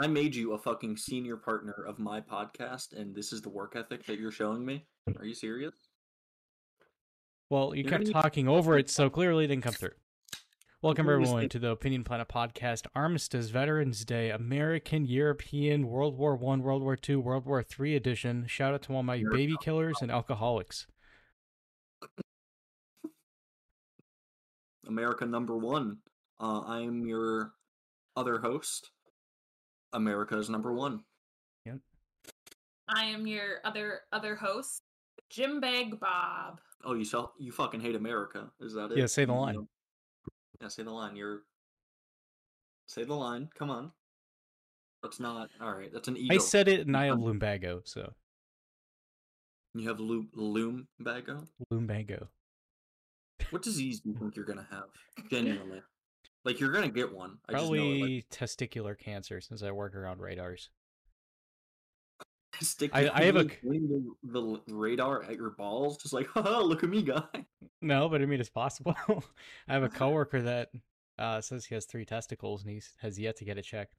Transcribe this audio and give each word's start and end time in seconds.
I 0.00 0.06
made 0.06 0.32
you 0.32 0.52
a 0.52 0.58
fucking 0.58 0.96
senior 0.96 1.36
partner 1.36 1.74
of 1.84 1.98
my 1.98 2.20
podcast, 2.20 2.96
and 2.96 3.12
this 3.12 3.32
is 3.32 3.42
the 3.42 3.48
work 3.48 3.74
ethic 3.74 4.06
that 4.06 4.20
you're 4.20 4.30
showing 4.30 4.64
me. 4.64 4.86
Are 5.18 5.24
you 5.24 5.34
serious? 5.34 5.74
Well, 7.50 7.74
you 7.74 7.82
kept 7.82 8.08
talking 8.12 8.46
over 8.46 8.78
it, 8.78 8.88
so 8.88 9.10
clearly 9.10 9.46
it 9.46 9.48
didn't 9.48 9.64
come 9.64 9.72
through. 9.72 9.96
Welcome 10.82 11.08
everyone 11.08 11.48
to 11.48 11.58
the 11.58 11.70
Opinion 11.70 12.04
Planet 12.04 12.28
podcast, 12.28 12.86
Armistice 12.94 13.48
Veterans 13.48 14.04
Day, 14.04 14.30
American, 14.30 15.04
European, 15.04 15.88
World 15.88 16.16
War 16.16 16.36
One, 16.36 16.62
World 16.62 16.84
War 16.84 16.94
Two, 16.94 17.18
World 17.18 17.44
War 17.44 17.64
Three 17.64 17.96
edition. 17.96 18.46
Shout 18.46 18.74
out 18.74 18.82
to 18.82 18.94
all 18.94 19.02
my 19.02 19.24
baby 19.32 19.56
killers 19.60 19.96
and 20.00 20.12
alcoholics. 20.12 20.86
America 24.86 25.26
number 25.26 25.56
one. 25.56 25.96
Uh, 26.38 26.60
I 26.60 26.82
am 26.82 27.04
your 27.04 27.54
other 28.14 28.38
host. 28.38 28.92
America 29.92 30.36
is 30.38 30.48
number 30.50 30.72
one. 30.72 31.02
Yep. 31.64 31.78
I 32.88 33.04
am 33.04 33.26
your 33.26 33.58
other 33.64 34.00
other 34.12 34.36
host, 34.36 34.82
Jim 35.30 35.60
Bag 35.60 35.98
Bob. 36.00 36.60
Oh, 36.84 36.94
you 36.94 37.04
sell, 37.04 37.34
you 37.38 37.50
fucking 37.52 37.80
hate 37.80 37.94
America. 37.96 38.50
Is 38.60 38.74
that 38.74 38.92
it? 38.92 38.98
Yeah, 38.98 39.06
say 39.06 39.24
the 39.24 39.32
line. 39.32 39.66
Yeah, 40.60 40.68
say 40.68 40.82
the 40.82 40.90
line. 40.90 41.16
You're 41.16 41.42
say 42.86 43.04
the 43.04 43.14
line. 43.14 43.48
Come 43.58 43.70
on. 43.70 43.92
That's 45.02 45.20
not 45.20 45.48
all 45.60 45.74
right. 45.74 45.92
That's 45.92 46.08
an 46.08 46.16
ego. 46.16 46.34
I 46.34 46.38
said 46.38 46.66
it, 46.68 46.86
and 46.86 46.96
I 46.96 47.06
have 47.06 47.14
Um, 47.16 47.22
lumbago, 47.24 47.82
so 47.84 48.12
you 49.74 49.88
have 49.88 50.00
loom 50.00 50.28
loom 50.34 50.88
bago. 51.00 51.46
lumbago. 51.70 52.28
What 53.50 53.62
disease 53.62 54.00
do 54.00 54.10
you 54.10 54.16
think 54.16 54.34
you're 54.36 54.44
gonna 54.44 54.66
have? 54.70 54.88
Genuinely, 55.30 55.82
like 56.48 56.60
you're 56.60 56.72
gonna 56.72 56.88
get 56.88 57.12
one. 57.12 57.36
I 57.46 57.52
just 57.52 57.64
know 57.66 57.74
it. 57.74 57.78
Probably 57.78 58.14
Like, 58.16 58.28
testicular 58.30 58.98
cancer, 58.98 59.40
since 59.42 59.62
I 59.62 59.70
work 59.70 59.94
around 59.94 60.20
radars. 60.20 60.70
stick. 62.60 62.90
I- 62.94 63.10
I 63.12 63.24
have 63.24 63.36
a 63.36 63.44
the, 63.44 64.02
the 64.24 64.60
radar 64.68 65.22
at 65.24 65.36
your 65.36 65.50
balls, 65.50 65.98
just 65.98 66.14
like, 66.14 66.26
haha, 66.34 66.60
look 66.60 66.82
at 66.82 66.88
me, 66.88 67.02
guy. 67.02 67.22
No, 67.82 68.08
but 68.08 68.22
I 68.22 68.26
mean 68.26 68.40
it's 68.40 68.48
possible. 68.48 68.96
I 69.68 69.74
have 69.74 69.82
a 69.82 69.90
coworker 69.90 70.40
that 70.40 70.70
uh, 71.18 71.42
says 71.42 71.66
he 71.66 71.74
has 71.74 71.84
three 71.84 72.06
testicles, 72.06 72.62
and 72.64 72.72
he 72.72 72.80
has 73.02 73.18
yet 73.18 73.36
to 73.36 73.44
get 73.44 73.58
it 73.58 73.62
checked. 73.62 73.94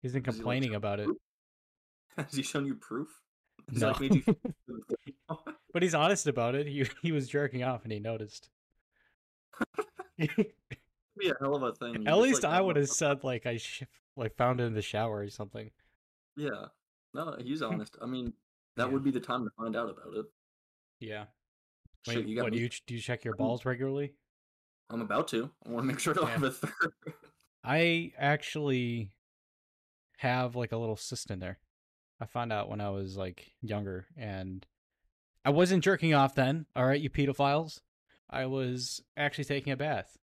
He's 0.00 0.12
been 0.12 0.22
Does 0.22 0.36
he, 0.36 0.38
complaining 0.40 0.74
about 0.76 1.00
it. 1.00 1.08
Has 2.16 2.32
he 2.32 2.42
shown 2.42 2.66
you 2.66 2.76
proof? 2.76 3.08
No. 3.72 3.88
like, 3.88 4.00
you 4.14 4.22
But 5.72 5.82
he's 5.82 5.94
honest 5.94 6.28
about 6.28 6.54
it. 6.54 6.68
He 6.68 6.86
he 7.02 7.10
was 7.10 7.28
jerking 7.28 7.64
off 7.64 7.82
and 7.82 7.92
he 7.92 7.98
noticed. 7.98 8.48
Be 11.20 11.28
a 11.30 11.34
hell 11.40 11.54
of 11.54 11.62
a 11.62 11.72
thing. 11.74 12.06
At 12.08 12.18
least 12.18 12.42
like, 12.42 12.52
I 12.52 12.60
would 12.60 12.76
have 12.76 12.88
said 12.88 13.22
like 13.24 13.46
I 13.46 13.56
sh- 13.58 13.84
like 14.16 14.36
found 14.36 14.60
it 14.60 14.64
in 14.64 14.74
the 14.74 14.82
shower 14.82 15.18
or 15.20 15.28
something. 15.30 15.70
Yeah. 16.36 16.66
No, 17.14 17.36
he's 17.40 17.62
honest. 17.62 17.96
I 18.02 18.06
mean, 18.06 18.32
that 18.76 18.86
Yeah. 18.86 18.92
would 18.92 19.04
be 19.04 19.10
the 19.10 19.20
time 19.20 19.44
to 19.44 19.50
find 19.56 19.76
out 19.76 19.90
about 19.90 20.14
it. 20.16 20.26
Yeah. 21.00 21.24
Shit, 22.06 22.16
Wait, 22.16 22.26
you 22.28 22.36
got 22.36 22.44
what 22.44 22.52
do 22.52 22.58
you 22.58 22.68
do 22.86 22.94
you 22.94 23.00
check 23.00 23.24
your 23.24 23.34
balls 23.36 23.64
regularly? 23.64 24.14
I'm 24.88 25.02
about 25.02 25.28
to. 25.28 25.50
I 25.66 25.68
want 25.70 25.84
to 25.84 25.86
make 25.88 25.98
sure 26.00 26.14
to 26.14 26.20
Yeah. 26.22 26.28
have 26.30 26.42
a 26.42 26.50
third. 26.50 26.92
I 27.64 28.12
actually 28.18 29.12
have 30.18 30.56
like 30.56 30.72
a 30.72 30.76
little 30.76 30.96
cyst 30.96 31.30
in 31.30 31.38
there. 31.38 31.58
I 32.20 32.26
found 32.26 32.52
out 32.52 32.68
when 32.68 32.80
I 32.80 32.90
was 32.90 33.16
like 33.16 33.52
younger 33.62 34.06
and 34.16 34.66
I 35.44 35.50
wasn't 35.50 35.84
jerking 35.84 36.12
off 36.12 36.34
then, 36.34 36.66
all 36.76 36.84
right, 36.86 37.00
you 37.00 37.08
pedophiles. 37.08 37.80
I 38.28 38.46
was 38.46 39.02
actually 39.16 39.44
taking 39.44 39.72
a 39.72 39.76
bath. 39.76 40.18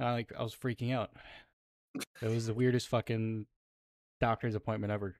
And 0.00 0.08
I 0.08 0.12
like 0.12 0.32
I 0.36 0.42
was 0.42 0.56
freaking 0.56 0.94
out. 0.94 1.10
It 2.22 2.30
was 2.30 2.46
the 2.46 2.54
weirdest 2.54 2.88
fucking 2.88 3.46
doctor's 4.18 4.54
appointment 4.54 4.92
ever. 4.92 5.16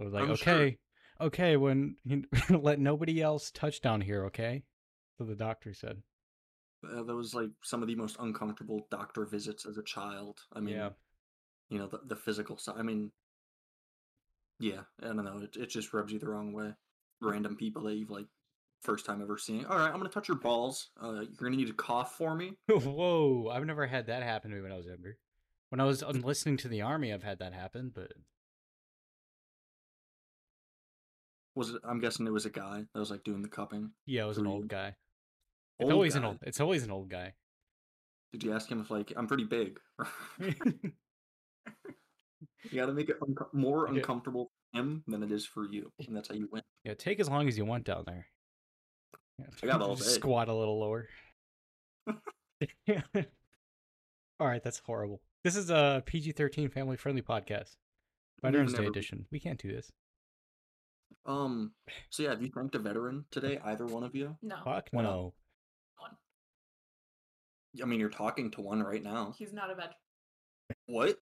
I 0.00 0.04
was 0.04 0.12
like, 0.12 0.28
I'm 0.28 0.36
sure. 0.36 0.54
okay, 0.54 0.78
okay, 1.20 1.56
when 1.56 1.96
let 2.50 2.78
nobody 2.78 3.20
else 3.20 3.50
touch 3.50 3.80
down 3.80 4.00
here, 4.00 4.26
okay? 4.26 4.62
So 5.18 5.24
the 5.24 5.34
doctor 5.34 5.74
said. 5.74 6.02
Uh, 6.84 7.02
that 7.02 7.14
was 7.16 7.34
like 7.34 7.50
some 7.64 7.82
of 7.82 7.88
the 7.88 7.96
most 7.96 8.16
uncomfortable 8.20 8.86
doctor 8.90 9.24
visits 9.24 9.66
as 9.66 9.76
a 9.76 9.82
child. 9.82 10.38
I 10.52 10.60
mean, 10.60 10.76
yeah. 10.76 10.90
you 11.68 11.78
know, 11.78 11.88
the, 11.88 11.98
the 12.06 12.16
physical 12.16 12.58
side. 12.58 12.76
I 12.78 12.82
mean, 12.82 13.10
yeah, 14.60 14.82
I 15.02 15.06
don't 15.06 15.24
know. 15.24 15.40
It, 15.42 15.56
it 15.56 15.70
just 15.70 15.92
rubs 15.92 16.12
you 16.12 16.20
the 16.20 16.28
wrong 16.28 16.52
way. 16.52 16.74
Random 17.20 17.56
people 17.56 17.82
that 17.84 17.94
you've 17.94 18.10
like 18.10 18.26
first 18.84 19.04
time 19.06 19.20
ever 19.22 19.36
seen. 19.38 19.64
All 19.64 19.76
right, 19.78 19.88
I'm 19.90 19.96
gonna 19.96 20.08
touch 20.08 20.28
your 20.28 20.36
balls. 20.38 20.90
Uh, 21.02 21.22
you're 21.22 21.26
gonna 21.50 21.56
need 21.56 21.66
to 21.68 21.72
cough 21.74 22.16
for 22.16 22.34
me. 22.36 22.52
Whoa, 22.68 23.50
I've 23.52 23.64
never 23.64 23.86
had 23.86 24.06
that 24.06 24.22
happen 24.22 24.50
to 24.50 24.56
me 24.56 24.62
when 24.62 24.72
I 24.72 24.76
was 24.76 24.86
younger. 24.86 25.16
When 25.70 25.80
I 25.80 25.84
was 25.84 26.02
listening 26.04 26.56
to 26.58 26.68
the 26.68 26.82
army, 26.82 27.12
I've 27.12 27.22
had 27.24 27.40
that 27.40 27.52
happen, 27.52 27.90
but 27.92 28.12
Was 31.56 31.70
it? 31.70 31.80
I'm 31.84 32.00
guessing 32.00 32.26
it 32.26 32.32
was 32.32 32.46
a 32.46 32.50
guy 32.50 32.84
that 32.92 33.00
was 33.00 33.10
like 33.10 33.24
doing 33.24 33.42
the 33.42 33.48
cupping. 33.48 33.90
yeah, 34.06 34.24
it 34.24 34.28
was 34.28 34.38
an 34.38 34.46
old 34.46 34.68
guy. 34.68 34.94
It's 35.78 35.84
Old 35.86 35.92
always 35.92 36.14
an 36.14 36.24
old. 36.24 36.38
It's 36.42 36.60
always 36.60 36.84
an 36.84 36.90
old 36.92 37.08
guy. 37.08 37.32
Did 38.32 38.44
you 38.44 38.52
ask 38.52 38.68
him 38.70 38.80
if 38.80 38.90
like 38.90 39.12
I'm 39.16 39.26
pretty 39.26 39.44
big? 39.44 39.78
you 40.40 40.72
got 42.74 42.86
to 42.86 42.92
make 42.92 43.08
it 43.08 43.16
unco- 43.22 43.48
more 43.52 43.86
uncomfortable 43.92 44.50
for 44.72 44.78
him 44.80 45.02
than 45.08 45.22
it 45.22 45.30
is 45.32 45.44
for 45.46 45.64
you, 45.64 45.90
and 46.06 46.16
that's 46.16 46.28
how 46.28 46.34
you 46.34 46.48
win. 46.52 46.62
yeah, 46.84 46.94
take 46.94 47.18
as 47.20 47.28
long 47.28 47.48
as 47.48 47.56
you 47.58 47.64
want 47.64 47.84
down 47.84 48.04
there. 48.06 48.26
Yeah, 49.38 49.46
I 49.62 49.66
got 49.66 49.82
all 49.82 49.94
just 49.96 50.08
day. 50.08 50.14
Squat 50.14 50.48
a 50.48 50.54
little 50.54 50.78
lower. 50.78 51.08
all 54.40 54.46
right, 54.46 54.62
that's 54.62 54.78
horrible. 54.80 55.20
This 55.42 55.56
is 55.56 55.70
a 55.70 56.02
PG-13 56.06 56.72
family-friendly 56.72 57.22
podcast. 57.22 57.76
We've 58.42 58.52
Veterans 58.52 58.74
Day 58.74 58.86
edition. 58.86 59.26
We 59.30 59.40
can't 59.40 59.60
do 59.60 59.72
this. 59.72 59.90
Um. 61.26 61.72
So 62.10 62.22
yeah, 62.22 62.30
have 62.30 62.42
you 62.42 62.50
thanked 62.54 62.74
a 62.76 62.78
veteran 62.78 63.24
today? 63.32 63.58
Either 63.64 63.86
one 63.86 64.04
of 64.04 64.14
you? 64.14 64.36
No, 64.42 64.56
Fuck 64.64 64.88
Why 64.92 65.02
not? 65.02 65.10
no. 65.10 65.34
one. 65.98 66.10
I 67.82 67.86
mean, 67.86 67.98
you're 67.98 68.08
talking 68.08 68.50
to 68.52 68.60
one 68.60 68.82
right 68.82 69.02
now. 69.02 69.34
He's 69.36 69.52
not 69.52 69.70
a 69.70 69.74
veteran. 69.74 69.94
What? 70.86 71.18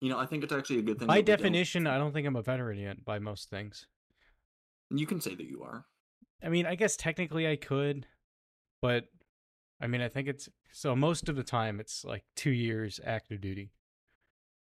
You 0.00 0.10
know, 0.10 0.18
I 0.18 0.26
think 0.26 0.44
it's 0.44 0.52
actually 0.52 0.78
a 0.78 0.82
good 0.82 0.98
thing. 1.00 1.08
By 1.08 1.14
that 1.16 1.20
we 1.20 1.22
don't- 1.24 1.38
definition, 1.38 1.86
I 1.88 1.98
don't 1.98 2.12
think 2.12 2.26
I'm 2.28 2.36
a 2.36 2.42
veteran 2.42 2.78
yet. 2.78 3.04
By 3.04 3.18
most 3.18 3.50
things. 3.50 3.86
you 4.90 5.06
can 5.06 5.20
say 5.20 5.34
that 5.34 5.46
you 5.46 5.62
are. 5.64 5.84
I 6.42 6.48
mean, 6.48 6.66
I 6.66 6.74
guess 6.74 6.96
technically 6.96 7.48
I 7.48 7.56
could, 7.56 8.06
but 8.80 9.04
I 9.80 9.86
mean, 9.86 10.00
I 10.00 10.08
think 10.08 10.28
it's 10.28 10.48
so 10.72 10.94
most 10.94 11.28
of 11.28 11.36
the 11.36 11.42
time 11.42 11.80
it's 11.80 12.04
like 12.04 12.24
two 12.36 12.50
years 12.50 13.00
active 13.04 13.40
duty. 13.40 13.72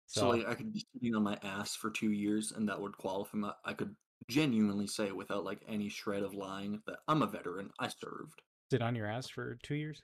So, 0.06 0.20
So, 0.20 0.30
like, 0.30 0.48
I 0.48 0.54
could 0.54 0.72
be 0.72 0.84
sitting 0.92 1.14
on 1.14 1.22
my 1.22 1.38
ass 1.42 1.74
for 1.74 1.90
two 1.90 2.12
years, 2.12 2.52
and 2.52 2.68
that 2.68 2.80
would 2.80 2.96
qualify. 2.98 3.38
My, 3.38 3.52
I 3.64 3.72
could 3.72 3.94
genuinely 4.28 4.86
say, 4.86 5.12
without 5.12 5.44
like 5.44 5.62
any 5.68 5.88
shred 5.88 6.22
of 6.22 6.34
lying, 6.34 6.80
that 6.86 6.98
I'm 7.08 7.22
a 7.22 7.26
veteran. 7.26 7.70
I 7.78 7.88
served. 7.88 8.42
sit 8.70 8.82
on 8.82 8.94
your 8.94 9.06
ass 9.06 9.28
for 9.28 9.56
two 9.62 9.74
years. 9.74 10.02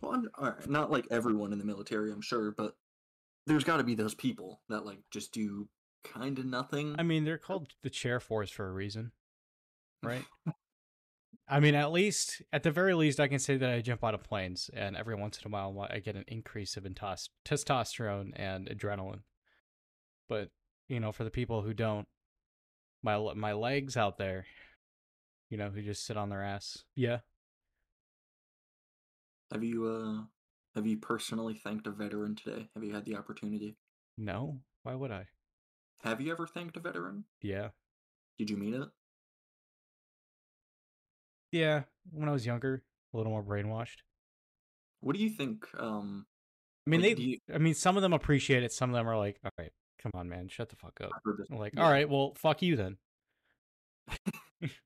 Well, 0.00 0.12
I'm, 0.12 0.28
all 0.36 0.50
right, 0.50 0.68
not 0.68 0.90
like 0.90 1.06
everyone 1.10 1.52
in 1.52 1.58
the 1.58 1.64
military, 1.64 2.12
I'm 2.12 2.20
sure, 2.20 2.50
but 2.50 2.74
there's 3.46 3.64
got 3.64 3.78
to 3.78 3.84
be 3.84 3.94
those 3.94 4.14
people 4.14 4.60
that 4.68 4.84
like 4.84 4.98
just 5.10 5.32
do 5.32 5.68
kind 6.04 6.38
of 6.38 6.44
nothing. 6.44 6.96
I 6.98 7.02
mean, 7.02 7.24
they're 7.24 7.38
called 7.38 7.68
the 7.82 7.90
chair 7.90 8.20
force 8.20 8.50
for 8.50 8.68
a 8.68 8.72
reason, 8.72 9.12
right? 10.02 10.24
I 11.48 11.60
mean, 11.60 11.74
at 11.74 11.92
least, 11.92 12.40
at 12.52 12.62
the 12.62 12.70
very 12.70 12.94
least, 12.94 13.20
I 13.20 13.28
can 13.28 13.38
say 13.38 13.56
that 13.56 13.70
I 13.70 13.80
jump 13.80 14.02
out 14.04 14.14
of 14.14 14.22
planes, 14.22 14.70
and 14.72 14.96
every 14.96 15.14
once 15.14 15.38
in 15.38 15.46
a 15.46 15.52
while, 15.52 15.86
I 15.90 15.98
get 15.98 16.16
an 16.16 16.24
increase 16.28 16.76
of 16.76 16.84
intos- 16.84 17.28
testosterone 17.44 18.32
and 18.36 18.68
adrenaline. 18.68 19.22
But 20.28 20.50
you 20.88 20.98
know, 21.00 21.12
for 21.12 21.22
the 21.24 21.30
people 21.30 21.62
who 21.62 21.72
don't, 21.74 22.08
my 23.02 23.18
my 23.34 23.52
legs 23.52 23.96
out 23.96 24.18
there, 24.18 24.46
you 25.50 25.56
know, 25.56 25.70
who 25.70 25.82
just 25.82 26.04
sit 26.06 26.16
on 26.16 26.28
their 26.30 26.42
ass, 26.42 26.84
yeah, 26.94 27.18
Have 29.52 29.62
you 29.62 29.86
uh 29.86 30.24
have 30.74 30.84
you 30.84 30.98
personally 30.98 31.54
thanked 31.54 31.86
a 31.86 31.92
veteran 31.92 32.34
today? 32.34 32.68
Have 32.74 32.82
you 32.82 32.92
had 32.92 33.04
the 33.04 33.14
opportunity? 33.14 33.76
no, 34.16 34.60
why 34.82 34.94
would 34.94 35.10
I? 35.10 35.28
Have 36.00 36.20
you 36.20 36.30
ever 36.32 36.46
thanked 36.46 36.76
a 36.76 36.80
veteran? 36.80 37.24
Yeah, 37.42 37.70
Did 38.36 38.50
you 38.50 38.58
mean 38.58 38.74
it? 38.74 38.90
Yeah. 41.52 41.82
When 42.10 42.28
I 42.28 42.32
was 42.32 42.44
younger, 42.44 42.82
a 43.14 43.16
little 43.16 43.30
more 43.30 43.42
brainwashed. 43.44 43.98
What 45.00 45.14
do 45.16 45.22
you 45.22 45.30
think? 45.30 45.66
Um, 45.78 46.26
I 46.86 46.90
mean, 46.90 47.00
Like, 47.02 47.16
they. 47.16 47.22
you- 47.22 47.38
I 47.54 47.58
mean, 47.58 47.74
some 47.74 47.96
of 47.96 48.02
them 48.02 48.12
appreciate 48.12 48.62
it. 48.64 48.72
Some 48.72 48.90
of 48.90 48.94
them 48.94 49.08
are 49.08 49.16
like, 49.16 49.38
"All 49.44 49.50
right, 49.58 49.72
come 50.00 50.10
on, 50.14 50.28
man, 50.28 50.48
shut 50.48 50.68
the 50.68 50.76
fuck 50.76 51.00
up." 51.00 51.10
I've 51.14 51.20
heard 51.24 51.38
this- 51.38 51.46
I'm 51.50 51.58
like, 51.58 51.74
Yeah. 51.74 51.84
all 51.84 51.90
right, 51.90 52.08
well, 52.08 52.34
fuck 52.34 52.60
you 52.62 52.74
then. 52.76 52.98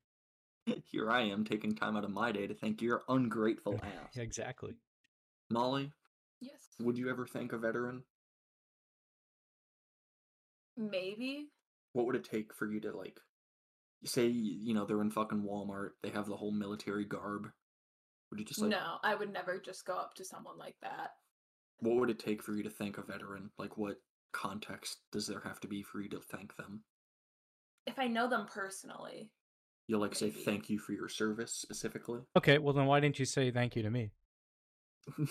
Here 0.90 1.10
I 1.10 1.22
am 1.22 1.44
taking 1.44 1.74
time 1.74 1.96
out 1.96 2.04
of 2.04 2.10
my 2.10 2.32
day 2.32 2.46
to 2.46 2.54
thank 2.54 2.82
your 2.82 3.04
ungrateful 3.08 3.80
ass. 3.82 4.16
Exactly. 4.16 4.74
Molly, 5.50 5.92
Yes. 6.40 6.66
would 6.80 6.98
you 6.98 7.08
ever 7.08 7.26
thank 7.26 7.52
a 7.52 7.58
veteran? 7.58 8.04
Maybe. 10.76 11.48
What 11.92 12.06
would 12.06 12.16
it 12.16 12.24
take 12.24 12.52
for 12.52 12.66
you 12.66 12.80
to 12.80 12.94
like 12.96 13.20
say 14.06 14.26
you 14.26 14.74
know 14.74 14.84
they're 14.86 15.00
in 15.02 15.10
fucking 15.10 15.42
Walmart, 15.42 15.90
they 16.02 16.10
have 16.10 16.26
the 16.26 16.36
whole 16.36 16.52
military 16.52 17.04
garb. 17.04 17.48
Would 18.30 18.40
you 18.40 18.46
just 18.46 18.60
like 18.60 18.70
no, 18.70 18.96
I 19.02 19.14
would 19.14 19.32
never 19.32 19.60
just 19.60 19.84
go 19.86 19.94
up 19.96 20.14
to 20.14 20.24
someone 20.24 20.58
like 20.58 20.76
that. 20.82 21.10
what 21.80 21.96
would 21.96 22.10
it 22.10 22.18
take 22.18 22.42
for 22.42 22.52
you 22.54 22.62
to 22.64 22.70
thank 22.70 22.98
a 22.98 23.02
veteran? 23.02 23.50
Like 23.58 23.76
what 23.76 23.96
context 24.32 24.98
does 25.12 25.26
there 25.26 25.40
have 25.44 25.60
to 25.60 25.68
be 25.68 25.82
for 25.82 26.00
you 26.00 26.08
to 26.10 26.20
thank 26.20 26.56
them? 26.56 26.82
If 27.86 27.98
I 27.98 28.08
know 28.08 28.28
them 28.28 28.46
personally. 28.52 29.30
You'll 29.88 30.00
like 30.00 30.16
say 30.16 30.30
thank 30.30 30.68
you 30.68 30.80
for 30.80 30.92
your 30.92 31.08
service 31.08 31.52
specifically. 31.52 32.20
Okay, 32.36 32.58
well 32.58 32.74
then 32.74 32.86
why 32.86 32.98
didn't 32.98 33.20
you 33.20 33.24
say 33.24 33.52
thank 33.52 33.76
you 33.76 33.82
to 33.84 33.90
me? 33.90 34.10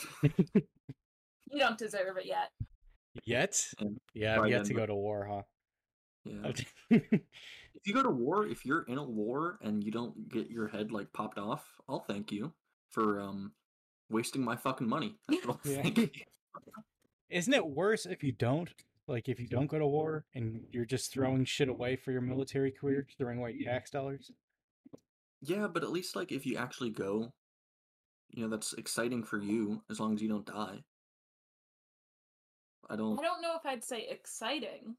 You 1.51 1.59
don't 1.59 1.77
deserve 1.77 2.17
it 2.17 2.25
yet. 2.25 2.49
Yet? 3.23 3.61
And 3.79 3.99
Yeah, 4.13 4.41
I've 4.41 4.49
yet 4.49 4.65
to 4.65 4.73
go 4.73 4.85
to 4.85 4.95
war, 4.95 5.27
huh? 5.31 5.41
yeah. 6.89 6.99
If 7.85 7.89
you 7.89 7.93
go 7.93 8.01
to 8.01 8.09
war, 8.09 8.47
if 8.47 8.65
you're 8.65 8.81
in 8.81 8.97
a 8.97 9.03
war 9.03 9.59
and 9.61 9.83
you 9.83 9.91
don't 9.91 10.27
get 10.27 10.49
your 10.49 10.67
head 10.67 10.91
like 10.91 11.13
popped 11.13 11.37
off, 11.37 11.63
I'll 11.87 11.99
thank 11.99 12.31
you 12.31 12.51
for 12.89 13.21
um 13.21 13.51
wasting 14.09 14.43
my 14.43 14.55
fucking 14.55 14.89
money. 14.89 15.19
That's 15.27 15.45
what 15.45 15.59
I'll 15.63 15.71
Yeah. 15.71 16.05
Isn't 17.29 17.53
it 17.53 17.67
worse 17.67 18.07
if 18.07 18.23
you 18.23 18.31
don't? 18.31 18.73
Like 19.07 19.29
if 19.29 19.39
you 19.39 19.47
don't 19.47 19.67
go 19.67 19.77
to 19.77 19.85
war 19.85 20.25
and 20.33 20.63
you're 20.71 20.85
just 20.85 21.13
throwing 21.13 21.45
shit 21.45 21.69
away 21.69 21.95
for 21.95 22.11
your 22.11 22.21
military 22.21 22.71
career, 22.71 23.05
throwing 23.19 23.37
away 23.37 23.63
tax 23.63 23.91
dollars? 23.91 24.31
Yeah, 25.43 25.67
but 25.67 25.83
at 25.83 25.91
least 25.91 26.15
like 26.15 26.31
if 26.31 26.43
you 26.47 26.57
actually 26.57 26.89
go, 26.89 27.33
you 28.31 28.41
know, 28.41 28.49
that's 28.49 28.73
exciting 28.73 29.21
for 29.21 29.37
you 29.37 29.83
as 29.91 29.99
long 29.99 30.15
as 30.15 30.23
you 30.23 30.27
don't 30.27 30.47
die. 30.47 30.83
I 32.89 32.95
don't 32.95 33.19
I 33.19 33.21
don't 33.21 33.43
know 33.43 33.55
if 33.55 33.63
I'd 33.63 33.83
say 33.83 34.07
exciting. 34.09 34.95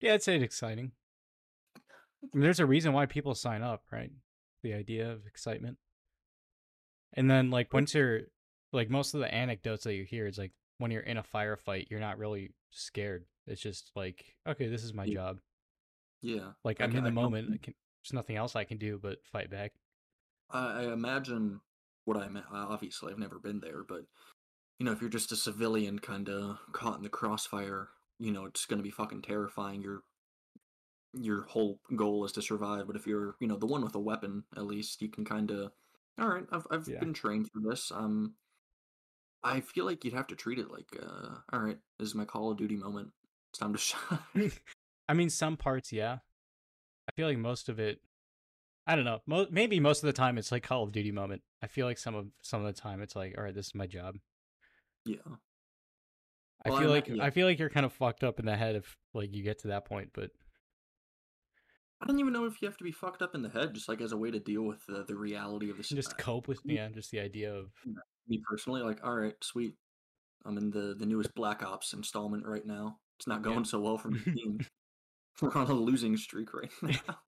Yeah, 0.00 0.14
I'd 0.14 0.24
say 0.24 0.34
it's 0.34 0.44
exciting. 0.44 0.90
I 2.22 2.26
mean, 2.36 2.42
there's 2.42 2.60
a 2.60 2.66
reason 2.66 2.92
why 2.92 3.06
people 3.06 3.34
sign 3.34 3.62
up, 3.62 3.82
right? 3.90 4.10
The 4.62 4.74
idea 4.74 5.10
of 5.10 5.26
excitement. 5.26 5.78
And 7.14 7.30
then 7.30 7.50
like 7.50 7.72
once 7.72 7.94
you're 7.94 8.20
like 8.72 8.90
most 8.90 9.14
of 9.14 9.20
the 9.20 9.32
anecdotes 9.34 9.84
that 9.84 9.94
you 9.94 10.04
hear 10.04 10.26
is 10.26 10.38
like 10.38 10.52
when 10.78 10.90
you're 10.90 11.02
in 11.02 11.16
a 11.16 11.22
firefight, 11.22 11.90
you're 11.90 12.00
not 12.00 12.18
really 12.18 12.52
scared. 12.70 13.24
It's 13.46 13.60
just 13.60 13.90
like, 13.96 14.24
okay, 14.46 14.68
this 14.68 14.84
is 14.84 14.94
my 14.94 15.04
Yeah. 15.04 15.14
job. 15.14 15.40
yeah. 16.22 16.52
Like 16.64 16.80
I 16.80 16.84
I'm 16.84 16.92
ca- 16.92 16.98
in 16.98 17.04
the 17.04 17.10
I 17.10 17.12
moment. 17.14 17.48
I 17.52 17.56
can, 17.56 17.74
there's 18.04 18.12
nothing 18.12 18.36
else 18.36 18.54
I 18.54 18.64
can 18.64 18.78
do 18.78 18.98
but 19.02 19.18
fight 19.32 19.50
back. 19.50 19.72
I, 20.50 20.84
I 20.84 20.92
imagine 20.92 21.60
what 22.04 22.16
I 22.16 22.28
meant. 22.28 22.46
Obviously, 22.52 23.12
I've 23.12 23.18
never 23.18 23.38
been 23.38 23.60
there, 23.60 23.82
but 23.82 24.02
you 24.78 24.86
know, 24.86 24.92
if 24.92 25.00
you're 25.00 25.10
just 25.10 25.32
a 25.32 25.36
civilian, 25.36 25.98
kind 25.98 26.28
of 26.28 26.58
caught 26.72 26.96
in 26.96 27.02
the 27.02 27.08
crossfire, 27.08 27.88
you 28.18 28.30
know, 28.30 28.44
it's 28.46 28.66
gonna 28.66 28.82
be 28.82 28.90
fucking 28.90 29.22
terrifying. 29.22 29.82
Your 29.82 30.02
your 31.14 31.42
whole 31.44 31.80
goal 31.96 32.24
is 32.24 32.32
to 32.32 32.42
survive. 32.42 32.86
But 32.86 32.96
if 32.96 33.06
you're, 33.06 33.34
you 33.40 33.48
know, 33.48 33.56
the 33.56 33.66
one 33.66 33.82
with 33.82 33.94
a 33.94 34.00
weapon, 34.00 34.44
at 34.56 34.66
least 34.66 35.02
you 35.02 35.08
can 35.08 35.24
kind 35.24 35.50
of, 35.50 35.72
all 36.20 36.28
right, 36.28 36.44
I've 36.52 36.66
I've 36.70 36.88
Yeah. 36.88 37.00
been 37.00 37.12
trained 37.12 37.48
for 37.52 37.60
this. 37.60 37.90
Um, 37.92 38.34
I 39.42 39.60
feel 39.60 39.86
like 39.86 40.04
you'd 40.04 40.14
have 40.14 40.26
to 40.28 40.36
treat 40.36 40.58
it 40.58 40.70
like, 40.70 40.88
uh, 41.02 41.36
all 41.52 41.60
right, 41.60 41.78
this 41.98 42.08
is 42.08 42.14
my 42.14 42.24
Call 42.26 42.50
of 42.50 42.58
Duty 42.58 42.76
moment. 42.76 43.10
It's 43.50 43.58
time 43.58 43.72
to 43.72 43.78
shine. 43.78 44.18
I 45.08 45.14
mean, 45.14 45.30
some 45.30 45.56
parts, 45.56 45.92
yeah. 45.92 46.18
I 47.08 47.12
feel 47.16 47.26
like 47.26 47.38
most 47.38 47.68
of 47.68 47.80
it. 47.80 48.00
I 48.86 48.96
don't 48.96 49.04
know. 49.04 49.20
Mo- 49.26 49.46
maybe 49.50 49.78
most 49.80 50.02
of 50.02 50.06
the 50.06 50.12
time 50.12 50.38
it's 50.38 50.52
like 50.52 50.62
Call 50.62 50.82
of 50.84 50.92
Duty 50.92 51.10
moment. 51.12 51.42
I 51.62 51.66
feel 51.66 51.86
like 51.86 51.98
some 51.98 52.14
of 52.14 52.26
some 52.42 52.64
of 52.64 52.66
the 52.72 52.80
time 52.80 53.00
it's 53.02 53.16
like, 53.16 53.34
all 53.36 53.44
right, 53.44 53.54
this 53.54 53.66
is 53.68 53.74
my 53.74 53.86
job. 53.86 54.16
yeah. 55.04 55.16
I 56.64 56.68
Well, 56.70 56.78
feel 56.78 56.88
me- 56.88 56.94
like 56.94 57.08
yeah. 57.08 57.24
I 57.24 57.30
feel 57.30 57.46
like 57.46 57.58
you're 57.58 57.70
kind 57.70 57.86
of 57.86 57.92
fucked 57.92 58.22
up 58.22 58.38
in 58.38 58.44
the 58.46 58.56
head 58.56 58.76
if 58.76 58.96
like 59.14 59.34
you 59.34 59.42
get 59.42 59.60
to 59.60 59.68
that 59.68 59.84
point, 59.86 60.10
but 60.12 60.30
I 62.02 62.06
don't 62.06 62.18
even 62.18 62.32
know 62.32 62.46
if 62.46 62.62
you 62.62 62.68
have 62.68 62.78
to 62.78 62.84
be 62.84 62.92
fucked 62.92 63.20
up 63.20 63.34
in 63.34 63.42
the 63.42 63.50
head, 63.50 63.74
just 63.74 63.88
like 63.88 64.00
as 64.00 64.12
a 64.12 64.16
way 64.16 64.30
to 64.30 64.38
deal 64.40 64.62
with 64.62 64.84
the, 64.86 65.04
the 65.04 65.14
reality 65.14 65.70
of 65.70 65.76
the 65.76 65.82
just 65.82 66.16
cope 66.16 66.48
with 66.48 66.64
me. 66.64 66.76
yeah, 66.76 66.88
just 66.88 67.10
the 67.10 67.20
idea 67.20 67.52
of 67.52 67.70
me 68.26 68.40
personally, 68.48 68.82
like, 68.82 69.04
all 69.04 69.14
right, 69.14 69.34
sweet. 69.42 69.74
I'm 70.46 70.56
in 70.56 70.70
the 70.70 70.94
the 70.98 71.04
newest 71.04 71.34
Black 71.34 71.62
Ops 71.62 71.92
installment 71.92 72.46
right 72.46 72.64
now. 72.64 72.98
It's 73.18 73.26
not 73.26 73.40
Yeah. 73.40 73.52
going 73.52 73.64
so 73.66 73.80
well 73.80 73.98
for 73.98 74.08
my 74.10 74.18
team. 74.34 74.60
We're 75.42 75.54
on 75.54 75.68
a 75.68 75.74
losing 75.74 76.16
streak 76.16 76.54
right 76.54 76.70
now. 76.82 77.18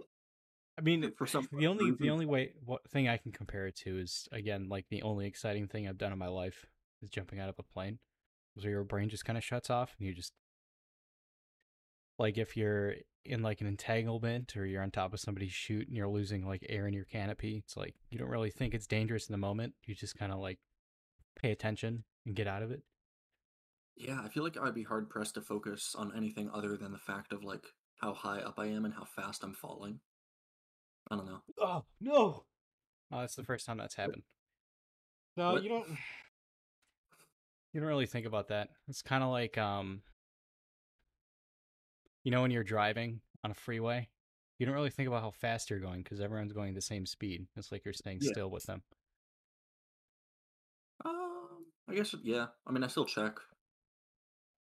I 0.79 0.81
mean, 0.81 1.13
For 1.19 1.27
some 1.27 1.47
the 1.53 1.67
only 1.67 1.91
the 1.91 2.09
only 2.09 2.25
way 2.25 2.53
what 2.65 2.89
thing 2.91 3.09
I 3.09 3.19
can 3.19 3.33
compare 3.33 3.67
it 3.67 3.77
to 3.77 3.99
is 3.99 4.27
again 4.33 4.69
like 4.71 4.87
the 4.89 5.03
only 5.03 5.27
exciting 5.27 5.69
thing 5.69 5.87
I've 5.87 5.99
done 5.99 6.13
in 6.13 6.19
my 6.19 6.29
life 6.29 6.65
is 7.03 7.11
jumping 7.11 7.39
out 7.41 7.51
of 7.51 7.57
a 7.59 7.63
plane, 7.63 7.99
where 8.55 8.71
your 8.71 8.85
brain 8.85 9.11
just 9.11 9.27
kind 9.27 9.37
of 9.37 9.45
shuts 9.45 9.69
off 9.69 9.95
and 9.99 10.09
you 10.09 10.15
just 10.15 10.33
like 12.19 12.39
if 12.39 12.57
you're 12.57 12.95
in 13.25 13.43
like 13.43 13.61
an 13.61 13.67
entanglement 13.67 14.57
or 14.57 14.67
you're 14.67 14.83
on 14.83 14.91
top 14.91 15.13
of 15.15 15.21
somebody's 15.21 15.53
chute 15.53 15.87
and 15.89 15.97
you're 15.97 16.09
losing 16.09 16.47
like 16.47 16.65
air 16.69 16.87
in 16.87 16.95
your 16.95 17.05
canopy, 17.05 17.63
it's 17.65 17.77
like 17.77 17.95
you 18.11 18.19
don't 18.19 18.29
really 18.31 18.51
think 18.51 18.75
it's 18.75 18.87
dangerous 18.87 19.29
in 19.29 19.33
the 19.33 19.39
moment. 19.39 19.75
You 19.85 19.95
just 19.95 20.19
kind 20.19 20.33
of 20.33 20.39
like 20.39 20.59
pay 21.41 21.51
attention 21.53 22.05
and 22.27 22.35
get 22.37 22.47
out 22.47 22.63
of 22.63 22.71
it. 22.71 22.83
yeah, 23.97 24.21
I 24.25 24.29
feel 24.29 24.43
like 24.43 24.57
I'd 24.61 24.75
be 24.75 24.83
hard 24.85 25.09
pressed 25.11 25.35
to 25.35 25.41
focus 25.41 25.95
on 25.97 26.13
anything 26.17 26.51
other 26.53 26.77
than 26.77 26.93
the 26.93 26.99
fact 26.99 27.33
of 27.33 27.43
like 27.45 27.65
how 28.01 28.15
high 28.15 28.41
up 28.41 28.55
I 28.59 28.67
am 28.67 28.85
and 28.85 28.95
how 28.95 29.05
fast 29.05 29.45
I'm 29.45 29.55
falling. 29.55 30.01
I 31.11 31.17
don't 31.17 31.27
know. 31.27 31.43
Oh 31.59 31.85
no! 32.01 32.45
Oh, 33.13 33.21
that's 33.21 33.35
the 33.37 33.45
first 33.45 33.67
time 33.67 33.79
that's 33.79 33.95
happened. 33.97 34.23
No, 35.37 35.53
What? 35.53 35.63
you 35.63 35.69
don't. 35.69 35.87
You 37.75 37.81
don't 37.81 37.89
really 37.89 38.05
think 38.05 38.27
about 38.27 38.49
that. 38.49 38.69
It's 38.87 39.01
kind 39.01 39.25
of 39.25 39.31
like 39.31 39.57
um. 39.57 40.03
You 42.25 42.31
know 42.31 42.43
when 42.43 42.51
you're 42.51 42.65
driving 42.65 43.21
on 43.45 43.51
a 43.51 43.55
freeway, 43.55 44.09
you 44.59 44.67
don't 44.67 44.75
really 44.75 44.91
think 44.91 45.09
about 45.09 45.23
how 45.23 45.31
fast 45.33 45.71
you're 45.71 45.81
going 45.81 46.03
because 46.03 46.21
everyone's 46.21 46.53
going 46.53 46.75
the 46.75 46.81
same 46.81 47.05
speed. 47.07 47.47
It's 47.57 47.73
like 47.73 47.85
you're 47.85 47.93
staying 47.95 48.19
Yeah. 48.23 48.31
still 48.33 48.51
with 48.51 48.65
them. 48.65 48.83
Um, 51.05 51.67
I 51.89 51.95
guess 51.95 52.15
yeah. 52.23 52.47
I 52.67 52.73
mean, 52.73 52.85
I 52.85 52.87
still 52.87 53.05
check. 53.05 53.39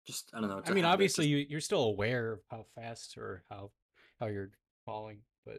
Just 0.06 0.31
I 0.35 0.41
don't 0.41 0.50
know. 0.50 0.62
i 0.67 0.73
mean, 0.73 0.85
obviously 0.85 1.25
just- 1.25 1.31
you 1.31 1.46
you're 1.50 1.61
still 1.61 1.85
aware 1.85 2.32
of 2.32 2.41
how 2.50 2.64
fast 2.75 3.17
or 3.19 3.44
how 3.50 3.70
how 4.20 4.26
you're 4.26 4.50
falling, 4.87 5.23
but 5.44 5.58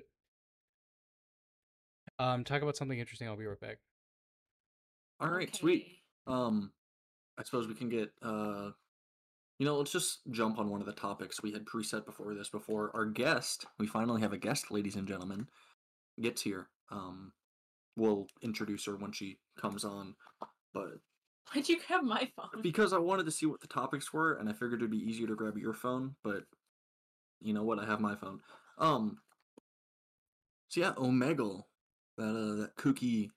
um, 2.18 2.44
talk 2.44 2.62
about 2.62 2.78
something 2.78 2.98
interesting. 2.98 3.28
I'll 3.28 3.36
be 3.38 3.46
right 3.46 3.60
back. 3.60 3.78
All 5.20 5.30
right, 5.30 5.54
sweet. 5.56 6.00
Um, 6.28 6.72
I 7.38 7.44
suppose 7.44 7.68
we 7.68 7.76
can 7.76 7.90
get 7.90 8.12
uh, 8.22 8.72
you 9.60 9.66
know, 9.66 9.78
let's 9.78 9.92
just 9.92 10.20
jump 10.32 10.60
on 10.60 10.70
one 10.70 10.82
of 10.82 10.88
the 10.88 10.94
topics 10.94 11.42
we 11.42 11.52
had 11.52 11.66
preset 11.66 12.06
before 12.06 12.34
this. 12.34 12.50
Before 12.50 12.92
our 12.94 13.06
guest, 13.06 13.66
we 13.80 13.88
finally 13.88 14.22
have 14.22 14.34
a 14.34 14.38
guest, 14.38 14.72
ladies 14.72 14.96
and 14.96 15.08
gentlemen, 15.08 15.48
gets 16.22 16.42
here. 16.42 16.68
Um, 16.92 17.32
we'll 17.96 18.28
introduce 18.42 18.86
her 18.86 18.98
when 18.98 19.12
she 19.12 19.40
comes 19.60 19.86
on, 19.86 20.16
but 20.74 21.00
Why'd 21.54 21.70
you 21.70 21.80
grab 21.88 22.04
my 22.04 22.30
phone? 22.36 22.62
because 22.62 22.92
I 22.92 22.98
wanted 22.98 23.26
to 23.26 23.32
see 23.32 23.46
what 23.46 23.62
the 23.62 23.68
topics 23.68 24.12
were, 24.12 24.34
and 24.36 24.50
I 24.50 24.54
figured 24.54 24.82
it'd 24.82 24.92
be 24.92 24.98
easier 24.98 25.28
to 25.28 25.36
grab 25.36 25.58
your 25.58 25.74
phone, 25.74 26.16
but 26.24 26.44
you 27.42 27.54
know 27.54 27.64
what? 27.64 27.80
I 27.80 27.86
have 27.86 28.02
my 28.02 28.16
phone. 28.16 28.40
Um, 28.78 29.20
so 30.70 30.82
yeah, 30.82 30.94
Omegle, 30.94 31.64
that 32.18 32.24
uh, 32.24 32.56
that 32.62 32.76
kooky 32.78 33.30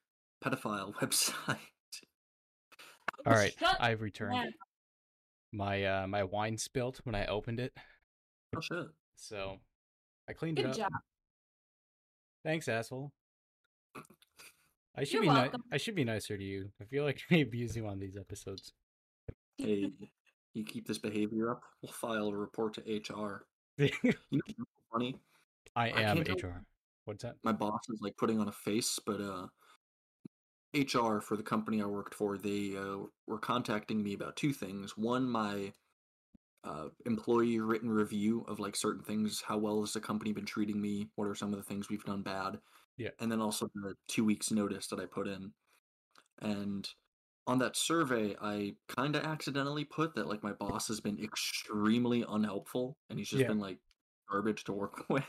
pedophile 0.42 0.94
website. 1.00 1.56
All 3.26 3.34
right, 3.34 3.54
Shut 3.58 3.76
I've 3.78 4.00
returned. 4.00 4.52
My 5.52 5.82
uh 5.84 6.06
my 6.06 6.24
wine 6.24 6.58
spilt 6.58 7.00
when 7.04 7.14
I 7.14 7.26
opened 7.26 7.58
it, 7.60 7.72
oh 8.56 8.60
shit. 8.60 8.86
so 9.16 9.56
I 10.28 10.32
cleaned 10.34 10.56
Good 10.58 10.66
it 10.66 10.70
up. 10.72 10.76
job. 10.76 10.92
Thanks, 12.44 12.68
asshole. 12.68 13.12
I 14.94 15.04
should 15.04 15.24
You're 15.24 15.34
be 15.34 15.40
ni- 15.42 15.58
I 15.72 15.76
should 15.78 15.94
be 15.94 16.04
nicer 16.04 16.36
to 16.36 16.44
you. 16.44 16.70
I 16.80 16.84
feel 16.84 17.04
like 17.04 17.20
I 17.30 17.36
abuse 17.36 17.76
you 17.76 17.86
on 17.86 17.98
these 17.98 18.16
episodes. 18.16 18.72
Hey, 19.56 19.90
you 20.54 20.64
keep 20.64 20.86
this 20.86 20.98
behavior 20.98 21.50
up, 21.50 21.62
we'll 21.82 21.92
file 21.92 22.28
a 22.28 22.36
report 22.36 22.74
to 22.74 22.80
HR. 22.82 23.46
You 23.78 23.90
know, 24.32 24.40
funny. 24.92 25.14
am 25.76 26.22
can't 26.24 26.38
tell- 26.38 26.50
HR. 26.50 26.62
What's 27.04 27.22
that? 27.22 27.36
my 27.42 27.52
boss 27.52 27.80
is 27.88 28.00
like 28.02 28.16
putting 28.18 28.38
on 28.38 28.48
a 28.48 28.52
face, 28.52 28.98
but 29.06 29.18
uh, 29.20 29.46
HR 30.74 31.20
for 31.20 31.36
the 31.36 31.42
company 31.42 31.80
I 31.82 31.86
worked 31.86 32.14
for, 32.14 32.36
they 32.36 32.76
uh, 32.76 32.98
were 33.26 33.38
contacting 33.38 34.02
me 34.02 34.14
about 34.14 34.36
two 34.36 34.52
things. 34.52 34.96
One, 34.96 35.28
my 35.28 35.72
uh, 36.64 36.88
employee 37.06 37.60
written 37.60 37.90
review 37.90 38.44
of 38.48 38.60
like 38.60 38.76
certain 38.76 39.02
things. 39.02 39.42
How 39.46 39.56
well 39.58 39.80
has 39.80 39.92
the 39.92 40.00
company 40.00 40.32
been 40.32 40.44
treating 40.44 40.80
me? 40.80 41.08
What 41.16 41.26
are 41.26 41.34
some 41.34 41.52
of 41.52 41.58
the 41.58 41.64
things 41.64 41.88
we've 41.88 42.04
done 42.04 42.22
bad? 42.22 42.58
Yeah. 42.96 43.10
And 43.20 43.30
then 43.32 43.40
also 43.40 43.70
the 43.74 43.94
two 44.08 44.24
weeks 44.24 44.50
notice 44.50 44.88
that 44.88 45.00
I 45.00 45.06
put 45.06 45.26
in. 45.28 45.52
And 46.42 46.88
on 47.46 47.58
that 47.60 47.76
survey, 47.76 48.36
I 48.42 48.74
kind 48.88 49.16
of 49.16 49.24
accidentally 49.24 49.84
put 49.84 50.14
that 50.16 50.28
like 50.28 50.42
my 50.42 50.52
boss 50.52 50.88
has 50.88 51.00
been 51.00 51.18
extremely 51.22 52.24
unhelpful 52.28 52.96
and 53.08 53.18
he's 53.18 53.28
just 53.30 53.42
Yeah. 53.42 53.48
been 53.48 53.60
like 53.60 53.78
garbage 54.30 54.64
to 54.64 54.72
work 54.72 55.04
with. 55.08 55.24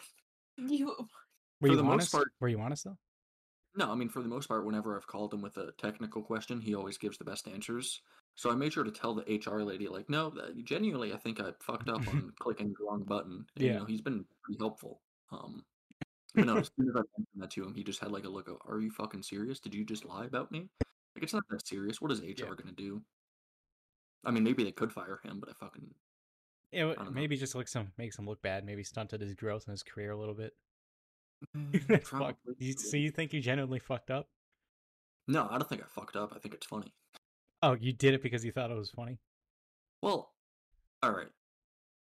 You 0.58 0.88
Were 1.62 1.68
For 1.68 1.68
you 1.70 1.76
the 1.78 1.84
most 1.84 1.94
honest? 1.94 2.12
part- 2.12 2.28
Were 2.42 2.50
you 2.50 2.60
honest 2.60 2.84
though? 2.84 2.98
No, 3.80 3.90
I 3.90 3.96
mean 3.96 4.10
for 4.10 4.22
the 4.22 4.28
most 4.28 4.48
part, 4.50 4.66
whenever 4.66 4.98
I've 4.98 5.08
called 5.08 5.34
him 5.34 5.42
with 5.42 5.56
a 5.56 5.72
technical 5.78 6.22
question, 6.22 6.60
he 6.60 6.76
always 6.76 6.98
gives 6.98 7.18
the 7.18 7.24
best 7.24 7.48
answers. 7.48 8.02
So 8.36 8.52
I 8.52 8.56
made 8.56 8.74
sure 8.74 8.84
to 8.84 8.92
tell 8.92 9.16
the 9.16 9.24
HR 9.24 9.64
lady, 9.64 9.88
like, 9.88 10.10
no, 10.10 10.30
that, 10.32 10.64
genuinely, 10.66 11.14
I 11.14 11.18
think 11.18 11.40
I 11.40 11.52
fucked 11.62 11.88
up 11.88 12.06
on 12.10 12.34
clicking 12.40 12.74
the 12.78 12.86
wrong 12.86 13.04
button. 13.04 13.46
And, 13.56 13.66
Yeah. 13.66 13.74
You 13.74 13.80
know, 13.80 13.86
he's 13.86 14.02
been 14.02 14.26
pretty 14.44 14.60
helpful. 14.60 15.02
Um, 15.32 15.64
but 16.36 16.46
no, 16.46 16.58
as 16.58 16.70
soon 16.78 16.90
as 16.90 16.96
I 16.96 17.00
mentioned 17.18 17.28
that 17.38 17.52
to 17.52 17.64
him, 17.64 17.74
he 17.74 17.84
just 17.86 18.02
had 18.02 18.12
like 18.12 18.26
a 18.26 18.30
look 18.30 18.50
of, 18.50 18.58
"Are 18.66 18.82
you 18.82 18.92
fucking 18.92 19.24
serious? 19.24 19.62
Did 19.62 19.74
you 19.74 19.86
just 19.86 20.04
lie 20.04 20.26
about 20.26 20.52
me? 20.52 20.68
Like, 21.16 21.24
it's 21.24 21.34
not 21.34 21.44
that 21.50 21.66
serious. 21.66 22.02
What 22.02 22.12
is 22.12 22.20
HR 22.22 22.26
Yeah. 22.50 22.56
gonna 22.56 22.74
do? 22.76 23.02
I 24.26 24.32
mean, 24.32 24.44
maybe 24.44 24.64
they 24.66 24.72
could 24.74 24.92
fire 24.92 25.22
him, 25.24 25.40
but 25.40 25.50
I 25.50 25.54
fucking 25.54 25.90
I 26.74 26.78
don't 26.80 26.98
know. 26.98 27.12
maybe 27.12 27.38
just 27.38 27.56
looks 27.56 27.74
him 27.74 27.94
makes 27.98 28.20
him 28.20 28.26
look 28.28 28.42
bad. 28.42 28.66
Maybe 28.66 28.84
stunted 28.84 29.22
his 29.22 29.34
growth 29.36 29.66
and 29.68 29.72
his 29.72 29.84
career 29.84 30.12
a 30.12 30.18
little 30.18 30.36
bit. 30.36 30.54
Mm, 31.56 32.04
probably. 32.04 32.56
You, 32.58 32.74
so 32.74 32.98
you 32.98 33.12
think 33.12 33.34
you 33.34 33.42
genuinely 33.42 33.80
fucked 33.80 34.12
up? 34.12 34.28
No, 35.28 35.48
I 35.50 35.58
don't 35.58 35.68
think 35.68 35.82
I 35.82 35.86
fucked 35.88 36.16
up. 36.16 36.34
I 36.36 36.40
think 36.40 36.54
it's 36.56 36.66
funny. 36.66 36.94
Oh, 37.62 37.76
you 37.80 37.94
did 37.94 38.14
it 38.14 38.24
because 38.24 38.44
you 38.44 38.52
thought 38.52 38.72
it 38.72 38.78
was 38.78 38.90
funny. 38.90 39.20
Well, 40.02 40.32
all 41.04 41.12
right. 41.12 41.28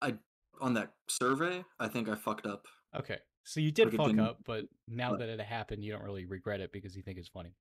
I 0.02 0.14
on 0.60 0.74
that 0.74 0.92
survey, 1.08 1.64
I 1.80 1.88
think 1.88 2.08
I 2.08 2.14
fucked 2.14 2.46
up. 2.46 2.66
Okay, 2.96 3.18
so 3.44 3.60
you 3.60 3.72
did 3.72 3.92
fuck 3.94 4.18
up, 4.18 4.38
but 4.44 4.64
now 4.88 5.10
but- 5.10 5.20
that 5.20 5.28
it 5.28 5.40
happened, 5.40 5.84
you 5.84 5.92
don't 5.92 6.04
really 6.04 6.26
regret 6.26 6.60
it 6.60 6.72
because 6.72 6.96
you 6.96 7.02
think 7.02 7.18
it's 7.18 7.28
funny. 7.28 7.54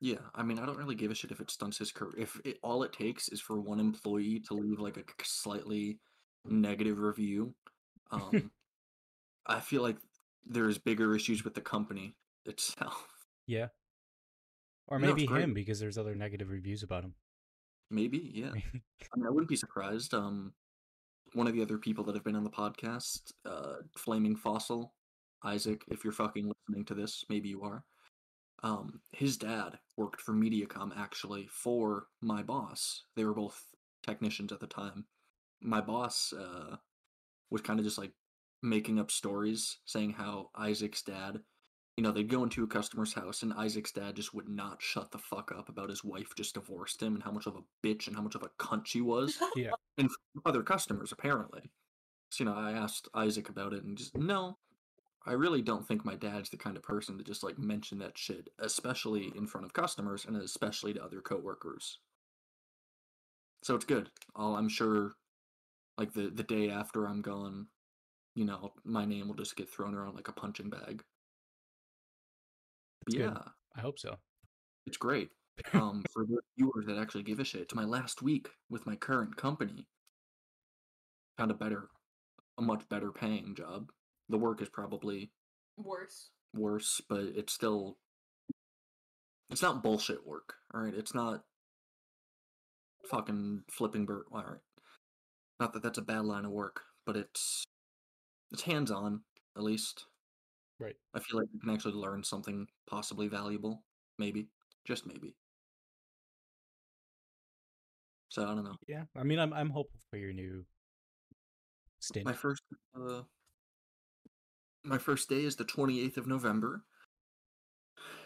Yeah, 0.00 0.18
I 0.34 0.42
mean, 0.42 0.58
I 0.58 0.66
don't 0.66 0.76
really 0.76 0.96
give 0.96 1.10
a 1.10 1.14
shit 1.14 1.30
if 1.30 1.40
it 1.40 1.50
stunts 1.50 1.78
his 1.78 1.92
career. 1.92 2.12
If 2.18 2.38
it, 2.44 2.58
all 2.62 2.82
it 2.82 2.92
takes 2.92 3.28
is 3.28 3.40
for 3.40 3.60
one 3.60 3.80
employee 3.80 4.40
to 4.48 4.54
leave 4.54 4.78
like 4.78 4.98
a 4.98 5.04
slightly 5.22 5.98
negative 6.44 6.98
review, 6.98 7.54
um, 8.10 8.50
I 9.46 9.60
feel 9.60 9.82
like 9.82 9.96
there's 10.46 10.78
bigger 10.78 11.14
issues 11.14 11.44
with 11.44 11.54
the 11.54 11.60
company 11.60 12.16
itself. 12.46 13.06
Yeah. 13.46 13.68
Or 14.86 14.98
No, 14.98 15.08
maybe 15.08 15.26
him 15.26 15.54
because 15.54 15.80
there's 15.80 15.98
other 15.98 16.14
negative 16.14 16.50
reviews 16.50 16.82
about 16.82 17.04
him. 17.04 17.14
Maybe, 17.90 18.30
yeah. 18.34 18.50
I 18.54 19.16
mean, 19.16 19.26
I 19.26 19.30
wouldn't 19.30 19.48
be 19.48 19.56
surprised. 19.56 20.14
Um, 20.14 20.52
one 21.32 21.46
of 21.46 21.54
the 21.54 21.62
other 21.62 21.78
people 21.78 22.04
that 22.04 22.14
have 22.14 22.24
been 22.24 22.36
on 22.36 22.44
the 22.44 22.50
podcast, 22.50 23.32
uh, 23.46 23.76
Flaming 23.96 24.36
Fossil, 24.36 24.94
Isaac, 25.42 25.84
if 25.88 26.04
you're 26.04 26.12
fucking 26.12 26.46
listening 26.46 26.84
to 26.86 26.94
this, 26.94 27.24
maybe 27.28 27.48
you 27.48 27.62
are. 27.62 27.84
Um, 28.62 29.00
his 29.12 29.36
dad 29.36 29.78
worked 29.96 30.20
for 30.20 30.32
MediaCom 30.32 30.92
actually 30.96 31.46
for 31.50 32.06
my 32.22 32.42
boss. 32.42 33.04
They 33.14 33.24
were 33.24 33.34
both 33.34 33.62
technicians 34.04 34.52
at 34.52 34.60
the 34.60 34.66
time. 34.66 35.04
My 35.60 35.80
boss 35.80 36.32
uh, 36.32 36.76
was 37.50 37.62
kind 37.62 37.78
of 37.78 37.84
just 37.84 37.98
like 37.98 38.12
making 38.64 38.98
up 38.98 39.10
stories, 39.10 39.78
saying 39.84 40.12
how 40.14 40.50
Isaac's 40.56 41.02
dad, 41.02 41.40
you 41.96 42.02
know, 42.02 42.10
they'd 42.10 42.28
go 42.28 42.42
into 42.42 42.64
a 42.64 42.66
customer's 42.66 43.12
house 43.12 43.42
and 43.42 43.52
Isaac's 43.52 43.92
dad 43.92 44.16
just 44.16 44.34
would 44.34 44.48
not 44.48 44.82
shut 44.82 45.12
the 45.12 45.18
fuck 45.18 45.52
up 45.56 45.68
about 45.68 45.90
his 45.90 46.02
wife 46.02 46.34
just 46.36 46.54
divorced 46.54 47.00
him 47.00 47.14
and 47.14 47.22
how 47.22 47.30
much 47.30 47.46
of 47.46 47.54
a 47.56 47.86
bitch 47.86 48.08
and 48.08 48.16
how 48.16 48.22
much 48.22 48.34
of 48.34 48.42
a 48.42 48.48
cunt 48.58 48.86
she 48.86 49.00
was 49.00 49.38
Yeah. 49.56 49.70
and 49.98 50.10
other 50.44 50.62
customers 50.62 51.12
apparently. 51.12 51.70
So 52.30 52.42
you 52.42 52.50
know, 52.50 52.56
I 52.56 52.72
asked 52.72 53.08
Isaac 53.14 53.48
about 53.48 53.72
it 53.72 53.84
and 53.84 53.96
just 53.96 54.16
no, 54.16 54.58
I 55.24 55.32
really 55.32 55.62
don't 55.62 55.86
think 55.86 56.04
my 56.04 56.16
dad's 56.16 56.50
the 56.50 56.56
kind 56.56 56.76
of 56.76 56.82
person 56.82 57.16
to 57.16 57.24
just 57.24 57.44
like 57.44 57.58
mention 57.58 57.98
that 57.98 58.18
shit, 58.18 58.48
especially 58.58 59.32
in 59.36 59.46
front 59.46 59.64
of 59.64 59.72
customers 59.72 60.24
and 60.26 60.36
especially 60.36 60.94
to 60.94 61.04
other 61.04 61.20
coworkers. 61.20 62.00
So 63.62 63.74
it's 63.74 63.84
good. 63.86 64.10
I'll, 64.36 64.56
I'm 64.56 64.68
sure, 64.68 65.12
like 65.96 66.12
the 66.12 66.28
the 66.34 66.42
day 66.42 66.68
after 66.70 67.06
I'm 67.06 67.22
gone, 67.22 67.68
you 68.34 68.44
know, 68.44 68.72
my 68.84 69.04
name 69.04 69.28
will 69.28 69.34
just 69.34 69.56
get 69.56 69.68
thrown 69.68 69.94
around 69.94 70.14
like 70.14 70.28
a 70.28 70.32
punching 70.32 70.70
bag. 70.70 71.02
That's 73.06 73.16
yeah, 73.18 73.28
good. 73.28 73.38
I 73.76 73.80
hope 73.80 73.98
so. 73.98 74.16
it's 74.86 74.96
great. 74.96 75.30
Um, 75.72 76.02
for 76.12 76.24
the 76.26 76.40
viewers 76.58 76.86
that 76.86 76.98
actually 76.98 77.22
give 77.22 77.38
a 77.38 77.44
shit, 77.44 77.60
it's 77.60 77.74
my 77.76 77.84
last 77.84 78.22
week 78.22 78.48
with 78.70 78.86
my 78.86 78.96
current 78.96 79.36
company. 79.36 79.86
Found 81.38 81.52
a 81.52 81.54
better, 81.54 81.88
a 82.58 82.62
much 82.62 82.88
better 82.88 83.12
paying 83.12 83.54
job. 83.54 83.90
The 84.28 84.36
work 84.38 84.60
is 84.62 84.68
probably 84.68 85.30
Worse. 85.76 86.30
worse, 86.54 87.00
but 87.08 87.20
it's 87.36 87.52
still, 87.52 87.98
it's 89.48 89.62
not 89.62 89.80
bullshit 89.82 90.26
work. 90.26 90.54
All 90.74 90.80
right, 90.80 90.94
it's 90.94 91.14
not 91.14 91.44
fucking 93.08 93.62
flipping 93.70 94.06
bird. 94.06 94.24
All 94.32 94.42
right, 94.42 94.60
not 95.60 95.72
that 95.74 95.84
that's 95.84 95.98
a 95.98 96.02
bad 96.02 96.24
line 96.24 96.44
of 96.46 96.50
work, 96.50 96.80
but 97.06 97.16
it's 97.16 97.64
it's 98.54 98.62
hands 98.62 98.90
on 98.90 99.20
at 99.56 99.62
least. 99.62 100.06
Right. 100.80 100.96
I 101.14 101.20
feel 101.20 101.38
like 101.38 101.48
you 101.52 101.60
can 101.60 101.70
actually 101.70 101.94
learn 101.94 102.24
something 102.24 102.66
possibly 102.88 103.28
valuable. 103.28 103.82
Maybe, 104.18 104.48
just 104.86 105.06
maybe. 105.06 105.34
So 108.28 108.42
I 108.42 108.46
don't 108.46 108.64
know. 108.64 108.76
Yeah. 108.88 109.04
I 109.16 109.24
mean, 109.24 109.38
I'm 109.38 109.52
I'm 109.52 109.70
hopeful 109.70 110.00
for 110.10 110.16
your 110.16 110.32
new 110.32 110.64
stint. 112.00 112.26
My 112.26 112.32
first, 112.32 112.62
uh, 112.96 113.22
my 114.84 114.98
first 114.98 115.28
day 115.28 115.44
is 115.44 115.56
the 115.56 115.64
twenty 115.64 116.00
eighth 116.00 116.16
of 116.16 116.26
November. 116.26 116.82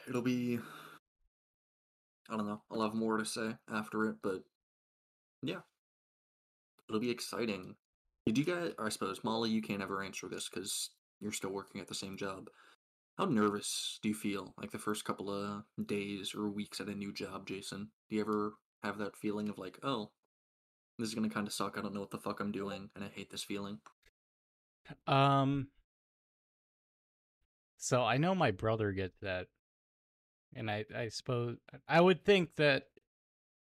It'll 0.09 0.23
be, 0.23 0.59
I 2.31 2.37
don't 2.37 2.47
know. 2.47 2.63
I'll 2.71 2.83
have 2.83 2.95
more 2.95 3.19
to 3.19 3.27
say 3.27 3.57
after 3.71 4.07
it, 4.07 4.17
but 4.23 4.43
yeah, 5.43 5.61
it'll 6.89 7.01
be 7.01 7.11
exciting. 7.11 7.77
Did 8.29 8.37
you 8.37 8.45
guys? 8.45 8.73
I 8.79 8.91
suppose 8.91 9.25
Molly, 9.25 9.49
you 9.49 9.63
can't 9.63 9.81
ever 9.81 10.03
answer 10.03 10.29
this 10.29 10.51
because 10.51 10.91
you're 11.19 11.33
still 11.33 11.49
working 11.49 11.81
at 11.81 11.89
the 11.89 11.95
same 11.95 12.19
job. 12.19 12.51
How 13.17 13.25
nervous 13.25 13.99
do 14.03 14.11
you 14.11 14.15
feel 14.15 14.53
like 14.59 14.71
the 14.71 14.79
first 14.79 15.07
couple 15.07 15.31
of 15.31 15.63
days 15.87 16.35
or 16.35 16.51
weeks 16.51 16.79
at 16.79 16.89
a 16.89 16.95
new 16.95 17.11
job, 17.11 17.49
Jason? 17.49 17.89
Do 18.11 18.17
you 18.17 18.21
ever 18.21 18.53
have 18.83 18.99
that 18.99 19.17
feeling 19.17 19.49
of 19.49 19.57
like, 19.57 19.79
oh, 19.83 20.11
this 20.99 21.09
is 21.09 21.15
gonna 21.15 21.31
kind 21.31 21.47
of 21.47 21.55
suck. 21.55 21.79
I 21.79 21.81
don't 21.81 21.95
know 21.95 22.01
what 22.01 22.11
the 22.11 22.19
fuck 22.19 22.41
I'm 22.41 22.53
doing, 22.53 22.91
and 22.95 23.03
I 23.03 23.09
hate 23.09 23.31
this 23.31 23.45
feeling. 23.45 23.79
Um. 25.07 25.69
So 27.79 28.03
I 28.03 28.19
know 28.19 28.35
my 28.35 28.51
brother 28.51 28.93
gets 28.93 29.17
that, 29.23 29.47
and 30.55 30.71
I 30.71 30.85
I 30.95 31.09
suppose 31.09 31.57
I 31.89 32.03
would 32.03 32.27
think 32.27 32.57
that 32.57 32.89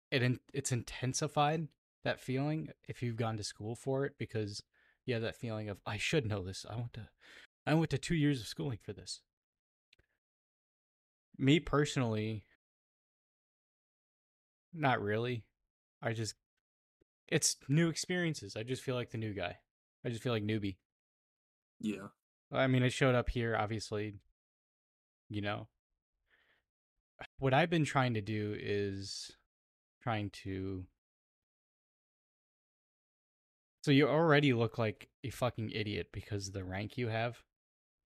it 0.10 0.40
it's 0.56 0.72
intensified 0.72 1.68
that 2.06 2.22
feeling 2.22 2.70
if 2.88 3.04
you've 3.04 3.18
gone 3.18 3.38
to 3.38 3.44
school 3.44 3.76
for 3.76 4.06
it 4.06 4.14
because 4.18 4.64
you 5.06 5.14
have 5.14 5.24
that 5.24 5.36
feeling 5.36 5.70
of 5.70 5.78
I 5.86 5.98
should 5.98 6.26
know 6.26 6.44
this. 6.44 6.66
I 6.70 6.76
went 6.76 6.94
to 6.94 7.10
I 7.68 7.74
went 7.74 7.90
to 7.90 7.98
two 7.98 8.16
years 8.16 8.40
of 8.40 8.48
schooling 8.48 8.80
for 8.82 8.94
this. 8.94 9.22
Me 11.38 11.60
personally, 11.60 12.46
not 14.74 15.02
really. 15.02 15.44
I 16.02 16.14
just 16.14 16.36
it's 17.28 17.58
new 17.68 17.90
experiences. 17.90 18.56
I 18.56 18.64
just 18.64 18.84
feel 18.84 18.96
like 18.96 19.12
the 19.12 19.18
new 19.18 19.34
guy. 19.34 19.58
I 20.06 20.10
just 20.10 20.22
feel 20.22 20.34
like 20.34 20.44
newbie. 20.44 20.78
Yeah. 21.80 22.08
I 22.52 22.68
mean, 22.68 22.84
I 22.84 22.90
showed 22.90 23.16
up 23.16 23.30
here, 23.30 23.58
obviously, 23.58 24.14
you 25.30 25.42
know. 25.42 25.68
What 27.40 27.54
I've 27.54 27.70
been 27.70 27.86
trying 27.86 28.14
to 28.14 28.22
do 28.22 28.56
is 28.60 29.32
trying 30.02 30.30
to. 30.44 30.86
So 33.86 33.92
you 33.92 34.08
already 34.08 34.52
look 34.52 34.80
like 34.80 35.10
a 35.24 35.30
fucking 35.30 35.70
idiot 35.70 36.08
because 36.12 36.50
the 36.52 36.64
rank 36.64 36.98
you 36.98 37.08
have 37.10 37.38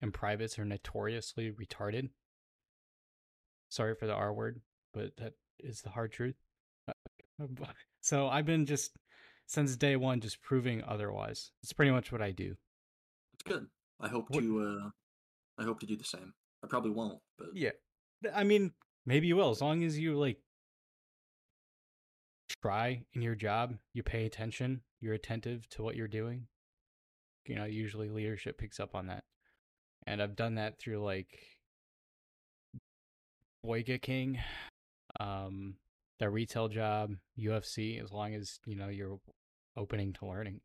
and 0.01 0.13
privates 0.13 0.59
are 0.59 0.65
notoriously 0.65 1.53
retarded. 1.53 2.09
Sorry 3.69 3.95
for 3.95 4.05
the 4.05 4.13
R 4.13 4.33
word, 4.33 4.59
but 4.93 5.15
that 5.15 5.35
is 5.57 5.79
the 5.81 5.89
hard 5.91 6.11
truth. 6.11 6.35
So 8.01 8.27
I've 8.27 8.45
been 8.45 8.65
just, 8.65 8.91
since 9.47 9.77
day 9.77 9.95
one, 9.95 10.19
just 10.19 10.41
proving 10.41 10.83
otherwise. 10.85 11.51
It's 11.63 11.71
pretty 11.71 11.91
much 11.91 12.11
what 12.11 12.21
I 12.21 12.31
do. 12.31 12.55
It's 13.35 13.43
good. 13.43 13.67
I 14.01 14.09
hope 14.09 14.29
What- 14.29 14.41
to 14.41 14.59
uh 14.59 14.89
I 15.57 15.63
hope 15.63 15.79
to 15.79 15.85
do 15.85 15.95
the 15.95 16.03
same. 16.03 16.33
I 16.61 16.67
probably 16.67 16.91
won't, 16.91 17.19
but 17.37 17.47
Yeah. 17.53 17.71
I 18.33 18.43
mean, 18.43 18.73
maybe 19.05 19.27
you 19.27 19.37
will, 19.37 19.51
as 19.51 19.61
long 19.61 19.85
as 19.85 19.97
you 19.97 20.17
like 20.19 20.41
try 22.61 23.03
in 23.13 23.21
your 23.21 23.35
job, 23.35 23.75
you 23.93 24.03
pay 24.03 24.25
attention, 24.25 24.81
you're 24.99 25.13
attentive 25.13 25.67
to 25.69 25.83
what 25.83 25.95
you're 25.95 26.07
doing. 26.07 26.47
You 27.45 27.55
know, 27.55 27.65
usually 27.65 28.09
leadership 28.09 28.57
picks 28.57 28.79
up 28.79 28.95
on 28.95 29.07
that. 29.07 29.23
And 30.05 30.21
I've 30.21 30.35
done 30.35 30.55
that 30.55 30.79
through 30.79 31.03
like 31.03 31.39
Boyga 33.65 34.01
King, 34.01 34.39
um, 35.19 35.75
the 36.19 36.29
retail 36.29 36.67
job, 36.67 37.15
UFC, 37.37 38.01
as 38.03 38.11
long 38.11 38.33
as, 38.35 38.59
you 38.65 38.75
know, 38.75 38.89
you're 38.89 39.19
opening 39.75 40.13
to 40.13 40.25
learning. 40.25 40.61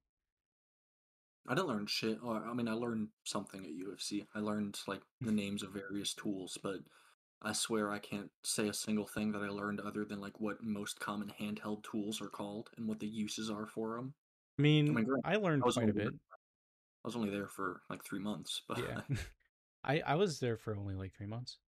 I 1.48 1.54
didn't 1.54 1.68
learn 1.68 1.86
shit. 1.86 2.18
Or, 2.22 2.44
I 2.44 2.54
mean, 2.54 2.68
I 2.68 2.72
learned 2.72 3.08
something 3.24 3.64
at 3.64 3.70
UFC. 3.70 4.26
I 4.34 4.40
learned 4.40 4.78
like 4.86 5.02
the 5.20 5.32
names 5.32 5.62
of 5.62 5.70
various 5.70 6.14
tools, 6.14 6.58
but 6.62 6.78
I 7.44 7.52
swear 7.52 7.90
I 7.90 7.98
can't 7.98 8.30
say 8.42 8.68
a 8.68 8.74
single 8.74 9.06
thing 9.06 9.32
that 9.32 9.42
I 9.42 9.48
learned 9.48 9.80
other 9.80 10.04
than 10.04 10.20
like 10.20 10.40
what 10.40 10.62
most 10.62 10.98
common 11.00 11.32
handheld 11.40 11.82
tools 11.84 12.20
are 12.22 12.28
called 12.28 12.70
and 12.76 12.88
what 12.88 13.00
the 13.00 13.06
uses 13.06 13.50
are 13.50 13.66
for 13.66 13.96
them. 13.96 14.14
I 14.58 14.62
mean, 14.62 14.94
mean, 14.94 15.04
granted, 15.04 15.22
I 15.28 15.36
learned 15.36 15.62
I 15.62 15.66
was 15.66 15.74
quite 15.74 15.88
a 15.88 15.90
only 15.90 16.04
bit. 16.04 16.12
there- 16.12 16.20
I 17.04 17.08
was 17.08 17.16
only 17.16 17.28
there 17.30 17.48
for 17.48 17.82
like 17.90 18.02
three 18.02 18.18
months, 18.20 18.62
but 18.68 18.78
Yeah. 18.78 19.00
I 19.84 20.00
I 20.00 20.14
was 20.14 20.40
there 20.40 20.56
for 20.56 20.74
only 20.74 20.94
like 20.94 21.12
three 21.14 21.26
months. 21.26 21.58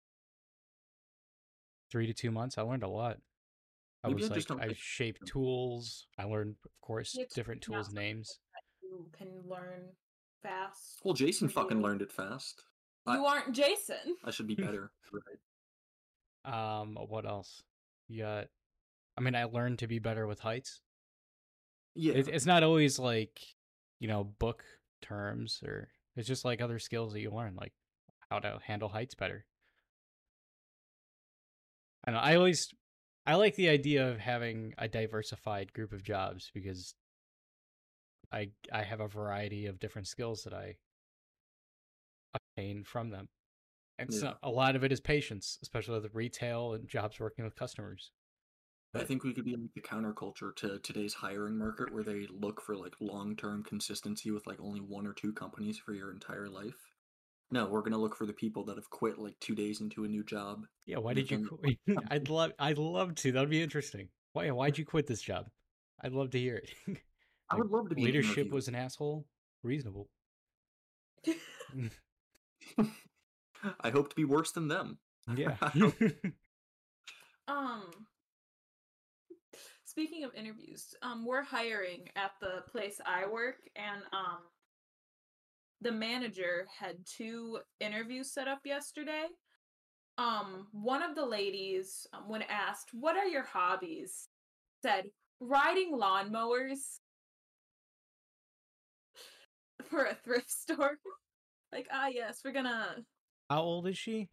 Three 1.90 2.06
to 2.06 2.14
two 2.14 2.30
months. 2.30 2.58
I 2.58 2.62
learned 2.62 2.82
a 2.82 2.88
lot. 2.88 3.18
I 4.02 4.08
Maybe 4.08 4.22
was 4.22 4.30
I 4.30 4.34
just 4.34 4.50
like 4.50 4.58
don't 4.58 4.64
I 4.64 4.68
think- 4.68 4.78
shaped 4.78 5.26
tools. 5.26 6.06
I 6.18 6.24
learned, 6.24 6.56
of 6.64 6.70
course, 6.80 7.14
It's 7.18 7.34
different 7.34 7.60
tools 7.62 7.86
something 7.86 8.02
names. 8.02 8.38
You 8.82 9.06
can 9.16 9.28
learn 9.48 9.90
fast. 10.42 11.00
well, 11.04 11.14
Jason 11.14 11.48
fucking 11.48 11.82
learned 11.82 12.02
it 12.02 12.12
fast. 12.12 12.62
I- 13.06 13.16
You 13.18 13.24
aren't 13.26 13.54
Jason. 13.54 14.16
I 14.24 14.30
should 14.30 14.46
be 14.46 14.54
better. 14.66 14.90
right? 15.12 15.38
Um, 16.46 16.96
what 17.08 17.26
else? 17.26 17.62
Yeah. 18.08 18.44
I 19.18 19.20
mean, 19.20 19.34
I 19.34 19.44
learned 19.44 19.80
to 19.80 19.86
be 19.86 19.98
better 19.98 20.26
with 20.26 20.40
heights. 20.40 20.80
Yeah, 21.94 22.14
It, 22.14 22.28
it's 22.28 22.46
not 22.46 22.62
always 22.62 22.98
like 22.98 23.40
you 23.98 24.08
know, 24.08 24.24
book 24.24 24.64
terms 25.02 25.60
or 25.64 25.88
it's 26.16 26.28
just 26.28 26.44
like 26.44 26.60
other 26.60 26.78
skills 26.78 27.12
that 27.12 27.20
you 27.20 27.30
learn, 27.30 27.56
like 27.56 27.72
how 28.30 28.38
to 28.38 28.58
handle 28.64 28.88
heights 28.88 29.14
better. 29.14 29.44
I 32.04 32.10
know. 32.10 32.18
I 32.18 32.36
always 32.36 32.72
I 33.26 33.34
like 33.34 33.56
the 33.56 33.68
idea 33.68 34.08
of 34.08 34.18
having 34.18 34.74
a 34.78 34.88
diversified 34.88 35.72
group 35.72 35.92
of 35.92 36.02
jobs 36.02 36.50
because 36.54 36.94
I 38.32 38.50
I 38.72 38.82
have 38.82 39.00
a 39.00 39.08
variety 39.08 39.66
of 39.66 39.78
different 39.78 40.08
skills 40.08 40.42
that 40.44 40.54
I 40.54 40.76
obtain 42.34 42.84
from 42.84 43.10
them. 43.10 43.28
And 43.98 44.12
so 44.12 44.34
a 44.42 44.50
lot 44.50 44.76
of 44.76 44.84
it 44.84 44.92
is 44.92 45.00
patience, 45.00 45.58
especially 45.62 46.00
with 46.00 46.14
retail 46.14 46.74
and 46.74 46.86
jobs 46.86 47.18
working 47.18 47.44
with 47.44 47.56
customers. 47.56 48.10
I 48.94 49.04
think 49.04 49.24
we 49.24 49.34
could 49.34 49.44
be 49.44 49.56
like 49.56 49.74
the 49.74 49.80
counterculture 49.82 50.54
to 50.56 50.78
today's 50.78 51.12
hiring 51.12 51.58
market 51.58 51.92
where 51.92 52.02
they 52.02 52.26
look 52.30 52.62
for 52.62 52.76
like 52.76 52.94
long-term 53.00 53.64
consistency 53.64 54.30
with 54.30 54.46
like 54.46 54.60
only 54.60 54.80
one 54.80 55.06
or 55.06 55.12
two 55.12 55.32
companies 55.32 55.78
for 55.78 55.92
your 55.92 56.12
entire 56.12 56.48
life. 56.48 56.94
No, 57.50 57.66
we're 57.66 57.82
gonna 57.82 57.98
look 57.98 58.16
for 58.16 58.26
the 58.26 58.32
people 58.32 58.64
that 58.64 58.76
have 58.76 58.90
quit 58.90 59.18
like 59.18 59.38
two 59.38 59.54
days 59.54 59.80
into 59.80 60.04
a 60.04 60.08
new 60.08 60.24
job. 60.24 60.64
Yeah, 60.84 60.98
why 60.98 61.14
did 61.14 61.30
you 61.30 61.46
quit? 61.46 61.78
I'd 62.10 62.28
love 62.28 62.52
I'd 62.58 62.78
love 62.78 63.14
to. 63.16 63.32
That 63.32 63.40
would 63.40 63.50
be 63.50 63.62
interesting. 63.62 64.08
Why 64.32 64.50
why'd 64.50 64.78
you 64.78 64.84
quit 64.84 65.06
this 65.06 65.22
job? 65.22 65.48
I'd 66.02 66.12
love 66.12 66.30
to 66.30 66.38
hear 66.38 66.56
it. 66.56 66.70
I 67.50 67.56
would 67.56 67.70
love 67.70 67.88
to 67.90 67.94
be 67.94 68.02
Leadership 68.02 68.50
was 68.50 68.68
an 68.68 68.74
asshole. 68.74 69.26
Reasonable. 69.62 70.08
I 73.80 73.90
hope 73.90 74.10
to 74.10 74.16
be 74.16 74.24
worse 74.24 74.52
than 74.52 74.68
them. 74.68 74.98
Yeah. 75.34 75.56
Um 77.48 77.84
speaking 79.84 80.24
of 80.24 80.34
interviews, 80.34 80.94
um 81.02 81.24
we're 81.24 81.42
hiring 81.44 82.08
at 82.16 82.32
the 82.40 82.62
place 82.70 83.00
I 83.06 83.26
work 83.26 83.56
and 83.76 84.02
um 84.12 84.38
the 85.80 85.92
manager 85.92 86.66
had 86.76 86.96
two 87.06 87.60
interviews 87.78 88.32
set 88.32 88.48
up 88.48 88.60
yesterday. 88.64 89.26
Um 90.18 90.66
one 90.72 91.02
of 91.02 91.14
the 91.14 91.24
ladies 91.24 92.06
um, 92.12 92.28
when 92.28 92.42
asked, 92.42 92.88
"What 92.92 93.16
are 93.16 93.26
your 93.26 93.44
hobbies?" 93.44 94.28
said, 94.82 95.04
"Riding 95.40 95.92
lawnmowers." 95.92 96.98
For 99.84 100.04
a 100.04 100.14
thrift 100.14 100.50
store. 100.50 100.98
like, 101.72 101.86
ah 101.92 102.08
yes, 102.08 102.40
we're 102.44 102.52
gonna 102.52 103.04
How 103.50 103.62
old 103.62 103.86
is 103.88 103.98
she? 103.98 104.28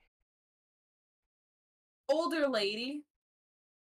older 2.09 2.47
lady. 2.47 3.03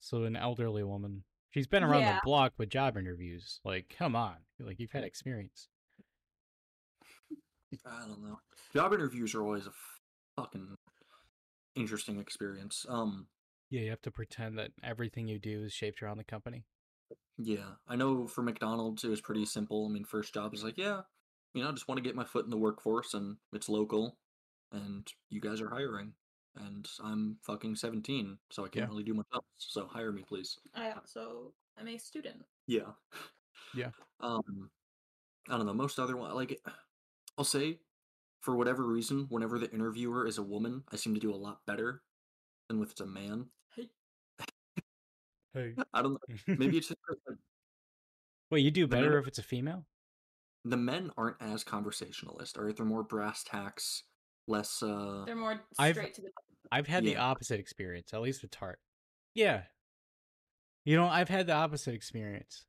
So 0.00 0.24
an 0.24 0.36
elderly 0.36 0.82
woman. 0.82 1.24
She's 1.50 1.66
been 1.66 1.82
around 1.82 2.04
Yeah. 2.04 2.14
the 2.14 2.20
block 2.26 2.52
with 2.58 2.68
job 2.70 2.96
interviews. 2.96 3.60
Like, 3.64 3.94
come 3.96 4.16
on. 4.16 4.36
Like 4.58 4.78
you've 4.80 4.92
had 4.92 5.04
experience. 5.04 5.68
I 7.86 8.06
don't 8.06 8.22
know. 8.22 8.38
Job 8.74 8.92
interviews 8.92 9.34
are 9.34 9.42
always 9.42 9.66
a 9.66 9.72
fucking 10.36 10.76
interesting 11.74 12.18
experience. 12.18 12.86
Um, 12.88 13.26
Yeah, 13.70 13.80
you 13.82 13.90
have 13.90 14.02
to 14.02 14.10
pretend 14.10 14.58
that 14.58 14.72
everything 14.82 15.26
you 15.28 15.38
do 15.38 15.64
is 15.64 15.72
shaped 15.72 16.02
around 16.02 16.18
the 16.18 16.24
company. 16.24 16.64
yeah, 17.38 17.72
I 17.88 17.96
know 17.96 18.26
for 18.26 18.42
McDonald's 18.42 19.04
it 19.04 19.08
was 19.08 19.20
pretty 19.20 19.46
simple. 19.46 19.86
I 19.86 19.88
mean, 19.88 20.04
first 20.04 20.34
job 20.34 20.54
is 20.54 20.62
like, 20.62 20.76
yeah, 20.76 21.02
you 21.54 21.62
know, 21.62 21.68
I 21.68 21.72
just 21.72 21.88
want 21.88 21.98
to 21.98 22.02
get 22.02 22.14
my 22.14 22.24
foot 22.24 22.44
in 22.44 22.50
the 22.50 22.56
workforce 22.56 23.14
and 23.14 23.36
it's 23.52 23.68
local 23.68 24.16
and 24.72 25.06
you 25.30 25.40
guys 25.40 25.60
are 25.60 25.68
hiring 25.70 26.12
and 26.56 26.86
I'm 27.02 27.36
fucking 27.42 27.76
17, 27.76 28.36
so 28.50 28.64
I 28.64 28.68
can't 28.68 28.84
Yeah. 28.84 28.88
really 28.88 29.04
do 29.04 29.14
much 29.14 29.26
else. 29.32 29.44
So 29.58 29.86
hire 29.86 30.12
me, 30.12 30.22
please. 30.26 30.58
I 30.74 30.90
also 30.92 31.54
am 31.78 31.88
a 31.88 31.96
student. 31.98 32.44
Yeah. 32.66 32.92
Yeah. 33.74 33.90
Um, 34.20 34.70
I 35.48 35.56
don't 35.56 35.66
know. 35.66 35.74
Most 35.74 35.98
other 35.98 36.16
one, 36.16 36.32
like, 36.34 36.60
I'll 37.36 37.44
say, 37.44 37.80
for 38.40 38.54
whatever 38.54 38.84
reason, 38.86 39.26
whenever 39.30 39.58
the 39.58 39.68
interviewer 39.72 40.26
is 40.28 40.38
a 40.38 40.42
woman, 40.44 40.84
I 40.92 40.96
seem 40.96 41.12
to 41.14 41.20
do 41.20 41.34
a 41.34 41.36
lot 41.36 41.64
better 41.66 42.02
than 42.68 42.78
with 42.78 42.92
it's 42.92 43.00
a 43.00 43.06
man. 43.06 43.46
Hey. 43.74 43.88
hey. 45.54 45.74
I 45.92 46.02
don't 46.02 46.12
know. 46.46 46.54
Maybe 46.56 46.78
it's 46.78 46.88
just. 46.88 47.00
like, 47.08 47.38
Wait, 48.50 48.60
you 48.60 48.70
do 48.70 48.86
better 48.86 49.08
minute- 49.08 49.18
if 49.22 49.26
it's 49.28 49.38
a 49.38 49.42
female? 49.42 49.86
the 50.64 50.76
men 50.76 51.10
aren't 51.16 51.42
as 51.42 51.64
conversationalist, 51.64 52.56
all 52.56 52.62
right? 52.64 52.76
They're 52.76 52.86
more 52.86 53.02
brass 53.02 53.42
tacks, 53.42 54.04
less. 54.48 54.82
uh 54.82 55.24
They're 55.26 55.36
more 55.36 55.60
I've- 55.78 56.12
to 56.12 56.22
the 56.22 56.30
I've 56.70 56.86
had 56.86 57.04
the 57.04 57.16
opposite 57.16 57.60
experience, 57.60 58.14
at 58.14 58.22
least 58.22 58.40
with 58.42 58.50
Tart. 58.50 58.80
Yeah. 59.34 59.64
You 60.84 60.96
know, 60.96 61.06
I've 61.06 61.28
had 61.28 61.46
the 61.46 61.52
opposite 61.52 61.94
experience. 61.94 62.64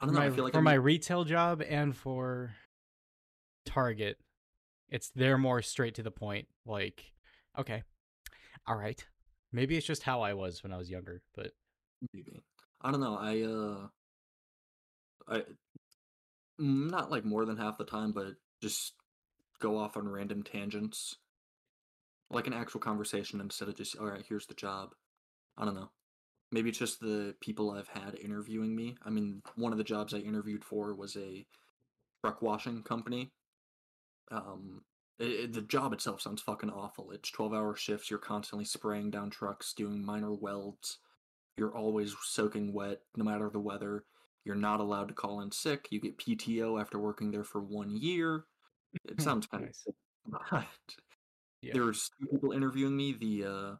I 0.00 0.06
don't 0.06 0.14
know. 0.14 0.20
my, 0.20 0.26
I 0.26 0.30
feel 0.30 0.44
like 0.44 0.52
for 0.52 0.58
I'm- 0.58 0.64
my 0.64 0.74
retail 0.74 1.24
job 1.24 1.62
and 1.62 1.96
for 1.96 2.54
Target, 3.64 4.18
it's 4.88 5.10
they're 5.14 5.38
more 5.38 5.62
straight 5.62 5.94
to 5.94 6.02
the 6.02 6.10
point. 6.10 6.48
Like, 6.66 7.04
okay, 7.58 7.82
all 8.66 8.76
right. 8.76 9.02
Maybe 9.52 9.76
it's 9.76 9.86
just 9.86 10.02
how 10.02 10.22
I 10.22 10.34
was 10.34 10.62
when 10.62 10.72
I 10.72 10.76
was 10.76 10.90
younger, 10.90 11.22
but 11.34 11.52
Maybe. 12.12 12.42
I 12.82 12.90
don't 12.90 13.00
know. 13.00 13.16
I 13.16 13.42
uh 13.42 13.88
I 15.28 15.38
mm, 16.60 16.90
not 16.90 17.10
like 17.10 17.24
more 17.24 17.44
than 17.46 17.56
half 17.56 17.78
the 17.78 17.84
time, 17.84 18.12
but 18.12 18.34
just 18.60 18.94
go 19.64 19.78
off 19.78 19.96
on 19.96 20.08
random 20.08 20.42
tangents. 20.42 21.16
Like 22.30 22.46
an 22.46 22.52
actual 22.52 22.80
conversation 22.80 23.40
instead 23.40 23.68
of 23.68 23.76
just 23.76 23.96
all 23.96 24.06
right, 24.06 24.24
here's 24.28 24.46
the 24.46 24.54
job. 24.54 24.94
I 25.56 25.64
don't 25.64 25.74
know. 25.74 25.90
Maybe 26.52 26.70
it's 26.70 26.78
just 26.78 27.00
the 27.00 27.34
people 27.40 27.70
I've 27.70 27.88
had 27.88 28.16
interviewing 28.22 28.76
me. 28.76 28.96
I 29.04 29.10
mean, 29.10 29.42
one 29.56 29.72
of 29.72 29.78
the 29.78 29.84
jobs 29.84 30.14
I 30.14 30.18
interviewed 30.18 30.64
for 30.64 30.94
was 30.94 31.16
a 31.16 31.46
truck 32.24 32.42
washing 32.42 32.82
company. 32.82 33.32
Um 34.30 34.82
it, 35.18 35.28
it- 35.30 35.52
the 35.54 35.62
job 35.62 35.92
itself 35.92 36.20
sounds 36.20 36.42
fucking 36.42 36.70
awful. 36.70 37.12
It's 37.12 37.30
12-hour 37.30 37.76
shifts, 37.76 38.10
you're 38.10 38.18
constantly 38.18 38.64
spraying 38.64 39.10
down 39.12 39.30
trucks, 39.30 39.72
doing 39.72 40.04
minor 40.04 40.32
welds. 40.34 40.98
You're 41.56 41.76
always 41.76 42.16
soaking 42.22 42.72
wet, 42.72 43.02
no 43.16 43.24
matter 43.24 43.50
the 43.50 43.60
weather. 43.60 44.04
You're 44.44 44.56
not 44.56 44.80
allowed 44.80 45.08
to 45.08 45.14
call 45.14 45.40
in 45.42 45.52
sick. 45.52 45.88
You 45.90 46.00
get 46.00 46.18
PTO 46.18 46.78
after 46.78 46.98
working 46.98 47.30
there 47.32 47.44
for 47.44 47.60
one 47.62 47.96
year. 47.96 48.46
It 49.06 49.20
sounds 49.20 49.46
kind 49.46 49.64
Nice. 49.64 49.84
of 49.86 49.94
but 50.50 50.66
Yeah. 51.60 51.72
there 51.74 51.92
two 51.92 52.26
people 52.30 52.52
interviewing 52.52 52.96
me. 52.96 53.12
The 53.12 53.44
uh, 53.44 53.76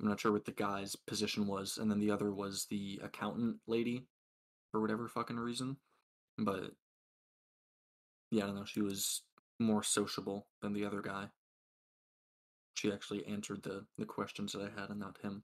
I'm 0.00 0.08
not 0.08 0.20
sure 0.20 0.32
what 0.32 0.44
the 0.46 0.52
guy's 0.52 0.96
position 0.96 1.46
was, 1.46 1.76
and 1.78 1.90
then 1.90 1.98
the 2.00 2.10
other 2.10 2.32
was 2.32 2.66
the 2.70 3.00
accountant 3.02 3.58
lady, 3.66 4.06
for 4.72 4.80
whatever 4.80 5.08
fucking 5.08 5.36
reason. 5.38 5.76
But 6.38 6.72
yeah, 8.30 8.44
I 8.44 8.46
don't 8.46 8.56
know. 8.56 8.64
She 8.64 8.80
was 8.80 9.22
more 9.58 9.82
sociable 9.82 10.46
than 10.62 10.72
the 10.72 10.86
other 10.86 11.02
guy. 11.02 11.28
She 12.74 12.90
actually 12.92 13.26
answered 13.26 13.62
the 13.62 13.84
the 13.98 14.06
questions 14.06 14.52
that 14.52 14.62
I 14.62 14.80
had, 14.80 14.90
and 14.90 15.00
not 15.00 15.18
him. 15.22 15.42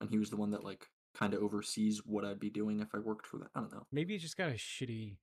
And 0.00 0.08
he 0.10 0.18
was 0.18 0.30
the 0.30 0.36
one 0.36 0.50
that 0.52 0.62
like 0.62 0.86
kind 1.16 1.34
of 1.34 1.42
oversees 1.42 2.02
what 2.04 2.24
I'd 2.24 2.38
be 2.38 2.50
doing 2.50 2.78
if 2.80 2.94
I 2.94 2.98
worked 2.98 3.26
for 3.26 3.38
that. 3.38 3.48
I 3.54 3.60
don't 3.60 3.72
know. 3.72 3.86
maybe 3.90 4.12
you 4.12 4.20
just 4.20 4.36
got 4.36 4.50
a 4.50 4.54
shitty. 4.54 5.16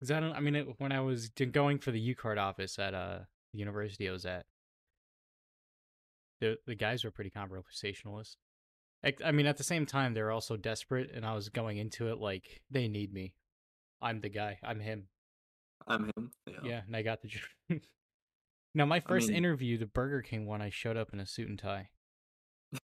Cause 0.00 0.10
I 0.10 0.20
don't. 0.20 0.32
I 0.32 0.40
mean, 0.40 0.54
it, 0.56 0.66
when 0.78 0.92
I 0.92 1.00
was 1.00 1.30
d- 1.30 1.46
going 1.46 1.78
for 1.78 1.90
the 1.90 2.00
U 2.00 2.14
card 2.14 2.36
office 2.36 2.78
at 2.78 2.94
uh 2.94 3.20
the 3.52 3.58
university 3.58 4.08
I 4.08 4.12
was 4.12 4.26
at, 4.26 4.44
the 6.40 6.56
the 6.66 6.74
guys 6.74 7.04
were 7.04 7.10
pretty 7.10 7.30
conversationalist. 7.30 8.36
Like, 9.02 9.20
I 9.24 9.32
mean, 9.32 9.46
at 9.46 9.56
the 9.58 9.64
same 9.64 9.86
time, 9.86 10.14
they 10.14 10.22
were 10.22 10.30
also 10.30 10.56
desperate, 10.56 11.10
and 11.14 11.26
I 11.26 11.34
was 11.34 11.48
going 11.50 11.76
into 11.78 12.08
it 12.08 12.18
like 12.18 12.62
they 12.70 12.88
need 12.88 13.12
me. 13.12 13.34
I'm 14.00 14.20
the 14.20 14.30
guy. 14.30 14.58
I'm 14.62 14.80
him. 14.80 15.08
I'm 15.86 16.04
him. 16.16 16.30
Yeah. 16.46 16.54
Yeah, 16.64 16.80
and 16.86 16.96
I 16.96 17.02
got 17.02 17.20
the 17.22 17.28
job. 17.28 17.42
now, 18.74 18.86
my 18.86 19.00
first 19.00 19.28
mean- 19.28 19.36
interview, 19.36 19.78
the 19.78 19.86
Burger 19.86 20.22
King 20.22 20.46
one, 20.46 20.62
I 20.62 20.70
showed 20.70 20.96
up 20.96 21.10
in 21.12 21.20
a 21.20 21.26
suit 21.26 21.48
and 21.48 21.58
tie. 21.58 21.88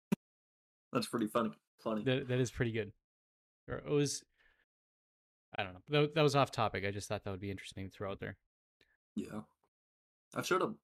That's 0.92 1.06
pretty 1.06 1.26
funny. 1.26 1.50
Funny. 1.82 2.04
That 2.04 2.28
that 2.28 2.40
is 2.40 2.50
pretty 2.50 2.72
good. 2.72 2.92
Or 3.68 3.76
it 3.78 3.88
was. 3.90 4.22
I 5.60 5.64
don't 5.64 5.74
know. 5.74 6.00
That, 6.00 6.14
that 6.14 6.22
was 6.22 6.34
off 6.34 6.50
topic. 6.50 6.84
I 6.86 6.90
just 6.90 7.08
thought 7.08 7.24
that 7.24 7.30
would 7.30 7.40
be 7.40 7.50
interesting 7.50 7.84
to 7.88 7.90
throw 7.90 8.10
out 8.10 8.20
there. 8.20 8.36
Yeah. 9.14 9.40
I've 10.34 10.46
showed 10.46 10.62
up 10.62 10.74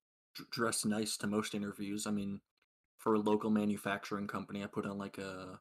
dressed 0.51 0.85
nice 0.85 1.17
to 1.19 1.27
most 1.27 1.55
interviews. 1.55 2.07
I 2.07 2.11
mean, 2.11 2.41
for 2.99 3.15
a 3.15 3.19
local 3.19 3.51
manufacturing 3.51 4.27
company, 4.27 4.63
I 4.63 4.67
put 4.67 4.87
on 4.87 4.99
like 4.99 5.19
a 5.19 5.61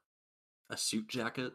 a 0.69 0.77
suit 0.77 1.07
jacket. 1.07 1.53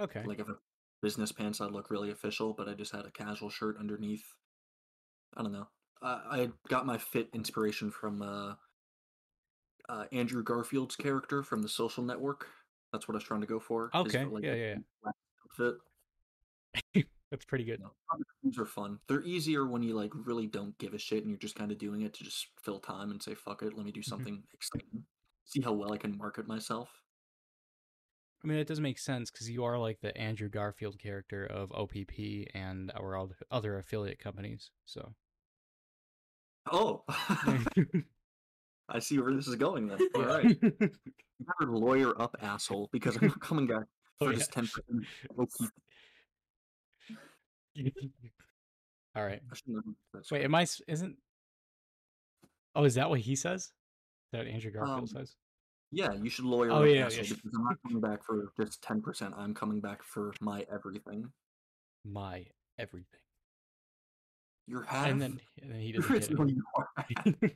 Okay. 0.00 0.22
Like 0.24 0.40
if 0.40 0.48
a 0.48 0.56
business 1.02 1.32
pants, 1.32 1.60
I'd 1.60 1.70
look 1.70 1.90
really 1.90 2.10
official, 2.10 2.52
but 2.52 2.68
I 2.68 2.74
just 2.74 2.92
had 2.92 3.04
a 3.06 3.10
casual 3.10 3.50
shirt 3.50 3.76
underneath. 3.78 4.24
I 5.36 5.42
don't 5.42 5.52
know. 5.52 5.68
I 6.02 6.08
I 6.30 6.48
got 6.68 6.86
my 6.86 6.98
fit 6.98 7.28
inspiration 7.32 7.90
from 7.90 8.22
uh, 8.22 8.54
uh 9.88 10.04
Andrew 10.12 10.42
Garfield's 10.42 10.96
character 10.96 11.42
from 11.42 11.62
The 11.62 11.68
Social 11.68 12.02
Network. 12.02 12.48
That's 12.92 13.06
what 13.06 13.14
I 13.14 13.18
was 13.18 13.24
trying 13.24 13.42
to 13.42 13.46
go 13.46 13.60
for. 13.60 13.90
his, 13.92 14.14
Okay, 14.14 14.24
like, 14.24 14.44
yeah, 14.44 14.54
yeah, 14.54 14.74
Outfit. 15.50 15.74
That's 17.30 17.44
pretty 17.44 17.64
good. 17.64 17.80
Know, 17.80 17.92
are 18.58 18.64
fun. 18.64 18.98
They're 19.08 19.22
easier 19.22 19.66
when 19.66 19.82
you 19.82 19.94
like 19.94 20.12
really 20.14 20.46
don't 20.46 20.76
give 20.78 20.94
a 20.94 20.98
shit 20.98 21.22
and 21.22 21.28
you're 21.30 21.38
just 21.38 21.56
kind 21.56 21.72
of 21.72 21.78
doing 21.78 22.02
it 22.02 22.14
to 22.14 22.24
just 22.24 22.46
fill 22.62 22.78
time 22.78 23.10
and 23.10 23.20
say 23.22 23.34
fuck 23.34 23.62
it, 23.62 23.76
let 23.76 23.84
me 23.84 23.92
do 23.92 24.00
Mm-hmm. 24.00 24.08
something 24.08 24.42
exciting. 24.54 25.04
See 25.44 25.60
how 25.60 25.72
well 25.72 25.92
I 25.92 25.96
can 25.98 26.16
market 26.16 26.46
myself. 26.46 26.88
I 28.44 28.46
mean, 28.46 28.58
it 28.58 28.68
does 28.68 28.80
make 28.80 28.98
sense 28.98 29.30
because 29.30 29.50
you 29.50 29.64
are 29.64 29.76
like 29.78 30.00
the 30.00 30.16
Andrew 30.16 30.48
Garfield 30.48 30.98
character 30.98 31.44
of 31.46 31.72
OPP 31.72 32.46
and 32.54 32.92
our 32.96 33.26
other 33.50 33.78
affiliate 33.78 34.18
companies. 34.20 34.70
So, 34.84 35.14
Oh, 36.70 37.04
I 38.88 38.98
see 39.00 39.18
where 39.18 39.34
this 39.34 39.48
is 39.48 39.56
going. 39.56 39.88
Then. 39.88 39.98
All 40.14 40.22
right, 40.22 40.44
you 40.44 40.60
better 40.70 41.72
lawyer 41.72 42.20
up, 42.20 42.36
asshole, 42.40 42.88
because 42.92 43.16
I'm 43.16 43.30
coming 43.30 43.66
back 43.66 43.84
Oh, 44.20 44.26
for 44.26 44.32
yeah. 44.32 44.38
this 44.38 44.48
ten 44.48 44.66
percent. 44.66 45.06
All 49.16 49.24
right. 49.24 49.40
I 49.50 49.54
shouldn't 49.54 49.84
have- 49.84 49.94
that's 50.12 50.30
Wait, 50.30 50.44
am 50.44 50.54
I? 50.54 50.66
Isn't? 50.88 51.16
Oh, 52.74 52.84
is 52.84 52.94
that 52.96 53.08
what 53.08 53.20
he 53.20 53.34
says? 53.36 53.62
Is 53.62 53.70
that 54.32 54.46
Andrew 54.46 54.70
Garfield 54.70 54.98
Um, 55.00 55.06
says? 55.06 55.34
Yeah, 55.92 56.12
you 56.12 56.28
should 56.28 56.44
lawyer 56.44 56.70
Oh, 56.72 56.82
up, 56.82 56.86
yeah, 56.88 57.08
yeah. 57.08 57.22
because 57.22 57.54
I'm 57.56 57.64
not 57.64 57.76
coming 57.82 58.00
back 58.00 58.22
for 58.24 58.52
just 58.60 58.82
ten 58.82 59.00
percent. 59.00 59.34
I'm 59.36 59.54
coming 59.54 59.80
back 59.80 60.02
for 60.02 60.34
my 60.40 60.66
everything. 60.70 61.30
My 62.04 62.44
everything. 62.78 63.20
Your 64.66 64.82
half. 64.82 65.06
And 65.08 65.22
then, 65.22 65.40
and 65.62 65.70
then 65.70 65.80
he 65.80 65.92
doesn't 65.92 66.12
get 66.12 66.30
it. 66.30 66.48
you 66.48 66.64
are 66.76 66.88
half. 66.96 67.52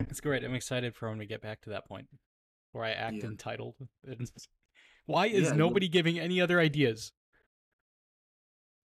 It's 0.00 0.20
great. 0.20 0.44
I'm 0.44 0.54
excited 0.54 0.94
for 0.94 1.08
when 1.08 1.18
we 1.18 1.26
get 1.26 1.42
back 1.42 1.60
to 1.62 1.70
that 1.70 1.86
point 1.86 2.06
where 2.72 2.84
I 2.84 2.90
act 2.92 3.16
Yeah. 3.16 3.24
entitled. 3.26 3.74
Why 5.06 5.26
is 5.26 5.48
Yeah, 5.50 5.56
nobody 5.56 5.88
giving 5.88 6.18
any 6.18 6.40
other 6.40 6.60
ideas? 6.60 7.12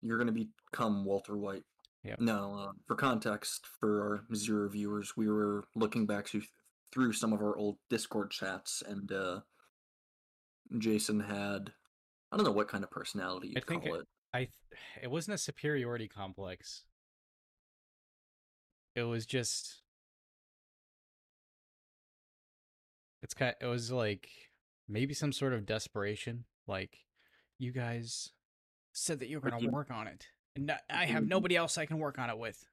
You're 0.02 0.18
gonna 0.18 0.32
become 0.32 1.04
Walter 1.04 1.36
White. 1.36 1.64
Yep. 2.04 2.20
No, 2.20 2.54
uh, 2.68 2.72
for 2.86 2.94
context, 2.94 3.66
for 3.80 4.00
our 4.28 4.36
zero 4.36 4.68
viewers, 4.68 5.16
we 5.16 5.28
were 5.28 5.64
looking 5.74 6.06
back 6.06 6.26
to, 6.26 6.40
through 6.92 7.12
some 7.12 7.32
of 7.32 7.40
our 7.40 7.56
old 7.56 7.78
Discord 7.90 8.30
chats, 8.30 8.82
and 8.86 9.10
uh, 9.10 9.40
Jason 10.78 11.18
had 11.20 11.72
I 12.30 12.36
don't 12.36 12.44
know 12.46 12.52
what 12.52 12.68
kind 12.68 12.84
of 12.84 12.90
personality 12.90 13.48
you'd 13.48 13.66
think 13.66 13.84
call 13.84 13.94
it- 13.96 14.00
it. 14.00 14.06
I 14.34 14.38
th- 14.40 14.52
it 15.02 15.10
wasn't 15.10 15.36
a 15.36 15.38
superiority 15.38 16.08
complex. 16.08 16.84
It 18.94 19.02
was 19.04 19.24
just 19.26 19.82
it's 23.22 23.34
kind 23.34 23.54
it 23.60 23.66
was 23.66 23.90
like 23.90 24.28
maybe 24.88 25.14
some 25.14 25.32
sort 25.32 25.52
of 25.52 25.66
desperation 25.66 26.44
like 26.66 26.98
you 27.58 27.72
guys 27.72 28.30
said 28.98 29.20
that 29.20 29.28
you 29.28 29.38
were 29.38 29.46
Or 29.46 29.50
going 29.50 29.60
to 29.60 29.66
gimme- 29.66 29.74
work 29.74 29.90
on 29.90 30.06
it 30.08 30.26
and 30.56 30.70
I- 30.70 30.80
I 30.88 31.04
have 31.06 31.26
nobody 31.26 31.54
else 31.56 31.76
I 31.76 31.84
can 31.86 31.98
work 31.98 32.18
on 32.18 32.30
it 32.30 32.38
with. 32.38 32.64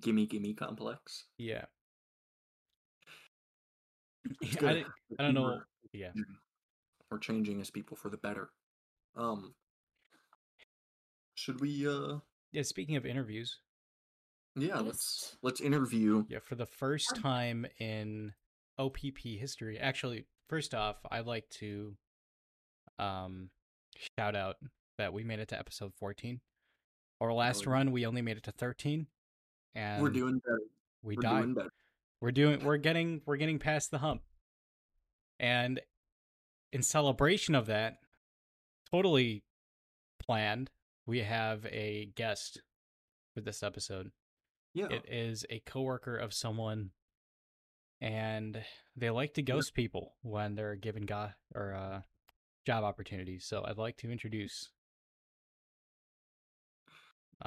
Gimme, 0.00 0.26
gimme 0.26 0.54
complex. 0.54 1.26
Yeah. 1.38 1.66
It's 4.40 4.62
I, 4.62 4.84
I 5.18 5.22
don't 5.22 5.34
know. 5.34 5.42
We're, 5.42 5.64
Yeah. 5.92 6.12
we're 7.10 7.18
changing 7.18 7.60
as 7.60 7.70
people 7.70 7.96
for 7.96 8.08
the 8.10 8.16
better. 8.16 8.50
Um, 9.16 9.54
should 11.34 11.60
we? 11.60 11.86
uh 11.86 12.18
Yeah, 12.52 12.62
speaking 12.62 12.96
of 12.96 13.04
interviews, 13.04 13.60
Yeah, 14.56 14.76
Yes. 14.76 14.84
let's 14.86 15.36
let's 15.42 15.60
interview. 15.60 16.24
yeah, 16.28 16.38
for 16.38 16.54
the 16.54 16.66
first 16.66 17.16
time 17.16 17.66
in 17.78 18.32
OPP 18.78 19.36
history, 19.38 19.78
actually, 19.78 20.26
first 20.48 20.74
off, 20.74 20.96
I'd 21.10 21.26
like 21.26 21.48
to 21.60 21.96
um 22.98 23.50
shout 24.18 24.34
out 24.36 24.56
that 24.98 25.12
we 25.12 25.24
made 25.24 25.38
it 25.40 25.48
to 25.48 25.58
episode 25.58 25.92
14. 25.94 26.40
Our 27.20 27.32
last 27.32 27.64
yeah. 27.66 27.72
run, 27.72 27.92
we 27.92 28.06
only 28.06 28.22
made 28.22 28.36
it 28.36 28.42
to 28.44 28.52
13, 28.52 29.06
and 29.74 30.02
We're 30.02 30.10
doing 30.10 30.38
better. 30.38 30.60
we 31.02 31.16
We're 31.16 31.22
died. 31.22 31.40
doing 31.42 31.54
better. 31.54 31.72
We're 32.20 32.32
doing 32.32 32.64
we're 32.64 32.76
getting 32.78 33.20
we're 33.26 33.36
getting 33.36 33.58
past 33.58 33.90
the 33.90 33.98
hump. 33.98 34.22
And 35.38 35.80
in 36.72 36.82
celebration 36.82 37.54
of 37.54 37.66
that, 37.66 37.98
totally 38.90 39.44
planned, 40.18 40.70
we 41.06 41.20
have 41.20 41.66
a 41.66 42.10
guest 42.14 42.62
for 43.34 43.40
this 43.40 43.62
episode. 43.62 44.10
Yeah. 44.72 44.86
It 44.90 45.04
is 45.08 45.44
a 45.50 45.60
coworker 45.60 46.16
of 46.16 46.32
someone 46.32 46.90
and 48.00 48.62
they 48.96 49.10
like 49.10 49.34
to 49.34 49.42
ghost 49.42 49.74
people 49.74 50.14
when 50.22 50.54
they're 50.54 50.76
given 50.76 51.04
go- 51.06 51.30
or 51.54 51.74
uh, 51.74 52.00
job 52.66 52.84
opportunities. 52.84 53.44
So 53.44 53.64
I'd 53.66 53.78
like 53.78 53.96
to 53.98 54.10
introduce 54.10 54.70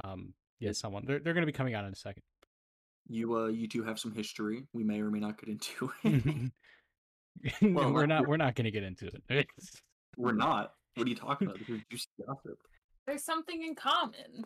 um 0.04 0.34
yeah, 0.60 0.72
someone. 0.72 1.06
They're 1.06 1.20
they're 1.20 1.34
going 1.34 1.46
to 1.46 1.52
be 1.52 1.56
coming 1.56 1.76
out 1.76 1.86
in 1.86 1.92
a 1.94 1.96
second. 1.96 2.24
You 3.08 3.36
uh 3.38 3.48
you 3.48 3.68
two 3.68 3.84
have 3.84 4.00
some 4.00 4.12
history. 4.14 4.64
We 4.74 4.84
may 4.84 5.00
or 5.02 5.10
may 5.12 5.20
not 5.20 5.38
get 5.40 5.50
into 5.50 5.92
it. 6.04 6.26
No, 7.62 7.70
Well, 7.74 7.94
we're 7.94 8.06
not- 8.06 8.22
not 8.22 8.28
we're 8.28 8.38
not 8.38 8.56
going 8.56 8.66
to 8.66 8.72
get 8.72 8.84
into 8.84 9.08
it. 9.30 9.48
We're 10.18 10.32
not. 10.32 10.74
What 10.96 11.06
are 11.06 11.10
you 11.10 11.16
talking 11.16 11.48
about? 11.48 11.60
This 11.60 11.70
is 11.70 11.82
juicy 11.92 12.08
gossip. 12.26 12.58
There's 13.06 13.24
something 13.24 13.62
in 13.62 13.76
common. 13.76 14.46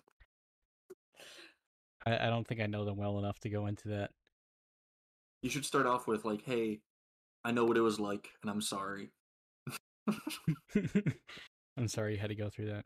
I, 2.06 2.28
I 2.28 2.30
don't 2.30 2.46
think 2.46 2.60
I 2.60 2.66
know 2.66 2.84
them 2.84 2.98
well 2.98 3.18
enough 3.20 3.40
to 3.40 3.50
go 3.50 3.68
into 3.68 3.88
that. 3.90 4.12
You 5.44 5.50
should 5.50 5.64
start 5.64 5.86
off 5.86 6.08
with 6.08 6.26
like, 6.26 6.44
"Hey, 6.44 6.82
I 7.46 7.52
know 7.52 7.64
what 7.64 7.78
it 7.78 7.82
was 7.82 8.02
like, 8.02 8.28
and 8.42 8.52
I'm 8.52 8.60
sorry." 8.60 9.12
I'm 11.78 11.88
sorry 11.88 12.14
you 12.16 12.20
had 12.20 12.30
to 12.30 12.36
go 12.36 12.50
through 12.50 12.68
that. 12.68 12.84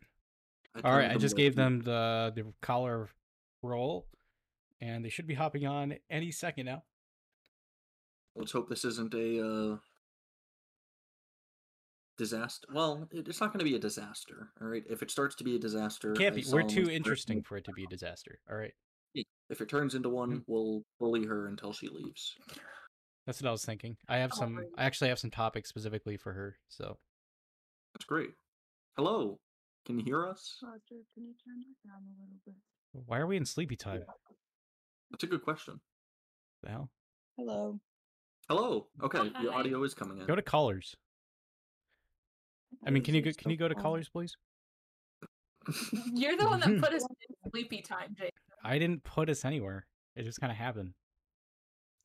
All 0.83 0.91
right, 0.97 1.11
I 1.11 1.15
just 1.17 1.37
gave 1.37 1.55
them 1.55 1.79
the 1.81 2.33
the 2.35 2.51
caller 2.61 3.09
role, 3.63 4.07
and 4.81 5.03
they 5.05 5.09
should 5.09 5.27
be 5.27 5.33
hopping 5.33 5.65
on 5.65 5.95
any 6.09 6.31
second 6.31 6.65
now. 6.65 6.83
Let's 8.35 8.51
hope 8.51 8.67
this 8.69 8.83
isn't 8.83 9.13
a 9.13 9.45
uh 9.73 9.77
disaster. 12.17 12.67
Well, 12.73 13.07
it- 13.11 13.27
it's 13.27 13.39
not 13.41 13.47
going 13.53 13.59
to 13.59 13.65
be 13.65 13.75
a 13.75 13.79
disaster. 13.79 14.51
All 14.61 14.67
right. 14.67 14.83
If 14.89 15.01
it 15.01 15.11
starts 15.11 15.35
to 15.35 15.43
be 15.43 15.55
a 15.55 15.59
disaster, 15.59 16.13
Can't 16.13 16.35
be. 16.35 16.43
We're 16.49 16.63
too 16.63 16.89
interesting 16.89 17.43
for 17.43 17.57
it 17.57 17.65
to 17.65 17.73
be 17.73 17.83
a 17.83 17.87
disaster. 17.87 18.39
All 18.49 18.57
right, 18.57 18.73
If 19.49 19.61
it 19.61 19.69
turns 19.69 19.95
into 19.95 20.09
one, 20.09 20.31
Mm-hmm. 20.31 20.39
we'll 20.51 20.83
bully 20.99 21.25
her 21.25 21.47
until 21.47 21.71
she 21.73 21.87
leaves. 21.87 22.35
that's 23.25 23.41
what 23.41 23.47
I 23.47 23.51
was 23.51 23.63
thinking. 23.65 23.95
I 24.09 24.17
have 24.17 24.33
some. 24.33 24.59
I 24.77 24.83
actually 24.83 25.09
have 25.09 25.19
some 25.19 25.31
topics 25.31 25.69
specifically 25.69 26.17
for 26.17 26.33
her. 26.33 26.57
So 26.69 26.97
That's 27.93 28.05
great. 28.05 28.31
Hello. 28.97 29.39
Can 29.85 29.99
you 29.99 30.05
hear 30.05 30.25
us? 30.25 30.57
Roger, 30.63 31.03
can 31.13 31.25
you 31.25 31.33
turn 31.45 31.59
that 31.59 31.87
down 31.87 32.01
a 32.01 32.21
little 32.21 32.39
bit? 32.45 32.55
why 33.05 33.19
are 33.19 33.27
we 33.27 33.37
in 33.37 33.45
sleepy 33.45 33.75
time? 33.75 34.03
That's 35.11 35.23
a 35.23 35.27
good 35.27 35.43
question. 35.43 35.79
The 36.63 36.69
hell? 36.69 36.89
Hello. 37.37 37.79
Hello. 38.49 38.87
Okay, 39.03 39.31
your 39.41 39.53
audio 39.53 39.83
is 39.83 39.93
coming 39.93 40.19
in. 40.19 40.25
Go 40.25 40.35
to 40.35 40.41
callers. 40.41 40.95
I 42.85 42.89
mean, 42.89 43.03
can 43.03 43.15
you 43.15 43.21
go? 43.21 43.31
Can 43.37 43.51
you 43.51 43.57
go 43.57 43.67
to 43.67 43.75
callers, 43.75 44.09
please? 44.09 44.35
You're 46.13 46.37
the 46.37 46.45
one 46.45 46.59
that 46.59 46.81
put 46.81 46.93
us 46.93 47.03
in 47.03 47.49
sleepy 47.51 47.81
time, 47.81 48.15
Jake. 48.17 48.31
I 48.63 48.79
didn't 48.79 49.03
put 49.03 49.29
us 49.29 49.45
anywhere. 49.45 49.85
It 50.15 50.23
just 50.23 50.39
kind 50.39 50.51
of 50.51 50.57
happened. 50.57 50.93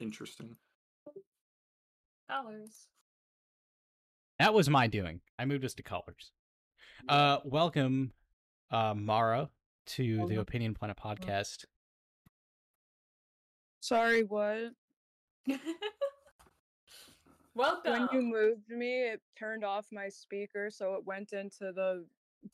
Interesting. 0.01 0.57
Dollars. 2.29 2.87
That 4.39 4.55
was 4.55 4.71
my 4.71 4.87
doing. 4.87 5.21
I 5.39 5.45
moved 5.45 5.65
us 5.65 5.75
to 5.75 5.83
callers. 5.83 6.33
Uh, 7.09 7.39
welcome, 7.45 8.13
uh, 8.71 8.95
Mara, 8.95 9.51
to 9.87 10.27
the 10.29 10.37
Opinion 10.37 10.75
Planet 10.75 10.97
podcast. 10.97 11.65
Sorry, 13.81 14.23
what? 14.25 14.73
Welcome. 17.55 17.93
When 17.93 18.09
you 18.13 18.23
moved 18.23 18.71
me, 18.71 19.03
it 19.09 19.21
turned 19.39 19.65
off 19.65 19.87
my 19.91 20.09
speaker, 20.09 20.71
so 20.71 20.95
it 20.95 21.05
went 21.05 21.33
into 21.33 21.73
the 21.73 22.07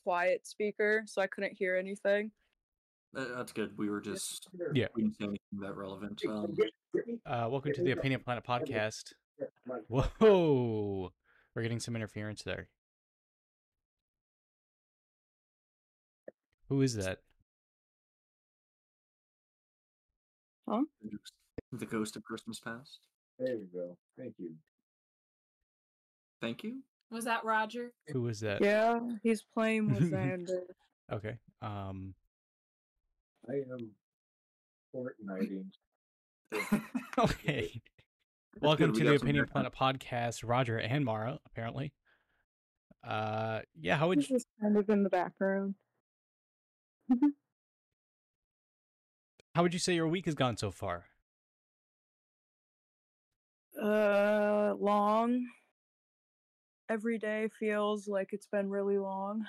quiet 0.02 0.46
speaker, 0.46 1.02
so 1.06 1.20
I 1.20 1.26
couldn't 1.26 1.52
hear 1.52 1.76
anything. 1.76 2.30
Uh, 3.16 3.24
That's 3.36 3.52
good. 3.52 3.76
We 3.76 3.88
were 3.90 4.00
just 4.00 4.48
Yeah. 4.74 4.86
we 4.94 5.02
didn't 5.02 5.16
say 5.18 5.24
anything 5.24 5.38
that 5.60 5.76
relevant. 5.76 6.22
Um, 6.28 6.56
Uh, 7.26 7.48
welcome 7.50 7.72
to 7.74 7.82
the 7.82 7.90
Opinion 7.92 8.20
Planet 8.24 8.44
podcast. 8.44 9.12
Whoa, 9.88 11.12
we're 11.54 11.62
getting 11.62 11.80
some 11.80 11.94
interference 11.94 12.42
there. 12.42 12.68
Who 16.68 16.82
is 16.82 16.94
that? 16.96 17.18
the 21.72 21.86
ghost 21.86 22.16
of 22.16 22.24
Christmas 22.24 22.58
past. 22.58 23.00
There 23.38 23.54
you 23.54 23.68
go. 23.72 23.96
Thank 24.18 24.34
you. 24.38 24.54
Thank 26.40 26.62
you. 26.62 26.80
Was 27.10 27.24
that 27.24 27.44
Roger? 27.44 27.92
Who 28.08 28.26
is 28.28 28.40
that? 28.40 28.62
Yeah, 28.62 28.98
he's 29.22 29.44
playing 29.54 29.90
with 29.92 30.10
Xander. 30.12 30.60
Okay. 31.12 31.38
Um. 31.62 32.14
I 33.48 33.54
am 33.72 33.90
Fortniting. 34.94 35.66
Okay. 37.18 37.80
Welcome 38.60 38.92
good, 38.92 38.96
we 38.96 39.02
to 39.04 39.08
the 39.10 39.16
Opinion 39.16 39.44
background. 39.46 39.72
Planet 39.72 40.00
podcast. 40.00 40.42
Roger 40.46 40.76
and 40.78 41.02
Mara, 41.04 41.38
apparently. 41.46 41.92
Uh, 43.06 43.60
yeah. 43.80 43.96
How 43.96 44.08
would 44.08 44.18
you, 44.18 44.36
just 44.36 44.46
kind 44.60 44.76
of 44.76 44.88
in 44.90 45.02
the 45.02 45.08
background. 45.08 45.74
How 49.54 49.62
would 49.62 49.72
you 49.72 49.78
say 49.80 49.94
your 49.94 50.08
week 50.08 50.24
has 50.26 50.34
gone 50.34 50.56
so 50.56 50.70
far? 50.70 51.06
Uh, 53.80 54.74
long. 54.78 55.46
every 56.88 57.18
day 57.18 57.48
feels 57.58 58.06
like 58.08 58.28
it's 58.32 58.46
been 58.46 58.70
really 58.70 58.96
long. 58.98 59.44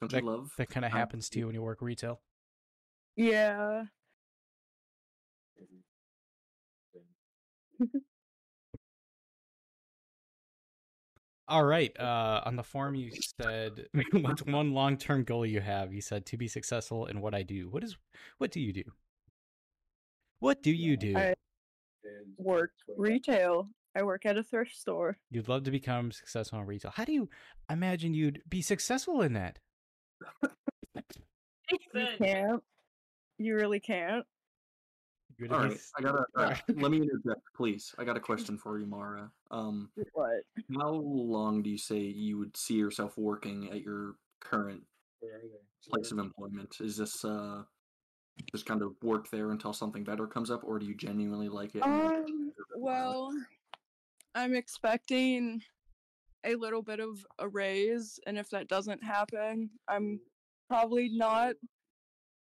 Don't 0.00 0.10
That- 0.12 0.22
you 0.22 0.30
love? 0.30 0.52
That 0.58 0.70
kind 0.70 0.86
of 0.86 0.92
happens 0.92 1.28
to 1.30 1.38
you 1.38 1.46
when 1.46 1.54
you 1.54 1.62
work 1.62 1.82
retail. 1.82 2.20
Yeah. 3.16 3.84
All 11.50 11.64
right. 11.64 11.92
Uh, 11.98 12.42
on 12.46 12.54
the 12.54 12.62
form, 12.62 12.94
you 12.94 13.10
said 13.42 13.86
what's 14.12 14.42
one 14.42 14.72
long-term 14.72 15.24
goal 15.24 15.44
you 15.44 15.60
have? 15.60 15.92
You 15.92 16.00
said 16.00 16.24
to 16.26 16.36
be 16.36 16.46
successful 16.46 17.06
in 17.06 17.20
what 17.20 17.34
I 17.34 17.42
do. 17.42 17.68
What 17.68 17.82
is? 17.82 17.96
What 18.38 18.52
do 18.52 18.60
you 18.60 18.72
do? 18.72 18.84
What 20.38 20.62
do 20.62 20.70
you 20.70 20.96
do? 20.96 21.16
I 21.18 21.34
work 22.38 22.70
retail. 22.96 23.68
I 23.96 24.04
work 24.04 24.24
at 24.26 24.38
a 24.38 24.44
thrift 24.44 24.76
store. 24.76 25.16
You'd 25.32 25.48
love 25.48 25.64
to 25.64 25.72
become 25.72 26.12
successful 26.12 26.60
in 26.60 26.66
retail. 26.66 26.92
How 26.94 27.04
do 27.04 27.12
you 27.12 27.28
imagine 27.68 28.14
you'd 28.14 28.40
be 28.48 28.62
successful 28.62 29.22
in 29.22 29.32
that? 29.34 29.58
You 31.94 32.08
can't. 32.18 32.62
You 33.38 33.54
really 33.54 33.78
can't. 33.78 34.24
You're 35.40 35.48
All 35.52 35.56
gonna 35.56 35.68
right, 35.70 35.72
be 35.72 35.76
s- 35.76 35.92
I 35.98 36.02
gotta. 36.02 36.24
All 36.36 36.44
Uh, 36.44 36.56
let 36.76 36.90
me 36.90 36.98
interject, 36.98 37.40
please. 37.56 37.94
I 37.96 38.04
got 38.04 38.16
a 38.16 38.20
question 38.20 38.58
for 38.58 38.78
you, 38.78 38.84
Mara. 38.86 39.30
Um, 39.50 39.90
What? 40.12 40.42
how 40.78 40.90
long 40.92 41.62
do 41.62 41.70
you 41.70 41.78
say 41.78 41.98
you 41.98 42.36
would 42.36 42.54
see 42.56 42.74
yourself 42.74 43.16
working 43.16 43.70
at 43.70 43.80
your 43.80 44.16
current 44.40 44.82
Where 45.20 45.36
are 45.36 45.40
they? 45.40 45.90
place 45.90 46.12
of 46.12 46.18
employment? 46.18 46.76
Is 46.80 46.98
this 46.98 47.24
uh 47.24 47.62
just 48.52 48.66
kind 48.66 48.82
of 48.82 48.94
work 49.02 49.30
there 49.30 49.50
until 49.50 49.72
something 49.72 50.04
better 50.04 50.26
comes 50.26 50.50
up, 50.50 50.62
or 50.62 50.78
do 50.78 50.84
you 50.84 50.94
genuinely 50.94 51.48
like 51.48 51.74
it? 51.74 51.82
Um. 51.82 52.52
it? 52.56 52.64
Well, 52.76 53.32
I'm 54.34 54.54
expecting 54.54 55.62
a 56.44 56.54
little 56.54 56.82
bit 56.82 57.00
of 57.00 57.24
a 57.38 57.48
raise, 57.48 58.20
and 58.26 58.38
if 58.38 58.50
that 58.50 58.68
doesn't 58.68 59.02
happen, 59.02 59.70
I'm 59.88 60.20
probably 60.68 61.08
not 61.08 61.54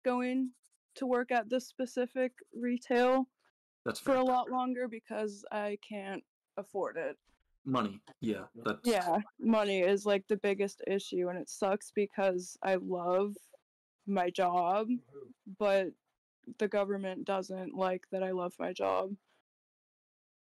going 0.03 0.51
to 0.99 1.07
work 1.07 1.31
at 1.31 1.49
this 1.49 1.67
specific 1.67 2.31
retail 2.53 3.27
that's 3.85 3.99
for 3.99 4.13
fair. 4.13 4.21
a 4.21 4.25
lot 4.25 4.49
longer 4.51 4.87
because 4.87 5.43
I 5.51 5.77
can't 5.87 6.23
afford 6.57 6.97
it. 6.97 7.17
money. 7.65 8.01
Yeah, 8.21 8.43
that's 8.63 8.87
Yeah, 8.87 9.19
money 9.39 9.79
is 9.79 10.05
like 10.05 10.27
the 10.27 10.37
biggest 10.37 10.81
issue, 10.87 11.29
and 11.29 11.37
it 11.39 11.49
sucks 11.49 11.91
because 11.95 12.57
I 12.63 12.75
love 12.75 13.35
my 14.07 14.29
job, 14.29 14.87
but 15.57 15.87
the 16.57 16.67
government 16.67 17.25
doesn't 17.25 17.75
like 17.75 18.03
that 18.11 18.23
I 18.23 18.31
love 18.31 18.53
my 18.59 18.73
job 18.73 19.11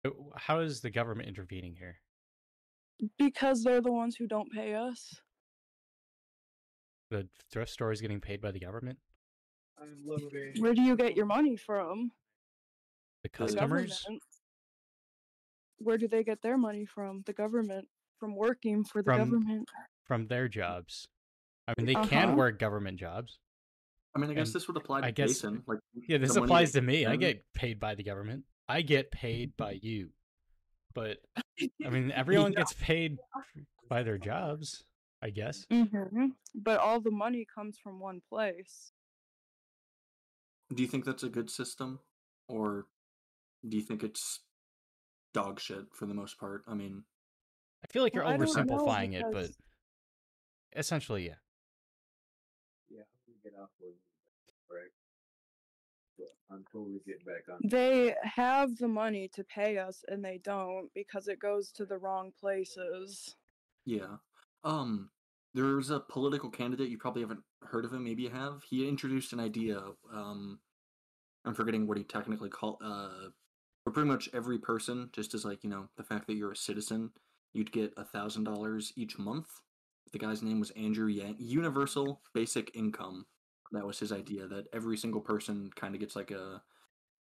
Uh, 0.06 0.12
How 0.36 0.60
is 0.60 0.80
the 0.82 0.90
government 0.90 1.28
intervening 1.28 1.76
here? 1.76 1.98
because 3.20 3.64
they're 3.64 3.82
the 3.82 3.92
ones 3.92 4.16
who 4.16 4.26
don't 4.26 4.52
pay 4.52 4.74
us. 4.74 5.22
The 7.12 7.28
thrift 7.52 7.72
store 7.72 7.92
is 7.92 8.02
getting 8.02 8.20
paid 8.22 8.42
by 8.42 8.52
the 8.52 8.60
government. 8.60 8.98
I'm 9.82 9.98
loading. 10.06 10.54
Where 10.60 10.74
do 10.74 10.82
you 10.82 10.96
get 10.96 11.16
your 11.16 11.26
money 11.26 11.56
from? 11.56 12.12
The 13.24 13.30
The 13.30 13.38
customers. 13.38 14.02
government. 14.04 14.24
Where 15.80 15.98
do 15.98 16.08
they 16.08 16.24
get 16.24 16.42
their 16.42 16.58
money 16.58 16.86
from? 16.86 17.24
The 17.26 17.34
government. 17.34 17.88
From 18.20 18.36
working 18.36 18.84
for 18.84 19.02
the 19.04 19.12
From- 19.12 19.18
government. 19.30 19.70
from 20.06 20.28
their 20.28 20.48
jobs. 20.48 21.08
I 21.68 21.74
mean, 21.78 21.86
they 21.86 21.94
can 21.94 22.30
Uh-huh. 22.30 22.36
work 22.38 22.58
government 22.60 22.98
jobs. 23.00 23.40
I 24.16 24.20
mean, 24.20 24.32
I 24.32 24.34
guess 24.34 24.48
And 24.48 24.56
this 24.56 24.68
would 24.68 24.78
apply 24.78 25.02
to 25.02 25.08
I 25.08 25.12
guess- 25.12 25.30
Jason. 25.30 25.64
Like, 25.68 25.80
Yeah, 26.08 26.18
this 26.18 26.36
applies 26.36 26.72
to 26.72 26.82
me. 26.82 27.06
I 27.06 27.16
get 27.18 27.44
paid 27.54 27.80
by 27.80 27.94
the 27.94 28.04
government. 28.04 28.46
I 28.68 28.82
get 28.82 29.12
paid 29.12 29.56
by 29.58 29.74
you. 29.74 30.14
But 30.94 31.20
I 31.86 31.90
mean, 31.92 32.12
everyone 32.50 32.54
gets 32.54 32.74
paid 32.74 33.20
by 33.88 34.02
their 34.02 34.18
jobs, 34.18 34.84
I 35.22 35.30
guess. 35.30 35.66
hmm 35.70 36.30
But 36.56 36.80
all 36.80 37.00
the 37.02 37.12
money 37.12 37.46
comes 37.46 37.78
from 37.78 38.00
one 38.00 38.22
place. 38.22 38.92
Do 40.74 40.84
you 40.84 40.90
think 40.90 41.06
that's 41.06 41.24
a 41.24 41.30
good 41.30 41.50
system, 41.50 42.00
or 42.48 42.88
do 43.68 43.78
you 43.78 43.84
think 43.84 44.04
it's 44.04 44.42
dog 45.34 45.60
shit 45.60 45.86
for 45.94 46.06
the 46.06 46.14
most 46.14 46.40
part? 46.40 46.64
I 46.68 46.74
mean, 46.74 47.04
I 47.84 47.88
feel 47.88 48.04
like 48.04 48.14
you're 48.14 48.24
Well, 48.24 48.34
I 48.34 48.38
don't 48.38 48.54
know 48.54 48.64
oversimplifying 48.78 49.14
it, 49.14 49.26
but 49.32 49.52
essentially, 50.76 51.26
yeah. 51.28 51.36
Yeah, 52.90 53.02
I'm 53.02 53.34
gonna 53.34 53.56
get 53.56 53.62
off 53.62 53.70
with 53.80 53.94
right. 54.70 54.92
But 56.18 56.28
I'm 56.52 56.66
totally 56.72 57.00
getting 57.06 57.26
back 57.26 57.44
on. 57.52 57.60
They 57.64 58.16
have 58.24 58.76
the 58.78 58.88
money 58.88 59.30
to 59.36 59.44
pay 59.44 59.78
us 59.78 60.04
and 60.08 60.24
they 60.24 60.40
don't 60.44 60.90
because 60.94 61.28
it 61.28 61.40
goes 61.40 61.72
to 61.74 61.86
the 61.86 61.98
wrong 61.98 62.32
places. 62.40 63.36
yeah. 63.86 64.18
Um, 64.64 65.12
there's 65.54 65.92
a 65.92 66.00
political 66.00 66.50
candidate 66.50 66.90
you 66.90 66.98
probably 66.98 67.22
haven't 67.22 67.44
heard 67.64 67.86
of 67.86 67.94
him. 67.94 68.04
Maybe 68.04 68.24
you 68.24 68.30
have. 68.30 68.62
He 68.70 68.88
introduced 68.88 69.34
an 69.34 69.40
idea. 69.40 69.82
Um, 70.14 70.60
I'm 71.46 71.54
forgetting 71.54 71.88
what 71.88 71.98
he 71.98 72.04
technically 72.04 72.50
called. 72.50 72.78
Uh, 72.84 73.30
for 73.84 73.92
pretty 73.92 74.10
much 74.10 74.30
every 74.34 74.58
person, 74.60 75.10
just 75.14 75.34
as 75.34 75.46
like 75.46 75.64
you 75.64 75.70
know, 75.70 75.88
the 75.98 76.04
fact 76.04 76.28
that 76.28 76.36
you're 76.36 76.52
a 76.52 76.56
citizen, 76.56 77.12
you'd 77.54 77.72
get 77.72 77.94
a 77.98 78.04
thousand 78.04 78.44
dollars 78.44 78.92
each 78.96 79.18
month. 79.18 79.48
The 80.12 80.20
guy's 80.20 80.42
name 80.44 80.60
was 80.60 80.72
Andrew 80.72 81.08
Yang. 81.08 81.36
Universal 81.40 82.22
basic 82.34 82.72
income. 82.76 83.26
That 83.72 83.86
was 83.86 84.00
his 84.00 84.12
idea. 84.12 84.48
That 84.48 84.68
every 84.74 84.98
single 84.98 85.22
person 85.22 85.70
kind 85.76 85.94
of 85.94 86.00
gets 86.02 86.16
like 86.16 86.32
a 86.32 86.62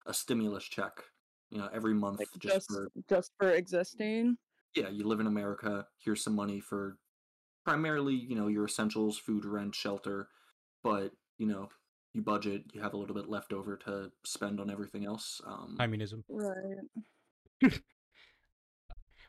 a 0.07 0.14
stimulus 0.14 0.64
check. 0.64 0.92
You 1.51 1.59
know, 1.59 1.68
every 1.73 1.94
month 1.94 2.18
Like 2.18 2.29
just, 2.38 2.55
just 2.55 2.70
for 2.70 2.88
just 3.09 3.33
for 3.38 3.51
existing. 3.51 4.37
yeah, 4.75 4.88
you 4.88 5.07
live 5.07 5.20
in 5.20 5.27
America. 5.27 5.87
Here's 5.99 6.23
some 6.23 6.35
money 6.35 6.61
for 6.61 6.99
primarily, 7.64 8.14
you 8.14 8.35
know, 8.35 8.48
your 8.48 8.64
essentials, 8.64 9.18
food, 9.18 9.44
rent, 9.44 9.74
shelter. 9.74 10.29
But 10.83 11.12
you 11.38 11.46
know, 11.46 11.68
you 12.12 12.22
budget. 12.22 12.64
You 12.72 12.83
have 12.83 12.94
a 12.94 12.96
little 12.96 13.14
bit 13.14 13.29
left 13.29 13.53
over 13.53 13.77
to 13.79 14.11
spend 14.24 14.61
on 14.61 14.70
everything 14.70 15.05
else. 15.05 15.40
Um, 15.46 15.77
Communism. 15.79 16.24
Right. 16.29 17.72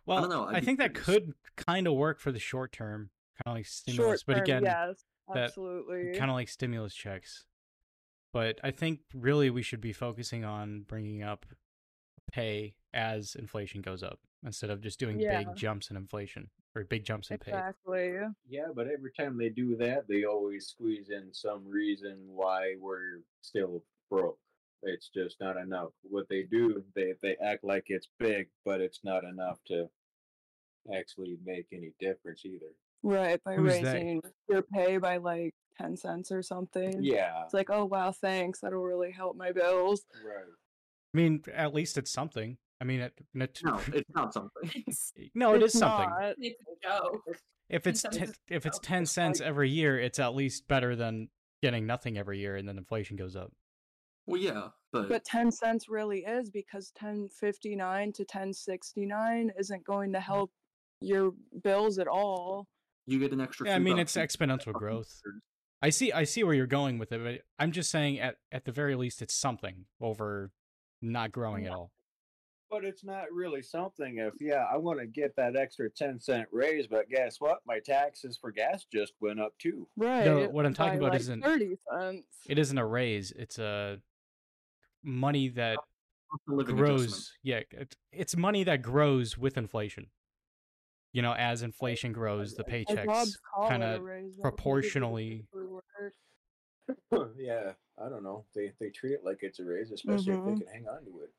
Well, 0.05 0.17
I, 0.17 0.21
don't 0.21 0.29
know, 0.29 0.45
I'd 0.45 0.59
be 0.59 0.65
think 0.65 0.79
that 0.79 0.93
could 0.93 1.33
kind 1.55 1.87
of 1.87 1.93
work 1.93 2.19
for 2.19 2.31
the 2.31 2.39
short 2.39 2.71
term, 2.71 3.09
kind 3.43 3.53
of 3.55 3.59
like 3.59 3.65
stimulus. 3.65 4.21
Short 4.21 4.23
but 4.27 4.37
again, 4.37 4.63
yes, 4.63 5.03
that 5.33 5.45
absolutely. 5.45 6.17
kind 6.17 6.29
of 6.29 6.35
like 6.35 6.49
stimulus 6.49 6.93
checks. 6.93 7.45
But 8.33 8.59
I 8.63 8.71
think 8.71 8.99
really 9.13 9.49
we 9.49 9.61
should 9.61 9.79
be 9.79 9.93
focusing 9.93 10.43
on 10.43 10.83
bringing 10.85 11.23
up 11.23 11.45
pay 12.31 12.75
as 12.93 13.35
inflation 13.35 13.81
goes 13.81 14.03
up 14.03 14.19
instead 14.43 14.69
of 14.69 14.81
just 14.81 14.99
doing 14.99 15.19
Yeah. 15.19 15.39
big 15.39 15.55
jumps 15.55 15.89
in 15.89 15.95
inflation 15.95 16.49
or 16.75 16.83
big 16.83 17.05
jumps 17.05 17.31
in 17.31 17.37
pay. 17.37 17.51
exactly. 17.51 18.13
Yeah, 18.47 18.67
but 18.75 18.87
every 18.87 19.11
time 19.17 19.37
they 19.37 19.49
do 19.49 19.75
that, 19.77 20.07
they 20.07 20.25
always 20.25 20.67
squeeze 20.67 21.09
in 21.09 21.33
some 21.33 21.65
reason 21.67 22.17
why 22.27 22.75
we're 22.79 23.21
still 23.41 23.81
broke. 24.09 24.37
It's 24.83 25.09
just 25.09 25.37
not 25.39 25.57
enough. 25.57 25.89
What 26.03 26.27
they 26.29 26.43
do, 26.43 26.83
they 26.95 27.13
they 27.21 27.37
act 27.43 27.63
like 27.63 27.85
it's 27.87 28.09
big, 28.19 28.49
but 28.65 28.81
it's 28.81 28.99
not 29.03 29.23
enough 29.23 29.57
to 29.67 29.89
actually 30.95 31.37
make 31.43 31.67
any 31.71 31.93
difference 31.99 32.45
either. 32.45 32.73
Right, 33.01 33.41
by 33.43 33.55
Who's 33.55 33.73
they? 33.73 33.83
raising 33.83 34.21
your 34.49 34.61
pay 34.61 34.97
by 34.97 35.17
like 35.17 35.53
10 35.79 35.97
cents 35.97 36.31
or 36.31 36.41
something. 36.43 37.03
Yeah, 37.03 37.43
It's 37.45 37.53
like, 37.53 37.69
oh 37.69 37.85
wow, 37.85 38.11
thanks. 38.11 38.59
That'll 38.59 38.83
really 38.83 39.11
help 39.11 39.35
my 39.35 39.51
bills. 39.51 40.03
right. 40.25 40.43
I 41.13 41.17
mean, 41.17 41.43
at 41.53 41.73
least 41.73 41.97
it's 41.97 42.11
something. 42.11 42.57
I 42.81 42.83
mean, 42.83 42.99
it, 43.01 43.13
it, 43.33 43.61
no, 43.63 43.79
it's 43.93 44.09
not 44.13 44.33
something. 44.33 44.83
It's, 44.87 45.13
no, 45.35 45.53
it 45.53 45.63
is 45.63 45.71
It's 45.71 45.79
something. 45.79 46.09
not. 46.09 46.35
it's 46.39 46.61
a 46.61 46.87
joke. 46.87 47.21
If 47.69 47.87
it's 47.87 48.01
ten, 48.03 48.33
if 48.49 48.65
it's 48.65 48.79
ten 48.79 49.05
cents 49.05 49.41
every 49.41 49.69
year, 49.69 49.99
it's 49.99 50.19
at 50.19 50.35
least 50.35 50.67
better 50.67 50.95
than 50.95 51.29
getting 51.61 51.85
nothing 51.87 52.17
every 52.17 52.37
year 52.39 52.57
and 52.57 52.67
then 52.67 52.77
inflation 52.77 53.15
goes 53.15 53.35
up. 53.35 53.51
Well, 54.27 54.41
yeah, 54.41 54.69
but, 54.91 55.07
But 55.07 55.23
10 55.23 55.51
cents 55.51 55.87
really 55.87 56.19
is 56.25 56.49
because 56.49 56.91
1059 56.99 58.13
to 58.13 58.23
1069 58.23 59.51
isn't 59.59 59.83
going 59.85 60.13
to 60.13 60.19
help 60.19 60.51
your 60.99 61.33
bills 61.63 61.99
at 61.99 62.07
all. 62.07 62.67
you 63.05 63.19
get 63.19 63.31
an 63.31 63.41
extra. 63.41 63.67
Yeah, 63.67 63.75
I 63.75 63.79
mean, 63.79 63.99
it's 63.99 64.15
exponential 64.15 64.73
growth. 64.73 65.21
I 65.81 65.89
see 65.91 66.11
I 66.11 66.23
see 66.23 66.43
where 66.43 66.55
you're 66.55 66.65
going 66.67 66.97
with 66.97 67.11
it, 67.11 67.23
but 67.23 67.41
I'm 67.59 67.71
just 67.71 67.91
saying 67.91 68.19
at 68.19 68.37
at 68.51 68.65
the 68.65 68.71
very 68.71 68.95
least 68.95 69.21
it's 69.21 69.35
something 69.35 69.85
over 70.01 70.51
not 71.01 71.31
growing 71.31 71.65
at 71.67 71.71
all. 71.73 71.91
But 72.75 72.83
it's 72.83 73.05
not 73.05 73.31
really 73.31 73.61
something 73.61 74.17
if, 74.17 74.33
yeah, 74.41 74.65
I 74.69 74.75
want 74.75 74.99
to 74.99 75.05
get 75.07 75.33
that 75.37 75.55
extra 75.55 75.89
10 75.89 76.19
cent 76.19 76.45
raise, 76.51 76.87
but 76.87 77.07
guess 77.09 77.39
what? 77.39 77.59
My 77.65 77.79
taxes 77.79 78.37
for 78.37 78.51
gas 78.51 78.83
just 78.91 79.13
went 79.21 79.39
up 79.39 79.53
too. 79.59 79.87
Right. 79.95 80.51
what 80.51 80.65
I'm 80.65 80.73
talking 80.73 80.97
about 80.99 81.11
like 81.11 81.21
isn't- 81.21 81.41
30 81.41 81.77
cents. 81.89 82.25
It 82.49 82.59
isn't 82.59 82.77
a 82.77 82.85
raise, 82.85 83.31
it's 83.31 83.59
a 83.59 84.01
money 85.03 85.47
that 85.49 85.77
Cost 85.77 86.41
of 86.49 86.53
living 86.55 86.75
grows. 86.75 87.03
adjustment. 87.05 87.29
Yeah, 87.43 87.59
it, 87.79 87.95
it's 88.11 88.35
money 88.35 88.65
that 88.65 88.81
grows 88.81 89.37
with 89.37 89.55
inflation. 89.57 90.07
You 91.13 91.21
know, 91.21 91.31
as 91.33 91.61
inflation 91.61 92.11
grows, 92.11 92.55
the 92.55 92.65
paychecks 92.65 93.05
jobs 93.05 93.37
call 93.53 93.63
it 93.63 93.67
a 93.67 93.69
kinda 93.71 94.01
raise, 94.01 94.03
I 94.03 94.11
don't 94.11 94.21
think 94.31 94.35
it 94.37 94.41
proportionally- 94.41 95.47
yeah, 97.37 97.71
I 97.97 98.09
don't 98.09 98.21
know. 98.23 98.43
They 98.53 98.73
they 98.81 98.89
treat 98.89 99.13
it 99.13 99.23
like 99.23 99.37
it's 99.43 99.59
a 99.59 99.63
raise, 99.63 99.91
especially 99.91 100.33
Mhm. 100.33 100.51
if 100.53 100.59
they 100.59 100.65
can 100.65 100.73
hang 100.73 100.87
on 100.89 101.05
to 101.05 101.21
it. 101.21 101.31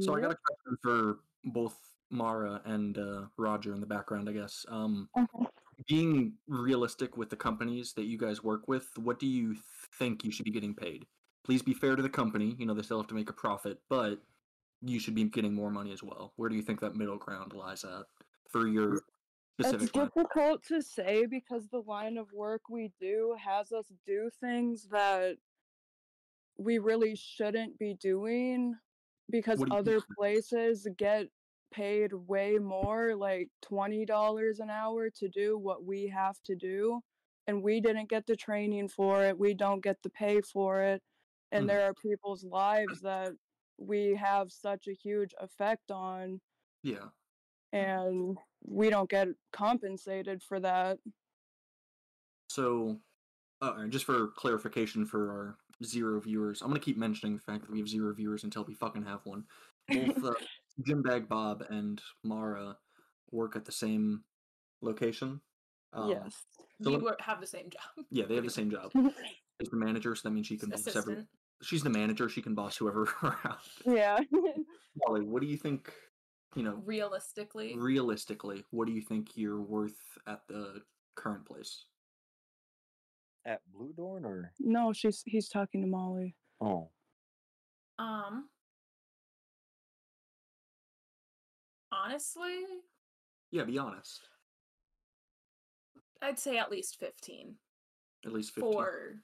So 0.00 0.14
I 0.14 0.20
got 0.20 0.32
a 0.32 0.36
question 0.36 0.78
for 0.82 1.18
both 1.44 1.78
Mara 2.10 2.60
and 2.64 2.98
uh, 2.98 3.22
Roger 3.36 3.74
in 3.74 3.80
the 3.80 3.86
background, 3.86 4.28
I 4.28 4.32
guess. 4.32 4.64
Um, 4.68 5.08
Uh-huh. 5.16 5.46
being 5.88 6.34
realistic 6.46 7.16
with 7.16 7.30
the 7.30 7.36
companies 7.36 7.92
that 7.94 8.04
you 8.04 8.16
guys 8.16 8.42
work 8.42 8.68
with, 8.68 8.86
what 8.96 9.18
do 9.18 9.26
you 9.26 9.56
think 9.98 10.24
you 10.24 10.30
should 10.30 10.44
be 10.44 10.50
getting 10.50 10.74
paid? 10.74 11.06
Please 11.44 11.62
be 11.62 11.74
fair 11.74 11.96
to 11.96 12.02
the 12.02 12.08
company. 12.08 12.54
You 12.58 12.66
know 12.66 12.74
they 12.74 12.82
still 12.82 12.98
have 12.98 13.08
to 13.08 13.14
make 13.14 13.28
a 13.28 13.34
profit, 13.34 13.78
but 13.88 14.20
you 14.80 14.98
should 14.98 15.14
be 15.14 15.24
getting 15.24 15.54
more 15.54 15.70
money 15.70 15.92
as 15.92 16.02
well. 16.02 16.32
Where 16.36 16.48
do 16.48 16.56
you 16.56 16.62
think 16.62 16.80
that 16.80 16.94
middle 16.94 17.18
ground 17.18 17.52
lies 17.52 17.84
at 17.84 18.04
for 18.48 18.66
your 18.68 18.94
It's 18.94 19.02
specific? 19.60 19.96
line? 19.96 20.06
It's 20.06 20.14
difficult 20.14 20.62
to 20.68 20.82
say 20.82 21.26
because 21.26 21.68
the 21.68 21.82
line 21.86 22.16
of 22.18 22.32
work 22.32 22.62
we 22.70 22.92
do 23.00 23.36
has 23.38 23.72
us 23.72 23.92
do 24.06 24.30
things 24.40 24.88
that 24.90 25.36
we 26.56 26.78
really 26.78 27.16
shouldn't 27.16 27.78
be 27.78 27.94
doing 27.94 28.74
because 29.30 29.62
What 29.62 29.68
do 29.68 29.72
you 29.72 29.78
other 29.80 30.00
places 30.18 30.86
get 30.96 31.28
paid 31.72 32.12
way 32.12 32.58
more, 32.58 33.16
like 33.16 33.48
$20 33.62 34.60
an 34.60 34.70
hour 34.70 35.10
to 35.10 35.28
do 35.28 35.58
what 35.58 35.84
we 35.84 36.08
have 36.08 36.36
to 36.44 36.54
do. 36.56 37.00
And 37.46 37.62
we 37.62 37.80
didn't 37.80 38.08
get 38.10 38.26
the 38.26 38.36
training 38.36 38.88
for 38.88 39.24
it. 39.24 39.38
We 39.38 39.54
don't 39.54 39.80
get 39.82 40.02
the 40.02 40.10
pay 40.10 40.40
for 40.42 40.82
it. 40.82 41.02
And 41.52 41.68
Mhm. 41.68 41.68
there 41.68 41.82
are 41.84 41.94
people's 41.94 42.44
lives 42.44 43.00
that 43.02 43.32
we 43.78 44.14
have 44.16 44.52
such 44.52 44.86
a 44.88 44.92
huge 44.94 45.34
effect 45.40 45.90
on 45.90 46.40
Yeah. 46.82 47.10
and 47.72 48.38
we 48.62 48.90
don't 48.90 49.10
get 49.10 49.28
compensated 49.52 50.42
for 50.42 50.60
that. 50.60 50.98
So, 52.48 53.00
uh, 53.60 53.86
just 53.88 54.04
for 54.04 54.28
clarification 54.28 55.06
for 55.06 55.30
our 55.32 55.58
zero 55.84 56.20
viewers, 56.20 56.62
I'm 56.62 56.68
gonna 56.68 56.80
keep 56.80 56.96
mentioning 56.96 57.36
the 57.36 57.42
fact 57.42 57.62
that 57.62 57.70
we 57.70 57.78
have 57.78 57.88
zero 57.88 58.12
viewers 58.14 58.44
until 58.44 58.64
we 58.64 58.74
fucking 58.74 59.04
have 59.04 59.20
one. 59.24 59.44
Both 59.88 60.24
uh, 60.24 60.34
Jim 60.86 61.02
Bag 61.02 61.28
Bob 61.28 61.64
and 61.70 62.00
Mara 62.22 62.76
work 63.30 63.56
at 63.56 63.64
the 63.64 63.72
same 63.72 64.22
location. 64.80 65.40
Um, 65.92 66.10
yes. 66.10 66.34
So 66.82 66.98
we 66.98 67.10
have 67.20 67.40
the 67.40 67.46
same 67.46 67.70
job. 67.70 68.04
Yeah, 68.10 68.24
they 68.26 68.34
have 68.34 68.44
the 68.44 68.50
same 68.50 68.70
job. 68.70 68.90
She's 69.60 69.70
the 69.70 69.76
manager, 69.76 70.14
so 70.14 70.28
that 70.28 70.34
means 70.34 70.46
she 70.48 70.56
can 70.56 70.70
boss 70.70 70.96
every. 70.96 71.24
She's 71.62 71.82
the 71.82 71.90
manager. 71.90 72.28
She 72.28 72.42
can 72.42 72.54
boss 72.54 72.76
whoever 72.76 73.08
around. 73.22 73.58
yeah. 73.86 74.18
Molly, 74.96 75.22
what 75.22 75.40
do 75.40 75.48
you 75.48 75.56
think? 75.56 75.92
You 76.56 76.62
know, 76.62 76.80
Realistically, 76.84 77.74
realistically, 77.76 78.64
what 78.70 78.86
do 78.86 78.92
you 78.92 79.02
think 79.02 79.36
you're 79.36 79.60
worth 79.60 79.98
at 80.28 80.40
the 80.48 80.82
current 81.16 81.44
place? 81.44 81.86
At 83.46 83.60
Blue 83.72 83.92
Dorn 83.96 84.24
or 84.24 84.52
no, 84.58 84.92
she's 84.92 85.22
he's 85.26 85.48
talking 85.48 85.82
to 85.82 85.86
Molly. 85.86 86.34
oh 86.60 86.90
um, 87.98 88.48
honestly, 91.92 92.64
Yeah, 93.50 93.64
be 93.64 93.78
honest. 93.78 94.20
I'd 96.22 96.38
say 96.38 96.56
at 96.58 96.70
least 96.70 96.98
fifteen 96.98 97.54
At 98.24 98.32
least 98.32 98.54
fifteen. 98.54 98.72
for 98.72 99.16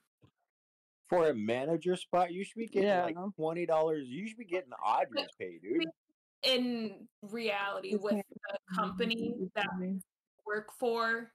for 1.08 1.28
a 1.30 1.34
manager 1.34 1.96
spot, 1.96 2.32
you 2.32 2.44
should 2.44 2.58
be 2.58 2.66
getting 2.68 3.16
like 3.16 3.34
twenty 3.36 3.66
dollars. 3.66 4.06
You 4.06 4.28
should 4.28 4.38
be 4.38 4.44
getting 4.44 4.70
Audrey's 4.72 5.26
pay, 5.38 5.58
dude. 5.62 5.86
in 6.44 7.08
reality 7.22 7.96
with 7.96 8.22
the 8.48 8.58
company 8.76 9.34
that 9.56 9.66
I 9.80 9.94
work 10.46 10.68
for 10.78 11.32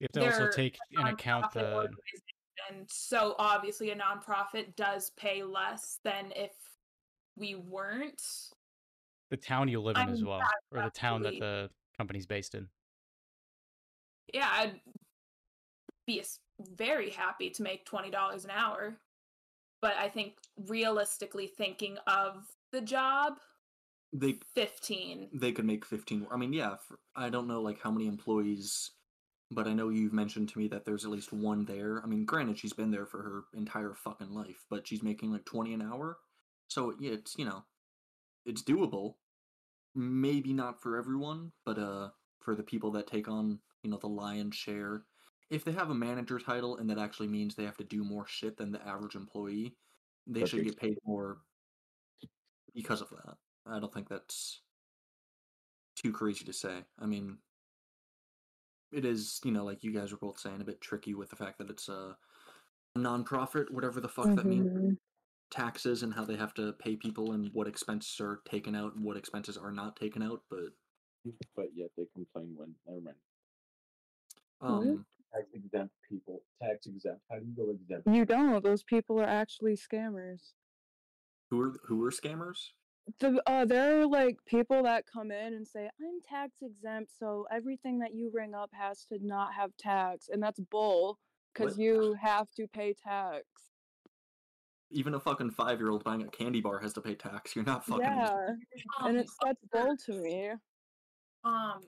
You 0.00 0.06
have 0.06 0.12
to 0.12 0.26
also 0.26 0.38
They're 0.44 0.50
take 0.50 0.78
in 0.92 1.06
account 1.06 1.52
the 1.52 1.74
organization, 1.74 2.86
so 2.88 3.34
obviously 3.38 3.90
a 3.90 3.96
nonprofit 3.96 4.76
does 4.76 5.10
pay 5.16 5.42
less 5.42 5.98
than 6.04 6.32
if 6.36 6.52
we 7.36 7.54
weren't. 7.56 8.22
the 9.30 9.36
town 9.36 9.68
you 9.68 9.80
live 9.80 9.96
in 9.96 10.08
I 10.08 10.12
as 10.12 10.22
well, 10.24 10.38
that's 10.38 10.52
or 10.72 10.82
the 10.84 10.90
town 10.90 11.22
that 11.22 11.38
the 11.38 11.70
company's 11.96 12.26
based 12.26 12.54
in. 12.54 12.68
Yeah, 14.32 14.48
I'd 14.52 14.80
be 16.06 16.22
very 16.76 17.10
happy 17.10 17.50
to 17.50 17.62
make 17.62 17.84
twenty 17.84 18.10
dollars 18.10 18.44
an 18.44 18.50
hour, 18.50 18.98
but 19.82 19.94
I 19.96 20.08
think 20.08 20.34
realistically 20.68 21.46
thinking 21.46 21.96
of 22.06 22.46
the 22.72 22.80
job, 22.80 23.34
They 24.12 24.38
fifteen. 24.54 25.28
they 25.32 25.52
could 25.52 25.64
make 25.64 25.84
15. 25.84 26.26
I 26.30 26.36
mean, 26.36 26.52
yeah, 26.52 26.76
for, 26.76 26.98
I 27.16 27.30
don't 27.30 27.48
know 27.48 27.62
like 27.62 27.80
how 27.82 27.90
many 27.90 28.06
employees, 28.06 28.90
but 29.50 29.66
I 29.66 29.72
know 29.72 29.88
you've 29.88 30.12
mentioned 30.12 30.50
to 30.50 30.58
me 30.58 30.68
that 30.68 30.84
there's 30.84 31.04
at 31.04 31.10
least 31.10 31.32
one 31.32 31.64
there. 31.64 32.02
I 32.02 32.06
mean, 32.06 32.24
granted, 32.24 32.58
she's 32.58 32.72
been 32.72 32.90
there 32.90 33.06
for 33.06 33.22
her 33.22 33.44
entire 33.58 33.94
fucking 33.94 34.30
life, 34.30 34.64
but 34.68 34.86
she's 34.86 35.02
making 35.02 35.32
like 35.32 35.44
20 35.46 35.74
an 35.74 35.82
hour. 35.82 36.18
So 36.68 36.94
yeah, 36.98 37.12
it's 37.12 37.36
you 37.38 37.44
know, 37.44 37.64
it's 38.44 38.62
doable. 38.62 39.14
Maybe 39.94 40.52
not 40.52 40.82
for 40.82 40.96
everyone, 40.96 41.52
but 41.64 41.78
uh, 41.78 42.10
for 42.40 42.54
the 42.54 42.62
people 42.62 42.90
that 42.92 43.06
take 43.06 43.28
on 43.28 43.58
you 43.82 43.90
know 43.90 43.98
the 43.98 44.08
lion's 44.08 44.54
share. 44.54 45.04
If 45.50 45.64
they 45.64 45.72
have 45.72 45.88
a 45.88 45.94
manager 45.94 46.38
title 46.38 46.76
and 46.76 46.90
that 46.90 46.98
actually 46.98 47.28
means 47.28 47.54
they 47.54 47.64
have 47.64 47.78
to 47.78 47.84
do 47.84 48.04
more 48.04 48.26
shit 48.26 48.58
than 48.58 48.70
the 48.70 48.86
average 48.86 49.14
employee, 49.14 49.76
they 50.26 50.44
should 50.44 50.64
get 50.64 50.78
paid 50.78 50.98
more 51.06 51.38
because 52.74 53.00
of 53.00 53.08
that. 53.08 53.36
I 53.66 53.80
don't 53.80 53.92
think 53.92 54.08
that's 54.10 54.60
too 55.96 56.12
crazy 56.12 56.44
to 56.44 56.52
say. 56.52 56.84
I 56.98 57.06
mean, 57.06 57.38
it 58.92 59.04
is, 59.04 59.40
you 59.44 59.50
know, 59.52 59.64
like 59.64 59.84
you 59.84 59.92
guys 59.92 60.12
were 60.12 60.18
both 60.18 60.38
saying, 60.38 60.60
a 60.60 60.64
bit 60.64 60.80
tricky 60.80 61.14
with 61.14 61.30
the 61.30 61.36
fact 61.36 61.58
that 61.58 61.70
it's 61.70 61.88
a 61.88 62.16
non-profit, 62.96 63.72
whatever 63.72 64.00
the 64.00 64.08
fuck 64.08 64.34
that 64.34 64.46
means. 64.46 64.70
Mhm. 64.70 64.98
Taxes 65.50 66.02
and 66.02 66.12
how 66.12 66.24
they 66.24 66.36
have 66.36 66.52
to 66.54 66.74
pay 66.74 66.94
people 66.96 67.32
and 67.32 67.50
what 67.54 67.66
expenses 67.66 68.20
are 68.20 68.42
taken 68.44 68.74
out 68.74 68.94
and 68.94 69.04
what 69.04 69.16
expenses 69.16 69.56
are 69.56 69.72
not 69.72 69.96
taken 69.96 70.22
out. 70.22 70.42
But 70.50 70.72
But 71.56 71.66
yet 71.74 71.90
they 71.96 72.04
complain 72.14 72.54
when 72.56 72.74
never 72.86 73.00
mind. 73.00 73.16
um, 74.60 75.06
Tax 75.32 75.46
exempt 75.54 75.94
people. 76.08 76.42
Tax 76.62 76.86
exempt. 76.86 77.22
How 77.30 77.38
do 77.38 77.46
you 77.46 77.52
go 77.54 77.70
exempt? 77.70 78.08
You 78.08 78.24
don't. 78.24 78.62
Those 78.62 78.82
people 78.82 79.20
are 79.20 79.24
actually 79.28 79.74
scammers. 79.76 80.52
who 81.50 81.60
are 81.62 81.74
who 81.84 82.04
are 82.04 82.10
scammers? 82.10 82.72
The 83.20 83.42
uh, 83.46 83.64
there 83.64 84.00
are 84.00 84.06
like 84.06 84.36
people 84.46 84.82
that 84.82 85.04
come 85.10 85.30
in 85.30 85.54
and 85.54 85.66
say, 85.66 85.88
"I'm 86.00 86.20
tax 86.28 86.56
exempt, 86.62 87.10
so 87.18 87.46
everything 87.50 87.98
that 88.00 88.14
you 88.14 88.30
ring 88.32 88.54
up 88.54 88.70
has 88.72 89.04
to 89.06 89.18
not 89.24 89.54
have 89.54 89.70
tax," 89.78 90.28
and 90.28 90.42
that's 90.42 90.60
bull 90.60 91.18
because 91.54 91.78
you 91.78 92.14
have 92.20 92.50
to 92.56 92.66
pay 92.68 92.94
tax. 92.94 93.44
Even 94.90 95.14
a 95.14 95.20
fucking 95.20 95.50
five-year-old 95.50 96.02
buying 96.04 96.22
a 96.22 96.28
candy 96.28 96.60
bar 96.60 96.78
has 96.80 96.92
to 96.94 97.00
pay 97.00 97.14
tax. 97.14 97.54
You're 97.54 97.64
not 97.64 97.84
fucking. 97.84 98.04
Yeah, 98.04 98.48
Um, 99.00 99.08
and 99.08 99.18
it's 99.18 99.34
that's 99.42 99.64
bull 99.72 99.96
to 100.06 100.12
me. 100.12 100.50
um 101.44 101.82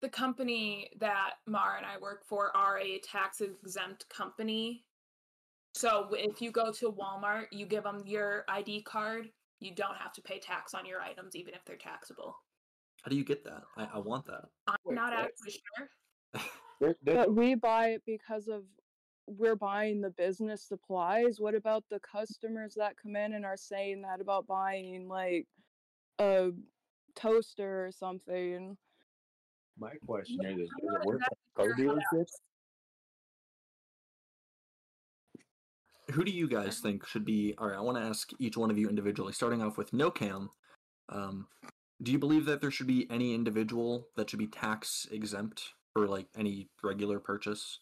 the 0.00 0.08
company 0.08 0.90
that 0.98 1.34
Mara 1.46 1.76
and 1.76 1.86
I 1.86 1.98
work 1.98 2.24
for 2.24 2.56
are 2.56 2.78
a 2.78 2.98
tax 3.00 3.40
exempt 3.42 4.08
company. 4.08 4.86
So 5.74 6.08
if 6.12 6.40
you 6.40 6.50
go 6.50 6.72
to 6.72 6.90
Walmart, 6.90 7.46
you 7.52 7.66
give 7.66 7.84
them 7.84 8.02
your 8.06 8.44
ID 8.48 8.82
card, 8.82 9.28
you 9.60 9.74
don't 9.74 9.96
have 9.96 10.12
to 10.14 10.22
pay 10.22 10.38
tax 10.38 10.74
on 10.74 10.86
your 10.86 11.00
items 11.00 11.36
even 11.36 11.54
if 11.54 11.64
they're 11.64 11.76
taxable. 11.76 12.34
How 13.02 13.10
do 13.10 13.16
you 13.16 13.24
get 13.24 13.44
that? 13.44 13.62
I, 13.76 13.84
I 13.94 13.98
want 13.98 14.26
that. 14.26 14.44
I'm 14.66 14.76
Wait, 14.84 14.94
not 14.94 15.12
what? 15.12 15.24
actually 15.26 15.52
sure. 15.76 15.88
There, 16.80 16.96
there, 17.02 17.14
But 17.14 17.34
we 17.34 17.54
buy 17.56 17.88
it 17.88 18.02
because 18.06 18.48
of 18.48 18.64
we're 19.26 19.54
buying 19.54 20.00
the 20.00 20.08
business 20.08 20.62
supplies. 20.62 21.38
What 21.38 21.54
about 21.54 21.84
the 21.90 22.00
customers 22.00 22.74
that 22.76 22.96
come 22.96 23.16
in 23.16 23.34
and 23.34 23.44
are 23.44 23.58
saying 23.58 24.00
that 24.00 24.22
about 24.22 24.46
buying 24.46 25.06
like 25.06 25.46
a 26.18 26.52
toaster 27.14 27.84
or 27.84 27.92
something? 27.92 28.78
my 29.76 29.94
question 30.06 30.38
Yeah, 30.40 30.50
is: 30.50 30.56
Does 30.58 30.68
it 30.94 31.04
work 31.04 31.20
at 31.20 31.38
car 31.54 31.66
sure 31.66 31.74
how 31.74 31.94
that 31.96 32.04
dealerships? 32.14 32.40
Who 36.12 36.24
do 36.24 36.30
you 36.30 36.48
guys 36.48 36.80
think 36.80 37.06
should 37.06 37.24
be? 37.24 37.54
All 37.58 37.68
right, 37.68 37.76
I 37.76 37.80
want 37.80 37.98
to 37.98 38.04
ask 38.04 38.30
each 38.38 38.56
one 38.56 38.70
of 38.70 38.78
you 38.78 38.88
individually, 38.88 39.32
starting 39.32 39.62
off 39.62 39.76
with 39.76 39.92
no 39.92 40.10
cam. 40.10 40.50
Um, 41.08 41.46
do 42.02 42.12
you 42.12 42.18
believe 42.18 42.46
that 42.46 42.60
there 42.60 42.70
should 42.70 42.86
be 42.86 43.06
any 43.10 43.34
individual 43.34 44.08
that 44.16 44.30
should 44.30 44.38
be 44.38 44.46
tax 44.46 45.06
exempt 45.10 45.70
for 45.92 46.06
like 46.06 46.26
any 46.36 46.68
regular 46.82 47.18
purchase? 47.20 47.80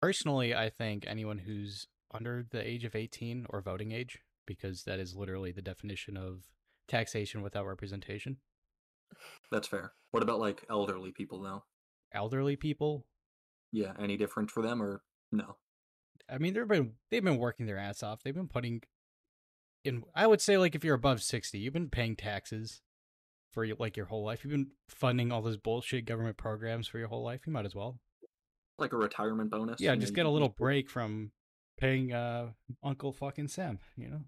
Personally, 0.00 0.54
I 0.54 0.70
think 0.70 1.04
anyone 1.06 1.38
who's 1.38 1.86
under 2.12 2.46
the 2.50 2.66
age 2.66 2.84
of 2.84 2.94
18 2.94 3.46
or 3.50 3.60
voting 3.60 3.92
age, 3.92 4.20
because 4.46 4.84
that 4.84 4.98
is 4.98 5.14
literally 5.14 5.52
the 5.52 5.62
definition 5.62 6.16
of 6.16 6.44
taxation 6.88 7.42
without 7.42 7.66
representation. 7.66 8.38
That's 9.50 9.68
fair. 9.68 9.92
What 10.10 10.22
about 10.22 10.40
like 10.40 10.64
elderly 10.70 11.12
people 11.12 11.42
now? 11.42 11.64
Elderly 12.12 12.56
people, 12.56 13.06
Yeah, 13.72 13.92
any 14.00 14.16
different 14.16 14.50
for 14.50 14.62
them 14.62 14.82
or 14.82 15.02
no? 15.30 15.56
I 16.32 16.38
mean, 16.38 16.54
they've 16.54 16.66
been 16.68 16.92
they've 17.10 17.24
been 17.24 17.38
working 17.38 17.66
their 17.66 17.78
ass 17.78 18.02
off. 18.02 18.22
They've 18.22 18.34
been 18.34 18.48
putting 18.48 18.82
in. 19.84 20.04
I 20.14 20.26
would 20.26 20.40
say, 20.40 20.56
like, 20.58 20.74
if 20.74 20.84
you're 20.84 20.94
above 20.94 21.22
60, 21.22 21.58
you've 21.58 21.72
been 21.74 21.88
paying 21.90 22.16
taxes 22.16 22.82
for 23.52 23.66
like 23.78 23.96
your 23.96 24.06
whole 24.06 24.24
life. 24.24 24.44
You've 24.44 24.52
been 24.52 24.70
funding 24.88 25.32
all 25.32 25.42
those 25.42 25.56
bullshit 25.56 26.04
government 26.04 26.36
programs 26.36 26.86
for 26.86 26.98
your 26.98 27.08
whole 27.08 27.24
life. 27.24 27.40
You 27.46 27.52
might 27.52 27.66
as 27.66 27.74
well. 27.74 27.98
Like 28.78 28.92
a 28.92 28.96
retirement 28.96 29.50
bonus? 29.50 29.80
Yeah, 29.80 29.94
just 29.96 30.14
get 30.14 30.26
a 30.26 30.30
little 30.30 30.48
break 30.48 30.88
from 30.88 31.32
paying 31.78 32.12
uh 32.12 32.50
Uncle 32.82 33.12
fucking 33.12 33.48
Sam. 33.48 33.78
You 33.96 34.08
know. 34.08 34.20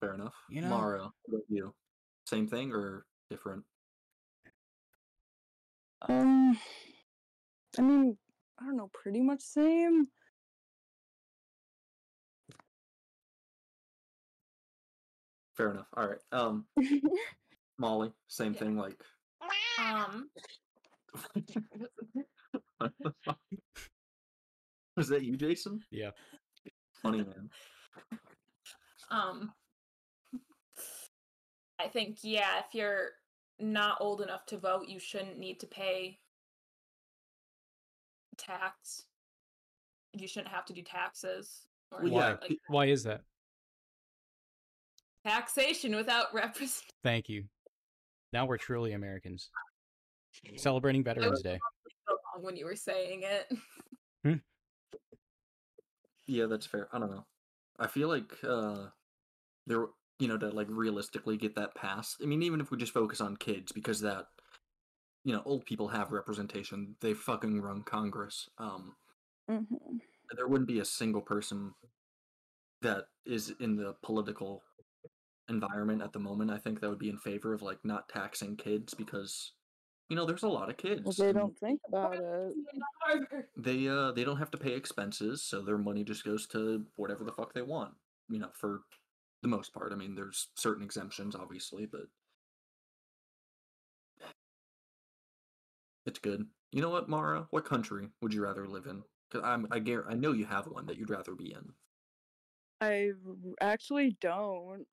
Fair 0.00 0.14
enough. 0.14 0.34
You 0.48 0.62
know- 0.62 0.68
Mara, 0.70 0.98
what 1.26 1.34
about 1.34 1.42
you? 1.48 1.74
Same 2.26 2.46
thing 2.48 2.72
or 2.72 3.04
different? 3.28 3.64
Um, 6.08 6.58
I 7.78 7.82
mean, 7.82 8.16
I 8.58 8.64
don't 8.64 8.76
know, 8.76 8.90
pretty 8.94 9.20
much 9.20 9.42
same. 9.42 10.08
Fair 15.60 15.72
enough. 15.72 15.88
All 15.94 16.08
right. 16.08 16.18
Um, 16.32 16.64
Molly, 17.78 18.10
same 18.28 18.54
thing. 18.54 18.78
Like, 18.78 18.96
Um, 19.78 20.30
was 24.96 25.08
that 25.08 25.22
you, 25.22 25.36
Jason? 25.36 25.82
Yeah. 25.90 26.12
Funny 27.02 27.18
man. 27.18 27.50
um, 29.10 29.52
I 31.78 31.88
think 31.88 32.20
yeah, 32.22 32.60
if 32.60 32.74
you're 32.74 33.10
not 33.58 33.98
old 34.00 34.22
enough 34.22 34.46
to 34.46 34.56
vote, 34.56 34.88
you 34.88 34.98
shouldn't 34.98 35.38
need 35.38 35.60
to 35.60 35.66
pay 35.66 36.20
tax. 38.38 39.02
You 40.14 40.26
shouldn't 40.26 40.54
have 40.54 40.64
to 40.66 40.72
do 40.72 40.80
taxes. 40.80 41.66
Or 41.92 42.00
Why? 42.08 42.30
like 42.30 42.58
Why 42.68 42.86
is 42.86 43.02
that? 43.02 43.20
Taxation 45.26 45.94
without 45.94 46.26
representation. 46.34 46.90
Thank 47.02 47.28
you. 47.28 47.44
Now 48.32 48.46
we're 48.46 48.58
truly 48.58 48.92
Americans. 48.92 49.50
Celebrating 50.56 51.02
Veterans 51.02 51.42
Day. 51.42 51.58
So 52.08 52.16
when 52.40 52.56
you 52.56 52.64
were 52.64 52.76
saying 52.76 53.24
it. 53.24 54.38
Yeah, 56.26 56.46
that's 56.46 56.66
fair. 56.66 56.88
I 56.92 57.00
don't 57.00 57.10
know. 57.10 57.26
I 57.80 57.88
feel 57.88 58.08
like 58.08 58.32
uh 58.44 58.86
there 59.66 59.86
you 60.20 60.28
know, 60.28 60.38
to 60.38 60.50
like 60.50 60.68
realistically 60.70 61.36
get 61.36 61.56
that 61.56 61.74
passed. 61.74 62.18
I 62.22 62.26
mean, 62.26 62.42
even 62.42 62.60
if 62.60 62.70
we 62.70 62.76
just 62.76 62.92
focus 62.92 63.20
on 63.20 63.36
kids, 63.36 63.72
because 63.72 64.00
that 64.02 64.26
you 65.24 65.34
know, 65.34 65.42
old 65.44 65.66
people 65.66 65.88
have 65.88 66.12
representation. 66.12 66.94
They 67.00 67.14
fucking 67.14 67.60
run 67.60 67.82
Congress. 67.82 68.48
Um 68.58 68.94
Mhm. 69.50 69.66
there 70.36 70.46
wouldn't 70.46 70.68
be 70.68 70.78
a 70.78 70.84
single 70.84 71.22
person 71.22 71.74
that 72.82 73.06
is 73.26 73.50
in 73.58 73.74
the 73.74 73.94
political 74.02 74.62
environment 75.50 76.00
at 76.02 76.12
the 76.12 76.18
moment. 76.18 76.50
I 76.50 76.58
think 76.58 76.80
that 76.80 76.88
would 76.88 76.98
be 76.98 77.10
in 77.10 77.18
favor 77.18 77.52
of 77.52 77.62
like 77.62 77.78
not 77.84 78.08
taxing 78.08 78.56
kids 78.56 78.94
because 78.94 79.52
you 80.08 80.16
know, 80.16 80.26
there's 80.26 80.42
a 80.42 80.48
lot 80.48 80.68
of 80.68 80.76
kids. 80.76 81.02
Well, 81.04 81.14
they 81.28 81.32
don't 81.32 81.56
think 81.58 81.80
about 81.86 82.16
it. 82.16 82.52
they 83.56 83.86
uh 83.88 84.12
they 84.12 84.24
don't 84.24 84.38
have 84.38 84.50
to 84.50 84.58
pay 84.58 84.72
expenses 84.72 85.42
so 85.42 85.62
their 85.62 85.78
money 85.78 86.04
just 86.04 86.24
goes 86.24 86.46
to 86.46 86.84
whatever 86.96 87.24
the 87.24 87.32
fuck 87.32 87.52
they 87.52 87.62
want 87.62 87.92
you 88.28 88.38
know 88.38 88.50
for 88.54 88.82
the 89.42 89.48
most 89.48 89.72
part 89.74 89.92
i 89.92 89.96
mean 89.96 90.14
there's 90.14 90.48
certain 90.56 90.82
exemptions 90.84 91.34
obviously 91.34 91.86
but 91.86 92.02
it's 96.06 96.18
good 96.18 96.46
you 96.72 96.80
know 96.80 96.90
what 96.90 97.08
mara 97.08 97.46
what 97.50 97.64
country 97.64 98.08
would 98.20 98.32
you 98.32 98.42
rather 98.42 98.66
live 98.68 98.86
in 98.86 99.02
because 99.30 99.44
i'm 99.46 99.66
i 99.70 99.78
gar- 99.78 100.08
i 100.08 100.14
know 100.14 100.32
you 100.32 100.44
have 100.44 100.66
one 100.66 100.86
that 100.86 100.96
you'd 100.96 101.10
rather 101.10 101.34
be 101.34 101.52
in 101.52 101.72
I 102.82 103.10
actually 103.60 104.16
don't. 104.20 104.86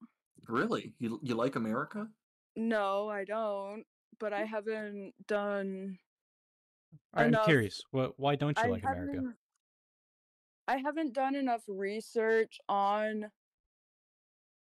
Really 0.47 0.95
you, 0.99 1.19
you 1.23 1.35
like 1.35 1.55
america 1.55 2.09
No, 2.55 3.07
I 3.09 3.23
don't. 3.23 3.85
But 4.19 4.33
I 4.33 4.45
haven't 4.45 5.27
done. 5.27 5.99
Right, 7.17 7.27
I'm 7.27 7.38
curious. 7.38 7.81
What? 7.91 8.17
Why 8.19 8.35
don't 8.38 8.61
you 8.63 8.69
I 8.69 8.69
like 8.69 8.83
America? 8.85 9.27
I 10.65 10.77
haven't 10.77 11.11
done 11.13 11.35
enough 11.35 11.63
research 11.67 12.59
on 12.69 13.31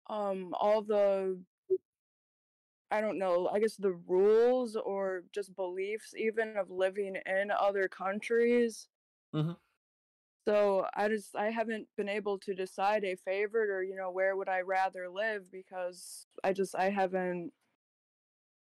um 0.08 0.54
all 0.54 0.82
the 0.82 1.40
I 2.90 3.00
don't 3.00 3.18
know, 3.18 3.48
I 3.48 3.58
guess 3.58 3.76
the 3.76 3.92
rules 3.92 4.76
or 4.76 5.24
just 5.32 5.56
beliefs 5.56 6.14
even 6.16 6.56
of 6.56 6.70
living 6.70 7.16
in 7.26 7.50
other 7.50 7.88
countries. 7.88 8.88
Mhm. 9.32 9.56
So 10.46 10.86
I 10.94 11.08
just 11.08 11.34
I 11.34 11.50
haven't 11.50 11.88
been 11.96 12.08
able 12.08 12.38
to 12.38 12.54
decide 12.54 13.04
a 13.04 13.16
favorite 13.16 13.68
or 13.68 13.82
you 13.82 13.96
know 13.96 14.10
where 14.12 14.36
would 14.36 14.48
I 14.48 14.60
rather 14.60 15.08
live 15.08 15.50
because 15.50 16.26
I 16.44 16.52
just 16.52 16.76
I 16.76 16.88
haven't 16.88 17.52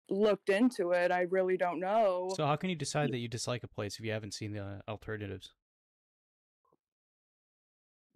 looked 0.10 0.50
into 0.50 0.92
it. 0.92 1.12
I 1.12 1.22
really 1.22 1.56
don't 1.56 1.80
know. 1.80 2.34
So 2.36 2.46
how 2.46 2.58
can 2.58 2.70
you 2.70 2.76
decide 2.76 3.12
that 3.14 3.20
you 3.20 3.30
dislike 3.30 3.64
a 3.64 3.70
place 3.70 3.98
if 3.98 4.06
you 4.06 4.12
haven't 4.12 4.34
seen 4.34 4.52
the 4.52 4.82
alternatives? 4.90 5.54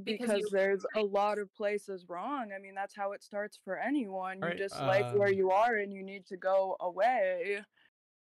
Because 0.03 0.27
because 0.27 0.41
you- 0.41 0.49
there's 0.51 0.85
a 0.97 1.01
lot 1.01 1.39
of 1.39 1.53
places 1.55 2.05
wrong. 2.09 2.51
I 2.53 2.59
mean, 2.59 2.75
that's 2.75 2.93
how 2.93 3.13
it 3.13 3.23
starts 3.23 3.57
for 3.63 3.77
anyone. 3.77 4.39
You 4.39 4.43
Alright, 4.43 4.57
just 4.57 4.81
like 4.81 5.13
where 5.13 5.29
um, 5.29 5.33
you 5.33 5.51
are 5.51 5.75
and 5.77 5.93
you 5.93 6.03
need 6.03 6.25
to 6.27 6.35
go 6.35 6.75
away. 6.81 7.61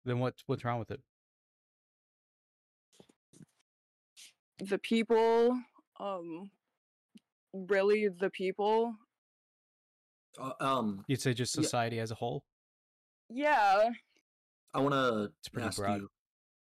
Then 0.04 0.20
what's 0.20 0.44
what's 0.48 0.66
wrong 0.66 0.80
with 0.80 0.92
it? 0.92 1.00
The 4.60 4.78
people, 4.80 5.60
um, 6.00 6.50
really 7.54 8.08
the 8.08 8.30
people. 8.30 8.96
uh, 10.40 10.52
um 10.60 11.04
You'd 11.08 11.22
say 11.22 11.34
just 11.34 11.56
Yeah. 11.56 11.64
society 11.64 12.00
as 12.00 12.12
a 12.12 12.16
whole. 12.16 12.44
Yeah. 13.30 13.90
i 14.74 14.80
want 14.80 14.94
to 14.94 15.32
ask 15.62 15.78
broad. 15.78 16.02
you 16.02 16.10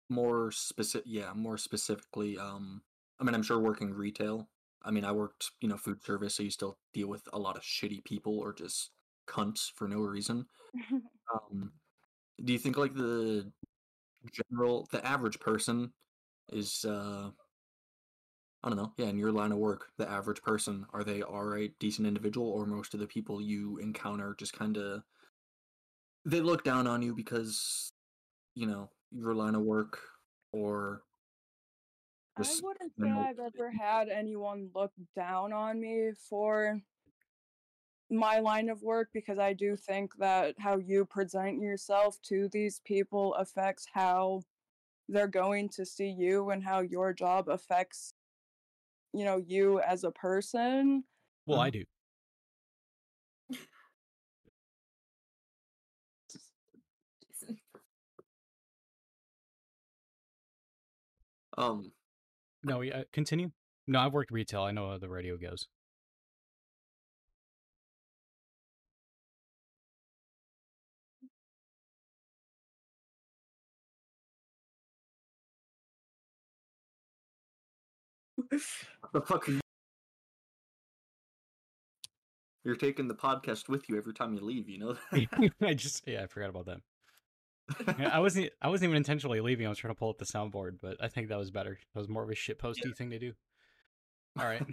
more 0.08 0.50
specific 0.50 1.04
yeah 1.06 1.32
more 1.34 1.58
specifically 1.58 2.38
um 2.38 2.82
i 3.20 3.24
mean 3.24 3.34
i'm 3.34 3.42
sure 3.42 3.58
working 3.60 3.92
retail 3.92 4.48
i 4.82 4.90
mean 4.90 5.04
i 5.04 5.12
worked 5.12 5.50
you 5.60 5.68
know 5.68 5.76
food 5.76 6.02
service 6.02 6.34
so 6.34 6.42
you 6.42 6.50
still 6.50 6.78
deal 6.94 7.06
with 7.08 7.22
a 7.34 7.38
lot 7.38 7.56
of 7.56 7.62
shitty 7.62 8.02
people 8.04 8.38
or 8.38 8.52
just 8.54 8.90
cunts 9.28 9.70
for 9.74 9.86
no 9.86 9.98
reason 10.00 10.46
um 11.34 11.70
do 12.42 12.52
you 12.54 12.58
think 12.58 12.76
like 12.78 12.94
the 12.94 13.52
general 14.32 14.88
the 14.90 15.04
average 15.06 15.38
person 15.38 15.92
is 16.50 16.84
uh 16.86 17.30
i 18.62 18.68
don't 18.68 18.76
know. 18.76 18.92
Yeah 18.96 19.06
in 19.06 19.18
your 19.18 19.32
line 19.32 19.52
of 19.52 19.58
work 19.58 19.86
the 19.98 20.08
average 20.08 20.42
person 20.42 20.86
are 20.92 21.04
they 21.04 21.22
all 21.22 21.44
right 21.44 21.72
decent 21.78 22.06
individual 22.06 22.48
or 22.48 22.66
most 22.66 22.94
of 22.94 23.00
the 23.00 23.06
people 23.06 23.40
you 23.40 23.78
encounter 23.78 24.34
just 24.38 24.52
kind 24.52 24.76
of 24.76 25.02
they 26.24 26.40
look 26.40 26.64
down 26.64 26.86
on 26.86 27.02
you 27.02 27.14
because 27.14 27.92
you 28.54 28.66
know 28.66 28.90
your 29.10 29.34
line 29.34 29.54
of 29.54 29.62
work 29.62 30.00
or 30.52 31.02
I 32.36 32.42
wouldn't 32.62 32.92
say 33.00 33.10
I've 33.10 33.40
ever 33.40 33.70
had 33.70 34.08
anyone 34.08 34.70
look 34.72 34.92
down 35.16 35.52
on 35.52 35.80
me 35.80 36.10
for 36.28 36.80
my 38.10 38.38
line 38.38 38.68
of 38.68 38.82
work 38.82 39.08
because 39.12 39.38
I 39.38 39.52
do 39.52 39.76
think 39.76 40.12
that 40.18 40.54
how 40.58 40.76
you 40.76 41.04
present 41.04 41.60
yourself 41.60 42.16
to 42.22 42.48
these 42.52 42.80
people 42.84 43.34
affects 43.34 43.86
how 43.92 44.42
they're 45.08 45.26
going 45.26 45.68
to 45.70 45.84
see 45.84 46.08
you 46.08 46.50
and 46.50 46.62
how 46.62 46.80
your 46.80 47.12
job 47.12 47.48
affects 47.48 48.12
you 49.18 49.24
know 49.24 49.38
you 49.38 49.80
as 49.80 50.04
a 50.04 50.10
person. 50.12 51.04
Well, 51.46 51.60
I 51.60 51.70
Mhm. 51.70 51.72
do. 51.72 51.84
um 61.58 61.92
No, 62.62 62.80
yeah. 62.82 63.04
Continue. 63.12 63.50
No, 63.86 64.00
I've 64.00 64.12
worked 64.12 64.30
retail. 64.30 64.62
I 64.62 64.72
know 64.72 64.90
how 64.90 64.98
the 64.98 65.08
radio 65.08 65.36
goes. 65.36 65.66
the 79.12 79.20
fuck 79.20 79.48
you 79.48 79.60
you're 82.64 82.76
taking 82.76 83.08
the 83.08 83.14
podcast 83.14 83.68
with 83.68 83.88
you 83.88 83.96
every 83.96 84.12
time 84.12 84.34
you 84.34 84.40
leave 84.40 84.68
you 84.68 84.78
know? 84.78 84.96
I 85.62 85.74
just 85.74 86.06
yeah, 86.06 86.22
I 86.22 86.26
forgot 86.26 86.50
about 86.50 86.66
that. 86.66 86.80
I 88.12 88.18
wasn't 88.18 88.50
I 88.62 88.68
wasn't 88.68 88.88
even 88.90 88.96
intentionally 88.96 89.40
leaving. 89.40 89.66
I 89.66 89.68
was 89.68 89.78
trying 89.78 89.94
to 89.94 89.98
pull 89.98 90.10
up 90.10 90.18
the 90.18 90.24
soundboard, 90.24 90.78
but 90.80 90.96
I 91.00 91.08
think 91.08 91.28
that 91.28 91.38
was 91.38 91.50
better. 91.50 91.78
That 91.94 92.00
was 92.00 92.08
more 92.08 92.22
of 92.22 92.30
a 92.30 92.34
shit 92.34 92.58
posty 92.58 92.90
thing 92.92 93.10
to 93.10 93.18
do. 93.18 93.32
All 94.38 94.46
right. 94.46 94.62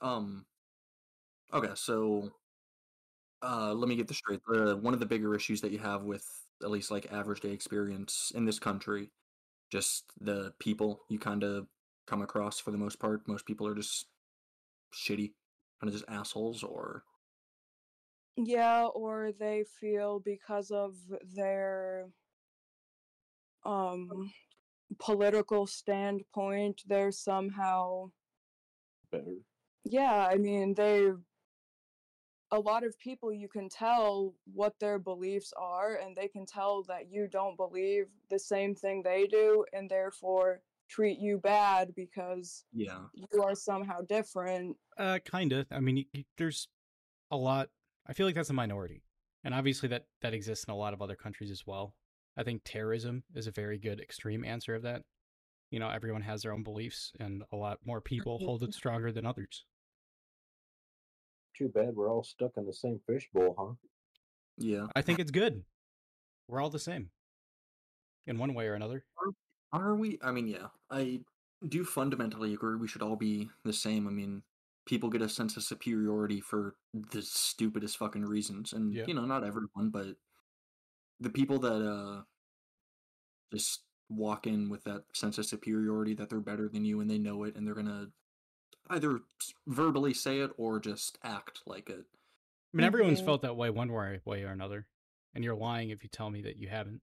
Um. 0.00 0.44
Okay, 1.52 1.70
so 1.76 2.30
uh, 3.42 3.72
let 3.72 3.88
me 3.88 3.96
get 3.96 4.08
this 4.08 4.18
straight. 4.18 4.40
Uh, 4.52 4.74
one 4.74 4.92
of 4.92 5.00
the 5.00 5.06
bigger 5.06 5.34
issues 5.34 5.60
that 5.60 5.70
you 5.70 5.78
have 5.78 6.02
with 6.02 6.26
at 6.62 6.70
least 6.70 6.90
like 6.90 7.12
average 7.12 7.40
day 7.40 7.52
experience 7.52 8.32
in 8.34 8.44
this 8.44 8.58
country, 8.58 9.10
just 9.70 10.04
the 10.20 10.52
people 10.58 11.00
you 11.08 11.18
kind 11.18 11.44
of 11.44 11.68
come 12.06 12.22
across 12.22 12.58
for 12.60 12.70
the 12.70 12.78
most 12.78 12.98
part. 12.98 13.26
Most 13.28 13.46
people 13.46 13.66
are 13.66 13.74
just 13.74 14.06
shitty, 14.92 15.34
kind 15.80 15.88
of 15.88 15.92
just 15.92 16.04
assholes, 16.08 16.62
or 16.62 17.04
Yeah, 18.36 18.86
or 18.86 19.32
they 19.32 19.64
feel 19.64 20.20
because 20.20 20.70
of 20.70 20.96
their 21.22 22.12
um 23.64 24.32
political 24.98 25.66
standpoint 25.66 26.82
they're 26.86 27.10
somehow 27.12 28.10
Better. 29.10 29.36
yeah, 29.84 30.26
I 30.30 30.36
mean 30.36 30.74
they 30.74 31.10
a 32.50 32.60
lot 32.60 32.84
of 32.84 32.98
people 32.98 33.32
you 33.32 33.48
can 33.48 33.68
tell 33.68 34.34
what 34.44 34.78
their 34.78 34.98
beliefs 34.98 35.52
are 35.56 35.96
and 35.96 36.16
they 36.16 36.28
can 36.28 36.46
tell 36.46 36.82
that 36.84 37.10
you 37.10 37.26
don't 37.26 37.56
believe 37.56 38.06
the 38.30 38.38
same 38.38 38.74
thing 38.74 39.02
they 39.02 39.26
do 39.26 39.64
and 39.72 39.90
therefore 39.90 40.62
treat 40.88 41.18
you 41.18 41.38
bad 41.38 41.94
because 41.94 42.64
Yeah. 42.72 43.06
you 43.14 43.42
are 43.42 43.54
somehow 43.54 44.00
different 44.02 44.76
Uh, 44.96 45.18
kind 45.24 45.52
of. 45.52 45.66
I 45.70 45.80
mean, 45.80 45.96
y- 45.96 46.06
y- 46.14 46.24
there's 46.36 46.68
a 47.30 47.36
lot. 47.36 47.70
I 48.06 48.12
feel 48.12 48.26
like 48.26 48.34
that's 48.34 48.50
a 48.50 48.54
minority, 48.54 49.02
and 49.42 49.54
obviously 49.54 49.88
that 49.90 50.06
that 50.20 50.34
exists 50.34 50.64
in 50.66 50.72
a 50.72 50.76
lot 50.76 50.92
of 50.94 51.00
other 51.02 51.16
countries 51.16 51.50
as 51.50 51.66
well. 51.66 51.96
I 52.36 52.42
think 52.44 52.62
terrorism 52.64 53.24
is 53.34 53.46
a 53.46 53.50
very 53.52 53.78
good 53.78 54.00
extreme 54.00 54.44
answer 54.44 54.74
of 54.74 54.82
that. 54.82 55.04
You 55.70 55.78
know, 55.80 55.88
everyone 55.88 56.22
has 56.22 56.42
their 56.42 56.52
own 56.52 56.62
beliefs, 56.62 57.12
and 57.18 57.42
a 57.50 57.56
lot 57.56 57.84
more 57.84 58.00
people 58.00 58.38
hold 58.38 58.62
it 58.62 58.74
stronger 58.74 59.10
than 59.10 59.24
others. 59.26 59.64
Too 61.56 61.68
bad 61.68 61.94
we're 61.94 62.10
all 62.10 62.24
stuck 62.24 62.56
in 62.56 62.66
the 62.66 62.72
same 62.72 63.00
fishbowl, 63.06 63.54
huh? 63.56 63.74
Yeah. 64.58 64.86
I 64.96 65.02
think 65.02 65.18
it's 65.18 65.30
good. 65.30 65.64
We're 66.48 66.60
all 66.60 66.70
the 66.70 66.78
same, 66.78 67.10
in 68.26 68.38
one 68.38 68.52
way 68.54 68.66
or 68.66 68.74
another. 68.74 69.04
Are 69.74 69.94
we? 69.94 70.18
I 70.22 70.30
mean, 70.32 70.46
yeah. 70.46 70.68
I 70.90 71.24
do 71.68 71.84
fundamentally 71.84 72.54
agree 72.54 72.76
we 72.76 72.88
should 72.88 73.02
all 73.02 73.16
be 73.16 73.50
the 73.64 73.72
same. 73.72 74.06
I 74.06 74.10
mean, 74.10 74.42
people 74.86 75.10
get 75.10 75.22
a 75.22 75.28
sense 75.28 75.56
of 75.56 75.62
superiority 75.64 76.40
for 76.40 76.76
the 76.94 77.22
stupidest 77.22 77.96
fucking 77.98 78.24
reasons. 78.24 78.72
And, 78.72 78.94
Yeah. 78.94 79.06
you 79.06 79.14
know, 79.14 79.26
not 79.26 79.44
everyone, 79.44 79.90
but 79.90 80.16
the 81.20 81.30
people 81.30 81.58
that 81.60 81.82
uh 81.82 82.24
just 83.52 83.84
walk 84.08 84.46
in 84.46 84.68
with 84.68 84.84
that 84.84 85.04
sense 85.14 85.38
of 85.38 85.46
superiority 85.46 86.14
that 86.14 86.28
they're 86.28 86.40
better 86.40 86.68
than 86.68 86.84
you 86.84 87.00
and 87.00 87.10
they 87.10 87.18
know 87.18 87.44
it 87.44 87.56
and 87.56 87.66
they're 87.66 87.74
gonna 87.74 88.12
either 88.90 89.20
verbally 89.66 90.14
say 90.14 90.40
it 90.40 90.52
or 90.58 90.80
just 90.80 91.18
act 91.24 91.62
like 91.66 91.90
it. 91.90 92.06
I 92.72 92.76
mean, 92.76 92.84
everyone's 92.86 93.20
Mhm. 93.20 93.24
felt 93.24 93.42
that 93.42 93.56
way 93.56 93.70
one 93.70 93.92
way, 93.92 94.20
way 94.24 94.42
or 94.44 94.48
another, 94.48 94.88
and 95.32 95.44
you're 95.44 95.54
lying 95.54 95.90
if 95.90 96.02
you 96.02 96.08
tell 96.08 96.30
me 96.30 96.42
that 96.42 96.56
you 96.56 96.68
haven't. 96.68 97.02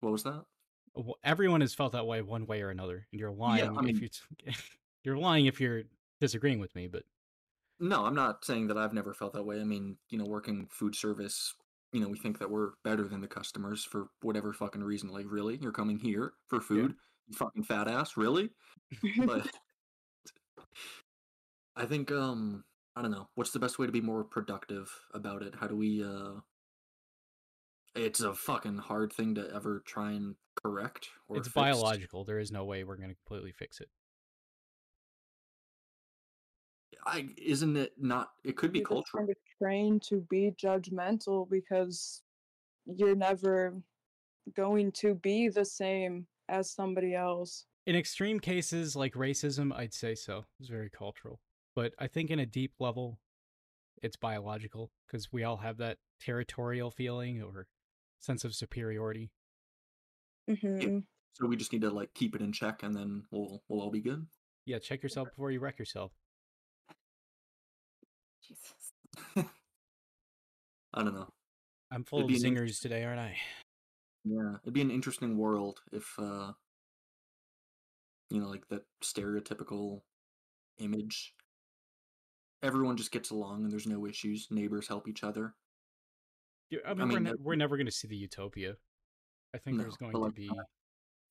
What 0.00 0.12
was 0.12 0.22
that? 0.24 0.44
Everyone 1.24 1.60
has 1.60 1.74
felt 1.74 1.92
that 1.92 2.06
way 2.06 2.22
one 2.22 2.46
way 2.46 2.62
or 2.62 2.70
another, 2.70 3.06
and 3.10 3.20
you're 3.20 3.30
lying 3.30 3.64
yeah, 3.64 3.72
I 3.76 3.82
mean- 3.82 3.96
if 3.96 4.02
you 4.02 4.08
you're 5.04 5.16
lying 5.16 5.46
if 5.46 5.60
you're 5.60 5.82
disagreeing 6.20 6.58
with 6.58 6.74
me. 6.74 6.86
But 6.86 7.04
No, 7.78 8.04
I'm 8.04 8.14
not 8.14 8.44
saying 8.44 8.68
that 8.68 8.78
I've 8.78 8.92
never 8.92 9.14
felt 9.14 9.32
that 9.34 9.44
way. 9.44 9.60
I 9.60 9.64
mean, 9.64 9.96
you 10.10 10.18
know, 10.18 10.26
working 10.26 10.68
food 10.70 10.94
service, 10.94 11.54
you 11.92 12.00
know, 12.00 12.08
we 12.08 12.18
think 12.18 12.38
that 12.38 12.50
we're 12.50 12.72
better 12.84 13.08
than 13.08 13.20
the 13.20 13.28
customers 13.28 13.84
for 13.84 14.08
whatever 14.22 14.52
fucking 14.52 14.82
reason. 14.82 15.10
Like, 15.10 15.26
really? 15.28 15.58
You're 15.60 15.72
coming 15.72 15.98
here 15.98 16.32
for 16.48 16.60
food? 16.60 16.94
You 17.28 17.36
fucking 17.36 17.64
fat 17.64 17.88
ass? 17.88 18.16
Really? 18.16 18.50
But 19.24 19.46
I 21.76 21.86
think 21.86 22.10
um 22.12 22.64
I 22.96 23.02
don't 23.02 23.12
know. 23.12 23.28
What's 23.34 23.52
the 23.52 23.58
best 23.58 23.78
way 23.78 23.86
to 23.86 23.92
be 23.92 24.00
more 24.00 24.24
productive 24.24 24.92
about 25.14 25.42
it? 25.42 25.54
How 25.58 25.66
do 25.66 25.76
we 25.76 26.04
uh 26.04 26.40
it's 27.94 28.20
a 28.20 28.34
fucking 28.34 28.78
hard 28.78 29.12
thing 29.12 29.34
to 29.34 29.50
ever 29.54 29.82
try 29.84 30.12
and 30.12 30.34
correct 30.62 31.08
or 31.28 31.36
it's 31.36 31.48
fix. 31.48 31.54
biological. 31.54 32.24
There 32.24 32.38
is 32.38 32.52
no 32.52 32.64
way 32.64 32.84
we're 32.84 32.96
going 32.96 33.10
to 33.10 33.16
completely 33.26 33.52
fix 33.52 33.80
it. 33.80 33.88
I 37.06 37.28
isn't 37.38 37.76
it 37.76 37.92
not 37.98 38.30
it 38.44 38.56
could 38.56 38.72
be 38.72 38.80
you're 38.80 38.88
cultural. 38.88 39.22
kind 39.22 39.30
of 39.30 39.36
trained 39.60 40.02
to 40.02 40.26
be 40.28 40.52
judgmental 40.62 41.48
because 41.48 42.22
you're 42.84 43.16
never 43.16 43.74
going 44.54 44.92
to 44.92 45.14
be 45.14 45.48
the 45.48 45.64
same 45.64 46.26
as 46.48 46.70
somebody 46.70 47.14
else. 47.14 47.66
In 47.86 47.96
extreme 47.96 48.38
cases 48.38 48.94
like 48.94 49.14
racism, 49.14 49.74
I'd 49.74 49.94
say 49.94 50.14
so. 50.14 50.44
It's 50.58 50.68
very 50.68 50.90
cultural. 50.90 51.40
But 51.74 51.92
I 51.98 52.06
think 52.06 52.30
in 52.30 52.38
a 52.38 52.46
deep 52.46 52.72
level, 52.78 53.18
it's 54.02 54.16
biological 54.16 54.90
because 55.06 55.32
we 55.32 55.44
all 55.44 55.58
have 55.58 55.78
that 55.78 55.98
territorial 56.20 56.90
feeling 56.90 57.42
or 57.42 57.66
sense 58.20 58.44
of 58.44 58.54
superiority. 58.54 59.30
hmm 60.48 60.98
So 61.34 61.46
we 61.46 61.56
just 61.56 61.72
need 61.72 61.82
to 61.82 61.90
like 61.90 62.12
keep 62.14 62.34
it 62.34 62.42
in 62.42 62.52
check 62.52 62.82
and 62.82 62.94
then 62.94 63.24
we'll 63.30 63.62
we'll 63.68 63.80
all 63.80 63.90
be 63.90 64.00
good. 64.00 64.26
Yeah, 64.66 64.78
check 64.78 65.02
yourself 65.02 65.28
before 65.30 65.50
you 65.50 65.60
wreck 65.60 65.78
yourself. 65.78 66.12
Jesus. 68.46 68.92
I 70.94 71.02
don't 71.02 71.14
know. 71.14 71.28
I'm 71.90 72.04
full 72.04 72.20
It'd 72.20 72.30
of 72.30 72.40
be 72.40 72.46
an 72.46 72.54
zingers 72.54 72.80
today, 72.80 73.04
aren't 73.04 73.20
I? 73.20 73.36
Yeah, 74.24 74.56
it'd 74.62 74.74
be 74.74 74.82
an 74.82 74.90
interesting 74.90 75.36
world 75.36 75.80
if 75.92 76.14
uh 76.18 76.52
you 78.30 78.40
know, 78.40 78.48
like 78.48 78.68
that 78.68 78.82
stereotypical 79.02 80.02
image. 80.78 81.34
Everyone 82.62 82.96
just 82.96 83.10
gets 83.10 83.30
along 83.30 83.64
and 83.64 83.72
there's 83.72 83.86
no 83.86 84.06
issues. 84.06 84.46
Neighbors 84.50 84.86
help 84.86 85.08
each 85.08 85.24
other. 85.24 85.54
Yeah, 86.70 86.78
I 86.86 86.94
mean, 86.94 87.08
we're, 87.08 87.18
ne- 87.18 87.32
we're 87.38 87.56
never 87.56 87.76
going 87.76 87.86
to 87.86 87.92
see 87.92 88.08
the 88.08 88.16
utopia. 88.16 88.76
I 89.54 89.58
think 89.58 89.76
No, 89.76 89.82
there's 89.82 89.96
going 89.96 90.12
to 90.12 90.30
be. 90.30 90.50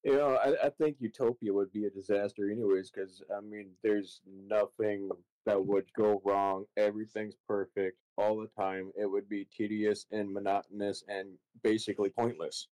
You 0.04 0.16
know, 0.16 0.36
I, 0.36 0.68
I 0.68 0.70
think 0.70 0.98
utopia 1.00 1.54
would 1.54 1.72
be 1.74 1.86
a 1.86 1.90
disaster, 1.90 2.50
anyways, 2.50 2.92
because 2.92 3.22
I 3.36 3.42
mean, 3.42 3.72
there's 3.84 4.22
nothing 4.48 5.10
that 5.46 5.66
would 5.66 5.92
go 5.94 6.22
wrong. 6.26 6.66
Everything's 6.78 7.36
perfect 7.48 7.98
all 8.18 8.38
the 8.38 8.48
time. 8.62 8.92
It 8.98 9.06
would 9.06 9.28
be 9.28 9.48
tedious 9.56 10.06
and 10.12 10.32
monotonous 10.32 11.04
and 11.08 11.30
basically 11.64 12.10
pointless. 12.10 12.68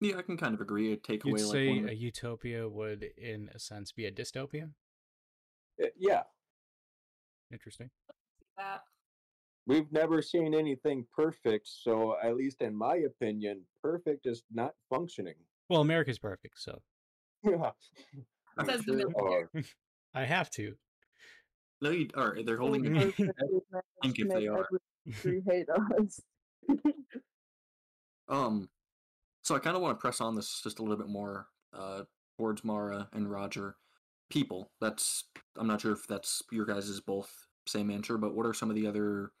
Yeah, 0.00 0.16
I 0.16 0.22
can 0.22 0.38
kind 0.38 0.54
of 0.54 0.62
agree. 0.62 0.92
It'd 0.92 1.04
take 1.04 1.24
You'd 1.24 1.40
away 1.40 1.50
say 1.50 1.68
one 1.68 1.78
of 1.78 1.84
a 1.84 1.88
the- 1.88 1.96
utopia 1.96 2.68
would, 2.68 3.04
in 3.18 3.50
a 3.54 3.58
sense, 3.58 3.92
be 3.92 4.06
a 4.06 4.12
dystopia. 4.12 4.70
Uh, 5.82 5.88
yeah, 5.98 6.22
Interesting. 7.52 7.90
That. 8.56 8.82
We've 9.66 9.90
never 9.92 10.22
seen 10.22 10.54
anything 10.54 11.06
perfect, 11.14 11.68
so 11.68 12.16
at 12.22 12.36
least 12.36 12.60
in 12.62 12.74
my 12.74 12.96
opinion, 12.96 13.62
perfect 13.82 14.26
is 14.26 14.42
not 14.52 14.72
functioning. 14.88 15.34
Well, 15.68 15.80
America's 15.80 16.18
perfect, 16.18 16.54
so 16.60 16.80
Yeah. 17.44 17.70
I'm 18.58 18.66
Says 18.66 18.82
the 18.84 18.92
sure- 18.98 19.10
military. 19.10 19.64
I 20.14 20.24
have 20.24 20.50
to. 20.52 20.74
No, 21.82 21.90
you 21.90 22.08
all 22.16 22.32
right, 22.32 22.44
they're 22.44 22.58
holding 22.58 22.82
the 22.82 22.90
Perfect, 22.90 23.18
we've 23.18 23.28
managed 23.72 23.92
think 24.02 24.18
if 24.18 24.28
they 24.28 24.48
are. 24.48 24.68
every 25.08 25.42
hate 25.48 25.66
us. 25.98 26.20
Um, 28.28 28.68
so 29.42 29.54
I 29.54 29.58
kind 29.58 29.76
of 29.76 29.82
want 29.82 29.96
to 29.98 30.00
press 30.00 30.20
on 30.20 30.34
this 30.34 30.60
just 30.62 30.78
a 30.78 30.82
little 30.82 30.96
bit 30.98 31.08
more 31.08 31.46
uh, 31.72 32.02
towards 32.38 32.64
Mara 32.64 33.08
and 33.12 33.30
Roger. 33.30 33.76
People. 34.30 34.70
That's 34.80 35.24
I'm 35.56 35.66
not 35.66 35.80
sure 35.80 35.92
if 35.92 36.06
that's 36.06 36.42
your 36.52 36.64
guys' 36.66 37.00
both 37.00 37.30
same 37.66 37.90
answer, 37.90 38.16
but 38.18 38.34
what 38.34 38.46
are 38.46 38.54
some 38.54 38.70
of 38.70 38.76
the 38.76 38.86
other 38.86 39.32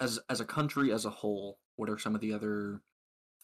as 0.00 0.18
as 0.28 0.40
a 0.40 0.44
country 0.44 0.92
as 0.92 1.04
a 1.04 1.10
whole? 1.10 1.58
What 1.76 1.90
are 1.90 1.98
some 1.98 2.14
of 2.14 2.20
the 2.20 2.32
other 2.32 2.80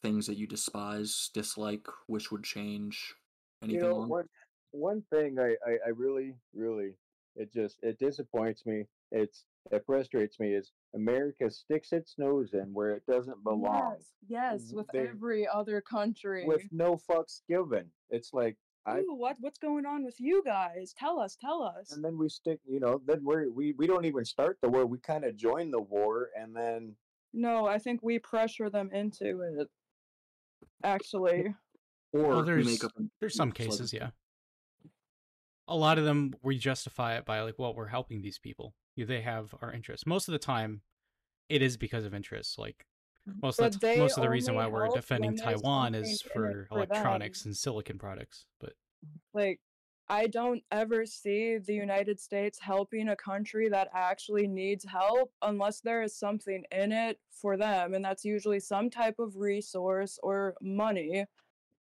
things 0.01 0.27
that 0.27 0.37
you 0.37 0.47
despise, 0.47 1.31
dislike, 1.35 1.87
wish 2.09 2.31
would 2.31 2.45
change? 2.45 3.15
Anything 3.63 3.83
you 3.85 3.89
know, 3.89 4.01
one 4.07 4.29
one 4.73 5.03
thing 5.13 5.39
I, 5.39 5.55
I 5.67 5.77
I 5.87 5.89
really 5.91 6.35
really 6.55 6.95
it 7.37 7.53
just 7.53 7.79
it 7.83 7.99
disappoints 7.99 8.67
me. 8.67 8.85
It's 9.11 9.45
it 9.71 9.85
frustrates 9.87 10.41
me 10.41 10.55
is 10.55 10.73
America 10.95 11.51
sticks 11.51 11.93
its 11.93 12.15
nose 12.19 12.51
in 12.55 12.73
where 12.75 12.91
it 12.93 13.03
doesn't 13.07 13.43
belong 13.45 13.95
Yes, 14.29 14.63
yes, 14.63 14.73
with 14.73 14.87
They- 14.93 15.09
every 15.09 15.47
other 15.47 15.81
country. 15.81 16.45
with 16.47 16.67
no 16.73 16.97
fucks 16.97 17.43
given. 17.49 17.91
It's 18.11 18.33
like 18.33 18.57
I 18.57 18.57
Ooh, 18.91 19.15
what 19.15 19.37
what's 19.41 19.59
going 19.59 19.87
on 19.87 20.05
with 20.05 20.17
you 20.19 20.43
guys? 20.45 20.93
Tell 20.99 21.21
us, 21.21 21.37
tell 21.41 21.63
us. 21.63 21.93
and 21.93 22.05
then 22.05 22.19
we 22.19 22.29
stick 22.29 22.59
you 22.69 22.81
know 22.81 23.01
then 23.07 23.21
we're 23.25 23.49
we 23.51 23.73
we 23.79 23.87
don't 23.87 24.05
even 24.05 24.25
start 24.25 24.59
the 24.63 24.69
war 24.69 24.85
we 24.87 24.99
kind 24.99 25.25
of 25.25 25.37
join 25.37 25.71
the 25.71 25.81
war 25.81 26.31
and 26.39 26.55
then 26.57 26.97
No, 27.33 27.67
I 27.67 27.79
think 27.79 28.03
we 28.03 28.19
pressure 28.19 28.69
them 28.71 28.91
into 28.93 29.41
it. 29.43 29.69
Actually, 30.85 31.55
or 32.13 32.23
Well, 32.29 32.43
there's 32.43 32.67
make 32.67 32.85
up 32.85 32.93
an- 32.97 33.11
there's 33.21 33.35
some 33.37 33.51
it's 33.51 33.59
like- 33.61 33.69
cases, 33.71 33.93
yeah. 33.93 34.11
A 35.69 35.77
lot 35.77 35.97
of 35.99 36.05
them 36.05 36.35
we 36.43 36.59
justify 36.59 37.17
it 37.17 37.25
by 37.25 37.41
like, 37.41 37.59
well, 37.59 37.73
we're 37.75 37.87
helping 37.87 38.21
these 38.21 38.39
people. 38.39 38.75
They 38.97 39.23
have 39.23 39.55
our 39.63 39.73
interests. 39.73 40.07
Most 40.07 40.29
of 40.29 40.33
the 40.33 40.39
time, 40.39 40.83
it 41.49 41.63
is 41.63 41.77
because 41.77 42.05
of 42.05 42.13
interests. 42.15 42.59
Like 42.59 42.85
most 43.43 43.59
of 43.59 43.65
But 43.65 43.73
the 43.73 43.79
they 43.79 43.99
most 43.99 44.17
of 44.17 44.23
the 44.23 44.31
reason 44.31 44.55
why 44.55 44.67
we're 44.67 44.89
defending 44.89 45.37
Taiwan 45.37 45.95
is 45.95 46.09
in 46.09 46.15
it 46.15 46.23
for 46.23 46.29
for 46.33 46.49
them. 46.53 46.67
electronics 46.73 47.45
and 47.45 47.57
silicon 47.57 47.99
products. 47.99 48.47
But 48.61 48.73
like 49.33 49.61
I 50.09 50.27
don't 50.27 50.63
ever 50.71 51.07
see 51.07 51.59
the 51.59 51.73
United 51.75 52.21
States 52.21 52.59
helping 52.59 53.09
a 53.09 53.17
country 53.17 53.69
that 53.71 53.89
actually 53.95 54.47
needs 54.47 54.85
help 54.85 55.33
unless 55.43 55.81
there 55.81 56.03
is 56.03 56.15
something 56.15 56.65
in 56.73 56.93
it 56.93 57.19
for 57.31 57.57
them 57.57 57.95
and 57.95 58.05
that's 58.05 58.25
usually 58.25 58.61
some 58.61 58.91
type 58.91 59.19
of 59.19 59.37
resource 59.37 60.19
or 60.23 60.55
money 60.61 61.25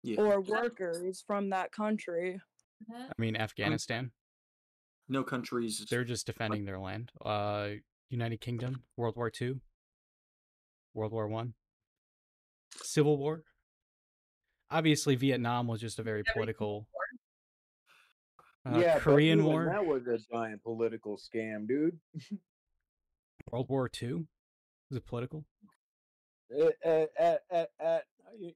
Yeah. 0.03 0.20
or 0.20 0.41
workers 0.41 1.20
from 1.27 1.51
that 1.51 1.72
country. 1.72 2.41
I 2.95 3.12
mean, 3.18 3.37
Afghanistan, 3.37 4.12
no 5.09 5.24
countries. 5.24 5.85
they're 5.91 6.05
just 6.05 6.27
defending 6.27 6.64
their 6.64 6.79
land. 6.79 7.11
Uh, 7.24 7.70
United 8.09 8.41
Kingdom, 8.41 8.83
World 8.97 9.16
War 9.16 9.31
Two, 9.31 9.61
World 10.97 11.12
War 11.12 11.28
One, 11.28 11.53
Civil 12.82 13.18
War. 13.18 13.42
Obviously, 14.70 15.14
Vietnam 15.14 15.66
was 15.68 15.80
just 15.80 15.99
a 15.99 16.03
very 16.03 16.24
political. 16.32 16.88
Uh, 18.64 18.80
yeah 18.80 18.99
Korean 18.99 19.44
War. 19.44 19.66
that 19.66 19.86
was 19.86 20.03
a 20.09 20.18
giant 20.34 20.61
political 20.64 21.16
scam 21.16 21.68
dude 21.68 21.97
World 23.53 23.68
War 23.68 23.88
Two? 23.88 24.26
Was 24.90 24.97
it 24.97 25.07
political? 25.07 25.44
Eh, 26.51 26.70
eh, 26.84 27.07
eh, 27.51 27.64
y- 27.80 28.01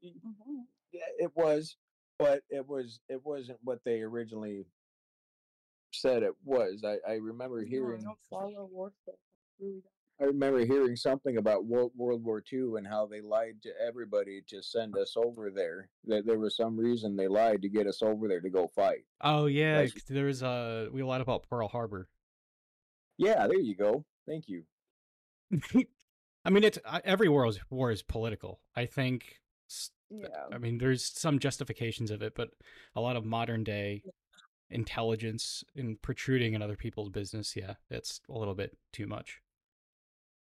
y- 0.03 0.11
Mhm. 0.26 0.64
yeah, 0.93 1.01
it 1.18 1.30
was, 1.36 1.76
but 2.18 2.43
it 2.49 2.66
was 2.66 2.99
it 3.09 3.24
wasn't 3.24 3.59
what 3.62 3.78
they 3.84 4.01
originally 4.01 4.64
said 5.93 6.22
it 6.24 6.34
was. 6.45 6.82
I, 6.84 6.97
I 7.09 7.14
remember 7.16 7.59
No, 7.61 7.66
I 7.66 7.68
hearing 7.68 8.03
don't 8.03 8.18
follow 8.30 8.64
war 8.72 8.93
stuff. 9.03 9.14
Really 9.61 9.74
don't. 9.82 9.99
I 10.21 10.25
remember 10.25 10.64
hearing 10.66 10.97
something 10.97 11.39
about 11.39 11.64
World, 11.64 11.93
World 11.97 12.23
War 12.23 12.43
II 12.53 12.73
and 12.77 12.87
how 12.87 13.07
they 13.07 13.23
lied 13.23 13.62
to 13.62 13.71
everybody 13.81 14.43
to 14.49 14.62
send 14.62 14.97
us 14.97 15.16
over 15.16 15.51
there. 15.51 15.89
That 16.05 16.27
there 16.27 16.39
was 16.39 16.57
some 16.57 16.77
reason 16.77 17.16
they 17.16 17.29
lied 17.29 17.62
to 17.62 17.71
get 17.71 17.87
us 17.87 18.03
over 18.03 18.29
there 18.29 18.41
to 18.41 18.51
go 18.51 18.71
fight. 18.75 19.05
Oh 19.23 19.47
yeah, 19.47 19.83
That's- 19.83 20.05
there 20.09 20.27
was 20.27 20.43
uh 20.43 20.89
we 20.93 21.03
lied 21.03 21.23
about 21.23 21.49
Pearl 21.49 21.68
Harbor. 21.68 22.09
Yeah, 23.16 23.47
there 23.47 23.61
you 23.61 23.75
go. 23.75 24.05
Thank 24.27 24.45
you. 24.49 24.64
I 26.45 26.51
mean, 26.51 26.64
it's 26.64 26.79
uh, 26.85 27.01
every 27.05 27.29
war 27.29 27.47
is 27.47 27.59
war 27.71 27.91
is 27.91 28.03
political. 28.03 28.61
I 28.77 28.87
think. 28.87 29.41
Yeah. 30.11 30.27
I 30.53 30.59
mean, 30.59 30.79
there's 30.79 31.05
some 31.05 31.39
justifications 31.39 32.11
of 32.11 32.21
it, 32.21 32.35
but 32.35 32.51
a 32.97 33.01
lot 33.01 33.16
of 33.16 33.25
modern 33.25 33.62
day 33.62 34.03
intelligence 34.68 35.64
in 35.75 35.97
protruding 35.97 36.55
in 36.55 36.62
other 36.62 36.77
people's 36.77 37.09
business, 37.09 37.55
yeah, 37.57 37.75
that's 37.89 38.21
a 38.29 38.37
little 38.37 38.55
bit 38.55 38.77
too 38.93 39.07
much. 39.07 39.41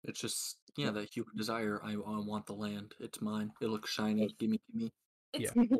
It's 0.03 0.19
just 0.19 0.57
yeah, 0.77 0.91
that 0.91 1.13
human 1.13 1.35
desire. 1.35 1.81
I, 1.83 1.91
I 1.93 2.19
want 2.19 2.45
the 2.45 2.53
land. 2.53 2.93
It's 2.99 3.21
mine. 3.21 3.51
It 3.61 3.67
looks 3.67 3.91
shiny. 3.91 4.33
Gimme, 4.39 4.59
gimme. 4.71 4.91
It's 5.33 5.51
Yeah. 5.55 5.77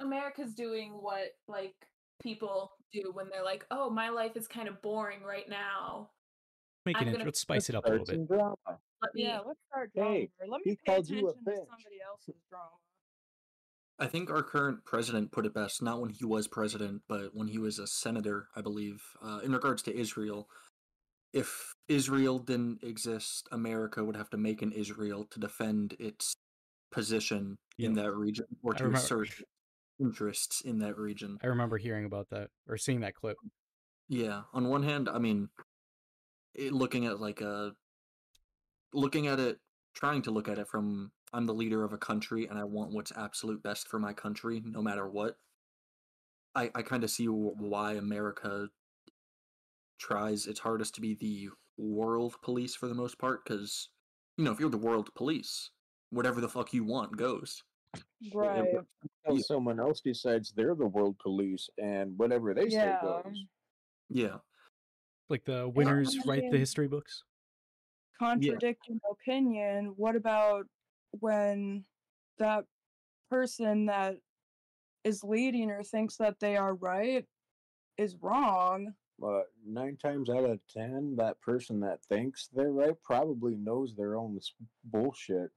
America's 0.00 0.54
doing 0.54 0.92
what 0.92 1.30
like 1.48 1.74
people 2.22 2.72
do 2.92 3.10
when 3.12 3.28
they're 3.30 3.44
like, 3.44 3.66
"Oh, 3.70 3.90
my 3.90 4.10
life 4.10 4.36
is 4.36 4.46
kind 4.46 4.68
of 4.68 4.80
boring 4.82 5.22
right 5.22 5.48
now. 5.48 6.10
Make 6.86 6.96
it 6.96 7.00
I'm 7.00 7.08
int- 7.08 7.16
gonna 7.16 7.24
let's 7.26 7.40
spice 7.40 7.68
it 7.68 7.74
up 7.74 7.86
a 7.86 7.90
little 7.90 8.06
bit. 8.06 8.28
drama. 8.28 8.56
Let 8.66 9.14
me." 9.14 9.24
Yeah, 9.24 9.40
let's 9.44 9.60
start 9.68 9.92
drama. 9.94 10.10
Hey. 10.10 10.30
Let 10.48 10.60
me 10.64 10.76
pay 10.76 10.92
called 10.92 11.08
you 11.08 11.26
a 11.26 11.30
attention 11.30 11.44
to 11.44 11.56
somebody 11.56 11.98
else's 12.06 12.40
drama. 12.48 12.70
I 14.00 14.06
think 14.06 14.30
our 14.30 14.44
current 14.44 14.84
president 14.84 15.32
put 15.32 15.44
it 15.44 15.52
best, 15.52 15.82
not 15.82 16.00
when 16.00 16.10
he 16.10 16.24
was 16.24 16.46
president, 16.46 17.02
but 17.08 17.34
when 17.34 17.48
he 17.48 17.58
was 17.58 17.80
a 17.80 17.86
senator, 17.88 18.46
I 18.54 18.60
believe, 18.60 19.02
uh, 19.20 19.40
in 19.42 19.52
regards 19.52 19.82
to 19.82 19.96
Israel. 19.96 20.48
If 21.32 21.74
Israel 21.88 22.38
didn't 22.38 22.82
exist, 22.82 23.48
America 23.52 24.04
would 24.04 24.16
have 24.16 24.30
to 24.30 24.36
make 24.36 24.62
an 24.62 24.72
Israel 24.72 25.26
to 25.30 25.38
defend 25.38 25.94
its 25.98 26.34
position 26.90 27.58
in 27.78 27.94
that 27.94 28.12
region 28.12 28.46
or 28.62 28.74
to 28.74 28.84
remember- 28.84 28.98
assert 28.98 29.28
interests 30.00 30.62
in 30.62 30.78
that 30.78 30.96
region. 30.96 31.38
I 31.42 31.48
remember 31.48 31.76
hearing 31.76 32.04
about 32.04 32.30
that 32.30 32.50
or 32.68 32.76
seeing 32.76 33.00
that 33.00 33.14
clip. 33.14 33.36
Yeah, 34.08 34.42
on 34.54 34.68
one 34.68 34.82
hand, 34.82 35.08
I 35.08 35.18
mean, 35.18 35.50
it, 36.54 36.72
looking 36.72 37.06
at 37.06 37.20
like 37.20 37.40
a, 37.40 37.72
looking 38.94 39.26
at 39.26 39.38
it, 39.38 39.58
trying 39.94 40.22
to 40.22 40.30
look 40.30 40.48
at 40.48 40.58
it 40.58 40.68
from 40.68 41.12
I'm 41.32 41.46
the 41.46 41.54
leader 41.54 41.84
of 41.84 41.92
a 41.92 41.98
country 41.98 42.46
and 42.46 42.58
I 42.58 42.64
want 42.64 42.92
what's 42.92 43.12
absolute 43.16 43.62
best 43.62 43.88
for 43.88 43.98
my 43.98 44.12
country, 44.12 44.62
no 44.64 44.80
matter 44.80 45.06
what. 45.08 45.36
I 46.54 46.70
I 46.74 46.82
kind 46.82 47.04
of 47.04 47.10
see 47.10 47.26
why 47.26 47.94
America 47.94 48.68
tries 49.98 50.46
its 50.46 50.60
hardest 50.60 50.94
to 50.94 51.00
be 51.00 51.14
the 51.14 51.48
world 51.76 52.34
police 52.42 52.74
for 52.74 52.88
the 52.88 52.94
most 52.94 53.18
part, 53.18 53.44
because 53.44 53.90
you 54.36 54.44
know 54.44 54.52
if 54.52 54.60
you're 54.60 54.70
the 54.70 54.78
world 54.78 55.14
police, 55.14 55.70
whatever 56.10 56.40
the 56.40 56.48
fuck 56.48 56.72
you 56.72 56.84
want 56.84 57.16
goes. 57.16 57.62
Right. 58.34 58.58
Until 58.58 58.84
Yeah. 59.36 59.38
someone 59.42 59.78
else 59.80 60.00
decides 60.00 60.52
they're 60.52 60.74
the 60.74 60.86
world 60.86 61.18
police 61.18 61.68
and 61.78 62.18
whatever 62.18 62.54
they 62.54 62.68
say 62.68 62.76
Yeah. 62.76 63.00
goes. 63.02 63.44
Yeah, 64.08 64.38
Like 65.28 65.44
the 65.44 65.68
winners 65.68 66.16
write 66.26 66.50
the 66.50 66.58
history 66.58 66.88
books. 66.88 67.22
Contradicting 68.18 68.98
opinion. 69.10 69.94
What 69.96 70.16
about 70.16 70.66
when 71.20 71.84
that 72.38 72.64
person 73.30 73.86
that 73.86 74.16
is 75.04 75.22
leading 75.22 75.70
or 75.70 75.82
thinks 75.84 76.16
that 76.16 76.40
they 76.40 76.56
are 76.56 76.74
right 76.74 77.28
is 77.98 78.16
wrong? 78.16 78.94
But 79.18 79.46
nine 79.66 79.96
times 79.96 80.30
out 80.30 80.44
of 80.44 80.60
ten, 80.72 81.16
that 81.16 81.40
person 81.40 81.80
that 81.80 82.04
thinks 82.04 82.48
they're 82.52 82.70
right 82.72 82.94
probably 83.02 83.56
knows 83.56 83.94
their 83.94 84.16
own 84.16 84.38
bullshit. 84.84 85.50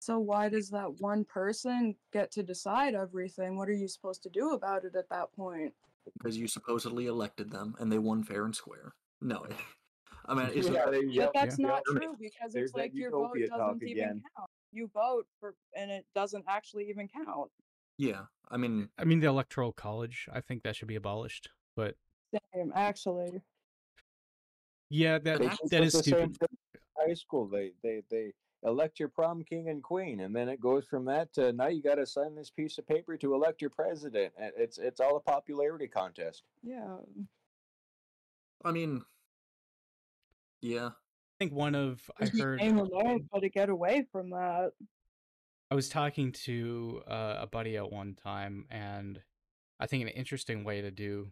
So 0.00 0.18
why 0.18 0.48
does 0.48 0.70
that 0.70 1.00
one 1.00 1.24
person 1.24 1.94
get 2.12 2.30
to 2.32 2.42
decide 2.42 2.94
everything? 2.94 3.56
What 3.58 3.68
are 3.68 3.72
you 3.74 3.88
supposed 3.88 4.22
to 4.22 4.30
do 4.30 4.52
about 4.52 4.84
it 4.84 4.94
at 4.96 5.08
that 5.10 5.32
point? 5.34 5.74
because 6.16 6.38
you 6.38 6.48
supposedly 6.48 7.04
elected 7.06 7.50
them 7.50 7.74
and 7.78 7.92
they 7.92 7.98
won 7.98 8.24
fair 8.24 8.46
and 8.46 8.56
square. 8.56 8.94
No, 9.20 9.44
I 10.26 10.34
mean, 10.34 10.48
it's 10.54 10.66
Yeah, 10.68 10.86
there 10.86 11.02
you 11.04 11.20
go. 11.20 11.26
But 11.26 11.34
that's 11.34 11.58
yeah. 11.58 11.66
not 11.66 11.82
Yeah. 11.92 11.98
true 12.00 12.16
because 12.18 12.52
There's 12.54 12.70
it's 12.70 12.78
like 12.78 12.92
your 12.94 13.10
vote 13.10 13.36
doesn't 13.46 13.82
even 13.82 13.92
again. 13.92 14.22
count. 14.36 14.50
You 14.72 14.88
vote 14.94 15.26
for 15.38 15.54
and 15.76 15.90
it 15.90 16.06
doesn't 16.14 16.44
actually 16.48 16.88
even 16.88 17.08
count. 17.08 17.50
yeah. 17.98 18.22
I 18.50 18.56
mean, 18.56 18.88
I 18.98 19.04
mean, 19.04 19.20
the 19.20 19.26
electoral 19.26 19.72
college. 19.72 20.26
I 20.32 20.40
think 20.40 20.62
that 20.62 20.74
should 20.76 20.88
be 20.88 20.94
abolished. 20.96 21.50
But 21.76 21.96
Same, 22.54 22.72
actually. 22.74 23.40
yeah, 24.90 25.18
that 25.18 25.38
They 25.38 25.44
that's- 25.46 25.58
should 25.58 25.70
that 25.70 25.78
put 25.78 25.86
is 25.86 25.92
the 25.94 26.02
same 26.02 26.34
stupid. 26.34 26.58
High 26.96 27.14
school, 27.14 27.46
they 27.46 27.72
they 27.82 28.02
they 28.10 28.32
elect 28.64 28.98
your 28.98 29.08
prom 29.08 29.44
king 29.44 29.68
and 29.68 29.82
queen, 29.82 30.20
and 30.20 30.34
then 30.34 30.48
it 30.48 30.60
goes 30.60 30.84
from 30.86 31.04
that 31.04 31.32
to 31.34 31.52
now 31.52 31.68
you 31.68 31.80
got 31.80 31.94
to 31.94 32.06
sign 32.06 32.34
this 32.34 32.50
piece 32.50 32.76
of 32.78 32.86
paper 32.88 33.16
to 33.16 33.34
elect 33.34 33.60
your 33.60 33.70
president. 33.70 34.32
It's 34.36 34.78
it's 34.78 34.98
all 35.00 35.16
a 35.16 35.20
popularity 35.20 35.86
contest. 35.86 36.42
Yeah. 36.62 36.96
I 38.64 38.72
mean, 38.72 39.04
yeah. 40.60 40.86
I 40.88 41.34
think 41.38 41.52
one 41.52 41.76
of 41.76 42.10
I 42.18 42.24
Just 42.24 42.34
be 42.34 42.40
heard 42.40 42.60
aim 42.60 42.78
to 43.40 43.48
get 43.48 43.68
away 43.68 44.04
from 44.10 44.30
that. 44.30 44.72
I 45.70 45.76
was 45.76 45.88
talking 45.88 46.32
to 46.32 47.02
uh, 47.06 47.36
a 47.42 47.46
buddy 47.46 47.76
at 47.76 47.92
one 47.92 48.14
time, 48.14 48.66
and 48.70 49.22
I 49.78 49.86
think 49.86 50.02
an 50.02 50.08
interesting 50.08 50.64
way 50.64 50.80
to 50.80 50.90
do 50.90 51.30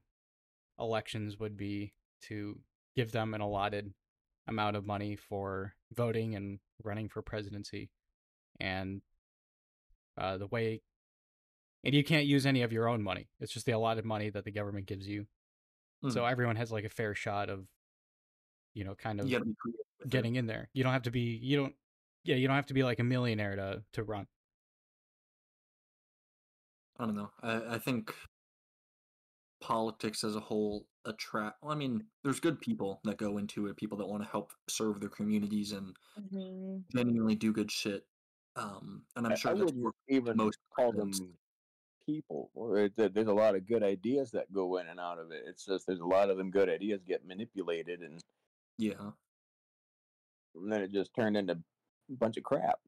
elections 0.78 1.38
would 1.38 1.56
be 1.56 1.94
to 2.22 2.58
give 2.96 3.12
them 3.12 3.34
an 3.34 3.40
allotted 3.40 3.92
amount 4.48 4.76
of 4.76 4.86
money 4.86 5.16
for 5.16 5.74
voting 5.94 6.34
and 6.34 6.58
running 6.82 7.08
for 7.08 7.22
presidency, 7.22 7.90
and 8.60 9.02
uh, 10.18 10.38
the 10.38 10.46
way, 10.46 10.82
and 11.84 11.94
you 11.94 12.02
can't 12.04 12.26
use 12.26 12.46
any 12.46 12.62
of 12.62 12.72
your 12.72 12.88
own 12.88 13.02
money. 13.02 13.28
It's 13.40 13.52
just 13.52 13.66
the 13.66 13.72
allotted 13.72 14.04
money 14.04 14.30
that 14.30 14.44
the 14.44 14.50
government 14.50 14.86
gives 14.86 15.06
you. 15.06 15.26
So 16.08 16.24
Mhm. 16.24 16.30
everyone 16.30 16.56
has 16.56 16.72
like 16.72 16.84
a 16.84 16.88
fair 16.90 17.14
shot 17.14 17.48
of, 17.50 17.66
you 18.74 18.84
know, 18.84 18.94
kind 18.94 19.20
of 19.20 19.26
you 19.26 19.32
gotta 19.32 19.44
be 19.44 19.54
creative 19.54 19.86
with 19.98 20.08
it. 20.08 20.10
getting 20.10 20.36
in 20.36 20.46
there. 20.46 20.68
You 20.72 20.84
don't 20.84 20.92
have 20.92 21.02
to 21.04 21.10
be 21.10 21.20
you 21.42 21.56
don't 21.56 21.74
yeah, 22.24 22.36
you 22.36 22.46
don't 22.48 22.56
have 22.56 22.66
to 22.66 22.74
be 22.74 22.82
like 22.84 22.98
a 23.00 23.04
millionaire 23.04 23.56
to 23.56 23.84
to 23.94 24.04
run. 24.04 24.26
I 26.98 27.04
don't 27.06 27.14
know. 27.16 27.30
I, 27.42 27.74
I 27.74 27.78
think 27.78 28.14
politics 29.60 30.24
as 30.24 30.36
a 30.36 30.40
whole 30.40 30.88
attract. 31.04 31.62
Well, 31.62 31.72
I 31.72 31.76
mean, 31.76 32.10
there's 32.22 32.40
good 32.40 32.60
people 32.60 33.00
that 33.04 33.16
go 33.18 33.38
into 33.38 33.66
it, 33.68 33.76
people 33.76 33.98
that 33.98 34.06
want 34.06 34.22
to 34.22 34.28
help 34.28 34.52
serve 34.68 35.00
their 35.00 35.08
communities 35.10 35.72
and 35.72 35.96
Mhm. 36.18 36.84
genuinely 36.94 37.36
do 37.36 37.52
good 37.52 37.70
shit. 37.70 38.06
Um, 38.56 39.06
and 39.16 39.26
I'm 39.26 39.32
I- 39.32 39.34
sure 39.36 39.52
I 39.52 39.54
that's 39.54 39.72
even 40.08 40.36
most 40.36 40.58
call 40.70 40.92
them 40.92 41.12
people. 42.06 42.50
or 42.54 42.78
it- 42.78 42.96
there- 42.96 43.08
There's 43.10 43.26
a 43.28 43.34
lot 43.34 43.54
of 43.56 43.66
good 43.66 43.82
ideas 43.82 44.30
that 44.32 44.52
go 44.52 44.76
in 44.78 44.86
and 44.88 45.00
out 45.00 45.18
of 45.18 45.32
it. 45.32 45.44
It's 45.46 45.64
just 45.66 45.86
there's 45.86 46.00
a 46.00 46.06
lot 46.06 46.30
of 46.30 46.38
them 46.38 46.50
good 46.50 46.68
ideas 46.68 47.02
get 47.04 47.24
manipulated, 47.26 48.02
and, 48.02 48.22
Yeah, 48.78 49.12
and 50.54 50.72
then 50.72 50.82
it 50.82 50.92
just 50.92 51.14
turned 51.14 51.36
into 51.36 51.54
a 51.54 52.12
bunch 52.14 52.36
of 52.36 52.44
crap. 52.44 52.80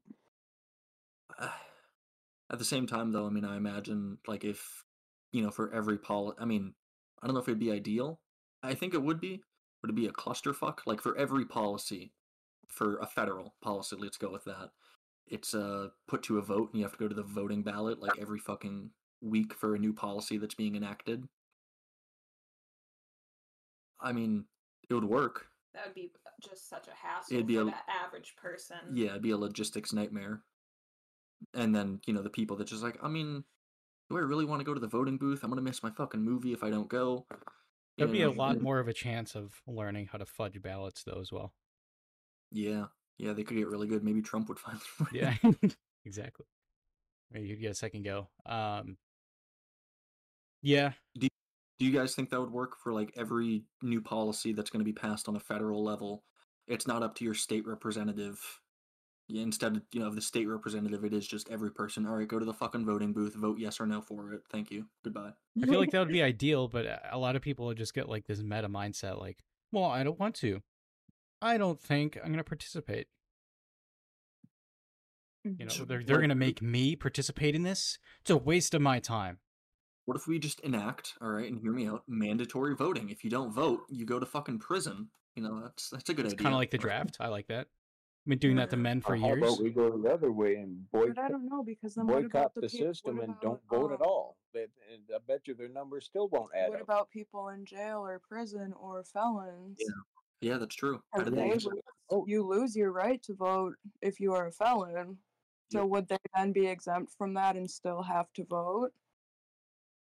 At 2.51 2.57
the 2.57 2.65
same 2.65 2.87
time, 2.87 3.11
though, 3.11 3.27
I 3.27 3.29
mean, 3.29 3.45
I 3.45 3.57
imagine 3.57 4.19
like 4.27 4.43
if 4.43 4.85
you 5.31 5.41
know, 5.43 5.51
for 5.51 5.71
every 5.73 5.97
poli, 5.97 6.35
I 6.39 6.45
mean, 6.45 6.73
I 7.21 7.27
don't 7.27 7.33
know 7.33 7.41
if 7.41 7.47
it'd 7.47 7.59
be 7.59 7.71
ideal. 7.71 8.19
I 8.63 8.73
think 8.73 8.93
it 8.93 9.01
would 9.01 9.19
be. 9.19 9.41
Would 9.81 9.91
it 9.91 9.95
be 9.95 10.07
a 10.07 10.11
clusterfuck? 10.11 10.79
Like 10.85 11.01
for 11.01 11.17
every 11.17 11.45
policy, 11.45 12.11
for 12.67 12.97
a 12.97 13.05
federal 13.05 13.55
policy, 13.61 13.95
let's 13.97 14.17
go 14.17 14.31
with 14.31 14.43
that. 14.45 14.71
It's 15.27 15.53
uh 15.53 15.89
put 16.07 16.23
to 16.23 16.39
a 16.39 16.41
vote, 16.41 16.69
and 16.71 16.79
you 16.79 16.83
have 16.83 16.93
to 16.93 16.97
go 16.97 17.07
to 17.07 17.15
the 17.15 17.23
voting 17.23 17.63
ballot 17.63 17.99
like 18.01 18.19
every 18.19 18.39
fucking 18.39 18.89
week 19.21 19.53
for 19.53 19.75
a 19.75 19.79
new 19.79 19.93
policy 19.93 20.37
that's 20.37 20.55
being 20.55 20.75
enacted. 20.75 21.27
I 24.01 24.11
mean, 24.11 24.45
it 24.89 24.93
would 24.93 25.03
work. 25.03 25.47
That 25.73 25.85
would 25.85 25.95
be 25.95 26.11
just 26.41 26.69
such 26.69 26.87
a 26.87 26.91
hassle 26.91 27.33
It'd 27.35 27.47
be 27.47 27.55
for 27.55 27.67
a- 27.67 28.05
average 28.05 28.35
person. 28.35 28.77
Yeah, 28.93 29.09
it'd 29.09 29.21
be 29.21 29.31
a 29.31 29.37
logistics 29.37 29.93
nightmare. 29.93 30.41
And 31.53 31.75
then, 31.75 31.99
you 32.05 32.13
know, 32.13 32.21
the 32.21 32.29
people 32.29 32.57
that 32.57 32.67
just 32.67 32.83
like, 32.83 32.97
I 33.03 33.07
mean, 33.07 33.43
do 34.09 34.17
I 34.17 34.21
really 34.21 34.45
want 34.45 34.59
to 34.61 34.65
go 34.65 34.73
to 34.73 34.79
the 34.79 34.87
voting 34.87 35.17
booth? 35.17 35.43
I'm 35.43 35.49
gonna 35.49 35.61
miss 35.61 35.83
my 35.83 35.91
fucking 35.91 36.21
movie 36.21 36.53
if 36.53 36.63
I 36.63 36.69
don't 36.69 36.89
go. 36.89 37.25
You 37.97 38.05
There'd 38.05 38.11
be 38.11 38.21
a 38.23 38.31
lot 38.31 38.61
more 38.61 38.79
of 38.79 38.87
a 38.87 38.93
chance 38.93 39.35
of 39.35 39.61
learning 39.67 40.07
how 40.11 40.17
to 40.17 40.25
fudge 40.25 40.61
ballots 40.61 41.03
though 41.03 41.19
as 41.21 41.31
well. 41.31 41.53
Yeah, 42.51 42.85
yeah, 43.17 43.33
they 43.33 43.43
could 43.43 43.57
get 43.57 43.67
really 43.67 43.87
good. 43.87 44.03
Maybe 44.03 44.21
Trump 44.21 44.49
would 44.49 44.59
finally. 44.59 44.81
win. 44.99 45.07
Yeah. 45.13 45.69
exactly. 46.05 46.45
Maybe 47.31 47.47
you'd 47.47 47.61
get 47.61 47.71
a 47.71 47.75
second 47.75 48.03
go. 48.03 48.29
Um 48.45 48.97
Yeah, 50.61 50.93
Do 51.15 51.27
you 51.79 51.91
guys 51.91 52.15
think 52.15 52.29
that 52.29 52.39
would 52.39 52.51
work 52.51 52.77
for 52.81 52.91
like 52.91 53.13
every 53.15 53.63
new 53.81 54.01
policy 54.01 54.53
that's 54.53 54.69
going 54.69 54.81
to 54.81 54.85
be 54.85 54.93
passed 54.93 55.29
on 55.29 55.35
a 55.35 55.39
federal 55.39 55.83
level? 55.83 56.23
it's 56.67 56.85
not 56.85 57.01
up 57.01 57.15
to 57.15 57.25
your 57.25 57.33
state 57.33 57.65
representative. 57.65 58.39
Yeah, 59.31 59.43
instead, 59.43 59.77
of, 59.77 59.83
you 59.91 59.99
know, 59.99 60.07
of 60.07 60.15
the 60.15 60.21
state 60.21 60.47
representative, 60.47 61.03
it 61.05 61.13
is 61.13 61.27
just 61.27 61.49
every 61.49 61.71
person. 61.71 62.07
All 62.07 62.15
right, 62.15 62.27
go 62.27 62.39
to 62.39 62.45
the 62.45 62.53
fucking 62.53 62.83
voting 62.83 63.13
booth, 63.13 63.35
vote 63.35 63.59
yes 63.59 63.79
or 63.79 63.85
no 63.85 64.01
for 64.01 64.33
it. 64.33 64.41
Thank 64.51 64.71
you. 64.71 64.85
Goodbye. 65.03 65.33
I 65.61 65.67
feel 65.67 65.79
like 65.79 65.91
that 65.91 65.99
would 65.99 66.07
be 66.11 66.23
ideal, 66.23 66.67
but 66.67 66.87
uh, 66.87 66.97
a 67.11 67.17
lot 67.19 67.35
of 67.35 67.43
people 67.43 67.71
just 67.75 67.93
get 67.93 68.09
like 68.09 68.25
this 68.25 68.41
meta 68.41 68.67
mindset, 68.67 69.19
like, 69.19 69.37
well, 69.71 69.85
I 69.85 70.03
don't 70.03 70.19
want 70.19 70.33
to. 70.37 70.61
I 71.43 71.57
don't 71.57 71.79
think 71.79 72.17
I'm 72.17 72.29
going 72.29 72.37
to 72.37 72.43
participate. 72.43 73.07
You 75.45 75.65
know, 75.65 75.85
they're 75.85 76.03
they're 76.03 76.17
going 76.17 76.29
to 76.29 76.35
make 76.35 76.61
me 76.61 76.95
participate 76.95 77.55
in 77.55 77.63
this. 77.63 77.97
It's 78.21 78.29
a 78.29 78.35
waste 78.37 78.73
of 78.73 78.81
my 78.81 78.99
time. 78.99 79.37
What 80.05 80.17
if 80.17 80.27
we 80.27 80.37
just 80.39 80.59
enact, 80.61 81.13
all 81.21 81.29
right, 81.29 81.49
and 81.49 81.59
hear 81.61 81.71
me 81.71 81.87
out, 81.87 82.03
mandatory 82.07 82.75
voting? 82.75 83.09
If 83.09 83.23
you 83.23 83.29
don't 83.29 83.53
vote, 83.53 83.81
you 83.89 84.05
go 84.05 84.19
to 84.19 84.25
fucking 84.25 84.59
prison. 84.59 85.09
You 85.35 85.43
know, 85.43 85.61
that's 85.61 85.89
that's 85.91 86.09
a 86.09 86.13
good 86.13 86.25
It's 86.25 86.33
idea. 86.33 86.43
kind 86.43 86.55
of 86.55 86.59
like 86.59 86.71
the 86.71 86.77
draft. 86.77 87.17
I 87.19 87.27
like 87.29 87.47
that. 87.47 87.67
I've 88.29 88.39
been 88.39 88.47
doing 88.47 88.57
that 88.57 88.69
to 88.69 88.77
men 88.77 89.01
for 89.01 89.13
Or 89.13 89.17
how 89.17 89.25
years. 89.29 89.37
about 89.41 89.63
we 89.63 89.71
go 89.71 89.97
the 89.97 90.07
other 90.13 90.31
way 90.31 90.57
and 90.57 90.85
But 90.91 90.99
I 90.99 91.05
boycott, 91.07 91.31
don't 91.31 91.49
know 91.49 91.63
because 91.63 91.95
then 91.95 92.05
what 92.05 92.21
boycott 92.21 92.29
about 92.41 92.53
the, 92.53 92.61
the, 92.61 92.67
peop- 92.67 92.81
what 92.85 92.95
system 92.95 93.19
and 93.21 93.33
don't 93.41 93.59
vote 93.71 93.91
at 93.91 94.01
um, 94.01 94.07
all? 94.07 94.37
They- 94.53 94.67
and 94.93 95.01
I 95.11 95.17
bet 95.27 95.47
you 95.47 95.55
their 95.55 95.67
numbers 95.69 96.05
still 96.05 96.27
won't 96.29 96.51
add 96.55 96.69
What 96.69 96.77
up. 96.77 96.83
about 96.83 97.09
people 97.09 97.49
in 97.49 97.65
jail 97.65 98.05
or 98.05 98.19
prison 98.19 98.71
or 98.79 99.03
felons? 99.03 99.79
Yeah, 100.41 100.57
that's 100.59 100.75
true. 100.75 101.01
How 101.11 101.23
do 101.23 101.31
they 101.31 101.37
they? 101.37 101.53
lose- 101.53 101.67
Oh. 102.11 102.25
you 102.27 102.43
lose 102.47 102.75
your 102.75 102.91
right 102.91 103.21
to 103.23 103.33
vote 103.33 103.73
if 104.03 104.19
you 104.19 104.33
are 104.33 104.45
a 104.47 104.51
felon. 104.51 105.17
So 105.71 105.81
Yep. 105.81 105.89
would 105.89 106.07
they 106.09 106.17
then 106.35 106.51
be 106.51 106.67
exempt 106.67 107.11
from 107.17 107.33
that 107.33 107.55
and 107.55 107.69
still 107.69 108.03
have 108.03 108.31
to 108.33 108.43
vote? 108.45 108.91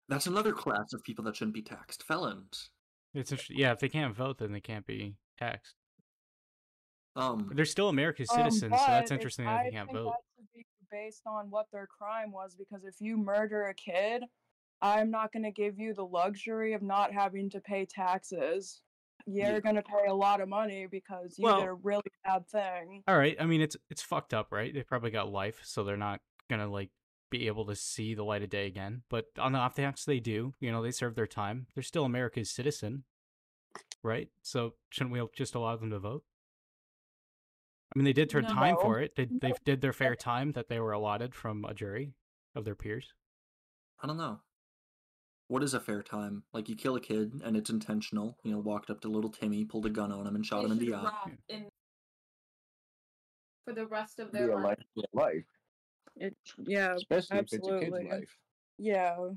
That's 0.08 0.28
another 0.28 0.54
class 0.54 0.94
of 0.94 1.04
people 1.04 1.26
that 1.26 1.36
shouldn't 1.36 1.54
be 1.56 1.62
taxed. 1.62 2.04
Felons. 2.04 2.70
It's 3.14 3.32
interesting. 3.34 3.58
Yeah, 3.58 3.74
if 3.74 3.80
they 3.80 3.90
can't 3.90 4.16
vote, 4.16 4.38
then 4.38 4.54
they 4.54 4.62
can't 4.62 4.86
be 4.86 5.16
taxed. 5.38 5.76
Um, 7.16 7.50
they're 7.54 7.66
still 7.66 7.90
America's 7.90 8.30
Um, 8.32 8.38
citizens, 8.38 8.74
so 8.80 8.86
that's 8.88 9.12
interesting 9.12 9.46
that 9.46 9.64
they 9.66 9.72
can't 9.72 9.92
vote. 9.92 10.14
Based 10.92 11.24
on 11.26 11.50
what 11.50 11.68
their 11.72 11.88
crime 11.88 12.32
was, 12.32 12.56
because 12.56 12.84
if 12.86 12.96
you 13.02 13.18
murder 13.18 13.68
a 13.68 13.74
kid, 13.74 14.24
I'm 14.82 15.10
not 15.12 15.32
going 15.34 15.44
to 15.44 15.52
give 15.52 15.80
you 15.80 15.94
the 15.94 16.06
luxury 16.06 16.74
of 16.74 16.82
not 16.82 17.12
having 17.14 17.50
to 17.52 17.60
pay 17.62 17.86
taxes. 17.86 18.82
You're 19.26 19.54
Yeah. 19.54 19.60
going 19.60 19.76
to 19.76 19.82
pay 19.82 20.06
a 20.08 20.14
lot 20.14 20.42
of 20.42 20.48
money 20.50 20.86
because 20.86 21.38
you 21.40 21.44
Well- 21.46 21.60
did 21.62 21.70
a 21.70 21.74
really 21.74 22.04
bad 22.24 22.48
thing. 22.48 23.04
All 23.08 23.18
right. 23.18 23.36
I 23.40 23.46
mean, 23.46 23.62
it's 23.62 23.76
it's 23.90 24.02
fucked 24.04 24.34
up, 24.34 24.52
right? 24.52 24.74
They 24.74 24.84
probably 24.84 25.10
got 25.12 25.30
life, 25.32 25.62
so 25.64 25.84
they're 25.84 25.98
not 25.98 26.22
gonna 26.50 26.68
like 26.68 26.92
be 27.32 27.48
able 27.48 27.66
to 27.66 27.76
see 27.76 28.14
the 28.14 28.24
light 28.24 28.44
of 28.44 28.50
day 28.50 28.68
again. 28.68 29.04
But 29.10 29.26
on 29.40 29.54
the 29.54 29.58
off 29.60 29.76
chance 29.76 30.06
they 30.06 30.20
do, 30.20 30.54
you 30.60 30.72
know, 30.72 30.84
they 30.84 30.92
serve 30.92 31.16
their 31.16 31.26
time. 31.28 31.68
They're 31.74 31.82
still 31.84 32.06
America's 32.06 32.52
citizen, 32.52 33.04
right? 34.04 34.30
So 34.44 34.76
shouldn't 34.90 35.12
we 35.14 35.28
just 35.34 35.56
allow 35.56 35.76
them 35.76 35.90
to 35.90 36.00
vote? 36.00 36.24
I 37.96 38.00
mean, 38.00 38.06
they 38.06 38.14
did 38.14 38.30
their 38.30 38.42
time 38.42 38.76
for 38.76 39.00
it. 39.00 39.16
They 39.16 39.26
they 39.26 39.54
did 39.64 39.80
their 39.82 39.94
fair 39.94 40.16
time 40.16 40.52
that 40.52 40.68
they 40.68 40.80
were 40.82 40.92
allotted 40.92 41.34
from 41.34 41.64
a 41.64 41.74
jury 41.74 42.14
of 42.54 42.66
their 42.66 42.76
peers. 42.76 43.14
I 44.02 44.08
don't 44.08 44.18
know. 44.18 44.42
What 45.48 45.64
is 45.64 45.74
a 45.74 45.80
fair 45.80 46.02
time? 46.04 46.44
Like 46.54 46.68
you 46.68 46.76
kill 46.76 46.96
a 46.96 47.00
kid 47.00 47.42
and 47.44 47.56
it's 47.56 47.70
intentional. 47.70 48.38
You 48.44 48.52
know, 48.52 48.60
walked 48.60 48.90
up 48.90 49.00
to 49.02 49.08
little 49.08 49.30
Timmy, 49.30 49.64
pulled 49.64 49.86
a 49.86 49.90
gun 49.90 50.12
on 50.12 50.28
him, 50.28 50.36
and 50.36 50.46
shot 50.46 50.62
They 50.62 50.66
him 50.66 50.72
in 50.74 50.80
the 50.80 50.94
eye. 50.94 51.04
rot 51.04 51.32
in 51.48 51.70
for 53.64 53.74
the 53.74 53.88
rest 53.88 54.20
of 54.20 54.32
their 54.32 54.50
a 54.52 54.56
life. 54.56 54.78
life, 54.98 55.06
life, 55.14 55.46
It, 56.18 56.36
yeah, 56.66 56.96
especially 56.96 57.38
if 57.38 57.44
it's 57.44 57.54
a 57.54 57.58
absolutely. 57.72 58.00
kid's 58.02 58.12
life. 58.12 58.38
yeah. 58.78 59.30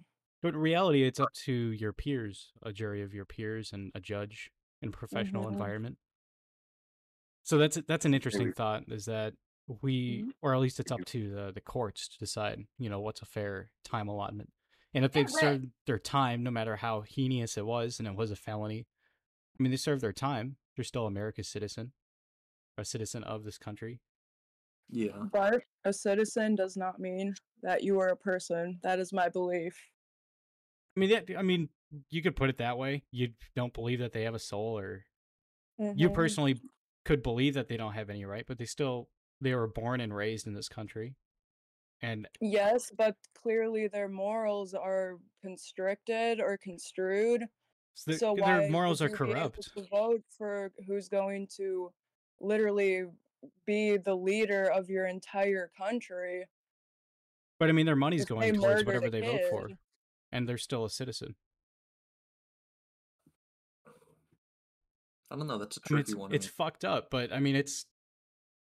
But 0.42 0.54
in 0.54 0.60
reality, 0.60 1.04
it's 1.04 1.20
up 1.20 1.32
to 1.44 1.52
your 1.52 1.92
peers, 1.92 2.52
a 2.62 2.72
jury 2.72 3.02
of 3.02 3.12
your 3.14 3.24
peers, 3.24 3.72
and 3.72 3.90
a 3.94 4.00
judge 4.00 4.50
in 4.82 4.88
a 4.90 4.92
professional 4.92 5.44
Mhm. 5.46 5.52
environment. 5.52 5.98
So 7.48 7.56
that's 7.56 7.78
that's 7.88 8.04
an 8.04 8.12
interesting 8.12 8.52
thought. 8.52 8.84
Is 8.88 9.06
that 9.06 9.32
we, 9.80 10.24
Mhm. 10.24 10.32
or 10.42 10.54
at 10.54 10.60
least 10.60 10.80
it's 10.80 10.92
up 10.92 11.02
to 11.06 11.30
the 11.30 11.52
the 11.52 11.62
courts 11.62 12.06
to 12.08 12.18
decide, 12.18 12.66
you 12.76 12.90
know, 12.90 13.00
what's 13.00 13.22
a 13.22 13.24
fair 13.24 13.70
time 13.84 14.08
allotment. 14.08 14.52
And 14.92 15.02
if 15.02 15.12
they've 15.12 15.22
Yeah, 15.30 15.34
right. 15.36 15.40
served 15.40 15.66
their 15.86 15.98
time, 15.98 16.42
no 16.42 16.50
matter 16.50 16.76
how 16.76 17.00
heinous 17.00 17.56
it 17.56 17.64
was, 17.64 17.98
and 18.00 18.06
it 18.06 18.14
was 18.14 18.30
a 18.30 18.36
felony, 18.36 18.86
I 19.58 19.62
mean, 19.62 19.70
they 19.70 19.78
served 19.78 20.02
their 20.02 20.12
time. 20.12 20.58
They're 20.76 20.84
still 20.84 21.06
America's 21.06 21.48
citizen, 21.48 21.94
a 22.76 22.84
citizen 22.84 23.24
of 23.24 23.44
this 23.44 23.56
country. 23.56 24.02
Yeah. 24.90 25.16
But 25.32 25.62
a 25.84 25.92
citizen 25.94 26.54
does 26.54 26.76
not 26.76 26.98
mean 27.00 27.34
that 27.62 27.82
you 27.82 27.98
are 27.98 28.08
a 28.08 28.16
person. 28.16 28.78
That 28.82 28.98
is 28.98 29.10
my 29.10 29.30
belief. 29.30 29.74
I 30.96 31.00
mean, 31.00 31.10
that, 31.10 31.30
I 31.34 31.42
mean, 31.42 31.70
you 32.10 32.20
could 32.20 32.36
put 32.36 32.50
it 32.50 32.58
that 32.58 32.76
way. 32.76 33.04
You 33.10 33.32
don't 33.56 33.72
believe 33.72 34.00
that 34.00 34.12
they 34.12 34.24
have 34.24 34.34
a 34.34 34.38
soul, 34.38 34.78
or 34.78 35.06
you 35.78 36.10
Mhm. 36.10 36.14
personally 36.14 36.60
could 37.08 37.22
believe 37.22 37.54
that 37.54 37.68
they 37.68 37.78
don't 37.78 37.94
have 37.94 38.10
any 38.10 38.26
right, 38.26 38.44
but 38.46 38.58
they 38.58 38.66
still 38.66 39.08
they 39.40 39.54
were 39.54 39.66
born 39.66 40.02
and 40.02 40.14
raised 40.14 40.46
in 40.46 40.52
this 40.52 40.68
country. 40.68 41.14
And 42.02 42.28
Yes, 42.38 42.92
but 42.96 43.16
clearly 43.34 43.88
their 43.88 44.08
morals 44.08 44.74
are 44.74 45.16
constricted 45.42 46.38
or 46.38 46.58
construed. 46.58 47.46
so 47.94 48.10
their, 48.10 48.18
so 48.18 48.36
their 48.36 48.70
morals 48.70 49.00
are 49.00 49.08
would 49.08 49.18
you 49.18 49.24
be 49.24 49.30
able 49.30 49.40
corrupt. 49.40 49.74
To 49.74 49.86
vote 49.90 50.22
for 50.36 50.70
who's 50.86 51.08
going 51.08 51.48
to 51.56 51.90
literally 52.40 53.04
be 53.64 53.96
the 53.96 54.14
leader 54.14 54.66
of 54.66 54.90
your 54.90 55.06
entire 55.06 55.70
country. 55.78 56.44
But 57.58 57.70
I 57.70 57.72
mean 57.72 57.86
their 57.86 57.96
money's 57.96 58.26
going 58.26 58.54
towards 58.54 58.84
whatever 58.84 59.08
they 59.08 59.22
vote 59.22 59.40
for. 59.48 59.70
And 60.30 60.46
they're 60.46 60.58
still 60.58 60.84
a 60.84 60.90
citizen. 60.90 61.36
I 65.30 65.36
don't 65.36 65.46
know. 65.46 65.58
That's 65.58 65.76
a 65.76 65.80
I 65.80 65.94
mean, 65.94 65.96
tricky 66.04 66.12
it's, 66.12 66.18
one. 66.18 66.32
it's 66.34 66.46
fucked 66.46 66.84
up, 66.84 67.10
but 67.10 67.32
I 67.32 67.40
mean 67.40 67.54
it's 67.56 67.84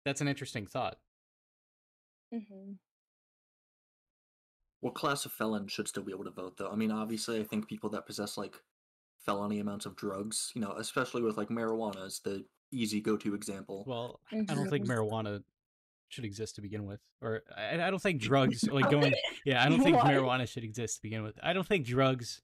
that's 0.04 0.20
an 0.20 0.28
interesting 0.28 0.66
thought. 0.66 0.98
Mhm. 2.34 2.76
What 4.80 4.94
class 4.94 5.26
of 5.26 5.32
felon 5.32 5.68
should 5.68 5.88
still 5.88 6.02
be 6.02 6.12
able 6.12 6.24
to 6.24 6.30
vote, 6.30 6.56
though? 6.56 6.70
I 6.70 6.74
mean, 6.74 6.90
obviously, 6.90 7.38
I 7.40 7.44
think 7.44 7.68
people 7.68 7.90
that 7.90 8.06
possess 8.06 8.38
like 8.38 8.56
felony 9.26 9.58
amounts 9.60 9.84
of 9.84 9.94
drugs, 9.96 10.50
you 10.54 10.60
know, 10.62 10.72
especially 10.72 11.22
with 11.22 11.36
like 11.36 11.48
marijuana, 11.48 12.06
is 12.06 12.20
the 12.24 12.44
easy 12.72 13.00
go-to 13.00 13.34
example. 13.34 13.84
Well, 13.86 14.20
I 14.32 14.36
don't 14.54 14.70
think 14.70 14.86
Mhm. 14.86 14.90
marijuana 14.90 15.42
should 16.08 16.24
exist 16.24 16.54
to 16.54 16.62
begin 16.62 16.86
with. 16.86 17.00
Or 17.20 17.42
I, 17.54 17.74
I 17.86 17.90
don't 17.90 18.00
think 18.00 18.20
drugs 18.22 18.64
like 18.64 18.90
going 18.90 19.12
yeah, 19.44 19.62
I 19.62 19.68
don't 19.68 19.82
think 19.82 19.96
What? 19.96 20.06
marijuana 20.06 20.48
should 20.48 20.64
exist 20.64 20.96
to 20.96 21.02
begin 21.02 21.22
with. 21.24 21.38
I 21.42 21.52
don't 21.52 21.66
think 21.66 21.84
drugs 21.86 22.40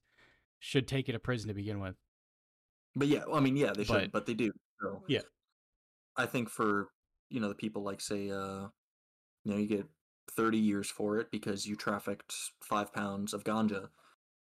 should 0.59 0.87
take 0.87 1.09
you 1.09 1.13
to 1.13 1.19
prison 1.19 1.49
to 1.49 1.55
begin 1.55 1.81
with. 1.81 1.97
But 2.97 3.09
yeah, 3.09 3.25
I 3.33 3.41
mean, 3.41 3.57
yeah, 3.57 3.73
they 3.73 3.85
should, 3.85 4.11
But- 4.11 4.13
but, 4.13 4.27
they 4.27 4.35
do. 4.35 4.51
So 4.81 5.05
Yeah. 5.07 5.23
I 6.17 6.27
think 6.27 6.49
for 6.49 6.89
you 7.29 7.41
know 7.41 7.49
the 7.49 7.55
people 7.55 7.83
like 7.83 8.01
say, 8.01 8.31
uh, 8.31 8.69
you 9.45 9.53
know, 9.53 9.57
you 9.59 9.67
get 9.67 9.87
thirty 10.33 10.59
years 10.59 10.91
for 10.91 11.19
it 11.19 11.31
because 11.31 11.67
you 11.67 11.77
trafficked 11.77 12.35
five 12.63 12.93
pounds 12.93 13.35
of 13.35 13.45
ganja, 13.45 13.91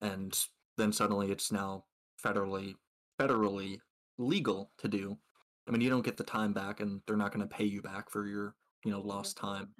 and 0.00 0.38
then 0.76 0.92
suddenly 0.92 1.30
it's 1.30 1.52
now 1.52 1.84
federally 2.22 2.74
federally 3.20 3.80
legal 4.16 4.72
to 4.78 4.88
do. 4.88 5.18
I 5.66 5.70
mean, 5.70 5.80
you 5.82 5.90
don't 5.90 6.04
get 6.04 6.16
the 6.16 6.24
time 6.24 6.52
back, 6.54 6.80
and 6.80 7.02
they're 7.06 7.16
not 7.16 7.32
going 7.32 7.46
to 7.46 7.54
pay 7.54 7.64
you 7.64 7.82
back 7.82 8.10
for 8.10 8.26
your 8.26 8.56
you 8.84 8.90
know 8.90 9.00
lost 9.00 9.36
time. 9.36 9.74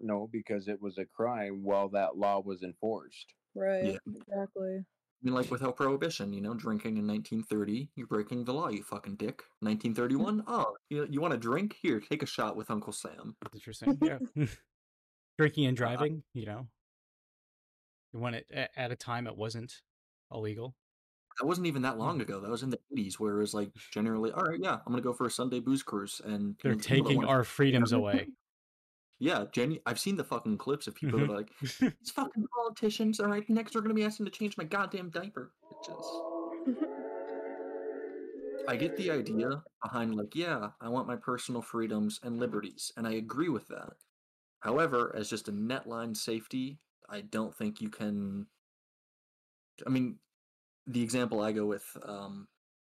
No, 0.00 0.28
because 0.32 0.68
it 0.68 0.80
was 0.80 0.98
a 0.98 1.04
crime 1.06 1.62
while 1.62 1.88
that 1.90 2.16
law 2.16 2.40
was 2.40 2.62
enforced. 2.62 3.32
Right. 3.54 3.98
Exactly. 4.06 4.84
Mean, 5.24 5.34
like 5.34 5.50
without 5.50 5.76
prohibition, 5.76 6.34
you 6.34 6.42
know, 6.42 6.52
drinking 6.52 6.98
in 6.98 7.06
1930, 7.06 7.88
you're 7.96 8.06
breaking 8.06 8.44
the 8.44 8.52
law, 8.52 8.68
you 8.68 8.82
fucking 8.82 9.16
dick. 9.16 9.42
1931, 9.60 10.44
oh, 10.48 10.76
you, 10.90 11.06
you 11.08 11.20
want 11.20 11.32
to 11.32 11.38
drink? 11.38 11.76
Here, 11.80 11.98
take 11.98 12.22
a 12.22 12.26
shot 12.26 12.56
with 12.56 12.70
Uncle 12.70 12.92
Sam. 12.92 13.34
That's 13.40 13.54
interesting. 13.54 13.98
Yeah. 14.02 14.18
Drinking 15.38 15.66
and 15.66 15.78
uh, 15.78 15.80
driving, 15.80 16.22
you 16.34 16.44
know. 16.44 16.68
You 18.12 18.20
want 18.20 18.36
it 18.36 18.46
at 18.76 18.92
a 18.92 18.96
time 18.96 19.26
it 19.26 19.36
wasn't 19.36 19.72
illegal. 20.30 20.76
That 21.40 21.46
wasn't 21.46 21.66
even 21.66 21.82
that 21.82 21.98
long 21.98 22.18
mm. 22.18 22.22
ago. 22.22 22.40
That 22.40 22.50
was 22.50 22.62
in 22.62 22.70
the 22.70 22.78
80s, 22.96 23.14
where 23.14 23.36
it 23.36 23.38
was 23.38 23.54
like 23.54 23.70
generally, 23.92 24.30
all 24.30 24.44
right, 24.44 24.60
yeah, 24.62 24.74
I'm 24.74 24.92
gonna 24.92 25.02
go 25.02 25.14
for 25.14 25.26
a 25.26 25.30
Sunday 25.30 25.58
booze 25.58 25.82
cruise, 25.82 26.20
and 26.24 26.54
They're 26.62 26.72
know, 26.72 26.78
the 26.78 26.84
people 26.84 27.04
that 27.04 27.10
taking 27.10 27.24
our 27.24 27.44
freedoms 27.44 27.92
away. 27.92 28.28
Yeah, 29.24 29.44
Jenny, 29.52 29.80
I've 29.86 29.98
seen 29.98 30.16
the 30.16 30.24
fucking 30.24 30.58
clips 30.58 30.86
of 30.86 30.94
people 30.94 31.18
that 31.18 31.30
are 31.30 31.36
like, 31.36 31.48
these 31.80 32.10
fucking 32.14 32.46
politicians. 32.54 33.20
All 33.20 33.28
right, 33.28 33.48
next 33.48 33.72
they're 33.72 33.80
gonna 33.80 33.94
be 33.94 34.04
asking 34.04 34.26
to 34.26 34.30
change 34.30 34.58
my 34.58 34.64
goddamn 34.64 35.08
diaper. 35.08 35.50
Bitches. 35.72 36.76
I 38.68 38.76
get 38.76 38.98
the 38.98 39.10
idea 39.10 39.62
behind 39.82 40.14
like, 40.14 40.34
yeah, 40.34 40.68
I 40.78 40.90
want 40.90 41.08
my 41.08 41.16
personal 41.16 41.62
freedoms 41.62 42.20
and 42.22 42.38
liberties, 42.38 42.92
and 42.98 43.08
I 43.08 43.12
agree 43.12 43.48
with 43.48 43.66
that. 43.68 43.94
However, 44.60 45.14
as 45.16 45.30
just 45.30 45.48
a 45.48 45.52
net 45.52 45.86
line 45.86 46.14
safety, 46.14 46.78
I 47.08 47.22
don't 47.22 47.56
think 47.56 47.80
you 47.80 47.88
can. 47.88 48.46
I 49.86 49.88
mean, 49.88 50.16
the 50.86 51.02
example 51.02 51.40
I 51.40 51.52
go 51.52 51.64
with, 51.64 51.86
um, 52.02 52.46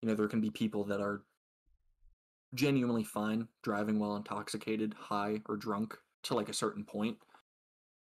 you 0.04 0.08
know, 0.08 0.14
there 0.14 0.28
can 0.28 0.42
be 0.42 0.52
people 0.52 0.84
that 0.84 1.02
are 1.02 1.24
genuinely 2.54 3.04
fine 3.04 3.48
driving 3.64 3.98
while 3.98 4.16
intoxicated, 4.16 4.94
high, 4.94 5.42
or 5.48 5.58
drunk 5.58 5.98
to 6.24 6.34
like 6.36 6.50
a 6.50 6.54
certain 6.54 6.84
point, 6.86 7.18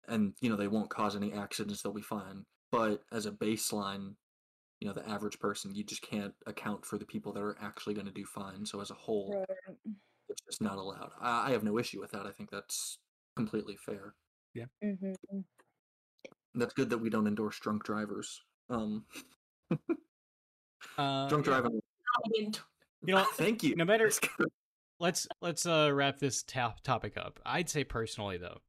and 0.08 0.34
you 0.42 0.50
know 0.50 0.56
they 0.56 0.68
won't 0.68 0.90
cause 0.90 1.16
any 1.16 1.34
accidents; 1.34 1.82
they'll 1.82 1.94
be 1.94 2.02
fine. 2.02 2.46
But 2.72 3.02
as 3.12 3.26
a 3.26 3.32
baseline, 3.32 4.16
you 4.80 4.88
know, 4.88 4.94
the 4.94 5.08
average 5.10 5.40
person, 5.40 5.74
you 5.76 5.84
just 5.84 6.02
can't 6.02 6.34
account 6.46 6.86
for 6.86 6.98
the 6.98 7.06
people 7.06 7.32
that 7.34 7.42
are 7.44 7.58
actually 7.62 7.94
going 7.94 8.08
to 8.08 8.12
do 8.12 8.26
fine. 8.26 8.66
So 8.66 8.82
as 8.82 8.92
a 8.92 8.96
whole, 8.96 9.46
Right. 9.50 9.78
it's 10.30 10.42
just 10.42 10.62
not 10.62 10.78
allowed. 10.78 11.12
I, 11.22 11.50
I 11.50 11.52
have 11.52 11.64
no 11.64 11.78
issue 11.80 12.00
with 12.02 12.12
that. 12.12 12.26
I 12.26 12.32
think 12.32 12.50
that's 12.52 12.98
completely 13.36 13.78
fair. 13.78 14.16
hmm 14.82 15.14
That's 16.56 16.74
good 16.74 16.90
that 16.90 16.98
we 16.98 17.10
don't 17.10 17.28
endorse 17.28 17.60
drunk 17.60 17.84
drivers. 17.84 18.42
Um, 18.70 19.06
Uh, 20.98 21.28
drunk 21.28 21.46
yeah. 21.46 21.60
driving. 21.62 21.82
You 23.06 23.16
know, 23.16 23.26
Thank 23.34 23.64
you. 23.64 23.76
no 23.76 23.86
matter- 23.86 24.06
That's 24.06 24.20
good. 24.20 24.48
Let's 25.00 25.28
let's 25.42 25.66
uh 25.66 25.90
wrap 25.94 26.20
this 26.20 26.44
ta- 26.44 26.76
topic 26.84 27.18
up. 27.18 27.40
I'd 27.46 27.70
say 27.70 27.84
personally 27.84 28.38
though, 28.38 28.60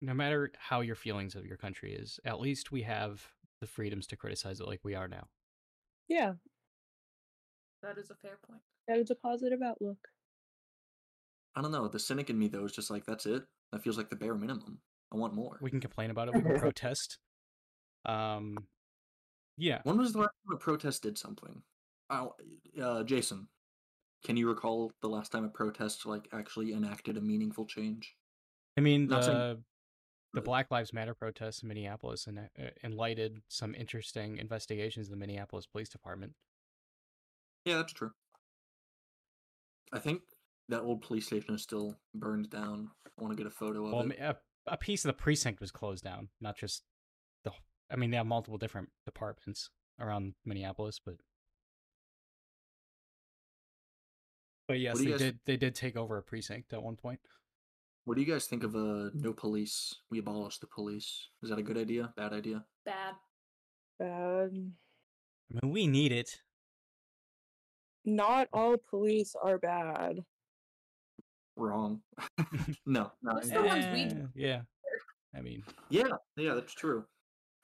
no 0.00 0.14
matter 0.14 0.50
how 0.58 0.80
your 0.80 0.94
feelings 0.96 1.34
of 1.34 1.46
your 1.46 1.56
country 1.56 1.92
is, 1.94 2.18
at 2.24 2.40
least 2.40 2.72
we 2.72 2.82
have 2.82 3.26
the 3.60 3.66
freedoms 3.66 4.06
to 4.08 4.16
criticize 4.16 4.60
it 4.60 4.66
like 4.66 4.80
we 4.84 4.94
are 4.94 5.08
now. 5.08 5.26
Yeah, 6.08 6.32
That 7.82 7.96
is 7.98 8.10
a 8.10 8.14
fair 8.14 8.38
point. 8.46 8.60
that 8.88 8.98
is 8.98 9.10
a 9.10 9.14
positive 9.14 9.60
outlook. 9.62 9.98
I 11.56 11.62
don't 11.62 11.72
know. 11.72 11.88
The 11.88 11.98
cynic 11.98 12.30
in 12.30 12.38
me 12.38 12.48
though 12.48 12.64
is 12.64 12.72
just 12.72 12.90
like 12.90 13.06
that's 13.06 13.26
it. 13.26 13.44
That 13.72 13.82
feels 13.82 13.96
like 13.96 14.10
the 14.10 14.16
bare 14.16 14.34
minimum. 14.34 14.78
I 15.12 15.16
want 15.16 15.34
more. 15.34 15.58
We 15.62 15.70
can 15.70 15.80
complain 15.80 16.10
about 16.10 16.28
it. 16.28 16.34
We 16.34 16.42
can 16.42 16.58
protest. 16.58 17.18
Um, 18.04 18.56
yeah. 19.56 19.78
When 19.84 19.96
was 19.98 20.12
the 20.12 20.18
last 20.18 20.32
time 20.46 20.56
a 20.56 20.58
protest 20.58 21.02
did 21.02 21.16
something? 21.16 21.62
Oh, 22.10 22.34
uh, 22.82 23.02
Jason, 23.04 23.48
can 24.24 24.36
you 24.36 24.48
recall 24.48 24.90
the 25.02 25.08
last 25.08 25.30
time 25.32 25.44
a 25.44 25.48
protest 25.48 26.06
like 26.06 26.28
actually 26.32 26.72
enacted 26.72 27.16
a 27.16 27.20
meaningful 27.20 27.66
change? 27.66 28.16
I 28.76 28.80
mean 28.80 29.06
Not 29.06 29.24
saying- 29.24 29.36
the 29.38 29.62
the 30.32 30.40
Black 30.42 30.68
Lives 30.72 30.92
Matter 30.92 31.14
protests 31.14 31.62
in 31.62 31.68
Minneapolis 31.68 32.26
and 32.26 32.38
uh, 32.40 32.42
enlighted 32.82 33.38
some 33.48 33.72
interesting 33.72 34.38
investigations 34.38 35.06
in 35.06 35.12
the 35.12 35.16
Minneapolis 35.16 35.64
Police 35.64 35.88
Department. 35.88 36.32
Yeah, 37.64 37.76
that's 37.76 37.92
true. 37.92 38.10
I 39.92 40.00
think 40.00 40.22
that 40.68 40.80
old 40.80 41.02
police 41.02 41.26
station 41.26 41.54
is 41.54 41.62
still 41.62 41.96
burned 42.16 42.50
down. 42.50 42.90
I 43.06 43.22
want 43.22 43.30
to 43.32 43.36
get 43.36 43.46
a 43.46 43.54
photo 43.54 43.86
of 43.86 43.92
Well, 43.92 44.10
it. 44.10 44.18
a, 44.18 44.36
a 44.66 44.76
piece 44.76 45.04
of 45.04 45.08
the 45.10 45.22
precinct 45.22 45.60
was 45.60 45.70
closed 45.70 46.02
down, 46.02 46.28
not 46.40 46.56
just 46.56 46.82
the. 47.44 47.52
I 47.88 47.94
mean, 47.96 48.10
they 48.10 48.16
have 48.16 48.26
multiple 48.26 48.58
different 48.58 48.88
departments 49.04 49.70
around 50.00 50.34
Minneapolis, 50.44 51.00
but 51.04 51.14
but 54.68 54.80
yes, 54.80 54.98
they 54.98 55.06
guys- 55.06 55.18
did. 55.18 55.38
They 55.46 55.56
did 55.56 55.74
take 55.74 55.96
over 55.96 56.16
a 56.18 56.22
precinct 56.22 56.72
at 56.72 56.82
one 56.82 56.96
point. 56.96 57.20
What 58.04 58.16
do 58.16 58.20
you 58.22 58.30
guys 58.30 58.46
think 58.46 58.64
of 58.64 58.74
uh, 58.76 59.10
no 59.14 59.32
police? 59.32 59.94
We 60.10 60.18
abolish 60.18 60.58
the 60.58 60.66
police. 60.66 61.28
Is 61.42 61.48
that 61.50 61.58
a 61.58 61.62
good 61.62 61.78
idea? 61.78 62.12
Bad 62.16 62.34
idea? 62.34 62.64
Bad. 62.84 63.14
Bad. 63.98 64.50
I 65.50 65.60
mean, 65.62 65.72
we 65.72 65.86
need 65.86 66.12
it. 66.12 66.40
Not 68.04 68.48
all 68.52 68.76
police 68.76 69.34
are 69.42 69.56
bad. 69.58 70.22
Wrong. 71.56 72.02
no, 72.86 73.12
no. 73.22 73.40
The 73.40 73.62
ones 73.62 73.86
we- 73.92 74.02
Eh, 74.02 74.26
yeah. 74.34 74.60
I 75.34 75.40
mean, 75.40 75.62
Yeah, 75.88 76.08
yeah, 76.36 76.54
that's 76.54 76.74
true. 76.74 77.04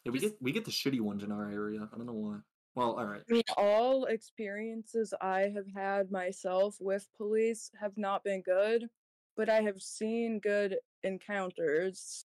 Yeah, 0.05 0.13
we 0.13 0.19
get 0.19 0.33
we 0.41 0.51
get 0.53 0.65
the 0.65 0.71
shitty 0.71 1.01
ones 1.01 1.23
in 1.23 1.31
our 1.31 1.51
area. 1.51 1.87
I 1.93 1.97
don't 1.97 2.07
know 2.07 2.15
why. 2.15 2.39
Well, 2.75 2.93
all 2.93 3.05
right. 3.05 3.23
I 3.29 3.33
mean, 3.33 3.43
all 3.57 4.05
experiences 4.05 5.13
I 5.21 5.53
have 5.55 5.67
had 5.75 6.11
myself 6.11 6.77
with 6.81 7.09
police 7.17 7.71
have 7.81 7.97
not 7.97 8.23
been 8.23 8.43
good, 8.43 8.89
but 9.37 9.49
I 9.49 9.63
have 9.63 9.83
seen 9.83 10.39
good 10.39 10.77
encounters. 11.03 12.25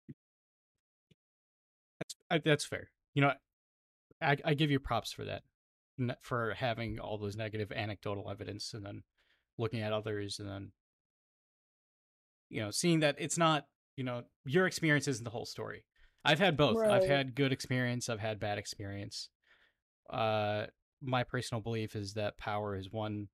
that's 2.00 2.16
I, 2.30 2.38
that's 2.44 2.66
fair. 2.66 2.90
You 3.14 3.22
know, 3.22 3.34
I 4.22 4.38
I 4.44 4.54
give 4.54 4.72
you 4.72 4.80
props 4.80 5.12
for 5.12 5.26
that, 5.26 5.44
for 6.22 6.54
having 6.58 7.00
all 7.00 7.18
those 7.18 7.36
negative 7.36 7.72
anecdotal 7.72 8.30
evidence 8.30 8.74
and 8.74 8.86
then 8.86 9.04
looking 9.58 9.82
at 9.82 9.94
others 9.94 10.40
and 10.40 10.50
then 10.50 10.72
you 12.50 12.62
know 12.62 12.72
seeing 12.72 13.02
that 13.02 13.16
it's 13.20 13.38
not 13.38 13.66
you 13.96 14.04
know 14.04 14.24
your 14.46 14.66
experience 14.66 15.08
isn't 15.08 15.24
the 15.24 15.30
whole 15.30 15.46
story. 15.46 15.86
I've 16.24 16.40
had 16.40 16.56
both. 16.56 16.78
I've 16.78 17.06
had 17.06 17.36
good 17.36 17.52
experience. 17.52 18.08
I've 18.08 18.20
had 18.20 18.40
bad 18.40 18.58
experience. 18.60 19.30
Uh, 20.12 20.66
my 21.02 21.24
personal 21.24 21.62
belief 21.62 21.96
is 21.96 22.14
that 22.14 22.38
power 22.38 22.76
is 22.76 22.92
one 22.92 23.28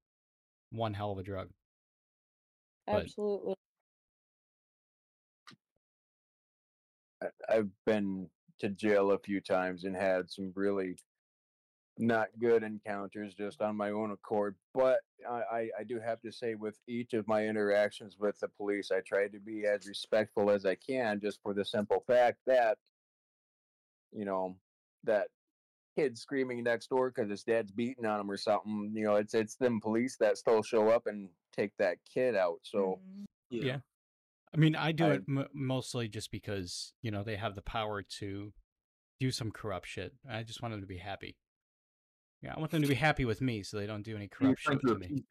one 0.72 0.94
hell 0.94 1.12
of 1.12 1.18
a 1.18 1.24
drug. 1.24 1.50
But- 2.86 3.04
Absolutely. 3.04 3.56
I- 7.22 7.30
I've 7.50 7.70
been 7.86 8.30
to 8.60 8.70
jail 8.70 9.12
a 9.12 9.20
few 9.20 9.42
times 9.42 9.84
and 9.86 9.96
had 9.96 10.30
some 10.30 10.52
really 10.56 10.98
not 11.98 12.28
good 12.40 12.62
encounters 12.64 13.34
just 13.34 13.62
on 13.62 13.76
my 13.76 13.90
own 13.90 14.12
accord. 14.12 14.56
But 14.74 15.00
I, 15.28 15.42
I, 15.52 15.70
I 15.80 15.84
do 15.84 16.00
have 16.00 16.22
to 16.22 16.32
say, 16.32 16.54
with 16.56 16.78
each 16.88 17.14
of 17.14 17.28
my 17.28 17.48
interactions 17.48 18.18
with 18.20 18.40
the 18.40 18.50
police, 18.50 18.92
I 18.92 19.02
try 19.02 19.28
to 19.28 19.40
be 19.40 19.66
as 19.66 19.88
respectful 19.88 20.52
as 20.52 20.66
I 20.66 20.76
can, 20.76 21.20
just 21.20 21.42
for 21.42 21.54
the 21.56 21.66
simple 21.66 22.04
fact 22.06 22.38
that, 22.46 22.78
you 24.12 24.26
know, 24.26 24.56
that 25.06 25.30
kid 25.98 26.18
screaming 26.18 26.64
next 26.64 26.88
door 26.90 27.12
because 27.14 27.30
his 27.30 27.44
dad's 27.44 27.72
beating 27.72 28.06
on 28.06 28.20
him 28.20 28.30
or 28.30 28.38
something. 28.38 28.92
You 28.96 29.06
know, 29.06 29.16
it's 29.16 29.34
it's 29.34 29.56
them 29.56 29.80
police 29.82 30.16
that 30.20 30.38
still 30.38 30.62
show 30.64 30.90
up 30.90 31.08
and 31.08 31.30
take 31.54 31.72
that 31.80 31.98
kid 32.14 32.36
out. 32.36 32.60
So. 32.64 33.00
Mhm. 33.06 33.26
Yeah. 33.50 33.64
Yeah. 33.64 33.80
I 34.54 34.58
mean, 34.58 34.76
I 34.76 34.92
do 34.92 35.06
I- 35.06 35.14
it 35.16 35.24
m- 35.28 35.48
mostly 35.54 36.08
just 36.08 36.32
because 36.32 36.94
you 37.02 37.12
know 37.12 37.24
they 37.24 37.36
have 37.38 37.56
the 37.56 37.62
power 37.62 38.02
to 38.20 38.54
do 39.20 39.32
some 39.32 39.52
corrupt 39.52 39.88
shit. 39.88 40.14
I 40.30 40.44
just 40.44 40.62
want 40.62 40.74
them 40.74 40.82
to 40.82 40.88
be 40.88 40.98
happy. 40.98 41.38
Yeah, 42.42 42.54
I 42.56 42.60
want 42.60 42.72
them 42.72 42.82
to 42.84 42.88
be 42.88 42.94
happy 42.96 43.26
with 43.26 43.42
me, 43.42 43.64
so 43.64 43.78
they 43.78 43.88
don't 43.88 44.04
do 44.04 44.16
any 44.16 44.30
You're 44.40 44.54
corrupt 44.54 44.62
shit 44.62 44.80
to 44.82 44.88
to 44.94 44.96
me. 45.00 45.08
them. 45.08 45.26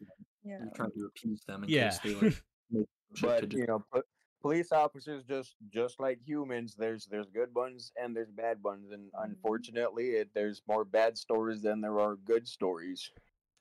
Yeah. 0.44 0.58
You're 0.60 0.72
trying 0.74 0.90
to 0.92 1.04
appease 1.06 1.42
them 1.46 1.62
in 1.64 1.68
Yeah, 1.70 1.90
case 1.90 1.98
they 2.00 2.14
like 2.14 2.22
make 2.70 2.86
shit 3.14 3.20
to 3.20 3.26
but 3.26 3.48
do. 3.48 3.58
you 3.58 3.66
know 3.66 3.84
po- 3.92 4.02
police 4.46 4.70
officers 4.72 5.24
just 5.24 5.56
just 5.72 5.98
like 5.98 6.18
humans 6.24 6.74
there's 6.78 7.06
there's 7.06 7.26
good 7.34 7.52
ones 7.54 7.92
and 8.00 8.14
there's 8.16 8.30
bad 8.30 8.62
ones 8.62 8.90
and 8.92 9.04
Mhm. 9.12 9.24
unfortunately 9.24 10.10
it, 10.20 10.28
there's 10.34 10.62
more 10.68 10.84
bad 10.84 11.18
stories 11.18 11.62
than 11.62 11.80
there 11.80 11.98
are 12.00 12.16
good 12.16 12.46
stories 12.46 13.10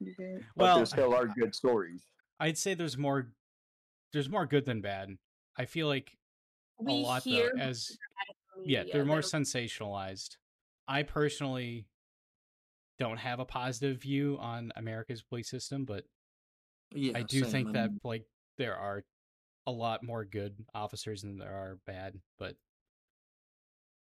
Mhm. 0.01 0.43
but 0.55 0.63
well, 0.63 0.77
there 0.77 0.85
still 0.85 1.13
are 1.15 1.27
good 1.27 1.55
stories 1.55 2.01
I'd 2.39 2.57
say 2.57 2.73
there's 2.73 2.97
more, 2.97 3.31
there's 4.11 4.27
more 4.29 4.45
good 4.45 4.65
than 4.65 4.81
bad. 4.81 5.17
I 5.57 5.63
feel 5.65 5.87
like 5.87 6.17
We 6.79 6.91
a 6.91 6.95
lot 6.95 7.23
hear 7.23 7.53
though, 7.55 7.61
as 7.63 7.97
from 8.53 8.63
yeah, 8.65 8.83
they're 8.91 9.05
more 9.05 9.21
that- 9.21 9.31
sensationalized. 9.31 10.35
I 10.85 11.03
personally 11.03 11.87
don't 12.99 13.17
have 13.17 13.39
a 13.39 13.45
positive 13.45 14.01
view 14.01 14.37
on 14.39 14.73
America's 14.75 15.21
police 15.23 15.49
system, 15.49 15.85
but 15.85 16.05
yeah, 16.91 17.13
I 17.17 17.23
do 17.23 17.41
same. 17.43 17.51
think 17.51 17.69
I 17.69 17.71
that 17.71 17.91
like 18.03 18.25
there 18.57 18.75
are 18.75 19.05
a 19.67 19.71
lot 19.71 20.03
more 20.03 20.25
good 20.25 20.55
officers 20.73 21.21
than 21.21 21.37
there 21.37 21.53
are 21.53 21.79
bad, 21.85 22.19
but 22.37 22.55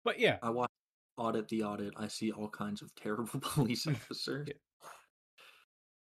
but 0.05 0.19
yeah, 0.19 0.39
I 0.43 0.51
watch 0.51 0.71
Audit 1.17 1.49
the 1.49 1.63
Audit. 1.63 1.93
I 1.97 2.09
see 2.09 2.33
all 2.33 2.49
kinds 2.49 2.83
of 2.83 2.95
terrible 2.95 3.41
police 3.43 3.87
officers. 3.87 4.49
Yeah. 4.49 4.55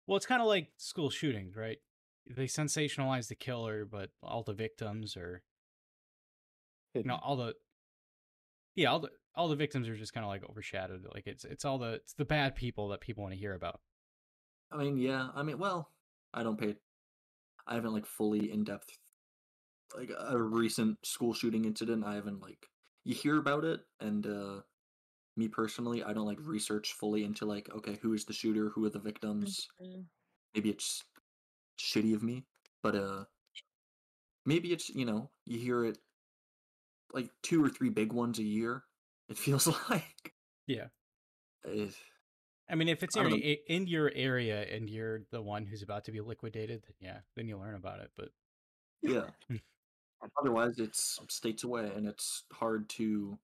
well, 0.07 0.17
it's 0.17 0.25
kind 0.25 0.41
of 0.41 0.47
like 0.47 0.69
school 0.77 1.09
shootings, 1.09 1.55
right? 1.55 1.77
They 2.27 2.45
sensationalize 2.45 3.27
the 3.27 3.35
killer, 3.35 3.85
but 3.85 4.11
all 4.23 4.43
the 4.43 4.53
victims 4.53 5.17
are 5.17 5.41
you 6.93 7.03
know 7.03 7.19
all 7.21 7.35
the 7.35 7.53
yeah 8.75 8.87
all 8.89 8.99
the 8.99 9.09
all 9.35 9.47
the 9.47 9.55
victims 9.55 9.87
are 9.87 9.95
just 9.95 10.13
kind 10.13 10.23
of 10.23 10.29
like 10.29 10.43
overshadowed. 10.49 11.05
Like 11.13 11.27
it's 11.27 11.43
it's 11.43 11.65
all 11.65 11.77
the 11.77 11.93
it's 11.93 12.13
the 12.13 12.25
bad 12.25 12.55
people 12.55 12.89
that 12.89 13.01
people 13.01 13.23
want 13.23 13.33
to 13.33 13.39
hear 13.39 13.53
about. 13.53 13.79
I 14.71 14.77
mean, 14.77 14.97
yeah. 14.97 15.29
I 15.35 15.43
mean, 15.43 15.57
well, 15.57 15.89
I 16.33 16.43
don't 16.43 16.59
pay. 16.59 16.75
I 17.67 17.75
haven't 17.75 17.93
like 17.93 18.05
fully 18.05 18.51
in 18.51 18.63
depth 18.63 18.97
like 19.95 20.11
a 20.17 20.41
recent 20.41 20.97
school 21.05 21.33
shooting 21.33 21.65
incident. 21.65 22.03
I 22.05 22.15
haven't 22.15 22.41
like 22.41 22.67
you 23.03 23.13
hear 23.15 23.37
about 23.37 23.63
it, 23.65 23.81
and 23.99 24.25
uh 24.25 24.61
me 25.35 25.47
personally, 25.47 26.03
I 26.03 26.13
don't 26.13 26.25
like 26.27 26.39
research 26.41 26.93
fully 26.93 27.23
into 27.23 27.45
like 27.45 27.69
okay, 27.73 27.97
who 28.01 28.13
is 28.13 28.25
the 28.25 28.33
shooter, 28.33 28.69
who 28.69 28.85
are 28.85 28.89
the 28.89 28.99
victims. 28.99 29.67
Mhm. 29.81 30.05
Maybe 30.53 30.69
it's 30.69 31.03
shitty 31.79 32.13
of 32.13 32.23
me, 32.23 32.45
but 32.83 32.95
uh, 32.95 33.25
maybe 34.45 34.73
it's 34.73 34.89
you 34.89 35.05
know 35.05 35.31
you 35.45 35.59
hear 35.59 35.85
it 35.85 35.97
like 37.13 37.29
two 37.41 37.63
or 37.63 37.69
three 37.69 37.89
big 37.89 38.13
ones 38.13 38.39
a 38.39 38.43
year. 38.43 38.83
It 39.29 39.37
feels 39.37 39.67
like. 39.89 40.33
Yeah. 40.67 40.87
Eh, 41.65 41.87
I 42.69 42.75
mean, 42.75 42.87
if 42.87 43.01
it's 43.01 43.15
in, 43.15 43.23
don't 43.23 43.31
know. 43.31 43.37
a- 43.37 43.63
in 43.67 43.87
your 43.87 44.11
area 44.13 44.61
and 44.63 44.89
you're 44.89 45.21
the 45.31 45.41
one 45.41 45.65
who's 45.65 45.81
about 45.81 46.05
to 46.05 46.11
be 46.11 46.21
liquidated, 46.21 46.83
yeah, 46.99 47.19
then 47.35 47.47
you 47.47 47.57
learn 47.57 47.75
about 47.75 47.99
it. 47.99 48.11
But 48.15 48.29
Yeah. 49.01 49.27
Otherwise, 50.39 50.79
it's 50.79 51.19
states 51.29 51.63
away, 51.63 51.91
and 51.95 52.07
it's 52.07 52.43
hard 52.53 52.89
to. 52.89 53.37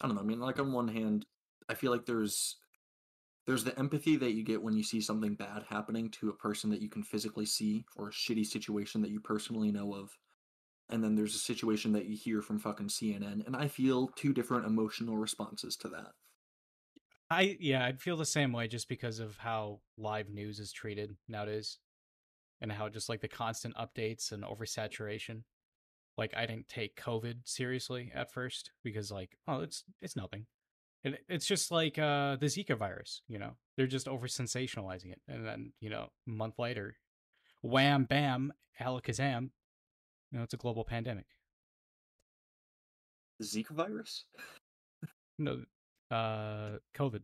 I 0.00 0.06
don't 0.06 0.16
know. 0.16 0.22
I 0.22 0.24
mean, 0.24 0.40
like 0.40 0.58
on 0.58 0.72
one 0.72 0.88
hand, 0.88 1.24
I 1.68 1.74
feel 1.74 1.90
like 1.90 2.06
there's 2.06 2.56
there's 3.46 3.64
the 3.64 3.78
empathy 3.78 4.16
that 4.16 4.32
you 4.32 4.44
get 4.44 4.62
when 4.62 4.74
you 4.76 4.82
see 4.82 5.00
something 5.00 5.34
bad 5.34 5.64
happening 5.68 6.10
to 6.10 6.28
a 6.28 6.36
person 6.36 6.70
that 6.70 6.82
you 6.82 6.88
can 6.88 7.02
physically 7.02 7.46
see, 7.46 7.84
or 7.96 8.08
a 8.08 8.12
shitty 8.12 8.44
situation 8.44 9.00
that 9.02 9.10
you 9.10 9.20
personally 9.20 9.70
know 9.70 9.94
of, 9.94 10.10
and 10.90 11.02
then 11.02 11.14
there's 11.14 11.34
a 11.34 11.38
situation 11.38 11.92
that 11.92 12.06
you 12.06 12.16
hear 12.16 12.42
from 12.42 12.58
fucking 12.58 12.88
CNN, 12.88 13.46
and 13.46 13.56
I 13.56 13.68
feel 13.68 14.08
two 14.08 14.32
different 14.32 14.66
emotional 14.66 15.16
responses 15.16 15.76
to 15.76 15.88
that. 15.88 16.12
I 17.30 17.56
yeah, 17.58 17.84
I'd 17.84 18.00
feel 18.00 18.16
the 18.16 18.26
same 18.26 18.52
way 18.52 18.68
just 18.68 18.88
because 18.88 19.18
of 19.18 19.36
how 19.36 19.80
live 19.96 20.28
news 20.28 20.60
is 20.60 20.72
treated 20.72 21.16
nowadays. 21.28 21.78
And 22.60 22.72
how 22.72 22.88
just 22.88 23.08
like 23.08 23.20
the 23.20 23.28
constant 23.28 23.74
updates 23.76 24.32
and 24.32 24.42
oversaturation. 24.42 25.42
Like 26.16 26.34
I 26.36 26.46
didn't 26.46 26.68
take 26.68 27.00
COVID 27.00 27.40
seriously 27.44 28.10
at 28.14 28.32
first 28.32 28.70
because 28.82 29.10
like 29.10 29.36
oh 29.46 29.60
it's 29.60 29.84
it's 30.00 30.16
nothing. 30.16 30.46
And 31.04 31.18
it's 31.28 31.46
just 31.46 31.70
like 31.70 31.98
uh 31.98 32.36
the 32.36 32.46
Zika 32.46 32.76
virus, 32.76 33.22
you 33.28 33.38
know. 33.38 33.56
They're 33.76 33.86
just 33.86 34.08
over 34.08 34.26
sensationalizing 34.26 35.12
it. 35.12 35.20
And 35.28 35.46
then, 35.46 35.72
you 35.80 35.90
know, 35.90 36.08
a 36.26 36.30
month 36.30 36.58
later, 36.58 36.96
wham 37.62 38.04
bam, 38.04 38.52
alakazam, 38.80 39.50
you 40.32 40.38
know, 40.38 40.44
it's 40.44 40.54
a 40.54 40.58
global 40.58 40.84
pandemic. 40.84 41.26
The 43.38 43.44
Zika 43.44 43.70
virus? 43.70 44.24
No 45.38 45.64
uh 46.10 46.78
COVID. 46.96 47.20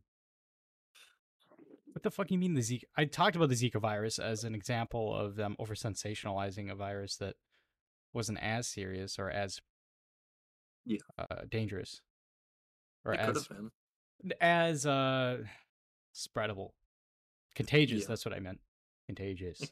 What 2.02 2.10
the 2.10 2.16
fuck 2.16 2.32
you 2.32 2.38
mean 2.38 2.54
the 2.54 2.62
Zika? 2.62 2.82
I 2.96 3.04
talked 3.04 3.36
about 3.36 3.48
the 3.48 3.54
Zika 3.54 3.80
virus 3.80 4.18
as 4.18 4.42
an 4.42 4.56
example 4.56 5.14
of 5.14 5.36
them 5.36 5.54
over 5.60 5.76
sensationalizing 5.76 6.68
a 6.68 6.74
virus 6.74 7.14
that 7.18 7.36
wasn't 8.12 8.40
as 8.42 8.66
serious 8.66 9.20
or 9.20 9.30
as 9.30 9.60
Yeah. 10.84 10.98
uh, 11.16 11.42
dangerous 11.48 12.00
or 13.04 13.12
it 13.14 13.20
as 13.20 13.46
been. 13.46 13.70
as 14.40 14.84
uh 14.84 15.44
spreadable, 16.12 16.70
contagious. 17.54 18.00
Yeah. 18.00 18.06
That's 18.08 18.24
what 18.24 18.34
I 18.34 18.40
meant. 18.40 18.58
Contagious. 19.06 19.60
It 19.62 19.70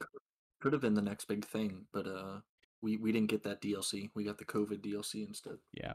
could 0.61 0.73
have 0.73 0.83
been 0.83 0.95
the 0.95 1.03
next 1.03 1.25
big 1.25 1.45
thing, 1.45 1.87
but 1.93 2.07
uh, 2.07 2.43
we 2.81 2.97
we 2.97 3.11
didn't 3.11 3.31
get 3.31 3.43
that 3.43 3.61
DLC. 3.61 4.11
We 4.15 4.23
got 4.23 4.39
the 4.39 4.45
COVID 4.45 4.83
DLC 4.87 5.27
instead. 5.27 5.57
Yeah. 5.73 5.95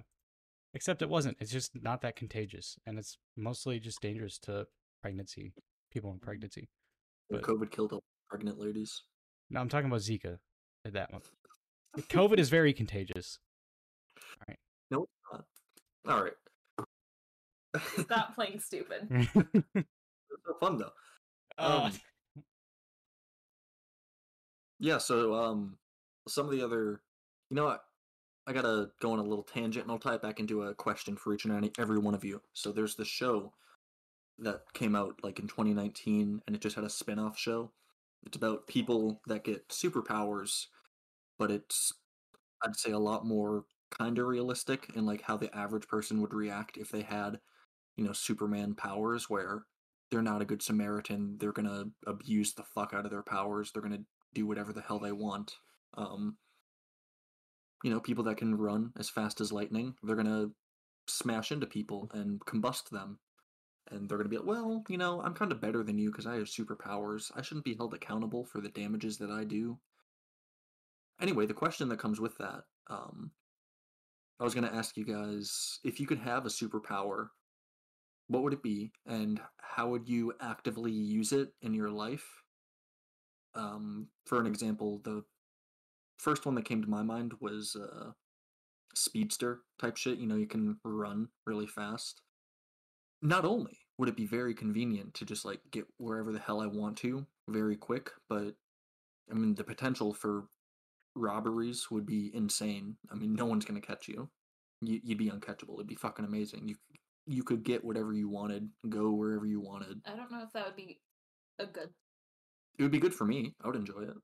Except 0.74 1.02
it 1.02 1.08
wasn't. 1.08 1.38
It's 1.40 1.52
just 1.52 1.82
not 1.82 2.02
that 2.02 2.18
contagious, 2.18 2.78
and 2.86 3.00
it's 3.00 3.18
mostly 3.38 3.80
just 3.80 4.02
dangerous 4.02 4.38
to 4.40 4.68
pregnancy, 5.02 5.54
people 5.96 6.12
in 6.12 6.20
pregnancy. 6.20 6.68
But- 7.30 7.42
COVID 7.42 7.72
killed 7.72 7.94
all 7.94 8.04
pregnant 8.30 8.60
ladies. 8.60 9.02
No, 9.50 9.62
I'm 9.62 9.70
talking 9.70 9.88
about 9.88 10.02
Zika. 10.02 10.38
That 10.84 11.12
one. 11.12 11.22
COVID 11.98 12.38
is 12.38 12.50
very 12.50 12.74
contagious. 12.74 13.40
No, 14.92 15.04
it's 15.04 15.12
not. 15.32 15.46
All 16.08 16.24
right. 16.24 16.34
Stop 18.04 18.36
playing 18.36 18.60
stupid. 18.60 19.08
It's 20.32 20.44
so 20.46 20.54
fun 20.60 20.78
though. 20.78 20.92
Uh, 21.58 21.90
Um, 21.92 21.92
Yeah, 24.80 24.98
so 24.98 25.34
um 25.34 25.78
some 26.28 26.46
of 26.46 26.52
the 26.52 26.62
other 26.64 27.02
you 27.50 27.56
know 27.56 27.66
what? 27.66 27.86
I 28.48 28.54
gotta 28.54 28.90
go 29.02 29.14
on 29.14 29.20
a 29.20 29.24
little 29.24 29.44
tangent 29.44 29.86
and 29.86 29.92
I'll 29.92 29.98
tie 30.00 30.16
it 30.16 30.22
back 30.22 30.40
into 30.40 30.64
a 30.64 30.76
question 30.76 31.16
for 31.16 31.34
each 31.34 31.46
and 31.46 31.72
every 31.80 31.98
one 32.00 32.14
of 32.14 32.24
you. 32.26 32.42
So 32.54 32.72
there's 32.72 32.96
the 32.96 33.06
show 33.06 33.54
that 34.40 34.62
came 34.74 34.96
out 34.96 35.20
like 35.24 35.40
in 35.40 35.48
2019 35.48 36.42
and 36.46 36.56
it 36.56 36.62
just 36.62 36.76
had 36.76 36.86
a 36.86 36.90
spin-off 36.90 37.38
show. 37.38 37.72
It's 38.26 38.38
about 38.38 38.68
people 38.68 39.22
that 39.28 39.44
get 39.44 39.70
superpowers, 39.70 40.68
but 41.40 41.52
it's 41.52 41.94
I'd 42.64 42.76
say 42.76 42.92
a 42.92 43.00
lot 43.00 43.26
more 43.26 43.66
kind 43.92 44.18
of 44.20 44.28
realistic 44.28 44.92
in 44.96 45.06
like 45.06 45.22
how 45.22 45.38
the 45.38 45.56
average 45.56 45.88
person 45.88 46.22
would 46.22 46.34
react 46.34 46.78
if 46.78 46.92
they 46.92 47.02
had, 47.02 47.40
you 47.98 48.06
know, 48.06 48.14
Superman 48.14 48.76
powers 48.76 49.30
where 49.30 49.66
they're 50.12 50.22
not 50.22 50.42
a 50.42 50.46
good 50.46 50.62
Samaritan. 50.62 51.38
They're 51.40 51.52
gonna 51.54 51.86
abuse 52.08 52.54
the 52.54 52.64
fuck 52.64 52.94
out 52.94 53.06
of 53.06 53.12
their 53.12 53.24
powers. 53.24 53.72
They're 53.72 53.82
gonna 53.84 54.04
do 54.34 54.46
whatever 54.48 54.74
the 54.74 54.82
hell 54.82 55.00
they 55.00 55.12
want. 55.12 55.56
Um, 55.96 56.38
you 57.84 57.90
know, 57.92 58.00
people 58.00 58.24
that 58.26 58.38
can 58.38 58.56
run 58.56 58.92
as 58.98 59.10
fast 59.10 59.40
as 59.42 59.52
lightning, 59.52 59.96
they're 60.04 60.16
gonna 60.16 60.50
smash 61.08 61.52
into 61.52 61.68
people 61.68 62.10
and 62.14 62.40
combust 62.42 62.90
them. 62.90 63.20
And 63.92 64.10
they're 64.10 64.18
gonna 64.18 64.30
be 64.30 64.38
like, 64.38 64.48
well, 64.48 64.84
you 64.90 64.98
know, 64.98 65.22
I'm 65.22 65.34
kind 65.34 65.52
of 65.52 65.62
better 65.62 65.84
than 65.84 65.98
you 65.98 66.12
because 66.12 66.26
I 66.26 66.36
have 66.36 66.48
superpowers. 66.48 67.32
I 67.36 67.42
shouldn't 67.42 67.66
be 67.66 67.76
held 67.76 67.94
accountable 67.94 68.46
for 68.46 68.62
the 68.62 68.70
damages 68.70 69.18
that 69.18 69.30
I 69.30 69.44
do. 69.44 69.78
Anyway, 71.22 71.46
the 71.46 71.54
question 71.54 71.88
that 71.90 72.00
comes 72.00 72.20
with 72.20 72.38
that, 72.40 72.64
um, 72.88 73.32
I 74.40 74.44
was 74.44 74.56
gonna 74.56 74.72
ask 74.74 74.98
you 74.98 75.06
guys 75.06 75.80
if 75.84 76.00
you 76.00 76.08
could 76.08 76.20
have 76.20 76.46
a 76.46 76.50
superpower, 76.50 77.28
what 78.28 78.44
would 78.44 78.54
it 78.54 78.64
be, 78.64 78.92
and 79.06 79.40
how 79.62 79.90
would 79.90 80.10
you 80.10 80.34
actively 80.42 80.92
use 80.92 81.32
it 81.32 81.54
in 81.62 81.74
your 81.74 81.92
life? 81.92 82.26
Um, 83.54 84.08
for 84.26 84.40
an 84.40 84.48
example, 84.48 85.00
the 85.04 85.24
first 86.18 86.46
one 86.46 86.56
that 86.56 86.66
came 86.66 86.82
to 86.82 86.90
my 86.90 87.04
mind 87.04 87.34
was 87.40 87.76
uh, 87.76 88.12
speedster 88.96 89.62
type 89.80 89.96
shit. 89.96 90.18
You 90.18 90.28
know, 90.28 90.36
you 90.36 90.48
can 90.48 90.78
run 90.84 91.30
really 91.46 91.68
fast. 91.68 92.22
Not 93.26 93.44
only 93.44 93.80
would 93.98 94.08
it 94.08 94.16
be 94.16 94.28
very 94.28 94.54
convenient 94.54 95.16
to 95.16 95.26
just 95.26 95.46
like 95.46 95.60
get 95.72 95.88
wherever 95.98 96.32
the 96.32 96.40
hell 96.40 96.62
I 96.62 96.68
want 96.68 96.96
to 96.98 97.26
very 97.50 97.76
quick, 97.76 98.12
but 98.30 98.54
I 99.32 99.34
mean 99.34 99.56
the 99.56 99.64
potential 99.64 100.14
for 100.14 100.44
robberies 101.16 101.90
would 101.90 102.06
be 102.06 102.30
insane. 102.36 102.98
I 103.12 103.16
mean, 103.16 103.34
no 103.34 103.48
one's 103.48 103.66
gonna 103.66 103.82
catch 103.82 104.08
you. 104.08 104.30
you 104.82 105.02
you'd 105.04 105.18
be 105.18 105.32
uncatchable. 105.32 105.74
It'd 105.74 105.88
be 105.88 105.96
fucking 105.96 106.24
amazing. 106.24 106.68
You 106.68 106.76
you 107.26 107.42
could 107.42 107.64
get 107.64 107.84
whatever 107.84 108.14
you 108.14 108.30
wanted, 108.30 108.70
go 108.90 109.12
wherever 109.12 109.48
you 109.48 109.60
wanted. 109.60 110.02
I 110.06 110.16
don't 110.16 110.32
know 110.32 110.44
if 110.44 110.54
that 110.54 110.68
would 110.68 110.76
be 110.76 111.00
a 111.58 111.66
good. 111.66 111.90
It 112.78 112.84
would 112.84 112.92
be 112.92 113.00
good 113.00 113.16
for 113.16 113.26
me. 113.26 113.56
I 113.64 113.68
would 113.68 113.76
enjoy 113.76 114.02
it. 114.02 114.18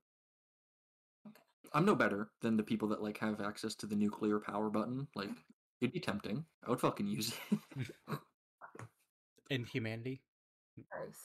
Okay. 1.26 1.42
I'm 1.74 1.84
no 1.84 1.96
better 1.96 2.30
than 2.40 2.56
the 2.56 2.62
people 2.62 2.86
that 2.90 3.02
like 3.02 3.18
have 3.18 3.40
access 3.40 3.74
to 3.76 3.86
the 3.86 3.96
nuclear 3.96 4.38
power 4.38 4.70
button. 4.70 5.08
Like 5.16 5.30
it'd 5.80 5.92
be 5.92 5.98
tempting. 5.98 6.44
I 6.64 6.70
would 6.70 6.80
fucking 6.80 7.08
use 7.08 7.34
it. 7.50 7.90
in 9.52 9.64
humanity. 9.64 10.22
Nice. 10.76 11.18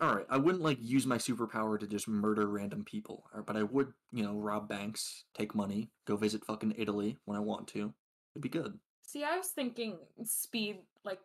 All 0.00 0.14
right, 0.14 0.26
I 0.30 0.38
wouldn't 0.38 0.64
like 0.64 0.78
use 0.80 1.06
my 1.06 1.18
superpower 1.18 1.78
to 1.78 1.86
just 1.86 2.08
murder 2.08 2.48
random 2.48 2.82
people, 2.82 3.24
uh, 3.36 3.42
but 3.42 3.56
I 3.56 3.62
would, 3.62 3.92
you 4.10 4.24
know, 4.24 4.34
rob 4.34 4.68
banks, 4.68 5.24
take 5.36 5.54
money, 5.54 5.90
go 6.06 6.16
visit 6.16 6.44
fucking 6.46 6.74
Italy 6.78 7.18
when 7.26 7.36
I 7.36 7.40
want 7.40 7.68
to. 7.68 7.92
It'd 8.34 8.42
be 8.42 8.48
good. 8.48 8.78
See, 9.02 9.22
I 9.22 9.36
was 9.36 9.48
thinking 9.48 9.98
speed, 10.24 10.78
like 11.04 11.20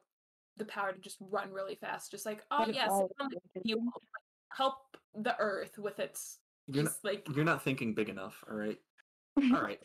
the 0.57 0.65
power 0.65 0.91
to 0.91 0.99
just 0.99 1.17
run 1.21 1.53
really 1.53 1.75
fast, 1.75 2.11
just 2.11 2.25
like 2.25 2.43
oh 2.51 2.65
yes, 2.67 2.89
all 2.91 3.09
the 3.17 3.39
you 3.63 3.89
help 4.51 4.75
the 5.15 5.35
Earth 5.39 5.77
with 5.77 5.99
its 5.99 6.39
You're 6.67 6.83
not, 6.83 6.93
like 7.03 7.25
you're 7.33 7.45
not 7.45 7.63
thinking 7.63 7.93
big 7.93 8.09
enough. 8.09 8.43
All 8.49 8.57
right, 8.57 8.77
all 9.53 9.61
right, 9.61 9.81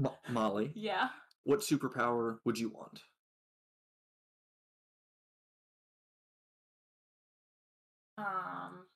Mo- 0.00 0.16
Molly. 0.30 0.72
yeah. 0.74 1.10
What 1.44 1.60
superpower 1.60 2.38
would 2.44 2.58
you 2.58 2.70
want? 2.70 3.02
Um. 8.18 8.86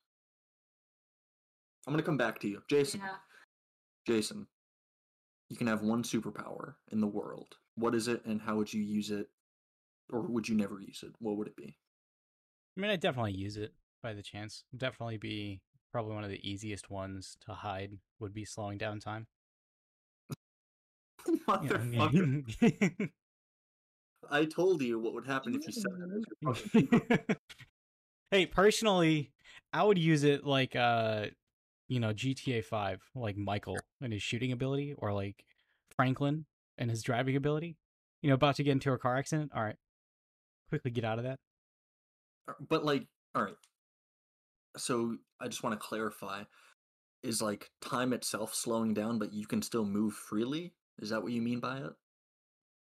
I'm 1.85 1.93
gonna 1.93 2.03
come 2.03 2.17
back 2.17 2.39
to 2.39 2.47
you, 2.47 2.61
Jason. 2.69 2.99
Yeah. 3.01 3.15
Jason, 4.05 4.47
you 5.49 5.55
can 5.57 5.67
have 5.67 5.81
one 5.81 6.03
superpower 6.03 6.75
in 6.91 6.99
the 7.01 7.07
world. 7.07 7.55
What 7.75 7.95
is 7.95 8.07
it, 8.07 8.25
and 8.25 8.41
how 8.41 8.57
would 8.57 8.73
you 8.73 8.81
use 8.81 9.09
it, 9.11 9.27
or 10.11 10.21
would 10.21 10.47
you 10.49 10.55
never 10.55 10.79
use 10.81 11.03
it? 11.03 11.13
What 11.19 11.37
would 11.37 11.47
it 11.47 11.55
be? 11.55 11.77
I 12.77 12.81
mean, 12.81 12.91
I 12.91 12.95
definitely 12.95 13.33
use 13.33 13.57
it 13.57 13.73
by 14.03 14.13
the 14.13 14.21
chance. 14.21 14.63
Definitely 14.75 15.17
be 15.17 15.61
probably 15.91 16.13
one 16.15 16.23
of 16.23 16.29
the 16.29 16.47
easiest 16.47 16.89
ones 16.89 17.37
to 17.45 17.53
hide 17.53 17.97
would 18.19 18.33
be 18.33 18.45
slowing 18.45 18.77
down 18.77 18.99
time. 18.99 19.27
You 21.27 21.39
know 21.47 21.53
I 21.55 21.57
Motherfucker! 21.57 22.91
mean? 22.99 23.11
I 24.31 24.45
told 24.45 24.81
you 24.81 24.99
what 24.99 25.13
would 25.13 25.25
happen 25.25 25.55
if 25.55 25.65
you 25.65 25.73
said 25.73 25.91
that. 27.27 27.37
Hey, 28.31 28.45
personally, 28.45 29.31
I 29.73 29.83
would 29.83 29.97
use 29.97 30.23
it 30.23 30.45
like 30.45 30.75
uh 30.75 31.27
you 31.87 31.99
know, 31.99 32.11
GTA 32.11 32.63
5, 32.63 33.01
like 33.15 33.37
Michael 33.37 33.77
and 34.01 34.11
his 34.11 34.21
shooting 34.21 34.51
ability 34.51 34.93
or 34.97 35.13
like 35.13 35.45
Franklin 35.95 36.45
and 36.77 36.89
his 36.89 37.01
driving 37.01 37.35
ability. 37.35 37.77
You 38.21 38.29
know, 38.29 38.35
about 38.35 38.55
to 38.57 38.63
get 38.63 38.71
into 38.71 38.91
a 38.91 38.97
car 38.97 39.17
accident. 39.17 39.51
All 39.55 39.63
right. 39.63 39.77
Quickly 40.69 40.91
get 40.91 41.05
out 41.05 41.17
of 41.17 41.23
that. 41.23 41.39
But 42.67 42.83
like, 42.83 43.07
all 43.35 43.43
right. 43.43 43.55
So 44.75 45.17
I 45.39 45.47
just 45.47 45.63
want 45.63 45.79
to 45.79 45.85
clarify: 45.85 46.43
is 47.23 47.41
like 47.41 47.69
time 47.81 48.13
itself 48.13 48.53
slowing 48.53 48.93
down, 48.93 49.17
but 49.17 49.33
you 49.33 49.47
can 49.47 49.61
still 49.61 49.85
move 49.85 50.13
freely? 50.13 50.73
Is 50.99 51.09
that 51.09 51.23
what 51.23 51.31
you 51.31 51.41
mean 51.41 51.59
by 51.59 51.77
it? 51.77 51.91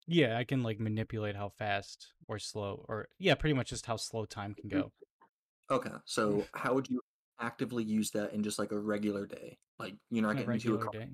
Yeah, 0.06 0.38
I 0.38 0.44
can 0.44 0.62
like 0.62 0.80
manipulate 0.80 1.36
how 1.36 1.48
fast 1.48 2.12
or 2.28 2.38
slow 2.38 2.84
or 2.88 3.08
yeah, 3.18 3.34
pretty 3.34 3.54
much 3.54 3.70
just 3.70 3.86
how 3.86 3.96
slow 3.96 4.24
time 4.24 4.54
can 4.54 4.68
go. 4.68 4.92
Okay, 5.70 5.90
so 6.04 6.44
how 6.54 6.74
would 6.74 6.88
you 6.88 7.00
actively 7.40 7.82
use 7.84 8.10
that 8.12 8.32
in 8.32 8.42
just 8.42 8.58
like 8.58 8.72
a 8.72 8.78
regular 8.78 9.26
day? 9.26 9.58
Like 9.78 9.94
you're 10.10 10.22
not 10.22 10.36
getting 10.36 10.52
into 10.52 10.74
a 10.76 10.78
car. 10.78 10.90
day. 10.92 11.08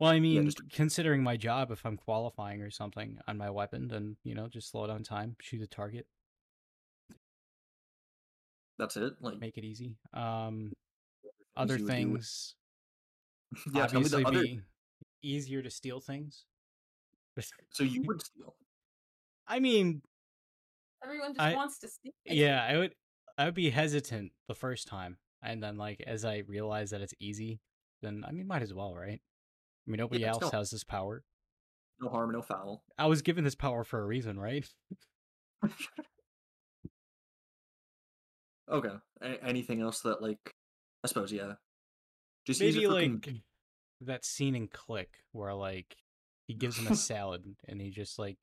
Well, 0.00 0.10
I 0.10 0.18
mean, 0.18 0.46
just- 0.46 0.62
considering 0.72 1.22
my 1.22 1.36
job, 1.36 1.70
if 1.70 1.84
I'm 1.86 1.96
qualifying 1.96 2.62
or 2.62 2.70
something 2.70 3.18
on 3.28 3.36
my 3.38 3.50
weapon, 3.50 3.88
then 3.88 4.16
you 4.24 4.34
know, 4.34 4.48
just 4.48 4.70
slow 4.70 4.86
down 4.86 5.02
time, 5.04 5.36
shoot 5.40 5.62
a 5.62 5.66
target, 5.66 6.06
That's 8.78 8.96
it. 8.96 9.12
Like 9.20 9.38
make 9.38 9.58
it 9.58 9.64
easy. 9.64 9.96
Um, 10.12 10.72
other 11.56 11.78
things 11.78 12.56
yeah, 13.74 13.84
obviously 13.84 14.22
the 14.22 14.28
other. 14.28 14.42
be 14.42 14.60
easier 15.22 15.62
to 15.62 15.70
steal 15.70 16.00
things. 16.00 16.46
So 17.70 17.84
you 17.84 18.02
would 18.06 18.22
steal. 18.22 18.56
I 19.46 19.60
mean, 19.60 20.02
Everyone 21.04 21.34
just 21.34 21.40
I- 21.40 21.54
wants 21.54 21.78
to 21.80 21.88
it. 22.24 22.34
yeah, 22.34 22.64
I 22.64 22.78
would, 22.78 22.94
I 23.42 23.46
would 23.46 23.54
be 23.54 23.70
hesitant 23.70 24.30
the 24.46 24.54
first 24.54 24.86
time, 24.86 25.16
and 25.42 25.60
then 25.60 25.76
like 25.76 26.00
as 26.06 26.24
I 26.24 26.44
realize 26.46 26.90
that 26.90 27.00
it's 27.00 27.14
easy, 27.18 27.58
then 28.00 28.24
I 28.26 28.30
mean 28.30 28.46
might 28.46 28.62
as 28.62 28.72
well, 28.72 28.94
right? 28.94 29.20
I 29.20 29.90
mean 29.90 29.98
nobody 29.98 30.20
Yeah, 30.22 30.28
else 30.30 30.42
no- 30.42 30.50
has 30.50 30.70
this 30.70 30.84
power. 30.84 31.24
No 32.00 32.08
harm, 32.08 32.30
no 32.32 32.40
foul. 32.42 32.84
I 32.96 33.06
was 33.06 33.20
given 33.22 33.42
this 33.42 33.56
power 33.56 33.82
for 33.82 34.00
a 34.00 34.06
reason, 34.06 34.38
right? 34.38 34.64
Okay. 38.70 38.94
A- 39.20 39.44
anything 39.44 39.80
else 39.82 40.00
that 40.00 40.22
like? 40.22 40.54
I 41.04 41.08
suppose 41.08 41.32
yeah. 41.32 41.54
Just 42.46 42.60
Maybe 42.60 42.86
like 42.86 43.22
con- 43.22 43.42
that 44.00 44.24
scene 44.24 44.54
in 44.54 44.68
Click 44.68 45.10
where 45.32 45.52
like 45.52 45.96
he 46.46 46.54
gives 46.54 46.78
him 46.78 46.86
a 46.86 46.96
salad 47.10 47.44
and 47.68 47.80
he 47.80 47.90
just 47.90 48.18
like 48.18 48.38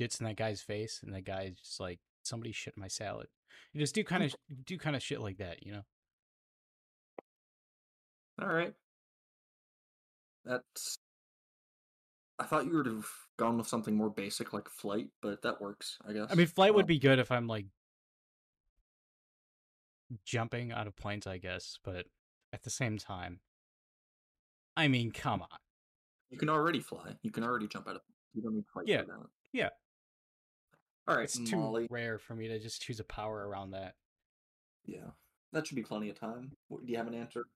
shits 0.00 0.18
in 0.20 0.26
that 0.26 0.36
guy's 0.36 0.62
face 0.62 1.00
and 1.02 1.12
that 1.14 1.24
guy's 1.24 1.58
just 1.58 1.80
like 1.80 1.98
somebody 2.30 2.52
shit 2.52 2.74
my 2.76 2.88
salad. 2.88 3.26
You 3.72 3.80
just 3.80 3.94
do 3.94 4.02
kind 4.04 4.24
of 4.24 4.34
do 4.64 4.78
kind 4.78 4.96
of 4.96 5.02
shit 5.02 5.20
like 5.20 5.36
that, 5.38 5.64
you 5.66 5.72
know. 5.72 5.82
All 8.40 8.48
right. 8.48 8.72
That's. 10.44 10.98
I 12.38 12.44
thought 12.44 12.64
you 12.64 12.76
would 12.76 12.86
have 12.86 13.06
gone 13.38 13.58
with 13.58 13.66
something 13.66 13.94
more 13.94 14.08
basic 14.08 14.54
like 14.54 14.68
flight, 14.70 15.08
but 15.20 15.42
that 15.42 15.60
works, 15.60 15.98
I 16.08 16.14
guess. 16.14 16.28
I 16.30 16.34
mean, 16.34 16.46
flight 16.46 16.74
would 16.74 16.84
Um, 16.84 16.88
be 16.88 16.98
good 16.98 17.18
if 17.18 17.30
I'm 17.30 17.46
like 17.46 17.66
jumping 20.24 20.72
out 20.72 20.86
of 20.86 20.96
planes, 20.96 21.26
I 21.26 21.36
guess, 21.36 21.78
but 21.84 22.06
at 22.52 22.62
the 22.62 22.70
same 22.70 22.96
time, 22.96 23.40
I 24.76 24.88
mean, 24.88 25.10
come 25.12 25.42
on. 25.42 25.58
You 26.30 26.38
can 26.38 26.48
already 26.48 26.80
fly. 26.80 27.14
You 27.22 27.30
can 27.30 27.44
already 27.44 27.68
jump 27.68 27.88
out 27.88 27.96
of. 27.96 28.02
You 28.34 28.42
don't 28.42 28.54
need 28.54 28.64
flight 28.72 28.86
Yeah, 28.88 29.02
for 29.02 29.06
that. 29.06 29.26
yeah. 29.52 29.68
All 31.08 31.16
right, 31.16 31.24
It's 31.24 31.38
too 31.38 31.56
Molly. 31.56 31.86
rare 31.90 32.18
for 32.18 32.34
me 32.34 32.48
to 32.48 32.58
just 32.58 32.82
choose 32.82 33.00
a 33.00 33.04
power 33.04 33.48
around 33.48 33.72
that. 33.72 33.94
Yeah, 34.86 35.10
that 35.52 35.66
should 35.66 35.76
be 35.76 35.82
plenty 35.82 36.08
of 36.08 36.18
time. 36.18 36.52
Do 36.70 36.80
you 36.84 36.96
have 36.96 37.06
an 37.08 37.14
answer? 37.14 37.46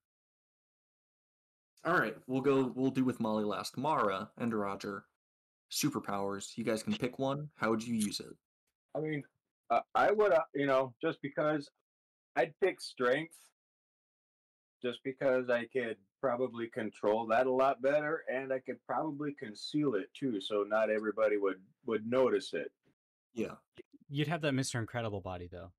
All 1.84 1.98
right, 1.98 2.16
we'll 2.26 2.40
go. 2.40 2.72
We'll 2.74 2.90
do 2.90 3.04
with 3.04 3.20
Molly 3.20 3.44
last. 3.44 3.76
Mara 3.76 4.30
and 4.38 4.52
Roger, 4.54 5.04
superpowers. 5.70 6.56
You 6.56 6.64
guys 6.64 6.82
can 6.82 6.94
pick 6.96 7.18
one. 7.18 7.50
How 7.56 7.70
would 7.70 7.86
you 7.86 7.94
use 7.94 8.20
it? 8.20 8.34
I 8.96 9.00
mean, 9.00 9.22
uh, 9.70 9.80
I 9.94 10.10
would, 10.10 10.32
uh, 10.32 10.40
you 10.54 10.66
know, 10.66 10.94
just 11.02 11.20
because 11.22 11.68
I'd 12.36 12.54
pick 12.60 12.80
strength, 12.80 13.36
just 14.82 15.00
because 15.04 15.50
I 15.50 15.66
could 15.66 15.96
probably 16.20 16.68
control 16.68 17.26
that 17.26 17.46
a 17.46 17.52
lot 17.52 17.82
better, 17.82 18.22
and 18.32 18.52
I 18.52 18.60
could 18.60 18.78
probably 18.86 19.34
conceal 19.38 19.94
it 19.94 20.08
too, 20.18 20.40
so 20.40 20.64
not 20.66 20.90
everybody 20.90 21.36
would 21.36 21.60
would 21.86 22.06
notice 22.06 22.54
it. 22.54 22.72
Yeah, 23.34 23.54
You'd 24.08 24.28
have 24.28 24.42
that 24.42 24.54
Mr. 24.54 24.76
Incredible 24.76 25.20
body 25.20 25.48
though. 25.50 25.72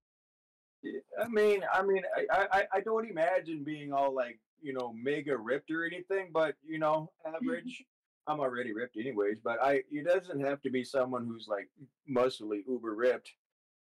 I 1.20 1.28
mean, 1.30 1.62
I 1.74 1.84
mean, 1.84 2.04
I, 2.32 2.48
I, 2.52 2.64
I 2.74 2.80
don't 2.82 3.10
imagine 3.10 3.64
being 3.64 3.94
all 3.94 4.14
like, 4.14 4.40
you 4.62 4.74
know, 4.74 4.94
mega 4.94 5.38
ripped 5.38 5.72
or 5.72 5.86
anything, 5.86 6.30
but 6.34 6.56
you 6.68 6.80
know, 6.80 7.12
average. 7.26 7.84
I'm 8.28 8.40
already 8.40 8.74
ripped 8.74 8.98
anyways, 8.98 9.38
but 9.44 9.62
I 9.64 9.84
it 9.92 10.06
doesn't 10.06 10.44
have 10.44 10.62
to 10.64 10.70
be 10.70 10.84
someone 10.84 11.26
who's 11.26 11.48
like 11.48 11.70
muscly, 12.10 12.64
uber 12.68 12.96
ripped. 12.96 13.32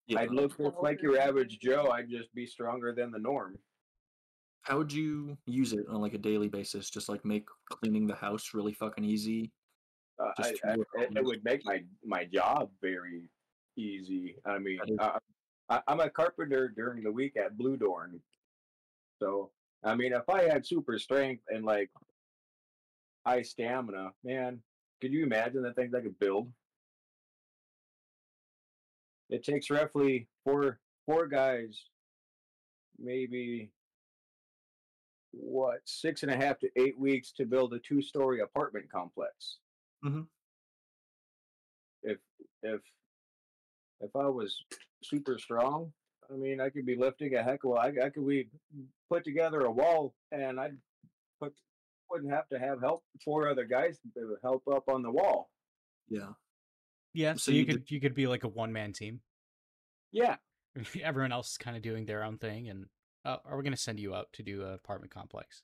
yeah. 0.08 0.20
I'd 0.20 0.32
look 0.32 0.58
just 0.58 0.76
like 0.82 1.02
your 1.02 1.18
average 1.18 1.60
Joe. 1.60 1.90
I'd 1.92 2.10
just 2.10 2.34
be 2.36 2.46
stronger 2.46 2.94
than 2.94 3.10
the 3.10 3.20
norm. 3.20 3.58
How 4.64 4.78
would 4.78 4.92
you 4.92 5.38
use 5.46 5.74
it 5.74 5.86
on 5.90 6.02
like 6.02 6.14
a 6.14 6.18
daily 6.18 6.50
basis? 6.50 6.90
Just 6.90 7.10
like 7.10 7.24
make 7.26 7.46
cleaning 7.72 8.06
the 8.06 8.16
house 8.16 8.54
really 8.54 8.74
fucking 8.74 9.04
easy. 9.04 9.52
Uh, 10.20 10.32
I, 10.38 10.54
I, 10.66 10.74
it, 10.74 11.18
it 11.18 11.24
would 11.24 11.44
make 11.44 11.66
my 11.66 11.84
my 12.06 12.26
job 12.26 12.70
very 12.82 13.24
easy. 13.78 14.36
I 14.46 14.58
mean, 14.60 14.80
I, 15.70 15.82
I'm 15.88 16.00
a 16.00 16.10
carpenter 16.10 16.70
during 16.70 17.04
the 17.04 17.12
week 17.12 17.38
at 17.38 17.58
Blue 17.58 17.78
Dorn, 17.78 18.20
so 19.20 19.52
I 19.84 19.96
mean, 19.96 20.14
if 20.14 20.30
I 20.30 20.44
had 20.44 20.66
super 20.66 20.98
strength 20.98 21.44
and 21.50 21.66
like 21.66 21.90
high 23.26 23.42
stamina, 23.42 24.12
man, 24.24 24.62
could 25.02 25.12
you 25.12 25.24
imagine 25.24 25.62
the 25.62 25.74
things 25.74 25.94
I 25.94 26.02
could 26.02 26.18
build? 26.20 26.52
It 29.30 29.44
takes 29.44 29.70
roughly 29.70 30.28
four 30.44 30.80
four 31.06 31.28
guys, 31.28 31.86
maybe 33.00 33.72
what 35.32 35.80
six 35.86 36.24
and 36.24 36.32
a 36.32 36.36
half 36.36 36.60
to 36.60 36.70
eight 36.76 36.98
weeks 37.00 37.32
to 37.34 37.46
build 37.46 37.74
a 37.74 37.80
two 37.80 38.02
story 38.02 38.42
apartment 38.42 38.92
complex. 38.92 39.58
Mhm. 40.06 40.28
If 42.04 42.20
if 42.62 42.82
if 44.04 44.16
I 44.16 44.28
was 44.28 44.56
super 45.04 45.38
strong, 45.38 45.92
I 46.32 46.36
mean, 46.36 46.60
I 46.62 46.70
could 46.70 46.86
be 46.86 46.96
lifting 46.96 47.36
a 47.36 47.44
heck 47.44 47.64
of 47.64 47.72
a. 47.72 47.74
I, 47.76 47.88
I 48.06 48.10
could 48.10 48.24
we 48.24 48.48
put 49.10 49.24
together 49.24 49.62
a 49.62 49.72
wall, 49.72 50.14
and 50.32 50.60
I'd 50.60 50.78
put 51.42 51.54
wouldn't 52.10 52.32
have 52.32 52.48
to 52.50 52.60
have 52.60 52.80
help 52.82 53.04
four 53.24 53.48
other 53.50 53.66
guys 53.66 53.98
to 54.16 54.38
help 54.44 54.64
up 54.72 54.84
on 54.88 55.02
the 55.02 55.12
wall. 55.12 55.50
Yeah, 56.10 56.34
Yeah, 57.14 57.34
So 57.34 57.38
so 57.38 57.52
you 57.52 57.60
you 57.60 57.66
could 57.66 57.92
you 57.92 58.02
could 58.02 58.14
be 58.16 58.28
like 58.28 58.44
a 58.44 58.48
one 58.50 58.72
man 58.72 58.94
team. 58.94 59.22
Yeah, 60.12 60.36
Everyone 61.02 61.32
else 61.32 61.52
is 61.52 61.58
kind 61.58 61.76
of 61.76 61.82
doing 61.84 62.06
their 62.06 62.24
own 62.24 62.38
thing, 62.38 62.70
and 62.70 62.86
uh, 63.26 63.38
are 63.46 63.58
we 63.58 63.64
gonna 63.64 63.78
send 63.78 64.00
you 64.00 64.14
up 64.14 64.32
to 64.34 64.44
do 64.44 64.64
a 64.64 64.74
apartment 64.74 65.12
complex? 65.14 65.62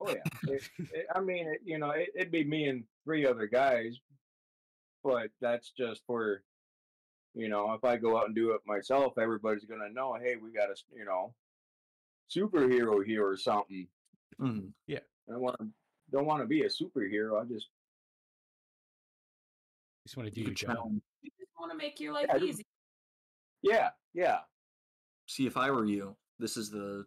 oh 0.00 0.08
yeah. 0.10 0.52
It- 0.54 0.70
it- 0.92 1.06
I 1.14 1.20
mean, 1.20 1.48
it, 1.48 1.60
you 1.64 1.78
know, 1.78 1.90
it, 1.90 2.08
it'd 2.14 2.32
be 2.32 2.44
me 2.44 2.68
and 2.68 2.84
three 3.04 3.26
other 3.26 3.46
guys, 3.46 3.98
but 5.04 5.30
that's 5.40 5.70
just 5.76 6.02
for, 6.06 6.42
you 7.38 7.48
know, 7.48 7.72
if 7.72 7.84
I 7.84 7.96
go 7.96 8.18
out 8.18 8.26
and 8.26 8.34
do 8.34 8.52
it 8.52 8.60
myself, 8.66 9.16
everybody's 9.16 9.64
gonna 9.64 9.88
know, 9.88 10.14
hey, 10.14 10.36
we 10.36 10.50
got 10.50 10.70
a, 10.70 10.76
you 10.94 11.04
know, 11.04 11.32
superhero 12.28 13.04
here 13.04 13.26
or 13.26 13.36
something. 13.36 13.88
Mhm. 14.40 14.72
I 15.30 15.36
want 15.36 15.58
to 15.58 15.68
don't 16.10 16.26
want 16.26 16.42
to 16.42 16.46
be 16.46 16.62
a 16.62 16.68
superhero. 16.68 17.40
I 17.40 17.44
just 17.44 17.68
just 20.04 20.16
want 20.16 20.28
to 20.28 20.34
do 20.34 20.40
you 20.40 20.46
your 20.46 20.54
job. 20.54 21.00
You 21.22 21.30
just 21.38 21.52
want 21.58 21.70
to 21.70 21.76
make 21.76 22.00
your 22.00 22.14
life 22.14 22.26
Yeah, 22.28 22.38
easy. 22.38 22.66
yeah 23.62 23.90
yeah 24.14 24.40
See, 25.26 25.46
if 25.46 25.58
I 25.58 25.70
were 25.70 25.84
you, 25.84 26.16
this 26.38 26.56
is 26.56 26.70
the 26.70 27.06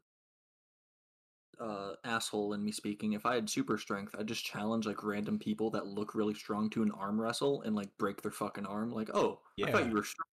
uh, 1.61 1.93
asshole 2.03 2.53
in 2.53 2.63
me 2.63 2.71
speaking. 2.71 3.13
If 3.13 3.25
I 3.25 3.35
had 3.35 3.49
super 3.49 3.77
strength, 3.77 4.15
I'd 4.17 4.27
just 4.27 4.43
challenge 4.43 4.85
like 4.87 5.03
random 5.03 5.37
people 5.37 5.69
that 5.71 5.85
look 5.85 6.15
really 6.15 6.33
strong 6.33 6.69
to 6.71 6.81
an 6.83 6.91
arm 6.91 7.21
wrestle 7.21 7.61
and 7.61 7.75
like 7.75 7.95
break 7.97 8.21
their 8.21 8.31
fucking 8.31 8.65
arm. 8.65 8.91
Like, 8.91 9.09
oh, 9.13 9.41
I 9.63 9.71
thought 9.71 9.81
Yeah. 9.83 9.87
you 9.89 9.93
were 9.93 10.03
strong. 10.03 10.25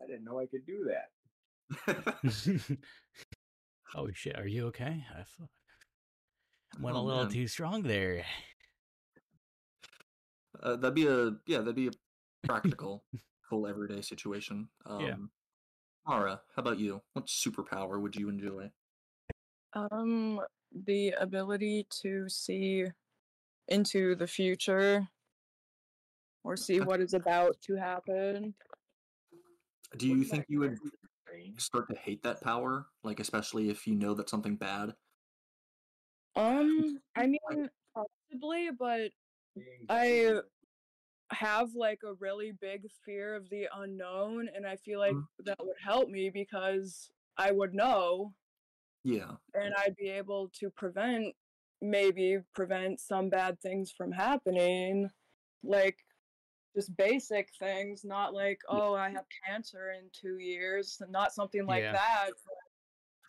I 0.00 0.06
didn't 0.06 0.24
know 0.24 0.38
I 0.38 0.46
could 0.46 0.66
do 0.66 0.88
that. 1.86 2.18
oh 3.96 4.08
shit, 4.12 4.38
are 4.38 4.46
you 4.46 4.66
okay? 4.66 5.04
I 5.14 5.22
thought 5.22 5.50
went 6.80 6.96
a 6.96 7.00
Oh, 7.00 7.04
little 7.04 7.24
man. 7.24 7.32
too 7.32 7.48
strong 7.48 7.82
there. 7.82 8.24
uh, 10.62 10.76
that'd 10.76 10.94
be 10.94 11.06
a 11.06 11.32
yeah, 11.46 11.58
that'd 11.58 11.74
be 11.74 11.88
a 11.88 11.92
practical, 12.46 13.04
full 13.48 13.66
everyday 13.66 14.02
situation. 14.02 14.68
Um, 14.86 15.00
Yeah. 15.00 15.16
Mara, 16.06 16.40
how 16.56 16.60
about 16.62 16.78
you? 16.78 17.02
What 17.12 17.26
superpower 17.26 18.00
would 18.00 18.16
you 18.16 18.28
enjoy? 18.28 18.70
Um, 19.72 20.40
the 20.72 21.10
ability 21.10 21.86
to 22.02 22.28
see 22.28 22.86
into 23.68 24.14
the 24.14 24.26
future 24.26 25.08
or 26.44 26.56
see 26.56 26.80
what 26.80 27.00
is 27.00 27.14
about 27.14 27.60
to 27.62 27.74
happen. 27.74 28.54
Do 29.96 30.08
you 30.08 30.24
think 30.24 30.46
you 30.48 30.60
would 30.60 30.78
start 31.58 31.88
to 31.90 31.96
hate 31.96 32.22
that 32.22 32.40
power? 32.40 32.86
Like, 33.02 33.20
especially 33.20 33.68
if 33.70 33.86
you 33.86 33.94
know 33.94 34.14
that 34.14 34.28
something 34.28 34.56
bad. 34.56 34.94
Um, 36.36 37.00
I 37.16 37.26
mean, 37.26 37.70
possibly, 37.94 38.70
but 38.70 39.12
I 39.88 40.40
have 41.30 41.74
like 41.74 42.02
a 42.04 42.14
really 42.14 42.52
big 42.52 42.90
fear 43.04 43.34
of 43.34 43.50
the 43.50 43.68
unknown, 43.74 44.48
and 44.48 44.66
I 44.66 44.76
feel 44.76 44.98
like 44.98 45.14
Mhm. 45.14 45.28
that 45.40 45.58
would 45.60 45.78
help 45.82 46.08
me 46.08 46.30
because 46.30 47.10
I 47.36 47.52
would 47.52 47.74
know 47.74 48.34
Yeah. 49.04 49.32
and 49.54 49.72
I'd 49.78 49.96
be 49.96 50.08
able 50.08 50.50
to 50.60 50.70
prevent, 50.70 51.34
maybe 51.80 52.38
prevent 52.54 53.00
some 53.00 53.28
bad 53.30 53.60
things 53.60 53.90
from 53.90 54.12
happening, 54.12 55.08
like 55.62 55.98
just 56.76 56.94
basic 56.96 57.48
things, 57.58 58.04
not 58.04 58.34
like, 58.34 58.60
oh, 58.68 58.94
I 58.94 59.08
have 59.10 59.24
cancer 59.46 59.92
in 59.98 60.08
two 60.12 60.38
years, 60.38 61.00
not 61.08 61.32
something 61.32 61.64
like 61.66 61.82
Yeah. 61.84 61.92
that. 61.92 62.30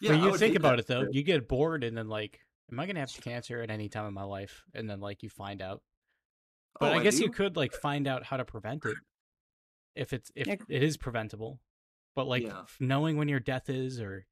Yeah. 0.02 0.12
but 0.18 0.24
you 0.24 0.38
think 0.38 0.56
about 0.56 0.80
it 0.80 0.88
though, 0.88 1.04
shit. 1.06 1.14
you 1.14 1.24
get 1.24 1.48
bored 1.48 1.84
and 1.84 1.96
then 1.98 2.08
like, 2.08 2.40
am 2.72 2.80
I 2.80 2.86
gonna 2.86 3.00
have 3.02 3.12
cancer 3.22 3.62
at 3.62 3.70
any 3.70 3.90
time 3.90 4.06
in 4.08 4.14
my 4.14 4.24
life? 4.24 4.64
And 4.74 4.90
then 4.90 5.00
like 5.00 5.24
you 5.24 5.30
find 5.30 5.62
out. 5.62 5.82
But 6.80 6.94
Oh, 6.94 7.00
I 7.00 7.04
guess 7.04 7.20
you 7.20 7.30
could 7.30 7.58
like 7.58 7.74
find 7.74 8.08
out 8.08 8.24
how 8.24 8.38
to 8.38 8.46
prevent 8.46 8.86
it 8.86 8.96
if 9.96 10.14
it's 10.14 10.32
if 10.36 10.48
it 10.48 10.84
is 10.84 10.96
preventable. 10.98 11.60
But 12.16 12.28
like 12.28 12.44
Yeah. 12.44 12.64
knowing 12.80 13.18
when 13.18 13.28
your 13.28 13.40
death 13.40 13.70
is, 13.70 14.00
or 14.00 14.26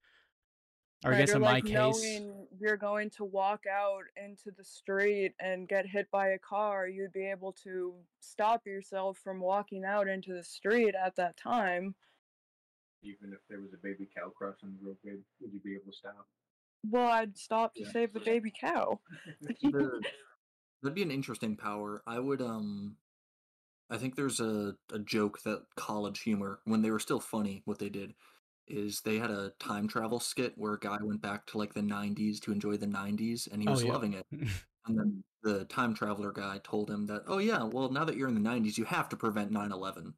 or 1.06 1.14
I 1.14 1.18
guess 1.20 1.32
or 1.32 1.36
in 1.38 1.42
like 1.44 1.64
my 1.64 1.70
case, 1.70 1.74
knowing 1.76 2.48
you're 2.60 2.78
going 2.78 3.10
to 3.12 3.24
walk 3.24 3.66
out 3.72 4.04
into 4.16 4.52
the 4.58 4.64
street 4.64 5.34
and 5.40 5.68
get 5.68 5.86
hit 5.86 6.10
by 6.12 6.30
a 6.30 6.40
car, 6.40 6.88
you'd 6.88 7.14
be 7.14 7.28
able 7.30 7.54
to 7.64 7.94
stop 8.20 8.66
yourself 8.66 9.18
from 9.24 9.40
walking 9.40 9.84
out 9.86 10.08
into 10.08 10.34
the 10.34 10.44
street 10.44 10.96
at 10.96 11.16
that 11.16 11.38
time. 11.38 11.94
Even 13.04 13.32
if 13.32 13.40
there 13.50 13.60
was 13.62 13.74
a 13.74 13.78
baby 13.78 14.10
cow 14.16 14.30
crossing 14.36 14.74
the 14.82 14.88
road, 14.88 14.98
babe, 15.04 15.20
would 15.40 15.54
you 15.54 15.60
be 15.64 15.76
able 15.76 15.92
to 15.92 15.98
stop? 15.98 16.28
Well, 16.90 17.08
I'd 17.12 17.38
stop 17.38 17.76
to 17.76 17.84
Yeah. 17.84 17.92
save 17.92 18.14
the 18.14 18.20
baby 18.20 18.52
cow. 18.60 19.00
The- 19.62 20.02
that'd 20.82 20.96
be 20.96 21.04
an 21.04 21.12
interesting 21.12 21.56
power. 21.58 22.02
I 22.08 22.20
would 22.20 22.42
um 22.42 22.98
I 23.90 23.98
think 23.98 24.16
there's 24.16 24.40
a, 24.42 24.76
a 24.92 25.00
joke 25.00 25.42
that 25.44 25.64
CollegeHumor, 25.78 26.58
when 26.66 26.82
they 26.82 26.92
were 26.92 27.00
still 27.00 27.20
funny, 27.22 27.62
what 27.66 27.80
they 27.80 27.88
did 27.90 28.14
is 28.68 29.02
they 29.02 29.18
had 29.18 29.32
a 29.32 29.52
time 29.60 29.88
travel 29.88 30.20
skit 30.20 30.54
where 30.58 30.74
a 30.74 30.80
guy 30.80 30.98
went 31.02 31.22
back 31.22 31.46
to 31.48 31.58
like 31.58 31.74
the 31.74 31.82
90s 31.82 32.40
to 32.42 32.52
enjoy 32.52 32.78
the 32.78 32.86
90s 32.88 33.52
and 33.52 33.62
he 33.62 33.68
was 33.68 33.82
Oh, 33.82 33.84
was 33.84 33.84
yeah. 33.86 33.94
loving 33.94 34.14
it. 34.14 34.26
And 34.86 34.98
then 34.98 35.24
the 35.44 35.66
time 35.66 35.94
traveler 35.94 36.32
guy 36.32 36.62
told 36.64 36.90
him 36.90 37.08
that, 37.08 37.24
oh, 37.28 37.40
yeah, 37.40 37.62
well, 37.62 37.90
now 37.92 38.06
that 38.06 38.16
you're 38.16 38.30
in 38.30 38.42
the 38.42 38.50
90s, 38.50 38.78
you 38.78 38.86
have 38.86 39.10
to 39.10 39.18
prevent 39.18 39.52
9 39.52 39.74
11. 39.74 40.14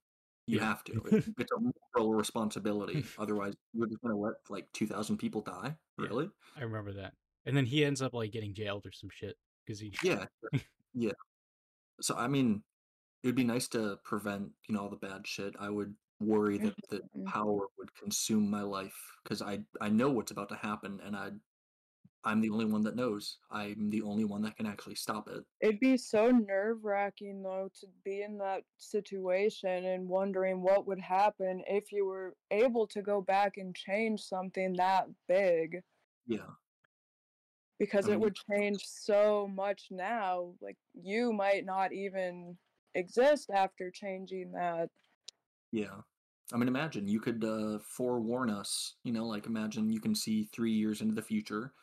You 0.46 0.58
Yeah. 0.60 0.66
have 0.66 0.84
to. 0.84 0.94
It- 1.12 1.26
it's 1.40 1.52
a 1.52 1.60
moral 1.96 2.14
responsibility. 2.14 3.04
Otherwise, 3.18 3.56
you're 3.74 3.88
just 3.88 4.00
going 4.02 4.14
to 4.14 4.20
let 4.22 4.36
like 4.48 4.68
2,000 4.74 5.18
people 5.18 5.42
die. 5.42 5.76
Yeah. 5.98 6.06
Really? 6.06 6.30
I 6.56 6.62
remember 6.62 6.94
that. 6.94 7.14
And 7.48 7.58
then 7.58 7.66
he 7.66 7.84
ends 7.84 8.00
up 8.04 8.14
like 8.14 8.32
getting 8.32 8.54
jailed 8.54 8.86
or 8.86 8.92
some 8.92 9.10
shit 9.12 9.38
because 9.66 9.80
he. 9.80 9.92
Yeah. 10.04 10.26
yeah. 10.94 11.14
So, 12.00 12.16
I 12.16 12.28
mean, 12.28 12.62
it'd 13.24 13.36
be 13.36 13.44
nice 13.44 13.68
to 13.70 13.98
prevent, 14.04 14.52
you 14.68 14.76
know, 14.76 14.82
all 14.82 14.90
the 14.90 14.98
bad 14.98 15.26
shit. 15.26 15.56
I 15.60 15.72
would 15.72 15.96
worry 16.20 16.58
that 16.60 16.76
the 16.90 17.04
Mhm. 17.14 17.26
power 17.26 17.68
would 17.78 17.94
consume 17.96 18.50
my 18.50 18.62
life 18.62 19.18
because 19.24 19.42
I 19.42 19.66
I 19.82 19.90
know 19.90 20.12
what's 20.12 20.32
about 20.32 20.50
to 20.50 20.56
happen 20.56 21.00
and 21.02 21.16
I 21.16 21.32
I'm 22.24 22.42
the 22.42 22.50
only 22.52 22.66
one 22.66 22.84
that 22.84 22.96
knows. 22.96 23.40
I'm 23.52 23.90
the 23.90 24.02
only 24.04 24.26
one 24.26 24.42
that 24.44 24.58
can 24.58 24.66
actually 24.66 24.96
stop 24.96 25.30
it. 25.30 25.46
It'd 25.62 25.80
be 25.80 25.96
so 25.98 26.32
nerve 26.32 26.84
wracking 26.84 27.44
though 27.44 27.70
to 27.76 27.88
be 28.04 28.22
in 28.22 28.38
that 28.40 28.64
situation 28.78 29.86
and 29.86 30.10
wondering 30.10 30.62
what 30.62 30.86
would 30.88 31.00
happen 31.00 31.64
if 31.68 31.92
you 31.92 32.06
were 32.06 32.36
able 32.52 32.88
to 32.88 33.02
go 33.02 33.22
back 33.22 33.58
and 33.58 33.76
change 33.76 34.22
something 34.22 34.74
that 34.74 35.08
big 35.28 35.84
Yeah. 36.26 36.56
because 37.78 38.08
I 38.08 38.10
it 38.10 38.20
would 38.20 38.36
change 38.52 38.86
so 38.86 39.48
much 39.48 39.88
now. 39.92 40.56
Like 40.62 40.78
you 40.94 41.32
might 41.34 41.66
not 41.66 41.94
even 41.94 42.58
exist 42.94 43.50
after 43.50 43.92
changing 43.92 44.52
that. 44.54 44.90
Yeah. 45.72 46.02
I 46.52 46.58
mean, 46.58 46.68
imagine 46.68 47.08
you 47.08 47.20
could 47.20 47.44
uh, 47.44 47.80
forewarn 47.84 48.50
us. 48.50 48.96
You 49.04 49.14
know, 49.14 49.26
like 49.26 49.46
imagine 49.46 49.90
you 49.92 50.00
can 50.02 50.16
see 50.16 50.46
three 50.46 50.72
years 50.72 51.02
into 51.02 51.14
the 51.14 51.22
future, 51.22 51.74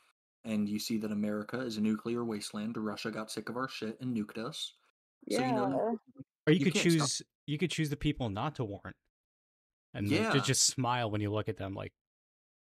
and 0.45 0.69
you 0.69 0.79
see 0.79 0.99
that 0.99 1.13
America 1.13 1.61
is 1.61 1.77
a 1.77 1.81
nuclear 1.81 2.25
wasteland. 2.25 2.77
Russia 2.77 3.11
got 3.11 3.31
sick 3.31 3.49
of 3.49 3.57
our 3.57 3.69
shit 3.69 3.97
and 4.01 4.17
nuked 4.17 4.39
us. 4.39 4.75
So 5.31 5.39
Yeah. 5.41 5.47
you 5.49 5.53
know, 5.55 5.73
Or 6.47 6.53
you, 6.53 6.59
You 6.59 6.65
could 6.65 6.75
can't 6.75 6.93
stop 6.93 7.07
choose. 7.09 7.23
You 7.47 7.59
could 7.59 7.71
choose 7.71 7.91
the 7.91 7.97
people 7.97 8.29
not 8.29 8.57
to 8.57 8.65
warn, 8.65 8.93
and 9.95 10.09
then 10.09 10.23
Yeah. 10.25 10.33
ju- 10.33 10.41
just 10.41 10.67
smile 10.67 11.11
when 11.11 11.21
you 11.21 11.31
look 11.31 11.49
at 11.49 11.57
them, 11.57 11.75
like, 11.75 11.93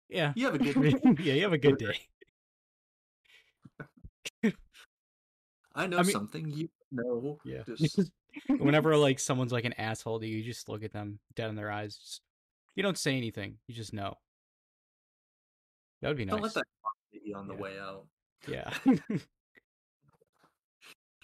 yeah, 0.08 0.32
you 0.34 0.46
have 0.46 0.54
a 0.54 0.58
good. 0.58 0.74
yeah, 1.20 1.34
you 1.34 1.42
have 1.42 1.52
a 1.52 1.58
good 1.58 1.78
day. 1.78 1.98
I 5.76 5.86
know 5.86 5.98
I 5.98 6.02
mean- 6.02 6.12
something 6.12 6.48
you 6.48 6.68
know. 6.92 7.38
Yeah. 7.44 7.62
Just, 7.66 7.98
Whenever 8.48 8.97
like 8.97 9.19
someone's 9.19 9.52
like 9.52 9.65
an 9.65 9.74
asshole 9.74 10.20
to 10.20 10.27
you, 10.27 10.39
you 10.39 10.44
just 10.44 10.69
look 10.69 10.82
at 10.85 10.93
them 10.93 11.19
dead 11.36 11.48
in 11.51 11.56
their 11.56 11.70
eyes. 11.70 11.97
Just, 11.97 12.20
you 12.77 12.82
don't 12.82 12.98
say 12.98 13.16
anything. 13.16 13.59
You 13.69 13.74
just 13.74 13.93
know. 13.93 14.16
That 16.02 16.09
would 16.09 16.16
be 16.16 16.24
nice. 16.24 16.32
don't 16.35 16.43
let 16.43 16.55
that 16.55 16.65
you 17.12 17.35
on 17.36 17.47
the 17.48 17.55
Yeah. 17.55 17.61
way 17.61 17.78
out. 17.78 18.06
Yeah. 18.48 18.74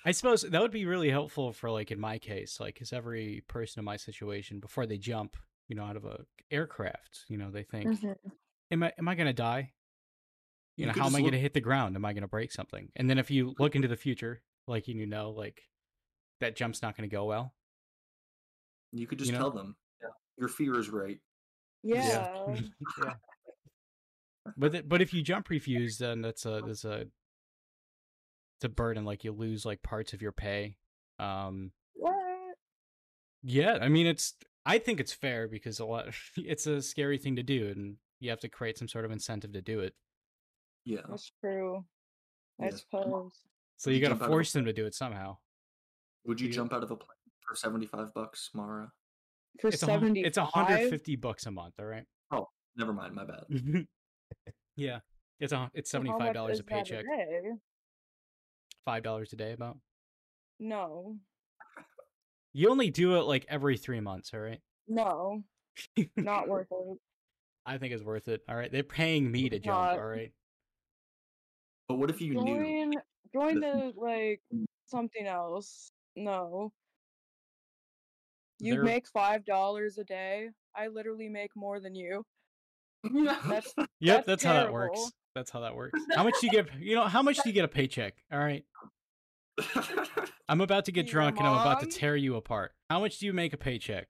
I 0.04 0.12
suppose 0.12 0.42
that 0.42 0.62
would 0.62 0.70
be 0.70 0.86
really 0.86 1.10
helpful 1.10 1.52
for 1.52 1.70
like 1.70 1.90
in 1.90 2.00
my 2.00 2.18
case, 2.18 2.58
like 2.58 2.74
because 2.74 2.92
every 2.92 3.42
person 3.48 3.80
in 3.80 3.84
my 3.84 3.96
situation 3.96 4.58
before 4.60 4.86
they 4.86 4.96
jump, 4.96 5.36
you 5.68 5.76
know, 5.76 5.84
out 5.84 5.96
of 5.96 6.06
a 6.06 6.24
aircraft, 6.50 7.24
you 7.28 7.36
know, 7.36 7.50
they 7.50 7.64
think, 7.64 7.86
Mhm. 8.00 8.16
am 8.70 8.82
I 8.82 8.92
am 8.98 9.08
I 9.08 9.14
gonna 9.14 9.34
die? 9.34 9.72
You, 10.76 10.82
You 10.82 10.86
know, 10.86 10.92
how 10.98 11.06
am 11.06 11.14
I 11.14 11.18
look- 11.18 11.26
gonna 11.32 11.42
hit 11.42 11.52
the 11.52 11.60
ground? 11.60 11.96
Am 11.96 12.04
I 12.06 12.14
gonna 12.14 12.28
break 12.28 12.50
something? 12.50 12.90
And 12.96 13.10
then 13.10 13.18
if 13.18 13.30
you 13.30 13.54
look 13.58 13.76
into 13.76 13.88
the 13.88 13.96
future, 13.96 14.42
like 14.66 14.88
you 14.88 15.06
know, 15.06 15.30
like 15.32 15.68
that 16.40 16.56
jump's 16.56 16.82
not 16.82 16.96
gonna 16.96 17.08
go 17.08 17.24
well. 17.24 17.54
You 18.92 19.06
could 19.06 19.18
just 19.18 19.30
You 19.30 19.36
know? 19.38 19.44
tell 19.44 19.50
them, 19.50 19.76
yeah, 20.02 20.08
your 20.36 20.48
fear 20.48 20.78
is 20.78 20.88
right. 20.90 21.18
Yeah. 21.82 22.28
yeah. 22.98 23.12
But 24.56 24.72
th- 24.72 24.88
but 24.88 25.02
if 25.02 25.12
you 25.12 25.22
jump 25.22 25.50
refuse, 25.50 25.98
then 25.98 26.22
that's 26.22 26.46
a 26.46 26.62
that's 26.66 26.84
a 26.84 27.02
it's 27.02 28.64
a 28.64 28.68
burden. 28.68 29.04
Like 29.04 29.22
you 29.22 29.32
lose 29.32 29.64
like 29.66 29.82
parts 29.82 30.12
of 30.14 30.22
your 30.22 30.32
pay. 30.32 30.76
Um, 31.18 31.72
What? 31.94 32.14
yeah, 33.42 33.78
I 33.80 33.88
mean 33.88 34.06
it's 34.06 34.34
I 34.64 34.78
think 34.78 34.98
it's 34.98 35.12
fair 35.12 35.46
because 35.46 35.78
a 35.78 35.84
lot 35.84 36.06
it's 36.36 36.66
a 36.66 36.80
scary 36.82 37.18
thing 37.18 37.36
to 37.36 37.42
do, 37.42 37.68
and 37.68 37.96
you 38.18 38.30
have 38.30 38.40
to 38.40 38.48
create 38.48 38.78
some 38.78 38.88
sort 38.88 39.04
of 39.04 39.10
incentive 39.12 39.52
to 39.52 39.60
do 39.62 39.80
it. 39.80 39.94
Yeah. 40.86 41.02
That's 41.08 41.30
true. 41.42 41.84
I 42.60 42.64
Yes. 42.66 42.80
suppose. 42.80 43.32
So 43.76 43.90
you 43.90 43.96
you 43.96 44.02
got 44.02 44.08
to 44.08 44.14
out 44.14 44.20
of 44.22 44.26
a 44.26 44.30
force 44.30 44.52
them 44.52 44.64
to 44.64 44.72
do 44.72 44.86
it 44.86 44.94
somehow. 44.94 45.36
Would 46.24 46.40
you 46.40 46.48
You- 46.48 46.52
jump 46.52 46.72
out 46.72 46.82
of 46.82 46.90
a 46.90 46.96
plane 46.96 47.16
for 47.46 47.54
seventy-five 47.56 48.12
bucks, 48.14 48.50
Mara? 48.54 48.92
For 49.60 49.68
It's 49.68 49.80
seventy 49.80 50.22
it's 50.22 50.38
a 50.38 50.44
hundred 50.44 50.90
fifty 50.90 51.16
bucks 51.16 51.46
a 51.46 51.50
month. 51.50 51.74
All 51.78 51.86
right. 51.86 52.04
Oh, 52.30 52.48
never 52.76 52.92
mind, 52.92 53.14
my 53.14 53.24
bad. 53.24 53.44
yeah, 54.76 55.00
it's 55.40 55.52
a 55.52 55.70
it's 55.74 55.90
seventy 55.90 56.12
five 56.18 56.34
dollars 56.34 56.60
a 56.60 56.64
paycheck, 56.64 57.04
five 58.84 59.02
dollars 59.02 59.32
a 59.32 59.36
day 59.36 59.52
about. 59.52 59.78
No. 60.58 61.16
You 62.52 62.68
only 62.70 62.90
do 62.90 63.16
it 63.16 63.22
like 63.22 63.46
every 63.48 63.76
three 63.76 64.00
months. 64.00 64.32
All 64.34 64.40
right. 64.40 64.60
No. 64.88 65.42
Not 66.16 66.48
worth 66.48 66.66
it. 66.70 66.98
I 67.66 67.78
think 67.78 67.92
it's 67.94 68.02
worth 68.02 68.28
it. 68.28 68.40
All 68.48 68.56
right, 68.56 68.70
they're 68.72 68.82
paying 68.82 69.30
me 69.30 69.48
to 69.48 69.56
It's 69.56 69.64
jump. 69.64 69.76
not. 69.76 69.98
All 69.98 70.06
right. 70.06 70.32
But 71.88 71.96
what 71.96 72.10
if 72.10 72.20
you 72.20 72.34
knew? 72.34 72.56
Join 72.56 72.92
join 73.32 73.60
that- 73.60 73.92
like 73.96 74.40
mm. 74.54 74.64
something 74.86 75.26
else. 75.26 75.90
No. 76.24 76.72
You 78.58 78.74
They're- 78.74 78.84
make 78.84 79.06
five 79.08 79.44
dollars 79.44 79.98
a 79.98 80.04
day. 80.04 80.50
I 80.76 80.88
literally 80.88 81.28
make 81.28 81.50
more 81.56 81.80
than 81.80 81.94
you. 81.94 82.24
That's 83.04 83.72
Yep, 84.00 84.26
That's 84.26 84.26
that's, 84.26 84.44
how 84.44 84.52
that 84.54 84.72
works. 84.72 84.94
terrible. 84.98 85.10
That's 85.34 85.50
how 85.50 85.60
that 85.60 85.74
works. 85.74 85.98
How 86.14 86.22
much 86.24 86.34
do 86.40 86.46
you 86.46 86.52
get? 86.62 86.68
You 86.80 86.96
know, 86.96 87.04
how 87.06 87.22
much 87.22 87.36
do 87.42 87.48
you 87.48 87.52
get 87.54 87.64
a 87.64 87.68
paycheck? 87.68 88.14
All 88.32 88.38
right. 88.38 88.64
I'm 90.48 90.60
about 90.60 90.84
to 90.86 90.92
get 90.92 91.06
Your 91.06 91.12
drunk 91.22 91.38
and 91.38 91.46
I'm 91.46 91.54
about 91.54 91.80
to 91.80 91.86
mom? 91.86 91.92
tear 91.92 92.16
you 92.16 92.36
apart. 92.36 92.72
How 92.88 93.00
much 93.00 93.18
do 93.18 93.26
you 93.26 93.32
make 93.32 93.52
a 93.52 93.56
paycheck? 93.56 94.08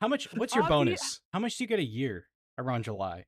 how 0.00 0.08
much? 0.08 0.28
What's 0.34 0.54
your 0.54 0.64
I'll 0.64 0.70
bonus? 0.70 1.20
How 1.32 1.38
much 1.38 1.56
do 1.56 1.64
you 1.64 1.68
get 1.68 1.78
a 1.78 1.84
year 1.84 2.26
around 2.58 2.84
July? 2.84 3.24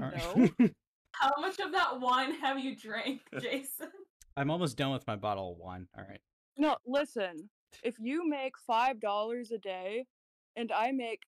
Oh, 0.00 0.04
All 0.04 0.10
no. 0.10 0.68
How 1.12 1.32
much 1.40 1.58
of 1.58 1.72
that 1.72 2.00
wine 2.00 2.32
have 2.40 2.58
you 2.58 2.76
drank, 2.76 3.20
Jason? 3.40 3.88
I'm 4.38 4.50
almost 4.50 4.76
done 4.76 4.92
with 4.92 5.06
my 5.06 5.16
bottle 5.16 5.52
of 5.52 5.58
wine. 5.58 5.88
All 5.96 6.04
right. 6.08 6.20
No, 6.56 6.76
listen. 6.86 7.50
If 7.82 7.96
you 7.98 8.26
make 8.28 8.54
five 8.56 9.00
dollars 9.00 9.50
a 9.50 9.58
day 9.58 10.06
and 10.56 10.70
I 10.72 10.92
make 10.92 11.22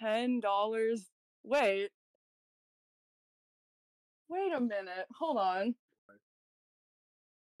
ten 0.00 0.40
dollars 0.40 1.06
wait. 1.44 1.90
Wait 4.28 4.52
a 4.52 4.60
minute. 4.60 5.06
Hold 5.18 5.38
on. 5.38 5.74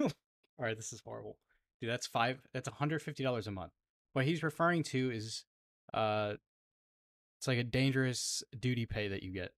All 0.00 0.10
right, 0.58 0.76
this 0.76 0.92
is 0.92 1.00
horrible. 1.04 1.38
Dude, 1.80 1.88
that's 1.90 2.08
five. 2.08 2.40
That's 2.52 2.68
$150 2.68 3.46
a 3.46 3.50
month. 3.52 3.72
What 4.14 4.24
he's 4.24 4.42
referring 4.42 4.82
to 4.84 5.10
is, 5.12 5.44
uh, 5.94 6.34
it's 7.38 7.46
like 7.46 7.58
a 7.58 7.64
dangerous 7.64 8.42
duty 8.58 8.84
pay 8.86 9.08
that 9.08 9.22
you 9.22 9.30
get. 9.32 9.52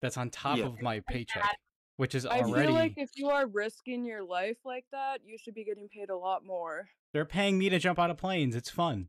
That's 0.00 0.16
on 0.16 0.30
top 0.30 0.56
Yeah. 0.58 0.66
of 0.66 0.80
my 0.80 1.00
paycheck, 1.00 1.58
which 2.00 2.14
is 2.14 2.24
already. 2.24 2.62
I 2.62 2.64
feel 2.64 2.74
like 2.74 2.94
if 2.96 3.10
you 3.14 3.28
are 3.28 3.46
risking 3.46 4.06
your 4.06 4.24
life 4.24 4.56
like 4.64 4.86
that, 4.90 5.18
you 5.22 5.36
should 5.36 5.52
be 5.52 5.64
getting 5.64 5.86
paid 5.86 6.08
a 6.08 6.16
lot 6.16 6.46
more. 6.46 6.88
They're 7.12 7.26
paying 7.26 7.58
me 7.58 7.68
to 7.68 7.78
jump 7.78 7.98
out 7.98 8.08
of 8.08 8.16
planes. 8.16 8.56
It's 8.56 8.70
fun. 8.70 9.08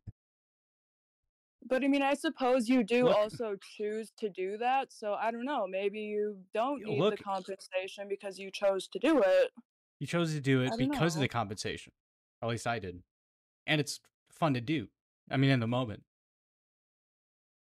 But 1.65 1.85
I 1.85 1.87
mean, 1.87 2.01
I 2.01 2.15
suppose 2.15 2.67
you 2.67 2.83
do 2.83 3.05
Look- 3.05 3.15
also 3.15 3.55
choose 3.77 4.11
to 4.17 4.29
do 4.29 4.57
that. 4.57 4.91
So 4.91 5.13
I 5.13 5.31
don't 5.31 5.45
know. 5.45 5.67
Maybe 5.67 6.01
you 6.01 6.39
don't 6.53 6.83
need 6.83 6.99
look- 6.99 7.17
the 7.17 7.23
compensation 7.23 8.09
because 8.09 8.37
you 8.37 8.51
chose 8.51 8.89
to 8.89 8.99
do 8.99 9.19
it. 9.19 9.51
You 10.01 10.07
chose 10.07 10.33
to 10.33 10.41
do 10.41 10.61
it 10.61 10.73
because 10.77 11.15
of 11.15 11.21
the 11.21 11.29
compensation. 11.29 11.93
At 12.41 12.49
least 12.49 12.67
I 12.67 12.79
did. 12.79 13.03
And 13.67 13.79
it's 13.79 14.01
fun 14.33 14.53
to 14.55 14.61
do. 14.61 14.89
I 15.29 15.37
mean, 15.37 15.51
in 15.51 15.61
the 15.61 15.67
moment. 15.67 16.03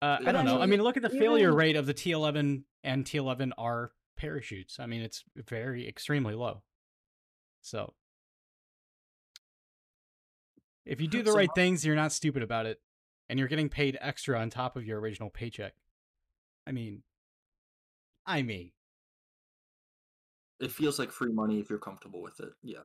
Uh, 0.02 0.18
I 0.26 0.34
don't 0.34 0.44
know. 0.44 0.58
I 0.58 0.62
mean, 0.62 0.72
mean, 0.72 0.82
look 0.82 0.98
at 0.98 1.04
the 1.04 1.10
failure 1.10 1.54
rate 1.54 1.78
of 1.78 1.86
the 1.86 1.94
T11 1.94 2.64
and 2.84 3.06
T11R 3.06 3.92
parachutes. 4.16 4.80
I 4.80 4.86
mean, 4.86 5.02
it's 5.02 5.24
very 5.36 5.88
extremely 5.88 6.34
low. 6.36 6.64
So, 7.62 7.94
if 10.86 11.02
you 11.02 11.08
do 11.08 11.24
the 11.24 11.32
So 11.32 11.38
right 11.38 11.50
how- 11.50 11.54
things, 11.56 11.86
you're 11.86 11.96
not 11.96 12.12
stupid 12.12 12.44
about 12.44 12.66
it, 12.66 12.82
and 13.30 13.40
you're 13.40 13.48
getting 13.48 13.70
paid 13.70 13.98
extra 14.02 14.40
on 14.40 14.50
top 14.50 14.76
of 14.76 14.86
your 14.86 15.00
original 15.00 15.30
paycheck. 15.30 15.74
I 16.68 16.72
mean, 16.72 17.04
I 18.26 18.42
mean, 18.42 18.72
it 20.60 20.72
feels 20.72 20.98
like 21.00 21.12
free 21.12 21.32
money 21.32 21.60
if 21.60 21.70
you're 21.70 21.80
comfortable 21.80 22.22
with 22.22 22.40
it. 22.40 22.54
Yeah. 22.64 22.84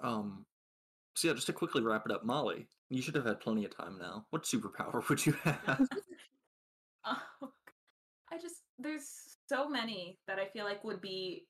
Um, 0.00 0.46
So 1.16 1.28
yeah, 1.28 1.34
just 1.34 1.46
to 1.46 1.52
quickly 1.52 1.82
wrap 1.82 2.04
it 2.06 2.10
up, 2.12 2.24
Molly, 2.24 2.66
you 2.90 3.00
should 3.00 3.14
have 3.14 3.24
had 3.26 3.38
plenty 3.40 3.64
of 3.64 3.76
time 3.76 3.98
now. 3.98 4.26
What 4.30 4.42
superpower 4.44 5.06
would 5.08 5.24
you 5.24 5.32
have? 5.44 5.88
Oh, 7.06 7.52
I 8.32 8.38
just 8.38 8.62
there's 8.78 9.33
so 9.54 9.68
many 9.68 10.18
that 10.26 10.38
I 10.38 10.46
feel 10.46 10.64
like 10.64 10.82
would 10.84 11.00
be 11.00 11.46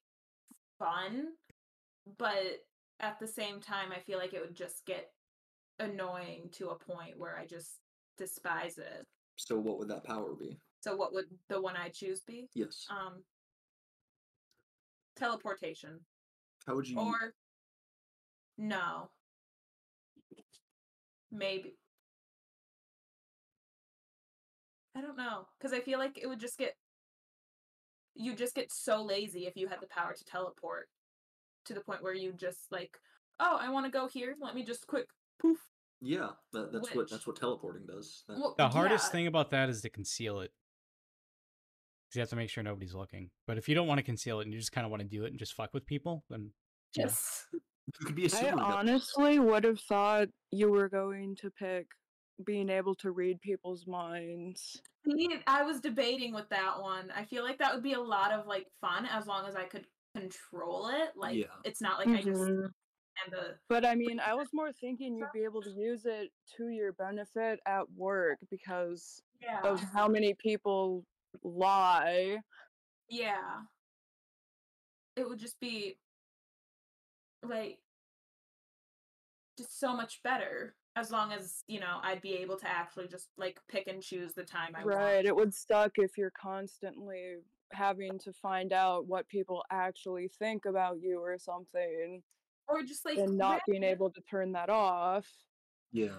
fun, 0.78 1.28
but 2.18 2.60
at 3.00 3.18
the 3.18 3.26
same 3.26 3.60
time 3.60 3.92
I 3.92 4.00
feel 4.00 4.18
like 4.18 4.34
it 4.34 4.40
would 4.40 4.54
just 4.54 4.84
get 4.86 5.10
annoying 5.78 6.50
to 6.52 6.68
a 6.68 6.78
point 6.78 7.18
where 7.18 7.36
I 7.36 7.46
just 7.46 7.80
despise 8.18 8.78
it. 8.78 9.06
so 9.36 9.58
what 9.58 9.78
would 9.78 9.88
that 9.88 10.04
power 10.04 10.34
be? 10.38 10.58
So 10.82 10.94
what 10.94 11.14
would 11.14 11.24
the 11.48 11.60
one 11.60 11.76
I 11.76 11.88
choose 11.88 12.20
be? 12.20 12.46
Yes. 12.54 12.84
Um 12.90 13.22
teleportation 15.16 16.00
How 16.66 16.74
would 16.74 16.88
you? 16.88 16.98
or 16.98 17.34
no. 18.58 19.08
Maybe 21.32 21.76
I 24.94 25.00
don't 25.00 25.16
know 25.16 25.46
cuz 25.60 25.72
I 25.72 25.80
feel 25.80 25.98
like 25.98 26.18
it 26.18 26.26
would 26.28 26.38
just 26.40 26.58
get 26.58 26.76
you 28.14 28.34
just 28.34 28.54
get 28.54 28.72
so 28.72 29.02
lazy 29.02 29.46
if 29.46 29.56
you 29.56 29.68
had 29.68 29.80
the 29.80 29.86
power 29.86 30.14
to 30.14 30.24
teleport 30.24 30.88
to 31.66 31.74
the 31.74 31.80
point 31.80 32.02
where 32.02 32.14
you 32.14 32.32
just 32.32 32.70
like, 32.70 32.98
"Oh, 33.40 33.56
I 33.60 33.70
want 33.70 33.86
to 33.86 33.92
go 33.92 34.06
here. 34.08 34.34
Let 34.40 34.54
me 34.54 34.64
just 34.64 34.86
quick 34.86 35.06
poof." 35.40 35.58
yeah, 36.00 36.28
that, 36.52 36.72
that's 36.72 36.94
what 36.94 37.10
that's 37.10 37.26
what 37.26 37.36
teleporting 37.36 37.86
does. 37.86 38.24
That- 38.28 38.38
Well, 38.38 38.54
The 38.58 38.68
hardest 38.68 39.06
yeah, 39.06 39.12
thing 39.12 39.26
about 39.26 39.50
that 39.50 39.68
is 39.68 39.80
to 39.82 39.90
conceal 39.90 40.40
it. 40.40 40.52
Because 42.06 42.16
you 42.16 42.20
have 42.20 42.30
to 42.30 42.36
make 42.36 42.50
sure 42.50 42.62
nobody's 42.62 42.94
looking. 42.94 43.30
But 43.46 43.56
if 43.58 43.68
you 43.68 43.74
don't 43.74 43.86
want 43.86 43.98
to 43.98 44.04
conceal 44.04 44.40
it 44.40 44.44
and 44.44 44.52
you 44.52 44.58
just 44.58 44.72
kind 44.72 44.84
of 44.84 44.90
want 44.90 45.02
to 45.02 45.08
do 45.08 45.24
it 45.24 45.30
and 45.30 45.38
just 45.38 45.54
fuck 45.54 45.72
with 45.72 45.86
people, 45.86 46.24
then 46.28 46.50
yeah. 46.94 47.04
just 47.06 47.46
you 47.52 48.06
could 48.06 48.14
be 48.14 48.24
a 48.24 48.26
I 48.26 48.28
super. 48.28 48.60
honestly 48.60 49.38
would 49.38 49.64
have 49.64 49.80
thought 49.80 50.28
you 50.50 50.70
were 50.70 50.88
going 50.88 51.36
to 51.36 51.50
pick 51.50 51.86
being 52.44 52.68
able 52.68 52.94
to 52.96 53.12
read 53.12 53.40
people's 53.40 53.86
minds. 53.86 54.80
I 55.46 55.62
was 55.62 55.80
debating 55.80 56.32
with 56.34 56.48
that 56.48 56.80
one. 56.80 57.10
I 57.10 57.24
feel 57.24 57.44
like 57.44 57.58
that 57.58 57.74
would 57.74 57.82
be 57.82 57.92
a 57.92 58.00
lot 58.00 58.32
of 58.32 58.46
like 58.46 58.66
fun 58.80 59.06
as 59.06 59.26
long 59.26 59.46
as 59.46 59.54
I 59.54 59.64
could 59.64 59.86
control 60.16 60.88
it. 60.88 61.16
Like 61.16 61.36
Yeah. 61.36 61.60
it's 61.64 61.80
not 61.80 61.98
like 61.98 62.08
I 62.08 62.22
just 62.22 62.40
Mhm. 62.40 62.72
and 63.24 63.32
the 63.32 63.58
But 63.68 63.84
I 63.84 63.94
mean, 63.94 64.18
I 64.18 64.34
was 64.34 64.52
more 64.52 64.72
thinking 64.72 65.16
you'd 65.16 65.30
be 65.32 65.44
able 65.44 65.62
to 65.62 65.70
use 65.76 66.06
it 66.06 66.32
to 66.56 66.68
your 66.68 66.92
benefit 66.92 67.60
at 67.66 67.90
work 67.92 68.38
because 68.50 69.22
yeah 69.40 69.60
of 69.62 69.80
how 69.80 70.08
many 70.08 70.34
people 70.34 71.04
lie. 71.42 72.38
yeah. 73.08 73.66
It 75.16 75.28
would 75.28 75.38
just 75.38 75.60
be 75.60 76.00
like 77.42 77.78
just 79.56 79.78
so 79.78 79.94
much 79.94 80.22
better 80.22 80.74
as 80.96 81.10
long 81.10 81.32
as 81.32 81.64
you 81.66 81.80
know 81.80 81.98
I'd 82.02 82.20
be 82.22 82.34
able 82.34 82.56
to 82.58 82.68
actually 82.68 83.08
just 83.08 83.28
like 83.36 83.58
pick 83.68 83.86
and 83.88 84.02
choose 84.02 84.32
the 84.34 84.44
time 84.44 84.74
I 84.74 84.84
want. 84.84 84.96
Right. 84.96 85.24
It 85.24 85.34
would 85.34 85.52
suck 85.54 85.92
if 85.96 86.16
you're 86.16 86.30
constantly 86.40 87.36
having 87.72 88.18
to 88.20 88.32
find 88.32 88.72
out 88.72 89.06
what 89.06 89.28
people 89.28 89.64
actually 89.70 90.28
think 90.38 90.64
about 90.66 91.00
you 91.00 91.18
or 91.20 91.36
something 91.38 92.22
Or 92.68 92.82
just 92.82 93.04
like 93.04 93.18
and 93.18 93.36
not 93.36 93.60
being 93.68 93.82
able 93.82 94.10
to 94.10 94.20
turn 94.30 94.52
that 94.52 94.70
off. 94.70 95.26
yeah. 95.90 96.18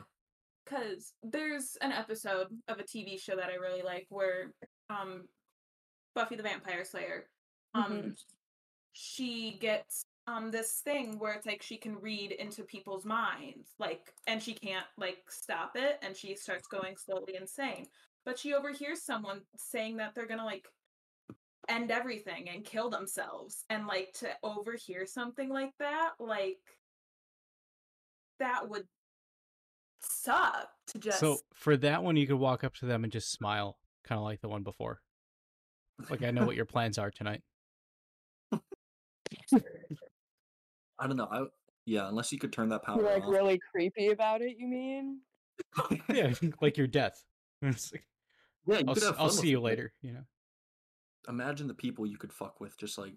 because 0.65 1.13
there's 1.23 1.77
an 1.81 1.91
episode 1.93 2.47
of 2.67 2.79
a 2.79 2.83
TV 2.83 3.17
show 3.21 3.35
that 3.35 3.49
I 3.49 3.55
really 3.55 3.83
like 3.83 4.07
where 4.09 4.51
um 4.89 5.27
Buffy 6.15 6.35
the 6.35 6.43
Vampire 6.43 6.83
Slayer 6.83 7.29
um 7.73 7.91
Mhm. 7.91 8.23
she 8.93 9.57
gets 9.59 10.05
um 10.27 10.51
this 10.51 10.81
thing 10.83 11.19
where 11.19 11.33
it's 11.33 11.45
like 11.45 11.61
she 11.61 11.77
can 11.77 11.99
read 11.99 12.31
into 12.31 12.63
people's 12.63 13.05
minds 13.05 13.69
like 13.79 14.13
and 14.27 14.41
she 14.41 14.53
can't 14.53 14.85
like 14.97 15.19
stop 15.29 15.73
it 15.75 15.99
and 16.01 16.15
she 16.15 16.35
starts 16.35 16.67
going 16.67 16.95
slowly 16.97 17.35
insane 17.39 17.85
but 18.25 18.39
she 18.39 18.53
overhears 18.53 19.03
someone 19.03 19.41
saying 19.57 19.97
that 19.97 20.15
they're 20.15 20.27
gonna 20.27 20.45
like 20.45 20.67
end 21.69 21.91
everything 21.91 22.49
and 22.49 22.63
kill 22.63 22.89
themselves 22.89 23.65
and 23.69 23.87
like 23.87 24.13
to 24.13 24.27
overhear 24.43 25.05
something 25.05 25.49
like 25.49 25.73
that 25.79 26.11
like 26.19 26.59
that 28.39 28.67
would 28.69 28.85
suck 30.01 30.69
to 30.87 30.99
just 30.99 31.19
So 31.19 31.37
for 31.53 31.77
that 31.77 32.03
one, 32.03 32.15
you 32.15 32.27
could 32.27 32.37
walk 32.37 32.63
up 32.63 32.75
to 32.75 32.85
them 32.85 33.03
and 33.03 33.11
just 33.11 33.31
smile, 33.31 33.77
kind 34.03 34.17
of 34.17 34.23
like 34.25 34.41
the 34.41 34.49
one 34.49 34.63
before. 34.63 35.01
Like 36.09 36.23
I 36.23 36.31
know 36.31 36.45
what 36.45 36.55
your 36.55 36.65
plans 36.73 36.97
are 36.97 37.11
tonight. 37.11 37.41
I 40.99 41.07
don't 41.07 41.17
know. 41.17 41.27
I 41.31 41.45
yeah, 41.85 42.07
unless 42.07 42.31
you 42.31 42.39
could 42.39 42.51
turn 42.51 42.69
that 42.69 42.83
power 42.83 43.01
You're 43.01 43.11
like 43.13 43.23
off. 43.23 43.31
really 43.31 43.59
creepy 43.71 44.09
about 44.09 44.41
it, 44.41 44.55
you 44.57 44.67
mean? 44.67 45.19
Yeah, 46.13 46.33
like 46.61 46.77
your 46.77 46.87
death. 46.87 47.23
It's 47.61 47.91
like, 47.91 48.05
yeah, 48.67 48.77
you 48.79 48.85
I'll, 48.87 48.93
could 48.93 49.03
have 49.03 49.15
I'll 49.19 49.29
see 49.29 49.49
you 49.49 49.57
it, 49.59 49.63
later. 49.63 49.93
You 50.01 50.13
know. 50.13 50.23
Imagine 51.29 51.67
the 51.67 51.73
people 51.73 52.05
you 52.05 52.17
could 52.17 52.33
fuck 52.33 52.59
with, 52.59 52.77
just 52.77 52.97
like 52.97 53.13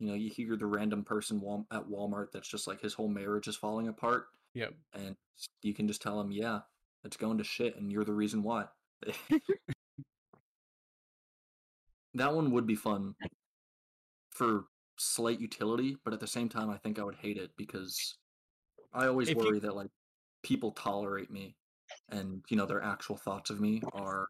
you 0.00 0.08
know, 0.08 0.14
you 0.14 0.28
hear 0.30 0.56
the 0.56 0.66
random 0.66 1.04
person 1.04 1.40
wal- 1.40 1.66
at 1.70 1.86
Walmart 1.88 2.32
that's 2.32 2.48
just 2.48 2.66
like 2.66 2.80
his 2.80 2.94
whole 2.94 3.08
marriage 3.08 3.46
is 3.48 3.56
falling 3.56 3.88
apart, 3.88 4.26
Yep. 4.54 4.74
and 4.94 5.14
you 5.62 5.72
can 5.74 5.86
just 5.86 6.02
tell 6.02 6.20
him, 6.20 6.32
yeah, 6.32 6.60
it's 7.04 7.16
going 7.16 7.38
to 7.38 7.44
shit, 7.44 7.76
and 7.76 7.92
you're 7.92 8.04
the 8.04 8.12
reason 8.12 8.42
why. 8.42 8.64
that 12.14 12.34
one 12.34 12.50
would 12.52 12.66
be 12.66 12.74
fun 12.74 13.14
for 14.30 14.64
slight 14.96 15.40
utility, 15.40 15.96
but 16.04 16.12
at 16.14 16.20
the 16.20 16.26
same 16.26 16.48
time, 16.48 16.70
I 16.70 16.78
think 16.78 16.98
I 16.98 17.04
would 17.04 17.16
hate 17.16 17.36
it 17.36 17.50
because 17.56 18.16
I 18.92 19.06
always 19.06 19.28
If 19.28 19.36
you- 19.36 19.44
worry 19.44 19.58
that 19.60 19.74
like 19.74 19.90
people 20.42 20.72
tolerate 20.72 21.30
me, 21.30 21.56
and 22.10 22.44
you 22.48 22.56
know 22.56 22.66
their 22.66 22.82
actual 22.82 23.16
thoughts 23.16 23.50
of 23.50 23.60
me 23.60 23.82
are, 23.92 24.28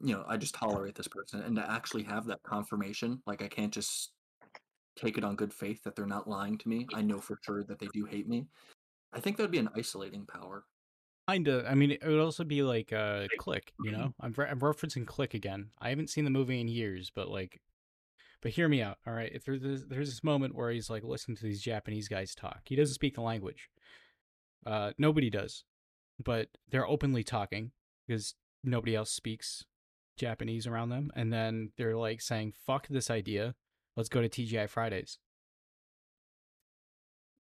you 0.00 0.14
know, 0.14 0.24
I 0.28 0.36
just 0.36 0.54
tolerate 0.54 0.94
this 0.94 1.08
person, 1.08 1.42
and 1.42 1.56
to 1.56 1.70
actually 1.70 2.02
have 2.04 2.26
that 2.26 2.42
confirmation, 2.42 3.22
like 3.26 3.42
I 3.42 3.48
can't 3.48 3.72
just 3.72 4.12
take 4.96 5.16
it 5.16 5.24
on 5.24 5.36
good 5.36 5.52
faith 5.54 5.82
that 5.84 5.94
they're 5.94 6.06
not 6.06 6.28
lying 6.28 6.58
to 6.58 6.68
me. 6.68 6.86
I 6.94 7.02
know 7.02 7.20
for 7.20 7.38
sure 7.44 7.62
that 7.64 7.78
they 7.78 7.86
do 7.92 8.04
hate 8.04 8.28
me. 8.28 8.46
I 9.12 9.20
think 9.20 9.36
that 9.36 9.44
would 9.44 9.52
be 9.52 9.58
an 9.58 9.70
isolating 9.76 10.26
power. 10.26 10.66
Kinda. 11.28 11.64
I 11.68 11.74
mean, 11.74 11.92
it 11.92 12.04
would 12.04 12.18
also 12.20 12.42
be 12.42 12.62
like 12.62 12.92
uh, 12.92 13.26
Click. 13.38 13.72
You 13.80 13.92
know, 13.92 14.14
I'm, 14.20 14.32
re- 14.36 14.48
I'm 14.48 14.60
referencing 14.60 15.06
Click 15.06 15.34
again. 15.34 15.70
I 15.78 15.90
haven't 15.90 16.10
seen 16.10 16.24
the 16.24 16.30
movie 16.30 16.60
in 16.60 16.68
years, 16.68 17.10
but 17.14 17.28
like, 17.28 17.60
but 18.42 18.52
hear 18.52 18.68
me 18.68 18.82
out. 18.82 18.98
All 19.06 19.12
right, 19.12 19.30
if 19.32 19.44
there's 19.44 19.62
this, 19.62 19.84
there's 19.88 20.10
this 20.10 20.24
moment 20.24 20.54
where 20.54 20.70
he's 20.70 20.90
like 20.90 21.02
listening 21.04 21.36
to 21.38 21.44
these 21.44 21.62
Japanese 21.62 22.08
guys 22.08 22.34
talk. 22.34 22.60
He 22.66 22.76
doesn't 22.76 22.94
speak 22.94 23.14
the 23.14 23.20
language. 23.22 23.68
Uh, 24.66 24.92
nobody 24.98 25.30
does, 25.30 25.64
but 26.22 26.48
they're 26.68 26.86
openly 26.86 27.24
talking 27.24 27.72
because 28.06 28.34
nobody 28.64 28.94
else 28.94 29.10
speaks 29.10 29.64
Japanese 30.16 30.66
around 30.66 30.90
them, 30.90 31.10
and 31.14 31.32
then 31.32 31.70
they're 31.76 31.96
like 31.96 32.20
saying, 32.20 32.52
"Fuck 32.66 32.88
this 32.88 33.10
idea. 33.10 33.54
Let's 33.96 34.08
go 34.08 34.20
to 34.20 34.28
TGI 34.28 34.68
Fridays." 34.68 35.18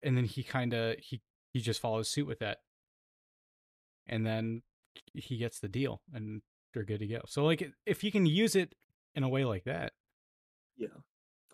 And 0.03 0.17
then 0.17 0.25
he 0.25 0.43
kind 0.43 0.75
of 0.75 0.97
he 0.99 1.23
he 1.53 1.61
just 1.61 1.81
follows 1.81 2.09
suit 2.09 2.27
with 2.27 2.41
that 2.41 2.59
and 4.07 4.27
then 4.27 4.63
he 5.15 5.37
gets 5.37 5.61
the 5.61 5.69
deal 5.69 6.01
and 6.13 6.43
they're 6.73 6.85
good 6.85 7.01
to 7.01 7.07
go. 7.07 7.21
So 7.27 7.45
like 7.45 7.71
if 7.87 8.05
you 8.05 8.13
can 8.13 8.27
use 8.27 8.57
it 8.57 8.75
in 9.15 9.23
a 9.23 9.29
way 9.29 9.45
like 9.45 9.65
that, 9.65 9.93
Yeah. 10.77 10.89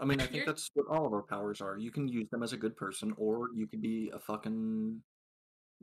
I 0.01 0.05
mean, 0.07 0.21
I 0.21 0.25
think 0.25 0.37
You're- 0.37 0.47
that's 0.47 0.71
what 0.75 0.87
all 0.89 1.07
of 1.07 1.13
our 1.13 1.23
powers 1.23 1.61
are. 1.61 1.77
You 1.77 1.91
can 1.91 2.09
use 2.09 2.29
them 2.31 2.43
as 2.43 2.53
a 2.53 2.57
good 2.57 2.77
person, 2.77 3.13
or 3.19 3.49
you 3.55 3.67
could 3.67 3.83
be 3.83 4.11
a 4.15 4.19
fucking 4.19 5.03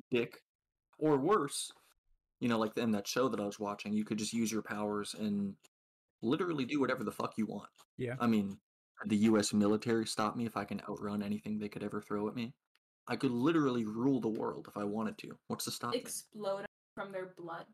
dick, 0.09 0.41
or 0.97 1.18
worse. 1.18 1.72
You 2.39 2.49
know, 2.49 2.57
like 2.59 2.77
in 2.77 2.91
that 2.91 3.07
show 3.07 3.30
that 3.30 3.39
I 3.39 3.45
was 3.45 3.59
watching, 3.59 3.93
you 3.93 4.05
could 4.05 4.18
just 4.18 4.34
use 4.34 4.51
your 4.51 4.61
powers 4.61 5.14
and 5.14 5.55
literally 6.22 6.65
do 6.65 6.80
whatever 6.80 7.03
the 7.03 7.11
fuck 7.11 7.38
you 7.38 7.45
want. 7.45 7.69
Yeah. 7.97 8.15
I 8.19 8.27
mean, 8.27 8.57
the 9.05 9.18
U.S. 9.18 9.53
military 9.53 10.05
stop 10.07 10.35
me 10.35 10.45
if 10.45 10.57
I 10.57 10.65
can 10.65 10.81
outrun 10.89 11.22
anything 11.22 11.57
they 11.59 11.69
could 11.69 11.84
ever 11.84 12.01
throw 12.01 12.27
at 12.27 12.35
me. 12.35 12.53
I 13.07 13.15
could 13.15 13.31
literally 13.31 13.85
rule 13.85 14.19
the 14.19 14.27
world 14.27 14.68
if 14.68 14.76
I 14.77 14.84
wanted 14.84 15.18
to. 15.19 15.38
What's 15.47 15.65
the 15.65 15.72
stop 15.72 15.93
me? 15.93 15.99
explode 15.99 16.65
from 16.95 17.11
their 17.11 17.34
blood. 17.38 17.65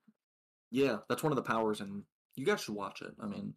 Yeah, 0.71 0.97
that's 1.07 1.23
one 1.23 1.31
of 1.31 1.37
the 1.37 1.41
powers, 1.43 1.79
and 1.81 2.03
you 2.35 2.45
guys 2.45 2.61
should 2.61 2.75
watch 2.75 3.01
it. 3.01 3.13
I 3.19 3.25
mean, 3.27 3.53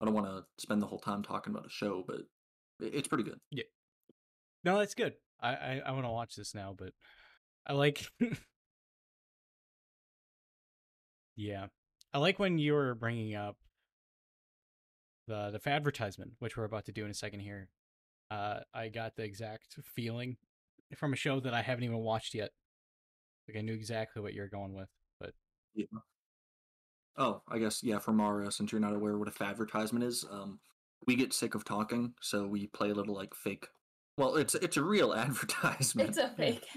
I 0.00 0.04
don't 0.04 0.14
want 0.14 0.26
to 0.26 0.44
spend 0.58 0.80
the 0.80 0.86
whole 0.86 0.98
time 1.00 1.22
talking 1.22 1.52
about 1.52 1.66
a 1.66 1.70
show, 1.70 2.04
but 2.06 2.20
it's 2.80 3.08
pretty 3.08 3.24
good. 3.24 3.40
Yeah. 3.50 3.64
No, 4.64 4.78
that's 4.78 4.94
good. 4.94 5.14
I 5.40 5.50
I, 5.50 5.82
I 5.86 5.90
want 5.92 6.04
to 6.04 6.10
watch 6.10 6.36
this 6.36 6.54
now, 6.54 6.74
but 6.76 6.92
I 7.66 7.72
like. 7.72 8.06
yeah, 11.36 11.66
I 12.12 12.18
like 12.18 12.38
when 12.38 12.58
you 12.58 12.74
were 12.74 12.94
bringing 12.94 13.34
up 13.34 13.56
the 15.26 15.50
the 15.50 15.70
advertisement, 15.70 16.32
which 16.38 16.56
we're 16.56 16.64
about 16.64 16.86
to 16.86 16.92
do 16.92 17.04
in 17.04 17.10
a 17.10 17.14
second 17.14 17.40
here. 17.40 17.68
Uh, 18.30 18.60
I 18.74 18.88
got 18.88 19.16
the 19.16 19.22
exact 19.24 19.78
feeling 19.94 20.36
from 20.96 21.12
a 21.12 21.16
show 21.16 21.40
that 21.40 21.54
I 21.54 21.62
haven't 21.62 21.84
even 21.84 21.98
watched 21.98 22.34
yet. 22.34 22.50
Like 23.48 23.56
I 23.56 23.62
knew 23.62 23.74
exactly 23.74 24.20
what 24.22 24.34
you're 24.34 24.48
going 24.48 24.74
with, 24.74 24.88
but 25.18 25.32
Yeah. 25.74 25.86
Oh, 27.18 27.42
I 27.48 27.58
guess 27.58 27.82
yeah. 27.82 27.98
For 27.98 28.12
Mara, 28.12 28.50
since 28.52 28.70
you're 28.72 28.80
not 28.80 28.94
aware 28.94 29.18
what 29.18 29.28
a 29.28 29.44
advertisement 29.44 30.04
is, 30.04 30.24
um, 30.30 30.60
we 31.06 31.16
get 31.16 31.32
sick 31.32 31.54
of 31.54 31.64
talking, 31.64 32.14
so 32.20 32.46
we 32.46 32.68
play 32.68 32.90
a 32.90 32.94
little 32.94 33.14
like 33.14 33.34
fake. 33.34 33.66
Well, 34.16 34.36
it's 34.36 34.54
it's 34.54 34.76
a 34.76 34.82
real 34.84 35.12
advertisement. 35.26 36.08
It's 36.10 36.18
a 36.18 36.28
fake. 36.30 36.64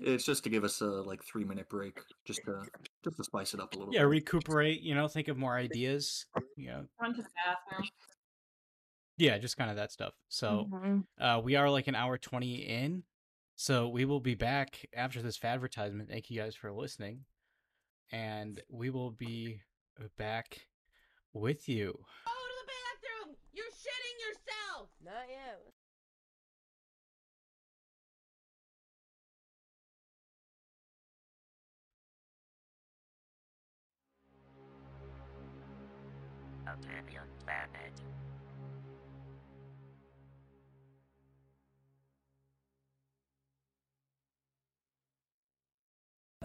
It's 0.00 0.24
just 0.24 0.44
to 0.44 0.50
give 0.50 0.62
us 0.62 0.80
a 0.82 0.86
like 0.86 1.24
three 1.24 1.42
minute 1.44 1.68
break, 1.68 1.98
just 2.24 2.42
to 2.44 2.62
just 3.02 3.16
to 3.16 3.24
spice 3.24 3.54
it 3.54 3.58
up 3.60 3.74
a 3.74 3.78
little. 3.78 3.92
Yeah, 3.92 4.02
bit. 4.02 4.08
recuperate. 4.10 4.82
You 4.82 4.94
know, 4.94 5.08
think 5.08 5.26
of 5.26 5.36
more 5.36 5.56
ideas. 5.56 6.26
You 6.56 6.68
know, 6.70 6.84
Run 7.00 7.14
to 7.14 7.22
the 7.22 7.28
bathroom. 7.44 7.88
yeah, 9.16 9.36
just 9.38 9.56
kind 9.56 9.68
of 9.70 9.74
that 9.76 9.90
stuff. 9.90 10.14
So 10.28 10.68
Mhm. 10.72 11.04
uh, 11.18 11.40
we 11.42 11.56
are 11.56 11.68
like 11.68 11.88
an 11.88 11.96
hour 11.96 12.16
twenty 12.18 12.56
in, 12.68 13.02
so 13.56 13.88
we 13.88 14.04
will 14.04 14.20
be 14.20 14.36
back 14.36 14.86
after 14.94 15.20
this 15.22 15.42
advertisement. 15.42 16.08
Thank 16.08 16.30
you 16.30 16.38
guys 16.40 16.54
for 16.54 16.70
listening, 16.72 17.24
and 18.10 18.60
we 18.68 18.90
will 18.90 19.10
be 19.10 19.60
uh, 20.00 20.04
back 20.16 20.66
with 21.32 21.68
you. 21.68 21.92
Go 22.24 22.32
to 22.32 22.54
the 22.60 22.66
bathroom! 22.66 23.36
You're 23.52 23.66
shitting 23.66 24.18
yourself! 24.28 24.88
Not 25.04 25.28
yet. 25.28 25.60
Opinion 36.66 37.24
Planet. 37.44 38.07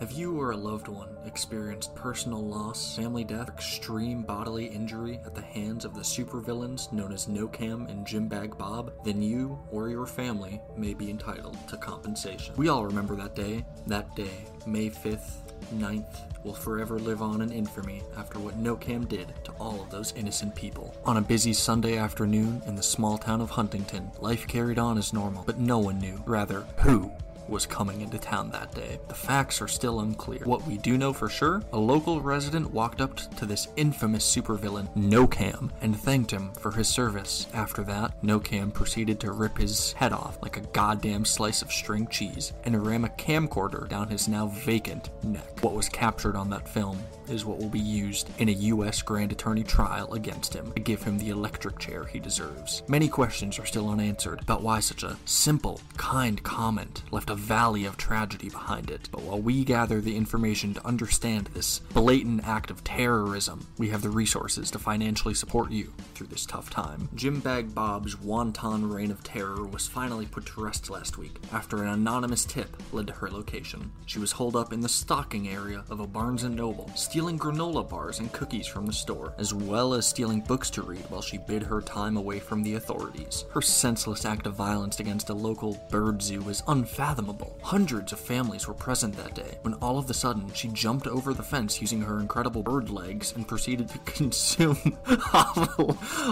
Have 0.03 0.11
you 0.11 0.37
or 0.37 0.51
a 0.51 0.57
loved 0.57 0.89
one 0.89 1.15
experienced 1.25 1.95
personal 1.95 2.45
loss, 2.45 2.93
family 2.93 3.23
death, 3.23 3.47
extreme 3.47 4.23
bodily 4.23 4.65
injury 4.65 5.21
at 5.25 5.33
the 5.33 5.41
hands 5.41 5.85
of 5.85 5.93
the 5.93 6.01
supervillains 6.01 6.91
known 6.91 7.13
as 7.13 7.27
NoCam 7.27 7.89
and 7.89 8.05
Jimbag 8.05 8.57
Bob? 8.57 8.91
Then 9.05 9.21
you 9.21 9.57
or 9.71 9.87
your 9.87 10.05
family 10.05 10.61
may 10.75 10.93
be 10.93 11.09
entitled 11.09 11.57
to 11.69 11.77
compensation. 11.77 12.53
We 12.57 12.67
all 12.67 12.85
remember 12.85 13.15
that 13.15 13.33
day. 13.33 13.63
That 13.87 14.13
day, 14.13 14.43
May 14.65 14.89
5th, 14.89 15.37
9th, 15.73 16.43
will 16.43 16.53
forever 16.53 16.99
live 16.99 17.21
on 17.21 17.41
in 17.41 17.53
infamy 17.53 18.03
after 18.17 18.39
what 18.39 18.61
NoCam 18.61 19.07
did 19.07 19.33
to 19.45 19.53
all 19.53 19.79
of 19.81 19.89
those 19.89 20.11
innocent 20.17 20.53
people. 20.53 20.93
On 21.05 21.15
a 21.15 21.21
busy 21.21 21.53
Sunday 21.53 21.97
afternoon 21.97 22.61
in 22.65 22.75
the 22.75 22.83
small 22.83 23.17
town 23.17 23.39
of 23.39 23.51
Huntington, 23.51 24.11
life 24.19 24.45
carried 24.49 24.79
on 24.79 24.97
as 24.97 25.13
normal, 25.13 25.45
but 25.45 25.59
no 25.59 25.79
one 25.79 25.99
knew, 25.99 26.21
rather, 26.25 26.65
who 26.79 27.09
was 27.53 27.65
coming 27.67 28.01
into 28.01 28.17
town 28.17 28.49
that 28.49 28.73
day. 28.73 28.99
The 29.07 29.13
facts 29.13 29.61
are 29.61 29.67
still 29.67 29.99
unclear. 29.99 30.41
What 30.43 30.65
we 30.65 30.77
do 30.79 30.97
know 30.97 31.13
for 31.13 31.29
sure, 31.29 31.61
a 31.71 31.77
local 31.77 32.19
resident 32.19 32.71
walked 32.71 32.99
up 32.99 33.15
to 33.37 33.45
this 33.45 33.67
infamous 33.75 34.25
supervillain, 34.25 34.93
NoCam, 34.95 35.69
and 35.81 35.95
thanked 35.95 36.31
him 36.31 36.51
for 36.53 36.71
his 36.71 36.87
service. 36.87 37.45
After 37.53 37.83
that, 37.83 38.19
NoCam 38.23 38.73
proceeded 38.73 39.19
to 39.19 39.31
rip 39.31 39.59
his 39.59 39.93
head 39.93 40.13
off 40.13 40.41
like 40.41 40.57
a 40.57 40.67
goddamn 40.73 41.25
slice 41.25 41.61
of 41.61 41.71
string 41.71 42.07
cheese 42.07 42.53
and 42.63 42.85
ram 42.85 43.05
a 43.05 43.09
camcorder 43.09 43.87
down 43.87 44.07
his 44.07 44.27
now 44.27 44.47
vacant 44.47 45.11
neck. 45.23 45.63
What 45.63 45.75
was 45.75 45.87
captured 45.87 46.35
on 46.35 46.49
that 46.49 46.67
film 46.67 46.99
is 47.29 47.45
what 47.45 47.59
will 47.59 47.69
be 47.69 47.79
used 47.79 48.29
in 48.39 48.49
a 48.49 48.53
U.S. 48.73 49.01
Grand 49.01 49.31
Attorney 49.31 49.63
trial 49.63 50.13
against 50.13 50.53
him 50.53 50.71
to 50.73 50.79
give 50.81 51.03
him 51.03 51.17
the 51.19 51.29
electric 51.29 51.77
chair 51.77 52.03
he 52.03 52.19
deserves. 52.19 52.81
Many 52.87 53.07
questions 53.07 53.59
are 53.59 53.65
still 53.65 53.89
unanswered 53.89 54.41
about 54.41 54.63
why 54.63 54.79
such 54.79 55.03
a 55.03 55.17
simple, 55.25 55.79
kind 55.97 56.41
comment 56.43 57.03
left 57.11 57.29
a 57.29 57.35
valley 57.43 57.85
of 57.85 57.97
tragedy 57.97 58.49
behind 58.49 58.89
it. 58.89 59.09
But 59.11 59.21
while 59.21 59.39
we 59.39 59.63
gather 59.63 60.01
the 60.01 60.15
information 60.15 60.73
to 60.73 60.87
understand 60.87 61.47
this 61.47 61.79
blatant 61.93 62.47
act 62.47 62.71
of 62.71 62.83
terrorism, 62.83 63.67
we 63.77 63.89
have 63.89 64.01
the 64.01 64.09
resources 64.09 64.71
to 64.71 64.79
financially 64.79 65.33
support 65.33 65.71
you 65.71 65.93
through 66.15 66.27
this 66.27 66.45
tough 66.45 66.69
time. 66.69 67.09
Jim 67.15 67.39
Bag 67.39 67.75
Bob's 67.75 68.19
wanton 68.19 68.89
reign 68.89 69.11
of 69.11 69.23
terror 69.23 69.65
was 69.65 69.87
finally 69.87 70.25
put 70.25 70.45
to 70.47 70.63
rest 70.63 70.89
last 70.89 71.17
week 71.17 71.35
after 71.51 71.83
an 71.83 71.89
anonymous 71.89 72.45
tip 72.45 72.75
led 72.91 73.07
to 73.07 73.13
her 73.13 73.29
location. 73.29 73.91
She 74.05 74.19
was 74.19 74.31
holed 74.31 74.55
up 74.55 74.71
in 74.71 74.79
the 74.79 74.89
stocking 74.89 75.49
area 75.49 75.83
of 75.89 75.99
a 75.99 76.07
Barnes 76.07 76.43
& 76.43 76.45
Noble, 76.45 76.89
stealing 76.95 77.37
granola 77.37 77.87
bars 77.87 78.19
and 78.19 78.31
cookies 78.31 78.67
from 78.67 78.85
the 78.85 78.93
store, 78.93 79.33
as 79.37 79.53
well 79.53 79.93
as 79.93 80.07
stealing 80.07 80.39
books 80.41 80.69
to 80.71 80.81
read 80.81 81.03
while 81.09 81.21
she 81.21 81.37
bid 81.39 81.63
her 81.63 81.81
time 81.81 82.15
away 82.15 82.39
from 82.39 82.63
the 82.63 82.75
authorities. 82.75 83.45
Her 83.51 83.61
senseless 83.61 84.23
act 84.25 84.47
of 84.47 84.55
violence 84.55 84.99
against 84.99 85.29
a 85.29 85.33
local 85.33 85.77
bird 85.89 86.21
zoo 86.21 86.41
was 86.41 86.63
unfathomable. 86.67 87.22
Hundreds 87.61 88.11
of 88.11 88.19
families 88.19 88.67
were 88.67 88.73
present 88.73 89.15
that 89.15 89.33
day 89.33 89.57
when 89.61 89.73
all 89.75 89.97
of 89.97 90.09
a 90.09 90.13
sudden 90.13 90.51
she 90.53 90.67
jumped 90.69 91.07
over 91.07 91.33
the 91.33 91.43
fence 91.43 91.81
using 91.81 92.01
her 92.01 92.19
incredible 92.19 92.63
bird 92.63 92.89
legs 92.89 93.33
and 93.35 93.47
proceeded 93.47 93.89
to 93.89 93.97
consume 94.05 94.97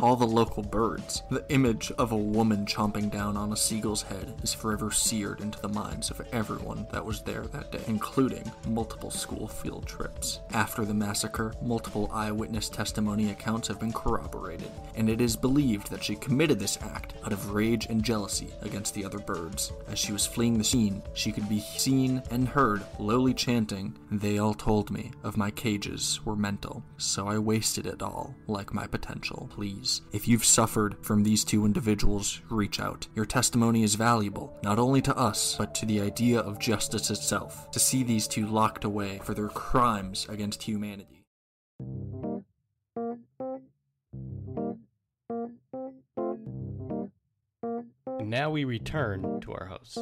all 0.01 0.15
the 0.15 0.27
local 0.27 0.63
birds. 0.63 1.23
The 1.29 1.45
image 1.49 1.91
of 1.97 2.11
a 2.11 2.17
woman 2.17 2.65
chomping 2.65 3.09
down 3.11 3.37
on 3.37 3.53
a 3.53 3.57
seagull's 3.57 4.01
head 4.03 4.33
is 4.43 4.53
forever 4.53 4.91
seared 4.91 5.39
into 5.39 5.59
the 5.61 5.69
minds 5.69 6.09
of 6.09 6.21
everyone 6.31 6.87
that 6.91 7.05
was 7.05 7.21
there 7.21 7.45
that 7.47 7.71
day, 7.71 7.81
including 7.87 8.51
multiple 8.67 9.11
school 9.11 9.47
field 9.47 9.85
trips. 9.85 10.39
After 10.53 10.85
the 10.85 10.93
massacre, 10.93 11.53
multiple 11.61 12.09
eyewitness 12.13 12.69
testimony 12.69 13.31
accounts 13.31 13.67
have 13.67 13.79
been 13.79 13.93
corroborated, 13.93 14.71
and 14.95 15.09
it 15.09 15.21
is 15.21 15.35
believed 15.35 15.89
that 15.89 16.03
she 16.03 16.15
committed 16.15 16.59
this 16.59 16.77
act 16.81 17.13
out 17.25 17.31
of 17.33 17.51
rage 17.51 17.87
and 17.87 18.03
jealousy 18.03 18.49
against 18.61 18.93
the 18.93 19.05
other 19.05 19.19
birds. 19.19 19.71
As 19.87 19.97
she 19.97 20.11
was 20.11 20.25
fleeing 20.25 20.57
the 20.57 20.63
scene, 20.63 20.80
she 21.13 21.31
could 21.31 21.47
be 21.47 21.59
seen 21.59 22.23
and 22.31 22.47
heard 22.47 22.83
lowly 22.97 23.33
chanting, 23.33 23.95
They 24.09 24.39
all 24.39 24.53
told 24.53 24.89
me 24.89 25.11
of 25.23 25.37
my 25.37 25.51
cages 25.51 26.19
were 26.25 26.35
mental, 26.35 26.83
so 26.97 27.27
I 27.27 27.37
wasted 27.37 27.85
it 27.85 28.01
all 28.01 28.35
like 28.47 28.73
my 28.73 28.87
potential. 28.87 29.49
Please, 29.53 30.01
if 30.11 30.27
you've 30.27 30.45
suffered 30.45 30.95
from 31.01 31.23
these 31.23 31.43
two 31.43 31.65
individuals, 31.65 32.41
reach 32.49 32.79
out. 32.79 33.07
Your 33.15 33.25
testimony 33.25 33.83
is 33.83 33.95
valuable, 33.95 34.57
not 34.63 34.79
only 34.79 35.01
to 35.03 35.15
us, 35.15 35.55
but 35.57 35.75
to 35.75 35.85
the 35.85 36.01
idea 36.01 36.39
of 36.39 36.59
justice 36.59 37.11
itself, 37.11 37.69
to 37.71 37.79
see 37.79 38.03
these 38.03 38.27
two 38.27 38.47
locked 38.47 38.83
away 38.83 39.19
for 39.23 39.33
their 39.33 39.49
crimes 39.49 40.25
against 40.29 40.63
humanity. 40.63 41.21
Now 48.31 48.49
we 48.49 48.63
return 48.63 49.41
to 49.41 49.51
our 49.51 49.65
host. 49.65 49.97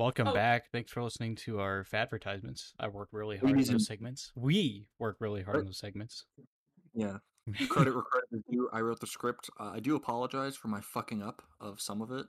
Welcome 0.00 0.28
Oh. 0.28 0.32
back. 0.32 0.70
Thanks 0.72 0.90
for 0.92 1.02
listening 1.02 1.36
to 1.44 1.60
our 1.60 1.84
advertisements. 1.92 2.72
I 2.80 2.88
work 2.88 3.10
really 3.12 3.36
hard 3.36 3.52
on 3.52 3.62
those 3.62 3.84
segments. 3.86 4.32
We 4.34 4.86
work 4.98 5.18
really 5.20 5.42
hard 5.42 5.58
on 5.58 5.66
those 5.66 5.76
segments. 5.78 6.24
Yeah. 6.94 7.18
Credit 7.68 7.92
where 7.92 8.02
credit 8.04 8.28
is 8.32 8.42
due. 8.50 8.70
I 8.72 8.80
wrote 8.80 9.00
the 9.00 9.06
script. 9.06 9.50
Uh, 9.60 9.72
I 9.74 9.80
do 9.80 9.96
apologize 9.96 10.56
for 10.56 10.68
my 10.68 10.80
fucking 10.80 11.22
up 11.22 11.42
of 11.60 11.82
some 11.82 12.00
of 12.00 12.10
it. 12.12 12.24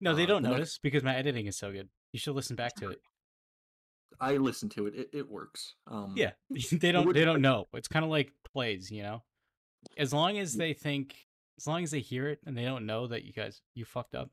No, 0.00 0.14
they 0.14 0.22
Uh, 0.22 0.26
don't 0.26 0.42
next- 0.44 0.52
notice 0.52 0.78
because 0.78 1.02
my 1.02 1.16
editing 1.16 1.46
is 1.48 1.56
so 1.58 1.72
good. 1.72 1.88
You 2.12 2.20
should 2.20 2.36
listen 2.36 2.54
back 2.54 2.76
to 2.76 2.90
it. 2.90 3.00
I 4.20 4.36
listen 4.36 4.68
to 4.68 4.86
it. 4.86 4.94
It, 4.94 5.10
it 5.12 5.28
works. 5.28 5.74
Um, 5.88 6.14
Yeah, 6.16 6.30
they 6.80 6.92
don't. 6.92 7.08
would- 7.08 7.16
They 7.16 7.24
don't 7.24 7.42
know. 7.42 7.66
It's 7.72 7.88
kind 7.88 8.04
of 8.04 8.10
like 8.12 8.30
plays, 8.44 8.88
you 8.92 9.02
know. 9.02 9.24
As 9.98 10.12
long 10.12 10.38
as 10.38 10.54
they 10.54 10.74
think, 10.74 11.26
as 11.58 11.66
long 11.66 11.82
as 11.82 11.90
they 11.90 11.98
hear 12.02 12.28
it 12.28 12.38
and 12.46 12.56
they 12.56 12.64
don't 12.64 12.86
know 12.86 13.08
that 13.08 13.24
you 13.24 13.32
guys 13.32 13.62
you 13.74 13.84
fucked 13.84 14.14
up. 14.14 14.30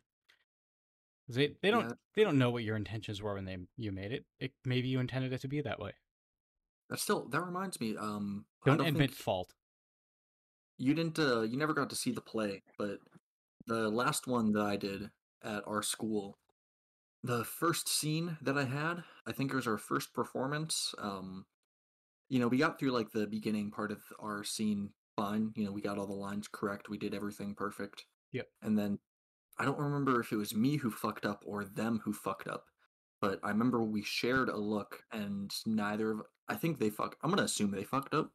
'Cause 1.27 1.35
They 1.35 1.47
they 1.61 1.71
don't 1.71 1.89
Yeah. 1.89 1.95
they 2.15 2.23
don't 2.23 2.37
know 2.37 2.51
what 2.51 2.63
your 2.63 2.75
intentions 2.75 3.21
were 3.21 3.33
when 3.35 3.45
they 3.45 3.57
you 3.77 3.91
made 3.91 4.11
it. 4.11 4.25
it. 4.39 4.53
Maybe 4.65 4.87
you 4.89 4.99
intended 4.99 5.33
it 5.33 5.41
to 5.41 5.47
be 5.47 5.61
that 5.61 5.79
way. 5.79 5.93
That 6.89 6.99
still 6.99 7.27
that 7.29 7.41
reminds 7.41 7.79
me. 7.81 7.97
Um, 7.97 8.45
I 8.65 8.69
Don't, 8.69 8.77
don't 8.77 8.87
admit 8.87 9.09
think 9.09 9.19
fault. 9.19 9.53
you 10.77 10.93
didn't. 10.93 11.19
Uh, 11.19 11.41
you 11.41 11.57
never 11.57 11.73
got 11.73 11.89
to 11.89 11.95
see 11.95 12.11
the 12.11 12.21
play, 12.21 12.63
but 12.77 12.99
the 13.67 13.89
last 13.89 14.27
one 14.27 14.51
that 14.53 14.63
I 14.63 14.77
did 14.77 15.11
at 15.43 15.65
our 15.67 15.83
school, 15.83 16.37
the 17.23 17.45
first 17.45 17.89
scene 17.89 18.37
that 18.41 18.57
I 18.57 18.65
had, 18.65 19.03
I 19.25 19.31
think 19.31 19.51
it 19.51 19.55
was 19.55 19.67
our 19.67 19.77
first 19.77 20.13
performance. 20.13 20.93
Um, 20.97 21.45
you 22.29 22.39
know, 22.39 22.47
we 22.47 22.57
got 22.57 22.79
through 22.79 22.91
like 22.91 23.11
the 23.11 23.27
beginning 23.27 23.71
part 23.71 23.91
of 23.91 24.03
our 24.19 24.43
scene 24.43 24.93
fine. 25.17 25.53
You 25.55 25.65
know, 25.65 25.71
we 25.71 25.81
got 25.81 25.97
all 25.97 26.07
the 26.07 26.13
lines 26.13 26.47
correct. 26.51 26.89
We 26.89 26.97
did 26.97 27.13
everything 27.15 27.55
perfect. 27.55 28.05
Yep. 28.31 28.49
And 28.61 28.77
then 28.77 28.99
I 29.57 29.65
don't 29.65 29.79
remember 29.79 30.19
if 30.19 30.31
it 30.31 30.37
was 30.37 30.55
me 30.55 30.77
who 30.77 30.89
fucked 30.89 31.25
up 31.25 31.43
or 31.45 31.63
them 31.63 32.01
who 32.03 32.13
fucked 32.13 32.47
up, 32.47 32.65
but 33.21 33.39
I 33.43 33.49
remember 33.49 33.83
we 33.83 34.03
shared 34.03 34.49
a 34.49 34.57
look 34.57 35.03
and 35.11 35.51
neither 35.65 36.11
of 36.11 36.21
I 36.49 36.55
think 36.55 36.79
they 36.79 36.89
fuck. 36.89 37.17
I'm 37.21 37.29
gonna 37.29 37.43
assume 37.43 37.71
they 37.71 37.83
fucked 37.83 38.13
up. 38.13 38.31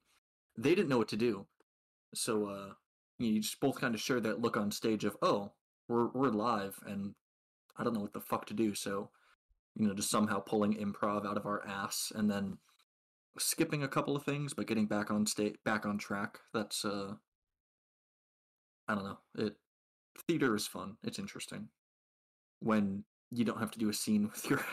They 0.57 0.75
didn't 0.75 0.89
know 0.89 0.99
what 0.99 1.09
to 1.09 1.17
do, 1.17 1.47
so 2.15 2.47
uh, 2.47 2.73
you 3.19 3.41
just 3.41 3.61
both 3.61 3.81
kind 3.81 3.95
of 3.95 4.01
shared 4.01 4.23
that 4.25 4.41
look 4.41 4.57
on 4.57 4.71
stage 4.71 5.05
of 5.05 5.17
oh, 5.23 5.53
we're 5.89 6.09
we're 6.09 6.31
live 6.31 6.79
and 6.87 7.15
I 7.77 7.85
don't 7.85 7.95
know 7.95 8.01
what 8.01 8.13
the 8.13 8.21
fuck 8.21 8.47
to 8.47 8.55
do. 8.55 8.75
So 8.75 9.11
you 9.77 9.87
know, 9.87 9.95
just 9.95 10.11
somehow 10.11 10.41
pulling 10.41 10.75
improv 10.75 11.27
out 11.27 11.37
of 11.37 11.47
our 11.47 11.67
ass 11.67 12.13
and 12.15 12.31
then 12.31 12.59
skipping 13.39 13.85
a 13.85 13.89
couple 13.89 14.17
of 14.17 14.25
things 14.25 14.53
but 14.53 14.67
getting 14.67 14.87
back 14.87 15.11
on 15.11 15.27
state 15.27 15.63
back 15.65 15.87
on 15.87 15.99
track. 15.99 16.39
That's 16.53 16.85
uh 16.85 17.15
I 18.89 18.95
don't 18.95 19.05
know. 19.05 19.19
It 19.37 19.57
theater 20.27 20.55
is 20.55 20.67
fun. 20.67 20.97
It's 21.05 21.19
interesting. 21.19 21.69
When 22.61 23.05
you 23.31 23.45
don't 23.45 23.59
have 23.61 23.71
to 23.73 23.79
do 23.79 23.89
a 23.89 23.95
scene 23.95 24.31
with 24.33 24.49
your 24.49 24.65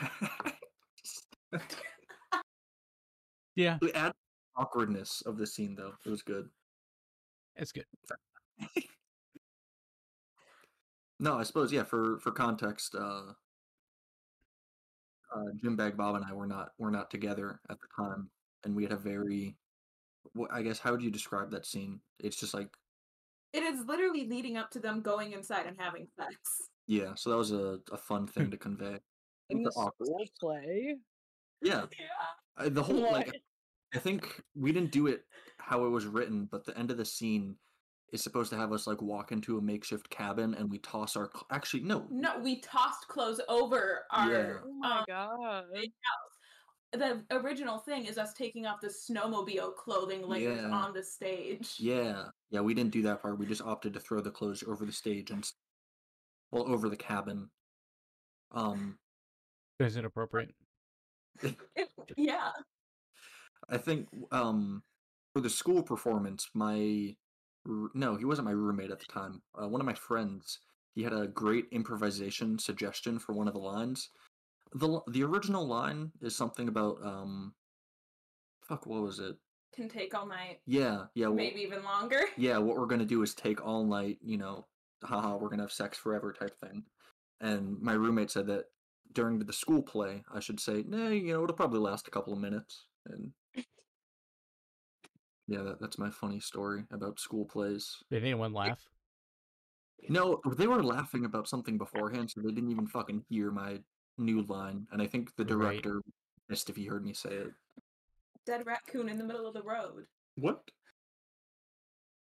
Yeah, 3.54 3.78
the 3.80 3.96
add 3.96 4.12
awkwardness 4.56 5.22
of 5.24 5.38
the 5.38 5.46
scene 5.46 5.74
though. 5.74 5.94
It 6.04 6.10
was 6.10 6.22
good. 6.22 6.48
it's 7.56 7.72
good. 7.72 7.86
No, 11.18 11.38
I 11.38 11.44
suppose 11.44 11.72
yeah. 11.72 11.84
For 11.84 12.18
for 12.18 12.30
context, 12.30 12.94
uh, 12.94 13.32
uh, 15.34 15.44
Jim 15.56 15.76
Bag 15.76 15.96
Bob 15.96 16.14
and 16.16 16.24
I 16.24 16.32
were 16.32 16.46
not 16.46 16.72
were 16.78 16.90
not 16.90 17.10
together 17.10 17.60
at 17.70 17.78
the 17.80 17.86
time, 17.96 18.28
and 18.64 18.76
we 18.76 18.82
had 18.82 18.92
a 18.92 18.96
very, 18.96 19.56
I 20.50 20.62
guess, 20.62 20.78
how 20.78 20.92
would 20.92 21.02
you 21.02 21.10
describe 21.10 21.50
that 21.52 21.66
scene? 21.66 22.00
It's 22.18 22.36
just 22.36 22.52
like 22.54 22.68
It 23.56 23.62
is 23.62 23.86
literally 23.86 24.26
leading 24.28 24.56
up 24.58 24.70
to 24.72 24.78
them 24.78 25.00
going 25.00 25.32
inside 25.32 25.66
and 25.66 25.76
having 25.80 26.06
sex. 26.18 26.36
yeah. 26.86 27.14
So 27.14 27.30
that 27.30 27.36
was 27.36 27.52
a, 27.52 27.78
a 27.90 27.96
fun 27.96 28.26
thing 28.26 28.50
to 28.52 28.56
convey. 28.56 28.98
In 29.50 29.62
the 29.62 29.70
The 29.70 29.72
school 29.72 30.24
play. 30.40 30.96
Yeah, 31.62 31.86
Yeah. 32.60 32.68
the 32.68 32.82
whole 32.82 33.00
like 33.00 33.32
I 33.94 33.98
think 33.98 34.42
we 34.54 34.72
didn't 34.72 34.92
do 34.92 35.06
it 35.06 35.22
how 35.58 35.84
it 35.86 35.88
was 35.88 36.06
written, 36.06 36.48
but 36.50 36.64
the 36.66 36.76
end 36.76 36.90
of 36.90 36.96
the 36.98 37.04
scene 37.04 37.56
is 38.12 38.22
supposed 38.22 38.50
to 38.50 38.56
have 38.56 38.72
us 38.72 38.86
like 38.86 39.00
walk 39.00 39.32
into 39.32 39.56
a 39.58 39.62
makeshift 39.62 40.10
cabin 40.10 40.54
and 40.54 40.70
we 40.70 40.78
toss 40.78 41.16
our 41.16 41.30
cl- 41.32 41.46
actually 41.50 41.82
no 41.82 42.06
No, 42.10 42.38
we 42.38 42.60
tossed 42.60 43.08
clothes 43.08 43.40
over 43.48 44.04
our 44.12 44.30
Yeah. 44.30 44.52
Oh 44.64 44.72
my 44.78 44.98
um, 44.98 45.04
god. 45.08 45.64
The 46.92 47.24
original 47.30 47.78
thing 47.78 48.04
is 48.06 48.16
us 48.16 48.32
taking 48.32 48.66
off 48.66 48.80
the 48.80 48.88
snowmobile 48.88 49.74
clothing 49.76 50.22
layers 50.22 50.60
Yeah. 50.62 50.68
on 50.70 50.92
the 50.92 51.02
stage. 51.02 51.74
Yeah, 51.78 52.26
yeah, 52.50 52.60
we 52.60 52.74
didn't 52.74 52.92
do 52.92 53.02
that 53.02 53.22
part. 53.22 53.38
We 53.38 53.46
just 53.46 53.62
opted 53.62 53.94
to 53.94 54.00
throw 54.00 54.20
the 54.20 54.30
clothes 54.30 54.62
over 54.66 54.84
the 54.84 54.92
stage 54.92 55.30
and, 55.30 55.42
s- 55.42 55.54
well, 56.52 56.68
over 56.68 56.88
the 56.88 56.96
cabin. 56.96 57.50
Um, 58.52 58.98
Is 59.80 59.96
it 59.96 60.04
appropriate? 60.04 60.54
yeah. 62.16 62.50
I 63.68 63.76
think 63.78 64.08
um 64.30 64.82
for 65.34 65.40
the 65.40 65.50
school 65.50 65.82
performance, 65.82 66.48
my 66.54 67.14
no, 67.94 68.16
he 68.16 68.24
wasn't 68.24 68.46
my 68.46 68.52
roommate 68.52 68.90
at 68.92 69.00
the 69.00 69.06
time. 69.06 69.42
Uh, 69.60 69.68
one 69.68 69.80
of 69.80 69.86
my 69.86 69.94
friends, 69.94 70.60
he 70.94 71.02
had 71.02 71.12
a 71.12 71.26
great 71.26 71.66
improvisation 71.72 72.58
suggestion 72.58 73.18
for 73.18 73.32
one 73.34 73.48
of 73.48 73.54
the 73.54 73.60
lines. 73.60 74.10
the 74.72 75.00
The 75.08 75.24
original 75.24 75.66
line 75.66 76.12
is 76.22 76.36
something 76.36 76.68
about 76.68 77.04
um, 77.04 77.54
fuck, 78.62 78.86
what 78.86 79.02
was 79.02 79.18
it? 79.18 79.36
Can 79.76 79.90
take 79.90 80.14
all 80.14 80.26
night, 80.26 80.60
Yeah, 80.66 81.04
yeah, 81.14 81.26
well, 81.26 81.36
maybe 81.36 81.60
even 81.60 81.84
longer. 81.84 82.22
yeah, 82.38 82.56
what 82.56 82.78
we're 82.78 82.86
gonna 82.86 83.04
do 83.04 83.22
is 83.22 83.34
take 83.34 83.64
all 83.64 83.84
night, 83.84 84.18
you 84.22 84.38
know, 84.38 84.66
haha, 85.04 85.36
we're 85.36 85.50
gonna 85.50 85.64
have 85.64 85.72
sex 85.72 85.98
forever 85.98 86.32
type 86.32 86.58
thing. 86.58 86.82
And 87.42 87.78
my 87.82 87.92
roommate 87.92 88.30
said 88.30 88.46
that 88.46 88.64
during 89.12 89.38
the 89.38 89.52
school 89.52 89.82
play, 89.82 90.22
I 90.32 90.40
should 90.40 90.58
say, 90.60 90.82
nah, 90.88 91.08
you 91.08 91.34
know, 91.34 91.44
it'll 91.44 91.54
probably 91.54 91.80
last 91.80 92.08
a 92.08 92.10
couple 92.10 92.32
of 92.32 92.38
minutes. 92.38 92.86
And 93.04 93.32
yeah, 95.46 95.62
that, 95.62 95.80
that's 95.80 95.98
my 95.98 96.08
funny 96.10 96.40
story 96.40 96.84
about 96.90 97.20
school 97.20 97.44
plays. 97.44 98.02
Did 98.10 98.22
anyone 98.22 98.54
laugh? 98.54 98.80
No, 100.08 100.40
they 100.56 100.66
were 100.66 100.82
laughing 100.82 101.26
about 101.26 101.48
something 101.48 101.76
beforehand, 101.76 102.30
so 102.30 102.40
they 102.40 102.52
didn't 102.52 102.70
even 102.70 102.86
fucking 102.86 103.24
hear 103.28 103.50
my 103.50 103.80
new 104.16 104.42
line. 104.42 104.86
And 104.90 105.02
I 105.02 105.06
think 105.06 105.36
the 105.36 105.44
Right. 105.44 105.82
director 105.82 106.00
missed 106.48 106.70
if 106.70 106.76
he 106.76 106.86
heard 106.86 107.04
me 107.04 107.12
say 107.12 107.34
it. 107.34 107.52
Dead 108.46 108.64
raccoon 108.64 109.08
in 109.08 109.18
the 109.18 109.24
middle 109.24 109.46
of 109.46 109.54
the 109.54 109.62
road. 109.62 110.06
What? 110.36 110.62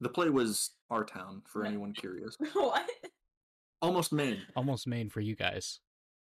The 0.02 0.10
play 0.10 0.30
was 0.30 0.72
Our 0.90 1.04
Town, 1.04 1.44
for 1.46 1.64
anyone 1.66 1.94
curious. 1.94 2.36
what? 2.54 2.90
Almost 3.82 4.12
Maine. 4.12 4.42
Almost 4.56 4.88
Maine 4.88 5.10
for 5.10 5.22
you 5.22 5.36
guys. 5.36 5.80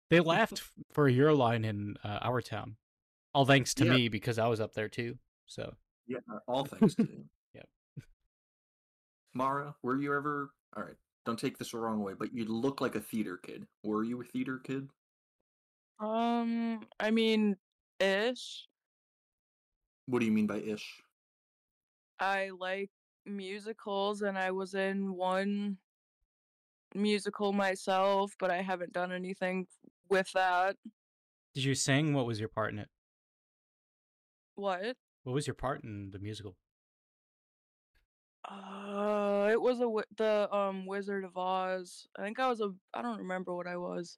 They 0.10 0.20
laughed 0.22 0.62
for 0.94 1.08
your 1.10 1.34
line 1.34 1.66
in 1.66 1.96
uh, 2.04 2.20
our 2.22 2.42
town. 2.42 2.78
All 3.34 3.46
thanks 3.46 3.74
to 3.76 3.86
Yeah. 3.86 3.94
me 3.94 4.08
because 4.10 4.40
I 4.40 4.48
was 4.48 4.62
up 4.62 4.74
there 4.74 4.88
too. 4.90 5.18
So 5.48 5.76
Yeah, 6.08 6.20
all 6.48 6.66
thanks 6.66 6.96
to 6.96 7.04
you. 7.04 7.26
Yep. 7.54 7.68
Mara, 9.34 9.76
were 9.82 9.98
you 10.00 10.16
ever 10.16 10.52
all 10.78 10.84
right? 10.84 10.96
Don't 11.26 11.40
take 11.40 11.58
this 11.58 11.72
the 11.72 11.78
wrong 11.78 12.02
way, 12.02 12.14
but 12.18 12.34
you 12.34 12.46
look 12.46 12.80
like 12.82 12.96
a 12.96 13.00
theater 13.02 13.38
kid. 13.38 13.66
Were 13.84 14.04
you 14.04 14.22
a 14.22 14.26
theater 14.26 14.60
kid? 14.64 14.90
Um, 16.00 16.82
I 17.00 17.12
mean, 17.12 17.56
ish. 18.00 18.68
What 20.06 20.20
do 20.20 20.26
you 20.26 20.32
mean 20.32 20.48
by 20.48 20.58
ish? 20.58 21.02
I 22.20 22.50
like 22.58 22.90
musicals 23.26 24.22
and 24.22 24.38
I 24.38 24.52
was 24.52 24.74
in 24.74 25.16
one 25.16 25.78
musical 26.94 27.54
myself, 27.54 28.34
but 28.40 28.52
I 28.52 28.62
haven't 28.62 28.94
done 28.94 29.12
anything 29.12 29.68
with 30.10 30.32
that. 30.34 30.76
did 31.56 31.64
you 31.64 31.76
sing? 31.76 32.14
What 32.14 32.26
was 32.26 32.40
your 32.40 32.50
part 32.50 32.74
in 32.74 32.80
it? 32.80 32.90
What? 34.56 34.96
What 35.24 35.34
was 35.34 35.48
your 35.48 35.54
part 35.56 35.84
in 35.84 36.12
the 36.12 36.20
musical? 36.20 36.56
Uh, 38.48 39.48
it 39.52 39.62
was 39.62 39.80
a 39.80 39.90
the 40.18 40.54
um 40.54 40.86
Wizard 40.86 41.24
of 41.24 41.38
Oz. 41.38 42.08
I 42.18 42.24
think 42.24 42.40
I 42.40 42.50
was 42.50 42.60
a 42.60 42.72
I 42.94 43.02
don't 43.02 43.20
remember 43.20 43.56
what 43.56 43.68
I 43.68 43.78
was. 43.78 44.18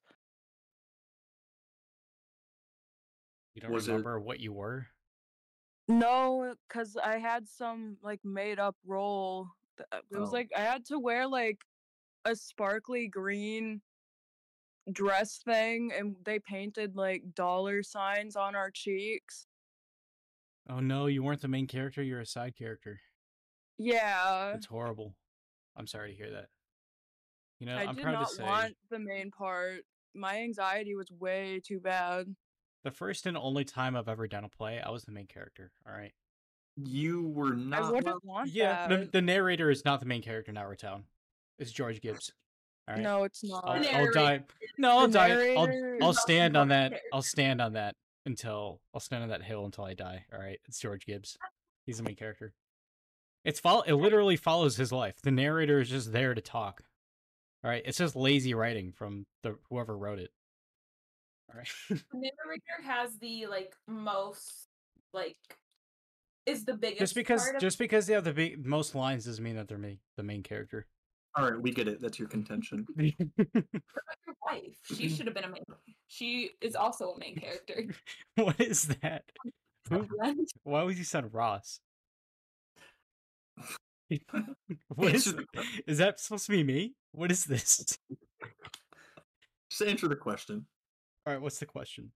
You 3.54 3.62
don't 3.62 3.70
Was 3.72 3.86
it- 3.88 3.92
remember 3.92 4.18
what 4.20 4.40
you 4.40 4.52
were? 4.52 4.88
No, 5.88 6.54
cuz 6.68 6.96
I 6.96 7.18
had 7.18 7.48
some 7.48 7.98
like 8.02 8.24
made 8.24 8.58
up 8.58 8.76
role. 8.84 9.48
uh, 9.92 10.00
It 10.10 10.16
was 10.16 10.30
Oh. 10.30 10.32
like 10.32 10.50
I 10.56 10.60
had 10.60 10.84
to 10.86 10.98
wear 10.98 11.26
like 11.28 11.64
a 12.24 12.34
sparkly 12.34 13.08
green 13.08 13.82
dress 14.90 15.38
thing 15.42 15.92
and 15.92 16.16
they 16.24 16.38
painted 16.38 16.96
like 16.96 17.34
dollar 17.34 17.82
signs 17.82 18.36
on 18.36 18.54
our 18.54 18.70
cheeks. 18.70 19.46
Oh 20.68 20.80
no, 20.80 21.06
you 21.06 21.22
weren't 21.22 21.42
the 21.42 21.48
main 21.48 21.66
character. 21.66 22.02
You're 22.02 22.20
a 22.20 22.26
side 22.26 22.56
character. 22.56 23.00
Yeah. 23.78 24.54
It's 24.54 24.66
horrible. 24.66 25.14
I'm 25.76 25.86
sorry 25.86 26.10
to 26.12 26.16
hear 26.16 26.30
that. 26.32 26.48
You 27.60 27.66
know, 27.66 27.76
I 27.76 27.84
I'm 27.84 27.94
did 27.94 28.02
proud 28.02 28.12
not 28.12 28.28
to 28.28 28.34
say 28.34 28.42
want 28.42 28.76
the 28.88 28.98
main 28.98 29.30
part. 29.30 29.84
My 30.14 30.38
anxiety 30.40 30.94
was 30.96 31.10
way 31.12 31.60
too 31.60 31.80
bad. 31.80 32.34
The 32.86 32.92
first 32.92 33.26
and 33.26 33.36
only 33.36 33.64
time 33.64 33.96
I've 33.96 34.08
ever 34.08 34.28
done 34.28 34.44
a 34.44 34.48
play, 34.48 34.80
I 34.80 34.90
was 34.90 35.02
the 35.02 35.10
main 35.10 35.26
character. 35.26 35.72
All 35.86 35.92
right. 35.92 36.12
You 36.76 37.26
were 37.28 37.52
I 37.52 37.56
not. 37.56 37.92
wouldn't 37.92 38.24
want 38.24 38.50
Yeah, 38.50 38.86
the, 38.86 38.96
that. 38.98 39.12
the 39.12 39.22
narrator 39.22 39.70
is 39.70 39.84
not 39.84 39.98
the 39.98 40.06
main 40.06 40.22
character 40.22 40.52
in 40.52 40.56
Our 40.56 40.76
Town. 40.76 41.04
It's 41.58 41.72
George 41.72 42.00
Gibbs. 42.00 42.32
All 42.86 42.94
right. 42.94 43.02
No, 43.02 43.24
it's 43.24 43.42
not. 43.42 43.64
I'll, 43.66 43.96
I'll 43.96 44.12
die. 44.12 44.44
No, 44.78 44.98
I'll 44.98 45.08
die. 45.08 45.54
I'll 45.54 45.98
I'll 46.00 46.12
stand 46.14 46.56
on 46.56 46.68
that. 46.68 47.00
I'll 47.12 47.22
stand 47.22 47.60
on 47.60 47.72
that 47.72 47.96
until 48.24 48.80
I'll 48.94 49.00
stand 49.00 49.24
on 49.24 49.30
that 49.30 49.42
hill 49.42 49.64
until 49.64 49.84
I 49.84 49.94
die. 49.94 50.26
All 50.32 50.38
right. 50.38 50.60
It's 50.68 50.78
George 50.78 51.06
Gibbs. 51.06 51.36
He's 51.86 51.96
the 51.96 52.04
main 52.04 52.14
character. 52.14 52.52
It's 53.44 53.58
follow. 53.58 53.82
It 53.82 53.94
literally 53.94 54.36
follows 54.36 54.76
his 54.76 54.92
life. 54.92 55.16
The 55.22 55.32
narrator 55.32 55.80
is 55.80 55.88
just 55.88 56.12
there 56.12 56.34
to 56.34 56.40
talk. 56.40 56.82
All 57.64 57.70
right. 57.70 57.82
It's 57.84 57.98
just 57.98 58.14
lazy 58.14 58.54
writing 58.54 58.92
from 58.92 59.26
the 59.42 59.56
whoever 59.70 59.96
wrote 59.98 60.20
it. 60.20 60.30
All 61.50 61.58
right. 61.58 61.68
The 61.88 62.00
narrator 62.12 62.82
has 62.84 63.18
the 63.18 63.46
like 63.46 63.74
most 63.86 64.68
like 65.12 65.36
is 66.46 66.64
the 66.64 66.74
biggest 66.74 67.00
just 67.00 67.14
because 67.14 67.42
part 67.42 67.56
of 67.56 67.60
just 67.60 67.78
because 67.78 68.06
they 68.06 68.14
have 68.14 68.24
the 68.24 68.32
big, 68.32 68.64
most 68.64 68.94
lines 68.94 69.24
doesn't 69.24 69.42
mean 69.42 69.56
that 69.56 69.68
they're 69.68 69.78
ma- 69.78 69.88
the 70.16 70.22
main 70.22 70.42
character. 70.42 70.86
All 71.34 71.50
right, 71.50 71.60
we 71.60 71.70
get 71.70 71.86
it. 71.86 72.00
That's 72.00 72.18
your 72.18 72.28
contention. 72.28 72.86
your 72.96 73.12
wife. 74.46 74.78
She 74.84 75.08
should 75.10 75.26
have 75.26 75.34
been 75.34 75.44
a 75.44 75.48
main. 75.48 75.62
She 76.08 76.50
is 76.60 76.76
also 76.76 77.10
a 77.10 77.18
main 77.18 77.34
character. 77.34 77.84
what 78.36 78.60
is 78.60 78.84
that? 79.02 79.24
Who, 79.90 80.06
why 80.62 80.84
would 80.84 80.96
you 80.96 81.02
sound 81.02 81.34
Ross? 81.34 81.80
what 84.94 85.14
is, 85.16 85.34
is 85.88 85.98
that 85.98 86.20
supposed 86.20 86.46
to 86.46 86.52
be 86.52 86.62
me? 86.62 86.94
What 87.10 87.32
is 87.32 87.44
this? 87.44 87.98
Just 89.68 89.82
answer 89.82 90.06
the 90.06 90.14
question. 90.14 90.66
All 91.26 91.32
right, 91.32 91.42
what's 91.42 91.58
the 91.58 91.66
question? 91.66 92.12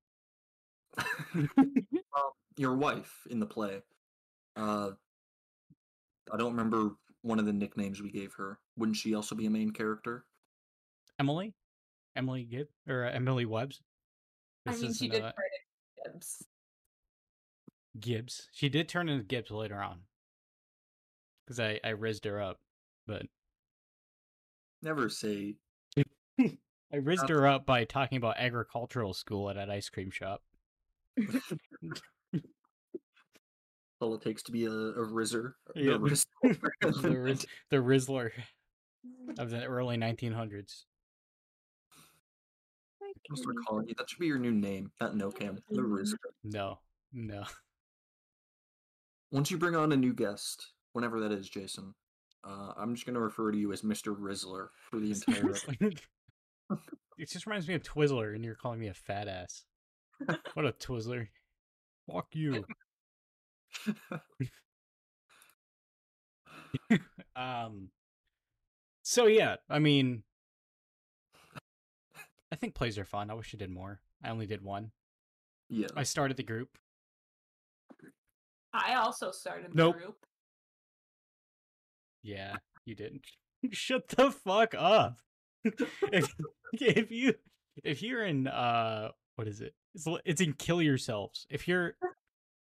um, 1.35 1.75
your 2.57 2.77
wife 2.77 3.27
in 3.29 3.41
the 3.41 3.47
play. 3.47 3.83
Uh, 4.57 4.91
I 6.33 6.37
don't 6.37 6.53
remember 6.53 6.91
one 7.23 7.39
of 7.39 7.47
the 7.47 7.53
nicknames 7.53 8.01
we 8.01 8.11
gave 8.11 8.33
her. 8.35 8.59
Wouldn't 8.77 8.97
she 8.97 9.15
also 9.15 9.35
be 9.35 9.47
a 9.47 9.51
main 9.51 9.73
character? 9.73 10.25
Emily, 11.19 11.55
Emily 12.15 12.45
Gibb 12.45 12.69
or 12.89 13.05
uh, 13.05 13.11
Emily 13.11 13.47
Webbs? 13.47 13.81
I 14.67 14.73
This 14.73 14.83
mean, 14.83 14.95
she 14.95 15.09
did 15.09 15.23
uh, 15.23 15.33
turn 15.33 15.45
into 16.05 16.13
Gibbs. 16.13 16.47
Gibbs. 17.99 18.49
She 18.53 18.69
did 18.69 18.89
turn 18.89 19.09
into 19.09 19.25
Gibbs 19.25 19.51
later 19.51 19.81
on. 19.83 20.01
Because 21.45 21.59
I 21.59 21.81
I 21.83 21.91
rizzed 21.95 22.27
her 22.27 22.41
up, 22.41 22.59
but 23.09 23.27
Never 24.83 25.09
say 25.09 25.57
I 26.93 26.97
rizzed 26.97 27.29
her 27.29 27.47
up 27.47 27.67
by 27.67 27.85
talking 27.85 28.17
about 28.19 28.37
agricultural 28.39 29.15
school 29.15 29.49
at 29.49 29.57
an 29.57 29.71
ice 29.71 29.89
cream 29.89 30.11
shop. 30.11 30.43
All 34.01 34.15
it 34.15 34.23
takes 34.23 34.43
to 34.45 34.53
be 34.53 34.65
a, 34.65 34.71
a 34.71 35.07
rizzer. 35.07 35.53
the 35.75 35.83
Yeah, 35.83 35.93
the- 35.93 35.99
Riz- 36.01 36.27
the, 36.43 37.19
Riz- 37.19 37.47
the 37.71 37.77
Rizzler 37.77 38.31
of 39.39 39.51
the 39.51 39.63
early 39.65 39.97
1900s. 39.99 40.85
I'll 43.31 43.37
start 43.37 43.57
calling 43.69 43.87
you. 43.89 43.95
That 43.99 44.09
should 44.11 44.19
be 44.19 44.27
your 44.27 44.39
new 44.39 44.51
name. 44.53 44.91
Not 45.01 45.15
no 45.17 45.31
cam. 45.31 45.59
The 45.69 45.83
Rizzer. 45.83 46.15
No, 46.43 46.79
no. 47.13 47.45
Once 49.31 49.51
you 49.51 49.59
bring 49.59 49.77
on 49.77 49.93
a 49.93 49.97
new 49.97 50.13
guest, 50.15 50.73
whenever 50.95 51.21
that 51.21 51.31
is, 51.31 51.49
Jason, 51.49 51.95
uh, 52.43 52.73
I'm 52.77 52.95
just 52.95 53.07
gonna 53.07 53.21
refer 53.21 53.53
to 53.53 53.59
you 53.59 53.73
as 53.73 53.83
Mr. 53.83 54.17
Rizzler 54.19 54.69
for 54.91 54.99
the 54.99 55.13
entire. 55.13 55.55
It 57.19 57.29
just 57.31 57.47
reminds 57.47 57.69
me 57.69 57.75
of 57.75 57.83
Twizzler, 57.83 58.35
and 58.35 58.45
you're 58.45 58.55
calling 58.55 58.81
me 58.81 58.89
a 58.89 58.95
fat 58.95 59.29
ass. 59.29 59.65
What 60.55 60.67
a 60.67 60.73
Twizzler. 60.73 61.29
Fuck 62.11 62.27
you. 62.33 62.65
um 67.37 67.89
so 69.03 69.27
yeah 69.27 69.57
i 69.69 69.79
mean 69.79 70.23
i 72.53 72.57
think 72.57 72.75
plays 72.75 72.99
are 72.99 73.05
fun 73.05 73.31
i 73.31 73.35
wish 73.35 73.55
i 73.55 73.59
did 73.59 73.71
more 73.71 74.01
i 74.23 74.31
only 74.31 74.47
did 74.47 74.63
one 74.63 74.91
yeah. 75.69 75.89
i 75.97 76.03
started 76.03 76.37
the 76.37 76.43
group 76.43 76.69
I 78.73 78.95
also 78.95 79.33
started 79.33 79.73
the 79.73 79.77
Nope. 79.77 79.97
group. 79.97 80.27
yeah 82.23 82.57
you 82.85 82.95
didn't 82.95 83.25
shut 83.73 84.07
the 84.09 84.31
fuck 84.31 84.75
up 84.79 85.19
if, 86.13 86.35
if 86.73 87.11
you 87.11 87.35
if 87.85 88.03
you're 88.03 88.25
in 88.25 88.47
uh 88.49 89.09
what 89.37 89.49
is 89.49 89.61
it 89.61 89.75
it's, 89.95 90.07
it's 90.25 90.41
in 90.41 90.53
kill 90.55 90.81
yourselves 90.81 91.47
if 91.51 91.69
you're 91.69 91.95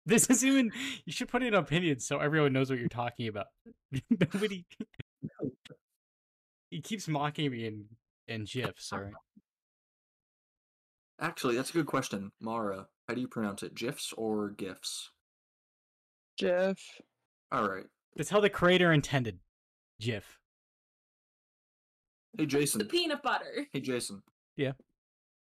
this 0.05 0.29
is 0.29 0.43
even 0.43 0.71
you 1.05 1.13
should 1.13 1.27
put 1.27 1.43
in 1.43 1.53
opinions 1.53 2.05
so 2.05 2.19
everyone 2.19 2.53
knows 2.53 2.69
what 2.69 2.79
you're 2.79 2.89
talking 2.89 3.27
about 3.27 3.47
nobody 4.09 4.65
he 6.69 6.81
keeps 6.81 7.07
mocking 7.07 7.51
me 7.51 7.65
in 7.65 7.85
in 8.27 8.45
gifs 8.45 8.91
all 8.91 8.99
right 8.99 9.13
Actually, 11.21 11.55
that's 11.55 11.69
a 11.69 11.73
good 11.73 11.85
question, 11.85 12.31
Mara. 12.41 12.87
How 13.07 13.13
do 13.13 13.21
you 13.21 13.27
pronounce 13.27 13.61
it? 13.61 13.75
GIFs 13.75 14.11
or 14.17 14.49
GIFs? 14.49 15.11
Jeff. 16.35 16.79
All 17.51 17.69
right. 17.69 17.85
that's 18.15 18.31
how 18.31 18.39
the 18.39 18.49
creator 18.49 18.91
intended 18.91 19.39
gif 19.99 20.39
Hey, 22.37 22.45
Jason. 22.45 22.79
The 22.79 22.85
peanut 22.85 23.23
butter. 23.23 23.67
Hey, 23.73 23.81
Jason. 23.81 24.23
Yeah? 24.55 24.73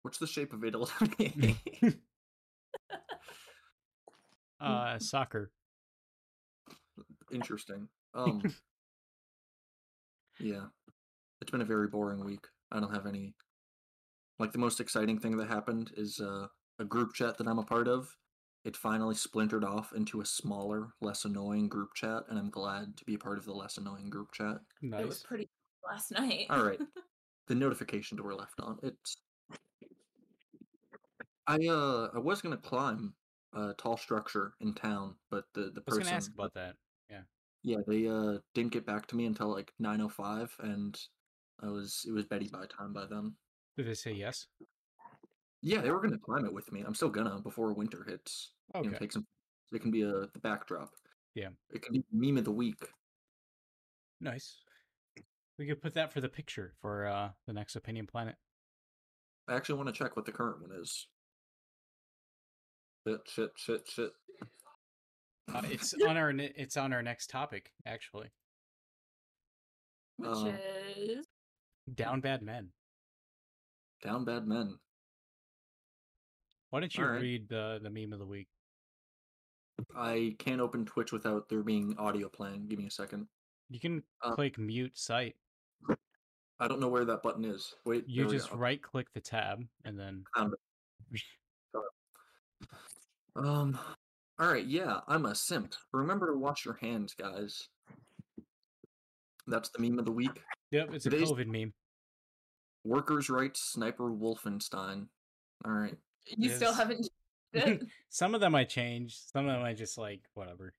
What's 0.02 0.18
the 0.18 0.26
shape 0.26 0.52
of 0.52 0.64
Italy? 0.64 0.88
uh 4.60 4.98
soccer 4.98 5.52
Interesting. 7.32 7.88
Um. 8.14 8.42
yeah, 10.40 10.64
it's 11.40 11.50
been 11.50 11.60
a 11.60 11.66
very 11.66 11.88
boring 11.88 12.24
week. 12.24 12.46
I 12.72 12.80
don't 12.80 12.94
have 12.94 13.06
any. 13.06 13.34
Like 14.38 14.52
the 14.52 14.58
most 14.58 14.80
exciting 14.80 15.18
thing 15.18 15.36
that 15.36 15.48
happened 15.48 15.90
is 15.96 16.20
uh, 16.20 16.46
a 16.78 16.84
group 16.84 17.12
chat 17.12 17.38
that 17.38 17.48
I'm 17.48 17.58
a 17.58 17.64
part 17.64 17.88
of. 17.88 18.16
It 18.64 18.76
finally 18.76 19.14
splintered 19.14 19.64
off 19.64 19.92
into 19.92 20.20
a 20.20 20.26
smaller, 20.26 20.88
less 21.00 21.24
annoying 21.24 21.68
group 21.68 21.90
chat, 21.94 22.22
and 22.28 22.38
I'm 22.38 22.50
glad 22.50 22.96
to 22.96 23.04
be 23.04 23.14
a 23.14 23.18
part 23.18 23.38
of 23.38 23.44
the 23.44 23.52
less 23.52 23.78
annoying 23.78 24.10
group 24.10 24.32
chat. 24.32 24.58
It 24.82 24.90
was 24.90 25.06
nice 25.06 25.22
pretty 25.22 25.48
last 25.90 26.12
night. 26.12 26.46
All 26.50 26.62
right. 26.62 26.80
the 27.48 27.54
notification 27.54 28.16
door 28.16 28.34
left 28.34 28.60
on. 28.60 28.78
It's. 28.82 29.16
I 31.46 31.56
uh 31.66 32.10
I 32.14 32.18
was 32.18 32.42
gonna 32.42 32.58
climb 32.58 33.14
a 33.54 33.72
tall 33.74 33.96
structure 33.96 34.52
in 34.60 34.74
town, 34.74 35.14
but 35.30 35.44
the 35.54 35.70
the 35.74 35.80
person 35.80 35.92
i 35.92 35.98
was 36.00 36.06
gonna 36.06 36.16
ask 36.16 36.32
about 36.34 36.54
that 36.54 36.74
yeah 37.10 37.22
Yeah, 37.62 37.78
they 37.86 38.06
uh 38.06 38.38
didn't 38.54 38.72
get 38.72 38.84
back 38.84 39.06
to 39.06 39.16
me 39.16 39.24
until 39.24 39.48
like 39.48 39.72
nine 39.78 40.02
oh 40.02 40.10
five, 40.10 40.54
and 40.60 40.98
I 41.62 41.68
was 41.68 42.04
it 42.06 42.12
was 42.12 42.26
Betty 42.26 42.48
by 42.52 42.66
time 42.66 42.92
by 42.92 43.06
then. 43.06 43.34
did 43.76 43.86
they 43.86 43.94
say 43.94 44.12
yes 44.12 44.46
Yeah, 45.62 45.80
they 45.80 45.90
were 45.90 46.02
gonna 46.02 46.18
climb 46.18 46.44
it 46.44 46.52
with 46.52 46.70
me. 46.70 46.82
I'm 46.86 46.94
still 46.94 47.08
gonna 47.08 47.40
before 47.40 47.72
winter 47.72 48.04
hits. 48.06 48.52
You 48.74 48.82
know, 48.82 48.88
okay 48.90 48.98
take 48.98 49.12
some. 49.12 49.26
It 49.72 49.80
can 49.80 49.90
be 49.90 50.02
a 50.02 50.12
the 50.32 50.40
backdrop. 50.42 50.90
Yeah. 51.34 51.48
It 51.70 51.82
can 51.82 51.94
be 51.94 52.04
meme 52.12 52.38
of 52.38 52.44
the 52.44 52.52
week. 52.52 52.82
nice 54.20 54.58
we 55.58 55.66
could 55.66 55.82
put 55.82 55.94
that 55.94 56.12
for 56.12 56.20
the 56.20 56.28
picture 56.28 56.74
for 56.80 57.06
uh 57.06 57.30
the 57.46 57.52
next 57.52 57.76
opinion 57.76 58.06
planet 58.06 58.36
I 59.48 59.54
actually 59.56 59.76
want 59.76 59.88
to 59.88 59.94
check 59.94 60.14
what 60.14 60.26
the 60.26 60.32
current 60.32 60.60
one 60.60 60.78
is. 60.78 61.06
Shit, 63.06 63.20
shit, 63.26 63.50
shit, 63.56 63.88
shit. 63.88 64.10
uh, 65.54 65.62
it's 65.64 65.94
on 66.06 66.16
our 66.18 66.32
ne- 66.34 66.52
it's 66.56 66.76
on 66.76 66.92
our 66.92 67.02
next 67.02 67.30
topic 67.30 67.72
actually 67.86 68.28
Which 70.16 70.28
Um, 70.28 70.54
is 70.96 71.26
down 71.94 72.20
bad 72.20 72.42
men 72.42 72.68
Down 74.02 74.24
bad 74.26 74.46
men. 74.46 74.78
why 76.70 76.80
don't 76.80 76.94
you 76.94 77.04
Alright. 77.04 77.22
read 77.22 77.48
the 77.48 77.80
the 77.82 77.90
meme 77.90 78.12
of 78.12 78.18
the 78.18 78.26
week 78.26 78.48
I 79.96 80.34
can't 80.40 80.60
open 80.60 80.84
Twitch 80.84 81.12
without 81.12 81.48
there 81.48 81.62
being 81.62 81.96
audio 81.98 82.28
playing. 82.28 82.66
Give 82.66 82.80
me 82.80 82.86
a 82.86 82.90
second. 82.90 83.28
you 83.70 83.78
can 83.80 84.02
Uh, 84.22 84.34
click 84.34 84.58
mute 84.58 84.98
site 84.98 85.36
I 86.60 86.66
don't 86.68 86.80
know 86.80 86.88
where 86.88 87.04
that 87.04 87.22
button 87.22 87.44
is. 87.44 87.74
Wait, 87.84 88.04
you 88.08 88.28
just 88.28 88.50
right 88.52 88.82
click 88.82 89.06
the 89.14 89.20
tab 89.20 89.64
and 89.84 89.98
then 89.98 90.24
Found 90.36 90.52
it. 91.12 91.20
Um. 93.36 93.78
All 94.40 94.48
right. 94.52 94.64
Yeah, 94.64 95.00
I'm 95.08 95.26
a 95.26 95.34
simp. 95.34 95.74
Remember 95.92 96.32
to 96.32 96.38
wash 96.38 96.64
your 96.64 96.74
hands, 96.80 97.14
guys. 97.14 97.68
That's 99.46 99.70
the 99.70 99.80
meme 99.80 99.98
of 99.98 100.04
the 100.04 100.12
week. 100.12 100.42
yep 100.70 100.90
it's 100.92 101.06
a 101.06 101.10
covid 101.10 101.46
meme 101.46 101.72
Workers' 102.84 103.30
rights 103.30 103.60
sniper 103.72 104.10
Wolfenstein. 104.10 105.06
All 105.64 105.72
right. 105.72 105.96
you 106.36 106.50
still 106.50 106.74
haven't 106.74 107.08
some 108.10 108.34
of 108.34 108.42
them 108.42 108.54
i 108.54 108.62
change 108.62 109.16
some 109.32 109.46
of 109.48 109.52
them 109.54 109.62
i 109.64 109.72
just 109.72 109.96
like 109.96 110.20
whatever 110.34 110.74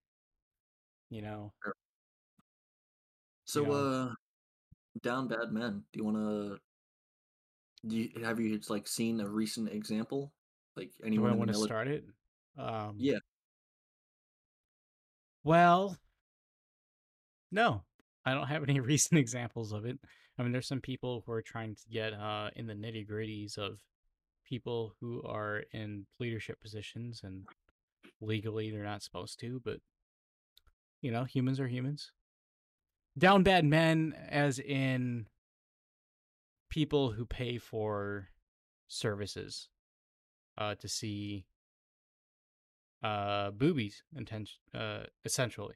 you 1.10 1.24
know 1.24 1.52
So, 3.46 3.64
Yeah. 3.64 3.72
uh, 3.72 4.14
down 5.02 5.28
bad 5.28 5.52
men. 5.52 5.84
Do 5.94 5.98
you 6.00 6.04
want 6.06 6.18
to? 6.18 6.58
Do 7.88 7.96
you, 7.96 8.24
have 8.26 8.40
you 8.40 8.60
like 8.70 8.88
seen 8.88 9.22
a 9.22 9.28
recent 9.30 9.70
example? 9.70 10.34
Like 10.76 10.92
do 11.00 11.06
anyone 11.06 11.32
i 11.32 11.36
want 11.36 11.48
to 11.50 11.58
military? 11.58 11.68
start 11.68 11.88
it 11.88 12.04
um 12.58 12.96
Yeah. 12.98 13.18
well 15.44 15.98
no 17.52 17.82
i 18.26 18.34
don't 18.34 18.48
have 18.48 18.64
any 18.64 18.80
recent 18.94 19.20
examples 19.20 19.72
of 19.72 19.86
it 19.86 19.98
i 20.38 20.44
mean 20.44 20.52
there's 20.52 20.68
some 20.68 20.82
people 20.82 21.24
who 21.26 21.32
are 21.32 21.42
trying 21.42 21.76
to 21.76 21.82
get 21.92 22.14
uh 22.14 22.50
in 22.56 22.68
the 22.68 22.74
nitty 22.74 23.08
gritties 23.10 23.58
of 23.58 23.80
people 24.46 24.94
who 25.00 25.22
are 25.24 25.64
in 25.74 26.06
leadership 26.20 26.60
positions 26.62 27.22
and 27.24 27.46
legally 28.22 28.72
they're 28.72 28.84
not 28.84 29.04
supposed 29.04 29.40
to 29.40 29.62
but 29.64 29.78
you 31.02 31.12
know 31.12 31.24
humans 31.24 31.60
are 31.60 31.68
humans 31.68 32.12
down 33.18 33.44
bad 33.44 33.66
men 33.66 34.14
as 34.30 34.60
in 34.60 35.28
people 36.70 37.12
who 37.12 37.26
pay 37.26 37.58
for 37.58 38.30
services 38.88 39.70
uh 40.58 40.76
to 40.76 40.88
see 40.88 41.46
uh 43.04 43.52
boobies 43.52 44.04
intention 44.16 44.60
uh 44.74 45.04
essentially 45.26 45.76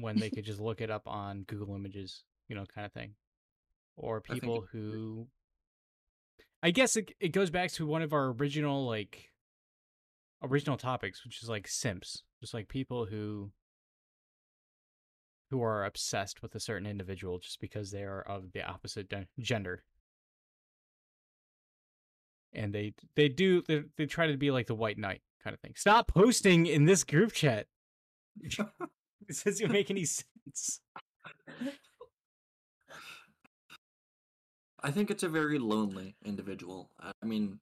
when 0.00 0.16
they 0.18 0.30
could 0.34 0.44
just 0.44 0.60
look 0.60 0.80
it 0.80 0.90
up 0.90 1.06
on 1.06 1.42
google 1.42 1.74
images 1.74 2.24
you 2.48 2.54
know 2.54 2.64
kind 2.66 2.84
of 2.84 2.92
thing. 2.92 3.14
Or 3.96 4.20
people 4.20 4.62
pretty- 4.62 4.72
who 4.72 5.26
i 6.62 6.70
guess 6.70 6.96
it, 6.96 7.12
it 7.20 7.28
goes 7.28 7.50
back 7.50 7.70
to 7.72 7.86
one 7.86 8.02
of 8.02 8.12
our 8.12 8.30
original 8.32 8.86
like 8.86 9.30
original 10.42 10.76
topics 10.76 11.24
which 11.24 11.42
is 11.42 11.48
like 11.48 11.66
simps. 11.68 12.22
Just 12.40 12.52
like 12.52 12.68
people 12.68 13.06
who 13.06 13.50
who 15.54 15.62
are 15.62 15.84
obsessed 15.84 16.42
with 16.42 16.52
a 16.56 16.60
certain 16.60 16.84
individual 16.84 17.38
just 17.38 17.60
because 17.60 17.92
they 17.92 18.02
are 18.02 18.22
of 18.22 18.50
the 18.52 18.62
opposite 18.64 19.08
gen- 19.08 19.28
gender 19.38 19.84
and 22.52 22.74
they 22.74 22.92
they 23.14 23.28
do 23.28 23.62
they, 23.68 23.84
they 23.96 24.04
try 24.04 24.26
to 24.26 24.36
be 24.36 24.50
like 24.50 24.66
the 24.66 24.74
white 24.74 24.98
knight 24.98 25.22
kind 25.44 25.54
of 25.54 25.60
thing 25.60 25.72
stop 25.76 26.08
posting 26.08 26.66
in 26.66 26.86
this 26.86 27.04
group 27.04 27.30
chat 27.30 27.68
it 28.42 29.44
doesn't 29.44 29.70
make 29.70 29.92
any 29.92 30.04
sense 30.04 30.80
I 34.82 34.90
think 34.90 35.10
it's 35.10 35.22
a 35.22 35.28
very 35.28 35.58
lonely 35.58 36.16
individual. 36.26 36.90
I 37.00 37.24
mean, 37.24 37.58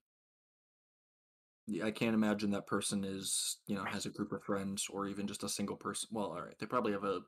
I 1.85 1.93
can't 1.93 2.16
imagine 2.16 2.51
that 2.51 2.66
person 2.66 3.05
is, 3.05 3.59
you 3.69 3.77
know, 3.77 3.85
has 3.85 4.06
a 4.06 4.10
group 4.10 4.32
of 4.32 4.43
friends 4.43 4.89
or 4.90 5.06
even 5.06 5.28
just 5.28 5.44
a 5.44 5.48
single 5.48 5.77
person. 5.77 6.09
Well, 6.10 6.32
all 6.32 6.43
right, 6.43 6.59
they 6.59 6.66
probably 6.66 6.90
have 6.90 7.05
a, 7.05 7.20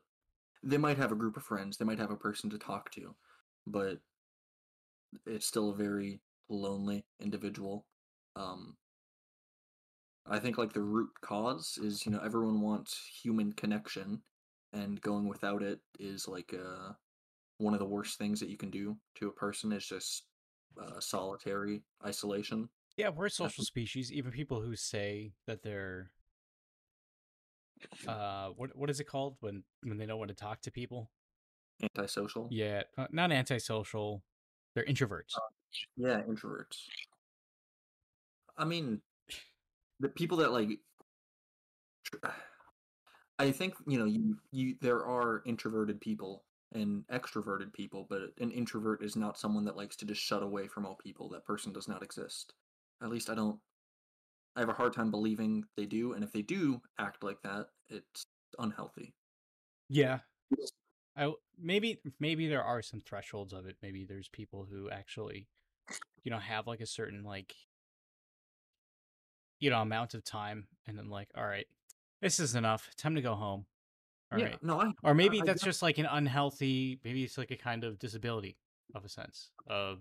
they 0.65 0.77
might 0.77 0.97
have 0.97 1.11
a 1.11 1.15
group 1.15 1.37
of 1.37 1.43
friends. 1.43 1.77
They 1.77 1.85
might 1.85 1.99
have 1.99 2.11
a 2.11 2.17
person 2.17 2.49
to 2.49 2.57
talk 2.57 2.91
to, 2.91 3.15
but 3.67 3.99
it's 5.25 5.45
still 5.45 5.69
a 5.69 5.75
very 5.75 6.19
lonely 6.49 7.05
individual. 7.21 7.85
Um, 8.35 8.75
I 10.25 10.39
think 10.39 10.57
like 10.57 10.73
the 10.73 10.81
root 10.81 11.09
cause 11.21 11.77
is 11.81 12.05
you 12.05 12.11
know 12.11 12.19
everyone 12.23 12.61
wants 12.61 12.99
human 13.21 13.53
connection, 13.53 14.21
and 14.73 14.99
going 15.01 15.29
without 15.29 15.61
it 15.61 15.79
is 15.99 16.27
like 16.27 16.53
uh 16.53 16.93
one 17.59 17.73
of 17.73 17.79
the 17.79 17.85
worst 17.85 18.17
things 18.17 18.39
that 18.39 18.49
you 18.49 18.57
can 18.57 18.69
do 18.69 18.97
to 19.15 19.27
a 19.27 19.31
person 19.31 19.71
is 19.71 19.85
just 19.85 20.23
uh, 20.81 20.99
solitary 20.99 21.83
isolation. 22.05 22.67
Yeah, 22.97 23.09
we're 23.09 23.27
a 23.27 23.31
social 23.31 23.63
species. 23.63 24.11
Even 24.11 24.31
people 24.31 24.61
who 24.61 24.75
say 24.75 25.33
that 25.47 25.63
they're 25.63 26.11
uh 28.07 28.49
what 28.55 28.75
what 28.75 28.89
is 28.89 28.99
it 28.99 29.05
called 29.05 29.35
when 29.39 29.63
when 29.83 29.97
they 29.97 30.05
don't 30.05 30.19
want 30.19 30.29
to 30.29 30.35
talk 30.35 30.61
to 30.61 30.71
people? 30.71 31.09
Antisocial. 31.81 32.47
Yeah, 32.51 32.83
uh, 32.97 33.07
not 33.11 33.31
antisocial. 33.31 34.23
They're 34.73 34.85
introverts. 34.85 35.33
Yeah, 35.97 36.21
introverts. 36.21 36.83
I 38.57 38.65
mean, 38.65 39.01
the 39.99 40.09
people 40.09 40.37
that 40.37 40.51
like. 40.51 40.79
I 43.37 43.51
think 43.51 43.73
you 43.85 43.99
know 43.99 44.05
you 44.05 44.37
you 44.51 44.75
there 44.79 45.05
are 45.05 45.43
introverted 45.45 45.99
people 45.99 46.45
and 46.73 47.03
extroverted 47.07 47.73
people, 47.73 48.07
but 48.09 48.21
an 48.39 48.51
introvert 48.51 49.03
is 49.03 49.15
not 49.15 49.37
someone 49.37 49.65
that 49.65 49.75
likes 49.75 49.95
to 49.97 50.05
just 50.05 50.21
shut 50.21 50.41
away 50.41 50.67
from 50.67 50.85
all 50.85 50.95
people. 50.95 51.29
That 51.29 51.45
person 51.45 51.73
does 51.73 51.87
not 51.87 52.01
exist. 52.01 52.53
At 53.03 53.09
least 53.09 53.29
I 53.29 53.35
don't. 53.35 53.59
I 54.55 54.61
have 54.61 54.69
a 54.69 54.73
hard 54.73 54.93
time 54.93 55.11
believing 55.11 55.63
they 55.75 55.85
do, 55.85 56.13
and 56.13 56.23
if 56.23 56.31
they 56.31 56.41
do 56.41 56.81
act 56.99 57.23
like 57.23 57.41
that, 57.43 57.67
it's 57.89 58.23
unhealthy. 58.59 59.13
Yeah. 59.89 60.19
I 61.17 61.33
maybe 61.61 61.99
maybe 62.19 62.47
there 62.47 62.63
are 62.63 62.81
some 62.81 63.01
thresholds 63.01 63.53
of 63.53 63.65
it. 63.65 63.77
Maybe 63.81 64.05
there's 64.05 64.27
people 64.29 64.67
who 64.69 64.89
actually, 64.89 65.47
you 66.23 66.31
know, 66.31 66.39
have 66.39 66.67
like 66.67 66.81
a 66.81 66.85
certain 66.85 67.23
like, 67.23 67.53
you 69.59 69.69
know, 69.69 69.81
amount 69.81 70.13
of 70.13 70.23
time, 70.23 70.67
and 70.87 70.97
then 70.97 71.09
like, 71.09 71.29
all 71.35 71.45
right, 71.45 71.65
this 72.21 72.39
is 72.39 72.55
enough. 72.55 72.89
Time 72.97 73.15
to 73.15 73.21
go 73.21 73.35
home. 73.35 73.65
All 74.31 74.39
right. 74.39 74.51
yeah, 74.51 74.57
no, 74.61 74.81
I 74.81 74.91
Or 75.03 75.13
maybe 75.13 75.41
I 75.41 75.45
that's 75.45 75.61
get- 75.63 75.69
just 75.69 75.81
like 75.81 75.97
an 75.97 76.07
unhealthy. 76.07 76.99
Maybe 77.03 77.23
it's 77.23 77.37
like 77.37 77.51
a 77.51 77.57
kind 77.57 77.83
of 77.83 77.99
disability 77.99 78.57
of 78.93 79.05
a 79.05 79.09
sense 79.09 79.51
of, 79.67 79.99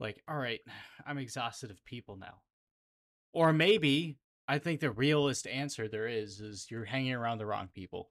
like, 0.00 0.20
all 0.28 0.36
right, 0.36 0.60
I'm 1.06 1.18
exhausted 1.18 1.70
of 1.70 1.82
people 1.84 2.16
now. 2.16 2.42
Or 3.34 3.52
maybe 3.52 4.16
I 4.46 4.58
think 4.58 4.80
the 4.80 4.92
realist 4.92 5.46
answer 5.46 5.88
there 5.88 6.06
is 6.06 6.40
is 6.40 6.66
you're 6.70 6.84
hanging 6.84 7.12
around 7.12 7.38
the 7.38 7.46
wrong 7.46 7.68
people. 7.74 8.10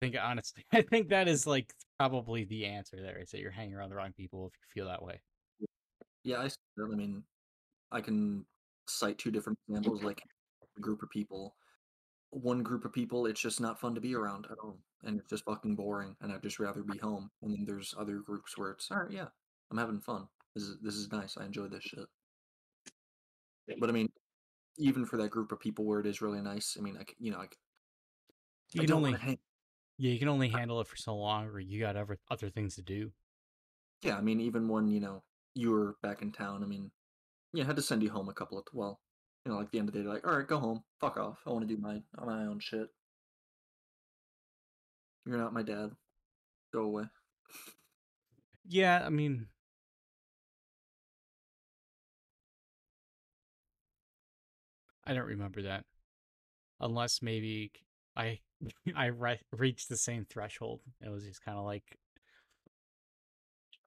I 0.00 0.06
think 0.06 0.16
honestly, 0.20 0.64
I 0.72 0.82
think 0.82 1.10
that 1.10 1.28
is 1.28 1.46
like 1.46 1.72
probably 1.98 2.44
the 2.44 2.66
answer 2.66 2.96
there 3.00 3.18
is 3.18 3.30
that 3.30 3.40
you're 3.40 3.50
hanging 3.50 3.74
around 3.74 3.90
the 3.90 3.96
wrong 3.96 4.12
people 4.16 4.46
if 4.46 4.54
you 4.54 4.82
feel 4.82 4.88
that 4.88 5.02
way. 5.02 5.20
Yeah, 6.24 6.38
I. 6.38 6.48
I 6.82 6.86
mean, 6.86 7.22
I 7.92 8.00
can 8.00 8.44
cite 8.86 9.18
two 9.18 9.30
different 9.30 9.58
examples, 9.68 10.02
like 10.02 10.22
a 10.76 10.80
group 10.80 11.02
of 11.02 11.10
people. 11.10 11.54
One 12.30 12.62
group 12.62 12.84
of 12.84 12.92
people, 12.92 13.26
it's 13.26 13.40
just 13.40 13.60
not 13.60 13.80
fun 13.80 13.94
to 13.94 14.00
be 14.00 14.14
around 14.14 14.46
at 14.50 14.58
all, 14.62 14.78
and 15.02 15.18
it's 15.18 15.30
just 15.30 15.44
fucking 15.44 15.76
boring, 15.76 16.14
and 16.20 16.32
I'd 16.32 16.42
just 16.42 16.58
rather 16.58 16.82
be 16.82 16.98
home. 16.98 17.30
And 17.42 17.52
then 17.52 17.64
there's 17.64 17.94
other 17.98 18.18
groups 18.18 18.56
where 18.58 18.70
it's, 18.70 18.90
all 18.90 18.98
right, 18.98 19.10
yeah, 19.10 19.28
I'm 19.70 19.78
having 19.78 20.00
fun. 20.00 20.28
This 20.54 20.64
is 20.64 20.78
this 20.82 20.94
is 20.94 21.10
nice. 21.12 21.36
I 21.38 21.44
enjoy 21.46 21.68
this 21.68 21.84
shit. 21.84 22.06
But 23.78 23.88
I 23.88 23.92
mean, 23.92 24.10
even 24.78 25.04
for 25.06 25.16
that 25.18 25.30
group 25.30 25.52
of 25.52 25.60
people 25.60 25.84
where 25.84 26.00
it 26.00 26.06
is 26.06 26.22
really 26.22 26.40
nice, 26.40 26.76
I 26.78 26.82
mean, 26.82 26.94
like 26.94 27.14
you 27.18 27.30
know, 27.32 27.38
like 27.38 27.58
You 28.72 28.82
I 28.82 28.86
can 28.86 28.92
only 28.94 29.12
hang. 29.14 29.38
yeah, 29.98 30.12
you 30.12 30.18
can 30.18 30.28
only 30.28 30.48
handle 30.48 30.80
it 30.80 30.86
for 30.88 30.96
so 30.96 31.16
long, 31.16 31.46
or 31.46 31.60
you 31.60 31.80
got 31.80 31.96
other 31.96 32.18
other 32.30 32.50
things 32.50 32.76
to 32.76 32.82
do. 32.82 33.12
Yeah, 34.02 34.16
I 34.16 34.20
mean, 34.20 34.40
even 34.40 34.68
when 34.68 34.88
you 34.88 35.00
know 35.00 35.22
you 35.54 35.70
were 35.70 35.96
back 36.02 36.22
in 36.22 36.32
town, 36.32 36.62
I 36.62 36.66
mean, 36.66 36.90
yeah, 37.52 37.64
I 37.64 37.66
had 37.66 37.76
to 37.76 37.82
send 37.82 38.02
you 38.02 38.10
home 38.10 38.28
a 38.28 38.34
couple 38.34 38.58
of 38.58 38.64
well, 38.72 39.00
you 39.44 39.52
know, 39.52 39.58
like 39.58 39.70
the 39.70 39.78
end 39.78 39.88
of 39.88 39.94
the 39.94 40.02
day, 40.02 40.08
like, 40.08 40.26
all 40.26 40.36
right, 40.36 40.46
go 40.46 40.58
home, 40.58 40.84
fuck 41.00 41.16
off. 41.16 41.38
I 41.46 41.50
want 41.50 41.68
to 41.68 41.74
do 41.74 41.80
my 41.80 42.02
my 42.24 42.46
own 42.46 42.60
shit. 42.60 42.88
You're 45.26 45.38
not 45.38 45.52
my 45.52 45.62
dad. 45.62 45.92
Go 46.72 46.82
away. 46.82 47.04
Yeah, 48.66 49.02
I 49.04 49.08
mean, 49.10 49.48
I 55.08 55.14
don't 55.14 55.26
remember 55.26 55.62
that, 55.62 55.84
unless 56.80 57.22
maybe 57.22 57.72
I 58.16 59.06
re- 59.06 59.40
reached 59.52 59.88
the 59.88 59.96
same 59.96 60.26
threshold. 60.28 60.80
It 61.00 61.10
was 61.10 61.24
just 61.24 61.42
kind 61.42 61.56
of 61.58 61.64
like, 61.64 61.84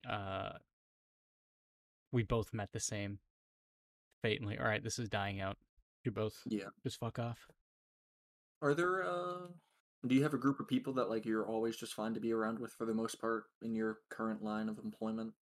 uh, 0.09 0.53
we 2.11 2.23
both 2.23 2.53
met 2.53 2.69
the 2.73 2.79
same 2.79 3.19
fate, 4.23 4.41
and 4.41 4.49
like, 4.49 4.59
all 4.59 4.65
right, 4.65 4.83
this 4.83 4.97
is 4.99 5.09
dying 5.09 5.39
out. 5.39 5.57
You 6.03 6.11
both 6.11 6.33
Yeah. 6.47 6.69
just 6.83 6.99
fuck 6.99 7.19
off. 7.19 7.47
Are 8.63 8.73
there 8.73 9.03
uh 9.03 9.47
do 10.07 10.15
you 10.15 10.23
have 10.23 10.33
a 10.33 10.37
group 10.39 10.59
of 10.59 10.67
people 10.67 10.93
that 10.93 11.09
like 11.09 11.25
you're 11.25 11.47
always 11.47 11.75
just 11.77 11.93
fine 11.93 12.15
to 12.15 12.19
be 12.19 12.33
around 12.33 12.57
with 12.57 12.73
for 12.73 12.85
the 12.87 12.93
most 12.93 13.21
part 13.21 13.43
in 13.61 13.75
your 13.75 13.99
current 14.09 14.41
line 14.43 14.67
of 14.69 14.79
employment? 14.79 15.33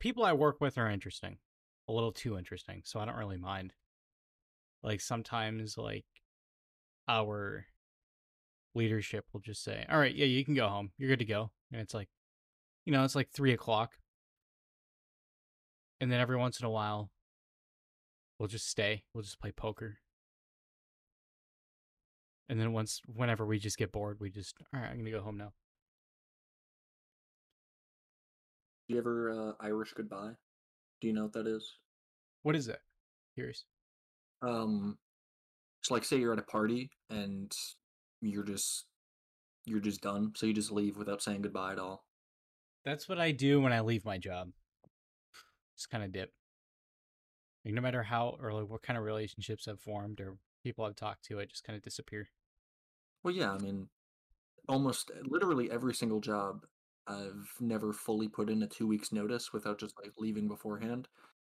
people 0.00 0.24
I 0.24 0.32
work 0.32 0.60
with 0.60 0.76
are 0.78 0.88
interesting, 0.90 1.38
a 1.88 1.92
little 1.92 2.12
too 2.12 2.38
interesting, 2.38 2.82
so 2.84 3.00
I 3.00 3.04
don't 3.04 3.16
really 3.16 3.36
mind. 3.38 3.74
Like 4.82 5.00
sometimes, 5.00 5.76
like 5.78 6.04
our 7.08 7.66
leadership 8.74 9.26
will 9.32 9.40
just 9.40 9.62
say, 9.62 9.86
"All 9.88 9.98
right, 9.98 10.14
yeah, 10.14 10.26
you 10.26 10.44
can 10.44 10.54
go 10.54 10.68
home. 10.68 10.92
You're 10.98 11.08
good 11.08 11.18
to 11.20 11.24
go," 11.24 11.50
and 11.72 11.80
it's 11.80 11.94
like, 11.94 12.08
you 12.86 12.92
know, 12.92 13.04
it's 13.04 13.14
like 13.16 13.30
three 13.30 13.52
o'clock, 13.52 13.98
and 16.00 16.10
then 16.10 16.20
every 16.20 16.36
once 16.36 16.60
in 16.60 16.66
a 16.66 16.70
while, 16.70 17.10
we'll 18.38 18.48
just 18.48 18.68
stay. 18.68 19.04
We'll 19.12 19.22
just 19.24 19.40
play 19.40 19.52
poker, 19.52 19.98
and 22.48 22.60
then 22.60 22.72
once, 22.72 23.00
whenever 23.06 23.44
we 23.46 23.58
just 23.58 23.78
get 23.78 23.92
bored, 23.92 24.20
we 24.20 24.30
just, 24.30 24.56
all 24.72 24.80
right, 24.80 24.90
I'm 24.90 24.98
gonna 24.98 25.10
go 25.10 25.20
home 25.22 25.38
now. 25.38 25.52
Do 28.88 28.94
you 28.94 29.00
ever 29.00 29.30
uh 29.30 29.52
Irish 29.60 29.92
goodbye? 29.92 30.36
Do 31.04 31.08
you 31.08 31.14
know 31.14 31.24
what 31.24 31.34
that 31.34 31.46
is? 31.46 31.70
What 32.44 32.56
is 32.56 32.66
it? 32.68 32.80
Curious. 33.34 33.66
Um 34.40 34.96
it's 35.82 35.90
like 35.90 36.02
say 36.02 36.16
you're 36.16 36.32
at 36.32 36.38
a 36.38 36.42
party 36.42 36.88
and 37.10 37.54
you're 38.22 38.42
just 38.42 38.86
you're 39.66 39.80
just 39.80 40.00
done, 40.00 40.32
so 40.34 40.46
you 40.46 40.54
just 40.54 40.72
leave 40.72 40.96
without 40.96 41.20
saying 41.20 41.42
goodbye 41.42 41.72
at 41.72 41.78
all. 41.78 42.06
That's 42.86 43.06
what 43.06 43.20
I 43.20 43.32
do 43.32 43.60
when 43.60 43.70
I 43.70 43.80
leave 43.80 44.06
my 44.06 44.16
job. 44.16 44.48
Just 45.76 45.90
kind 45.90 46.02
of 46.02 46.10
dip. 46.10 46.32
Like 47.66 47.74
no 47.74 47.82
matter 47.82 48.02
how 48.02 48.38
or 48.40 48.54
like 48.54 48.70
what 48.70 48.80
kind 48.80 48.98
of 48.98 49.04
relationships 49.04 49.68
I've 49.68 49.80
formed 49.80 50.22
or 50.22 50.38
people 50.62 50.86
I've 50.86 50.96
talked 50.96 51.26
to, 51.26 51.38
I 51.38 51.44
just 51.44 51.64
kind 51.64 51.76
of 51.76 51.82
disappear. 51.82 52.28
Well, 53.22 53.34
yeah, 53.34 53.52
I 53.52 53.58
mean, 53.58 53.88
almost 54.70 55.10
literally 55.22 55.70
every 55.70 55.92
single 55.92 56.20
job 56.20 56.64
I've 57.06 57.48
never 57.60 57.92
fully 57.92 58.28
put 58.28 58.48
in 58.50 58.62
a 58.62 58.66
two 58.66 58.86
weeks 58.86 59.12
notice 59.12 59.52
without 59.52 59.78
just 59.78 59.94
like 60.02 60.12
leaving 60.18 60.48
beforehand. 60.48 61.08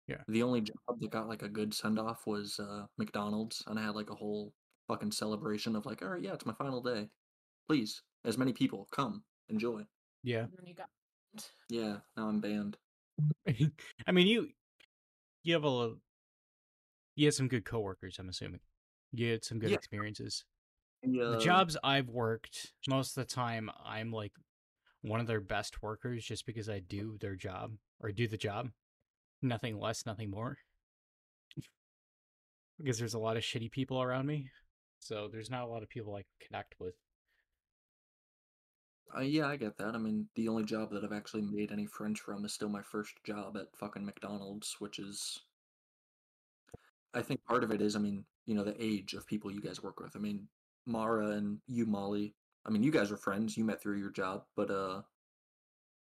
Yeah. 0.08 0.22
The 0.28 0.44
only 0.44 0.62
job 0.62 0.76
that 1.00 1.12
got 1.12 1.28
like 1.28 1.42
a 1.44 1.50
good 1.50 1.74
send 1.74 2.00
off 2.00 2.26
was 2.26 2.60
uh, 2.60 2.86
McDonald's, 2.98 3.64
and 3.68 3.78
I 3.80 3.84
had 3.84 3.96
like 3.96 4.10
a 4.10 4.16
whole 4.16 4.54
fucking 4.88 5.12
celebration 5.12 5.76
of 5.76 5.86
like, 5.86 6.02
all 6.02 6.10
right, 6.10 6.22
yeah, 6.22 6.34
it's 6.34 6.46
my 6.46 6.54
final 6.54 6.82
day. 6.82 7.08
Please, 7.68 8.02
as 8.26 8.38
many 8.38 8.54
people, 8.54 8.88
come 8.92 9.24
enjoy. 9.50 9.84
Yeah. 10.24 10.42
And 10.44 10.52
then 10.58 10.66
you 10.68 10.74
got 10.76 10.90
Yeah, 11.70 11.98
now 12.18 12.28
I'm 12.28 12.42
banned. 12.42 12.78
I 14.08 14.12
mean, 14.12 14.28
you 14.28 14.50
you 15.44 15.54
have 15.54 15.64
a 15.64 15.70
lo- 15.70 15.98
you 17.16 17.28
had 17.28 17.34
some 17.34 17.48
good 17.48 17.66
coworkers. 17.66 18.18
I'm 18.20 18.30
assuming 18.30 18.62
you 19.12 19.32
had 19.32 19.44
some 19.44 19.60
good 19.60 19.70
Yeah. 19.72 19.78
experiences. 19.78 20.44
The, 21.04 21.32
The 21.32 21.40
jobs 21.40 21.78
I've 21.84 22.10
worked, 22.10 22.74
most 22.88 23.18
of 23.18 23.28
the 23.28 23.34
time, 23.34 23.70
I'm 23.84 24.12
like 24.12 24.34
one 25.02 25.20
of 25.20 25.28
their 25.28 25.42
best 25.42 25.82
workers 25.82 26.26
just 26.26 26.46
because 26.46 26.70
I 26.70 26.80
do 26.80 27.18
their 27.20 27.36
job 27.36 27.74
or 28.00 28.12
do 28.12 28.28
the 28.28 28.38
job. 28.38 28.70
Nothing 29.42 29.80
less, 29.80 30.06
nothing 30.06 30.30
more. 30.30 30.58
because 32.78 33.00
there's 33.00 33.14
a 33.14 33.20
lot 33.20 33.38
of 33.38 33.44
shitty 33.44 33.72
people 33.72 34.02
around 34.02 34.26
me. 34.28 34.50
So 35.00 35.28
there's 35.32 35.50
not 35.50 35.64
a 35.64 35.68
lot 35.68 35.84
of 35.84 35.90
people 35.90 36.16
I 36.16 36.22
can 36.22 36.48
connect 36.48 36.76
with. 36.80 36.96
Uh, 39.16 39.22
yeah, 39.22 39.48
I 39.48 39.58
get 39.58 39.78
that. 39.78 39.94
I 39.94 39.98
mean, 39.98 40.28
the 40.36 40.48
only 40.48 40.64
job 40.64 40.92
that 40.92 41.04
I've 41.04 41.12
actually 41.12 41.42
made 41.42 41.72
any 41.72 41.86
friends 41.86 42.20
from 42.20 42.46
is 42.46 42.54
still 42.54 42.70
my 42.70 42.82
first 42.82 43.14
job 43.26 43.58
at 43.58 43.76
fucking 43.76 44.06
McDonald's, 44.06 44.76
which 44.80 45.00
is. 45.00 45.40
I 47.14 47.22
think 47.22 47.44
part 47.44 47.64
of 47.64 47.72
it 47.72 47.82
is, 47.82 47.96
I 47.96 48.00
mean, 48.00 48.24
you 48.46 48.56
know, 48.56 48.64
the 48.64 48.82
age 48.82 49.14
of 49.14 49.28
people 49.28 49.52
you 49.52 49.62
guys 49.62 49.84
work 49.84 50.00
with. 50.00 50.16
I 50.16 50.20
mean, 50.20 50.48
Mara 50.86 51.32
and 51.32 51.60
you, 51.68 51.86
Molly. 51.86 52.36
I 52.66 52.70
mean, 52.70 52.84
you 52.84 52.92
guys 52.92 53.12
are 53.12 53.18
friends. 53.18 53.58
You 53.58 53.64
met 53.64 53.82
through 53.82 53.98
your 53.98 54.12
job, 54.12 54.44
but 54.56 54.70
uh, 54.70 55.02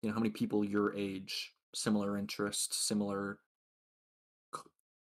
you 0.03 0.09
know, 0.09 0.13
how 0.13 0.21
many 0.21 0.31
people 0.31 0.65
your 0.65 0.95
age, 0.95 1.55
similar 1.75 2.19
interests, 2.19 2.77
similar, 2.77 3.39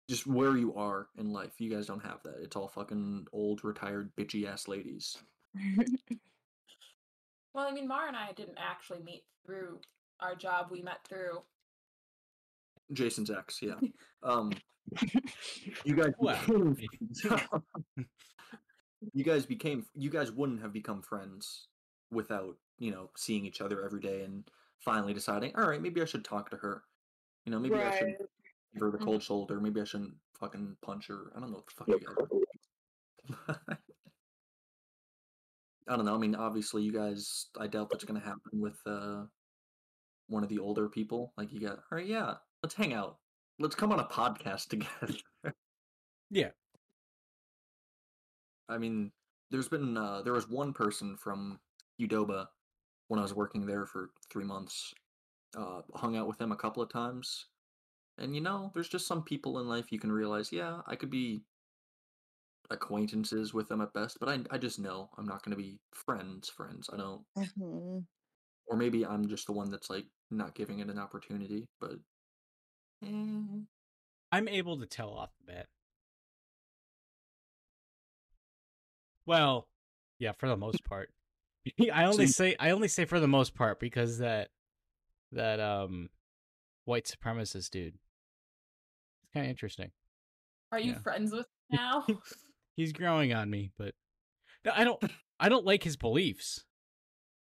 just 0.09 0.26
where 0.26 0.57
you 0.57 0.73
are 0.76 1.07
in 1.18 1.31
life. 1.31 1.59
You 1.59 1.69
guys 1.69 1.85
don't 1.85 2.03
have 2.03 2.23
that. 2.23 2.35
It's 2.41 2.55
all 2.55 2.68
fucking 2.68 3.27
old, 3.34 3.64
retired, 3.64 4.11
bitchy 4.18 4.47
ass 4.47 4.68
ladies. 4.68 5.18
Well, 7.57 7.68
I 7.68 7.72
mean, 7.72 7.88
Mara 7.88 8.09
and 8.09 8.15
I 8.15 8.34
didn't 8.34 8.59
actually 8.59 9.01
meet 9.01 9.23
through 9.43 9.80
our 10.19 10.35
job. 10.35 10.68
We 10.69 10.84
met 10.84 10.99
through. 11.09 11.41
Jason's 12.93 13.31
ex, 13.31 13.64
yeah. 13.64 13.73
Um, 14.23 14.51
you 15.84 15.95
guys 15.95 16.14
Well, 16.19 16.38
you 19.14 19.24
guys 19.24 19.46
became 19.46 19.86
you 19.96 20.10
guys 20.10 20.32
wouldn't 20.32 20.62
have 20.62 20.74
become 20.74 21.02
friends 21.02 21.68
without 22.12 22.56
you 22.80 22.92
know 22.92 23.10
seeing 23.16 23.46
each 23.46 23.62
other 23.62 23.84
every 23.84 24.00
day 24.02 24.22
and 24.24 24.50
finally 24.80 25.14
deciding 25.14 25.56
all 25.56 25.68
right 25.68 25.82
maybe 25.82 26.02
i 26.02 26.06
should 26.06 26.24
talk 26.26 26.50
to 26.50 26.58
her. 26.58 26.84
You 27.46 27.52
know 27.52 27.60
maybe 27.60 27.76
i 27.76 27.92
should 27.98 28.06
Right. 28.08 28.18
give 28.74 28.82
her 28.82 28.92
the 28.92 28.98
Mhm. 28.98 29.06
cold 29.06 29.24
shoulder. 29.24 29.60
Maybe 29.60 29.82
i 29.82 29.84
shouldn't 29.84 30.16
fucking 30.40 30.78
punch 30.82 31.08
her. 31.08 31.32
I 31.36 31.40
don't 31.40 31.52
know 31.52 31.58
what 31.58 31.66
the 31.68 31.74
fuck 31.74 31.88
you 31.88 32.00
guys 32.00 33.68
i 35.90 35.96
don't 35.96 36.06
know 36.06 36.16
i 36.16 36.18
mean 36.18 36.36
obviously 36.36 36.82
you 36.84 36.94
guys 36.94 37.48
i 37.60 37.68
doubt 37.68 37.90
that's 37.90 38.04
gonna 38.06 38.20
happen 38.20 38.40
with 38.54 38.80
uh 38.86 39.24
one 40.28 40.44
of 40.44 40.50
the 40.50 40.60
older 40.60 40.90
people. 40.90 41.34
Like 41.38 41.52
you 41.54 41.60
got 41.62 41.78
all 41.78 41.98
right 41.98 42.06
yeah 42.06 42.36
let's 42.62 42.76
hang 42.76 42.94
out. 42.94 43.18
Let's 43.60 43.76
come 43.76 43.92
on 43.94 44.00
a 44.00 44.06
podcast 44.06 44.68
together. 44.70 45.16
Yeah. 46.30 46.50
I 48.69 48.77
mean, 48.77 49.11
there's 49.52 49.69
been 49.69 49.98
uh, 49.98 50.22
there 50.23 50.34
was 50.34 50.49
one 50.49 50.73
person 50.73 51.18
from 51.18 51.60
Qdoba 51.99 52.48
when 53.10 53.19
I 53.19 53.23
was 53.23 53.34
working 53.34 53.65
there 53.65 53.85
for 53.85 54.11
three 54.31 54.45
months. 54.45 54.94
Uh, 55.57 55.81
hung 55.95 56.15
out 56.18 56.27
with 56.27 56.41
him 56.41 56.52
a 56.52 56.57
couple 56.57 56.84
of 56.84 56.89
times, 56.89 57.48
and 58.18 58.35
you 58.35 58.41
know, 58.41 58.72
there's 58.73 58.89
just 58.89 59.07
some 59.07 59.23
people 59.23 59.60
in 59.60 59.68
life 59.68 59.91
you 59.91 59.99
can 59.99 60.11
realize, 60.11 60.52
yeah, 60.52 60.81
I 60.88 60.95
could 60.95 61.10
be 61.11 61.44
acquaintances 62.69 63.53
with 63.53 63.68
them 63.68 63.81
at 63.81 63.94
best, 63.94 64.19
but 64.19 64.30
I 64.30 64.39
I 64.52 64.57
just 64.57 64.80
know 64.80 65.10
I'm 65.18 65.26
not 65.26 65.44
going 65.44 65.56
to 65.56 65.61
be 65.61 65.80
friends. 65.94 66.49
Friends, 66.49 66.89
I 66.91 66.98
don't. 66.98 67.26
Mhm. 67.35 68.07
Or 68.68 68.77
maybe 68.77 69.03
I'm 69.06 69.27
just 69.27 69.45
the 69.48 69.52
one 69.53 69.69
that's 69.72 69.89
like 69.89 70.06
not 70.30 70.53
giving 70.56 70.80
it 70.80 70.89
an 70.89 70.99
opportunity. 70.99 71.68
But 71.80 71.99
eh, 73.02 73.65
I'm 74.31 74.48
able 74.48 74.80
to 74.80 74.85
tell 74.85 75.14
off 75.14 75.31
the 75.38 75.44
bat. 75.45 75.69
Well, 79.28 79.68
yeah, 80.18 80.32
for 80.32 80.48
the 80.49 80.58
most 80.58 80.84
part. 80.84 81.10
I 81.94 82.06
only 82.06 82.24
you- 82.26 82.32
say 82.32 82.56
I 82.60 82.72
only 82.72 82.88
say 82.88 83.06
for 83.06 83.20
the 83.20 83.28
most 83.28 83.54
part 83.54 83.80
because 83.80 84.18
that 84.20 84.49
that 85.34 85.60
um 85.60 86.10
white 86.86 87.06
supremacist 87.06 87.70
dude. 87.70 87.95
It's 89.24 89.34
kind 89.34 89.45
of 89.45 89.49
interesting. 89.52 89.91
Are 90.72 90.80
you 90.80 90.94
Yeah. 90.94 90.99
friends 90.99 91.32
with 91.34 91.45
him 91.70 91.78
now? 91.80 92.06
He's 92.78 92.94
growing 92.94 93.34
on 93.34 93.49
me, 93.49 93.72
but 93.78 93.94
no, 94.66 94.72
I 94.76 94.84
don't 94.86 95.04
I 95.40 95.49
don't 95.49 95.66
like 95.66 95.84
his 95.84 95.98
beliefs. 95.98 96.64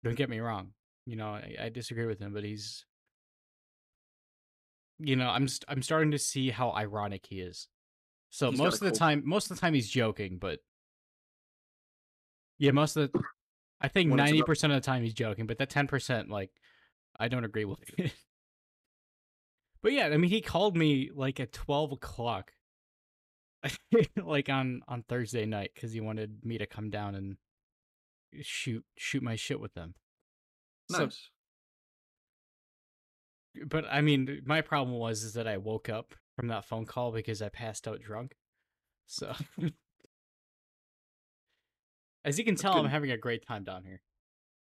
Don't 0.04 0.16
get 0.16 0.30
me 0.30 0.40
wrong. 0.40 0.72
You 1.06 1.16
know, 1.18 1.28
I, 1.30 1.56
I 1.64 1.70
disagree 1.70 2.06
with 2.08 2.20
him, 2.20 2.34
but 2.34 2.44
he's 2.44 2.86
you 5.00 5.16
know, 5.16 5.28
I'm 5.30 5.48
st- 5.48 5.66
I'm 5.68 5.82
starting 5.82 6.12
to 6.12 6.18
see 6.20 6.50
how 6.50 6.72
ironic 6.72 7.26
he 7.30 7.42
is. 7.42 7.68
So 8.30 8.50
He's 8.52 8.60
most 8.60 8.74
a 8.74 8.76
of 8.76 8.80
the 8.82 8.90
cold- 8.92 9.00
time 9.00 9.24
most 9.26 9.52
of 9.52 9.58
the 9.58 9.62
time 9.62 9.74
he's 9.74 9.90
joking, 9.90 10.38
but 10.40 10.60
yeah, 12.58 12.72
most 12.72 12.96
of 12.98 13.12
the 13.12 13.20
I 13.82 13.88
think 13.88 14.10
When 14.10 14.18
ninety 14.18 14.42
percent 14.42 14.74
of 14.74 14.82
the 14.82 14.86
time 14.86 15.04
he's 15.04 15.14
joking, 15.14 15.48
but 15.48 15.58
that 15.58 15.70
ten 15.70 15.88
percent 15.88 16.30
like 16.30 16.52
I 17.20 17.28
don't 17.28 17.46
agree 17.46 17.66
with 17.66 17.80
it. 17.98 18.14
but 19.82 19.92
yeah, 19.92 20.08
I 20.08 20.18
mean 20.18 20.30
he 20.30 20.42
called 20.42 20.76
me 20.76 21.12
like 21.14 21.40
at 21.40 21.52
twelve 21.52 21.92
o'clock 21.92 22.54
like 24.24 24.50
on 24.50 24.82
on 24.88 25.04
Thursday 25.04 25.46
night 25.46 25.72
because 25.74 25.92
he 25.92 26.02
wanted 26.02 26.46
me 26.46 26.58
to 26.58 26.66
come 26.66 26.90
down 26.90 27.16
and 27.16 27.38
shoot 28.42 28.84
shoot 28.98 29.24
my 29.24 29.36
shit 29.36 29.60
with 29.60 29.74
them. 29.74 29.96
So- 30.90 31.06
nice. 31.06 31.30
But 33.66 33.86
I 33.90 34.02
mean, 34.02 34.42
my 34.46 34.60
problem 34.62 34.98
was 34.98 35.24
is 35.24 35.34
that 35.34 35.48
I 35.48 35.56
woke 35.58 35.88
up 35.88 36.14
from 36.36 36.48
that 36.50 36.66
phone 36.66 36.86
call 36.86 37.12
because 37.12 37.42
I 37.42 37.48
passed 37.48 37.88
out 37.88 38.02
drunk. 38.02 38.36
So, 39.08 39.34
as 42.26 42.38
you 42.38 42.44
can 42.44 42.56
tell, 42.56 42.74
I'm 42.74 42.86
having 42.90 43.12
a 43.12 43.18
great 43.18 43.46
time 43.48 43.64
down 43.64 43.84
here. 43.86 44.02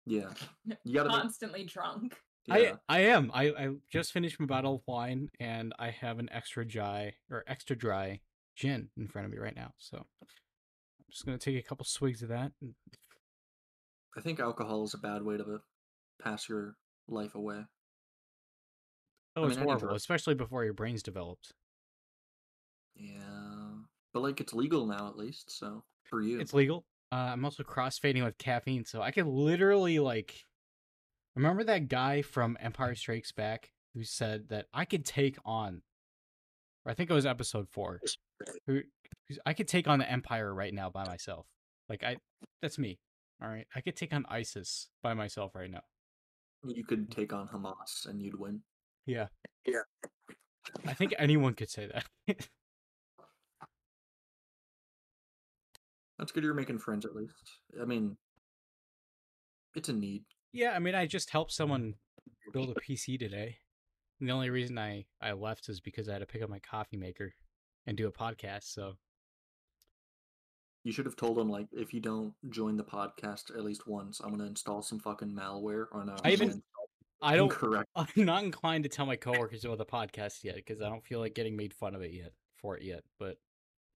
yeah, 0.07 0.31
you 0.85 0.95
gotta 0.95 1.11
be. 1.11 1.15
Constantly 1.15 1.65
drunk. 1.65 2.17
Yeah. 2.47 2.77
I 2.89 2.97
I 2.97 3.01
am. 3.01 3.31
I 3.35 3.49
I 3.51 3.69
just 3.93 4.13
finished 4.13 4.41
my 4.41 4.47
bottle 4.47 4.77
of 4.77 4.81
wine 4.87 5.29
and 5.39 5.75
I 5.79 5.91
have 5.91 6.19
an 6.19 6.29
extra 6.33 6.67
dry 6.67 7.13
or 7.31 7.45
extra 7.47 7.77
dry 7.77 8.21
gin 8.57 8.89
in 8.97 9.09
front 9.09 9.27
of 9.27 9.33
me 9.33 9.39
right 9.39 9.55
now. 9.55 9.73
So 9.79 9.99
I'm 9.99 11.07
just 11.11 11.27
gonna 11.27 11.39
take 11.39 11.57
a 11.59 11.63
couple 11.63 11.85
swigs 11.85 12.23
of 12.23 12.29
that. 12.31 12.53
and- 12.63 12.75
I 14.17 14.21
think 14.23 14.41
alcohol 14.41 14.83
is 14.85 14.95
a 14.95 14.99
bad 14.99 15.23
way 15.23 15.37
to 15.37 15.61
pass 16.21 16.49
your 16.49 16.77
life 17.07 17.35
away. 17.37 17.63
Oh, 19.37 19.43
I 19.43 19.47
it's 19.47 19.51
mean, 19.57 19.59
any 19.61 19.67
horrible, 19.79 19.95
especially 19.95 20.35
before 20.35 20.65
your 20.65 20.75
brain's 20.75 21.03
developed. 21.03 21.53
Yeah, 22.97 23.75
but 24.13 24.21
like 24.21 24.41
it's 24.41 24.53
legal 24.53 24.87
now 24.87 25.09
at 25.09 25.17
least. 25.17 25.57
So 25.57 25.85
for 26.05 26.21
you, 26.23 26.41
It's 26.41 26.53
legal. 26.55 26.85
Uh, 27.13 27.31
I'm 27.33 27.45
also 27.45 27.63
crossfading 27.63 28.25
with 28.25 28.39
caffeine, 28.39 28.85
so 28.85 29.03
I 29.03 29.11
could 29.11 29.27
literally 29.27 29.99
like. 29.99 30.45
Remember 31.37 31.63
that 31.65 31.89
guy 31.89 32.23
from 32.23 32.57
Empire 32.61 32.95
Strikes 32.95 33.33
Back 33.33 33.71
who 33.95 34.03
said 34.05 34.49
that 34.49 34.67
I 34.75 34.85
could 34.85 35.05
take 35.05 35.39
on. 35.45 35.83
Or 36.85 36.91
I 36.93 36.95
think 36.95 37.09
it 37.11 37.15
was 37.15 37.27
episode 37.27 37.69
four. 37.69 38.01
Who 38.67 38.81
who's- 39.29 39.39
I 39.47 39.53
could 39.53 39.69
take 39.69 39.87
on 39.87 39.99
the 40.01 40.11
Empire 40.11 40.53
right 40.53 40.75
now 40.75 40.91
by 40.91 41.05
myself. 41.05 41.47
Like 41.89 42.03
I, 42.03 42.17
that's 42.63 42.79
me. 42.79 42.99
All 43.43 43.49
right, 43.49 43.67
I 43.75 43.81
could 43.81 43.97
take 43.97 44.13
on 44.13 44.27
ISIS 44.29 44.89
by 45.03 45.15
myself 45.15 45.55
right 45.55 45.71
now. 45.71 45.83
you 46.65 46.85
could 46.85 47.11
take 47.11 47.33
on 47.33 47.49
Hamas 47.49 48.07
and 48.07 48.21
you'd 48.21 48.39
win. 48.39 48.61
Yeah. 49.07 49.29
Yeah. 49.65 49.83
I 50.87 50.93
think 50.95 51.15
anyone 51.19 51.55
could 51.55 51.71
say 51.71 51.87
that. 51.87 52.49
That's 56.21 56.33
good. 56.33 56.45
You're 56.45 56.53
making 56.53 56.79
friends 56.79 57.07
at 57.07 57.17
least. 57.17 57.33
I 57.81 57.87
mean, 57.87 58.19
it's 59.75 59.89
a 59.89 59.93
need. 59.95 60.23
yeah, 60.53 60.73
I 60.73 60.79
mean, 60.79 60.95
I 60.95 61.07
just 61.07 61.31
helped 61.31 61.51
someone 61.51 61.95
build 62.53 62.69
a 62.69 62.75
PC 62.75 63.19
today. 63.19 63.57
And 64.21 64.29
the 64.29 64.35
only 64.35 64.51
reason 64.51 64.79
I 64.79 65.07
I 65.23 65.33
left 65.33 65.71
is 65.71 65.81
because 65.81 66.11
I 66.11 66.13
had 66.13 66.19
to 66.19 66.27
pick 66.27 66.43
up 66.43 66.51
my 66.51 66.59
coffee 66.59 66.99
maker 66.99 67.33
and 67.87 67.97
do 67.97 68.07
a 68.07 68.13
podcast. 68.13 68.65
So 68.65 68.99
You 70.85 70.93
should 70.93 71.07
have 71.07 71.17
told 71.17 71.39
him 71.39 71.49
like, 71.49 71.69
if 71.73 71.95
you 71.95 72.01
don't 72.01 72.35
join 72.51 72.77
the 72.77 72.85
podcast 72.85 73.57
at 73.57 73.65
least 73.65 73.87
once, 73.87 74.21
I'm 74.21 74.31
gonna 74.31 74.45
install 74.45 74.83
some 74.83 75.01
fucking 75.01 75.33
malware 75.33 75.87
on. 75.93 76.11
Uh, 76.11 76.19
I 76.23 76.33
even- 76.33 76.51
I'm 76.51 76.63
I 77.23 77.37
don't. 77.37 77.51
Incorrect. 77.51 77.89
I'm 77.97 78.09
not 78.17 78.45
inclined 78.45 78.85
to 78.85 78.91
tell 78.91 79.07
my 79.07 79.17
coworkers 79.17 79.65
about 79.65 79.79
the 79.79 79.87
podcast 79.87 80.45
yet 80.45 80.57
because 80.57 80.83
I 80.83 80.91
don't 80.91 81.05
feel 81.05 81.21
like 81.21 81.35
getting 81.35 81.57
made 81.57 81.73
fun 81.73 81.95
of 81.95 82.03
it 82.03 82.13
yet 82.13 82.33
for 82.57 82.77
it 82.77 82.83
yet. 82.83 83.05
But 83.19 83.39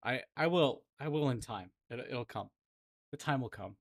I 0.03 0.23
I 0.39 0.47
will 0.47 0.85
I 0.99 1.09
will 1.09 1.29
in 1.29 1.41
time. 1.41 1.71
It'll, 1.91 2.05
it'll 2.05 2.25
come. 2.25 2.49
The 3.11 3.17
time 3.17 3.41
will 3.41 3.49
come. 3.49 3.77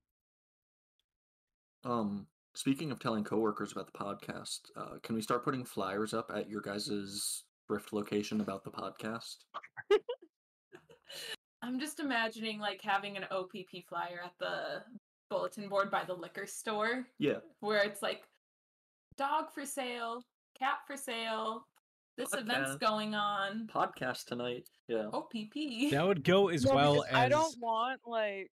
Um, 1.84 2.26
speaking 2.54 2.90
of 2.90 2.98
telling 3.00 3.24
coworkers 3.24 3.72
about 3.72 3.86
the 3.92 3.98
podcast, 3.98 4.60
uh, 4.76 4.98
can 5.02 5.14
we 5.14 5.22
start 5.22 5.44
putting 5.44 5.64
flyers 5.64 6.14
up 6.14 6.30
at 6.34 6.48
your 6.48 6.60
guys's 6.60 7.44
thrift 7.66 7.92
location 7.92 8.40
about 8.40 8.64
the 8.64 8.70
podcast? 8.70 9.36
I'm 11.62 11.80
just 11.80 11.98
imagining 12.00 12.58
like 12.58 12.80
having 12.82 13.16
an 13.16 13.24
OPP 13.30 13.86
flyer 13.88 14.20
at 14.24 14.32
the 14.38 14.82
bulletin 15.30 15.68
board 15.68 15.90
by 15.90 16.04
the 16.04 16.12
liquor 16.14 16.46
store 16.46 17.06
Yeah. 17.18 17.38
where 17.60 17.82
it's 17.82 18.02
like 18.02 18.22
dog 19.16 19.46
for 19.52 19.64
sale, 19.64 20.22
cat 20.58 20.78
for 20.86 20.96
sale, 20.96 21.66
this 22.16 22.32
event's 22.34 22.76
going 22.76 23.14
on. 23.14 23.68
Podcast 23.72 24.26
tonight. 24.26 24.68
Yeah. 24.88 25.08
OPP. 25.12 25.90
That 25.90 26.04
would 26.06 26.24
go 26.24 26.48
as 26.48 26.64
No, 26.64 26.74
well 26.74 27.04
as 27.04 27.14
I 27.14 27.28
don't 27.28 27.58
want 27.60 28.00
like 28.06 28.50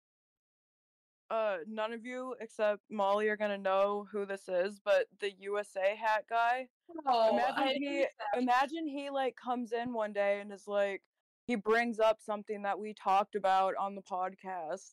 uh 1.32 1.58
none 1.68 1.94
of 1.94 2.04
you 2.06 2.36
except 2.40 2.82
Molly 2.90 3.28
are 3.30 3.38
gonna 3.38 3.58
know 3.58 4.08
who 4.12 4.26
this 4.26 4.48
is, 4.50 4.80
but 4.84 5.06
the 5.20 5.32
USA 5.40 5.96
hat 5.96 6.26
guy. 6.30 6.68
Oh, 7.06 7.30
imagine 7.38 7.82
he 7.84 8.06
imagine 8.36 8.88
he 8.88 9.10
like 9.10 9.36
comes 9.36 9.72
in 9.74 9.94
one 9.94 10.14
day 10.14 10.40
and 10.42 10.52
is 10.52 10.68
like 10.68 11.02
he 11.46 11.56
brings 11.56 12.00
up 12.00 12.18
something 12.20 12.62
that 12.64 12.80
we 12.80 12.94
talked 12.94 13.36
about 13.36 13.76
on 13.80 13.96
the 13.96 14.02
podcast 14.02 14.92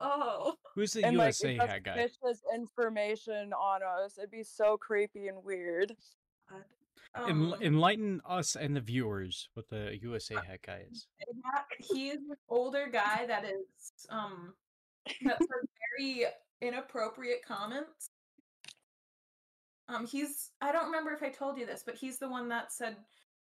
Oh, 0.00 0.54
who's 0.74 0.94
the 0.94 1.04
and 1.04 1.14
USA 1.14 1.56
like 1.58 1.68
hat 1.68 1.82
guy. 1.84 1.94
fish 1.94 2.12
this 2.24 2.40
information 2.54 3.52
on 3.52 3.80
us. 3.82 4.18
It'd 4.18 4.30
be 4.30 4.42
so 4.42 4.76
creepy 4.76 5.28
and 5.28 5.44
weird. 5.44 5.92
Um, 7.14 7.54
enlighten 7.60 8.22
us 8.26 8.56
and 8.56 8.74
the 8.74 8.80
viewers 8.80 9.48
what 9.52 9.68
the 9.68 9.98
USA 10.00 10.34
hat 10.34 10.60
guy 10.66 10.84
is. 10.90 11.06
he 11.78 12.08
is 12.08 12.16
an 12.16 12.36
older 12.48 12.88
guy 12.90 13.26
that 13.26 13.44
is 13.44 13.92
um 14.08 14.54
that's 15.22 15.46
very 15.98 16.24
inappropriate 16.62 17.44
comments. 17.46 18.08
Um, 19.88 20.06
he's 20.06 20.52
I 20.60 20.72
don't 20.72 20.86
remember 20.86 21.12
if 21.12 21.22
I 21.22 21.28
told 21.28 21.58
you 21.58 21.66
this, 21.66 21.82
but 21.84 21.96
he's 21.96 22.18
the 22.18 22.28
one 22.28 22.48
that 22.48 22.72
said, 22.72 22.96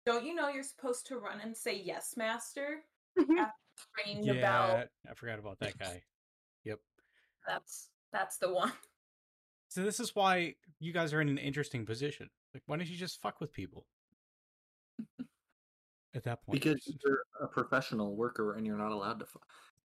"Don't 0.04 0.24
you 0.24 0.34
know 0.34 0.48
you're 0.48 0.62
supposed 0.62 1.06
to 1.06 1.18
run 1.18 1.40
and 1.40 1.56
say 1.56 1.80
yes, 1.82 2.14
master?" 2.16 2.82
after 3.18 3.52
ringing 4.04 4.26
the 4.26 4.40
bell. 4.40 4.68
Yeah, 4.68 4.84
I 5.10 5.14
forgot 5.14 5.38
about 5.38 5.58
that 5.60 5.78
guy. 5.78 6.02
Yep. 6.64 6.80
That's 7.46 7.88
that's 8.12 8.36
the 8.38 8.52
one. 8.52 8.72
So 9.68 9.82
this 9.82 10.00
is 10.00 10.14
why 10.14 10.54
you 10.78 10.92
guys 10.92 11.12
are 11.12 11.20
in 11.20 11.28
an 11.28 11.38
interesting 11.38 11.86
position. 11.86 12.30
Like, 12.54 12.62
why 12.66 12.76
don't 12.76 12.88
you 12.88 12.96
just 12.96 13.20
fuck 13.20 13.40
with 13.40 13.52
people? 13.52 13.84
At 16.14 16.22
that 16.22 16.44
point, 16.46 16.62
because 16.62 16.88
you're 17.04 17.24
a 17.40 17.48
professional 17.48 18.14
worker 18.14 18.54
and 18.54 18.64
you're 18.64 18.78
not 18.78 18.92
allowed 18.92 19.18
to. 19.18 19.26
Fu- 19.26 19.40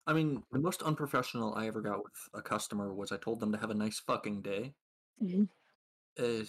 I 0.06 0.14
mean, 0.14 0.44
the 0.52 0.60
most 0.60 0.84
unprofessional 0.84 1.56
I 1.56 1.66
ever 1.66 1.82
got 1.82 2.04
with 2.04 2.14
a 2.36 2.41
customer 2.44 2.94
was 2.94 3.12
I 3.12 3.18
told 3.18 3.40
them 3.40 3.52
to 3.52 3.58
have 3.58 3.72
a 3.72 3.76
nice 3.76 4.00
fucking 4.00 4.44
day. 4.44 4.76
Mhm. 5.20 5.50
Uh, 6.20 6.46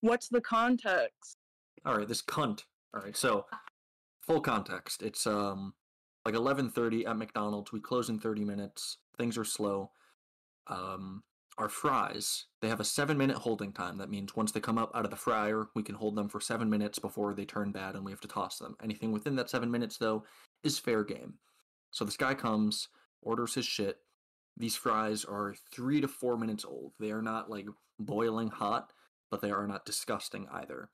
What's 0.00 0.28
the 0.28 0.40
context? 0.40 1.36
all 1.84 1.98
right, 1.98 2.08
this 2.08 2.22
cunt. 2.22 2.64
All 2.94 3.02
right, 3.02 3.16
so 3.16 3.46
full 4.22 4.40
context. 4.40 5.02
It's 5.02 5.26
um 5.26 5.74
like 6.24 6.34
11:30 6.34 7.04
at 7.06 7.16
McDonald's. 7.18 7.70
We 7.70 7.80
close 7.80 8.08
in 8.08 8.18
30 8.18 8.44
minutes. 8.46 8.96
Things 9.18 9.36
are 9.36 9.44
slow. 9.44 9.92
Um 10.68 11.22
our 11.58 11.68
fries, 11.68 12.46
they 12.60 12.68
have 12.68 12.80
a 12.80 12.84
7-minute 12.84 13.36
holding 13.36 13.72
time. 13.72 13.98
That 13.98 14.10
means 14.10 14.34
once 14.34 14.52
they 14.52 14.60
come 14.60 14.78
up 14.78 14.90
out 14.94 15.04
of 15.04 15.10
the 15.10 15.16
fryer, 15.16 15.68
we 15.74 15.82
can 15.82 15.94
hold 15.94 16.16
them 16.16 16.28
for 16.28 16.40
7 16.40 16.68
minutes 16.68 16.98
before 16.98 17.34
they 17.34 17.44
turn 17.44 17.72
bad 17.72 17.94
and 17.94 18.04
we 18.04 18.10
have 18.12 18.20
to 18.22 18.28
toss 18.28 18.58
them. 18.58 18.76
Anything 18.82 19.12
within 19.12 19.36
that 19.36 19.50
7 19.50 19.70
minutes 19.70 19.98
though 19.98 20.24
is 20.64 20.78
fair 20.78 21.04
game. 21.04 21.34
So 21.90 22.04
this 22.04 22.16
guy 22.16 22.34
comes, 22.34 22.88
orders 23.20 23.54
his 23.54 23.66
shit. 23.66 23.98
These 24.56 24.76
fries 24.76 25.24
are 25.24 25.54
3 25.72 26.00
to 26.00 26.08
4 26.08 26.38
minutes 26.38 26.64
old. 26.64 26.92
They 26.98 27.10
are 27.10 27.22
not 27.22 27.50
like 27.50 27.66
boiling 27.98 28.48
hot, 28.48 28.92
but 29.30 29.40
they 29.40 29.50
are 29.50 29.66
not 29.66 29.84
disgusting 29.84 30.46
either 30.52 30.90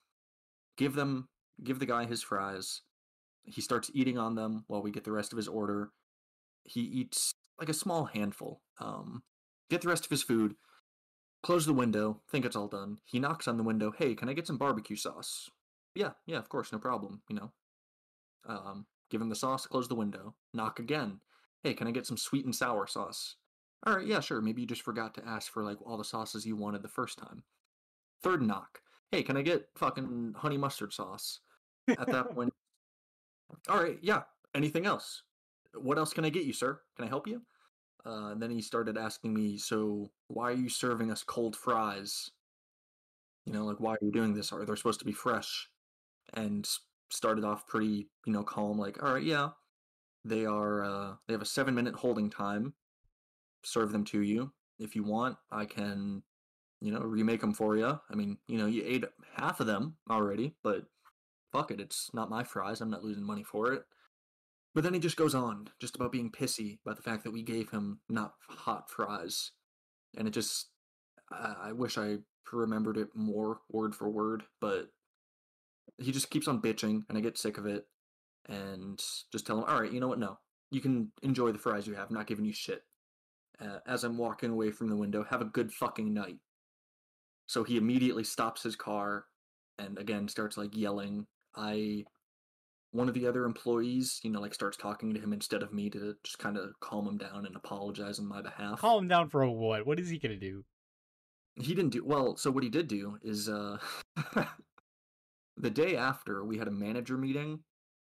give 0.78 0.94
them 0.94 1.28
give 1.62 1.78
the 1.78 1.86
guy 1.86 2.06
his 2.06 2.22
fries 2.22 2.80
he 3.44 3.60
starts 3.60 3.90
eating 3.92 4.16
on 4.16 4.34
them 4.34 4.64
while 4.68 4.80
we 4.80 4.90
get 4.90 5.04
the 5.04 5.12
rest 5.12 5.32
of 5.32 5.36
his 5.36 5.48
order 5.48 5.90
he 6.64 6.80
eats 6.80 7.34
like 7.58 7.68
a 7.68 7.74
small 7.74 8.06
handful 8.06 8.62
um 8.80 9.22
get 9.70 9.82
the 9.82 9.88
rest 9.88 10.04
of 10.04 10.10
his 10.10 10.22
food 10.22 10.54
close 11.42 11.66
the 11.66 11.72
window 11.72 12.20
think 12.30 12.44
it's 12.44 12.56
all 12.56 12.68
done 12.68 12.98
he 13.04 13.18
knocks 13.18 13.46
on 13.48 13.56
the 13.56 13.62
window 13.62 13.92
hey 13.96 14.14
can 14.14 14.28
i 14.28 14.32
get 14.32 14.46
some 14.46 14.58
barbecue 14.58 14.96
sauce 14.96 15.50
yeah 15.94 16.10
yeah 16.26 16.38
of 16.38 16.48
course 16.48 16.72
no 16.72 16.78
problem 16.78 17.22
you 17.28 17.36
know 17.36 17.52
um 18.48 18.86
give 19.10 19.20
him 19.20 19.28
the 19.28 19.36
sauce 19.36 19.66
close 19.66 19.88
the 19.88 19.94
window 19.94 20.34
knock 20.52 20.78
again 20.78 21.20
hey 21.62 21.74
can 21.74 21.86
i 21.86 21.90
get 21.90 22.06
some 22.06 22.16
sweet 22.16 22.44
and 22.44 22.54
sour 22.54 22.86
sauce 22.86 23.36
all 23.86 23.96
right 23.96 24.06
yeah 24.06 24.20
sure 24.20 24.40
maybe 24.40 24.60
you 24.60 24.66
just 24.66 24.82
forgot 24.82 25.14
to 25.14 25.26
ask 25.26 25.52
for 25.52 25.62
like 25.62 25.78
all 25.86 25.96
the 25.96 26.04
sauces 26.04 26.44
you 26.44 26.56
wanted 26.56 26.82
the 26.82 26.88
first 26.88 27.18
time 27.18 27.44
third 28.22 28.42
knock 28.42 28.80
hey, 29.10 29.22
can 29.22 29.36
I 29.36 29.42
get 29.42 29.68
fucking 29.76 30.34
honey 30.36 30.58
mustard 30.58 30.92
sauce? 30.92 31.40
At 31.88 32.06
that 32.08 32.30
point, 32.34 32.52
all 33.68 33.82
right, 33.82 33.98
yeah. 34.02 34.22
Anything 34.54 34.86
else? 34.86 35.22
What 35.74 35.98
else 35.98 36.12
can 36.12 36.24
I 36.24 36.30
get 36.30 36.44
you, 36.44 36.52
sir? 36.52 36.80
Can 36.96 37.04
I 37.04 37.08
help 37.08 37.26
you? 37.26 37.42
Uh, 38.04 38.34
then 38.34 38.50
he 38.50 38.62
started 38.62 38.96
asking 38.96 39.34
me, 39.34 39.58
so 39.58 40.10
why 40.28 40.50
are 40.50 40.56
you 40.56 40.68
serving 40.68 41.10
us 41.10 41.22
cold 41.22 41.56
fries? 41.56 42.30
You 43.44 43.52
know, 43.52 43.64
like 43.64 43.80
why 43.80 43.92
are 43.92 43.98
you 44.00 44.12
doing 44.12 44.34
this? 44.34 44.52
Are 44.52 44.64
they 44.64 44.76
supposed 44.76 45.00
to 45.00 45.06
be 45.06 45.12
fresh? 45.12 45.68
And 46.34 46.68
started 47.10 47.44
off 47.44 47.66
pretty, 47.66 48.08
you 48.26 48.32
know, 48.32 48.42
calm, 48.42 48.78
like, 48.78 49.02
all 49.02 49.14
right, 49.14 49.22
yeah, 49.22 49.50
they 50.24 50.44
are. 50.44 50.84
Uh, 50.84 51.14
they 51.26 51.34
have 51.34 51.42
a 51.42 51.46
seven 51.46 51.74
minute 51.74 51.94
holding 51.94 52.30
time. 52.30 52.74
Serve 53.64 53.92
them 53.92 54.04
to 54.04 54.22
you 54.22 54.52
if 54.78 54.94
you 54.94 55.02
want. 55.02 55.36
I 55.50 55.64
can 55.64 56.22
you 56.80 56.92
know, 56.92 57.00
remake 57.00 57.40
them 57.40 57.52
for 57.52 57.76
you. 57.76 57.98
I 58.10 58.14
mean, 58.14 58.38
you 58.46 58.58
know, 58.58 58.66
you 58.66 58.82
ate 58.86 59.04
half 59.36 59.60
of 59.60 59.66
them 59.66 59.96
already, 60.10 60.54
but 60.62 60.84
fuck 61.52 61.70
it, 61.70 61.80
it's 61.80 62.10
not 62.14 62.30
my 62.30 62.44
fries. 62.44 62.80
I'm 62.80 62.90
not 62.90 63.04
losing 63.04 63.24
money 63.24 63.42
for 63.42 63.72
it. 63.72 63.84
But 64.78 64.84
then 64.84 64.94
he 64.94 65.00
just 65.00 65.16
goes 65.16 65.34
on, 65.34 65.70
just 65.80 65.96
about 65.96 66.12
being 66.12 66.30
pissy 66.30 66.78
about 66.86 66.96
the 66.96 67.02
fact 67.02 67.24
that 67.24 67.32
we 67.32 67.42
gave 67.42 67.68
him 67.68 67.98
not 68.08 68.34
hot 68.48 68.88
fries, 68.88 69.50
and 70.16 70.28
it 70.28 70.30
just, 70.30 70.68
I, 71.32 71.54
I 71.60 71.72
wish 71.72 71.98
I 71.98 72.18
remembered 72.52 72.96
it 72.96 73.08
more 73.12 73.58
word 73.72 73.92
for 73.92 74.08
word, 74.08 74.44
but 74.60 74.86
he 76.00 76.12
just 76.12 76.30
keeps 76.30 76.46
on 76.46 76.62
bitching, 76.62 77.02
and 77.08 77.18
I 77.18 77.20
get 77.20 77.36
sick 77.36 77.58
of 77.58 77.66
it, 77.66 77.88
and 78.48 79.02
just 79.32 79.48
tell 79.48 79.58
him, 79.58 79.64
all 79.64 79.80
right, 79.80 79.90
you 79.90 79.98
know 79.98 80.06
what? 80.06 80.20
No, 80.20 80.38
you 80.70 80.80
can 80.80 81.10
enjoy 81.24 81.50
the 81.50 81.58
fries 81.58 81.88
you 81.88 81.94
have. 81.94 82.06
I'm 82.08 82.14
not 82.14 82.28
giving 82.28 82.44
you 82.44 82.52
shit. 82.52 82.84
Uh, 83.60 83.80
as 83.84 84.04
I'm 84.04 84.16
walking 84.16 84.50
away 84.50 84.70
from 84.70 84.86
the 84.86 84.96
window, 84.96 85.24
have 85.28 85.40
a 85.40 85.46
good 85.46 85.72
fucking 85.72 86.14
night. 86.14 86.38
So 87.48 87.64
he 87.64 87.78
immediately 87.78 88.22
stops 88.22 88.62
his 88.62 88.76
car 88.76 89.24
and 89.76 89.98
again 89.98 90.28
starts 90.28 90.56
like 90.56 90.76
yelling. 90.76 91.26
I 91.56 92.04
one 92.92 93.08
of 93.08 93.14
the 93.14 93.26
other 93.26 93.44
employees, 93.44 94.20
you 94.22 94.30
know, 94.30 94.40
like 94.40 94.54
starts 94.54 94.76
talking 94.76 95.12
to 95.14 95.20
him 95.20 95.32
instead 95.32 95.62
of 95.62 95.72
me 95.72 95.90
to 95.90 96.16
just 96.22 96.38
kind 96.38 96.56
of 96.56 96.70
calm 96.80 97.06
him 97.06 97.18
down 97.18 97.46
and 97.46 97.54
apologize 97.54 98.18
on 98.18 98.26
my 98.26 98.40
behalf. 98.40 98.80
calm 98.80 99.04
him 99.04 99.08
down 99.08 99.28
for 99.28 99.46
what? 99.48 99.86
What 99.86 100.00
is 100.00 100.08
he 100.08 100.18
gonna 100.18 100.36
do? 100.36 100.64
He 101.56 101.74
didn't 101.74 101.90
do 101.90 102.04
well, 102.04 102.36
so 102.36 102.50
what 102.50 102.62
he 102.62 102.70
did 102.70 102.88
do 102.88 103.18
is 103.22 103.48
uh 103.48 103.78
the 105.56 105.70
day 105.70 105.96
after 105.96 106.44
we 106.44 106.58
had 106.58 106.68
a 106.68 106.72
manager 106.72 107.18
meeting 107.18 107.60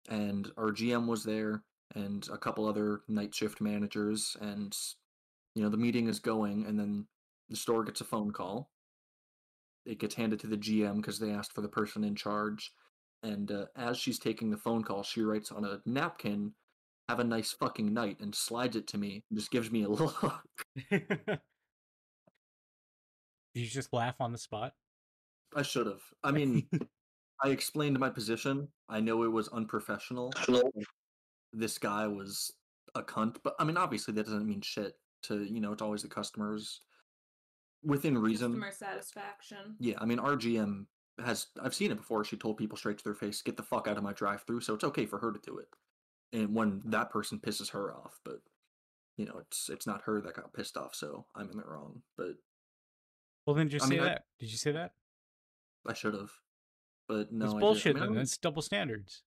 and 0.10 0.50
our 0.58 0.72
GM 0.72 1.08
was 1.08 1.24
there 1.24 1.64
and 1.96 2.28
a 2.32 2.38
couple 2.38 2.66
other 2.66 3.02
night 3.08 3.36
shift 3.36 3.62
managers 3.62 4.38
and 4.42 4.76
you 5.56 5.64
know 5.64 5.70
the 5.70 5.78
meeting 5.78 6.08
is 6.08 6.20
going 6.20 6.66
and 6.66 6.80
then 6.80 7.06
the 7.50 7.56
store 7.56 7.84
gets 7.84 8.02
a 8.02 8.06
phone 8.06 8.32
call 8.32 8.70
it 9.86 10.00
gets 10.00 10.16
handed 10.16 10.40
to 10.40 10.48
the 10.48 10.58
GM 10.58 10.98
because 10.98 11.20
they 11.20 11.32
asked 11.32 11.54
for 11.54 11.62
the 11.62 11.68
person 11.68 12.04
in 12.04 12.16
charge. 12.16 12.72
And 13.24 13.52
uh, 13.52 13.66
as 13.76 13.98
she's 13.98 14.20
taking 14.20 14.50
the 14.50 14.58
phone 14.58 14.84
call, 14.84 15.04
she 15.04 15.22
writes 15.22 15.52
on 15.52 15.64
a 15.64 15.82
napkin, 15.86 16.54
"Have 17.08 17.20
a 17.20 17.24
nice 17.24 17.52
fucking 17.52 17.94
night," 17.94 18.18
and 18.20 18.34
slides 18.34 18.76
it 18.76 18.88
to 18.88 18.98
me. 18.98 19.24
And 19.30 19.38
just 19.38 19.52
gives 19.52 19.72
me 19.72 19.84
a 19.84 19.90
look. 19.90 20.44
Did 20.90 21.02
you 23.54 23.68
just 23.68 23.94
laugh 23.94 24.16
on 24.20 24.32
the 24.32 24.38
spot? 24.38 24.74
I 25.56 25.62
should 25.62 25.86
have. 25.86 26.02
I 26.24 26.32
mean, 26.32 26.68
I 27.44 27.50
explained 27.50 28.00
my 28.00 28.10
position. 28.10 28.68
I 28.90 29.00
know 29.00 29.24
it 29.24 29.32
was 29.32 29.48
unprofessional. 29.50 30.34
This 31.54 31.78
guy 31.78 32.08
was 32.08 32.52
a 32.96 33.04
cunt, 33.04 33.38
but 33.44 33.56
I 33.60 33.66
mean, 33.66 33.78
obviously 33.78 34.14
that 34.16 34.26
doesn't 34.26 34.48
mean 34.48 34.62
shit. 34.62 34.94
To 35.24 35.44
you 35.44 35.62
know, 35.62 35.74
it's 35.74 35.82
always 35.84 36.02
the 36.02 36.08
customers 36.08 36.82
within 37.84 38.18
reason. 38.18 38.54
Customer 38.54 38.72
satisfaction. 38.72 39.76
Yeah, 39.80 39.96
I 40.00 40.06
mean, 40.06 40.18
our 40.18 40.36
GM 40.36 40.86
has 41.20 41.48
I've 41.62 41.76
seen 41.76 41.92
it 41.92 41.98
before. 41.98 42.24
She 42.24 42.38
told 42.38 42.58
people 42.58 42.78
straight 42.78 42.98
to 42.98 43.04
their 43.04 43.14
face, 43.16 43.42
"Get 43.42 43.58
the 43.58 43.64
fuck 43.64 43.88
out 43.88 43.98
of 43.98 44.04
my 44.04 44.14
drive-through." 44.14 44.62
So 44.62 44.74
it's 44.74 44.84
okay 44.84 45.06
for 45.06 45.20
her 45.20 45.32
to 45.32 45.40
do 45.40 45.58
it, 45.58 45.68
and 46.34 46.56
when 46.56 46.82
that 46.86 47.10
person 47.12 47.40
pisses 47.40 47.72
her 47.72 47.94
off, 47.94 48.20
but 48.24 48.42
you 49.18 49.26
know, 49.26 49.38
it's 49.40 49.70
it's 49.70 49.86
not 49.88 50.04
her 50.04 50.22
that 50.22 50.36
got 50.36 50.54
pissed 50.54 50.78
off, 50.78 50.96
so 50.96 51.26
I'm 51.36 51.50
in 51.52 51.58
the 51.58 51.64
wrong. 51.66 52.02
But 52.18 52.36
Well, 53.46 53.56
then 53.56 53.70
just 53.70 53.86
I 53.86 53.90
say 53.90 53.96
mean, 53.96 54.04
I- 54.04 54.06
that. 54.10 54.26
Did 54.40 54.52
you 54.52 54.58
say 54.58 54.72
that? 54.72 54.94
I 55.88 55.94
should 55.94 56.14
have. 56.14 56.32
But 57.08 57.32
no, 57.32 57.46
it's 57.46 57.54
bullshit. 57.56 57.98
I, 57.98 58.02
mean, 58.02 58.10
then. 58.10 58.16
That's 58.20 58.38
double 58.38 58.62
standards. 58.62 59.24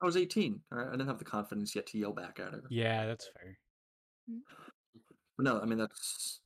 I 0.00 0.06
was 0.06 0.16
18. 0.16 0.60
All 0.72 0.78
right, 0.78 0.88
I 0.88 0.90
didn't 0.92 1.06
have 1.08 1.18
the 1.18 1.24
confidence 1.24 1.74
yet 1.74 1.86
to 1.88 1.98
yell 1.98 2.12
back 2.12 2.38
at 2.40 2.52
her. 2.52 2.62
Yeah, 2.70 3.06
that's 3.06 3.28
fair. 3.28 3.58
But 5.36 5.44
no, 5.44 5.60
I 5.60 5.66
mean 5.66 5.78
that's 5.78 6.40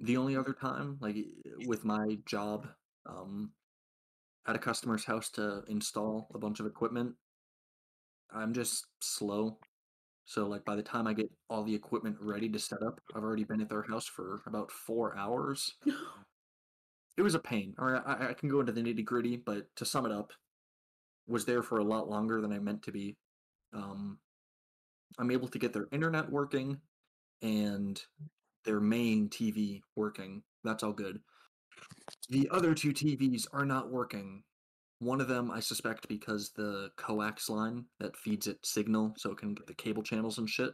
the 0.00 0.16
only 0.16 0.36
other 0.36 0.52
time, 0.52 0.98
like 1.00 1.16
with 1.66 1.84
my 1.84 2.18
job, 2.26 2.68
um, 3.06 3.52
at 4.46 4.56
a 4.56 4.58
customer's 4.58 5.04
house 5.04 5.28
to 5.30 5.62
install 5.68 6.28
a 6.34 6.38
bunch 6.38 6.60
of 6.60 6.66
equipment. 6.66 7.14
I'm 8.32 8.52
just 8.52 8.86
slow. 9.00 9.58
So 10.24 10.46
like 10.46 10.64
by 10.64 10.76
the 10.76 10.82
time 10.82 11.06
I 11.06 11.12
get 11.14 11.30
all 11.48 11.64
the 11.64 11.74
equipment 11.74 12.16
ready 12.20 12.48
to 12.48 12.58
set 12.58 12.82
up, 12.82 13.00
I've 13.14 13.24
already 13.24 13.44
been 13.44 13.60
at 13.60 13.68
their 13.68 13.82
house 13.82 14.06
for 14.06 14.42
about 14.46 14.70
four 14.70 15.16
hours. 15.16 15.74
It 17.16 17.22
was 17.22 17.34
a 17.34 17.38
pain. 17.38 17.74
Right, 17.76 18.00
I, 18.06 18.28
I 18.30 18.32
can 18.32 18.48
go 18.48 18.60
into 18.60 18.72
the 18.72 18.80
nitty 18.80 19.04
gritty, 19.04 19.36
but 19.36 19.66
to 19.76 19.84
sum 19.84 20.06
it 20.06 20.12
up, 20.12 20.32
was 21.26 21.44
there 21.44 21.62
for 21.62 21.76
a 21.78 21.84
lot 21.84 22.08
longer 22.08 22.40
than 22.40 22.50
I 22.50 22.58
meant 22.58 22.82
to 22.84 22.92
be. 22.92 23.14
Um, 23.74 24.18
I'm 25.18 25.30
able 25.30 25.48
to 25.48 25.58
get 25.58 25.74
their 25.74 25.86
internet 25.92 26.30
working 26.30 26.80
and 27.42 28.00
their 28.64 28.80
main 28.80 29.28
TV 29.28 29.82
working. 29.96 30.42
That's 30.64 30.82
all 30.82 30.94
good. 30.94 31.20
The 32.28 32.48
other 32.50 32.74
two 32.74 32.92
TVs 32.92 33.46
are 33.52 33.64
not 33.64 33.90
working. 33.90 34.42
One 34.98 35.20
of 35.20 35.28
them, 35.28 35.50
I 35.50 35.60
suspect, 35.60 36.08
because 36.08 36.50
the 36.50 36.90
coax 36.96 37.48
line 37.48 37.86
that 37.98 38.16
feeds 38.16 38.46
it 38.46 38.58
signal 38.64 39.14
so 39.16 39.32
it 39.32 39.38
can 39.38 39.54
get 39.54 39.66
the 39.66 39.74
cable 39.74 40.02
channels 40.02 40.38
and 40.38 40.48
shit, 40.48 40.72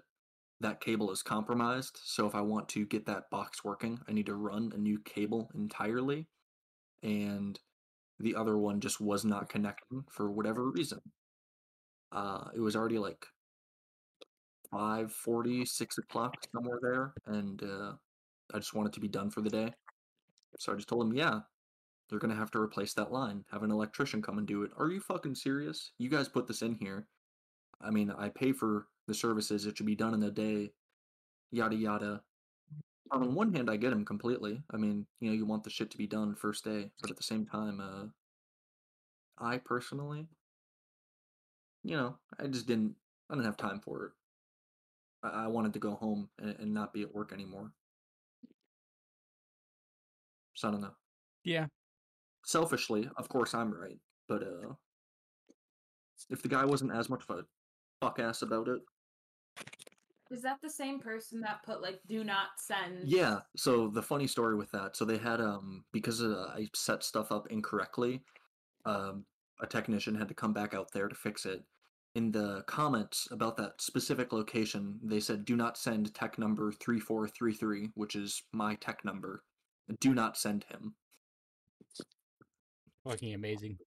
that 0.61 0.81
cable 0.81 1.11
is 1.13 1.23
compromised. 1.23 1.99
So 2.03 2.27
if 2.27 2.35
I 2.35 2.41
want 2.41 2.69
to 2.71 2.87
get 2.87 3.07
that 3.07 3.31
box 3.31 3.65
working, 3.65 4.01
I 4.09 4.13
need 4.13 4.27
to 4.27 4.35
run 4.35 4.73
a 4.75 4.79
new 4.79 4.99
cable 5.05 5.51
entirely. 5.55 6.27
And 7.03 7.59
the 8.19 8.35
other 8.35 8.57
one 8.57 8.81
just 8.81 9.01
was 9.01 9.25
not 9.25 9.49
connecting 9.49 10.05
for 10.11 10.31
whatever 10.31 10.71
reason. 10.71 11.01
Uh, 12.11 12.49
it 12.55 12.61
was 12.61 12.75
already 12.75 12.99
like 12.99 13.27
five 14.71 15.13
forty, 15.13 15.65
six 15.65 15.99
o'clock, 15.99 16.35
somewhere 16.53 16.79
there, 16.83 17.13
and 17.27 17.63
uh, 17.63 17.93
I 18.55 18.59
just 18.59 18.75
wanted 18.75 18.93
to 18.95 19.01
be 19.01 19.09
done 19.09 19.31
for 19.31 19.43
the 19.43 19.51
day. 19.51 19.73
So 20.59 20.73
I 20.73 20.77
just 20.77 20.89
told 20.89 21.07
him, 21.07 21.15
yeah, 21.15 21.41
they're 22.09 22.19
gonna 22.19 22.35
have 22.35 22.51
to 22.53 22.61
replace 22.61 22.95
that 22.95 23.13
line. 23.13 23.45
Have 23.51 23.63
an 23.63 23.71
electrician 23.71 24.23
come 24.23 24.39
and 24.39 24.47
do 24.47 24.63
it. 24.63 24.71
Are 24.77 24.91
you 24.91 25.01
fucking 25.01 25.35
serious? 25.35 25.93
You 25.99 26.09
guys 26.09 26.29
put 26.29 26.47
this 26.47 26.63
in 26.63 26.75
here. 26.75 27.07
I 27.81 27.91
mean, 27.91 28.11
I 28.11 28.29
pay 28.29 28.53
for 28.53 28.87
the 29.07 29.15
services. 29.15 29.67
It 29.67 29.77
should 29.77 29.87
be 29.87 29.95
done 29.95 30.15
in 30.15 30.23
a 30.23 30.31
day. 30.31 30.73
Yada 31.51 31.77
yada. 31.77 32.23
on 33.11 33.35
one 33.35 33.55
hand, 33.55 33.71
I 33.71 33.77
get 33.77 33.93
him 33.93 34.05
completely. 34.05 34.63
I 34.73 34.77
mean, 34.77 35.07
you 35.21 35.31
know, 35.31 35.37
you 35.37 35.47
want 35.47 35.65
the 35.65 35.71
shit 35.71 35.91
to 35.93 35.99
be 35.99 36.07
done 36.07 36.35
first 36.35 36.65
day, 36.65 36.91
but 37.01 37.11
at 37.11 37.17
the 37.17 37.23
same 37.23 37.47
time, 37.47 37.81
uh, 37.81 38.07
I 39.39 39.59
personally, 39.59 40.27
you 41.85 41.97
know, 41.97 42.17
I 42.39 42.47
just 42.47 42.67
didn't. 42.67 42.95
I 43.31 43.35
didn't 43.35 43.47
have 43.47 43.57
time 43.57 43.81
for 43.81 44.07
it. 44.07 44.13
I, 45.23 45.49
wanted 45.49 45.73
to 45.73 45.81
go 45.81 45.95
home 45.95 46.29
and 46.39 46.73
not 46.73 46.93
be 46.93 47.03
at 47.03 47.13
work 47.13 47.33
anymore. 47.33 47.73
So 50.57 50.69
I 50.69 50.71
don't 50.73 50.81
know. 50.81 50.95
Yeah. 51.45 51.67
Selfishly, 52.45 53.09
of 53.17 53.29
course, 53.29 53.55
I'm 53.55 53.73
right, 53.73 53.99
but 54.29 54.43
uh, 54.43 54.73
if 56.31 56.43
the 56.43 56.49
guy 56.49 56.65
wasn't 56.65 56.93
as 56.93 57.09
much 57.09 57.23
of 57.29 57.39
a 57.39 57.45
fuck 58.01 58.19
ass 58.19 58.43
about 58.43 58.69
it, 58.69 58.81
Is 60.31 60.43
that 60.43 60.61
the 60.63 60.71
same 60.71 60.99
person 60.99 61.41
that 61.43 61.63
put 61.65 61.83
like 61.83 62.01
do 62.09 62.25
not 62.25 62.49
send? 62.59 63.09
Yeah. 63.09 63.41
So 63.57 63.89
the 63.89 64.03
funny 64.03 64.27
story 64.27 64.57
with 64.57 64.71
that, 64.73 64.97
so 64.97 65.05
they 65.05 65.19
had 65.19 65.41
um 65.41 65.85
because 65.93 66.23
uh, 66.23 66.51
I 66.57 66.69
set 66.75 67.05
stuff 67.05 67.31
up 67.33 67.47
incorrectly, 67.51 68.23
um 68.85 69.25
a 69.61 69.67
technician 69.67 70.15
had 70.15 70.29
to 70.29 70.35
come 70.35 70.53
back 70.53 70.75
out 70.75 70.91
there 70.93 71.09
to 71.09 71.15
fix 71.15 71.47
it. 71.47 71.63
In 72.15 72.31
the 72.33 72.63
comments 72.67 73.29
about 73.31 73.57
that 73.59 73.81
specific 73.81 74.33
location, 74.33 74.99
they 75.03 75.21
said 75.21 75.45
do 75.45 75.57
not 75.57 75.77
send 75.79 76.15
tech 76.15 76.39
number 76.39 76.73
3433, 76.73 77.91
which 77.95 78.15
is 78.17 78.43
my 78.53 78.75
tech 78.77 79.05
number. 79.05 79.43
Do 80.01 80.15
not 80.15 80.37
send 80.37 80.65
him. 80.65 80.95
Fucking 83.05 83.35
amazing. 83.35 83.79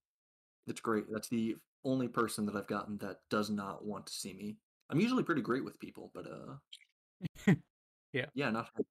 It's 0.66 0.80
great. 0.80 1.04
That's 1.10 1.28
the 1.28 1.56
only 1.84 2.08
person 2.08 2.46
that 2.46 2.56
I've 2.56 2.66
gotten 2.66 2.98
that 2.98 3.18
does 3.28 3.50
not 3.50 3.84
want 3.84 4.06
to 4.06 4.12
see 4.12 4.32
me. 4.32 4.56
I'm 4.88 5.00
usually 5.00 5.22
pretty 5.22 5.42
great 5.42 5.64
with 5.64 5.78
people, 5.78 6.10
but 6.14 6.26
uh 6.26 7.54
Yeah. 8.12 8.26
Yeah, 8.34 8.50
not 8.50 8.68
her. 8.74 8.82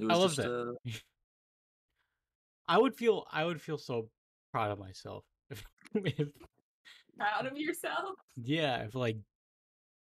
It 0.00 0.04
I 0.04 0.06
was 0.08 0.18
love 0.18 0.34
just, 0.34 0.48
that. 0.48 0.70
uh, 0.86 0.90
I 2.68 2.78
would 2.78 2.94
feel 2.94 3.26
I 3.30 3.44
would 3.44 3.60
feel 3.60 3.78
so 3.78 4.08
proud 4.52 4.70
of 4.70 4.78
myself 4.78 5.24
if, 5.50 5.64
if 5.94 6.28
Proud 7.18 7.46
of 7.46 7.56
yourself? 7.58 8.16
yeah, 8.36 8.84
if 8.84 8.94
like 8.94 9.18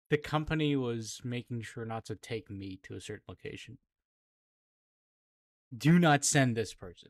the 0.09 0.17
company 0.17 0.75
was 0.75 1.21
making 1.23 1.61
sure 1.61 1.85
not 1.85 2.05
to 2.05 2.15
take 2.15 2.49
me 2.49 2.79
to 2.83 2.95
a 2.95 3.01
certain 3.01 3.23
location. 3.27 3.77
Do 5.77 5.99
not 5.99 6.23
send 6.25 6.55
this 6.55 6.73
person. 6.73 7.09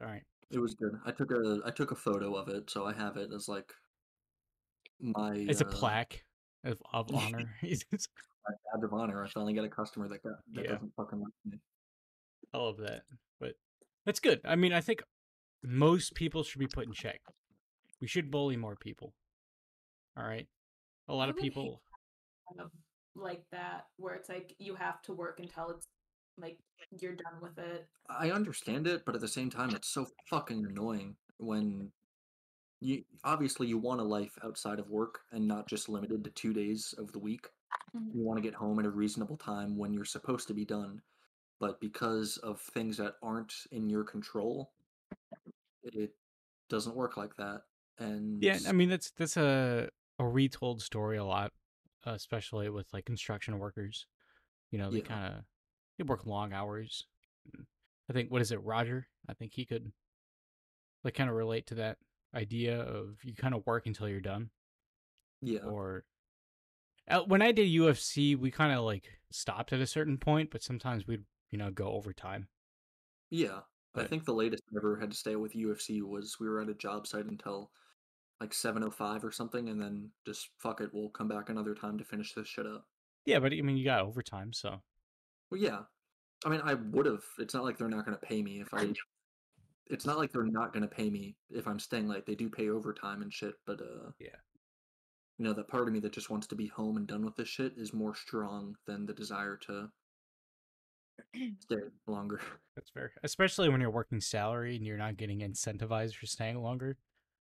All 0.00 0.06
right. 0.08 0.22
It 0.50 0.58
was 0.58 0.74
good. 0.74 0.92
I 1.04 1.10
took 1.12 1.30
a 1.32 1.60
I 1.64 1.70
took 1.70 1.90
a 1.90 1.94
photo 1.96 2.34
of 2.34 2.48
it, 2.48 2.70
so 2.70 2.86
I 2.86 2.92
have 2.92 3.16
it 3.16 3.30
as 3.34 3.48
like 3.48 3.72
my 5.00 5.34
It's 5.34 5.60
a 5.60 5.66
uh, 5.66 5.70
plaque 5.70 6.24
of, 6.64 6.82
of 6.92 7.10
honor. 7.14 7.54
It's- 7.62 8.06
my 8.48 8.54
badge 8.74 8.84
of 8.84 8.92
honor. 8.92 9.24
I 9.24 9.28
finally 9.28 9.54
got 9.54 9.64
a 9.64 9.68
customer 9.68 10.08
that 10.08 10.22
got 10.22 10.32
that 10.54 10.64
Yeah. 10.64 10.72
doesn't 10.72 10.92
fucking 10.96 11.20
like 11.20 11.32
me. 11.44 11.58
I 12.52 12.58
love 12.58 12.78
that. 12.78 13.02
But 13.38 13.52
that's 14.04 14.18
good. 14.18 14.40
I 14.44 14.56
mean, 14.56 14.72
I 14.72 14.80
think 14.80 15.02
most 15.62 16.14
people 16.16 16.42
should 16.42 16.58
be 16.58 16.66
put 16.66 16.86
in 16.86 16.92
check. 16.92 17.20
We 18.00 18.08
should 18.08 18.32
bully 18.32 18.56
more 18.56 18.74
people. 18.74 19.14
All 20.16 20.24
right. 20.24 20.48
A 21.08 21.14
lot 21.14 21.28
I 21.28 21.30
of 21.30 21.36
people 21.36 21.82
kind 22.50 22.66
of 22.66 22.72
like 23.14 23.44
that 23.52 23.86
where 23.96 24.14
it's 24.14 24.28
like 24.28 24.56
you 24.58 24.74
have 24.74 25.00
to 25.02 25.12
work 25.12 25.38
until 25.38 25.70
it's 25.70 25.86
like 26.38 26.58
you're 27.00 27.14
done 27.16 27.40
with 27.40 27.58
it. 27.58 27.88
I 28.08 28.30
understand 28.30 28.86
it, 28.86 29.04
but 29.04 29.14
at 29.14 29.20
the 29.20 29.28
same 29.28 29.50
time, 29.50 29.70
it's 29.74 29.88
so 29.88 30.06
fucking 30.28 30.66
annoying 30.66 31.16
when 31.38 31.90
you 32.80 33.04
obviously 33.24 33.66
you 33.68 33.78
want 33.78 34.00
a 34.00 34.04
life 34.04 34.36
outside 34.44 34.78
of 34.78 34.90
work 34.90 35.20
and 35.32 35.46
not 35.46 35.68
just 35.68 35.88
limited 35.88 36.24
to 36.24 36.30
two 36.30 36.52
days 36.52 36.94
of 36.98 37.12
the 37.12 37.18
week. 37.18 37.48
Mhm. 37.94 38.14
You 38.14 38.22
want 38.22 38.38
to 38.38 38.42
get 38.42 38.54
home 38.54 38.78
at 38.78 38.86
a 38.86 38.90
reasonable 38.90 39.36
time 39.36 39.76
when 39.76 39.92
you're 39.92 40.04
supposed 40.04 40.48
to 40.48 40.54
be 40.54 40.64
done, 40.64 41.02
but 41.60 41.80
because 41.80 42.38
of 42.38 42.60
things 42.60 42.96
that 42.96 43.16
aren't 43.22 43.54
in 43.70 43.88
your 43.88 44.04
control, 44.04 44.72
it 45.84 46.14
doesn't 46.68 46.96
work 46.96 47.16
like 47.16 47.36
that. 47.36 47.62
And 47.98 48.42
Yeah, 48.42 48.58
I 48.66 48.72
mean 48.72 48.88
that's 48.88 49.10
that's 49.12 49.36
a 49.36 49.90
a 50.18 50.26
retold 50.26 50.82
story 50.82 51.16
a 51.18 51.24
lot, 51.24 51.52
especially 52.04 52.68
with 52.68 52.92
like 52.92 53.04
construction 53.04 53.58
workers. 53.58 54.06
You 54.70 54.78
know, 54.78 54.90
they 54.90 54.98
Yeah. 54.98 55.04
kind 55.04 55.34
of 55.38 55.44
they 55.98 56.04
work 56.04 56.26
long 56.26 56.52
hours. 56.52 57.06
Mm, 57.56 57.64
I 58.10 58.12
think 58.12 58.30
what 58.30 58.42
is 58.42 58.52
it, 58.52 58.62
Roger? 58.62 59.06
I 59.28 59.34
think 59.34 59.52
he 59.54 59.64
could 59.64 59.92
like 61.04 61.14
kind 61.14 61.30
of 61.30 61.36
relate 61.36 61.66
to 61.68 61.74
that 61.76 61.98
idea 62.34 62.80
of 62.80 63.16
you 63.24 63.34
kind 63.34 63.54
of 63.54 63.66
work 63.66 63.86
until 63.86 64.08
you're 64.08 64.20
done. 64.20 64.50
yeah, 65.42 65.60
Or 65.60 66.04
uh, 67.08 67.22
when 67.26 67.42
I 67.42 67.52
did 67.52 67.68
UFC, 67.68 68.36
we 68.36 68.50
kind 68.50 68.72
of 68.72 68.84
like 68.84 69.08
stopped 69.30 69.72
at 69.72 69.80
a 69.80 69.86
certain 69.86 70.18
point, 70.18 70.50
but 70.50 70.62
sometimes 70.62 71.06
we'd 71.06 71.24
you 71.50 71.58
know 71.58 71.70
go 71.70 71.92
overtime. 71.92 72.48
Yeah, 73.30 73.60
I 73.94 74.04
think 74.04 74.24
the 74.24 74.34
latest 74.34 74.62
I 74.72 74.76
ever 74.76 74.96
had 74.98 75.10
to 75.10 75.16
stay 75.16 75.36
with 75.36 75.54
UFC 75.54 76.02
was 76.02 76.36
we 76.38 76.48
were 76.48 76.60
at 76.60 76.68
a 76.68 76.74
job 76.74 77.06
site 77.06 77.26
until 77.26 77.70
like 78.40 78.54
seven 78.54 78.82
oh 78.84 78.90
five 78.90 79.24
or 79.24 79.32
something, 79.32 79.68
and 79.68 79.80
then 79.80 80.10
just 80.26 80.50
fuck 80.58 80.80
it, 80.80 80.90
we'll 80.92 81.10
come 81.10 81.28
back 81.28 81.48
another 81.48 81.74
time 81.74 81.98
to 81.98 82.04
finish 82.04 82.32
this 82.34 82.48
shit 82.48 82.66
up. 82.66 82.86
Yeah, 83.24 83.38
but 83.40 83.52
I 83.52 83.60
mean 83.62 83.76
you 83.76 83.84
got 83.84 84.02
overtime, 84.02 84.52
so 84.52 84.82
Well, 85.52 85.60
yeah, 85.60 85.80
I 86.46 86.48
mean, 86.48 86.62
I 86.64 86.72
would 86.72 87.04
have. 87.04 87.22
It's 87.38 87.52
not 87.52 87.62
like 87.62 87.76
they're 87.76 87.86
not 87.88 88.06
going 88.06 88.16
to 88.18 88.26
pay 88.26 88.40
me 88.42 88.62
if 88.62 88.72
I. 88.72 88.90
It's 89.88 90.06
not 90.06 90.16
like 90.16 90.32
they're 90.32 90.44
not 90.46 90.72
going 90.72 90.82
to 90.82 90.88
pay 90.88 91.10
me 91.10 91.36
if 91.50 91.68
I'm 91.68 91.78
staying 91.78 92.08
late. 92.08 92.24
They 92.24 92.34
do 92.34 92.48
pay 92.48 92.70
overtime 92.70 93.20
and 93.20 93.30
shit, 93.30 93.52
but 93.66 93.82
uh, 93.82 94.12
Yeah. 94.18 94.30
you 95.36 95.44
know, 95.44 95.52
that 95.52 95.68
part 95.68 95.86
of 95.88 95.92
me 95.92 96.00
that 96.00 96.12
just 96.12 96.30
wants 96.30 96.46
to 96.46 96.54
be 96.54 96.68
home 96.68 96.96
and 96.96 97.06
done 97.06 97.22
with 97.22 97.36
this 97.36 97.48
shit 97.48 97.74
is 97.76 97.92
more 97.92 98.14
strong 98.14 98.76
than 98.86 99.04
the 99.04 99.12
desire 99.12 99.58
to 99.66 99.90
stay 101.60 101.76
longer. 102.06 102.40
that's 102.76 102.88
fair. 102.88 103.12
Especially 103.22 103.68
when 103.68 103.82
you're 103.82 103.90
working 103.90 104.22
salary 104.22 104.76
and 104.76 104.86
you're 104.86 104.96
not 104.96 105.18
getting 105.18 105.40
incentivized 105.40 106.14
for 106.14 106.24
staying 106.24 106.62
longer. 106.62 106.96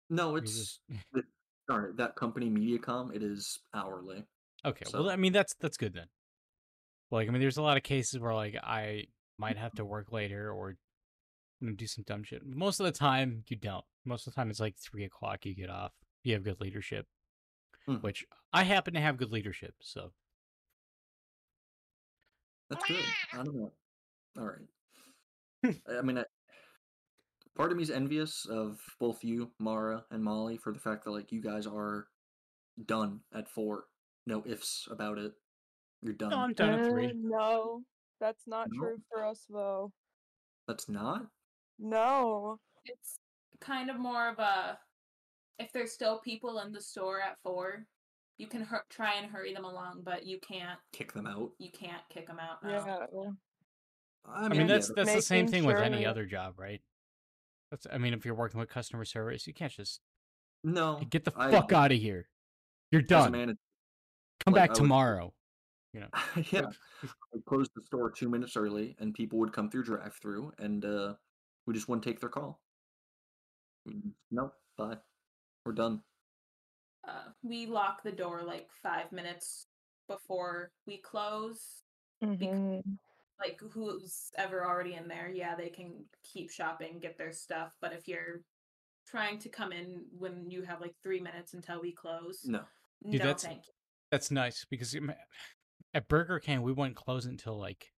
No, 0.10 0.36
it's 0.36 0.54
just- 0.58 0.82
it- 1.14 1.24
sorry, 1.70 1.94
that 1.96 2.18
company 2.18 2.50
MediaCom. 2.50 3.16
It 3.16 3.24
is 3.24 3.58
hourly. 3.74 4.26
Okay, 4.66 4.84
So- 4.86 5.04
well, 5.04 5.10
I 5.12 5.16
mean 5.16 5.32
that's 5.32 5.54
that's 5.62 5.78
good 5.78 5.94
then. 5.94 6.08
Like, 7.16 7.28
I 7.28 7.32
mean, 7.32 7.42
there's 7.42 7.58
a 7.58 7.62
lot 7.62 7.78
of 7.78 7.84
cases 7.84 8.20
where 8.20 8.34
like 8.34 8.56
I 8.64 9.06
might 9.38 9.58
have 9.58 9.74
to 9.74 9.86
work 9.86 10.12
later 10.12 10.52
or 10.52 10.76
you 11.62 11.68
know, 11.70 11.74
do 11.74 11.88
some 11.88 12.04
dumb 12.06 12.24
shit. 12.24 12.42
Most 12.46 12.80
of 12.80 12.86
the 12.86 12.92
time, 12.92 13.44
you 13.48 13.58
don't. 13.58 13.84
Most 14.06 14.28
of 14.28 14.34
the 14.34 14.40
time, 14.40 14.50
it's 14.50 14.60
like 14.60 14.76
three 14.78 15.06
o'clock. 15.06 15.46
You 15.46 15.56
get 15.56 15.70
off. 15.70 15.94
You 16.24 16.34
have 16.34 16.44
good 16.44 16.60
leadership, 16.60 17.08
Mhm. 17.88 18.02
which 18.04 18.26
I 18.54 18.64
happen 18.64 18.94
to 18.96 19.00
have 19.02 19.18
good 19.18 19.32
leadership. 19.32 19.74
So 19.82 20.12
That's 22.70 22.84
good. 22.86 23.06
I 23.34 23.38
don't 23.38 23.56
know. 23.56 23.72
All 24.38 24.46
right. 24.46 24.68
I 25.88 25.98
I 26.00 26.02
mean, 26.02 26.18
I, 26.18 26.26
part 27.56 27.72
of 27.72 27.78
me 27.78 27.84
is 27.84 27.92
envious 27.92 28.46
of 28.48 28.80
both 29.00 29.24
you, 29.24 29.52
Mara, 29.60 30.04
and 30.12 30.24
Molly 30.24 30.58
for 30.58 30.74
the 30.74 30.80
fact 30.80 31.06
that 31.06 31.12
like 31.12 31.32
you 31.32 31.42
guys 31.42 31.68
are 31.68 32.08
done 32.84 33.22
at 33.34 33.48
four. 33.48 33.86
No 34.28 34.44
ifs 34.46 34.88
about 34.90 35.20
it. 35.20 35.34
You're 36.06 36.14
done. 36.14 36.30
no, 36.30 36.38
I'm 36.38 36.53
done 36.53 36.69
at 36.80 36.86
Uh, 36.86 36.90
three. 36.90 37.11
no, 37.15 37.84
that's 38.19 38.45
not 38.45 38.68
No? 38.72 38.80
true 38.80 39.02
for 39.11 39.26
us 39.26 39.45
though. 39.49 39.91
That's 40.68 40.88
not. 40.88 41.23
No. 41.80 42.60
It's 42.86 43.19
kind 43.60 43.90
of 43.90 43.98
more 43.98 44.30
of 44.30 44.38
a 44.40 44.80
if 45.57 45.72
there's 45.73 45.94
still 45.94 46.19
people 46.19 46.60
in 46.60 46.72
the 46.73 46.82
store 46.82 47.22
at 47.22 47.38
four, 47.41 47.88
you 48.38 48.45
can 48.48 48.61
hu- 48.61 48.76
try 48.90 49.14
and 49.15 49.32
hurry 49.32 49.53
them 49.53 49.64
along, 49.65 50.02
but 50.03 50.26
you 50.26 50.38
can't. 50.40 50.80
Kick 50.91 51.14
them 51.14 51.26
out. 51.26 51.52
You 51.57 51.72
can't 51.72 52.03
kick 52.10 52.27
them 52.27 52.40
out. 52.40 52.61
No. 52.64 52.69
Yeah. 52.72 53.32
I 54.26 54.45
I 54.45 54.49
mean, 54.49 54.57
mean, 54.60 54.68
that's 54.68 54.90
that's 54.94 55.14
the 55.14 55.22
same 55.22 55.45
Making 55.45 55.52
thing 55.61 55.65
with 55.65 55.77
any 55.77 56.02
sure- 56.02 56.10
other 56.11 56.26
job, 56.26 56.60
right? 56.60 56.82
That's. 57.72 57.88
I 57.91 57.98
mean, 57.98 58.14
if 58.14 58.26
you're 58.26 58.36
working 58.36 58.60
with 58.60 58.69
customer 58.69 59.06
service, 59.06 59.48
you 59.48 59.53
can't 59.53 59.72
just 59.72 60.02
no. 60.64 61.02
Get 61.10 61.23
the 61.26 61.34
I- 61.36 61.52
fuck 61.52 61.72
out 61.73 61.91
of 61.91 61.98
here. 61.98 62.30
You're 62.91 63.02
done. 63.02 63.32
manager, 63.32 63.57
Come 64.45 64.53
like, 64.53 64.61
back 64.61 64.69
I 64.69 64.73
would- 64.73 64.77
tomorrow. 64.77 65.34
You 65.96 66.02
know. 66.02 66.08
yeah, 66.52 66.68
I 67.04 67.38
closed 67.48 67.72
the 67.74 67.82
store 67.82 68.12
two 68.12 68.28
minutes 68.28 68.58
early, 68.58 68.98
and 69.00 69.14
people 69.14 69.40
would 69.40 69.54
come 69.54 69.70
through 69.70 69.86
drive-through, 69.86 70.52
and 70.60 70.84
uh, 70.84 71.14
we 71.66 71.74
just 71.74 71.88
wouldn't 71.88 72.04
take 72.04 72.20
their 72.20 72.28
call. 72.30 72.60
Mm, 73.88 74.12
No, 74.30 74.52
bye. 74.78 74.98
We're 75.66 75.72
done. 75.72 76.02
Uh, 77.08 77.30
we 77.44 77.66
lock 77.66 78.04
the 78.04 78.12
door 78.12 78.44
like 78.44 78.68
five 78.84 79.10
minutes 79.14 79.68
before 80.10 80.72
we 80.86 80.98
close. 80.98 81.84
Mhm. 82.22 82.82
Like 83.40 83.60
who's 83.72 84.32
ever 84.38 84.66
already 84.66 84.96
in 84.96 85.08
there, 85.08 85.30
yeah, 85.34 85.56
they 85.56 85.70
can 85.70 86.04
keep 86.24 86.50
shopping, 86.52 87.00
get 87.00 87.18
their 87.18 87.32
stuff. 87.32 87.74
But 87.80 87.94
if 87.94 88.06
you're 88.08 88.42
trying 89.08 89.40
to 89.40 89.50
come 89.50 89.72
in 89.72 90.04
when 90.18 90.50
you 90.52 90.64
have 90.64 90.82
like 90.82 90.96
three 91.02 91.22
minutes 91.22 91.54
until 91.54 91.80
we 91.82 91.94
close, 91.94 92.44
No. 92.46 92.64
Dude, 93.04 93.20
no, 93.22 93.28
that's- 93.28 93.44
thank 93.44 93.66
you. 93.68 93.74
That's 94.12 94.30
nice 94.32 94.66
because 94.70 94.94
it 94.96 95.02
ma- 95.04 95.14
at 95.96 96.10
Burger 96.10 96.40
King 96.40 96.62
we 96.62 96.74
wouldn't 96.74 96.98
close 96.98 97.26
until 97.26 97.58
like 97.58 97.94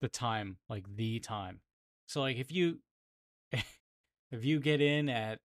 the 0.00 0.08
time, 0.08 0.56
like 0.68 0.84
the 0.96 1.20
time. 1.20 1.60
So 2.06 2.22
like 2.22 2.38
if 2.38 2.50
you 2.50 2.80
if 3.52 4.44
you 4.44 4.58
get 4.58 4.80
in 4.80 5.08
at 5.08 5.38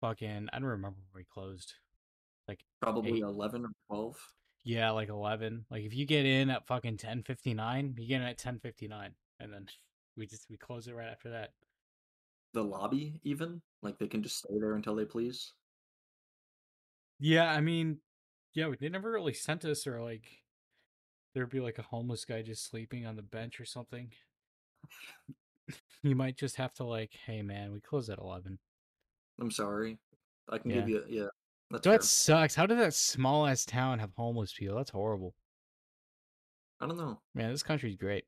fucking 0.00 0.50
I 0.52 0.58
don't 0.58 0.68
remember 0.68 0.98
when 1.10 1.22
we 1.22 1.24
closed. 1.24 1.72
Like 2.46 2.60
probably 2.80 3.16
Eight. 3.16 3.22
11 3.22 3.64
or 3.64 3.70
12. 3.88 4.16
Yeah, 4.62 4.90
like 4.90 5.08
eleven. 5.08 5.64
Like 5.70 5.84
if 5.84 5.94
you 5.94 6.06
get 6.06 6.26
in 6.26 6.50
at 6.50 6.66
fucking 6.66 6.96
ten 6.96 7.22
fifty 7.22 7.54
nine, 7.54 7.94
you 7.96 8.08
get 8.08 8.20
in 8.20 8.26
at 8.26 8.36
ten 8.36 8.58
fifty 8.58 8.88
nine, 8.88 9.12
and 9.38 9.52
then 9.52 9.68
we 10.16 10.26
just 10.26 10.46
we 10.50 10.56
close 10.56 10.88
it 10.88 10.94
right 10.94 11.08
after 11.08 11.30
that. 11.30 11.50
The 12.52 12.64
lobby, 12.64 13.20
even 13.22 13.62
like 13.82 13.98
they 13.98 14.08
can 14.08 14.24
just 14.24 14.38
stay 14.38 14.58
there 14.58 14.74
until 14.74 14.96
they 14.96 15.04
please. 15.04 15.52
Yeah, 17.20 17.48
I 17.48 17.60
mean, 17.60 17.98
yeah, 18.56 18.70
they 18.80 18.88
never 18.88 19.10
really 19.12 19.34
sent 19.34 19.64
us 19.66 19.86
or 19.86 20.00
like 20.02 20.24
there'd 21.34 21.50
be 21.50 21.60
like 21.60 21.78
a 21.78 21.82
homeless 21.82 22.24
guy 22.24 22.40
just 22.40 22.68
sleeping 22.68 23.04
on 23.06 23.14
the 23.14 23.22
bench 23.22 23.60
or 23.60 23.66
something. 23.66 24.10
you 26.02 26.16
might 26.16 26.38
just 26.38 26.56
have 26.56 26.72
to 26.74 26.84
like, 26.84 27.12
hey 27.26 27.42
man, 27.42 27.70
we 27.72 27.80
close 27.80 28.08
at 28.08 28.18
eleven. 28.18 28.58
I'm 29.38 29.50
sorry. 29.50 29.98
I 30.48 30.56
can 30.58 30.70
Yeah. 30.70 30.76
give 30.80 30.88
you 30.88 31.04
yeah. 31.08 31.26
That's 31.70 31.84
That 31.84 32.04
sucks. 32.04 32.54
How 32.54 32.64
did 32.64 32.78
that 32.78 32.94
small 32.94 33.46
ass 33.46 33.66
town 33.66 33.98
have 33.98 34.12
homeless 34.16 34.54
people? 34.54 34.76
That's 34.76 34.90
horrible. 34.90 35.34
I 36.80 36.86
don't 36.86 36.96
know. 36.96 37.20
Man, 37.34 37.50
this 37.50 37.62
country's 37.62 37.96
great. 37.96 38.24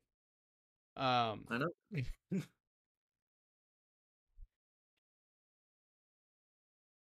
Um, 0.95 1.45
I 1.49 1.57
know. 1.57 1.69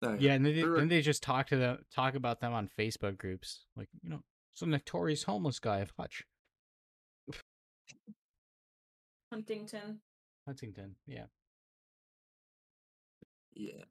Oh, 0.03 0.17
yeah, 0.19 0.33
and 0.33 0.45
then 0.45 0.53
they, 0.55 0.61
They're- 0.61 0.75
then 0.75 0.87
they 0.89 1.01
just 1.01 1.23
talk 1.23 1.47
to 1.47 1.55
them, 1.55 1.85
talk 1.93 2.15
about 2.15 2.39
them 2.41 2.53
on 2.53 2.69
Facebook 2.77 3.17
groups, 3.17 3.65
like 3.75 3.87
you 4.03 4.09
know, 4.09 4.21
some 4.53 4.69
notorious 4.69 5.23
homeless 5.23 5.59
guy 5.59 5.79
of 5.79 5.91
Hutch, 5.97 6.23
Huntington. 9.31 9.99
Huntington. 10.45 10.95
Yeah, 11.07 11.25
Yeah. 13.53 13.83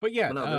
but 0.00 0.12
yeah, 0.12 0.30
Well, 0.32 0.44
no, 0.46 0.50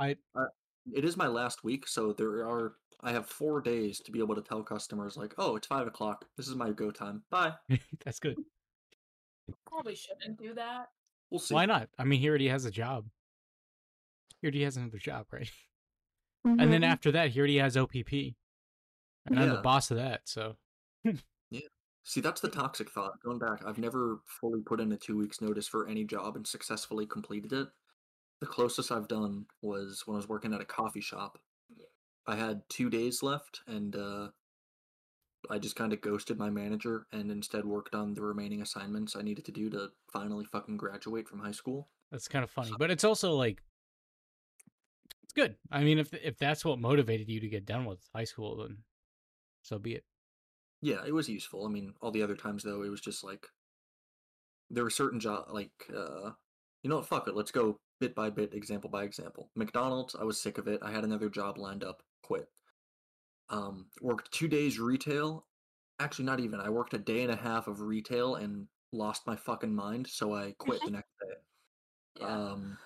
there's- 0.00 0.16
uh, 0.34 0.46
It 0.92 1.04
is 1.04 1.16
my 1.16 1.26
last 1.26 1.64
week, 1.64 1.86
so 1.88 2.12
there 2.12 2.46
are 2.48 2.76
I 3.00 3.12
have 3.12 3.28
four 3.28 3.60
days 3.60 4.00
to 4.00 4.10
be 4.10 4.20
able 4.20 4.34
to 4.36 4.40
tell 4.40 4.62
customers 4.62 5.16
like, 5.18 5.34
oh, 5.36 5.54
it's 5.56 5.66
five 5.66 5.86
o'clock. 5.86 6.24
This 6.36 6.48
is 6.48 6.54
my 6.54 6.70
go 6.72 6.90
time. 6.90 7.22
Bye. 7.30 7.52
that's 8.04 8.18
good. 8.18 8.36
Probably 9.66 9.94
shouldn't 9.94 10.38
do 10.40 10.54
that. 10.54 10.88
We'll 11.30 11.38
see. 11.40 11.54
Why 11.54 11.66
not? 11.66 11.90
I 11.98 12.04
mean, 12.04 12.20
he 12.20 12.28
already 12.28 12.48
has 12.48 12.64
a 12.64 12.70
job. 12.70 13.06
He 14.46 14.48
already 14.48 14.62
has 14.62 14.76
another 14.76 14.98
job, 14.98 15.26
right? 15.32 15.50
And 16.44 16.72
then 16.72 16.82
Mhm. 16.82 16.92
after 16.92 17.10
that, 17.10 17.30
he 17.30 17.40
already 17.40 17.58
has 17.58 17.76
OPP, 17.76 18.36
and 19.26 19.36
I'm 19.36 19.50
the 19.50 19.60
boss 19.62 19.90
of 19.90 19.96
that. 19.96 20.28
So 20.28 20.56
yeah. 21.50 21.60
See, 22.04 22.20
that's 22.20 22.40
the 22.40 22.48
toxic 22.48 22.88
thought. 22.88 23.20
Going 23.24 23.40
back, 23.40 23.66
I've 23.66 23.78
never 23.78 24.20
fully 24.26 24.60
put 24.60 24.78
in 24.78 24.92
a 24.92 24.96
two 24.96 25.16
weeks 25.16 25.40
notice 25.40 25.66
for 25.66 25.88
any 25.88 26.04
job 26.04 26.36
and 26.36 26.46
successfully 26.46 27.04
completed 27.04 27.52
it. 27.52 27.66
The 28.38 28.46
closest 28.46 28.92
I've 28.92 29.08
done 29.08 29.46
was 29.60 30.04
when 30.06 30.14
I 30.14 30.18
was 30.18 30.28
working 30.28 30.54
at 30.54 30.60
a 30.60 30.64
coffee 30.64 31.00
shop. 31.00 31.40
I 32.28 32.36
had 32.36 32.62
two 32.68 32.88
days 32.88 33.24
left, 33.24 33.62
and 33.66 33.96
uh, 33.96 34.28
I 35.50 35.58
just 35.58 35.74
kind 35.74 35.92
of 35.92 36.00
ghosted 36.00 36.38
my 36.38 36.48
manager 36.50 37.08
and 37.10 37.32
instead 37.32 37.64
worked 37.64 37.96
on 37.96 38.14
the 38.14 38.22
remaining 38.22 38.62
assignments 38.62 39.16
I 39.16 39.22
needed 39.22 39.44
to 39.46 39.52
do 39.52 39.68
to 39.70 39.88
finally 40.12 40.44
fucking 40.44 40.76
graduate 40.76 41.28
from 41.28 41.40
high 41.40 41.50
school. 41.50 41.88
that's 42.12 42.28
kind 42.28 42.44
of 42.44 42.50
funny, 42.50 42.70
but 42.78 42.92
it's 42.92 43.02
also 43.02 43.32
like 43.32 43.64
good. 45.36 45.56
I 45.70 45.84
mean, 45.84 45.98
if 45.98 46.12
if 46.14 46.38
that's 46.38 46.64
what 46.64 46.80
motivated 46.80 47.28
you 47.28 47.40
to 47.40 47.48
get 47.48 47.66
done 47.66 47.84
with 47.84 48.00
high 48.14 48.24
school, 48.24 48.56
then 48.56 48.78
so 49.62 49.78
be 49.78 49.94
it. 49.94 50.04
Yeah, 50.82 51.04
it 51.06 51.14
was 51.14 51.28
useful. 51.28 51.64
I 51.66 51.68
mean, 51.68 51.94
all 52.00 52.10
the 52.10 52.22
other 52.22 52.36
times 52.36 52.62
though, 52.62 52.82
it 52.82 52.88
was 52.88 53.00
just 53.00 53.22
like 53.22 53.46
there 54.70 54.84
were 54.84 54.90
certain 54.90 55.20
job 55.20 55.46
like 55.50 55.70
uh 55.94 56.30
you 56.82 56.90
know 56.90 56.96
what, 56.96 57.06
fuck 57.06 57.28
it, 57.28 57.36
let's 57.36 57.50
go 57.52 57.78
bit 58.00 58.14
by 58.14 58.30
bit, 58.30 58.54
example 58.54 58.90
by 58.90 59.04
example. 59.04 59.50
McDonald's, 59.54 60.16
I 60.18 60.24
was 60.24 60.40
sick 60.40 60.58
of 60.58 60.68
it. 60.68 60.80
I 60.82 60.90
had 60.90 61.04
another 61.04 61.28
job 61.28 61.58
lined 61.58 61.84
up, 61.84 62.02
quit. 62.22 62.48
Um 63.48 63.86
worked 64.00 64.32
2 64.32 64.48
days 64.48 64.78
retail. 64.78 65.46
Actually 65.98 66.26
not 66.26 66.40
even. 66.40 66.60
I 66.60 66.68
worked 66.68 66.94
a 66.94 66.98
day 66.98 67.22
and 67.22 67.32
a 67.32 67.36
half 67.36 67.68
of 67.68 67.80
retail 67.80 68.34
and 68.34 68.66
lost 68.92 69.26
my 69.26 69.36
fucking 69.36 69.74
mind, 69.74 70.06
so 70.06 70.34
I 70.34 70.54
quit 70.58 70.80
the 70.84 70.90
next 70.92 71.12
day. 71.20 71.34
Yeah. 72.20 72.26
Um, 72.26 72.78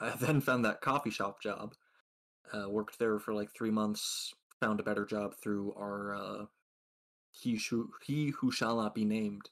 I 0.00 0.10
then 0.16 0.40
found 0.40 0.64
that 0.64 0.80
coffee 0.80 1.10
shop 1.10 1.40
job. 1.42 1.74
Uh, 2.52 2.68
worked 2.68 2.98
there 2.98 3.18
for 3.18 3.32
like 3.32 3.50
three 3.56 3.70
months. 3.70 4.34
Found 4.60 4.78
a 4.78 4.84
better 4.84 5.04
job 5.04 5.34
through 5.42 5.74
our 5.76 6.14
uh, 6.14 6.44
he 7.32 7.58
who 7.70 7.90
he 8.04 8.32
who 8.38 8.52
shall 8.52 8.76
not 8.76 8.94
be 8.94 9.04
named. 9.04 9.48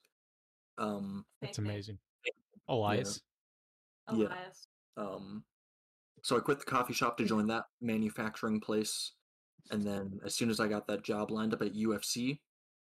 Um, 0.78 1.24
That's 1.40 1.56
Same 1.56 1.64
thing. 1.64 1.72
amazing. 1.72 1.98
Elias. 2.68 3.20
yeah. 4.12 4.26
Elias. 4.26 4.66
um, 4.96 5.44
so 6.22 6.36
I 6.36 6.40
quit 6.40 6.58
the 6.58 6.66
coffee 6.66 6.92
shop 6.92 7.16
to 7.16 7.24
join 7.24 7.46
that 7.48 7.64
manufacturing 7.80 8.60
place, 8.60 9.12
and 9.70 9.82
then 9.82 10.20
as 10.24 10.34
soon 10.34 10.50
as 10.50 10.60
I 10.60 10.68
got 10.68 10.86
that 10.86 11.02
job 11.02 11.30
lined 11.30 11.54
up 11.54 11.62
at 11.62 11.74
UFC, 11.74 12.38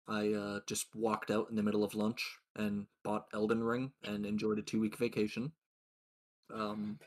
I 0.08 0.34
uh, 0.34 0.60
just 0.68 0.88
walked 0.96 1.32
out 1.32 1.48
in 1.50 1.56
the 1.56 1.64
middle 1.64 1.84
of 1.84 1.96
lunch 1.96 2.38
and 2.56 2.88
bought 3.04 3.28
Elden 3.34 3.64
Ring 3.64 3.92
and 4.04 4.26
enjoyed 4.26 4.58
a 4.58 4.64
two 4.64 4.80
week 4.80 4.98
vacation. 4.98 5.52
Um, 6.54 7.00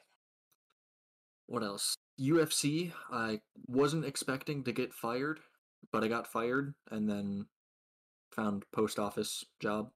what 1.47 1.63
else? 1.63 1.97
UFC. 2.21 2.93
I 3.11 3.41
wasn't 3.67 4.05
expecting 4.05 4.63
to 4.65 4.73
get 4.73 4.93
fired, 4.93 5.41
but 5.93 6.05
I 6.05 6.09
got 6.09 6.27
fired, 6.27 6.75
and 6.91 7.09
then 7.09 7.47
found 8.33 8.65
post 8.73 8.99
office 8.99 9.45
job. 9.61 9.91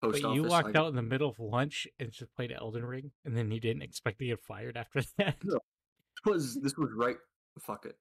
But 0.00 0.12
Post 0.12 0.22
you 0.22 0.28
office. 0.42 0.50
walked 0.50 0.76
I- 0.76 0.80
out 0.80 0.88
in 0.88 0.96
the 0.96 1.02
middle 1.02 1.28
of 1.30 1.38
lunch 1.38 1.86
and 2.00 2.10
just 2.10 2.34
played 2.34 2.52
Elden 2.52 2.84
Ring, 2.84 3.10
and 3.24 3.36
then 3.36 3.50
you 3.50 3.60
didn't 3.60 3.82
expect 3.82 4.18
to 4.20 4.26
get 4.26 4.40
fired 4.40 4.76
after 4.76 5.02
that. 5.18 5.36
No. 5.44 5.58
was 6.26 6.54
this 6.60 6.76
was 6.76 6.90
right 6.94 7.16
fuck 7.58 7.84
it 7.84 7.96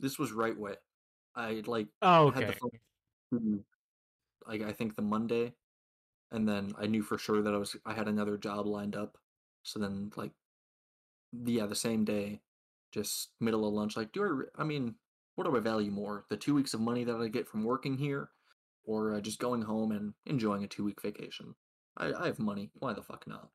this 0.00 0.18
was 0.18 0.32
right 0.32 0.58
way 0.58 0.74
i 1.34 1.62
like 1.66 1.86
Oh, 2.02 2.30
had 2.30 2.44
the 2.44 2.48
okay. 2.48 2.58
phone 3.30 3.64
like 4.46 4.62
i 4.62 4.72
think 4.72 4.96
the 4.96 5.02
monday 5.02 5.52
and 6.32 6.48
then 6.48 6.72
i 6.78 6.86
knew 6.86 7.02
for 7.02 7.18
sure 7.18 7.42
that 7.42 7.52
i 7.54 7.56
was 7.58 7.76
i 7.84 7.92
had 7.92 8.08
another 8.08 8.36
job 8.38 8.66
lined 8.66 8.96
up 8.96 9.18
so 9.62 9.78
then 9.78 10.10
like 10.16 10.30
yeah 11.44 11.66
the 11.66 11.74
same 11.74 12.04
day 12.04 12.40
just 12.96 13.30
middle 13.40 13.66
of 13.66 13.74
lunch 13.74 13.96
like 13.96 14.12
do 14.12 14.22
i 14.22 14.26
re- 14.26 14.46
i 14.58 14.64
mean 14.64 14.94
what 15.34 15.44
do 15.44 15.56
i 15.56 15.60
value 15.60 15.90
more 15.90 16.24
the 16.30 16.36
two 16.36 16.54
weeks 16.54 16.72
of 16.72 16.80
money 16.80 17.04
that 17.04 17.16
i 17.16 17.28
get 17.28 17.46
from 17.46 17.64
working 17.64 17.98
here 17.98 18.30
or 18.84 19.14
uh, 19.14 19.20
just 19.20 19.38
going 19.38 19.62
home 19.62 19.92
and 19.92 20.14
enjoying 20.24 20.64
a 20.64 20.68
two 20.68 20.84
week 20.84 21.02
vacation 21.02 21.54
I, 21.96 22.12
I 22.12 22.26
have 22.26 22.38
money 22.38 22.70
why 22.78 22.92
the 22.92 23.02
fuck 23.02 23.24
not 23.26 23.50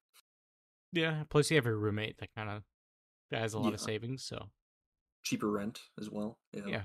Yeah. 0.94 1.24
Plus, 1.30 1.50
you 1.50 1.56
have 1.56 1.66
your 1.66 1.78
roommate 1.78 2.18
that 2.20 2.36
kind 2.36 2.50
of 2.50 2.64
has 3.32 3.54
a 3.54 3.60
lot 3.60 3.74
of 3.74 3.80
savings. 3.80 4.24
So 4.24 4.50
cheaper 5.24 5.50
rent 5.50 5.80
as 6.00 6.10
well 6.10 6.38
yeah 6.54 6.68
yeah. 6.68 6.84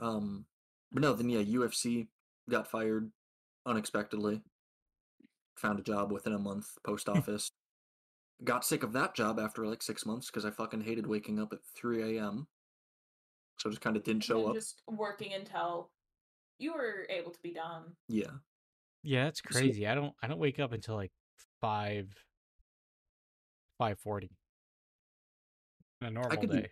Um, 0.00 0.46
but 0.92 1.02
no, 1.02 1.12
then 1.14 1.30
yeah, 1.30 1.42
UFC 1.42 2.08
got 2.50 2.70
fired 2.70 3.10
unexpectedly. 3.66 4.42
Found 5.58 5.78
a 5.78 5.82
job 5.82 6.12
within 6.12 6.32
a 6.32 6.38
month, 6.38 6.66
post 6.84 7.08
office. 7.08 7.50
Got 8.42 8.64
sick 8.64 8.82
of 8.82 8.92
that 8.94 9.14
job 9.14 9.38
after 9.38 9.66
like 9.66 9.82
six 9.82 10.04
months 10.04 10.26
because 10.30 10.44
I 10.44 10.50
fucking 10.50 10.80
hated 10.82 11.06
waking 11.06 11.38
up 11.38 11.52
at 11.52 11.60
3 11.76 12.18
a.m. 12.18 12.46
So 13.58 13.70
just 13.70 13.80
kind 13.80 13.96
of 13.96 14.02
didn't 14.02 14.24
show 14.24 14.48
up. 14.48 14.54
Just 14.54 14.82
working 14.88 15.32
until 15.32 15.90
you 16.58 16.72
were 16.74 17.06
able 17.08 17.30
to 17.30 17.38
be 17.42 17.52
done. 17.52 17.84
Yeah. 18.08 18.30
Yeah, 19.02 19.24
that's 19.24 19.40
So- 19.46 19.58
crazy. 19.58 19.86
I 19.86 19.94
don't 19.94 20.12
I 20.22 20.26
don't 20.26 20.40
wake 20.40 20.58
up 20.58 20.72
until 20.72 20.96
like 20.96 21.12
five 21.60 22.08
five 23.78 23.98
forty. 24.00 24.30
On 26.02 26.08
a 26.08 26.10
normal 26.10 26.36
could 26.36 26.50
do 26.50 26.60
day. 26.62 26.68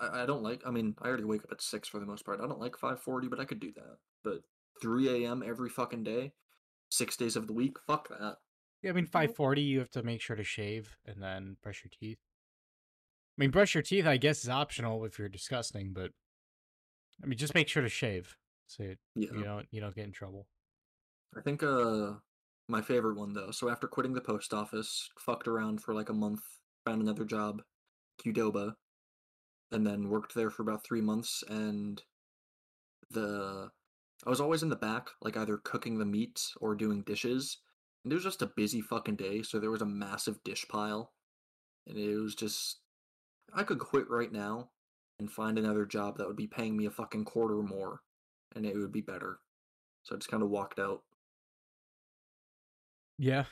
I, 0.00 0.22
I 0.22 0.26
don't 0.26 0.42
like, 0.42 0.62
I 0.66 0.70
mean, 0.70 0.94
I 1.00 1.06
already 1.08 1.24
wake 1.24 1.44
up 1.44 1.52
at 1.52 1.62
6 1.62 1.88
for 1.88 2.00
the 2.00 2.06
most 2.06 2.24
part. 2.26 2.40
I 2.40 2.46
don't 2.48 2.60
like 2.60 2.74
5.40, 2.76 3.30
but 3.30 3.38
I 3.40 3.44
could 3.44 3.60
do 3.60 3.72
that. 3.76 3.96
But 4.24 4.40
3 4.82 5.24
a.m. 5.24 5.42
every 5.46 5.70
fucking 5.70 6.02
day, 6.02 6.32
six 6.90 7.16
days 7.16 7.36
of 7.36 7.46
the 7.46 7.52
week, 7.52 7.76
fuck 7.86 8.08
that. 8.08 8.36
Yeah, 8.82 8.90
I 8.90 8.94
mean 8.94 9.06
five 9.06 9.34
forty 9.34 9.62
you 9.62 9.78
have 9.78 9.90
to 9.90 10.02
make 10.02 10.20
sure 10.20 10.36
to 10.36 10.44
shave 10.44 10.96
and 11.06 11.22
then 11.22 11.56
brush 11.62 11.82
your 11.84 11.90
teeth. 11.90 12.18
I 13.38 13.40
mean 13.40 13.50
brush 13.50 13.74
your 13.74 13.82
teeth 13.82 14.06
I 14.06 14.16
guess 14.16 14.42
is 14.42 14.48
optional 14.50 15.04
if 15.04 15.18
you're 15.18 15.28
disgusting, 15.28 15.92
but 15.92 16.10
I 17.22 17.26
mean 17.26 17.38
just 17.38 17.54
make 17.54 17.68
sure 17.68 17.82
to 17.82 17.88
shave 17.88 18.36
so 18.66 18.82
you 18.82 18.96
Yeah. 19.14 19.32
you 19.32 19.44
don't 19.44 19.66
you 19.70 19.80
don't 19.80 19.94
get 19.94 20.04
in 20.06 20.12
trouble. 20.12 20.46
I 21.36 21.40
think 21.40 21.62
uh 21.62 22.14
my 22.68 22.82
favorite 22.82 23.16
one 23.16 23.32
though. 23.32 23.50
So 23.50 23.68
after 23.68 23.86
quitting 23.86 24.12
the 24.14 24.20
post 24.20 24.52
office, 24.54 25.08
fucked 25.18 25.48
around 25.48 25.82
for 25.82 25.94
like 25.94 26.08
a 26.08 26.14
month, 26.14 26.42
found 26.84 27.02
another 27.02 27.24
job, 27.24 27.62
Qdoba, 28.24 28.74
and 29.70 29.86
then 29.86 30.08
worked 30.08 30.34
there 30.34 30.50
for 30.50 30.62
about 30.62 30.84
three 30.84 31.00
months. 31.00 31.42
And 31.48 32.02
the 33.10 33.70
I 34.24 34.30
was 34.30 34.40
always 34.40 34.62
in 34.62 34.68
the 34.68 34.76
back, 34.76 35.10
like 35.20 35.36
either 35.36 35.58
cooking 35.58 35.98
the 35.98 36.04
meat 36.04 36.40
or 36.60 36.74
doing 36.74 37.02
dishes. 37.02 37.58
It 38.04 38.12
was 38.12 38.24
just 38.24 38.42
a 38.42 38.46
busy 38.56 38.80
fucking 38.80 39.16
day, 39.16 39.42
so 39.42 39.58
there 39.60 39.70
was 39.70 39.82
a 39.82 39.86
massive 39.86 40.42
dish 40.44 40.66
pile, 40.68 41.12
and 41.86 41.96
it 41.96 42.16
was 42.16 42.34
just 42.34 42.78
I 43.54 43.62
could 43.62 43.78
quit 43.78 44.10
right 44.10 44.32
now 44.32 44.70
and 45.18 45.30
find 45.30 45.58
another 45.58 45.86
job 45.86 46.18
that 46.18 46.26
would 46.26 46.36
be 46.36 46.46
paying 46.48 46.76
me 46.76 46.86
a 46.86 46.90
fucking 46.90 47.24
quarter 47.24 47.62
more, 47.62 48.00
and 48.56 48.66
it 48.66 48.76
would 48.76 48.92
be 48.92 49.02
better. 49.02 49.38
So 50.02 50.14
I 50.14 50.18
just 50.18 50.30
kind 50.30 50.42
of 50.42 50.50
walked 50.50 50.80
out. 50.80 51.02
Yeah. 53.18 53.44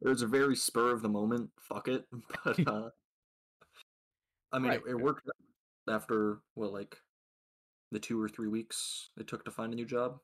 It 0.00 0.08
was 0.08 0.22
a 0.22 0.26
very 0.28 0.54
spur 0.54 0.92
of 0.92 1.02
the 1.02 1.08
moment. 1.08 1.50
Fuck 1.60 1.88
it, 1.88 2.04
but 2.44 2.58
uh, 2.68 2.90
I 4.52 4.58
mean, 4.58 4.70
Right. 4.70 4.80
it, 4.86 4.90
it 4.90 5.00
worked. 5.00 5.28
after 5.88 6.38
well, 6.54 6.72
like 6.72 6.96
the 7.90 7.98
two 7.98 8.20
or 8.20 8.28
three 8.28 8.48
weeks 8.48 9.10
it 9.16 9.26
took 9.26 9.44
to 9.44 9.50
find 9.50 9.72
a 9.72 9.76
new 9.76 9.86
job. 9.86 10.18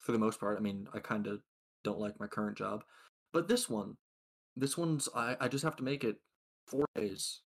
For 0.00 0.10
the 0.10 0.18
most 0.18 0.40
part, 0.40 0.58
I 0.58 0.60
mean, 0.60 0.88
I 0.92 0.98
kind 0.98 1.28
of 1.28 1.40
don't 1.84 2.00
like 2.00 2.18
my 2.18 2.26
current 2.26 2.56
job, 2.56 2.84
but 3.32 3.48
this 3.48 3.68
one, 3.68 3.96
this 4.56 4.76
one's 4.76 5.08
I 5.14 5.36
I 5.40 5.48
just 5.48 5.64
have 5.64 5.76
to 5.76 5.82
make 5.82 6.04
it 6.04 6.16
four 6.66 6.86
days. 6.94 7.40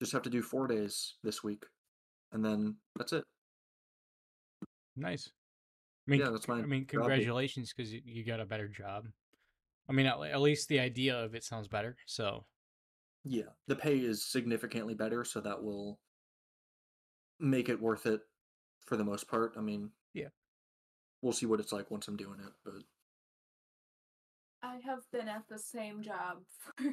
Just 0.00 0.12
have 0.12 0.22
to 0.22 0.30
do 0.30 0.42
four 0.42 0.66
days 0.66 1.14
this 1.24 1.42
week, 1.42 1.64
and 2.32 2.44
then 2.44 2.76
that's 2.96 3.12
it. 3.12 3.24
Nice. 4.96 5.30
I 6.06 6.10
mean, 6.10 6.20
Yeah, 6.20 6.30
that's 6.30 6.48
my 6.48 6.58
I 6.58 6.62
mean, 6.62 6.86
congratulations 6.86 7.72
because 7.76 7.92
you, 7.92 8.00
you 8.04 8.24
got 8.24 8.40
a 8.40 8.46
better 8.46 8.68
job. 8.68 9.06
I 9.88 9.92
mean, 9.92 10.06
at, 10.06 10.18
at 10.20 10.40
least 10.40 10.68
the 10.68 10.80
idea 10.80 11.16
of 11.18 11.34
it 11.34 11.44
sounds 11.44 11.68
better. 11.68 11.96
So 12.06 12.44
Yeah, 13.24 13.50
the 13.66 13.76
pay 13.76 13.98
is 13.98 14.24
significantly 14.24 14.94
better, 14.94 15.24
so 15.24 15.40
that 15.40 15.62
will 15.62 15.98
make 17.40 17.68
it 17.68 17.80
worth 17.80 18.06
it 18.06 18.20
for 18.86 18.96
the 18.96 19.04
most 19.04 19.28
part. 19.28 19.54
I 19.56 19.60
mean, 19.60 19.90
Yeah. 20.14 20.28
We'll 21.22 21.32
see 21.32 21.46
what 21.46 21.60
it's 21.60 21.72
like 21.72 21.90
once 21.90 22.08
I'm 22.08 22.16
doing 22.16 22.38
it, 22.40 22.52
but 22.64 22.74
I 24.62 24.76
have 24.84 25.00
been 25.12 25.28
at 25.28 25.44
the 25.48 25.58
same 25.58 26.02
job 26.02 26.38
for. 26.58 26.84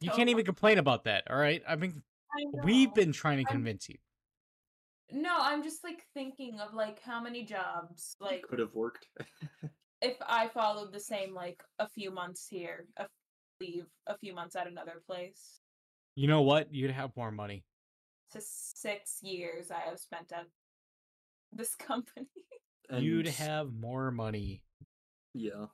you 0.00 0.10
can't 0.10 0.28
even 0.28 0.44
complain 0.44 0.78
about 0.78 1.04
that. 1.04 1.24
All 1.30 1.36
right. 1.36 1.62
I 1.68 1.76
mean, 1.76 2.02
I 2.32 2.64
we've 2.64 2.92
been 2.94 3.12
trying 3.12 3.38
to 3.38 3.48
I'm- 3.48 3.56
convince 3.56 3.88
you. 3.88 3.96
No, 5.14 5.36
I'm 5.38 5.62
just 5.62 5.84
like 5.84 6.06
thinking 6.14 6.58
of 6.58 6.72
like 6.72 7.02
how 7.02 7.20
many 7.22 7.44
jobs 7.44 8.16
like 8.18 8.42
could 8.48 8.58
have 8.58 8.74
worked. 8.74 9.08
if 10.00 10.16
I 10.26 10.48
followed 10.48 10.90
the 10.90 11.00
same 11.00 11.34
like 11.34 11.62
a 11.78 11.86
few 11.86 12.10
months 12.10 12.46
here, 12.48 12.86
a 12.96 13.06
leave 13.60 13.84
a 14.06 14.16
few 14.16 14.34
months 14.34 14.56
at 14.56 14.66
another 14.66 15.02
place. 15.06 15.60
You 16.14 16.28
know 16.28 16.40
what? 16.40 16.72
You'd 16.72 16.92
have 16.92 17.14
more 17.14 17.30
money. 17.30 17.62
To 18.32 18.40
six 18.42 19.18
years 19.20 19.70
I 19.70 19.80
have 19.90 19.98
spent 19.98 20.32
at 20.32 20.46
this 21.52 21.74
company. 21.78 22.26
You'd 22.90 23.28
have 23.28 23.72
more 23.72 24.10
money. 24.10 24.62
yeah. 25.34 25.66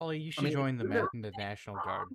Ollie, 0.00 0.18
you 0.18 0.32
should 0.32 0.44
mean, 0.44 0.52
join 0.52 0.76
the, 0.76 0.84
Ma- 0.84 1.06
the 1.14 1.32
National 1.38 1.76
Guard. 1.76 2.08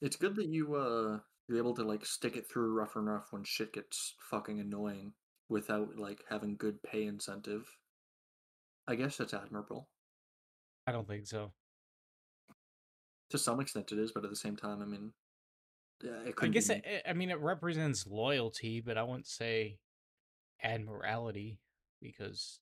It's 0.00 0.16
good 0.16 0.34
that 0.36 0.46
you 0.48 0.74
uh 0.74 1.18
you're 1.48 1.58
able 1.58 1.74
to 1.74 1.82
like 1.84 2.04
stick 2.04 2.36
it 2.36 2.48
through 2.50 2.72
rough 2.74 2.96
and 2.96 3.06
rough 3.06 3.28
when 3.30 3.44
shit 3.44 3.72
gets 3.72 4.14
fucking 4.18 4.58
annoying 4.60 5.12
without 5.48 5.96
like 5.96 6.24
having 6.28 6.56
good 6.56 6.82
pay 6.82 7.04
incentive. 7.04 7.66
I 8.88 8.94
guess 8.94 9.16
that's 9.16 9.34
admirable. 9.34 9.88
I 10.86 10.92
don't 10.92 11.06
think 11.06 11.26
so. 11.26 11.52
To 13.30 13.38
some 13.38 13.60
extent 13.60 13.92
it 13.92 13.98
is, 13.98 14.12
but 14.12 14.24
at 14.24 14.30
the 14.30 14.36
same 14.36 14.56
time, 14.56 14.82
I 14.82 14.86
mean 14.86 15.12
yeah, 16.02 16.22
it 16.26 16.34
I 16.40 16.48
guess 16.48 16.68
be 16.68 16.74
it- 16.74 17.02
I 17.08 17.12
mean 17.12 17.30
it 17.30 17.40
represents 17.40 18.06
loyalty, 18.06 18.80
but 18.80 18.96
I 18.98 19.02
wouldn't 19.02 19.26
say 19.26 19.78
admiralty 20.62 21.58
because 22.00 22.60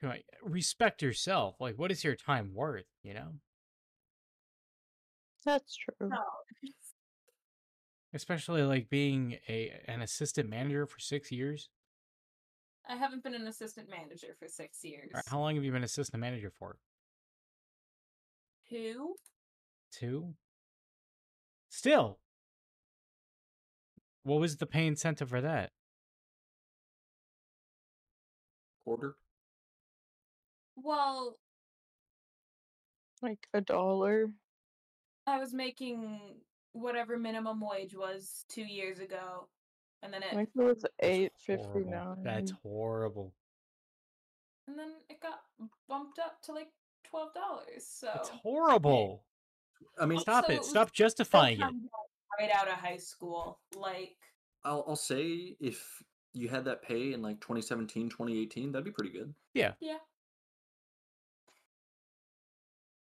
come 0.00 0.10
on, 0.10 0.18
respect 0.42 1.02
yourself. 1.02 1.56
Like, 1.60 1.78
what 1.78 1.90
is 1.90 2.04
your 2.04 2.16
time 2.16 2.52
worth? 2.54 2.86
You 3.02 3.14
know, 3.14 3.32
That's 5.44 5.76
true. 5.76 6.10
Especially 8.14 8.62
like 8.62 8.88
being 8.88 9.38
a 9.48 9.72
an 9.86 10.02
assistant 10.02 10.48
manager 10.48 10.86
for 10.86 10.98
six 10.98 11.30
years. 11.30 11.68
I 12.88 12.96
haven't 12.96 13.22
been 13.22 13.34
an 13.34 13.46
assistant 13.46 13.90
manager 13.90 14.34
for 14.38 14.48
six 14.48 14.82
years. 14.82 15.10
Or 15.14 15.20
How 15.26 15.38
long 15.38 15.54
have 15.56 15.64
you 15.64 15.72
been 15.72 15.84
assistant 15.84 16.22
manager 16.22 16.50
for? 16.58 16.78
Two. 18.70 19.14
Two. 19.92 20.34
Still, 21.68 22.18
what 24.28 24.40
was 24.40 24.56
the 24.58 24.66
pay 24.66 24.86
incentive 24.86 25.30
for 25.30 25.40
that? 25.40 25.70
quarter. 28.84 29.16
Well, 30.76 31.36
Like 33.20 33.46
a 33.52 33.60
dollar. 33.60 34.30
I 35.26 35.38
was 35.38 35.52
making 35.52 36.20
whatever 36.72 37.18
minimum 37.18 37.60
wage 37.60 37.94
was 37.94 38.44
two 38.48 38.62
years 38.62 38.98
ago, 39.00 39.48
and 40.02 40.12
then 40.12 40.22
I 40.22 40.26
it 40.28 40.34
think 40.36 40.48
it 40.56 40.62
was 40.62 40.82
That's 40.82 40.94
eight 41.00 41.32
horrible. 41.46 41.64
fifty 41.74 41.90
nine. 41.90 42.22
That's 42.22 42.52
horrible. 42.62 43.34
and 44.68 44.78
then 44.78 44.92
it 45.10 45.20
got 45.20 45.40
bumped 45.88 46.18
up 46.18 46.40
to 46.42 46.52
like 46.52 46.68
twelve 47.04 47.34
dollars. 47.34 47.84
So 47.84 48.08
It's 48.14 48.28
horrible. 48.30 49.24
I 50.00 50.06
mean, 50.06 50.20
Stop 50.20 50.44
Also, 50.44 50.52
it. 50.54 50.56
it 50.60 50.64
Stop 50.64 50.92
justifying 50.92 51.60
it. 51.60 51.74
Sometime 52.38 52.48
right 52.56 52.60
out 52.60 52.68
of 52.68 52.74
high 52.78 52.96
school, 52.96 53.60
like 53.76 54.16
I'll 54.64 54.84
I'll 54.88 54.96
say 54.96 55.56
if 55.60 56.02
you 56.34 56.48
had 56.48 56.64
that 56.66 56.82
pay 56.82 57.12
in 57.12 57.22
like 57.22 57.40
2017, 57.40 58.10
2018, 58.10 58.72
that'd 58.72 58.84
be 58.84 58.90
pretty 58.90 59.12
good. 59.12 59.34
yeah. 59.54 59.72
Yeah. 59.80 59.96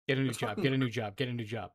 Get 0.08 0.18
a 0.18 0.20
new 0.20 0.26
That's 0.28 0.38
job. 0.38 0.48
fucking 0.50 0.64
Get 0.64 0.72
a 0.72 0.78
new 0.78 0.88
job. 0.90 1.16
Get 1.16 1.28
a 1.28 1.32
new 1.32 1.44
job. 1.44 1.70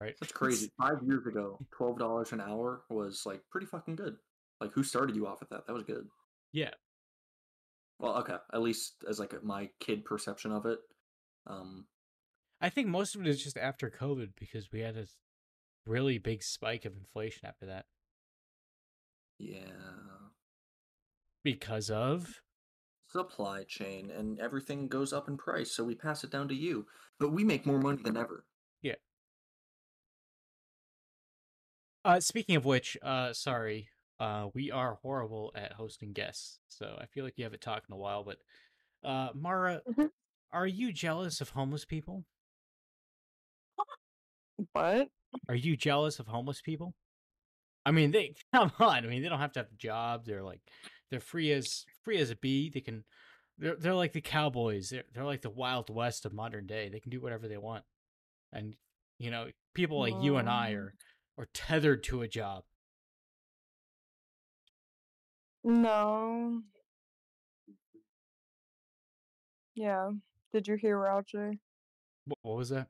Right? 0.00 0.14
That's 0.20 0.32
crazy. 0.32 0.70
Five 0.80 0.98
years 1.06 1.26
ago, 1.26 1.58
twelve 1.72 1.98
dollars 1.98 2.32
an 2.32 2.40
hour 2.40 2.82
was 2.90 3.22
like 3.24 3.40
pretty 3.50 3.66
fucking 3.66 3.96
good. 3.96 4.16
Like, 4.60 4.72
who 4.72 4.82
started 4.82 5.14
you 5.14 5.26
off 5.26 5.42
at 5.42 5.50
that? 5.50 5.66
That 5.66 5.72
was 5.74 5.84
good. 5.84 6.06
Yeah. 6.52 6.70
Well, 8.00 8.16
okay, 8.18 8.36
at 8.52 8.60
least 8.62 8.94
as 9.08 9.18
like 9.20 9.32
my 9.44 9.70
kid 9.80 10.04
perception 10.04 10.50
of 10.52 10.66
it. 10.66 10.78
Um, 11.46 11.86
I 12.60 12.68
think 12.68 12.88
most 12.88 13.14
of 13.14 13.20
it 13.20 13.28
is 13.28 13.42
just 13.42 13.56
after 13.56 13.90
COVID 13.90 14.30
because 14.38 14.70
we 14.72 14.80
had 14.80 14.96
a 14.96 15.06
really 15.88 16.18
big 16.18 16.42
spike 16.42 16.84
of 16.84 16.96
inflation 16.96 17.46
after 17.46 17.66
that. 17.66 17.86
yeah, 19.38 19.62
Because 21.42 21.90
of 21.90 22.42
supply 23.08 23.64
chain 23.64 24.10
and 24.10 24.38
everything 24.38 24.88
goes 24.88 25.12
up 25.12 25.28
in 25.28 25.36
price, 25.36 25.70
so 25.72 25.84
we 25.84 25.94
pass 25.94 26.22
it 26.24 26.30
down 26.30 26.48
to 26.48 26.54
you. 26.54 26.86
But 27.18 27.32
we 27.32 27.44
make 27.44 27.66
more 27.66 27.78
money 27.80 28.02
than 28.02 28.16
ever. 28.16 28.44
Yeah. 28.82 28.96
Uh 32.04 32.20
speaking 32.20 32.56
of 32.56 32.64
which, 32.64 32.96
uh 33.02 33.32
sorry. 33.32 33.88
Uh 34.20 34.48
we 34.54 34.70
are 34.70 34.94
horrible 35.02 35.52
at 35.54 35.72
hosting 35.72 36.12
guests. 36.12 36.60
So 36.68 36.96
I 37.00 37.06
feel 37.06 37.24
like 37.24 37.34
you 37.36 37.44
haven't 37.44 37.62
talked 37.62 37.88
in 37.88 37.94
a 37.94 37.98
while, 37.98 38.24
but 38.24 38.38
uh 39.04 39.30
Mara, 39.34 39.82
Mhm. 39.88 40.10
are 40.52 40.66
you 40.66 40.92
jealous 40.92 41.40
of 41.40 41.50
homeless 41.50 41.84
people? 41.84 42.24
What? 44.72 45.10
Are 45.48 45.54
you 45.54 45.76
jealous 45.76 46.18
of 46.18 46.26
homeless 46.26 46.60
people? 46.60 46.94
I 47.84 47.90
mean, 47.90 48.10
they 48.10 48.34
come 48.54 48.72
on. 48.78 49.04
I 49.04 49.08
mean, 49.08 49.22
they 49.22 49.28
don't 49.28 49.40
have 49.40 49.52
to 49.52 49.60
have 49.60 49.76
jobs. 49.76 50.26
They're 50.26 50.42
like 50.42 50.60
they're 51.10 51.20
free 51.20 51.52
as 51.52 51.84
free 52.02 52.18
as 52.18 52.30
a 52.30 52.36
bee. 52.36 52.70
They 52.70 52.80
can 52.80 53.04
they're 53.58 53.76
they're 53.76 53.94
like 53.94 54.12
the 54.12 54.20
cowboys. 54.20 54.90
They're 54.90 55.04
they're 55.14 55.24
like 55.24 55.42
the 55.42 55.50
wild 55.50 55.90
west 55.90 56.26
of 56.26 56.32
modern 56.32 56.66
day. 56.66 56.88
They 56.88 57.00
can 57.00 57.10
do 57.10 57.20
whatever 57.20 57.48
they 57.48 57.58
want. 57.58 57.84
And 58.52 58.76
you 59.18 59.30
know, 59.30 59.48
people 59.74 60.00
like 60.00 60.14
you 60.22 60.36
and 60.36 60.48
I 60.48 60.72
are 60.72 60.94
are 61.38 61.48
tethered 61.54 62.04
to 62.04 62.22
a 62.22 62.28
job. 62.28 62.64
No. 65.64 66.62
Yeah. 69.74 70.10
Did 70.52 70.66
you 70.66 70.76
hear 70.76 70.98
Roger? 70.98 71.54
What, 72.24 72.38
what 72.42 72.56
was 72.56 72.70
that? 72.70 72.88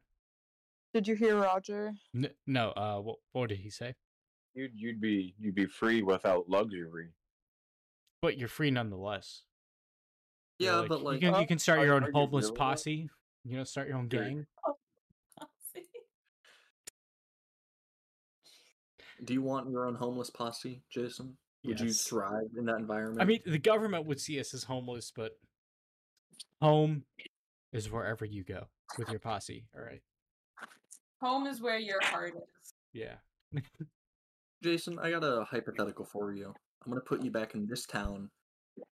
Did 0.94 1.06
you 1.06 1.14
hear 1.14 1.36
Roger? 1.36 1.92
N- 2.14 2.30
no, 2.46 2.70
uh 2.70 2.98
what, 2.98 3.16
what 3.32 3.48
did 3.48 3.58
he 3.58 3.70
say? 3.70 3.94
You'd 4.54 4.72
you'd 4.74 5.00
be 5.00 5.34
you'd 5.38 5.54
be 5.54 5.66
free 5.66 6.02
without 6.02 6.48
luxury. 6.48 7.08
But 8.22 8.36
you're 8.38 8.48
free 8.48 8.70
nonetheless. 8.70 9.42
You're 10.58 10.82
Yeah, 10.82 10.86
but 10.88 11.02
like, 11.02 11.14
you 11.20 11.28
can 11.28 11.34
Uh, 11.34 11.40
you 11.40 11.46
can 11.46 11.58
start 11.58 11.80
your 11.82 11.94
own 11.94 12.04
you 12.06 12.12
homeless 12.12 12.44
really, 12.46 12.54
though? 12.54 12.58
posse. 12.58 13.10
You 13.44 13.56
know, 13.58 13.64
start 13.64 13.88
your 13.88 13.96
own 13.98 14.08
You're- 14.10 14.24
gang. 14.28 14.46
do 19.24 19.34
you 19.34 19.42
want 19.42 19.68
your 19.70 19.84
own 19.86 19.94
homeless 19.96 20.30
posse, 20.30 20.82
Jason? 20.90 21.36
Would 21.64 21.80
you 21.80 21.86
Yes. 21.86 22.06
thrive 22.06 22.50
in 22.56 22.64
that 22.66 22.76
environment? 22.76 23.20
I 23.20 23.24
mean, 23.24 23.42
the 23.44 23.58
government 23.58 24.06
would 24.06 24.20
see 24.20 24.38
us 24.38 24.54
as 24.54 24.64
homeless, 24.64 25.10
but 25.10 25.38
home 26.62 27.04
is 27.72 27.90
wherever 27.90 28.24
you 28.24 28.44
go 28.44 28.68
with 28.96 29.08
your 29.10 29.18
posse. 29.18 29.66
All 29.74 29.82
right. 29.82 30.02
Home 31.20 31.46
is 31.46 31.60
where 31.60 31.78
your 31.78 32.00
heart 32.02 32.34
is. 32.36 32.74
Yeah. 32.92 33.16
Jason, 34.62 34.98
I 34.98 35.10
got 35.10 35.24
a 35.24 35.44
hypothetical 35.44 36.04
for 36.04 36.32
you. 36.32 36.54
I'm 36.84 36.92
gonna 36.92 37.00
put 37.00 37.22
you 37.22 37.30
back 37.30 37.54
in 37.54 37.66
this 37.66 37.86
town, 37.86 38.30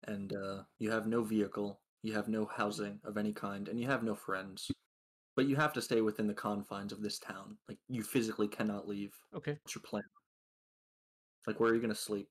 and 0.07 0.33
uh, 0.33 0.63
you 0.79 0.91
have 0.91 1.07
no 1.07 1.23
vehicle, 1.23 1.79
you 2.03 2.13
have 2.13 2.27
no 2.27 2.45
housing 2.45 2.99
of 3.03 3.17
any 3.17 3.33
kind, 3.33 3.67
and 3.67 3.79
you 3.79 3.87
have 3.87 4.03
no 4.03 4.15
friends. 4.15 4.69
But 5.35 5.47
you 5.47 5.55
have 5.57 5.73
to 5.73 5.81
stay 5.81 6.01
within 6.01 6.27
the 6.27 6.33
confines 6.33 6.93
of 6.93 7.01
this 7.01 7.19
town. 7.19 7.57
Like 7.67 7.77
you 7.89 8.03
physically 8.03 8.47
cannot 8.47 8.87
leave. 8.87 9.13
Okay. 9.35 9.57
What's 9.63 9.75
your 9.75 9.81
plan? 9.81 10.03
Like 11.45 11.59
where 11.59 11.71
are 11.71 11.75
you 11.75 11.81
gonna 11.81 11.93
sleep? 11.93 12.27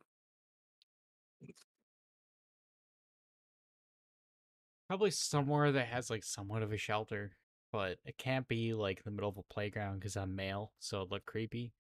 Probably 4.88 5.10
somewhere 5.10 5.72
that 5.72 5.86
has 5.88 6.08
like 6.08 6.24
somewhat 6.24 6.62
of 6.62 6.72
a 6.72 6.76
shelter. 6.76 7.32
But 7.74 7.98
it 8.05 8.16
can't 8.16 8.46
be 8.46 8.72
like 8.72 9.02
the 9.02 9.10
middle 9.10 9.28
of 9.28 9.36
a 9.36 9.42
playground 9.52 9.98
because 9.98 10.16
I'm 10.16 10.36
male, 10.36 10.70
so 10.78 10.98
it'd 10.98 11.10
look 11.10 11.26
creepy. 11.26 11.72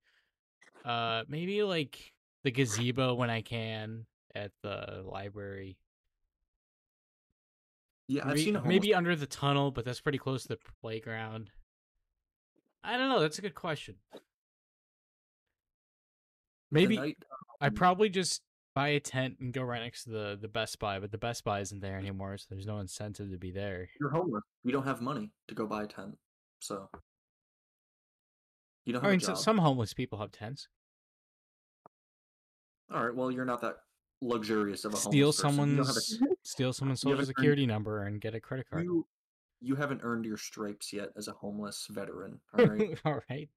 Uh, 0.84 1.22
maybe 1.28 1.62
like 1.62 2.12
the 2.42 2.50
gazebo 2.50 3.14
when 3.14 3.30
I 3.30 3.42
can 3.42 4.04
at 4.34 4.50
the 4.64 5.04
library. 5.06 5.78
Yeah, 8.08 8.22
I've 8.22 8.30
Maybe, 8.30 8.44
seen 8.44 8.56
a 8.56 8.58
homeless 8.58 8.74
maybe 8.74 8.92
under 8.92 9.14
the 9.14 9.26
tunnel, 9.26 9.70
but 9.70 9.84
that's 9.84 10.00
pretty 10.00 10.18
close 10.18 10.42
to 10.42 10.48
the 10.48 10.58
playground. 10.82 11.50
I 12.82 12.96
don't 12.96 13.08
know. 13.08 13.20
That's 13.20 13.38
a 13.38 13.42
good 13.42 13.54
question. 13.54 13.94
Maybe 16.72 16.96
night- 16.96 17.18
I 17.60 17.68
um, 17.68 17.74
probably 17.74 18.08
just 18.08 18.42
buy 18.74 18.88
a 18.88 19.00
tent 19.00 19.36
and 19.40 19.52
go 19.52 19.62
right 19.62 19.80
next 19.82 20.04
to 20.04 20.10
the 20.10 20.38
the 20.40 20.48
Best 20.48 20.78
Buy, 20.78 20.98
but 20.98 21.12
the 21.12 21.18
Best 21.18 21.44
Buy 21.44 21.60
isn't 21.60 21.80
there 21.80 21.96
anymore, 21.96 22.36
so 22.38 22.46
there's 22.50 22.66
no 22.66 22.78
incentive 22.78 23.30
to 23.30 23.38
be 23.38 23.50
there. 23.50 23.88
you're 24.00 24.10
homeless. 24.10 24.42
You 24.64 24.72
don't 24.72 24.86
have 24.86 25.00
money 25.00 25.30
to 25.48 25.54
go 25.54 25.66
buy 25.66 25.84
a 25.84 25.86
tent, 25.86 26.16
so 26.60 26.88
you 28.84 28.92
don't 28.92 29.02
have 29.02 29.08
I 29.08 29.12
mean, 29.12 29.20
so, 29.20 29.34
some 29.34 29.58
homeless 29.58 29.94
people 29.94 30.18
have 30.18 30.32
tents. 30.32 30.68
All 32.92 33.04
right, 33.06 33.14
well, 33.14 33.30
you're 33.30 33.44
not 33.46 33.60
that 33.62 33.76
luxurious 34.20 34.84
of 34.84 34.94
a 34.94 34.96
Steal 34.96 35.32
homeless 35.32 35.40
person. 35.40 35.70
You 35.70 35.76
don't 35.76 35.86
have 35.86 35.96
a- 35.96 36.00
someone's 36.00 36.38
steal 36.44 36.72
someone's 36.72 37.00
social 37.00 37.10
haven't 37.12 37.28
earned- 37.28 37.36
security 37.36 37.66
number 37.66 38.02
and 38.02 38.20
get 38.20 38.34
a 38.34 38.40
credit 38.40 38.68
card. 38.70 38.84
you 38.84 39.06
you 39.60 39.74
haven't 39.76 40.00
earned 40.02 40.26
your 40.26 40.36
stripes 40.36 40.92
yet 40.92 41.08
as 41.16 41.26
a 41.28 41.32
homeless 41.32 41.86
veteran. 41.88 42.38
All 42.58 42.66
right. 42.66 42.98
All 43.06 43.20
right. 43.30 43.48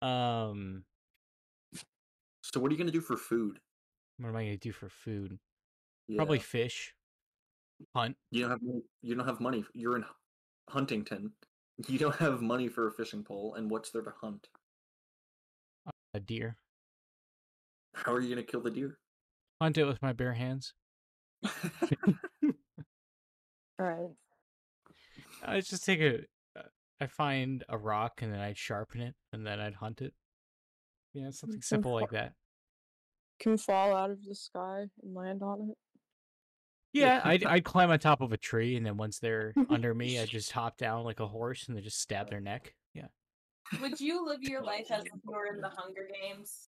Um, 0.00 0.84
so 2.52 2.60
what 2.60 2.70
are 2.70 2.72
you 2.74 2.78
gonna 2.78 2.90
do 2.90 3.00
for 3.00 3.16
food? 3.16 3.58
what 4.18 4.30
am 4.30 4.36
I 4.36 4.44
gonna 4.44 4.56
do 4.56 4.72
for 4.72 4.88
food? 4.88 5.38
Yeah. 6.08 6.16
Probably 6.16 6.38
fish. 6.38 6.94
Hunt. 7.94 8.16
you 8.32 8.40
don't 8.42 8.50
have 8.50 8.62
money, 8.62 8.82
you 9.02 9.14
don't 9.14 9.26
have 9.26 9.40
money. 9.40 9.64
You're 9.74 9.96
in 9.96 10.04
Huntington. 10.68 11.32
You 11.86 11.96
don't 11.96 12.16
have 12.16 12.40
money 12.42 12.66
for 12.66 12.88
a 12.88 12.90
fishing 12.90 13.22
pole, 13.22 13.54
and 13.54 13.70
what's 13.70 13.90
there 13.92 14.02
to 14.02 14.12
hunt? 14.20 14.48
A 16.12 16.18
deer. 16.18 16.56
How 17.94 18.12
are 18.12 18.20
you 18.20 18.28
gonna 18.30 18.42
kill 18.42 18.62
the 18.62 18.70
deer? 18.72 18.98
Hunt 19.62 19.78
it 19.78 19.84
with 19.84 20.02
my 20.02 20.12
bare 20.12 20.32
hands. 20.34 20.74
Right. 23.78 24.10
I 25.44 25.60
just 25.60 25.84
take 25.84 26.00
a. 26.00 26.24
uh, 26.56 27.06
find 27.06 27.62
a 27.68 27.78
rock 27.78 28.22
and 28.22 28.32
then 28.32 28.40
I'd 28.40 28.58
sharpen 28.58 29.00
it 29.00 29.14
and 29.32 29.46
then 29.46 29.60
I'd 29.60 29.74
hunt 29.74 30.00
it. 30.02 30.14
Yeah, 31.14 31.30
something 31.30 31.60
can 31.60 31.62
simple 31.62 31.92
like 31.92 32.10
that. 32.10 32.32
Can 33.40 33.56
fall 33.56 33.94
out 33.94 34.10
of 34.10 34.24
the 34.24 34.34
sky 34.34 34.86
and 35.02 35.14
land 35.14 35.42
on 35.42 35.70
it. 35.70 35.76
Yeah, 36.92 37.20
I'd 37.22 37.44
I'd 37.44 37.64
climb 37.64 37.90
on 37.90 37.98
top 37.98 38.20
of 38.20 38.32
a 38.32 38.36
tree 38.36 38.76
and 38.76 38.84
then 38.84 38.96
once 38.96 39.18
they're 39.18 39.52
under 39.68 39.94
me, 39.94 40.18
I 40.18 40.24
just 40.26 40.52
hop 40.52 40.76
down 40.78 41.04
like 41.04 41.20
a 41.20 41.26
horse 41.26 41.68
and 41.68 41.76
they 41.76 41.80
just 41.80 42.00
stab 42.00 42.30
their 42.30 42.40
neck. 42.40 42.74
Yeah. 42.94 43.06
Would 43.80 44.00
you 44.00 44.26
live 44.26 44.42
your 44.42 44.62
life 44.62 44.90
as 44.90 45.04
if 45.04 45.12
you 45.12 45.32
were 45.32 45.46
in 45.54 45.60
the 45.60 45.68
Hunger 45.76 46.08
Games? 46.22 46.68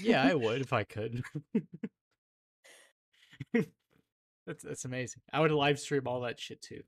Yeah, 0.00 0.22
I 0.22 0.34
would 0.34 0.60
if 0.60 0.72
I 0.72 0.84
could. 0.84 1.22
that's 4.46 4.62
that's 4.62 4.84
amazing. 4.84 5.22
I 5.32 5.40
would 5.40 5.50
live 5.52 5.78
stream 5.78 6.02
all 6.06 6.22
that 6.22 6.40
shit 6.40 6.60
too. 6.62 6.82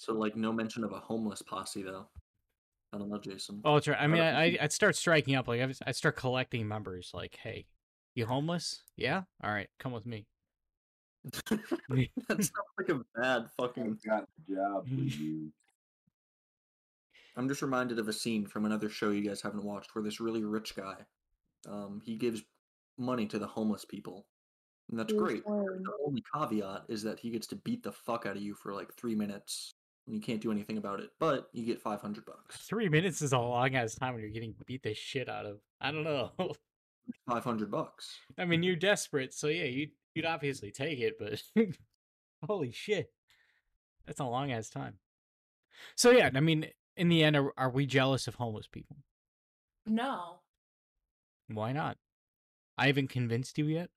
So 0.00 0.14
like 0.14 0.34
no 0.34 0.50
mention 0.50 0.82
of 0.82 0.92
a 0.92 0.98
homeless 0.98 1.42
posse 1.42 1.82
though. 1.82 2.06
I 2.90 2.96
don't 2.96 3.10
know, 3.10 3.18
Jason. 3.18 3.60
Oh, 3.66 3.74
that's 3.74 3.86
right. 3.86 4.00
I 4.00 4.06
mean, 4.06 4.22
I, 4.22 4.44
I 4.44 4.58
I'd 4.62 4.72
start 4.72 4.96
striking 4.96 5.34
up. 5.34 5.46
Like 5.46 5.60
I'd, 5.60 5.76
I'd 5.86 5.94
start 5.94 6.16
collecting 6.16 6.66
members. 6.66 7.10
Like, 7.12 7.38
hey, 7.42 7.66
you 8.14 8.24
homeless? 8.24 8.82
Yeah. 8.96 9.24
All 9.44 9.50
right, 9.50 9.68
come 9.78 9.92
with 9.92 10.06
me. 10.06 10.26
that 11.34 12.08
sounds 12.28 12.50
like 12.78 12.88
a 12.88 13.00
bad 13.14 13.44
fucking. 13.58 13.98
I've 14.02 14.02
got 14.02 14.28
the 14.48 14.54
job 14.54 14.88
for 14.88 14.94
you. 14.94 15.52
I'm 17.36 17.46
just 17.46 17.60
reminded 17.60 17.98
of 17.98 18.08
a 18.08 18.12
scene 18.12 18.46
from 18.46 18.64
another 18.64 18.88
show 18.88 19.10
you 19.10 19.28
guys 19.28 19.42
haven't 19.42 19.64
watched 19.64 19.94
where 19.94 20.02
this 20.02 20.18
really 20.18 20.44
rich 20.44 20.74
guy, 20.74 20.96
um, 21.68 22.00
he 22.02 22.16
gives 22.16 22.42
money 22.96 23.26
to 23.26 23.38
the 23.38 23.46
homeless 23.46 23.84
people, 23.84 24.26
and 24.90 24.98
that's 24.98 25.12
Who's 25.12 25.20
great. 25.20 25.44
playing? 25.44 25.82
The 25.84 25.92
only 26.06 26.24
caveat 26.34 26.84
is 26.88 27.02
that 27.02 27.20
he 27.20 27.30
gets 27.30 27.46
to 27.48 27.56
beat 27.56 27.82
the 27.82 27.92
fuck 27.92 28.24
out 28.24 28.36
of 28.36 28.42
you 28.42 28.54
for 28.54 28.72
like 28.72 28.94
three 28.94 29.14
minutes, 29.14 29.74
and 29.74 29.79
you 30.06 30.20
can't 30.20 30.40
do 30.40 30.50
anything 30.50 30.78
about 30.78 31.00
it. 31.00 31.10
But 31.18 31.48
you 31.52 31.64
get 31.64 31.80
500 31.80 32.24
bucks. 32.24 32.56
Three 32.58 32.88
minutes 32.88 33.22
is 33.22 33.32
a 33.32 33.38
long 33.38 33.74
ass 33.74 33.94
time 33.94 34.14
when 34.14 34.22
you're 34.22 34.32
getting 34.32 34.54
beat 34.66 34.82
the 34.82 34.94
shit 34.94 35.28
out 35.28 35.46
of. 35.46 35.58
I 35.80 35.90
don't 35.92 36.04
know. 36.04 36.32
500 37.28 37.70
bucks. 37.70 38.18
I 38.38 38.44
mean, 38.44 38.62
you're 38.62 38.76
desperate, 38.76 39.34
so 39.34 39.48
yeah, 39.48 39.64
you 39.64 39.88
you'd 40.14 40.26
obviously 40.26 40.70
take 40.70 40.98
it, 40.98 41.16
but 41.18 41.42
holy 42.46 42.72
shit, 42.72 43.12
that's 44.06 44.20
a 44.20 44.24
long 44.24 44.52
ass 44.52 44.68
time. 44.68 44.94
So 45.96 46.10
yeah, 46.10 46.30
I 46.34 46.40
mean, 46.40 46.66
in 46.96 47.08
the 47.08 47.24
end, 47.24 47.36
are, 47.36 47.52
are 47.56 47.70
we 47.70 47.86
jealous 47.86 48.26
of 48.26 48.36
homeless 48.36 48.66
people? 48.66 48.98
No. 49.86 50.40
Why 51.48 51.72
not? 51.72 51.96
I 52.78 52.86
haven't 52.86 53.08
convinced 53.08 53.58
you 53.58 53.66
yet. 53.66 53.90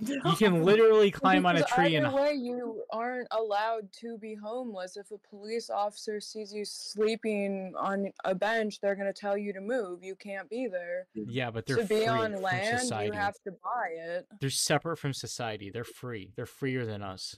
No. 0.00 0.14
You 0.30 0.36
can 0.36 0.62
literally 0.64 1.10
climb 1.10 1.46
on 1.46 1.56
a 1.56 1.60
Because 1.60 1.74
tree 1.74 1.94
and 1.96 2.06
either 2.06 2.16
way, 2.16 2.32
you 2.34 2.82
aren't 2.90 3.28
allowed 3.30 3.92
to 4.00 4.18
be 4.18 4.34
homeless. 4.34 4.96
If 4.96 5.10
a 5.10 5.18
police 5.30 5.70
officer 5.70 6.20
sees 6.20 6.52
you 6.52 6.64
sleeping 6.64 7.72
on 7.78 8.12
a 8.24 8.34
bench, 8.34 8.80
they're 8.80 8.96
gonna 8.96 9.12
tell 9.12 9.36
you 9.38 9.52
to 9.52 9.60
move. 9.60 10.02
You 10.02 10.16
can't 10.16 10.48
be 10.50 10.66
there. 10.66 11.06
yeah, 11.14 11.50
but 11.50 11.66
they're 11.66 11.76
to 11.76 11.84
be 11.84 12.06
on 12.06 12.32
from 12.32 12.42
land, 12.42 12.80
society. 12.80 13.06
you 13.06 13.12
have 13.12 13.34
to 13.44 13.52
buy 13.52 13.88
it. 13.96 14.26
They're 14.40 14.50
separate 14.50 14.98
from 14.98 15.12
society. 15.12 15.70
They're 15.70 15.84
free. 15.84 16.32
They're 16.36 16.46
freer 16.46 16.84
than 16.84 17.02
us. 17.02 17.36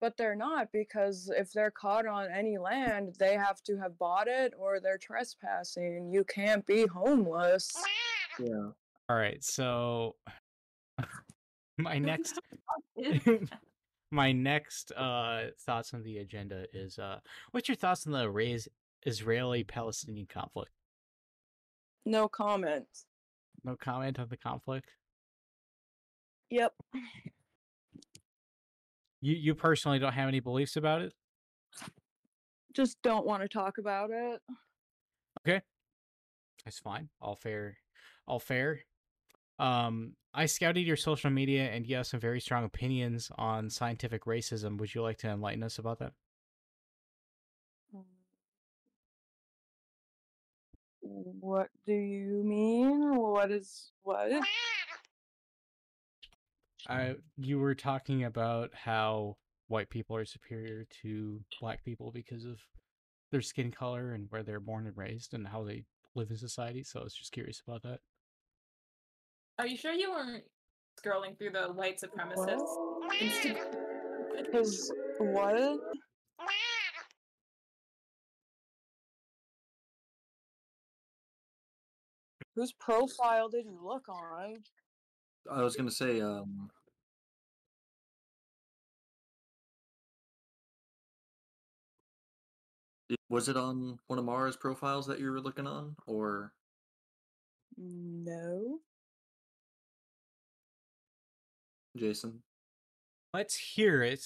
But 0.00 0.16
they're 0.16 0.36
not 0.36 0.68
because 0.72 1.28
if 1.36 1.52
they're 1.52 1.72
caught 1.72 2.06
on 2.06 2.28
any 2.30 2.56
land, 2.56 3.16
they 3.18 3.34
have 3.34 3.60
to 3.64 3.76
have 3.78 3.98
bought 3.98 4.28
it 4.28 4.54
or 4.56 4.78
they're 4.78 4.98
trespassing. 4.98 6.12
You 6.12 6.22
can't 6.22 6.64
be 6.66 6.86
homeless. 6.86 7.68
Yeah. 8.38 8.70
All 9.10 9.16
right, 9.16 9.42
so 9.42 10.14
my 11.78 11.98
next 11.98 12.38
my 14.10 14.32
next 14.32 14.92
uh 14.92 15.46
thoughts 15.60 15.94
on 15.94 16.02
the 16.02 16.18
agenda 16.18 16.66
is 16.72 16.98
uh 16.98 17.18
what's 17.52 17.68
your 17.68 17.76
thoughts 17.76 18.06
on 18.06 18.12
the 18.12 18.28
raise 18.28 18.68
Israeli 19.06 19.64
Palestinian 19.64 20.26
conflict? 20.26 20.72
No 22.04 22.28
comment. 22.28 22.86
No 23.64 23.76
comment 23.76 24.18
on 24.18 24.28
the 24.28 24.36
conflict. 24.36 24.90
Yep. 26.50 26.72
You 29.20 29.34
you 29.34 29.54
personally 29.54 29.98
don't 29.98 30.12
have 30.12 30.28
any 30.28 30.40
beliefs 30.40 30.76
about 30.76 31.02
it? 31.02 31.12
Just 32.72 32.96
don't 33.02 33.26
want 33.26 33.42
to 33.42 33.48
talk 33.48 33.78
about 33.78 34.10
it. 34.10 34.40
Okay. 35.40 35.60
That's 36.64 36.78
fine. 36.78 37.08
All 37.20 37.34
fair. 37.34 37.78
All 38.26 38.38
fair. 38.38 38.80
Um 39.58 40.14
I 40.34 40.46
scouted 40.46 40.86
your 40.86 40.96
social 40.96 41.30
media 41.30 41.64
and 41.70 41.86
you 41.86 41.96
have 41.96 42.06
some 42.06 42.20
very 42.20 42.40
strong 42.40 42.64
opinions 42.64 43.30
on 43.36 43.70
scientific 43.70 44.24
racism. 44.24 44.78
Would 44.78 44.94
you 44.94 45.02
like 45.02 45.18
to 45.18 45.28
enlighten 45.28 45.62
us 45.62 45.78
about 45.78 45.98
that? 45.98 46.12
What 51.00 51.70
do 51.86 51.94
you 51.94 52.42
mean? 52.44 53.16
What 53.16 53.50
is 53.50 53.92
what? 54.02 54.30
I 56.88 57.16
you 57.36 57.58
were 57.58 57.74
talking 57.74 58.24
about 58.24 58.70
how 58.74 59.36
white 59.68 59.90
people 59.90 60.16
are 60.16 60.24
superior 60.24 60.86
to 61.02 61.40
black 61.60 61.84
people 61.84 62.10
because 62.12 62.44
of 62.44 62.58
their 63.30 63.42
skin 63.42 63.70
color 63.70 64.12
and 64.12 64.26
where 64.30 64.42
they're 64.42 64.60
born 64.60 64.86
and 64.86 64.96
raised 64.96 65.34
and 65.34 65.46
how 65.46 65.64
they 65.64 65.84
live 66.14 66.30
in 66.30 66.36
society. 66.36 66.82
So 66.82 67.00
I 67.00 67.04
was 67.04 67.14
just 67.14 67.32
curious 67.32 67.62
about 67.66 67.82
that. 67.82 68.00
Are 69.58 69.66
you 69.66 69.76
sure 69.76 69.92
you 69.92 70.12
weren't 70.12 70.44
scrolling 71.04 71.36
through 71.36 71.50
the 71.50 71.72
white 71.72 72.00
supremacists? 72.00 72.62
Instagram? 73.20 73.74
Because 74.36 74.92
what? 75.18 75.78
Whose 82.54 82.72
profile 82.72 83.48
did 83.48 83.64
you 83.66 83.78
look 83.82 84.08
on? 84.08 84.54
I 85.50 85.62
was 85.62 85.74
gonna 85.74 85.90
say, 85.90 86.20
um, 86.20 86.70
was 93.28 93.48
it 93.48 93.56
on 93.56 93.98
one 94.06 94.18
of 94.18 94.24
Mara's 94.24 94.56
profiles 94.56 95.06
that 95.06 95.18
you 95.18 95.30
were 95.30 95.40
looking 95.40 95.66
on, 95.66 95.96
or 96.06 96.52
No. 97.76 98.80
Jason? 101.98 102.42
Let's 103.34 103.56
hear 103.56 104.02
it 104.02 104.24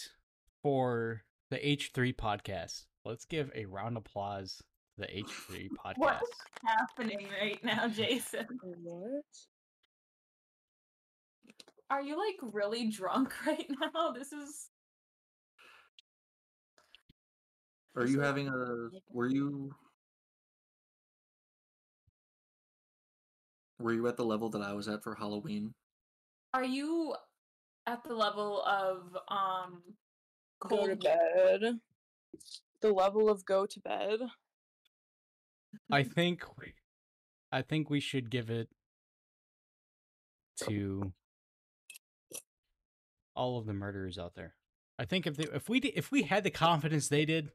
for 0.63 1.23
the 1.51 1.59
H3 1.59 2.15
podcast. 2.15 2.85
Let's 3.05 3.25
give 3.25 3.51
a 3.55 3.65
round 3.65 3.97
of 3.97 4.05
applause 4.07 4.63
to 4.97 5.07
the 5.07 5.07
H3 5.07 5.69
podcast. 5.85 5.95
What's 5.97 6.31
happening 6.65 7.29
right 7.41 7.63
now, 7.65 7.89
Jason? 7.89 8.47
What? 8.63 9.25
Are 11.91 12.03
you 12.03 12.17
like 12.17 12.37
really 12.55 12.89
drunk 12.89 13.35
right 13.47 13.67
now? 13.69 14.13
This 14.13 14.33
is 14.33 14.69
Are 17.97 18.07
you 18.07 18.21
having 18.21 18.49
a? 18.49 18.89
Were 19.11 19.29
you? 19.29 19.75
Were 23.79 23.93
you 23.93 24.07
at 24.07 24.17
the 24.17 24.25
level 24.25 24.49
that 24.51 24.63
I 24.63 24.73
was 24.73 24.89
at 24.89 25.03
for 25.03 25.15
Halloween? 25.15 25.75
Are 26.55 26.65
you 26.65 27.15
at 27.87 28.05
the 28.05 28.15
level 28.15 28.63
of 28.63 29.17
um 29.29 29.83
Go 30.69 30.87
to 30.87 30.97
bed. 30.97 31.81
The 32.81 32.93
level 32.93 33.29
of 33.29 33.45
go 33.45 33.67
to 33.67 33.81
bed. 33.81 34.21
I 35.91 36.03
think 36.03 36.45
I 37.51 37.63
think 37.63 37.91
we 37.91 38.01
should 38.01 38.31
give 38.31 38.51
it 38.51 38.69
to 40.65 41.13
all 43.35 43.59
of 43.59 43.67
the 43.67 43.73
murderers 43.73 44.19
out 44.19 44.35
there. 44.35 44.55
I 44.99 45.05
think 45.05 45.27
if 45.27 45.37
they, 45.37 45.45
if 45.53 45.69
we 45.69 45.81
di- 45.81 45.93
if 45.97 46.13
we 46.13 46.23
had 46.23 46.45
the 46.45 46.51
confidence 46.51 47.09
they 47.09 47.25
did, 47.25 47.51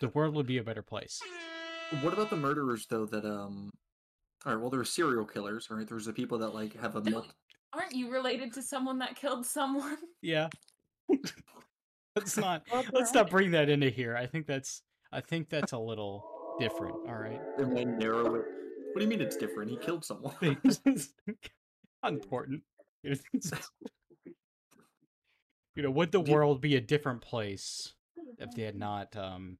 the 0.00 0.08
world 0.08 0.34
would 0.34 0.46
be 0.46 0.58
a 0.58 0.64
better 0.64 0.82
place. 0.82 1.20
What 2.02 2.12
about 2.12 2.30
the 2.30 2.36
murderers 2.36 2.86
though? 2.86 3.06
That 3.06 3.24
um. 3.24 3.70
All 4.44 4.52
right. 4.52 4.60
Well, 4.60 4.70
there 4.70 4.80
are 4.80 4.84
serial 4.84 5.24
killers. 5.24 5.68
Right. 5.70 5.88
There's 5.88 6.06
the 6.06 6.12
people 6.12 6.38
that 6.38 6.54
like 6.54 6.78
have 6.80 6.96
a. 6.96 7.00
Mul- 7.10 7.26
Aren't 7.74 7.94
you 7.94 8.10
related 8.10 8.52
to 8.54 8.62
someone 8.62 8.98
that 8.98 9.16
killed 9.16 9.46
someone? 9.46 9.96
Yeah. 10.22 10.48
let's 12.14 12.36
not 12.36 12.62
Well, 12.72 12.84
let's 12.92 13.12
not 13.12 13.28
bring 13.28 13.50
that 13.50 13.68
into 13.68 13.90
here. 13.90 14.16
I 14.16 14.26
think 14.26 14.46
that's 14.46 14.82
I 15.10 15.20
think 15.20 15.50
that's 15.50 15.72
a 15.72 15.78
little 15.78 16.24
different. 16.60 16.94
All 17.08 17.16
right. 17.16 17.40
and 17.58 17.76
then 17.76 17.98
narrow 17.98 18.36
it. 18.36 18.44
What 18.92 18.98
do 18.98 19.02
you 19.02 19.08
mean 19.08 19.20
it's 19.20 19.36
different? 19.36 19.68
He 19.70 19.76
killed 19.78 20.04
someone. 20.04 20.34
important. 22.06 22.62
You 23.02 23.16
know, 25.82 25.90
would 25.90 26.12
the 26.12 26.20
world 26.20 26.60
be 26.60 26.76
a 26.76 26.80
different 26.80 27.20
place 27.20 27.94
if 28.38 28.54
they 28.54 28.62
had 28.62 28.76
not 28.76 29.16
um 29.16 29.58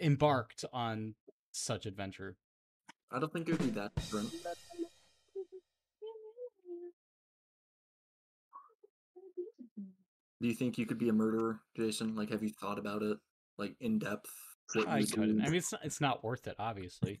embarked 0.00 0.64
on 0.72 1.14
such 1.52 1.86
adventure? 1.86 2.36
I 3.12 3.20
don't 3.20 3.32
think 3.32 3.48
it 3.48 3.52
would 3.52 3.74
be 3.74 3.80
that 3.80 3.94
different. 3.94 4.34
Do 10.40 10.48
you 10.48 10.54
think 10.54 10.78
you 10.78 10.86
could 10.86 10.98
be 10.98 11.08
a 11.08 11.12
murderer, 11.12 11.60
Jason? 11.76 12.14
Like, 12.14 12.30
have 12.30 12.42
you 12.42 12.50
thought 12.50 12.78
about 12.78 13.02
it, 13.02 13.18
like 13.58 13.74
in 13.80 13.98
depth? 13.98 14.30
I 14.86 15.02
couldn't. 15.02 15.40
I 15.40 15.46
mean, 15.46 15.56
it's 15.56 15.72
not, 15.72 15.80
it's 15.84 16.00
not 16.00 16.22
worth 16.22 16.46
it. 16.46 16.54
Obviously, 16.58 17.20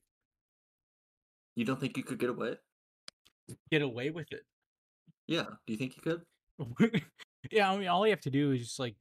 you 1.56 1.64
don't 1.64 1.80
think 1.80 1.96
you 1.96 2.04
could 2.04 2.18
get 2.18 2.30
away? 2.30 2.56
get 3.70 3.82
away 3.82 4.10
with 4.10 4.32
it. 4.32 4.42
Yeah. 5.26 5.44
Do 5.66 5.72
you 5.72 5.76
think 5.76 5.96
you 5.96 6.02
could? 6.02 7.02
yeah, 7.50 7.70
I 7.70 7.76
mean, 7.76 7.88
all 7.88 8.06
you 8.06 8.12
have 8.12 8.20
to 8.22 8.30
do 8.30 8.52
is 8.52 8.60
just 8.60 8.78
like 8.78 8.96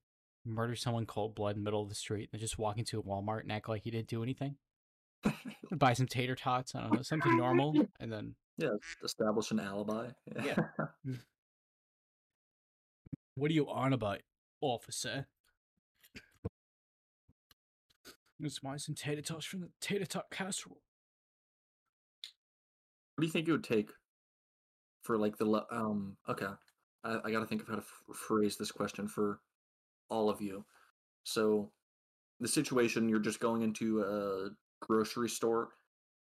murder 0.45 0.75
someone 0.75 1.05
cold 1.05 1.35
blood 1.35 1.55
in 1.55 1.63
the 1.63 1.65
middle 1.65 1.81
of 1.81 1.89
the 1.89 1.95
street 1.95 2.29
and 2.31 2.39
just 2.39 2.57
walk 2.57 2.77
into 2.77 2.99
a 2.99 3.03
Walmart 3.03 3.41
and 3.41 3.51
act 3.51 3.69
like 3.69 3.85
you 3.85 3.91
didn't 3.91 4.07
do 4.07 4.23
anything. 4.23 4.55
Buy 5.71 5.93
some 5.93 6.07
tater 6.07 6.35
tots. 6.35 6.75
I 6.75 6.81
don't 6.81 6.93
know, 6.93 7.01
something 7.01 7.35
normal, 7.35 7.75
and 7.99 8.11
then 8.11 8.35
Yeah. 8.57 8.69
Establish 9.03 9.51
an 9.51 9.59
alibi. 9.59 10.09
Yeah. 10.43 10.55
Mm. 11.05 11.19
What 13.37 13.51
are 13.51 13.53
you 13.53 13.69
on 13.69 13.93
about, 13.93 14.21
officer? 14.61 15.27
Let's 18.39 18.57
buy 18.57 18.77
some 18.77 18.95
tater 18.95 19.21
tots 19.21 19.45
from 19.45 19.59
the 19.59 19.69
tater 19.79 20.07
tot 20.07 20.31
casserole. 20.31 20.81
What 23.15 23.21
do 23.21 23.27
you 23.27 23.31
think 23.31 23.47
it 23.47 23.51
would 23.51 23.63
take 23.63 23.91
for 25.03 25.19
like 25.19 25.37
the 25.37 25.45
le- 25.45 25.67
um? 25.69 26.17
Okay, 26.27 26.47
I, 27.03 27.19
I 27.25 27.31
got 27.31 27.41
to 27.41 27.45
think 27.45 27.61
of 27.61 27.67
how 27.67 27.75
to 27.75 27.81
f- 27.81 28.15
phrase 28.15 28.57
this 28.57 28.71
question 28.71 29.07
for 29.07 29.39
all 30.09 30.31
of 30.31 30.41
you. 30.41 30.65
So, 31.23 31.69
the 32.39 32.47
situation 32.47 33.07
you're 33.07 33.19
just 33.19 33.39
going 33.39 33.61
into 33.61 34.01
a 34.01 34.49
grocery 34.83 35.29
store, 35.29 35.69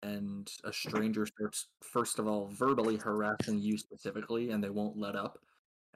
and 0.02 0.50
a 0.64 0.72
stranger 0.72 1.24
starts 1.24 1.68
first 1.82 2.18
of 2.18 2.28
all 2.28 2.48
verbally 2.48 2.96
harassing 2.96 3.58
you 3.58 3.78
specifically, 3.78 4.50
and 4.50 4.62
they 4.62 4.68
won't 4.70 4.98
let 4.98 5.16
up, 5.16 5.38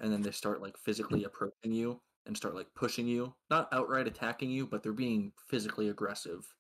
and 0.01 0.13
then 0.13 0.23
they 0.23 0.31
start 0.31 0.63
like 0.63 0.77
physically 0.79 1.25
approaching 1.25 1.73
you 1.73 2.01
and 2.27 2.37
start 2.37 2.55
like 2.55 2.69
pushing 2.75 3.07
you, 3.07 3.35
not 3.51 3.69
outright 3.73 4.07
attacking 4.07 4.51
you, 4.51 4.67
but 4.67 4.83
they're 4.83 4.93
being 4.93 5.33
physically 5.49 5.89
aggressive. 5.89 6.53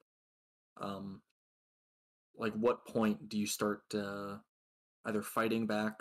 Um, 0.80 1.22
like 2.36 2.52
what 2.54 2.86
point 2.86 3.28
do 3.28 3.38
you 3.38 3.46
start 3.46 3.82
uh, 3.94 4.36
either 5.04 5.22
fighting 5.22 5.66
back 5.66 5.94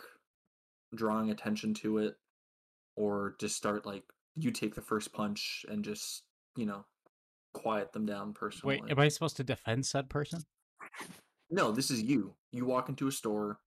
drawing 0.95 1.29
attention 1.29 1.73
to 1.73 1.99
it 1.99 2.15
or 2.95 3.35
just 3.39 3.55
start 3.55 3.85
like 3.85 4.03
you 4.35 4.51
take 4.51 4.73
the 4.75 4.81
first 4.81 5.13
punch 5.13 5.65
and 5.69 5.83
just 5.83 6.23
you 6.55 6.65
know 6.65 6.85
quiet 7.53 7.91
them 7.93 8.05
down 8.05 8.33
personally 8.33 8.79
Wait, 8.81 8.91
am 8.91 8.99
I 8.99 9.07
supposed 9.07 9.37
to 9.37 9.43
defend 9.43 9.85
said 9.85 10.09
person? 10.09 10.41
no 11.51 11.71
this 11.71 11.91
is 11.91 12.01
you 12.01 12.33
you 12.51 12.65
walk 12.65 12.89
into 12.89 13.07
a 13.07 13.11
store 13.11 13.59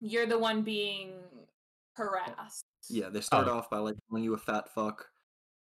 You're 0.00 0.26
the 0.26 0.38
one 0.38 0.62
being 0.62 1.12
harassed. 1.96 2.64
yeah 2.90 3.08
they 3.08 3.20
start 3.20 3.48
Oh. 3.48 3.56
off 3.58 3.70
by 3.70 3.78
like 3.78 3.94
calling 4.08 4.24
you 4.24 4.34
a 4.34 4.38
fat 4.38 4.68
fuck 4.74 5.06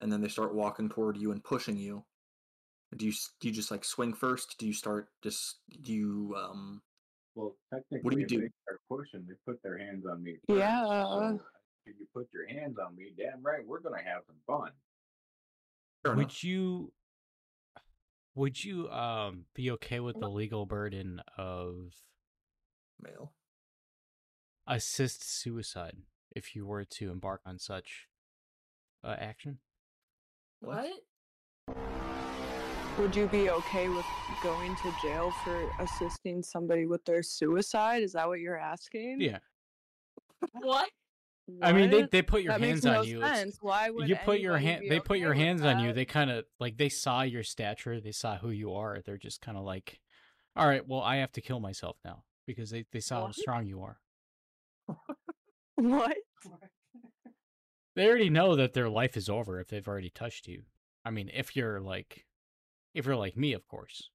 and 0.01 0.11
then 0.11 0.21
they 0.21 0.27
start 0.27 0.53
walking 0.53 0.89
toward 0.89 1.17
you 1.17 1.31
and 1.31 1.43
pushing 1.43 1.77
you 1.77 2.03
do 2.97 3.05
you 3.07 3.13
do 3.39 3.47
you 3.47 3.53
just 3.53 3.71
like 3.71 3.83
swing 3.83 4.13
first 4.13 4.57
do 4.59 4.67
you 4.67 4.73
start 4.73 5.07
just 5.23 5.59
do 5.81 5.93
you 5.93 6.35
um 6.37 6.81
Well, 7.35 7.55
technically, 7.73 8.15
you 8.17 8.21
if 8.23 8.27
do? 8.27 8.41
they 8.41 8.49
start 8.63 8.79
pushing, 8.89 9.25
they 9.27 9.35
put 9.45 9.61
their 9.63 9.77
hands 9.77 10.05
on 10.05 10.23
me. 10.23 10.37
Yeah. 10.47 10.85
so 10.85 11.39
if 11.85 11.95
you 11.99 12.07
put 12.13 12.27
your 12.33 12.47
hands 12.47 12.77
on 12.79 12.95
me, 12.95 13.11
damn 13.17 13.41
right, 13.43 13.65
we're 13.65 13.79
gonna 13.81 14.01
have 14.03 14.23
some 14.27 14.37
fun. 14.47 14.71
fair 16.03 16.13
enough. 16.13 16.25
Would 16.25 16.43
you 16.43 16.93
would 18.35 18.63
you 18.63 18.89
um 18.89 19.45
be 19.53 19.71
okay 19.71 19.99
with 19.99 20.19
the 20.19 20.29
legal 20.29 20.65
burden 20.65 21.21
of 21.37 21.93
male 23.01 23.33
assist 24.67 25.23
suicide 25.23 25.97
if 26.35 26.55
you 26.55 26.65
were 26.65 26.83
to 26.83 27.11
embark 27.11 27.41
on 27.45 27.57
such 27.57 28.07
uh, 29.03 29.15
action? 29.17 29.59
What? 30.59 30.91
Would 32.99 33.15
you 33.15 33.27
be 33.27 33.49
okay 33.49 33.89
with 33.89 34.05
going 34.43 34.75
to 34.75 34.93
jail 35.01 35.31
for 35.43 35.69
assisting 35.79 36.43
somebody 36.43 36.85
with 36.85 37.03
their 37.05 37.23
suicide? 37.23 38.03
Is 38.03 38.13
that 38.13 38.27
what 38.27 38.39
you're 38.39 38.57
asking? 38.57 39.17
Yeah. 39.19 39.39
What? 40.61 40.89
I 41.61 41.73
mean, 41.73 41.91
they 41.91 42.07
they 42.11 42.21
put 42.21 42.41
your 42.41 42.53
that 42.53 42.61
hands 42.61 42.83
makes 42.83 42.95
no 42.95 42.99
on 43.01 43.07
you. 43.07 43.17
It's- 43.17 43.37
sense. 43.37 43.57
Why 43.61 43.89
would 43.89 44.09
you 44.09 44.15
put 44.15 44.39
your 44.39 44.57
hand 44.57 44.81
be 44.81 44.89
they 44.89 44.99
put 44.99 45.19
your 45.19 45.29
with 45.29 45.37
hands 45.37 45.61
on 45.63 45.79
you 45.79 45.93
they 45.93 46.05
kind 46.05 46.31
of 46.31 46.45
like 46.59 46.77
they 46.77 46.89
saw 46.89 47.21
your 47.21 47.43
stature 47.43 47.99
they 48.01 48.11
saw 48.11 48.37
who 48.37 48.49
you 48.49 48.73
are 48.73 48.99
they're 49.05 49.17
just 49.17 49.41
kind 49.41 49.57
of 49.57 49.63
like 49.63 49.99
all 50.55 50.67
right 50.67 50.87
well 50.87 51.01
i 51.01 51.17
have 51.17 51.31
to 51.33 51.41
kill 51.41 51.59
myself 51.59 51.97
now 52.03 52.23
because 52.47 52.71
they, 52.71 52.85
they 52.91 52.99
saw 52.99 53.27
how 53.27 53.31
strong 53.31 53.65
you 53.67 53.81
are 53.83 53.99
What? 55.75 56.15
They 57.95 58.07
already 58.07 58.29
know 58.29 58.55
that 58.55 58.73
their 58.73 58.89
life 58.89 59.15
is 59.17 59.29
over 59.29 59.59
if 59.59 59.67
they've 59.67 59.87
already 59.87 60.09
touched 60.09 60.47
you 60.47 60.63
i 61.05 61.09
mean 61.09 61.29
if 61.33 61.55
you're 61.55 61.79
like 61.79 62.25
if 62.93 63.05
you're 63.05 63.15
like 63.15 63.35
me 63.37 63.53
of 63.53 63.67
course 63.67 64.09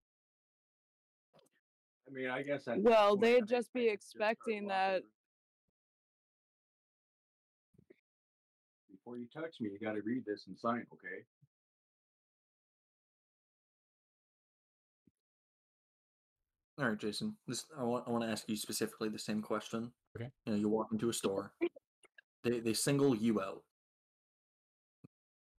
I 2.08 2.12
mean, 2.12 2.28
I 2.28 2.42
guess. 2.42 2.66
at 2.66 2.80
Well, 2.82 3.10
point, 3.10 3.20
they'd 3.20 3.46
just 3.46 3.72
be 3.72 3.82
they 3.84 3.90
could 3.90 4.02
start 4.02 4.32
expecting 4.32 4.64
walking 4.64 4.68
that- 4.68 5.02
Before 8.90 9.16
you 9.16 9.26
touch 9.32 9.60
me, 9.60 9.70
you 9.70 9.78
got 9.78 9.92
to 9.94 10.02
read 10.02 10.24
this 10.26 10.48
and 10.48 10.58
sign, 10.58 10.84
okay? 10.92 11.24
All 16.78 16.88
right, 16.88 16.98
Jason. 16.98 17.36
This 17.46 17.66
I 17.78 17.82
want 17.84 18.04
I 18.08 18.10
want 18.10 18.24
to 18.24 18.30
ask 18.30 18.48
you 18.48 18.56
specifically 18.56 19.08
the 19.08 19.18
same 19.18 19.42
question. 19.42 19.92
Okay. 20.16 20.30
You 20.46 20.52
know, 20.52 20.58
you 20.58 20.68
walk 20.68 20.88
into 20.92 21.08
a 21.10 21.12
store. 21.12 21.52
They 22.42 22.60
they 22.60 22.72
single 22.74 23.14
you 23.14 23.40
out. 23.40 23.62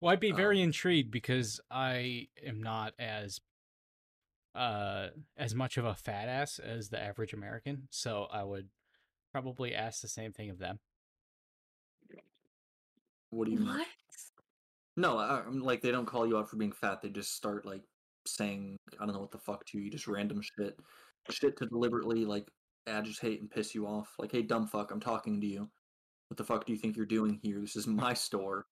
well 0.01 0.13
i'd 0.13 0.21
be 0.21 0.33
very 0.33 0.59
Um, 0.59 0.65
intrigued 0.69 1.11
because 1.11 1.61
i 1.71 2.29
am 2.47 2.63
not 2.63 2.95
as 2.99 3.41
uh 4.55 5.09
as 5.37 5.55
much 5.55 5.77
of 5.77 5.85
a 5.85 5.95
fat 5.95 6.29
ass 6.29 6.59
as 6.59 6.89
the 6.89 7.01
average 7.01 7.33
american 7.33 7.87
so 7.91 8.27
i 8.33 8.43
would 8.43 8.69
probably 9.33 9.75
ask 9.75 10.01
the 10.01 10.09
same 10.09 10.33
thing 10.33 10.51
of 10.51 10.59
them 10.59 10.79
What 13.31 13.45
do 13.47 13.53
you 13.53 13.61
mean? 13.61 13.85
No, 14.97 15.19
I'm 15.19 15.61
like 15.61 15.83
they 15.83 15.93
don't 15.93 16.05
call 16.07 16.27
you 16.27 16.37
out 16.37 16.51
for 16.51 16.57
being 16.57 16.73
fat. 16.73 17.01
They 17.01 17.11
just 17.11 17.35
start 17.37 17.65
like 17.65 17.83
saying 18.27 18.77
I 18.99 19.05
don't 19.07 19.15
know 19.15 19.21
what 19.21 19.31
the 19.31 19.39
fuck 19.39 19.65
to 19.67 19.79
you, 19.79 19.89
just 19.89 20.09
random 20.09 20.41
shit, 20.43 20.77
shit 21.31 21.57
to 21.59 21.67
deliberately 21.67 22.25
like 22.25 22.49
agitate 22.89 23.41
and 23.41 23.49
piss 23.51 23.73
you 23.73 23.87
off. 23.87 24.13
Like, 24.19 24.33
hey, 24.33 24.43
dumb 24.43 24.67
fuck, 24.67 24.91
I'm 24.91 24.99
talking 25.01 25.41
to 25.41 25.47
you. 25.47 25.71
What 26.31 26.37
the 26.37 26.45
fuck 26.45 26.65
do 26.65 26.73
you 26.73 26.79
think 26.79 26.97
you're 26.97 27.07
doing 27.07 27.41
here? 27.43 27.61
This 27.61 27.75
is 27.75 27.89
my 27.89 28.15
store. 28.15 28.67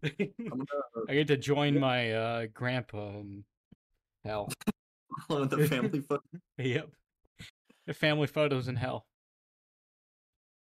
Gonna 0.03 0.65
I 1.09 1.15
get 1.15 1.27
to 1.29 1.37
join 1.37 1.81
my 1.81 2.13
uh 2.13 2.47
grandpa 2.53 3.19
in 3.19 3.45
hell. 4.25 4.53
the 5.29 5.67
family 5.69 6.01
foot. 6.01 6.23
Yep. 6.59 6.89
The 7.87 7.95
family 7.95 8.27
photos 8.27 8.67
in 8.69 8.77
hell. 8.77 9.07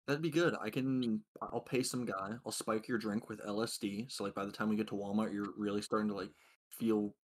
That'd 0.06 0.22
be 0.22 0.30
good. 0.30 0.54
I 0.60 0.70
can. 0.70 1.22
I'll 1.40 1.60
pay 1.60 1.82
some 1.82 2.04
guy. 2.04 2.32
I'll 2.44 2.52
spike 2.52 2.88
your 2.88 2.98
drink 2.98 3.28
with 3.28 3.40
LSD. 3.40 4.10
So 4.12 4.24
like 4.24 4.34
by 4.34 4.44
the 4.44 4.52
time 4.52 4.68
we 4.68 4.76
get 4.76 4.88
to 4.88 4.94
Walmart, 4.94 5.32
you're 5.32 5.52
really 5.56 5.82
starting 5.82 6.08
to 6.08 6.14
like 6.14 6.30
feel 6.70 7.14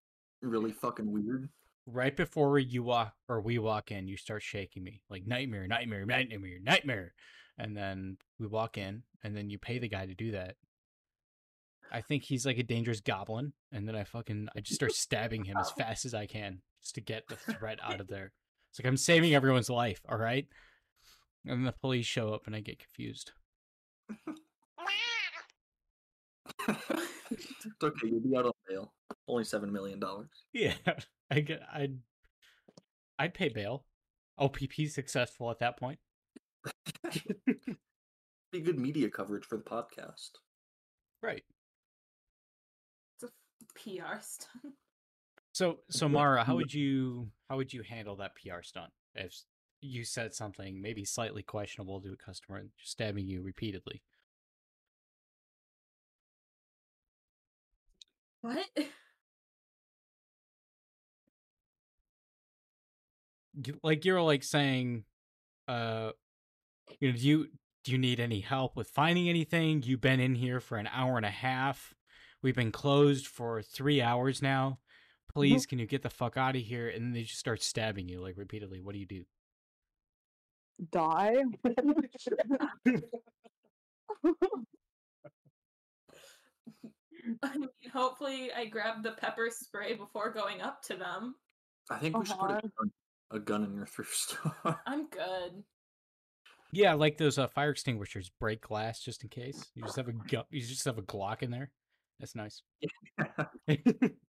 really 0.41 0.71
fucking 0.71 1.11
weird. 1.11 1.49
Right 1.85 2.15
before 2.15 2.57
you 2.59 2.83
walk 2.83 3.13
or 3.27 3.41
we 3.41 3.59
walk 3.59 3.91
in, 3.91 4.07
you 4.07 4.17
start 4.17 4.41
shaking 4.41 4.83
me 4.83 5.01
like 5.09 5.27
nightmare, 5.27 5.67
nightmare, 5.67 6.05
nightmare, 6.05 6.59
nightmare. 6.61 7.13
And 7.57 7.77
then 7.77 8.17
we 8.39 8.47
walk 8.47 8.77
in 8.77 9.03
and 9.23 9.35
then 9.35 9.49
you 9.49 9.59
pay 9.59 9.77
the 9.77 9.89
guy 9.89 10.05
to 10.05 10.15
do 10.15 10.31
that. 10.31 10.55
I 11.91 12.01
think 12.01 12.23
he's 12.23 12.45
like 12.45 12.57
a 12.57 12.63
dangerous 12.63 13.01
goblin, 13.01 13.51
and 13.71 13.85
then 13.85 13.95
I 13.95 14.05
fucking 14.05 14.47
I 14.55 14.61
just 14.61 14.75
start 14.75 14.93
stabbing 14.93 15.43
him 15.43 15.57
as 15.57 15.71
fast 15.77 16.05
as 16.05 16.13
I 16.13 16.25
can 16.25 16.61
just 16.81 16.95
to 16.95 17.01
get 17.01 17.27
the 17.27 17.35
threat 17.35 17.79
out 17.83 17.99
of 17.99 18.07
there. 18.07 18.31
It's 18.69 18.79
like 18.79 18.87
I'm 18.87 18.97
saving 18.97 19.35
everyone's 19.35 19.69
life, 19.69 19.99
all 20.07 20.17
right? 20.17 20.47
And 21.45 21.59
then 21.59 21.63
the 21.63 21.71
police 21.71 22.05
show 22.05 22.33
up 22.33 22.45
and 22.45 22.55
I 22.55 22.59
get 22.59 22.79
confused. 22.79 23.31
it's 27.31 27.65
okay. 27.83 28.07
You'll 28.07 28.19
be 28.19 28.35
out 28.35 28.45
on 28.45 28.51
bail. 28.67 28.93
Only 29.27 29.43
seven 29.43 29.71
million 29.71 29.99
dollars. 29.99 30.29
Yeah, 30.53 30.73
I 31.31 31.39
get 31.39 31.61
I'd 31.73 31.97
I'd 33.17 33.33
pay 33.33 33.49
bail. 33.49 33.85
OPP 34.37 34.87
successful 34.87 35.51
at 35.51 35.59
that 35.59 35.77
point. 35.77 35.99
Be 38.51 38.59
good 38.59 38.79
media 38.79 39.09
coverage 39.09 39.45
for 39.45 39.57
the 39.57 39.63
podcast. 39.63 40.31
Right. 41.21 41.43
It's 43.21 43.31
a 43.31 43.73
PR 43.79 44.19
stunt. 44.21 44.75
So 45.53 45.79
so 45.89 46.09
Mara, 46.09 46.43
how 46.43 46.55
would 46.55 46.73
you 46.73 47.29
how 47.49 47.57
would 47.57 47.73
you 47.73 47.83
handle 47.83 48.15
that 48.17 48.31
PR 48.35 48.61
stunt 48.61 48.91
if 49.15 49.35
you 49.81 50.03
said 50.03 50.33
something 50.33 50.81
maybe 50.81 51.03
slightly 51.03 51.43
questionable 51.43 51.99
to 52.01 52.13
a 52.13 52.15
customer 52.15 52.57
and 52.57 52.69
stabbing 52.81 53.27
you 53.27 53.41
repeatedly? 53.41 54.01
What? 58.41 58.65
Like 63.83 64.05
you're 64.05 64.21
like 64.21 64.43
saying, 64.43 65.03
uh, 65.67 66.11
you 66.99 67.11
know, 67.11 67.17
do 67.17 67.27
you 67.27 67.47
do 67.83 67.91
you 67.91 67.97
need 67.97 68.19
any 68.19 68.39
help 68.39 68.75
with 68.75 68.87
finding 68.89 69.29
anything? 69.29 69.83
You've 69.83 70.01
been 70.01 70.19
in 70.19 70.35
here 70.35 70.59
for 70.59 70.77
an 70.77 70.87
hour 70.91 71.17
and 71.17 71.25
a 71.25 71.31
half. 71.31 71.93
We've 72.41 72.55
been 72.55 72.71
closed 72.71 73.27
for 73.27 73.61
three 73.61 74.01
hours 74.01 74.41
now. 74.41 74.79
Please, 75.31 75.65
can 75.65 75.79
you 75.79 75.85
get 75.85 76.01
the 76.01 76.09
fuck 76.09 76.37
out 76.37 76.55
of 76.55 76.61
here? 76.61 76.89
And 76.89 77.05
then 77.05 77.13
they 77.13 77.23
just 77.23 77.39
start 77.39 77.61
stabbing 77.61 78.07
you 78.07 78.21
like 78.21 78.37
repeatedly. 78.37 78.81
What 78.81 78.93
do 78.93 78.99
you 78.99 79.05
do? 79.05 79.23
Die. 80.91 81.43
I 87.43 87.57
mean, 87.57 87.69
hopefully, 87.93 88.51
I 88.55 88.65
grab 88.65 89.03
the 89.03 89.11
pepper 89.11 89.49
spray 89.51 89.93
before 89.93 90.31
going 90.31 90.61
up 90.61 90.81
to 90.83 90.95
them. 90.95 91.35
I 91.89 91.97
think 91.99 92.17
we 92.17 92.25
should 92.25 92.37
put 92.39 92.49
a 92.51 92.53
Uh-huh. 92.55 92.67
gun, 92.79 92.91
a 93.31 93.39
gun 93.39 93.63
in 93.63 93.75
your 93.75 93.85
thrift 93.85 94.13
store. 94.15 94.81
I'm 94.87 95.07
good. 95.07 95.63
Yeah, 96.71 96.93
like 96.93 97.17
those 97.17 97.37
uh, 97.37 97.47
fire 97.47 97.71
extinguishers 97.71 98.31
break 98.39 98.61
glass 98.61 99.01
just 99.01 99.23
in 99.23 99.29
case. 99.29 99.69
You 99.75 99.83
just 99.83 99.97
have 99.97 100.07
a 100.07 100.13
gu- 100.13 100.43
you 100.49 100.61
just 100.61 100.85
have 100.85 100.97
a 100.97 101.01
Glock 101.03 101.43
in 101.43 101.51
there. 101.51 101.69
That's 102.19 102.33
nice. 102.35 102.61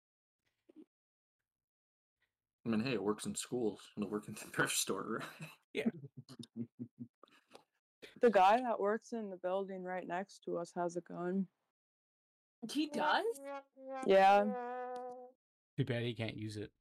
I 2.66 2.70
mean, 2.70 2.80
hey, 2.80 2.94
it 2.94 3.04
works 3.04 3.26
in 3.26 3.36
schools. 3.36 3.82
It'll 3.98 4.10
work 4.10 4.28
in 4.28 4.34
the 4.34 4.40
thrift 4.54 4.76
store, 4.76 5.20
right? 5.76 5.92
the 8.22 8.30
guy 8.30 8.62
that 8.62 8.80
works 8.80 9.12
in 9.14 9.30
the 9.30 9.38
building 9.38 9.84
right 9.84 10.08
next 10.08 10.44
to 10.46 10.58
us 10.58 10.72
has 10.76 10.96
a 10.96 11.02
gun. 11.02 11.48
He 12.72 12.88
does? 12.88 13.26
Yeah. 14.06 14.46
Too 15.78 15.84
bad 15.84 16.04
he 16.04 16.14
can't 16.14 16.38
use 16.38 16.56
it. 16.56 16.72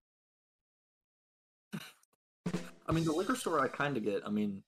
I 2.86 2.92
mean, 2.92 3.04
the 3.04 3.12
liquor 3.12 3.36
store 3.36 3.60
I 3.60 3.68
kind 3.68 3.96
of 3.96 4.04
get. 4.04 4.22
I 4.26 4.30
mean, 4.30 4.62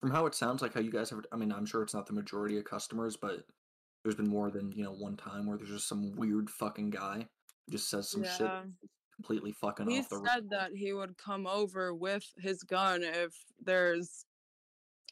from 0.00 0.10
how 0.10 0.26
it 0.26 0.34
sounds 0.34 0.60
like 0.60 0.74
how 0.74 0.80
you 0.80 0.90
guys 0.90 1.10
have. 1.10 1.20
I 1.32 1.36
mean, 1.36 1.50
I'm 1.50 1.66
sure 1.66 1.82
it's 1.82 1.94
not 1.94 2.06
the 2.06 2.12
majority 2.12 2.58
of 2.58 2.64
customers, 2.64 3.16
but 3.16 3.44
there's 4.02 4.16
been 4.16 4.28
more 4.28 4.50
than 4.50 4.70
you 4.72 4.84
know 4.84 4.92
one 4.92 5.16
time 5.16 5.46
where 5.46 5.56
there's 5.56 5.70
just 5.70 5.88
some 5.88 6.14
weird 6.14 6.50
fucking 6.50 6.90
guy 6.90 7.18
who 7.20 7.24
just 7.70 7.88
says 7.90 8.10
some 8.10 8.22
shit 8.24 8.40
Yeah. 8.40 8.62
that's 8.64 8.92
completely 9.16 9.52
fucking 9.52 9.88
He 9.88 10.00
off 10.00 10.08
the. 10.08 10.22
said 10.26 10.50
that 10.50 10.72
he 10.74 10.92
would 10.92 11.16
come 11.16 11.46
over 11.46 11.94
with 11.94 12.24
his 12.38 12.62
gun 12.62 13.02
if 13.02 13.32
there's 13.62 14.24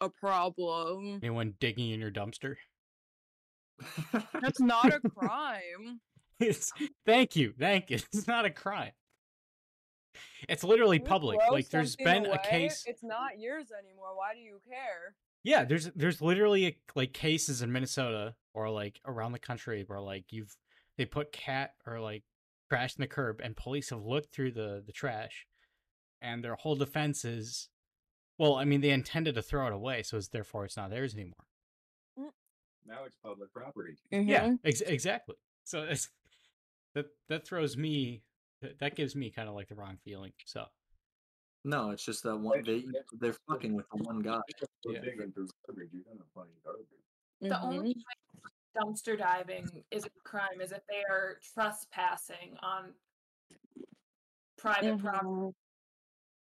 a 0.01 0.09
problem. 0.09 1.21
Anyone 1.23 1.55
digging 1.61 1.91
in 1.91 2.01
your 2.01 2.11
dumpster? 2.11 2.57
That's 4.41 4.61
not 4.61 4.93
a 4.93 5.01
crime. 5.17 6.01
It's 6.41 6.73
thank 7.07 7.37
you, 7.37 7.53
thank 7.59 7.91
you. 7.91 7.99
It's 8.13 8.27
not 8.27 8.45
a 8.45 8.51
crime. 8.51 8.93
It's 10.49 10.63
literally 10.65 10.99
You 10.99 11.05
public. 11.05 11.39
Like 11.51 11.71
there's 11.71 11.97
been 11.97 12.27
a 12.27 12.39
case. 12.39 12.85
It's 12.87 13.03
not 13.03 13.39
yours 13.39 13.67
anymore. 13.79 14.17
Why 14.17 14.35
do 14.35 14.41
you 14.41 14.59
care? 14.69 15.15
Yeah, 15.45 15.65
there's 15.65 15.87
there's 15.97 16.21
literally 16.21 16.67
a, 16.67 16.77
like 16.95 17.13
cases 17.13 17.63
in 17.63 17.73
Minnesota 17.73 18.35
or 18.55 18.69
like 18.71 19.01
around 19.07 19.33
the 19.33 19.39
country 19.39 19.85
where 19.87 20.01
like 20.01 20.27
you've 20.31 20.55
they 20.99 21.05
put 21.07 21.33
cat 21.33 21.73
or 21.87 21.99
like 22.01 22.23
trash 22.73 22.97
in 22.97 23.03
the 23.03 23.07
curb 23.07 23.41
and 23.43 23.55
police 23.55 23.91
have 23.91 24.03
looked 24.03 24.33
through 24.35 24.51
the 24.53 24.83
the 24.87 24.93
trash 24.93 25.47
and 26.23 26.43
their 26.43 26.55
whole 26.55 26.75
defense 26.75 27.23
is 27.25 27.69
well, 28.39 28.55
I 28.57 28.65
mean 28.65 28.81
they 28.81 28.91
intended 28.91 29.35
to 29.35 29.43
throw 29.43 29.67
it 29.67 29.73
away, 29.75 30.03
so 30.03 30.17
it's 30.17 30.29
therefore 30.29 30.65
it's 30.65 30.77
not 30.77 30.89
theirs 30.91 31.15
anymore. 31.15 31.45
Now 32.87 33.05
it's 33.05 33.17
public 33.23 33.53
property. 33.53 33.97
Yeah, 34.11 34.49
Mhm. 34.49 34.59
ex- 34.65 34.81
exactly. 34.81 35.37
So 35.65 35.83
it's 35.85 36.09
that 36.95 37.07
that 37.29 37.47
throws 37.47 37.77
me 37.77 38.23
that- 38.61 38.79
that 38.79 38.97
gives 38.97 39.15
me 39.15 39.31
kind 39.31 39.49
of 39.49 39.55
like 39.55 39.69
the 39.69 39.75
wrong 39.75 39.99
feeling. 39.99 40.33
So 40.47 40.67
no, 41.65 41.91
it's 41.91 42.05
just 42.05 42.23
that 42.25 42.37
one. 42.37 42.63
They 42.65 42.87
they're 43.21 43.37
fucking 43.49 43.75
with 43.75 43.87
the 43.91 43.99
one 43.99 44.21
guy. 44.21 44.41
Yeah. 44.85 45.01
dig 45.01 45.21
into 45.21 45.47
garbage, 45.67 45.91
you're 45.93 46.03
gonna 46.05 46.25
find 46.35 46.51
garbage. 46.65 46.87
The 47.41 47.61
only 47.61 47.95
time 47.95 48.43
dumpster 48.77 49.19
diving 49.19 49.85
is 49.91 50.05
a 50.05 50.11
crime 50.25 50.61
is 50.61 50.73
if 50.73 50.83
they 50.89 51.05
are 51.09 51.39
trespassing 51.55 52.57
on 52.63 52.95
private 54.57 54.99
property. 54.99 55.27
Mhm. 55.27 55.55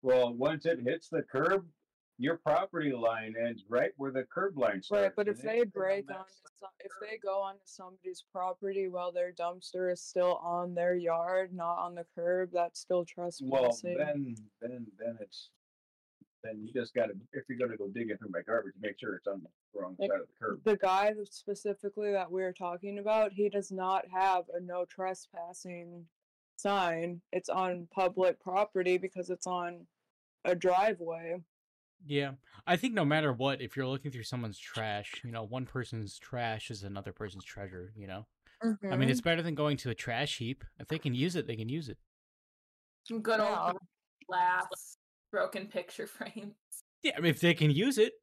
Well, 0.02 0.34
once 0.34 0.66
it 0.66 0.80
hits 0.82 1.10
the 1.10 1.24
curb, 1.24 1.68
your 2.18 2.38
property 2.38 2.94
line 2.94 3.35
ends 3.35 3.66
right 3.68 3.92
where 3.98 4.11
the 4.11 4.24
curb 4.26 4.58
line 4.58 4.82
starts. 4.82 5.03
Right, 5.03 5.16
but 5.16 5.27
if 5.27 5.40
and 5.40 5.50
they 5.50 5.64
break 5.66 6.10
on 6.10 6.18
break 6.18 6.27
that 6.27 6.27
some, 6.60 6.69
if 6.80 6.92
they 7.02 7.18
go 7.18 7.42
onto 7.42 7.66
somebody's 7.66 8.22
property 8.32 8.88
while 8.88 9.11
their 9.11 9.34
dumpster 9.34 9.92
is 9.92 10.02
still 10.02 10.35
on 10.38 10.74
their 10.74 10.95
yard, 10.95 11.53
not 11.53 11.77
on 11.77 11.95
the 11.95 12.06
curb, 12.16 12.52
that's 12.53 12.80
still 12.80 13.03
trespassing. 13.03 13.50
Well, 13.50 13.77
then, 13.84 14.35
then, 14.61 14.92
then 14.98 15.18
it's, 15.19 15.50
then 16.45 16.61
you 16.65 16.72
just 16.74 16.93
gotta, 16.93 17.14
if 17.33 17.43
you're 17.49 17.57
gonna 17.57 17.77
go 17.77 17.88
digging 17.88 18.17
through 18.17 18.30
my 18.32 18.41
garbage, 18.41 18.74
make 18.80 18.99
sure 18.99 19.15
it's 19.15 19.27
on 19.27 19.41
the 19.41 19.80
wrong 19.80 19.95
Like, 19.99 20.11
side 20.11 20.22
of 20.22 20.27
the 20.27 20.33
curb. 20.45 20.61
the 20.64 20.77
guy 20.77 21.14
that 21.14 21.33
specifically 21.33 22.11
that 22.11 22.32
we're 22.32 22.53
talking 22.53 22.99
about, 22.99 23.33
he 23.33 23.49
does 23.49 23.72
not 23.72 24.06
have 24.14 24.45
a 24.53 24.59
no 24.59 24.85
trespassing 24.85 26.06
sign. 26.57 27.22
It's 27.32 27.49
on 27.49 27.88
public 27.91 28.40
property 28.40 28.98
because 28.98 29.30
it's 29.30 29.48
on 29.48 29.88
a 30.45 30.56
driveway. 30.56 31.41
Yeah. 32.06 32.33
I 32.67 32.75
think 32.75 32.93
no 32.93 33.03
matter 33.06 33.33
what, 33.33 33.61
if 33.61 33.75
you're 33.75 33.88
looking 33.88 34.11
through 34.11 34.24
someone's 34.24 34.59
trash, 34.59 35.22
you 35.24 35.32
know, 35.32 35.43
one 35.43 35.65
person's 35.65 36.19
trash 36.19 36.69
is 36.69 36.83
another 36.83 37.11
person's 37.11 37.43
treasure, 37.43 37.91
you 37.95 38.06
know? 38.07 38.27
I 38.61 38.67
Mm-hmm. 38.67 38.99
mean, 38.99 39.09
it's 39.09 39.22
better 39.22 39.41
than 39.41 39.56
going 39.56 39.77
to 39.77 39.90
a 39.90 39.95
trash 39.95 40.38
heap. 40.38 40.64
If 40.80 40.88
they 40.88 40.98
can 40.99 41.14
use 41.14 41.35
it, 41.35 41.45
they 41.48 41.56
can 41.56 41.69
use 41.69 41.90
it. 41.90 41.98
Good 43.09 43.40
old 43.40 43.49
Yeah. 43.49 43.72
glass, 44.27 44.98
broken 45.35 45.67
picture 45.67 46.07
frames. 46.17 46.55
Yeah, 47.03 47.11
I 47.17 47.19
mean, 47.19 47.31
if 47.31 47.41
they 47.41 47.53
can 47.53 47.72
use 47.72 47.97
it, 47.97 48.14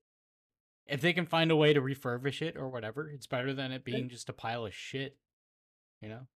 if 0.86 1.02
they 1.02 1.12
can 1.12 1.26
find 1.26 1.50
a 1.50 1.56
way 1.56 1.74
to 1.74 1.80
refurbish 1.80 2.40
it 2.40 2.56
or 2.56 2.70
whatever, 2.70 3.08
it's 3.08 3.26
better 3.26 3.52
than 3.52 3.70
it 3.70 3.84
being 3.84 4.08
just 4.08 4.30
a 4.30 4.32
pile 4.32 4.64
of 4.64 4.74
shit, 4.74 5.16
you 6.00 6.08
know? 6.08 6.26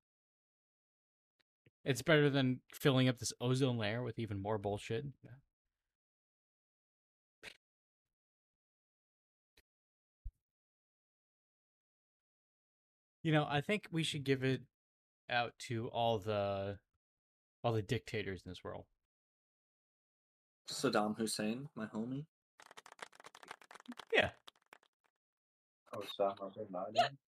It's 1.84 2.02
better 2.02 2.28
than 2.28 2.60
filling 2.72 3.08
up 3.08 3.18
this 3.18 3.32
ozone 3.40 3.78
layer 3.78 4.02
with 4.02 4.18
even 4.18 4.42
more 4.42 4.58
bullshit. 4.58 5.04
Yeah. 5.24 5.30
You 13.22 13.32
know, 13.32 13.46
I 13.48 13.60
think 13.60 13.86
we 13.90 14.02
should 14.02 14.24
give 14.24 14.44
it 14.44 14.62
out 15.28 15.52
to 15.68 15.88
all 15.88 16.18
the 16.18 16.78
all 17.64 17.72
the 17.72 17.82
dictators 17.82 18.42
in 18.44 18.50
this 18.50 18.62
world. 18.62 18.84
Saddam 20.70 21.16
Hussein, 21.16 21.68
my 21.74 21.86
homie. 21.86 22.24
Yeah. 24.12 24.30
Osama 25.94 26.52
bin 26.54 26.66
Laden. 26.70 27.18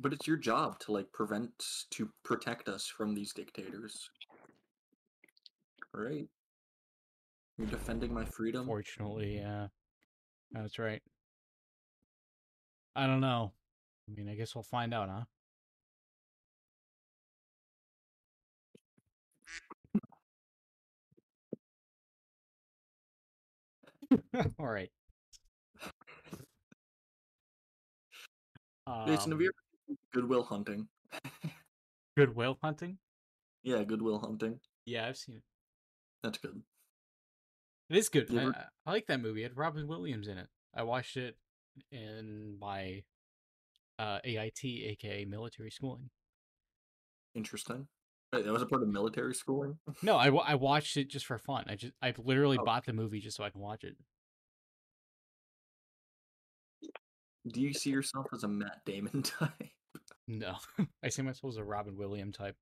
But 0.00 0.12
it's 0.12 0.26
your 0.26 0.36
job 0.36 0.78
to 0.80 0.92
like 0.92 1.10
prevent 1.12 1.50
to 1.90 2.10
protect 2.24 2.68
us 2.68 2.86
from 2.86 3.14
these 3.14 3.32
dictators. 3.32 4.10
Right? 5.94 6.28
You're 7.56 7.66
defending 7.66 8.12
my 8.12 8.24
freedom. 8.24 8.66
Fortunately, 8.66 9.38
yeah. 9.38 9.68
That's 10.52 10.78
right. 10.78 11.02
I 12.94 13.06
don't 13.06 13.20
know. 13.20 13.52
I 14.08 14.14
mean, 14.14 14.28
I 14.28 14.34
guess 14.34 14.54
we'll 14.54 14.62
find 14.62 14.94
out, 14.94 15.08
huh? 15.08 15.24
All 24.58 24.66
right. 24.68 24.90
Jason, 29.06 29.32
have 29.32 29.32
Um, 29.32 29.40
you 29.40 29.50
ever 29.90 29.96
Good 30.14 30.28
Will 30.28 30.42
Hunting? 30.42 30.88
good 32.16 32.34
whale 32.34 32.58
hunting? 32.62 32.98
yeah, 33.62 33.82
Good 33.84 34.02
Will 34.02 34.18
Hunting. 34.18 34.58
Yeah, 34.86 35.06
I've 35.06 35.16
seen 35.16 35.36
it. 35.36 35.42
That's 36.22 36.38
good. 36.38 36.62
It 37.90 37.96
is 37.96 38.08
good. 38.08 38.28
You 38.30 38.38
I, 38.38 38.42
ever- 38.44 38.56
I- 38.56 38.64
I 38.86 38.92
like 38.92 39.06
that 39.06 39.20
movie. 39.20 39.42
It 39.44 39.50
had 39.50 39.56
Robin 39.56 39.86
Williams 39.86 40.26
in 40.28 40.38
it. 40.38 40.48
I 40.74 40.82
watched 40.82 41.16
it 41.16 41.36
in 41.92 42.56
my 42.60 43.02
uh, 43.98 44.18
AIT, 44.24 44.64
aka 44.64 45.24
military 45.26 45.70
schooling. 45.70 46.10
Interesting. 47.34 47.88
Wait, 48.32 48.44
that 48.44 48.52
was 48.52 48.62
a 48.62 48.66
part 48.66 48.82
of 48.82 48.88
military 48.88 49.34
schooling? 49.34 49.78
No, 50.02 50.16
I, 50.16 50.28
I 50.52 50.54
watched 50.54 50.96
it 50.96 51.08
just 51.08 51.26
for 51.26 51.38
fun. 51.38 51.64
I 51.68 51.76
just 51.76 51.92
I 52.02 52.12
literally 52.18 52.58
Oh. 52.60 52.64
bought 52.64 52.84
the 52.84 52.92
movie 52.92 53.20
just 53.20 53.36
so 53.36 53.44
I 53.44 53.50
can 53.50 53.60
watch 53.60 53.84
it. 53.84 53.96
Do 57.46 57.62
you 57.62 57.72
see 57.72 57.90
yourself 57.90 58.26
as 58.34 58.44
a 58.44 58.48
Matt 58.48 58.84
Damon 58.84 59.22
type? 59.22 59.52
No, 60.26 60.56
I 61.02 61.08
see 61.08 61.22
myself 61.22 61.54
as 61.54 61.56
a 61.56 61.64
Robin 61.64 61.96
Williams 61.96 62.36
type. 62.36 62.56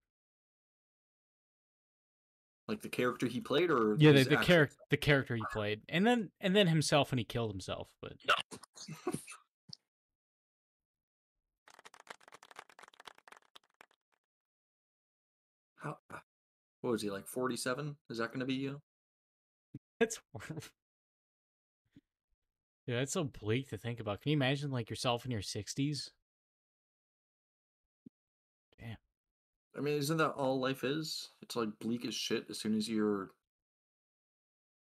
Like 2.68 2.82
the 2.82 2.88
character 2.88 3.26
he 3.26 3.40
played, 3.40 3.70
or 3.70 3.96
Yeah, 3.98 4.12
the, 4.12 4.24
the 4.24 4.36
character 4.36 4.76
the 4.90 4.96
character 4.96 5.36
he 5.36 5.44
played, 5.52 5.82
and 5.88 6.06
then 6.06 6.30
and 6.40 6.54
then 6.54 6.66
himself 6.66 7.10
when 7.12 7.18
he 7.18 7.24
killed 7.24 7.50
himself. 7.52 7.88
But 8.02 8.14
How, 15.86 15.98
what 16.80 16.90
was 16.90 17.02
he 17.02 17.10
like? 17.10 17.26
Forty-seven? 17.26 17.96
Is 18.10 18.18
that 18.18 18.28
going 18.28 18.40
to 18.40 18.46
be 18.46 18.54
you? 18.54 18.80
horrible. 20.32 20.62
Yeah, 22.86 23.00
it's 23.00 23.14
so 23.14 23.24
bleak 23.24 23.70
to 23.70 23.78
think 23.78 23.98
about. 23.98 24.22
Can 24.22 24.30
you 24.30 24.36
imagine 24.36 24.70
like 24.70 24.88
yourself 24.88 25.24
in 25.24 25.32
your 25.32 25.42
sixties? 25.42 26.12
damn 28.78 28.96
I 29.76 29.80
mean, 29.80 29.94
isn't 29.94 30.18
that 30.18 30.30
all 30.30 30.60
life 30.60 30.84
is? 30.84 31.30
It's 31.42 31.56
like 31.56 31.70
bleak 31.80 32.06
as 32.06 32.14
shit 32.14 32.46
as 32.48 32.60
soon 32.60 32.76
as 32.76 32.88
you're 32.88 33.30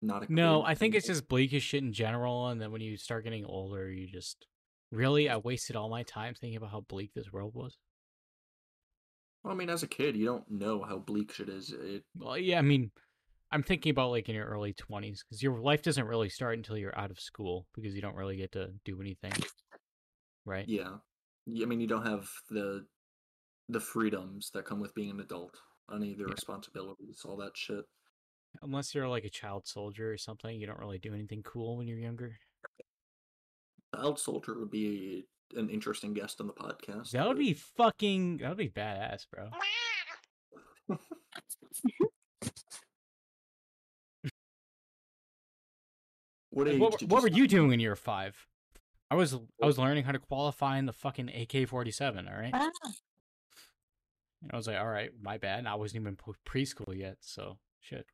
not 0.01 0.29
a 0.29 0.33
No, 0.33 0.63
I 0.63 0.75
think 0.75 0.95
it's 0.95 1.07
just 1.07 1.29
bleak 1.29 1.53
as 1.53 1.63
shit 1.63 1.81
in 1.81 1.93
general, 1.93 2.49
and 2.49 2.59
then 2.59 2.73
when 2.73 2.81
you 2.81 2.97
start 2.97 3.23
getting 3.23 3.45
older, 3.45 3.89
you 3.89 4.07
just 4.07 4.47
really 4.91 5.29
I 5.29 5.37
wasted 5.37 5.77
all 5.77 5.87
my 5.87 6.03
time 6.03 6.33
thinking 6.33 6.57
about 6.57 6.71
how 6.71 6.81
bleak 6.81 7.13
this 7.13 7.31
world 7.31 7.55
was. 7.55 7.77
Well, 9.43 9.53
I 9.53 9.57
mean, 9.57 9.69
as 9.69 9.83
a 9.83 9.87
kid, 9.87 10.15
you 10.15 10.25
don't 10.25 10.49
know 10.49 10.81
how 10.81 10.97
bleak 10.97 11.33
shit 11.33 11.49
is. 11.49 11.71
It 11.71 12.03
Well, 12.17 12.37
yeah, 12.37 12.59
I 12.59 12.61
mean, 12.61 12.91
I'm 13.51 13.63
thinking 13.63 13.91
about 13.91 14.11
like 14.11 14.29
in 14.29 14.35
your 14.35 14.47
early 14.47 14.73
20s 14.73 15.23
because 15.23 15.43
your 15.43 15.59
life 15.59 15.81
doesn't 15.81 16.07
really 16.07 16.29
start 16.29 16.57
until 16.57 16.77
you're 16.77 16.97
out 16.97 17.11
of 17.11 17.19
school 17.19 17.67
because 17.75 17.93
you 17.93 18.01
don't 18.01 18.15
really 18.15 18.37
get 18.37 18.53
to 18.53 18.69
do 18.85 19.01
anything, 19.01 19.33
right? 20.45 20.65
yeah. 20.67 20.95
I 21.47 21.65
mean, 21.65 21.81
you 21.81 21.87
don't 21.87 22.05
have 22.05 22.29
the 22.49 22.85
the 23.69 23.79
freedoms 23.79 24.49
that 24.53 24.65
come 24.65 24.79
with 24.79 24.95
being 24.95 25.09
an 25.09 25.19
adult, 25.19 25.57
any 25.93 26.11
of 26.13 26.17
the 26.17 26.25
Yeah. 26.25 26.33
responsibilities, 26.33 27.21
all 27.25 27.37
that 27.37 27.55
shit. 27.55 27.85
Unless 28.61 28.95
you're 28.95 29.07
like 29.07 29.25
a 29.25 29.29
child 29.29 29.67
soldier 29.67 30.11
or 30.11 30.17
something, 30.17 30.59
you 30.59 30.67
don't 30.67 30.79
really 30.79 30.99
do 30.99 31.13
anything 31.13 31.43
cool 31.43 31.77
when 31.77 31.87
you're 31.87 31.97
younger. 31.99 32.37
Child 33.95 34.19
Soldier 34.19 34.59
would 34.59 34.71
be 34.71 35.25
an 35.55 35.69
interesting 35.69 36.13
guest 36.13 36.39
on 36.41 36.47
the 36.47 36.53
podcast. 36.53 37.11
That 37.11 37.27
would 37.27 37.35
but- 37.37 37.39
be 37.39 37.53
fucking. 37.53 38.37
That 38.37 38.49
would 38.49 38.57
be 38.57 38.69
badass, 38.69 39.25
bro. 39.29 39.49
What 46.49 46.67
Like, 46.67 46.75
age 46.75 46.81
what, 46.81 47.01
were- 47.01 47.07
what 47.07 47.21
were 47.23 47.27
you 47.29 47.35
being- 47.47 47.49
doing 47.49 47.71
in 47.73 47.79
year 47.79 47.95
five? 47.95 48.35
I 49.09 49.15
was 49.15 49.33
I 49.61 49.65
was 49.65 49.77
learning 49.77 50.05
how 50.05 50.11
to 50.11 50.19
qualify 50.19 50.77
in 50.77 50.85
the 50.85 50.93
fucking 50.93 51.29
AK 51.29 51.67
forty 51.67 51.91
seven. 51.91 52.27
All 52.27 52.35
right. 52.35 52.51
Ah. 52.53 52.69
And 54.41 54.51
I 54.51 54.55
was 54.57 54.67
like, 54.67 54.77
all 54.77 54.87
right, 54.87 55.11
my 55.21 55.37
bad. 55.37 55.59
And 55.59 55.67
I 55.69 55.75
wasn't 55.75 56.01
even 56.01 56.15
po- 56.15 56.35
preschool 56.45 56.97
yet, 56.97 57.17
so 57.21 57.57
shit. 57.79 58.05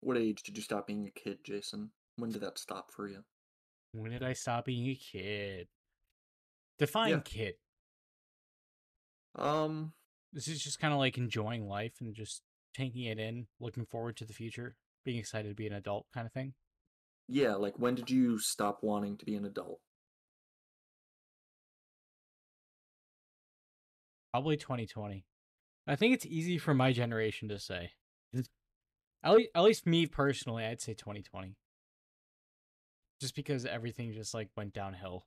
What 0.00 0.16
age 0.16 0.42
did 0.42 0.56
you 0.56 0.62
stop 0.62 0.86
being 0.86 1.06
a 1.06 1.10
kid, 1.10 1.38
Jason? 1.44 1.90
When 2.16 2.30
did 2.30 2.40
that 2.40 2.58
stop 2.58 2.90
for 2.90 3.06
you? 3.06 3.22
When 3.92 4.10
did 4.10 4.22
I 4.22 4.32
stop 4.32 4.64
being 4.66 4.88
a 4.88 4.94
kid? 4.96 5.68
Define 6.78 7.10
Yeah. 7.10 7.20
kid. 7.20 7.54
Um, 9.34 9.94
This 10.32 10.48
is 10.48 10.62
just 10.62 10.78
kind 10.80 10.92
of 10.92 10.98
like 10.98 11.18
enjoying 11.18 11.68
life 11.68 12.00
and 12.00 12.14
just 12.14 12.42
taking 12.74 13.04
it 13.04 13.18
in, 13.18 13.48
looking 13.58 13.84
forward 13.86 14.16
to 14.18 14.24
the 14.24 14.32
future, 14.32 14.76
being 15.04 15.18
excited 15.18 15.48
to 15.48 15.54
be 15.54 15.66
an 15.66 15.72
adult 15.72 16.06
kind 16.12 16.26
of 16.26 16.32
thing. 16.32 16.54
yeah, 17.28 17.54
like 17.54 17.78
when 17.78 17.94
did 17.94 18.10
you 18.10 18.38
stop 18.38 18.82
wanting 18.82 19.16
to 19.18 19.24
be 19.24 19.34
an 19.34 19.44
adult? 19.46 19.80
Probably 24.32 24.56
2020. 24.56 25.24
I 25.86 25.96
think 25.96 26.14
it's 26.14 26.26
easy 26.26 26.58
for 26.58 26.74
my 26.74 26.92
generation 26.92 27.48
to 27.48 27.58
say. 27.58 27.92
At 29.22 29.32
least, 29.34 29.50
at 29.54 29.60
least 29.62 29.86
me 29.86 30.06
personally, 30.06 30.64
I'd 30.64 30.80
say 30.80 30.94
2020. 30.94 31.56
Just 33.20 33.34
because 33.34 33.66
everything 33.66 34.12
just 34.12 34.34
like 34.34 34.48
went 34.56 34.72
downhill. 34.72 35.26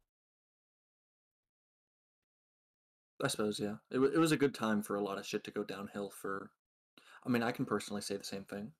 I 3.24 3.28
suppose, 3.28 3.60
yeah. 3.60 3.76
It, 3.92 4.00
wa 4.00 4.08
it 4.08 4.18
was 4.18 4.32
a 4.32 4.38
good 4.38 4.54
time 4.54 4.82
for 4.82 4.96
a 4.96 5.04
lot 5.04 5.18
of 5.18 5.26
shit 5.26 5.44
to 5.46 5.52
go 5.52 5.64
downhill 5.64 6.10
for. 6.10 6.52
I 7.26 7.30
mean, 7.30 7.44
I 7.44 7.52
can 7.52 7.66
personally 7.66 8.02
say 8.02 8.18
the 8.18 8.24
same 8.24 8.44
thing. 8.44 8.72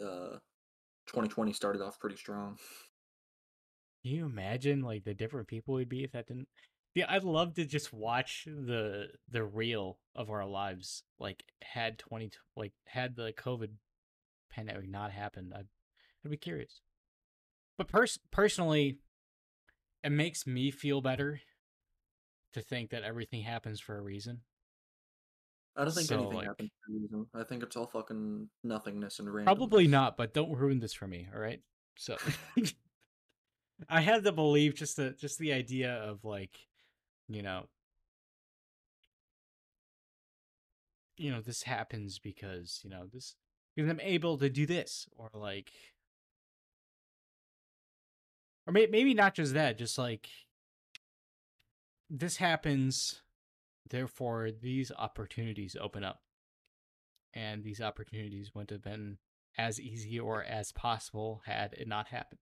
Uh, 0.00 0.38
2020 1.06 1.52
started 1.52 1.80
off 1.80 1.98
pretty 1.98 2.16
strong. 2.16 2.58
Can 4.02 4.12
you 4.12 4.26
imagine 4.26 4.82
like 4.82 5.04
the 5.04 5.14
different 5.14 5.48
people 5.48 5.74
we'd 5.74 5.88
be 5.88 6.04
if 6.04 6.12
that 6.12 6.26
didn't? 6.26 6.48
Yeah, 6.94 7.06
I'd 7.08 7.24
love 7.24 7.54
to 7.54 7.64
just 7.64 7.92
watch 7.92 8.44
the 8.46 9.08
the 9.30 9.44
reel 9.44 9.98
of 10.14 10.30
our 10.30 10.46
lives. 10.46 11.04
Like 11.18 11.44
had 11.62 11.98
twenty 11.98 12.30
like 12.56 12.72
had 12.86 13.14
the 13.14 13.32
COVID 13.32 13.70
pandemic 14.50 14.88
not 14.88 15.12
happened, 15.12 15.52
I'd 15.54 15.68
I'd 16.24 16.30
be 16.30 16.36
curious. 16.36 16.80
But 17.80 17.88
pers- 17.88 18.18
personally, 18.30 18.98
it 20.04 20.12
makes 20.12 20.46
me 20.46 20.70
feel 20.70 21.00
better 21.00 21.40
to 22.52 22.60
think 22.60 22.90
that 22.90 23.04
everything 23.04 23.40
happens 23.40 23.80
for 23.80 23.96
a 23.96 24.02
reason. 24.02 24.42
I 25.74 25.84
don't 25.84 25.94
think 25.94 26.06
So, 26.08 26.16
anything 26.16 26.36
like- 26.36 26.46
happened 26.48 26.70
for 26.84 26.92
a 26.92 27.00
reason. 27.00 27.26
I 27.32 27.42
think 27.42 27.62
it's 27.62 27.76
all 27.76 27.86
fucking 27.86 28.50
nothingness 28.62 29.18
and 29.18 29.32
random. 29.32 29.56
Probably 29.56 29.86
not, 29.86 30.18
but 30.18 30.34
don't 30.34 30.54
ruin 30.54 30.78
this 30.80 30.92
for 30.92 31.06
me, 31.06 31.26
all 31.34 31.40
right? 31.40 31.62
So 31.96 32.18
I 33.88 34.02
had 34.02 34.24
to 34.24 34.32
believe 34.32 34.74
just 34.74 34.96
the 34.96 35.12
just 35.12 35.38
the 35.38 35.54
idea 35.54 35.94
of 35.94 36.22
like, 36.22 36.58
you 37.28 37.40
know, 37.40 37.64
you 41.16 41.30
know, 41.30 41.40
this 41.40 41.62
happens 41.62 42.18
because, 42.18 42.80
you 42.84 42.90
know, 42.90 43.06
this 43.10 43.36
because 43.74 43.88
I'm 43.88 44.00
able 44.00 44.36
to 44.36 44.50
do 44.50 44.66
this 44.66 45.08
or 45.16 45.30
like 45.32 45.72
or 48.70 48.72
may, 48.72 48.86
maybe 48.86 49.14
not 49.14 49.34
just 49.34 49.52
that, 49.54 49.76
just 49.78 49.98
like 49.98 50.28
this 52.08 52.36
happens 52.36 53.22
therefore 53.88 54.50
these 54.52 54.92
opportunities 54.96 55.76
open 55.80 56.04
up 56.04 56.20
and 57.34 57.64
these 57.64 57.80
opportunities 57.80 58.52
wouldn't 58.54 58.70
have 58.70 58.82
been 58.82 59.18
as 59.58 59.80
easy 59.80 60.20
or 60.20 60.44
as 60.44 60.70
possible 60.70 61.42
had 61.46 61.72
it 61.72 61.88
not 61.88 62.06
happened. 62.08 62.38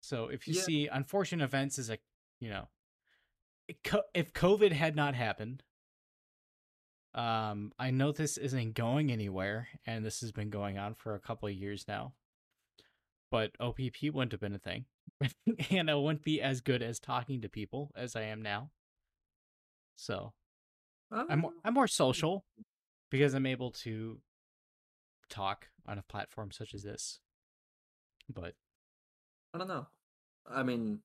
So 0.00 0.28
if 0.28 0.46
you 0.46 0.54
Yeah. 0.54 0.62
see 0.62 0.86
unfortunate 0.86 1.42
events 1.42 1.76
as 1.80 1.90
a, 1.90 1.98
you 2.38 2.48
know, 2.48 2.68
if 4.14 4.32
COVID 4.32 4.70
had 4.70 4.94
not 4.94 5.16
happened, 5.16 5.64
um, 7.14 7.72
I 7.80 7.90
know 7.90 8.12
this 8.12 8.36
isn't 8.36 8.74
going 8.74 9.10
anywhere, 9.10 9.68
and 9.86 10.04
this 10.04 10.20
has 10.20 10.30
been 10.30 10.50
going 10.50 10.78
on 10.78 10.94
for 10.94 11.16
a 11.16 11.20
couple 11.20 11.48
of 11.48 11.54
years 11.54 11.88
now. 11.88 12.14
But 13.30 13.52
OPP 13.60 14.12
wouldn't 14.12 14.32
have 14.32 14.40
been 14.40 14.54
a 14.54 14.58
thing, 14.58 14.84
and 15.70 15.90
I 15.90 15.94
wouldn't 15.94 16.22
be 16.22 16.40
as 16.40 16.60
good 16.60 16.82
as 16.82 17.00
talking 17.00 17.40
to 17.42 17.48
people 17.48 17.90
as 17.96 18.14
I 18.14 18.22
am 18.22 18.40
now. 18.42 18.70
So 19.96 20.32
I'm 21.10 21.40
more, 21.40 21.50
Uh, 21.50 21.60
I'm 21.64 21.74
more 21.74 21.88
social 21.88 22.44
because 23.10 23.34
I'm 23.34 23.46
able 23.46 23.70
to 23.72 24.20
talk 25.28 25.68
on 25.86 25.98
a 25.98 26.02
platform 26.02 26.52
such 26.52 26.74
as 26.74 26.82
this. 26.82 27.20
But 28.32 28.54
I 29.54 29.58
don't 29.58 29.68
know. 29.68 29.86
I 30.48 30.62
mean, 30.62 31.00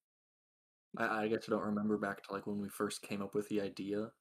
I, 0.98 1.24
I 1.24 1.28
guess 1.28 1.46
I 1.48 1.52
don't 1.52 1.62
remember 1.66 1.98
back 1.98 2.24
to 2.24 2.34
like 2.34 2.46
when 2.46 2.60
we 2.62 2.70
first 2.70 3.02
came 3.02 3.22
up 3.22 3.34
with 3.34 3.50
the 3.50 3.62
idea. 3.62 4.12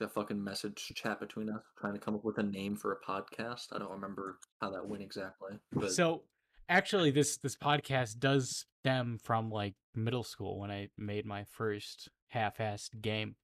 the 0.00 0.08
fucking 0.08 0.42
message 0.42 0.92
chat 0.94 1.20
between 1.20 1.48
us 1.48 1.62
trying 1.78 1.94
to 1.94 2.00
come 2.00 2.14
up 2.16 2.24
with 2.24 2.36
a 2.38 2.42
name 2.42 2.76
for 2.76 2.92
a 2.92 3.00
podcast. 3.00 3.68
I 3.72 3.78
don't 3.78 3.92
remember 3.92 4.38
how 4.60 4.70
that 4.70 4.86
went 4.86 5.02
exactly. 5.02 5.58
But 5.72 5.92
so 5.92 6.22
actually 6.68 7.10
this 7.10 7.36
this 7.38 7.56
podcast 7.56 8.18
does 8.18 8.66
stem 8.80 9.18
from 9.22 9.50
like 9.50 9.74
middle 9.94 10.24
school 10.24 10.58
when 10.58 10.70
I 10.70 10.88
made 10.98 11.26
my 11.26 11.44
first 11.44 12.08
half-assed 12.28 13.00
game 13.00 13.36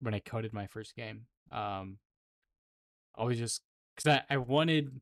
when 0.00 0.14
I 0.14 0.20
coded 0.20 0.52
my 0.52 0.66
first 0.66 0.94
game. 0.96 1.26
Um 1.52 1.98
I 3.16 3.24
was 3.24 3.38
just 3.38 3.62
cuz 3.96 4.12
I 4.12 4.22
I 4.30 4.36
wanted 4.38 5.00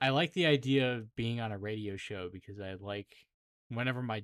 I 0.00 0.10
like 0.10 0.32
the 0.32 0.46
idea 0.46 0.94
of 0.94 1.14
being 1.14 1.40
on 1.40 1.52
a 1.52 1.58
radio 1.58 1.96
show 1.96 2.28
because 2.32 2.60
I 2.60 2.74
like 2.74 3.26
whenever 3.68 4.02
my 4.02 4.22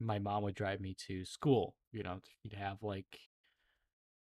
my 0.00 0.18
mom 0.18 0.42
would 0.42 0.54
drive 0.54 0.80
me 0.80 0.94
to 1.06 1.24
school, 1.24 1.76
you 1.92 2.02
know, 2.02 2.20
you'd 2.42 2.54
have 2.54 2.82
like 2.82 3.30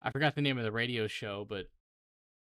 I 0.03 0.11
forgot 0.11 0.35
the 0.35 0.43
name 0.43 0.59
of 0.59 0.65
the 0.65 0.73
radio 0.73 1.07
show, 1.07 1.47
but 1.49 1.67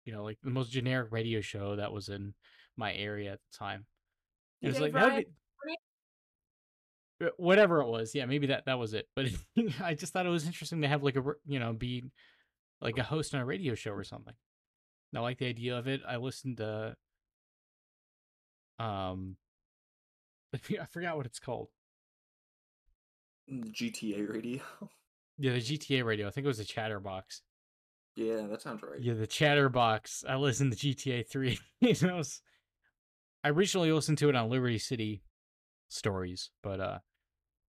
you 0.05 0.13
know, 0.13 0.23
like 0.23 0.39
the 0.41 0.49
most 0.49 0.71
generic 0.71 1.11
radio 1.11 1.41
show 1.41 1.75
that 1.75 1.91
was 1.91 2.09
in 2.09 2.33
my 2.75 2.93
area 2.93 3.33
at 3.33 3.39
the 3.39 3.57
time. 3.57 3.85
It 4.61 4.67
was 4.69 4.79
like 4.79 4.93
that 4.93 5.13
would 5.13 5.25
be- 5.25 5.31
Uh, 7.25 7.29
whatever 7.37 7.81
it 7.81 7.87
was. 7.87 8.13
Yeah, 8.13 8.25
maybe 8.25 8.47
that 8.47 8.65
that 8.65 8.77
was 8.79 8.93
it. 8.93 9.07
But 9.15 9.27
I 9.81 9.93
just 9.95 10.13
thought 10.13 10.25
it 10.25 10.29
was 10.29 10.45
interesting 10.45 10.81
to 10.81 10.87
have 10.87 11.03
like 11.03 11.15
a 11.15 11.23
you 11.45 11.59
know 11.59 11.73
be 11.73 12.05
like 12.81 12.97
a 12.99 13.03
host 13.03 13.33
on 13.33 13.41
a 13.41 13.45
radio 13.45 13.73
show 13.75 13.91
or 13.91 14.03
something. 14.03 14.33
And 15.11 15.19
I 15.19 15.21
like 15.21 15.39
the 15.39 15.47
idea 15.47 15.77
of 15.77 15.87
it. 15.87 16.01
I 16.07 16.17
listened 16.17 16.57
to 16.57 16.95
um 18.79 19.35
I 20.53 20.85
forgot 20.91 21.17
what 21.17 21.25
it's 21.25 21.39
called. 21.39 21.69
the 23.47 23.69
GTA 23.69 24.29
radio. 24.31 24.61
Yeah, 25.39 25.53
the 25.53 25.59
GTA 25.61 26.03
radio. 26.03 26.27
I 26.27 26.31
think 26.31 26.45
it 26.45 26.47
was 26.47 26.57
the 26.57 26.63
Chatterbox. 26.63 27.43
yeah, 28.15 28.47
that 28.49 28.59
sounds 28.59 28.81
right. 28.81 28.99
Yeah, 28.99 29.13
the 29.13 29.27
Chatterbox. 29.27 30.25
I 30.27 30.35
listened 30.35 30.75
to 30.75 30.95
GTA 30.95 31.29
3. 31.29 31.59
you 31.81 31.93
know, 32.01 32.15
it 32.15 32.17
was- 32.17 32.41
I 33.43 33.49
originally 33.49 33.91
listened 33.91 34.17
to 34.19 34.29
it 34.29 34.35
on 34.35 34.49
Liberty 34.49 34.77
City 34.77 35.23
stories, 35.89 36.51
but 36.61 36.79
uh 36.79 36.99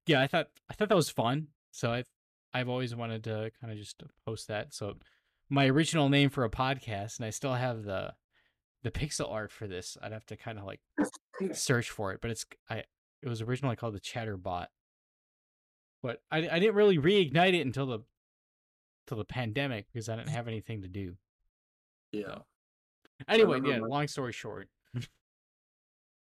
yeah, 0.07 0.21
I 0.21 0.27
thought 0.27 0.49
I 0.71 0.75
thought 0.75 0.89
that 0.89 0.97
was 0.97 1.11
fun. 1.11 1.49
So 1.71 1.93
I 1.93 2.05
I've 2.53 2.69
always 2.69 2.95
wanted 2.95 3.25
to 3.25 3.51
kind 3.61 3.73
of 3.73 3.79
just 3.79 4.03
post 4.25 4.49
that. 4.49 4.73
So 4.73 4.95
my 5.51 5.67
original 5.67 6.09
name 6.09 6.31
for 6.31 6.45
a 6.45 6.51
podcast 6.51 7.19
and 7.19 7.27
I 7.27 7.31
still 7.31 7.55
have 7.55 7.85
the 7.85 8.15
the 8.83 8.91
pixel 8.91 9.31
art 9.31 9.51
for 9.51 9.67
this. 9.67 9.97
I'd 10.03 10.13
have 10.13 10.27
to 10.27 10.37
kind 10.37 10.59
of 10.59 10.65
like 10.65 10.81
search 11.53 11.91
for 11.91 12.13
it, 12.13 12.21
but 12.21 12.31
it's 12.31 12.47
I 12.71 12.85
it 13.23 13.29
was 13.29 13.43
originally 13.43 13.77
called 13.77 13.95
the 13.95 14.01
Chatterbot. 14.01 14.67
But 16.03 16.23
I 16.31 16.49
I 16.49 16.59
didn't 16.59 16.75
really 16.75 16.99
reignite 16.99 17.55
it 17.55 17.67
until 17.67 17.87
the 17.87 18.01
till 19.07 19.19
the 19.19 19.25
pandemic 19.25 19.87
because 19.93 20.09
I 20.09 20.17
didn't 20.17 20.31
have 20.31 20.49
anything 20.49 20.83
to 20.83 20.89
do. 20.89 21.17
Yeah. 22.13 22.39
Anyway, 23.27 23.61
yeah, 23.65 23.79
long 23.81 24.07
story 24.07 24.33
short. 24.33 24.69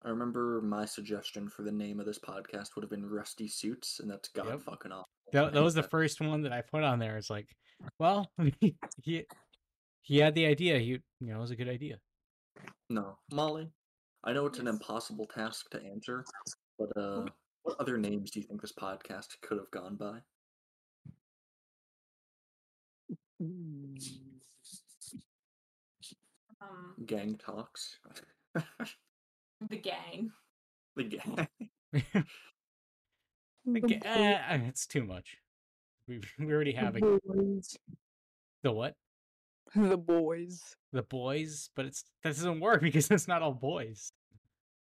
I 0.04 0.08
remember 0.08 0.60
my 0.62 0.84
suggestion 0.84 1.48
for 1.48 1.62
the 1.62 1.70
name 1.70 2.00
of 2.00 2.06
this 2.06 2.18
podcast 2.18 2.74
would 2.74 2.82
have 2.82 2.90
been 2.90 3.08
Rusty 3.08 3.46
Suits, 3.46 4.00
and 4.00 4.10
that's 4.10 4.28
god 4.28 4.46
Yep. 4.46 4.60
fucking 4.62 4.92
awful. 4.92 5.08
That, 5.32 5.52
that 5.52 5.62
was 5.62 5.74
the 5.74 5.82
first 5.82 6.20
one 6.20 6.42
that 6.42 6.52
I 6.52 6.60
put 6.60 6.82
on 6.82 6.98
there. 6.98 7.16
It's 7.16 7.30
like, 7.30 7.54
well, 7.98 8.30
he 9.02 9.26
he 10.02 10.18
had 10.18 10.34
the 10.34 10.46
idea. 10.46 10.78
He 10.78 10.86
you 10.86 11.00
know, 11.20 11.36
it 11.38 11.40
was 11.40 11.52
a 11.52 11.56
good 11.56 11.68
idea. 11.68 11.98
No, 12.90 13.18
Molly. 13.32 13.68
I 14.24 14.32
know 14.32 14.46
it's 14.46 14.58
an 14.58 14.68
impossible 14.68 15.26
task 15.26 15.70
to 15.70 15.82
answer, 15.82 16.24
but 16.78 16.96
uh, 16.96 17.24
what 17.62 17.76
other 17.80 17.98
names 17.98 18.30
do 18.30 18.40
you 18.40 18.46
think 18.46 18.60
this 18.60 18.72
podcast 18.72 19.28
could 19.40 19.58
have 19.58 19.70
gone 19.70 19.96
by? 19.96 20.18
Um, 23.40 23.96
Gang 27.06 27.36
talks. 27.36 27.98
the 29.68 29.76
gang. 29.76 30.30
the 30.96 31.04
gang. 31.04 31.48
Like, 31.92 32.04
The 33.64 34.00
eh, 34.04 34.58
it's 34.68 34.86
too 34.86 35.04
much. 35.04 35.36
We 36.08 36.20
we 36.38 36.52
already 36.52 36.72
have 36.72 36.96
a, 36.96 37.00
bo- 37.00 37.20
boys. 37.24 37.76
the 38.62 38.72
what 38.72 38.94
The 39.76 39.96
boys. 39.96 40.60
the 40.92 41.02
boys, 41.02 41.70
but 41.76 41.86
it's 41.86 42.04
that 42.24 42.30
doesn't 42.30 42.60
work 42.60 42.80
because 42.82 43.10
it's 43.10 43.28
not 43.28 43.42
all 43.42 43.52
boys. 43.54 44.12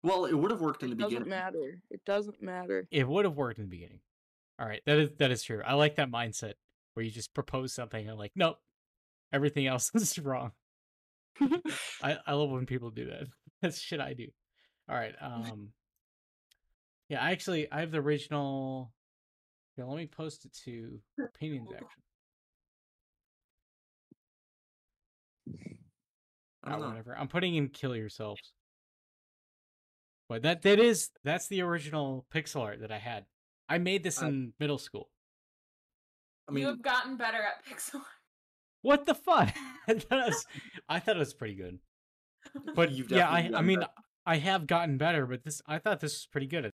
Well, 0.04 0.26
it 0.26 0.34
would 0.34 0.52
have 0.52 0.60
worked 0.60 0.84
in 0.84 0.90
the 0.90 0.94
It 0.94 0.98
doesn't 1.00 1.24
beginning. 1.24 1.28
matter. 1.30 1.78
It 1.90 2.04
doesn't 2.06 2.40
matter. 2.40 2.86
It 2.92 3.08
would 3.08 3.24
have 3.24 3.34
worked 3.34 3.58
in 3.58 3.64
the 3.64 3.68
beginning. 3.70 3.98
All 4.60 4.66
right, 4.66 4.80
that 4.86 4.98
is 4.98 5.10
that 5.18 5.30
is 5.32 5.42
true. 5.42 5.60
I 5.66 5.74
like 5.74 5.96
that 5.96 6.10
mindset 6.10 6.54
where 6.94 7.04
you 7.04 7.10
just 7.10 7.34
propose 7.34 7.72
something 7.72 8.08
and 8.08 8.16
like, 8.16 8.32
nope, 8.36 8.58
everything 9.32 9.66
else 9.66 9.90
is 9.94 10.18
wrong. 10.20 10.52
I, 12.02 12.16
I 12.26 12.32
love 12.34 12.50
when 12.50 12.66
people 12.66 12.90
do 12.90 13.06
that. 13.06 13.26
That's 13.60 13.80
shit 13.80 14.00
I 14.00 14.12
do. 14.14 14.26
All 14.88 14.96
right. 14.96 15.14
Um. 15.22 15.68
Yeah, 17.08 17.22
I 17.22 17.30
actually 17.30 17.70
I 17.72 17.80
have 17.80 17.90
the 17.90 17.98
original. 17.98 18.92
Yeah, 19.78 19.84
let 19.84 19.96
me 19.96 20.06
post 20.06 20.44
it 20.44 20.52
to 20.64 21.00
opinions 21.24 21.68
action. 21.72 22.02
I 26.64 26.70
don't 26.72 26.78
Or 26.78 26.82
know. 26.82 26.88
whatever. 26.90 27.16
I'm 27.16 27.28
putting 27.28 27.54
in 27.54 27.68
kill 27.68 27.96
yourselves. 27.96 28.52
But 30.28 30.42
that 30.42 30.62
that 30.62 30.78
is 30.78 31.10
that's 31.24 31.48
the 31.48 31.62
original 31.62 32.26
pixel 32.34 32.60
art 32.60 32.80
that 32.80 32.92
I 32.92 32.98
had. 32.98 33.24
I 33.68 33.78
made 33.78 34.02
this 34.02 34.22
I- 34.22 34.28
in 34.28 34.52
middle 34.60 34.78
school. 34.78 35.08
I 36.48 36.52
mean, 36.52 36.62
you 36.62 36.68
have 36.68 36.82
gotten 36.82 37.16
better 37.16 37.38
at 37.38 37.64
pixel 37.70 37.96
art. 37.96 38.04
What 38.82 39.06
the 39.06 39.14
fuck? 39.14 39.54
I 39.88 39.94
thought 39.94 40.20
it 40.20 40.26
was, 40.26 40.46
I 40.88 40.98
thought 41.00 41.16
it 41.16 41.20
was 41.20 41.34
pretty 41.34 41.54
good. 41.54 41.78
But 42.74 42.90
You've 42.92 43.10
yeah, 43.10 43.28
I 43.30 43.50
I 43.54 43.62
mean. 43.62 43.82
I 44.28 44.36
have 44.36 44.66
gotten 44.66 44.98
better, 44.98 45.24
but 45.24 45.42
this 45.42 45.62
I 45.66 45.78
thought 45.78 46.00
this 46.00 46.12
was 46.12 46.28
pretty 46.30 46.48
good. 46.48 46.70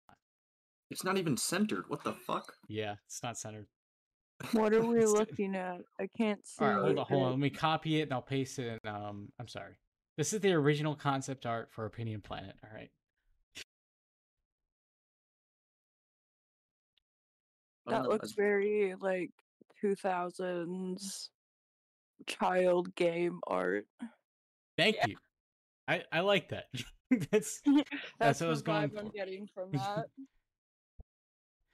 it's 0.91 1.02
not 1.02 1.17
even 1.17 1.39
centered. 1.39 1.86
What 1.89 2.05
the 2.05 2.12
fuck? 2.12 2.52
Yeah, 2.68 2.97
it's 3.07 3.23
not 3.23 3.39
centered. 3.39 3.67
What 4.52 4.75
are 4.75 4.85
we 4.85 5.02
looking 5.07 5.57
at? 5.57 5.78
I 5.99 6.09
can't 6.15 6.47
see. 6.47 6.62
All 6.62 6.70
right, 6.70 6.78
hold 6.78 6.99
on, 6.99 7.07
hold 7.07 7.23
on. 7.23 7.31
Let 7.31 7.39
me 7.39 7.49
copy 7.49 8.01
it 8.01 8.02
and 8.02 8.12
I'll 8.12 8.20
paste 8.20 8.59
it. 8.59 8.78
In, 8.85 8.91
um, 8.91 9.28
I'm 9.41 9.49
sorry. 9.49 9.77
This 10.18 10.35
is 10.35 10.41
the 10.41 10.52
original 10.52 10.94
concept 10.94 11.47
art 11.47 11.70
for 11.70 11.86
Opinion 11.86 12.20
Planet. 12.20 12.55
All 12.62 12.70
right. 12.75 12.91
That 17.86 18.10
looks 18.10 18.33
very 18.33 18.94
like 19.01 19.31
2000s 19.83 21.31
child 22.27 22.94
game 22.94 23.41
art. 23.47 23.86
Thank 24.77 24.97
you. 25.07 25.17
I 25.89 26.02
I 26.12 26.20
like 26.20 26.51
that. 26.51 26.67
That's 27.31 27.61
That's, 28.19 28.41
what 28.41 28.47
I 28.47 28.51
was 28.51 28.62
the 28.62 28.67
going 28.70 28.91
vibe 28.91 28.99
I'm 28.99 29.09
getting 29.11 29.47
from 29.47 29.70
that. 29.73 30.07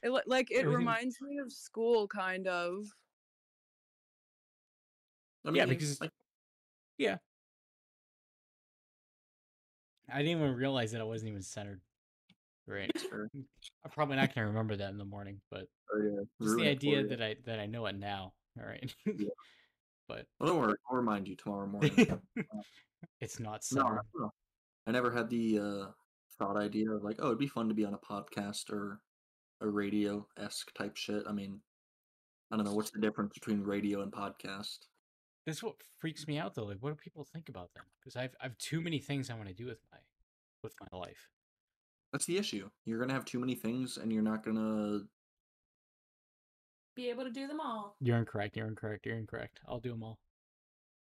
It, 0.02 0.10
like 0.26 0.50
it 0.50 0.58
Everything- 0.58 0.76
reminds 0.78 1.20
me 1.20 1.38
of 1.38 1.50
school, 1.52 2.06
kind 2.06 2.46
of. 2.46 2.84
I 5.46 5.48
mean, 5.50 5.56
Yeah, 5.56 5.66
because- 5.66 6.00
like, 6.00 6.10
I 10.12 10.18
didn't 10.18 10.38
even 10.38 10.54
realize 10.54 10.92
that 10.92 11.00
I 11.00 11.04
wasn't 11.04 11.30
even 11.30 11.42
centered. 11.42 11.80
Right. 12.66 12.90
I'm 13.12 13.90
probably 13.90 14.16
not 14.16 14.34
gonna 14.34 14.46
remember 14.46 14.76
that 14.76 14.90
in 14.90 14.96
the 14.98 15.04
morning, 15.04 15.40
but 15.50 15.66
Or, 15.92 16.02
yeah, 16.02 16.20
just 16.40 16.56
the 16.56 16.68
idea 16.68 17.06
that 17.06 17.20
I 17.22 17.36
that 17.46 17.58
I 17.58 17.66
know 17.66 17.84
it 17.86 17.96
now. 17.96 18.32
All 18.58 18.66
right. 18.66 18.94
Yeah. 19.06 19.28
but 20.08 20.26
Well, 20.38 20.50
don't 20.50 20.60
worry. 20.60 20.74
I'll 20.90 20.96
remind 20.96 21.26
you 21.28 21.34
tomorrow 21.36 21.66
morning. 21.66 22.10
Uh, 22.10 22.42
it's 23.20 23.40
not 23.40 23.62
no, 23.72 23.82
centered. 23.82 24.00
no, 24.14 24.32
I 24.86 24.92
never 24.92 25.10
had 25.10 25.30
the 25.30 25.58
uh, 25.58 25.86
thought 26.38 26.56
idea 26.56 26.90
of 26.90 27.02
like, 27.02 27.16
oh, 27.20 27.26
it'd 27.26 27.38
be 27.38 27.46
fun 27.46 27.68
to 27.68 27.74
be 27.74 27.84
on 27.84 27.94
a 27.94 27.98
podcast 27.98 28.70
or 28.70 29.00
a 29.60 29.68
radio 29.68 30.26
esque 30.38 30.72
type 30.74 30.96
shit. 30.96 31.24
I 31.28 31.32
mean, 31.32 31.60
I 32.50 32.56
don't 32.56 32.66
know 32.66 32.74
what's 32.74 32.90
the 32.90 33.00
difference 33.00 33.32
between 33.32 33.62
radio 33.62 34.02
and 34.02 34.12
podcast. 34.12 34.78
That's 35.46 35.62
what 35.62 35.74
freaks 35.98 36.26
me 36.26 36.38
out 36.38 36.54
though. 36.54 36.64
Like, 36.64 36.78
what 36.80 36.90
do 36.90 36.96
people 36.96 37.24
think 37.24 37.48
about 37.48 37.72
them? 37.74 37.84
Because 38.00 38.16
I've 38.16 38.34
I've 38.40 38.56
too 38.58 38.80
many 38.80 38.98
things 38.98 39.30
I 39.30 39.34
want 39.34 39.48
to 39.48 39.54
do 39.54 39.66
with 39.66 39.78
my 39.92 39.98
with 40.62 40.74
my 40.80 40.98
life. 40.98 41.28
That's 42.12 42.26
the 42.26 42.38
issue. 42.38 42.70
You're 42.84 43.00
gonna 43.00 43.12
have 43.12 43.24
too 43.24 43.40
many 43.40 43.54
things, 43.54 43.96
and 43.96 44.12
you're 44.12 44.22
not 44.22 44.44
gonna. 44.44 45.00
Be 46.96 47.10
able 47.10 47.24
to 47.24 47.30
do 47.30 47.48
them 47.48 47.60
all. 47.60 47.96
You're 48.00 48.18
incorrect. 48.18 48.56
You're 48.56 48.68
incorrect. 48.68 49.04
You're 49.04 49.18
incorrect. 49.18 49.58
I'll 49.66 49.80
do 49.80 49.90
them 49.90 50.02
all. 50.02 50.20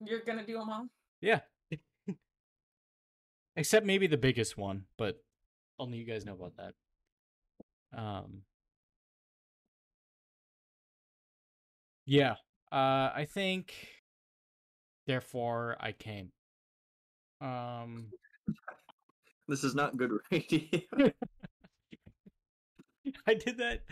You're 0.01 0.21
gonna 0.25 0.45
do 0.45 0.57
them 0.57 0.69
all. 0.69 0.87
Yeah. 1.21 1.41
Except 3.55 3.85
maybe 3.85 4.07
the 4.07 4.17
biggest 4.17 4.57
one, 4.57 4.85
but 4.97 5.23
only 5.79 5.97
you 5.97 6.05
guys 6.05 6.25
know 6.25 6.33
about 6.33 6.53
that. 6.57 6.73
Um. 7.97 8.41
Yeah. 12.05 12.35
Uh, 12.71 13.11
I 13.15 13.27
think. 13.29 13.73
Therefore, 15.07 15.77
I 15.79 15.91
came. 15.91 16.31
Um. 17.41 18.07
This 19.47 19.63
is 19.63 19.75
not 19.75 19.95
good 19.95 20.09
radio. 20.31 20.81
I 23.27 23.35
did 23.35 23.59
that. 23.59 23.83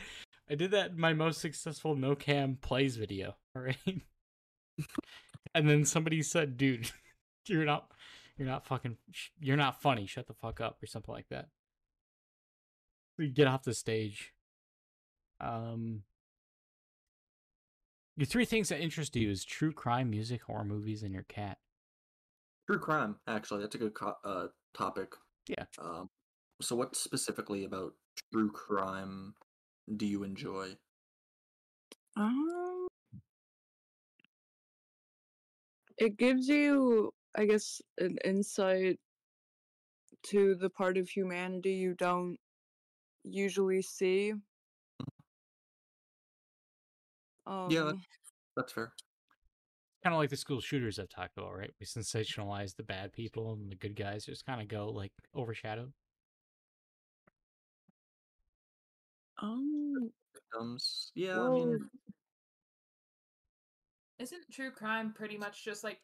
I 0.49 0.55
did 0.55 0.71
that 0.71 0.91
in 0.91 0.99
my 0.99 1.13
most 1.13 1.41
successful 1.41 1.95
no 1.95 2.15
cam 2.15 2.57
plays 2.59 2.97
video. 2.97 3.35
All 3.55 3.61
right. 3.61 3.77
and 5.53 5.69
then 5.69 5.85
somebody 5.85 6.23
said, 6.23 6.57
"Dude, 6.57 6.89
you're 7.47 7.65
not, 7.65 7.91
you're 8.37 8.47
not 8.47 8.65
fucking, 8.65 8.97
sh- 9.11 9.29
you're 9.39 9.57
not 9.57 9.81
funny. 9.81 10.05
Shut 10.05 10.27
the 10.27 10.33
fuck 10.33 10.59
up," 10.61 10.81
or 10.81 10.87
something 10.87 11.13
like 11.13 11.29
that. 11.29 11.49
Get 13.33 13.47
off 13.47 13.63
the 13.63 13.73
stage. 13.73 14.33
Um. 15.39 16.03
Your 18.15 18.27
three 18.27 18.45
things 18.45 18.69
that 18.69 18.79
interest 18.79 19.15
you 19.15 19.31
is 19.31 19.43
true 19.43 19.71
crime, 19.71 20.11
music, 20.11 20.43
horror 20.43 20.63
movies, 20.63 21.01
and 21.01 21.11
your 21.11 21.23
cat. 21.23 21.57
True 22.69 22.79
crime, 22.79 23.15
actually, 23.27 23.61
that's 23.61 23.73
a 23.75 23.79
good 23.79 23.95
co- 23.95 24.17
uh, 24.23 24.47
topic. 24.75 25.13
Yeah. 25.47 25.65
Um, 25.79 26.09
so, 26.61 26.75
what 26.75 26.95
specifically 26.95 27.65
about 27.65 27.93
true 28.31 28.51
crime 28.51 29.33
do 29.97 30.05
you 30.05 30.23
enjoy? 30.23 30.77
Um, 32.15 32.87
it 35.97 36.15
gives 36.15 36.47
you, 36.47 37.11
I 37.35 37.45
guess, 37.45 37.81
an 37.97 38.17
insight 38.23 38.99
to 40.27 40.55
the 40.55 40.69
part 40.69 40.97
of 40.97 41.09
humanity 41.09 41.73
you 41.73 41.95
don't 41.95 42.37
usually 43.23 43.81
see. 43.81 44.33
Um, 47.45 47.69
Yeah, 47.69 47.83
that- 47.83 47.99
That's 48.55 48.71
fair. 48.71 48.93
Kind 50.03 50.13
of 50.13 50.19
like 50.19 50.29
the 50.29 50.37
school 50.37 50.59
shooters 50.61 50.99
I've 50.99 51.09
talked 51.09 51.37
about, 51.37 51.55
right? 51.55 51.73
We 51.79 51.85
sensationalize 51.85 52.75
the 52.75 52.83
bad 52.83 53.13
people 53.13 53.53
and 53.53 53.71
the 53.71 53.75
good 53.75 53.95
guys 53.95 54.25
just 54.25 54.45
kind 54.45 54.61
of 54.61 54.67
go 54.67 54.89
like 54.89 55.11
overshadowed. 55.35 55.93
um, 59.39 60.11
Victims. 60.33 61.11
Yeah, 61.15 61.41
I 61.41 61.49
mean, 61.49 61.89
Isn't 64.19 64.49
true 64.51 64.71
crime 64.71 65.11
pretty 65.11 65.37
much 65.37 65.65
just 65.65 65.83
like 65.83 65.99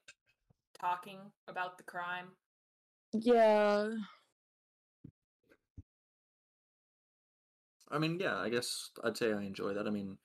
talking 0.79 1.19
about 1.47 1.77
the 1.77 1.83
crime? 1.83 2.27
yeah, 3.13 3.89
I 7.89 7.97
mean, 7.97 8.19
yeah. 8.19 8.37
I 8.37 8.49
guess 8.49 8.91
I'd 9.03 9.17
say 9.17 9.33
I 9.33 9.41
enjoy 9.41 9.73
that. 9.73 9.87
I 9.87 9.89
mean, 9.89 10.17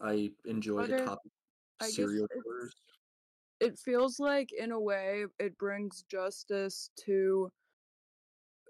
I 0.00 0.30
enjoy 0.44 0.86
But 0.86 0.90
the 0.90 0.96
topic 1.04 1.32
serial 1.80 2.28
killers. 2.28 2.74
it 3.60 3.78
feels 3.78 4.18
like 4.18 4.52
in 4.52 4.72
a 4.72 4.80
way 4.80 5.26
it 5.38 5.58
brings 5.58 6.02
justice 6.02 6.90
to 7.04 7.50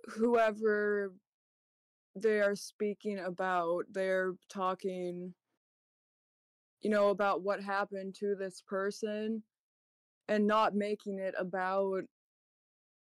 whoever 0.06 1.12
they 2.16 2.40
are 2.40 2.56
speaking 2.56 3.18
about 3.20 3.84
they're 3.92 4.34
talking 4.48 5.34
you 6.80 6.90
know 6.90 7.10
about 7.10 7.42
what 7.42 7.62
happened 7.62 8.14
to 8.14 8.34
this 8.34 8.62
person 8.62 9.42
and 10.30 10.46
not 10.46 10.74
making 10.74 11.18
it 11.18 11.34
about 11.36 12.02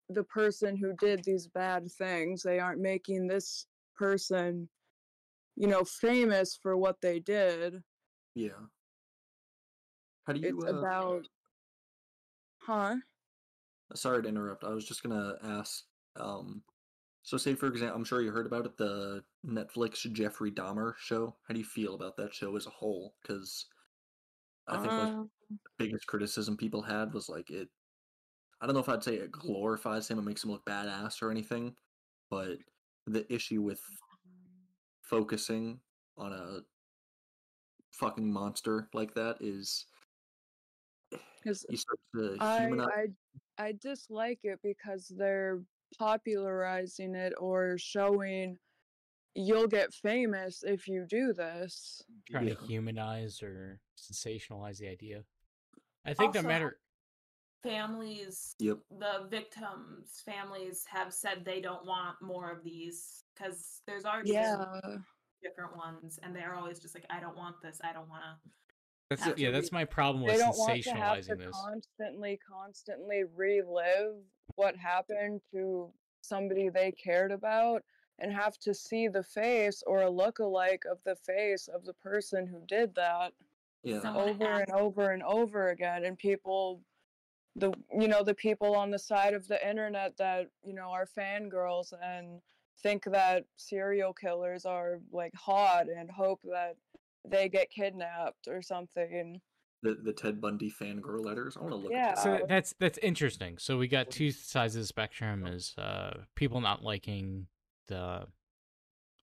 the 0.10 0.24
person 0.24 0.76
who 0.76 0.94
did 1.00 1.24
these 1.24 1.48
bad 1.48 1.92
things 1.92 2.42
they 2.42 2.60
aren't 2.60 2.80
making 2.82 3.28
this 3.28 3.68
person 3.96 4.68
you 5.56 5.68
know 5.68 5.84
famous 5.84 6.58
for 6.62 6.78
what 6.78 6.96
they 7.02 7.20
did 7.20 7.84
Yeah. 8.36 8.52
How 10.26 10.34
do 10.34 10.40
you? 10.40 10.48
it's 10.48 10.66
uh, 10.66 10.78
about 10.78 11.28
huh 12.60 12.96
Sorry 13.96 14.22
to 14.22 14.28
interrupt. 14.30 14.64
I 14.66 14.70
was 14.70 14.86
just 14.86 15.02
gonna 15.02 15.36
ask. 15.44 15.86
Um, 16.18 16.62
so, 17.24 17.38
say 17.38 17.56
for 17.56 17.68
example, 17.68 17.96
I'm 17.98 18.04
sure 18.04 18.22
you 18.22 18.32
heard 18.32 18.46
about 18.46 18.66
it, 18.66 18.78
the 18.78 19.24
Netflix 19.46 20.12
Jeffrey 20.12 20.52
Dahmer 20.52 20.94
show. 20.98 21.36
How 21.48 21.54
do 21.54 21.60
you 21.60 21.66
feel 21.66 21.96
about 21.96 22.18
that 22.18 22.34
show 22.34 22.56
as 22.58 22.68
a 22.68 22.70
whole? 22.70 23.16
Because 23.22 23.66
I 24.68 24.78
think 24.78 24.98
like 24.98 25.10
Um, 25.10 25.30
the 25.37 25.37
biggest 25.78 26.08
criticism 26.08 26.58
people 26.58 26.82
had 26.82 27.14
was 27.14 27.30
like 27.30 27.50
it. 27.52 27.70
I 28.62 28.68
don't 28.68 28.76
know 28.76 28.82
if 28.82 28.90
I'd 28.90 29.04
say 29.04 29.16
it 29.18 29.32
glorifies 29.32 30.10
him 30.10 30.20
and 30.20 30.28
makes 30.28 30.44
him 30.44 30.52
look 30.52 30.66
badass 30.66 31.22
or 31.22 31.32
anything, 31.32 31.78
but 32.30 32.60
the 33.08 33.32
issue 33.34 33.62
with 33.64 33.82
focusing 35.04 35.82
on 36.18 36.34
a 36.34 36.62
fucking 37.94 38.32
monster 38.32 38.90
like 38.94 39.14
that 39.14 39.38
is 39.42 39.88
'cause 41.44 41.66
you 41.70 41.78
start 41.78 42.00
to 42.16 42.40
I. 42.40 42.88
I 42.94 43.08
I 43.60 43.72
dislike 43.74 44.42
it 44.46 44.62
because 44.64 45.08
they're 45.10 45.66
popularizing 45.98 47.16
it 47.16 47.34
or 47.40 47.78
showing 47.78 48.60
you'll 49.36 49.68
get 49.68 49.94
famous 49.94 50.64
if 50.64 50.88
you 50.88 51.06
do 51.08 51.34
this. 51.34 52.04
trying 52.32 52.46
Yeah. 52.46 52.54
to 52.56 52.56
humanize 52.56 53.42
or 53.42 53.82
sensationalize 53.98 54.78
the 54.80 54.88
idea. 54.88 55.26
I 56.08 56.14
think 56.14 56.34
no 56.34 56.40
Also, 56.40 56.48
matter 56.48 56.80
Families, 57.64 58.56
Yep. 58.60 58.78
the 59.00 59.28
victims' 59.30 60.22
families 60.26 60.86
have 60.88 61.14
said 61.14 61.44
they 61.44 61.60
don't 61.60 61.86
want 61.86 62.22
more 62.22 62.50
of 62.52 62.64
these 62.64 63.26
because 63.34 63.82
there's 63.86 64.06
already 64.06 64.32
Yeah. 64.32 64.66
different 65.44 65.76
ones, 65.76 66.18
and 66.24 66.36
they're 66.36 66.56
always 66.56 66.80
just 66.80 66.96
like, 66.96 67.06
I 67.10 67.20
don't 67.20 67.36
want 67.36 67.62
this. 67.62 67.82
I 67.84 67.92
don't 67.94 68.08
want 68.08 68.24
to. 68.24 68.52
that's 69.10 69.24
have 69.24 69.38
yeah, 69.40 69.52
that's 69.52 69.72
my 69.72 69.86
problem 69.86 70.24
with 70.24 70.34
They 70.34 70.38
don't 70.40 70.58
want 70.58 70.82
to 70.84 70.92
have 70.92 71.22
to 71.26 71.34
sensationalizing 71.34 71.38
this. 71.40 71.56
constantly, 71.56 72.38
constantly 72.48 73.24
relive 73.36 74.16
what 74.56 74.76
happened 74.78 75.42
to 75.52 75.92
somebody 76.22 76.70
they 76.70 76.92
cared 76.92 77.32
about 77.32 77.84
and 78.20 78.32
have 78.32 78.58
to 78.60 78.74
see 78.74 79.08
the 79.08 79.24
face 79.24 79.84
or 79.86 80.02
a 80.04 80.10
look-alike 80.10 80.84
of 80.90 81.04
the 81.04 81.16
face 81.16 81.68
of 81.68 81.86
the 81.86 81.94
person 81.94 82.48
who 82.48 82.62
did 82.66 82.96
that. 82.96 83.34
Yeah. 83.88 84.02
Someone 84.02 84.30
over 84.30 84.44
asked- 84.46 84.70
and 84.70 84.80
over 84.80 85.12
and 85.12 85.24
over 85.24 85.70
again 85.70 86.04
and 86.06 86.18
people 86.18 86.82
the 87.56 87.74
you 88.00 88.08
know 88.08 88.22
the 88.24 88.36
people 88.36 88.76
on 88.76 88.92
the 88.92 89.00
side 89.00 89.34
of 89.34 89.48
the 89.48 89.68
internet 89.68 90.16
that 90.18 90.50
you 90.64 90.74
know 90.74 90.90
are 90.90 91.08
fangirls 91.08 91.94
and 92.04 92.40
think 92.84 93.04
that 93.06 93.46
serial 93.56 94.14
killers 94.14 94.66
are 94.66 95.00
like 95.12 95.34
hot 95.34 95.88
and 95.90 96.12
hope 96.12 96.40
that 96.44 96.76
they 97.28 97.50
get 97.50 97.70
kidnapped 97.72 98.48
or 98.48 98.62
something 98.62 99.42
the 99.84 99.94
the 100.04 100.14
Ted 100.14 100.42
Bundy 100.42 100.72
fangirl 100.72 101.24
letters. 101.24 101.56
I 101.56 101.62
want 101.62 101.72
to 101.72 101.78
look 101.78 101.92
Yeah. 101.92 102.10
at 102.10 102.18
So 102.20 102.32
that. 102.32 102.48
That's 102.48 102.74
that's 102.80 102.98
interesting. 103.00 103.58
So 103.60 103.78
we 103.78 103.88
got 103.88 104.10
two 104.12 104.32
sides 104.32 104.76
of 104.76 104.82
the 104.82 104.88
spectrum: 104.88 105.46
is 105.48 105.74
uh, 105.78 106.18
people 106.36 106.62
not 106.62 106.84
liking 106.84 107.48
the 107.88 108.28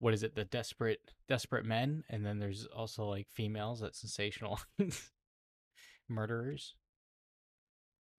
what 0.00 0.14
is 0.14 0.22
it? 0.22 0.34
The 0.34 0.44
desperate 0.44 1.00
desperate 1.28 1.64
men, 1.64 2.04
and 2.08 2.24
then 2.24 2.38
there's 2.38 2.66
also 2.66 3.04
like 3.04 3.28
females 3.30 3.80
that 3.80 3.94
sensational 3.96 4.60
murderers. 6.08 6.74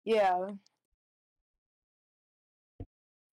Yeah. 0.06 0.50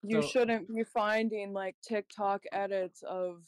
You 0.02 0.23
So- 0.23 0.28
shouldn't 0.28 0.68
be 0.75 0.84
finding 0.84 1.52
like 1.52 1.76
TikTok 1.83 2.42
edits 2.52 3.02
of 3.02 3.42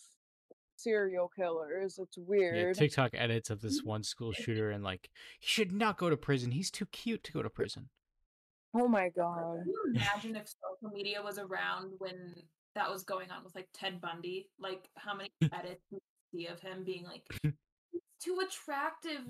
serial 0.77 1.29
killers. 1.29 1.99
It's 1.99 2.17
weird 2.19 2.57
Yeah, 2.57 2.63
weird. 2.65 2.77
TikTok 2.77 3.11
edits 3.15 3.51
of 3.51 3.61
this 3.61 3.83
one 3.85 4.03
school 4.03 4.33
shooter 4.33 4.71
and 4.71 4.83
like 4.83 5.11
he 5.39 5.47
should 5.47 5.73
not 5.73 5.99
go 5.99 6.11
to 6.11 6.17
prison. 6.17 6.51
He's 6.53 6.71
too 6.71 6.87
cute 6.87 7.23
to 7.25 7.33
go 7.33 7.43
to 7.43 7.51
prison. 7.51 7.91
oh 8.75 8.89
my 8.89 9.09
god. 9.11 9.59
Can 9.63 9.67
you 9.67 9.93
imagine 9.95 10.37
if 10.37 10.49
social 10.49 10.95
media 10.95 11.23
was 11.23 11.39
around 11.39 11.93
when 11.99 12.35
that 12.79 12.91
was 12.91 13.03
going 13.03 13.31
on 13.31 13.45
with 13.45 13.55
like 13.55 13.69
Ted 13.75 14.01
Bundy? 14.01 14.49
Like 14.59 14.89
how 14.97 15.15
many 15.15 15.31
edits 15.53 15.83
you 15.91 15.99
see 16.33 16.47
of 16.47 16.61
him 16.61 16.85
being 16.85 17.05
like 17.05 17.23
"He's 17.43 18.03
too 18.23 18.39
attractive. 18.47 19.21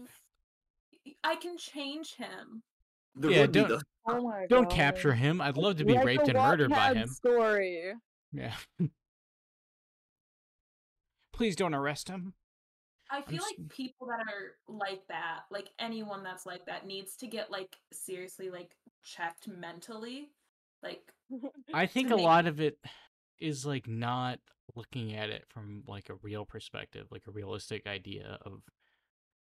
I 1.25 1.37
can 1.37 1.57
change 1.59 2.15
him. 2.17 2.63
There 3.15 3.31
Yeah, 3.31 3.47
don't- 3.47 3.69
the 3.69 3.83
Oh 4.07 4.23
my. 4.23 4.47
Don't 4.49 4.71
capture 4.71 5.13
him. 5.13 5.41
I'd 5.41 5.57
love 5.59 5.77
to 5.77 5.85
be 5.85 5.93
Like 5.95 6.07
raped 6.07 6.29
and 6.29 6.39
murdered 6.39 6.71
by 6.71 6.95
him. 6.95 7.09
Story. 7.09 7.93
Yeah. 8.33 8.55
Please 11.33 11.55
don't 11.57 11.75
arrest 11.75 12.09
him. 12.09 12.35
I 13.11 13.23
feel 13.23 13.43
s- 13.43 13.53
like 13.59 13.69
people 13.69 14.07
that 14.09 14.21
are 14.21 14.57
like 14.67 15.03
that, 15.09 15.41
like 15.51 15.69
anyone 15.79 16.23
that's 16.23 16.45
like 16.47 16.67
that, 16.67 16.87
needs 16.87 17.17
to 17.17 17.27
get 17.27 17.51
like 17.51 17.77
seriously 17.93 18.51
like 18.51 18.75
checked 19.05 19.47
mentally. 19.49 20.31
Like 20.83 21.03
I 21.75 21.87
think 21.87 22.11
a 22.11 22.17
lot 22.17 22.47
of 22.47 22.61
it 22.61 22.79
is 23.41 23.67
like 23.67 23.87
not 23.89 24.41
looking 24.75 25.15
at 25.15 25.31
it 25.31 25.45
from 25.49 25.83
like 25.87 26.09
a 26.11 26.15
real 26.23 26.45
perspective, 26.45 27.07
like 27.11 27.27
a 27.27 27.31
realistic 27.33 27.87
idea 27.87 28.39
of 28.43 28.63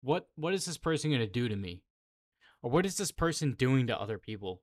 what 0.02 0.28
what 0.36 0.54
is 0.54 0.64
this 0.66 0.78
person 0.78 1.10
going 1.10 1.20
to 1.20 1.26
do 1.26 1.48
to 1.48 1.56
me? 1.56 1.82
Or 2.62 2.70
what 2.70 2.86
is 2.86 2.96
this 2.96 3.12
person 3.12 3.54
doing 3.54 3.86
to 3.88 4.00
other 4.00 4.18
people? 4.18 4.62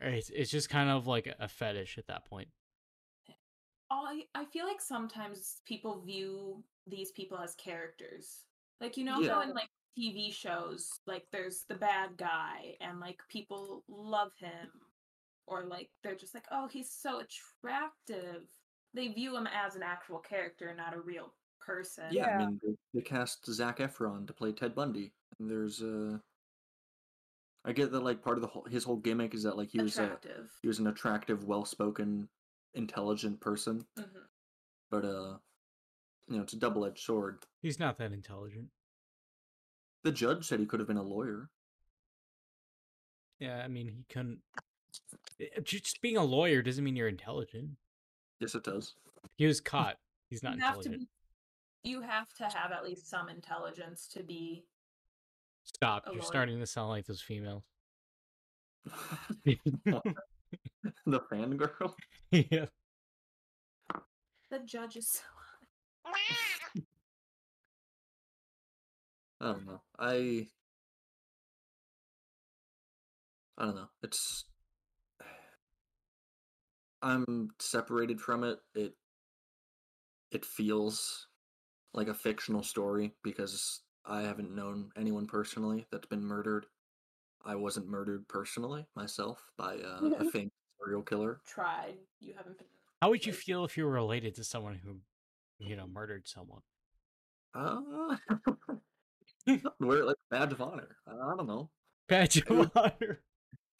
It's 0.00 0.30
it's 0.30 0.50
just 0.50 0.68
kind 0.68 0.90
of 0.90 1.06
like 1.06 1.34
a 1.38 1.48
fetish 1.48 1.98
at 1.98 2.06
that 2.06 2.24
point. 2.26 2.48
Eh, 3.28 3.32
I 3.90 4.26
I 4.34 4.44
feel 4.46 4.66
like 4.66 4.80
sometimes 4.80 5.60
people 5.66 6.00
view 6.02 6.64
these 6.86 7.12
people 7.12 7.38
as 7.38 7.54
characters. 7.54 8.44
Like 8.80 8.96
you 8.96 9.04
know 9.04 9.20
Yeah. 9.20 9.32
how 9.32 9.42
in 9.42 9.54
like 9.54 9.68
TV 9.98 10.32
shows, 10.32 11.00
like 11.06 11.26
there's 11.32 11.64
the 11.68 11.74
bad 11.76 12.16
guy 12.16 12.76
and 12.80 13.00
like 13.00 13.20
people 13.28 13.84
love 13.88 14.32
him 14.38 14.70
or 15.46 15.64
like 15.64 15.90
they're 16.02 16.14
just 16.14 16.34
like, 16.34 16.46
"Oh, 16.50 16.68
he's 16.68 16.90
so 16.90 17.20
attractive." 17.20 18.42
They 18.94 19.08
view 19.08 19.36
him 19.36 19.46
as 19.46 19.76
an 19.76 19.82
actual 19.82 20.18
character, 20.18 20.74
not 20.74 20.94
a 20.94 21.00
real 21.00 21.32
person. 21.60 22.04
yeah. 22.10 22.36
I 22.36 22.38
mean, 22.46 22.60
they, 22.64 22.74
they 22.94 23.00
cast 23.02 23.44
Zac 23.46 23.78
Efron 23.78 24.26
to 24.26 24.32
play 24.32 24.52
Ted 24.52 24.74
Bundy. 24.74 25.12
And 25.38 25.50
there's 25.50 25.82
uh, 25.82 26.16
I 27.64 27.72
get 27.72 27.90
that 27.92 28.02
like 28.04 28.22
part 28.22 28.38
of 28.38 28.42
the 28.42 28.48
whole 28.48 28.64
his 28.70 28.84
whole 28.84 28.96
gimmick 28.96 29.34
is 29.34 29.42
that 29.42 29.56
like 29.56 29.68
he 29.70 29.80
was 29.82 29.98
a, 29.98 30.04
attractive. 30.04 30.50
he 30.62 30.68
was 30.68 30.78
an 30.78 30.86
attractive, 30.86 31.44
well-spoken, 31.44 32.28
intelligent 32.74 33.40
person, 33.40 33.84
Mhm. 33.98 34.06
but 34.90 35.04
uh, 35.04 35.36
you 36.28 36.36
know, 36.36 36.42
it's 36.42 36.54
a 36.54 36.58
double-edged 36.58 36.98
sword. 37.04 37.44
He's 37.60 37.78
not 37.78 37.98
that 37.98 38.12
intelligent. 38.12 38.68
The 40.04 40.12
judge 40.12 40.44
said 40.46 40.60
he 40.60 40.66
could 40.66 40.80
have 40.80 40.86
been 40.88 40.96
a 40.96 41.02
lawyer. 41.02 41.50
Yeah, 43.40 43.60
I 43.62 43.68
mean, 43.68 43.88
he 43.88 44.04
couldn't 44.08 44.38
Eh, 45.40 45.46
eh, 45.56 45.60
just 45.62 46.00
being 46.02 46.16
a 46.16 46.24
lawyer 46.24 46.62
doesn't 46.62 46.84
mean 46.84 46.96
you're 46.96 47.08
intelligent. 47.08 47.70
Yes, 48.40 48.54
it 48.54 48.64
does. 48.64 48.94
He 49.36 49.46
was 49.46 49.60
caught. 49.60 49.96
He's 50.28 50.42
not 50.42 50.56
you 50.56 50.60
have 50.60 50.74
to 50.80 50.88
intelligent. 50.88 51.08
be, 51.82 51.90
you 51.90 52.00
have 52.02 52.32
to 52.34 52.44
have 52.44 52.72
at 52.72 52.84
least 52.84 53.08
some 53.08 53.28
intelligence 53.28 54.08
to 54.08 54.22
be 54.22 54.64
Stop. 55.64 56.04
a 56.06 56.10
You're 56.10 56.20
lawyer. 56.20 56.26
starting 56.26 56.60
to 56.60 56.66
sound 56.66 56.90
like 56.90 57.06
those 57.06 57.20
females. 57.22 57.62
the 59.44 61.20
fangirl. 61.32 61.92
yeah. 62.30 62.66
the 64.50 64.58
judge 64.64 64.96
is 64.96 65.08
so 65.08 65.20
I 69.40 69.46
don't 69.52 69.66
know. 69.66 69.80
I 69.98 70.46
I 73.58 73.64
don't 73.66 73.74
know. 73.74 73.88
It's 74.02 74.44
I'm 77.02 77.50
separated 77.58 78.20
from 78.20 78.44
it. 78.44 78.58
It 78.74 78.94
it 80.32 80.44
feels 80.44 81.28
like 81.94 82.08
a 82.08 82.14
fictional 82.14 82.62
story 82.62 83.12
because 83.22 83.80
I 84.04 84.22
haven't 84.22 84.54
known 84.54 84.90
anyone 84.96 85.26
personally 85.26 85.86
that's 85.90 86.06
been 86.06 86.22
murdered. 86.22 86.66
I 87.44 87.54
wasn't 87.54 87.88
murdered 87.88 88.26
personally 88.28 88.86
myself 88.96 89.38
by 89.56 89.76
uh, 89.76 90.10
a 90.18 90.24
famous 90.30 90.52
serial 90.82 91.02
killer. 91.02 91.40
tried. 91.46 91.96
You 92.20 92.34
haven't 92.36 92.58
been 92.58 92.66
How 93.00 93.10
would 93.10 93.24
you 93.24 93.32
feel 93.32 93.64
if 93.64 93.76
you 93.76 93.84
were 93.84 93.92
related 93.92 94.34
to 94.36 94.44
someone 94.44 94.74
who, 94.74 94.96
you 95.58 95.76
know, 95.76 95.86
murdered 95.86 96.26
someone? 96.26 96.62
Uh, 97.54 98.16
wear 99.80 100.04
like 100.04 100.16
a 100.30 100.34
badge 100.34 100.52
of 100.52 100.60
honor. 100.60 100.96
I 101.06 101.34
don't 101.36 101.46
know. 101.46 101.70
Badge 102.08 102.42
of 102.48 102.70
honor. 102.74 103.20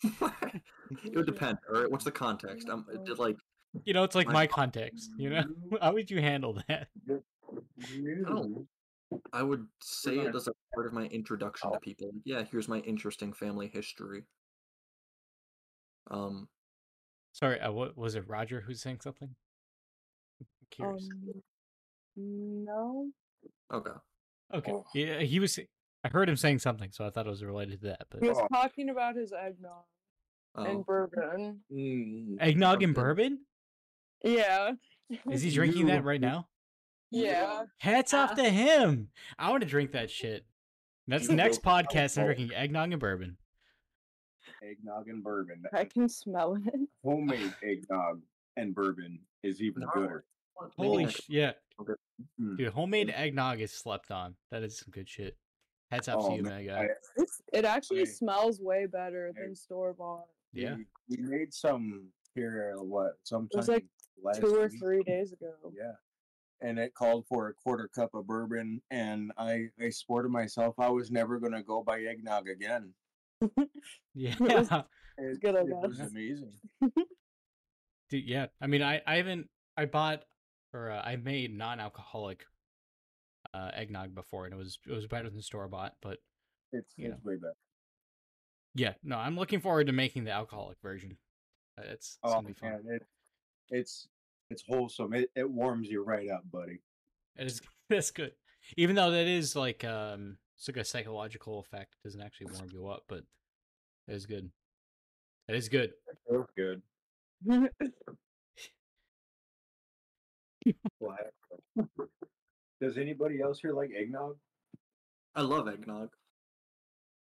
It 0.03 1.15
would 1.15 1.27
depend. 1.27 1.59
All 1.69 1.81
right, 1.81 1.91
what's 1.91 2.05
the 2.05 2.11
context? 2.11 2.69
Um, 2.69 2.87
it 2.93 3.05
did 3.05 3.19
like 3.19 3.37
You 3.85 3.95
know, 3.95 4.05
it's 4.05 4.15
like 4.15 4.27
My 4.27 4.33
my 4.33 4.47
context. 4.47 5.11
You 5.17 5.31
know, 5.31 5.43
how 5.81 5.93
would 5.93 6.11
you 6.11 6.21
handle 6.21 6.59
that? 6.69 6.89
Oh. 8.27 8.67
I 9.33 9.43
would 9.43 9.67
say 9.81 10.19
it 10.19 10.35
as 10.35 10.49
a 10.49 10.53
part 10.75 10.87
of 10.87 10.93
my 10.93 11.05
introduction 11.07 11.73
to 11.73 11.79
people. 11.79 12.11
Yeah, 12.25 12.43
here's 12.51 12.67
my 12.67 12.79
interesting 12.81 13.33
family 13.33 13.69
history. 13.69 14.25
Um, 16.11 16.49
Sorry, 17.33 17.61
uh, 17.61 17.71
what 17.71 17.97
was 17.97 18.15
it? 18.15 18.29
Roger 18.29 18.61
who's 18.61 18.81
saying 18.81 19.01
something? 19.03 19.29
I'm 20.41 20.47
curious. 20.71 21.09
Um, 22.17 22.65
no. 22.65 23.11
okay. 23.73 23.91
okay, 24.55 24.73
oh. 24.73 24.85
yeah, 24.95 25.21
he 25.21 25.39
was. 25.39 25.59
I 26.07 26.09
heard 26.09 26.29
him 26.29 26.37
saying 26.37 26.61
something, 26.61 26.91
so 26.93 27.05
I 27.05 27.11
thought 27.11 27.27
it 27.27 27.31
was 27.31 27.43
related 27.43 27.81
to 27.81 27.87
that. 27.89 28.07
But 28.11 28.23
He 28.23 28.29
was 28.29 28.39
talking 28.53 28.91
about 28.91 29.17
his 29.17 29.33
eggnog 29.33 29.83
Oh, 30.55 30.65
and 30.65 30.87
bourbon. 30.87 31.61
Mm, 31.73 32.37
eggnog 32.41 32.83
and 32.85 32.95
bourbon? 32.95 33.41
Yeah. 34.23 34.73
Is 35.31 35.43
he 35.43 35.51
drinking 35.55 35.87
that 35.87 36.05
right 36.05 36.21
now? 36.21 36.47
Yeah. 37.11 37.65
Hats 37.79 38.15
off 38.15 38.37
to 38.37 38.49
him. 38.49 39.09
I 39.39 39.51
want 39.51 39.63
to 39.63 39.69
drink 39.69 39.93
that 39.93 40.11
shit. 40.11 40.47
That's 41.09 41.27
the 41.27 41.35
next 41.35 41.63
podcast. 41.63 42.19
I'm 42.19 42.25
drinking 42.27 42.53
eggnog 42.55 42.93
and 42.93 43.01
bourbon. 43.01 43.37
eggnog 44.63 45.09
and 45.09 45.25
bourbon. 45.25 45.65
I 45.73 45.85
can 45.87 46.09
smell 46.09 46.55
it. 46.55 46.89
Homemade 47.05 47.53
eggnog 47.65 48.21
and 48.57 48.75
bourbon 48.75 49.19
is 49.43 49.61
even 49.61 49.83
No. 49.83 49.89
gooder. 49.93 50.25
Holy 50.79 51.05
next- 51.05 51.25
sh- 51.25 51.29
yeah, 51.31 51.53
Mm. 52.41 52.57
dude! 52.57 52.73
Homemade 52.73 53.11
eggnog 53.11 53.61
is 53.61 53.73
slept 53.73 54.11
on. 54.11 54.37
That 54.51 54.63
is 54.63 54.79
some 54.79 54.89
good 54.91 55.09
shit. 55.09 55.37
Hats 55.91 56.09
up 56.09 56.19
Oh, 56.21 56.31
to 56.31 56.37
you, 56.37 56.43
man, 56.43 56.67
man. 56.67 56.67
guy. 56.67 56.89
It's, 57.17 57.41
it 57.53 57.65
actually 57.65 58.01
I- 58.03 58.05
smells 58.05 58.61
way 58.61 58.87
better 58.87 59.33
I- 59.37 59.41
than 59.41 59.55
store 59.55 59.93
bought. 59.93 60.27
Yeah. 60.53 60.77
We, 61.09 61.17
we 61.19 61.23
made 61.23 61.53
some 61.55 62.09
here, 62.35 62.75
uh, 62.79 62.83
what, 62.83 63.13
sometime 63.25 63.65
like 63.67 63.85
last 64.23 64.41
Two 64.41 64.57
or 64.57 64.69
week. 64.69 64.79
three 64.81 65.03
days 65.03 65.33
ago. 65.33 65.53
Yeah. 65.77 65.93
And 66.63 66.79
it 66.79 66.95
called 66.95 67.27
for 67.29 67.49
a 67.49 67.55
quarter 67.55 67.89
cup 67.95 68.15
of 68.15 68.27
bourbon, 68.27 68.81
and 68.91 69.31
I, 69.37 69.67
I 69.81 69.91
swore 69.91 70.23
to 70.23 70.29
myself 70.29 70.75
I 70.79 70.89
was 70.89 71.11
never 71.11 71.39
going 71.39 71.53
to 71.53 71.63
go 71.63 71.83
buy 71.83 72.01
eggnog 72.03 72.49
again. 72.49 72.93
Yeah, 74.15 74.35
it 74.41 74.41
was- 74.41 74.71
It, 75.19 75.41
good, 75.41 75.57
I 75.57 75.61
it 75.61 75.67
was 75.69 75.99
amazing. 76.01 76.53
dude. 78.11 78.25
Yeah, 78.25 78.47
I 78.61 78.67
mean, 78.67 78.83
I 78.83 79.01
I 79.07 79.17
haven't. 79.17 79.49
I 79.77 79.87
bought 79.87 80.25
or 80.75 80.91
uh, 80.91 81.01
I 81.03 81.17
made 81.17 81.57
non-alcoholic 81.57 82.45
uh, 83.55 83.71
eggnog 83.75 84.15
before, 84.15 84.45
and 84.45 84.55
it 84.55 84.57
was 84.57 84.79
it 84.87 84.93
was 84.93 85.07
better 85.07 85.31
than 85.31 85.41
store 85.43 85.69
bought. 85.69 85.95
But 86.01 86.19
It's, 86.73 86.93
You 86.97 87.13
it's 87.13 87.25
way 87.25 87.37
better. 87.37 87.55
yeah, 88.75 88.95
no, 89.03 89.17
I'm 89.17 89.37
looking 89.37 89.61
forward 89.61 89.87
to 89.87 89.93
making 89.93 90.25
the 90.25 90.33
alcoholic 90.33 90.79
version. 90.83 91.17
Uh, 91.79 91.83
It's, 91.85 91.93
it's 91.93 92.19
Oh, 92.23 92.35
gonna 92.35 92.49
be 92.49 92.53
fun. 92.55 92.71
man, 92.73 92.83
it, 92.97 93.03
it's 93.71 94.09
it's 94.51 94.63
wholesome. 94.69 95.13
It, 95.15 95.31
it 95.35 95.49
warms 95.51 95.89
you 95.89 96.05
right 96.05 96.29
up, 96.31 96.51
buddy. 96.51 96.81
It 97.37 97.47
is 97.47 97.61
that's 97.89 98.11
good. 98.11 98.33
Even 98.77 98.97
though 98.97 99.11
that 99.11 99.27
is 99.27 99.55
like 99.57 99.85
um 99.85 100.39
it's 100.57 100.69
like 100.69 100.77
a 100.79 100.85
psychological 100.85 101.61
effect, 101.61 101.95
it 101.95 102.09
doesn't 102.09 102.23
actually 102.23 102.53
warm 102.53 102.71
you 102.73 102.87
up, 102.87 103.05
but 103.09 103.25
it 104.09 104.15
is 104.15 104.27
good. 104.27 104.51
It 105.49 105.55
is 105.55 105.69
good. 105.69 105.93
Feels 106.29 106.49
good. 106.57 106.83
What? 112.79 112.89
Does 112.89 112.99
anybody 112.99 113.41
else 113.41 113.61
here 113.61 113.73
like 113.73 113.91
eggnog? 113.99 114.37
I 115.35 115.43
love 115.43 115.69
eggnog. 115.69 116.11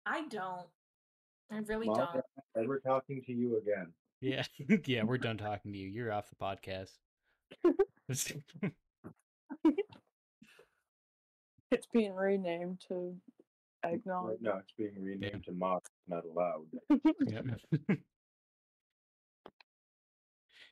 I 0.06 0.22
don't. 0.28 0.66
I 1.52 1.58
really 1.66 1.86
Mom, 1.86 1.96
don't. 1.96 2.24
Ever 2.56 2.78
talking 2.80 3.22
to 3.26 3.32
you 3.32 3.58
again? 3.58 3.92
Yeah. 4.20 4.44
yeah, 4.86 5.02
we're 5.02 5.18
done 5.18 5.36
talking 5.38 5.72
to 5.72 5.78
you. 5.78 5.88
You're 5.88 6.12
off 6.12 6.30
the 6.30 6.36
podcast. 6.36 6.92
It's 11.72 11.86
being 11.92 12.16
renamed 12.16 12.80
to 12.88 13.14
eggnog. 13.84 14.38
No, 14.40 14.56
it's 14.56 14.72
being 14.76 15.00
renamed 15.00 15.44
to 15.44 15.52
mock. 15.52 15.88
Not 16.08 16.24
allowed. 16.24 16.66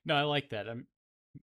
No, 0.04 0.14
I 0.14 0.22
like 0.22 0.50
that. 0.50 0.68
I'm 0.68 0.86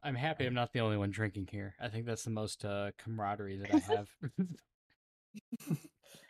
I'm 0.04 0.16
happy 0.16 0.46
I'm 0.46 0.54
not 0.54 0.72
the 0.74 0.80
only 0.80 0.98
one 0.98 1.12
drinking 1.12 1.48
here. 1.52 1.76
I 1.80 1.88
think 1.90 2.06
that's 2.06 2.24
the 2.24 2.30
most 2.32 2.64
uh, 2.66 2.92
camaraderie 2.98 3.58
that 3.58 3.74
I 3.74 3.80
have. 3.96 4.08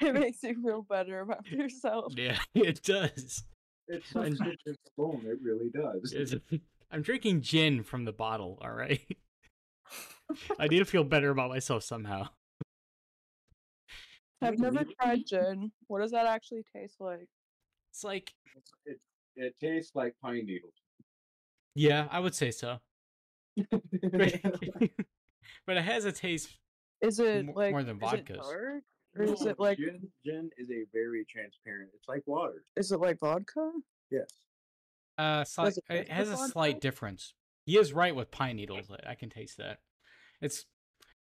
it 0.02 0.14
makes 0.14 0.44
you 0.44 0.62
feel 0.64 0.82
better 0.84 1.22
about 1.22 1.46
yourself. 1.50 2.14
yeah, 2.18 2.38
it 2.54 2.82
does. 2.84 3.44
It's 3.88 4.10
such 4.12 4.40
a 4.40 4.74
bone. 4.98 5.24
It 5.26 5.40
really 5.42 5.70
does. 5.70 6.14
It's- 6.14 6.60
I'm 6.92 7.02
drinking 7.02 7.42
gin 7.42 7.84
from 7.84 8.06
the 8.06 8.14
bottle, 8.14 8.60
all 8.62 8.72
right? 8.72 9.02
I 10.60 10.68
need 10.68 10.80
to 10.80 10.86
feel 10.86 11.04
better 11.04 11.30
about 11.32 11.50
myself 11.50 11.84
somehow. 11.84 12.28
I've 14.42 14.60
never 14.60 14.84
tried 15.02 15.22
gin. 15.28 15.72
What 15.88 16.02
does 16.02 16.12
that 16.12 16.28
actually 16.28 16.64
taste 16.76 16.98
like? 17.00 17.28
It's 17.92 18.04
like, 18.04 18.32
It, 18.86 19.00
it 19.36 19.56
tastes 19.60 19.96
like 19.96 20.14
pine 20.22 20.46
needles. 20.46 20.74
yeah, 21.74 22.08
I 22.12 22.20
would 22.20 22.36
say 22.36 22.52
so. 22.52 22.80
but 25.68 25.78
it 25.78 25.84
has 25.84 26.06
a 26.06 26.12
taste. 26.12 26.50
Is 27.02 27.20
it 27.20 27.46
Mo- 27.46 27.54
like 27.56 27.72
more 27.72 27.84
than 27.84 28.02
is 28.04 28.14
it 28.14 28.26
vodkas. 28.26 28.38
dark? 28.38 28.84
Or 29.18 29.24
is 29.24 29.42
No, 29.42 29.52
it 29.52 29.60
like 29.60 29.78
gin? 29.78 30.08
Gin 30.26 30.50
is 30.58 30.70
a 30.70 30.86
very 30.94 31.26
transparent. 31.30 31.90
It's 31.96 32.08
like 32.08 32.24
water. 32.26 32.64
is 32.76 32.92
it 32.92 33.00
like 33.00 33.20
vodka? 33.20 33.72
Yes. 34.12 34.30
Uh, 35.18 35.44
slight, 35.46 35.78
it 35.78 35.84
it 35.90 36.10
has 36.10 36.28
a 36.28 36.32
like 36.32 36.40
vodka? 36.40 36.52
slight 36.52 36.82
difference. 36.82 37.34
He 37.66 37.78
is 37.78 37.94
right 37.94 38.16
with 38.16 38.32
pine 38.32 38.58
needles. 38.58 38.90
I- 38.92 39.12
I 39.12 39.16
can 39.16 39.30
taste 39.30 39.58
that. 39.58 39.80
It's 40.42 40.66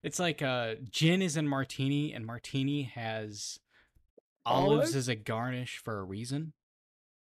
it's 0.03 0.19
like 0.19 0.41
uh 0.41 0.75
gin 0.89 1.21
is 1.21 1.37
in 1.37 1.47
martini 1.47 2.13
and 2.13 2.25
martini 2.25 2.83
has 2.83 3.59
olives 4.45 4.71
Olives? 4.73 4.95
as 4.95 5.07
a 5.07 5.15
garnish 5.15 5.77
for 5.83 5.99
a 5.99 6.03
reason. 6.03 6.53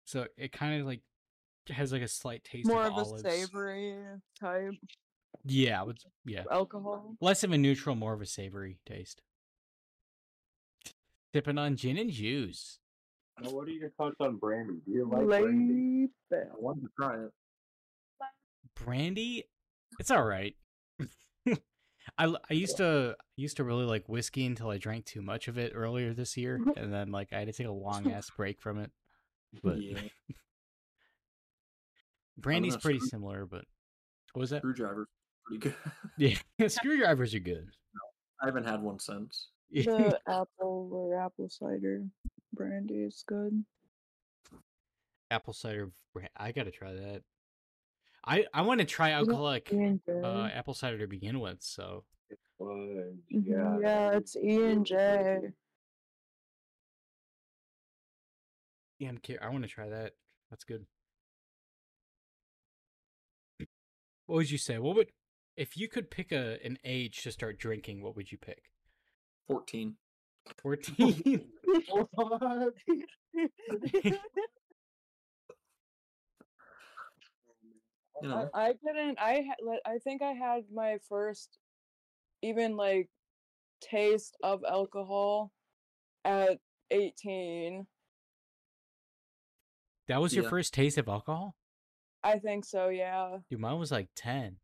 So 0.06 0.26
it 0.36 0.52
kind 0.52 0.80
of 0.80 0.86
like 0.86 1.00
has 1.70 1.92
like 1.92 2.02
a 2.02 2.08
slight 2.08 2.44
taste 2.44 2.66
More 2.68 2.84
of, 2.86 2.92
of 2.92 2.98
a 2.98 3.00
olives. 3.08 3.22
savory 3.22 3.94
type 4.38 4.72
Yeah, 5.44 5.80
I 5.80 5.84
would, 5.84 5.98
yeah. 6.24 6.44
alcohol. 6.50 7.16
Less 7.20 7.42
of 7.44 7.52
a 7.52 7.58
neutral, 7.58 7.94
more 7.96 8.12
of 8.12 8.20
a 8.20 8.26
savory 8.26 8.78
taste. 8.86 9.22
Sipping 11.34 11.58
on 11.58 11.76
gin 11.76 11.98
and 11.98 12.10
juice. 12.10 12.78
Now, 13.40 13.50
what 13.50 13.66
are 13.66 13.72
your 13.72 13.90
thoughts 13.90 14.16
on 14.20 14.36
brandy? 14.36 14.74
Do 14.86 14.92
you 14.92 15.08
like 15.10 15.26
brandy? 15.26 16.08
Late 16.30 16.42
I 16.44 16.54
wanted 16.56 16.82
to 16.82 16.88
try 16.96 17.14
it. 17.24 17.30
brandy 18.76 19.44
it's 20.00 20.10
all 20.10 20.24
right 20.24 20.56
I, 22.18 22.24
l- 22.24 22.40
I 22.50 22.54
used 22.54 22.76
to 22.78 23.14
I 23.18 23.22
used 23.36 23.56
to 23.58 23.64
really 23.64 23.84
like 23.84 24.08
whiskey 24.08 24.46
until 24.46 24.70
I 24.70 24.78
drank 24.78 25.04
too 25.04 25.22
much 25.22 25.46
of 25.48 25.58
it 25.58 25.72
earlier 25.74 26.12
this 26.12 26.36
year, 26.36 26.60
and 26.76 26.92
then 26.92 27.10
like 27.10 27.32
I 27.32 27.38
had 27.38 27.46
to 27.48 27.52
take 27.52 27.66
a 27.66 27.72
long 27.72 28.10
ass 28.10 28.30
break 28.36 28.60
from 28.60 28.78
it. 28.78 28.90
But 29.62 29.80
Yeah. 29.80 29.98
brandy's 32.38 32.76
pretty 32.76 32.98
screw- 33.00 33.08
similar. 33.08 33.46
But 33.46 33.64
what 34.32 34.40
was 34.40 34.50
that? 34.50 34.58
Screwdriver's 34.62 35.06
pretty 35.46 35.60
good. 35.60 35.74
Yeah, 36.58 36.68
screwdrivers 36.68 37.34
are 37.34 37.38
good. 37.40 37.68
I 38.42 38.46
haven't 38.46 38.64
had 38.66 38.82
one 38.82 38.98
since. 38.98 39.48
the 39.72 40.18
apple 40.28 40.88
or 40.92 41.18
apple 41.20 41.48
cider 41.48 42.04
brandy 42.52 43.02
is 43.02 43.24
good. 43.26 43.64
Apple 45.30 45.52
cider. 45.52 45.90
bran- 46.12 46.28
I 46.36 46.52
gotta 46.52 46.70
try 46.70 46.92
that. 46.92 47.22
I 48.26 48.46
I 48.54 48.62
want 48.62 48.80
to 48.80 48.86
try 48.86 49.10
know, 49.10 49.16
alcoholic 49.18 49.68
J. 49.70 49.98
uh, 50.08 50.46
apple 50.46 50.74
cider 50.74 50.98
to 50.98 51.06
begin 51.08 51.40
with. 51.40 51.58
So 51.62 52.04
Fudge, 52.58 52.68
Mhm, 52.68 53.16
yeah. 53.30 53.78
yeah, 53.82 54.10
it's 54.16 54.36
E 54.36 54.62
and 54.64 54.86
J. 54.86 55.40
yeah, 58.98 59.08
I'm 59.08 59.18
cur- 59.18 59.38
I 59.42 59.48
want 59.48 59.64
to 59.64 59.68
try 59.68 59.88
that. 59.88 60.12
That's 60.50 60.64
good. 60.64 60.86
What 64.26 64.36
would 64.36 64.50
you 64.50 64.58
say? 64.58 64.78
What 64.78 64.96
would 64.96 65.12
if 65.56 65.76
you 65.76 65.88
could 65.88 66.10
pick 66.10 66.32
a 66.32 66.58
an 66.64 66.78
age 66.84 67.22
to 67.22 67.32
start 67.32 67.58
drinking? 67.58 68.02
What 68.02 68.16
would 68.16 68.32
you 68.32 68.38
pick? 68.38 68.62
14. 69.46 69.96
Fourteen. 70.58 71.48
Oh 71.90 72.70
you 73.36 73.48
know, 78.22 78.50
I, 78.54 78.68
I 78.68 78.72
didn't. 78.84 79.18
I 79.18 79.44
I 79.86 79.98
think 79.98 80.22
I 80.22 80.32
had 80.32 80.64
my 80.72 80.98
first, 81.08 81.58
even 82.42 82.76
like, 82.76 83.08
taste 83.80 84.36
of 84.42 84.62
alcohol 84.68 85.52
at 86.24 86.58
eighteen. 86.90 87.86
that 90.08 90.20
was 90.20 90.34
your 90.34 90.44
Yeah. 90.44 90.50
first 90.50 90.74
taste 90.74 90.98
of 90.98 91.08
alcohol? 91.08 91.56
I 92.24 92.38
think 92.38 92.64
so. 92.64 92.88
Yeah, 92.88 93.38
Dude, 93.50 93.60
mine 93.60 93.78
was 93.78 93.92
like 93.92 94.08
ten. 94.16 94.56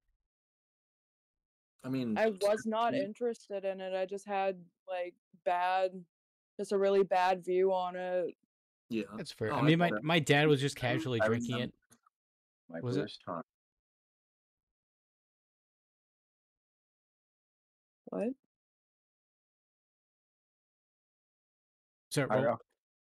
I 1.85 1.89
mean, 1.89 2.17
I 2.19 2.31
was 2.41 2.67
not 2.67 2.95
interested 2.95 3.65
in 3.65 3.81
it. 3.81 3.95
I 3.95 4.07
just 4.07 4.27
had 4.27 4.57
like 4.89 5.15
bad, 5.45 5.93
just 6.59 6.73
a 6.73 6.79
really 6.79 7.05
bad 7.05 7.45
view 7.45 7.73
on 7.73 7.97
it. 7.97 8.35
Yeah. 8.89 9.05
That's 9.17 9.31
fair. 9.33 9.53
Oh, 9.53 9.57
I 9.57 9.59
I 9.61 9.63
mean, 9.63 9.79
my, 9.79 9.91
my 10.03 10.19
dad 10.19 10.49
was 10.49 10.61
just 10.61 10.77
casually 10.77 11.21
I 11.21 11.27
drinking 11.27 11.61
it. 11.61 11.73
My 12.69 12.81
Was 12.81 12.97
it? 12.97 13.03
first 13.03 13.21
time. 13.25 13.43
What? 18.07 18.29
So, 22.11 22.27
I, 22.29 22.41
well, 22.41 22.59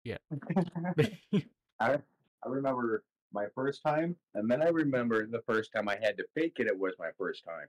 yeah. 0.04 0.18
I 1.80 1.98
I 1.98 2.48
remember 2.48 3.04
my 3.34 3.46
first 3.56 3.82
time, 3.84 4.16
and 4.36 4.50
then 4.50 4.62
I 4.62 4.70
remember 4.70 5.26
the 5.26 5.42
first 5.48 5.72
time 5.74 5.90
I 5.90 5.98
had 6.02 6.18
to 6.18 6.26
fake 6.36 6.58
it. 6.60 6.68
It 6.68 6.78
was 6.78 6.94
my 7.00 7.10
first 7.18 7.44
time. 7.46 7.68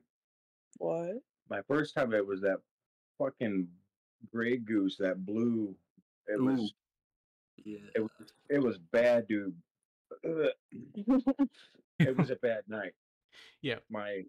What? 0.79 1.23
My 1.49 1.61
first 1.69 1.95
time 1.95 2.13
it 2.13 2.27
was 2.27 2.41
that 2.43 2.59
fucking 3.19 3.69
gray 4.33 4.57
goose, 4.57 4.97
that 4.99 5.25
blue. 5.25 5.75
It 6.27 6.39
Ooh. 6.41 6.45
was 6.45 6.73
Yeah. 7.65 7.79
it 7.95 8.01
was- 8.01 8.33
it 8.51 8.59
was 8.63 8.79
bad, 8.79 9.27
dude. 9.29 9.55
It 12.01 12.17
was 12.19 12.31
a 12.31 12.37
bad 12.37 12.65
night. 12.69 12.93
Yeah. 13.63 13.79
My 13.89 14.23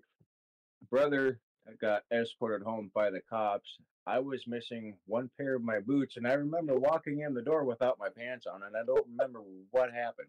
brother 0.91 1.39
got 1.81 2.03
escorted 2.11 2.61
home 2.65 2.91
by 2.93 3.09
the 3.09 3.21
cops. 3.21 3.79
I 4.05 4.19
was 4.19 4.45
missing 4.45 4.95
one 5.07 5.31
pair 5.35 5.55
of 5.55 5.63
my 5.63 5.79
boots, 5.79 6.17
and 6.17 6.27
I 6.27 6.33
remember 6.33 6.75
walking 6.77 7.21
in 7.21 7.33
the 7.33 7.41
door 7.41 7.63
without 7.63 7.97
my 7.97 8.09
pants 8.09 8.45
on, 8.45 8.61
and 8.61 8.77
I 8.77 8.83
don't 8.85 9.07
remember 9.07 9.39
what 9.71 9.91
happened. 9.91 10.27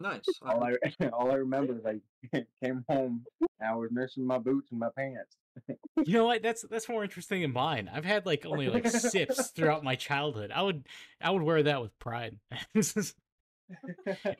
Nice. 0.00 0.24
All 0.42 0.64
I 0.64 0.76
all 1.12 1.30
I 1.30 1.34
remember 1.34 1.74
is 1.78 1.84
I 1.84 2.00
came 2.64 2.84
home, 2.88 3.24
and 3.40 3.68
I 3.68 3.74
was 3.74 3.90
missing 3.92 4.26
my 4.26 4.38
boots 4.38 4.70
and 4.70 4.80
my 4.80 4.88
pants. 4.96 5.36
you 6.06 6.14
know 6.14 6.24
what? 6.24 6.42
That's 6.42 6.62
that's 6.62 6.88
more 6.88 7.04
interesting 7.04 7.42
than 7.42 7.52
mine. 7.52 7.90
I've 7.92 8.04
had 8.06 8.24
like 8.24 8.46
only 8.46 8.68
like 8.68 8.86
sips 8.88 9.48
throughout 9.54 9.84
my 9.84 9.96
childhood. 9.96 10.50
I 10.54 10.62
would 10.62 10.86
I 11.20 11.30
would 11.30 11.42
wear 11.42 11.62
that 11.64 11.82
with 11.82 11.96
pride. 11.98 12.38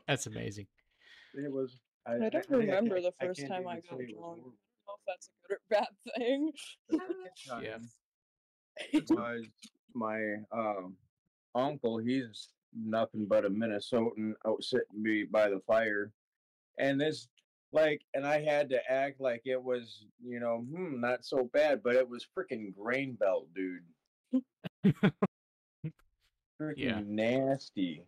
that's 0.06 0.26
amazing. 0.26 0.66
It 1.34 1.52
was. 1.52 1.78
I, 2.06 2.14
I 2.14 2.28
don't 2.30 2.34
I- 2.50 2.54
I 2.54 2.56
remember 2.58 3.00
can't- 3.00 3.14
the 3.20 3.26
first 3.26 3.40
can't 3.40 3.52
time 3.52 3.66
I 3.68 3.74
got 3.76 3.84
say 3.84 4.12
drunk. 4.14 4.16
I 4.16 4.20
don't 4.22 4.38
know 4.38 4.52
if 4.88 5.00
that's 5.06 5.28
a 5.28 5.48
good 5.48 5.58
or 5.58 5.60
bad 5.70 5.88
thing. 6.16 6.52
Yeah. 7.62 7.78
because 8.92 9.46
my 9.94 10.36
um 10.52 10.96
uncle 11.54 11.98
he's 11.98 12.48
nothing 12.74 13.26
but 13.26 13.44
a 13.44 13.50
minnesotan 13.50 14.34
out 14.46 14.62
sitting 14.62 15.02
me 15.02 15.24
by 15.24 15.48
the 15.48 15.60
fire. 15.66 16.12
And 16.78 17.00
this 17.00 17.28
like 17.72 18.00
and 18.14 18.26
i 18.26 18.40
had 18.42 18.68
to 18.68 18.90
act 18.90 19.20
like 19.20 19.42
it 19.44 19.62
was 19.62 20.04
you 20.26 20.40
know 20.40 20.58
hmm 20.58 21.00
not 21.00 21.24
so 21.24 21.48
bad 21.52 21.80
but 21.84 21.94
it 21.94 22.08
was 22.08 22.26
freaking 22.36 22.74
grain 22.74 23.14
belt 23.14 23.46
dude. 23.54 23.84
Freaking 26.60 26.76
Yeah. 26.76 27.00
nasty. 27.06 28.04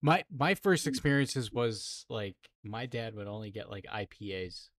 My 0.00 0.24
my 0.36 0.54
first 0.54 0.86
experiences 0.86 1.52
was 1.52 2.04
like 2.08 2.36
my 2.64 2.86
dad 2.86 3.14
would 3.14 3.28
only 3.28 3.50
get 3.50 3.70
like 3.70 3.84
IPAs, 3.84 4.70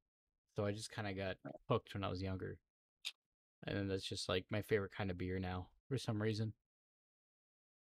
so 0.56 0.66
I 0.66 0.72
just 0.72 0.92
kind 0.92 1.08
of 1.08 1.16
got 1.16 1.38
hooked 1.70 1.94
when 1.94 2.04
I 2.04 2.10
was 2.10 2.22
younger, 2.22 2.58
and 3.66 3.78
then 3.78 3.88
that's 3.88 4.04
just 4.04 4.28
like 4.28 4.46
my 4.50 4.62
favorite 4.62 4.92
kind 4.92 5.10
of 5.10 5.18
beer 5.18 5.40
now 5.40 5.68
for 5.88 5.98
some 5.98 6.22
reason. 6.22 6.54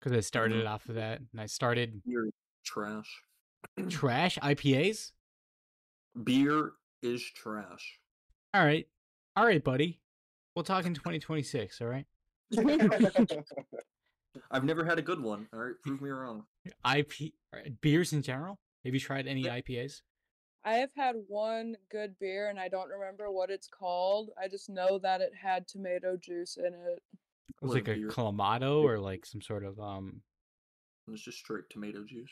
Because 0.06 0.18
I 0.18 0.20
started 0.20 0.58
mm-hmm. 0.58 0.68
it 0.68 0.70
off 0.70 0.88
of 0.88 0.94
that, 0.94 1.18
and 1.18 1.40
I 1.40 1.46
started 1.46 2.00
Beer 2.06 2.30
trash. 2.64 3.22
trash 3.88 4.38
IPAs. 4.40 5.10
Beer 6.22 6.74
is 7.02 7.24
trash. 7.24 7.98
All 8.54 8.64
right, 8.64 8.86
all 9.34 9.44
right, 9.44 9.64
buddy. 9.64 9.98
We'll 10.54 10.62
talk 10.62 10.86
in 10.86 10.94
2026. 10.94 11.80
All 11.80 11.88
right. 11.88 12.06
I've 14.52 14.62
never 14.62 14.84
had 14.84 15.00
a 15.00 15.02
good 15.02 15.20
one. 15.20 15.48
All 15.52 15.58
right, 15.58 15.74
prove 15.82 16.00
me 16.00 16.10
wrong. 16.10 16.44
IP 16.66 17.32
all 17.52 17.58
right, 17.58 17.80
beers 17.80 18.12
in 18.12 18.22
general. 18.22 18.60
Have 18.84 18.94
you 18.94 19.00
tried 19.00 19.26
any 19.26 19.42
IPAs? 19.42 20.02
I 20.64 20.74
have 20.74 20.90
had 20.96 21.16
one 21.26 21.74
good 21.90 22.14
beer 22.20 22.48
and 22.48 22.60
I 22.60 22.68
don't 22.68 22.90
remember 22.90 23.32
what 23.32 23.50
it's 23.50 23.66
called. 23.66 24.30
I 24.40 24.46
just 24.46 24.70
know 24.70 25.00
that 25.00 25.20
it 25.20 25.32
had 25.34 25.66
tomato 25.66 26.16
juice 26.16 26.58
in 26.58 26.74
it. 26.74 27.02
It 27.48 27.62
was 27.62 27.74
like 27.74 27.88
a 27.88 27.94
beer? 27.94 28.08
clamato 28.08 28.82
or 28.82 28.98
like 28.98 29.24
some 29.26 29.40
sort 29.40 29.64
of 29.64 29.78
um. 29.80 30.22
It 31.06 31.10
was 31.10 31.22
just 31.22 31.38
straight 31.38 31.70
tomato 31.70 32.04
juice. 32.04 32.30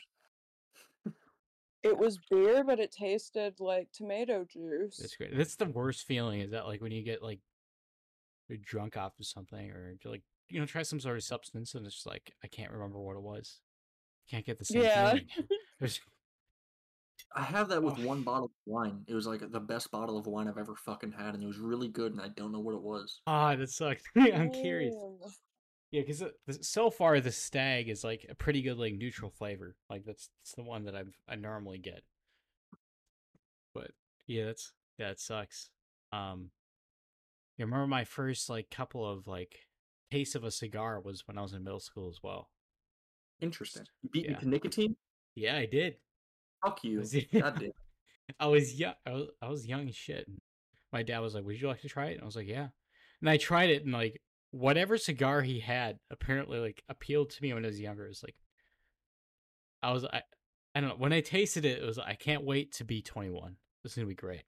It 1.83 1.97
was 1.97 2.17
beer, 2.31 2.63
but 2.63 2.79
it 2.79 2.91
tasted 2.91 3.59
like 3.59 3.91
tomato 3.91 4.43
juice. 4.43 4.97
That's 4.99 5.15
great. 5.15 5.37
That's 5.37 5.55
the 5.55 5.65
worst 5.65 6.05
feeling. 6.07 6.41
Is 6.41 6.51
that 6.51 6.65
like 6.65 6.81
when 6.81 6.91
you 6.91 7.03
get 7.03 7.21
like 7.21 7.39
you're 8.49 8.57
drunk 8.57 8.97
off 8.97 9.19
of 9.19 9.25
something 9.25 9.71
or 9.71 9.95
you're 10.03 10.11
like 10.11 10.23
you 10.49 10.59
know 10.59 10.65
try 10.65 10.83
some 10.83 10.99
sort 10.99 11.17
of 11.17 11.23
substance 11.23 11.73
and 11.73 11.85
it's 11.85 11.95
just 11.95 12.07
like 12.07 12.33
I 12.43 12.47
can't 12.47 12.71
remember 12.71 12.99
what 12.99 13.15
it 13.15 13.21
was. 13.21 13.59
Can't 14.29 14.45
get 14.45 14.57
the 14.57 14.65
same 14.65 14.81
Yeah. 14.81 15.11
feeling. 15.11 15.27
There's- 17.35 17.47
I 17.49 17.51
have 17.57 17.69
that 17.69 17.83
with 17.83 17.99
Oh. 17.99 18.05
one 18.07 18.23
bottle 18.23 18.45
of 18.45 18.51
wine. 18.65 19.03
It 19.07 19.13
was 19.13 19.27
like 19.27 19.41
the 19.51 19.59
best 19.59 19.91
bottle 19.91 20.17
of 20.17 20.25
wine 20.27 20.47
I've 20.47 20.57
ever 20.57 20.75
fucking 20.75 21.11
had, 21.11 21.33
and 21.33 21.43
it 21.43 21.47
was 21.47 21.57
really 21.59 21.87
good, 21.89 22.11
and 22.13 22.21
I 22.21 22.29
don't 22.29 22.51
know 22.51 22.59
what 22.59 22.75
it 22.75 22.81
was. 22.81 23.21
Ah, 23.27 23.55
that 23.55 23.69
sucks. 23.69 24.03
I'm 24.15 24.51
curious. 24.51 24.95
Yeah, 25.91 26.01
because 26.05 26.23
so 26.67 26.89
far 26.89 27.19
the 27.21 27.31
stag 27.31 27.87
is 27.89 28.03
like 28.03 28.25
a 28.29 28.35
pretty 28.35 28.61
good 28.61 28.77
like 28.77 28.95
neutral 28.95 29.31
flavor. 29.31 29.75
Like 29.89 30.03
that's, 30.05 30.29
that's 30.41 30.55
the 30.55 30.63
one 30.63 30.85
that 30.85 30.95
I've 30.95 31.15
I 31.27 31.35
normally 31.35 31.77
get. 31.77 32.03
But 33.73 33.91
yeah, 34.27 34.45
that's 34.45 34.73
yeah, 34.97 35.09
it 35.11 35.19
sucks. 35.19 35.69
Um, 36.11 36.51
you 37.57 37.65
remember 37.65 37.87
my 37.87 38.03
first 38.03 38.49
like 38.49 38.69
couple 38.69 39.05
of 39.09 39.27
like 39.27 39.67
taste 40.11 40.35
of 40.35 40.43
a 40.43 40.51
cigar 40.51 40.99
was 40.99 41.27
when 41.27 41.37
I 41.37 41.41
was 41.41 41.53
in 41.53 41.63
middle 41.63 41.79
school 41.79 42.09
as 42.09 42.19
well. 42.23 42.49
Interesting. 43.41 43.85
You 44.01 44.09
beat 44.09 44.29
me 44.29 44.35
to 44.35 44.47
nicotine? 44.47 44.95
Yeah, 45.35 45.57
I 45.57 45.65
did. 45.65 45.95
Fuck 46.65 46.83
you. 46.83 47.03
Damn. 47.03 47.71
I 48.39 48.47
was 48.47 48.73
young. 48.73 48.95
I 49.05 49.11
was, 49.11 49.27
I 49.41 49.49
was 49.49 49.67
young 49.67 49.87
as 49.87 49.95
shit. 49.95 50.27
My 50.91 51.03
dad 51.03 51.19
was 51.19 51.35
like, 51.35 51.45
"Would 51.45 51.61
you 51.61 51.67
like 51.67 51.81
to 51.81 51.89
try 51.89 52.07
it?" 52.07 52.13
And 52.13 52.23
I 52.23 52.25
was 52.25 52.35
like, 52.35 52.47
"Yeah." 52.47 52.69
And 53.21 53.29
I 53.29 53.37
tried 53.37 53.69
it, 53.69 53.83
and 53.83 53.93
like 53.93 54.21
whatever 54.51 54.97
cigar 54.97 55.41
he 55.41 55.59
had, 55.59 55.99
apparently 56.09 56.59
like 56.59 56.81
appealed 56.89 57.29
to 57.29 57.43
me 57.43 57.53
when 57.53 57.65
I 57.65 57.67
was 57.67 57.79
younger. 57.79 58.05
It 58.05 58.09
was 58.09 58.23
like, 58.23 58.35
I 59.83 59.91
was 59.91 60.05
I, 60.05 60.23
I 60.73 60.81
don't 60.81 60.89
know. 60.89 60.95
When 60.97 61.13
I 61.13 61.21
tasted 61.21 61.65
it, 61.65 61.81
it 61.81 61.85
was 61.85 61.99
I 61.99 62.15
can't 62.15 62.43
wait 62.43 62.73
to 62.73 62.83
be 62.83 63.01
21. 63.01 63.57
This 63.83 63.91
is 63.91 63.97
gonna 63.97 64.07
be 64.07 64.15
great. 64.15 64.43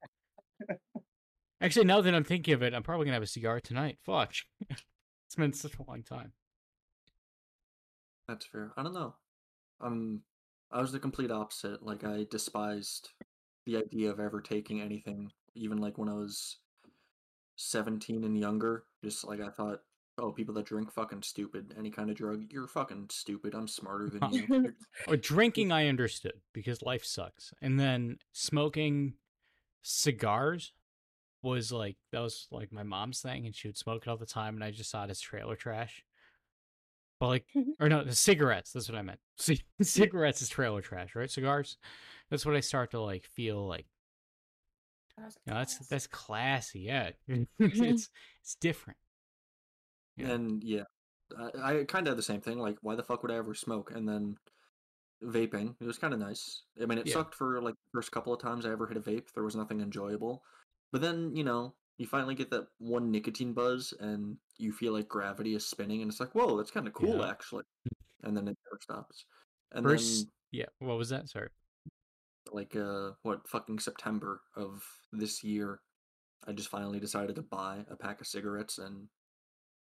Actually, 1.62 1.86
now 1.86 2.02
that 2.02 2.16
I'm 2.16 2.24
thinking 2.24 2.54
of 2.54 2.64
it, 2.64 2.74
I'm 2.74 2.84
probably 2.84 3.06
gonna 3.06 3.16
have 3.16 3.24
a 3.24 3.28
cigar 3.28 3.60
tonight. 3.60 4.00
Fuck, 4.04 4.34
it's 4.70 5.36
been 5.38 5.54
such 5.54 5.78
a 5.78 5.84
long 5.88 6.04
time. 6.04 6.32
That's 8.28 8.46
fair. 8.46 8.72
I 8.76 8.84
don't 8.84 8.94
know. 8.94 9.16
Um, 9.80 10.22
I 10.72 10.82
was 10.82 10.92
the 10.92 11.00
complete 11.00 11.32
opposite. 11.32 11.84
Like 11.84 12.04
I 12.04 12.26
despised 12.30 13.10
the 13.66 13.78
idea 13.78 14.10
of 14.12 14.20
ever 14.20 14.42
taking 14.42 14.82
anything, 14.82 15.32
even 15.56 15.78
like 15.78 15.98
when 15.98 16.10
I 16.10 16.14
was 16.14 16.58
seventeen 17.56 18.24
and 18.24 18.38
younger. 18.38 18.84
Just 19.04 19.26
like 19.26 19.42
I 19.42 19.50
thought, 19.50 19.82
oh, 20.18 20.32
people 20.32 20.54
that 20.56 20.66
drink 20.66 20.92
fucking 20.92 21.24
stupid. 21.24 21.74
Any 21.78 21.90
kind 21.90 22.10
of 22.10 22.16
drug, 22.16 22.46
you're 22.52 22.68
fucking 22.68 23.08
stupid. 23.12 23.54
I'm 23.56 23.68
smarter 23.68 24.10
than 24.10 24.32
you. 24.34 24.46
You're- 24.50 24.72
Or 25.08 25.18
drinking, 25.18 25.72
I 25.72 25.88
understood 25.90 26.40
because 26.54 26.82
life 26.82 27.06
sucks. 27.06 27.54
And 27.62 27.80
then 27.80 28.18
smoking 28.34 29.14
cigars 29.84 30.74
was 31.44 31.72
like 31.72 31.96
that 32.12 32.20
was 32.20 32.48
like 32.52 32.72
my 32.74 32.84
mom's 32.84 33.22
thing, 33.22 33.46
and 33.46 33.56
she 33.56 33.68
would 33.68 33.78
smoke 33.78 34.04
it 34.06 34.10
all 34.10 34.18
the 34.18 34.26
time, 34.26 34.56
and 34.56 34.64
I 34.64 34.72
just 34.72 34.90
saw 34.90 35.04
it 35.06 35.10
as 35.10 35.20
trailer 35.22 35.56
trash. 35.56 36.04
But 37.20 37.28
like, 37.28 37.46
or 37.80 37.90
no, 37.90 38.04
the 38.04 38.16
cigarettes. 38.16 38.72
That's 38.72 38.90
what 38.90 38.98
I 38.98 39.02
meant. 39.02 39.20
See, 39.38 39.62
cigarettes 39.82 40.42
is 40.42 40.50
trailer 40.50 40.82
trash, 40.82 41.16
right? 41.16 41.30
Cigars. 41.30 41.78
That's 42.30 42.46
what 42.46 42.56
I 42.56 42.60
start 42.60 42.92
to 42.92 43.02
like 43.02 43.26
feel 43.26 43.66
like. 43.68 43.88
You 45.18 45.24
know, 45.54 45.56
that's 45.56 45.80
that's 45.88 46.06
classy. 46.06 46.82
Yeah, 46.82 47.10
it's 47.60 48.10
it's 48.42 48.56
different. 48.62 49.00
Yeah. 50.16 50.30
And 50.30 50.64
yeah, 50.64 50.84
I, 51.38 51.80
I 51.80 51.84
kind 51.86 52.08
of 52.08 52.12
had 52.12 52.18
the 52.18 52.24
same 52.24 52.42
thing. 52.42 52.60
Like, 52.60 52.78
why 52.82 52.96
the 52.96 53.04
fuck 53.04 53.24
would 53.24 53.32
I 53.32 53.38
ever 53.38 53.56
smoke? 53.56 53.92
And 53.96 54.08
then 54.08 54.38
vaping, 55.24 55.76
it 55.80 55.86
was 55.86 55.98
kind 55.98 56.14
of 56.14 56.20
nice. 56.20 56.64
I 56.82 56.86
mean, 56.86 57.00
it 57.00 57.08
Yeah. 57.08 57.14
sucked 57.14 57.34
for 57.34 57.62
like 57.62 57.74
the 57.74 57.98
first 57.98 58.12
couple 58.12 58.34
of 58.34 58.40
times 58.40 58.66
I 58.66 58.72
ever 58.72 58.86
hit 58.86 58.98
a 58.98 59.02
vape. 59.02 59.32
There 59.34 59.44
was 59.44 59.56
nothing 59.56 59.82
enjoyable. 59.82 60.44
But 60.92 61.02
then, 61.02 61.36
you 61.36 61.44
know, 61.44 61.74
you 61.98 62.06
finally 62.06 62.36
get 62.36 62.52
that 62.52 62.68
one 62.78 63.10
nicotine 63.12 63.54
buzz 63.54 63.94
and 64.00 64.38
you 64.58 64.72
feel 64.74 64.94
like 64.94 65.08
gravity 65.08 65.56
is 65.56 65.66
spinning 65.66 66.02
and 66.02 66.10
it's 66.12 66.20
like, 66.20 66.34
whoa, 66.34 66.58
that's 66.58 66.72
kind 66.72 66.88
of 66.88 66.94
cool 66.94 67.18
Yeah. 67.20 67.30
actually. 67.30 67.64
And 68.24 68.36
then 68.36 68.48
it 68.48 68.58
never 68.66 68.80
stops. 68.82 69.26
And 69.72 69.86
First, 69.86 70.28
yeah. 70.52 70.66
What 70.80 70.98
was 70.98 71.10
that? 71.10 71.30
Sorry. 71.30 71.50
like, 72.52 72.76
uh, 72.76 73.12
what, 73.24 73.48
fucking 73.48 73.80
September 73.80 74.42
of 74.56 74.82
this 75.12 75.44
year, 75.44 75.82
I 76.48 76.54
just 76.54 76.70
finally 76.70 77.00
decided 77.00 77.36
to 77.36 77.42
buy 77.42 77.86
a 77.90 77.96
pack 77.96 78.22
of 78.22 78.28
cigarettes 78.28 78.78
and 78.78 79.08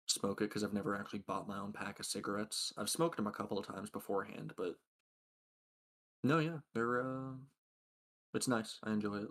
smoke 0.08 0.42
it 0.42 0.45
because 0.50 0.64
I've 0.64 0.74
never 0.74 0.95
actually 0.95 1.24
bought 1.27 1.48
my 1.48 1.58
own 1.60 1.74
pack 1.74 2.00
of 2.00 2.06
cigarettes. 2.06 2.72
I've 2.77 2.90
smoked 2.90 3.18
them 3.18 3.27
a 3.27 3.32
couple 3.32 3.58
of 3.60 3.68
times 3.68 3.90
beforehand, 3.90 4.53
but 4.56 4.76
no, 6.24 6.40
yeah, 6.40 6.60
they're 6.74 7.02
uh, 7.02 7.34
it's 8.34 8.48
nice. 8.48 8.80
I 8.84 8.92
enjoy 8.94 9.18
it. 9.18 9.27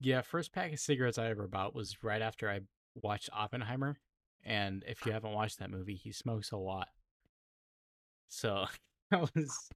Yeah, 0.00 0.22
first 0.22 0.52
pack 0.52 0.72
of 0.72 0.80
cigarettes 0.80 1.18
I 1.18 1.28
ever 1.28 1.46
bought 1.46 1.74
was 1.74 2.02
right 2.02 2.22
after 2.22 2.48
I 2.48 2.60
watched 2.94 3.30
Oppenheimer. 3.32 3.98
And 4.42 4.84
if 4.88 5.04
you 5.04 5.12
haven't 5.12 5.32
watched 5.32 5.58
that 5.58 5.70
movie, 5.70 5.96
he 5.96 6.12
smokes 6.12 6.50
a 6.50 6.56
lot. 6.56 6.88
So 8.28 8.66
I 9.12 9.16
was 9.34 9.68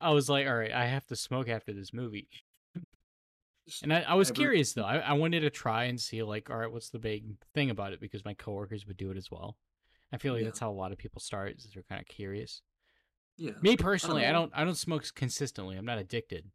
I 0.00 0.10
was 0.10 0.28
like, 0.28 0.46
all 0.46 0.54
right, 0.56 0.72
I 0.72 0.86
have 0.86 1.06
to 1.06 1.16
smoke 1.16 1.48
after 1.48 1.72
this 1.72 1.92
movie. 1.92 2.28
And 3.84 3.92
I, 3.92 4.00
I 4.00 4.14
was 4.14 4.32
curious 4.32 4.72
though. 4.72 4.82
I, 4.84 4.96
I 4.98 5.12
wanted 5.12 5.40
to 5.40 5.50
try 5.50 5.84
and 5.84 6.00
see 6.00 6.22
like, 6.24 6.50
all 6.50 6.56
right, 6.56 6.70
what's 6.70 6.90
the 6.90 6.98
big 6.98 7.24
thing 7.54 7.70
about 7.70 7.92
it? 7.92 8.00
Because 8.00 8.24
my 8.24 8.34
coworkers 8.34 8.86
would 8.86 8.96
do 8.96 9.10
it 9.12 9.16
as 9.16 9.30
well. 9.30 9.56
I 10.12 10.18
feel 10.18 10.32
like 10.34 10.40
Yeah. 10.42 10.48
that's 10.48 10.58
how 10.58 10.70
a 10.70 10.74
lot 10.74 10.90
of 10.92 10.98
people 10.98 11.20
start, 11.20 11.56
is 11.56 11.68
they're 11.72 11.84
kind 11.84 12.00
of 12.00 12.08
curious. 12.08 12.60
yeah, 13.36 13.52
Me 13.62 13.76
personally, 13.76 14.26
I 14.26 14.32
know. 14.32 14.40
don't 14.40 14.52
I 14.56 14.64
don't 14.64 14.74
smoke 14.74 15.04
consistently. 15.14 15.76
I'm 15.76 15.84
not 15.86 15.98
addicted. 15.98 16.50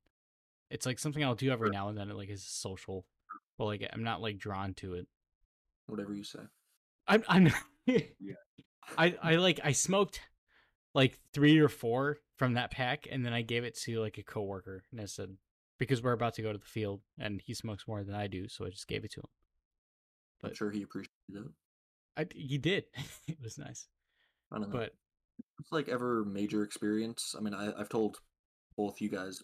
It's 0.69 0.85
like 0.85 0.99
something 0.99 1.23
I'll 1.23 1.33
do 1.33 1.49
every 1.49 1.69
now 1.69 1.88
and 1.88 1.97
then, 1.97 2.09
like 2.09 2.30
as 2.30 2.41
a 2.43 2.45
social. 2.45 3.06
But 3.58 3.66
like 3.66 3.90
I'm 3.92 4.03
not 4.03 4.22
like 4.22 4.38
drawn 4.38 4.74
to 4.76 4.94
it. 4.95 5.08
whatever 5.88 6.14
you 6.14 6.24
say. 6.24 6.40
I'm 7.08 7.24
I'm 7.27 7.52
Yeah. 7.86 8.00
I 8.98 9.16
I 9.22 9.36
like 9.36 9.60
I 9.64 9.72
smoked 9.72 10.22
like 10.94 11.19
three 11.34 11.60
or 11.60 11.69
four 11.69 12.18
from 12.38 12.53
that 12.53 12.72
pack, 12.72 13.08
and 13.10 13.26
then 13.26 13.34
I 13.34 13.42
gave 13.42 13.64
it 13.64 13.77
to 13.84 14.00
like 14.02 14.18
a 14.18 14.24
coworker, 14.24 14.84
and 14.92 15.02
I 15.02 15.06
said 15.06 15.36
because 15.80 16.02
we're 16.02 16.11
about 16.14 16.34
to 16.36 16.42
go 16.42 16.52
to 16.52 16.58
the 16.58 16.66
field, 16.66 17.02
and 17.19 17.42
he 17.44 17.53
smokes 17.53 17.88
more 17.88 18.03
than 18.03 18.16
I 18.16 18.27
do, 18.27 18.48
so 18.48 18.66
I 18.66 18.69
just 18.69 18.88
gave 18.88 19.03
it 19.06 19.11
to 19.11 19.19
him. 19.22 19.27
I'm 20.44 20.50
But- 20.50 20.58
sure 20.58 20.72
he 20.72 20.84
appreciated 20.84 21.11
it. 21.30 21.52
I 22.16 22.26
he 22.34 22.58
did. 22.58 22.86
it 23.27 23.38
was 23.42 23.58
nice, 23.58 23.88
I 24.52 24.58
don't 24.60 24.69
know. 24.72 24.77
but 24.80 24.94
it's 25.60 25.72
like 25.72 25.88
ever 25.88 26.24
major 26.26 26.64
experience. 26.64 27.36
I 27.38 27.42
mean, 27.42 27.53
I, 27.53 27.72
I've 27.80 27.90
told 27.90 28.18
both 28.76 29.02
you 29.02 29.10
guys 29.10 29.44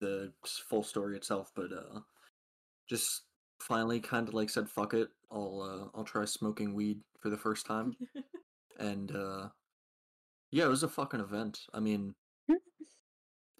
the 0.00 0.32
full 0.68 0.82
story 0.82 1.16
itself, 1.16 1.50
but 1.54 1.72
uh, 1.72 2.00
just 2.88 3.22
finally 3.60 4.00
kind 4.00 4.28
of 4.28 4.34
like 4.34 4.50
said, 4.50 4.68
"Fuck 4.70 4.94
it, 4.94 5.10
I'll 5.30 5.60
uh, 5.62 5.98
I'll 5.98 6.04
try 6.04 6.24
smoking 6.24 6.74
weed 6.74 7.02
for 7.20 7.30
the 7.30 7.38
first 7.38 7.66
time," 7.66 7.96
and 8.78 9.14
uh, 9.14 9.50
yeah, 10.50 10.64
it 10.64 10.68
was 10.68 10.82
a 10.82 10.88
fucking 10.88 11.20
event. 11.20 11.66
I 11.72 11.80
mean, 11.80 12.14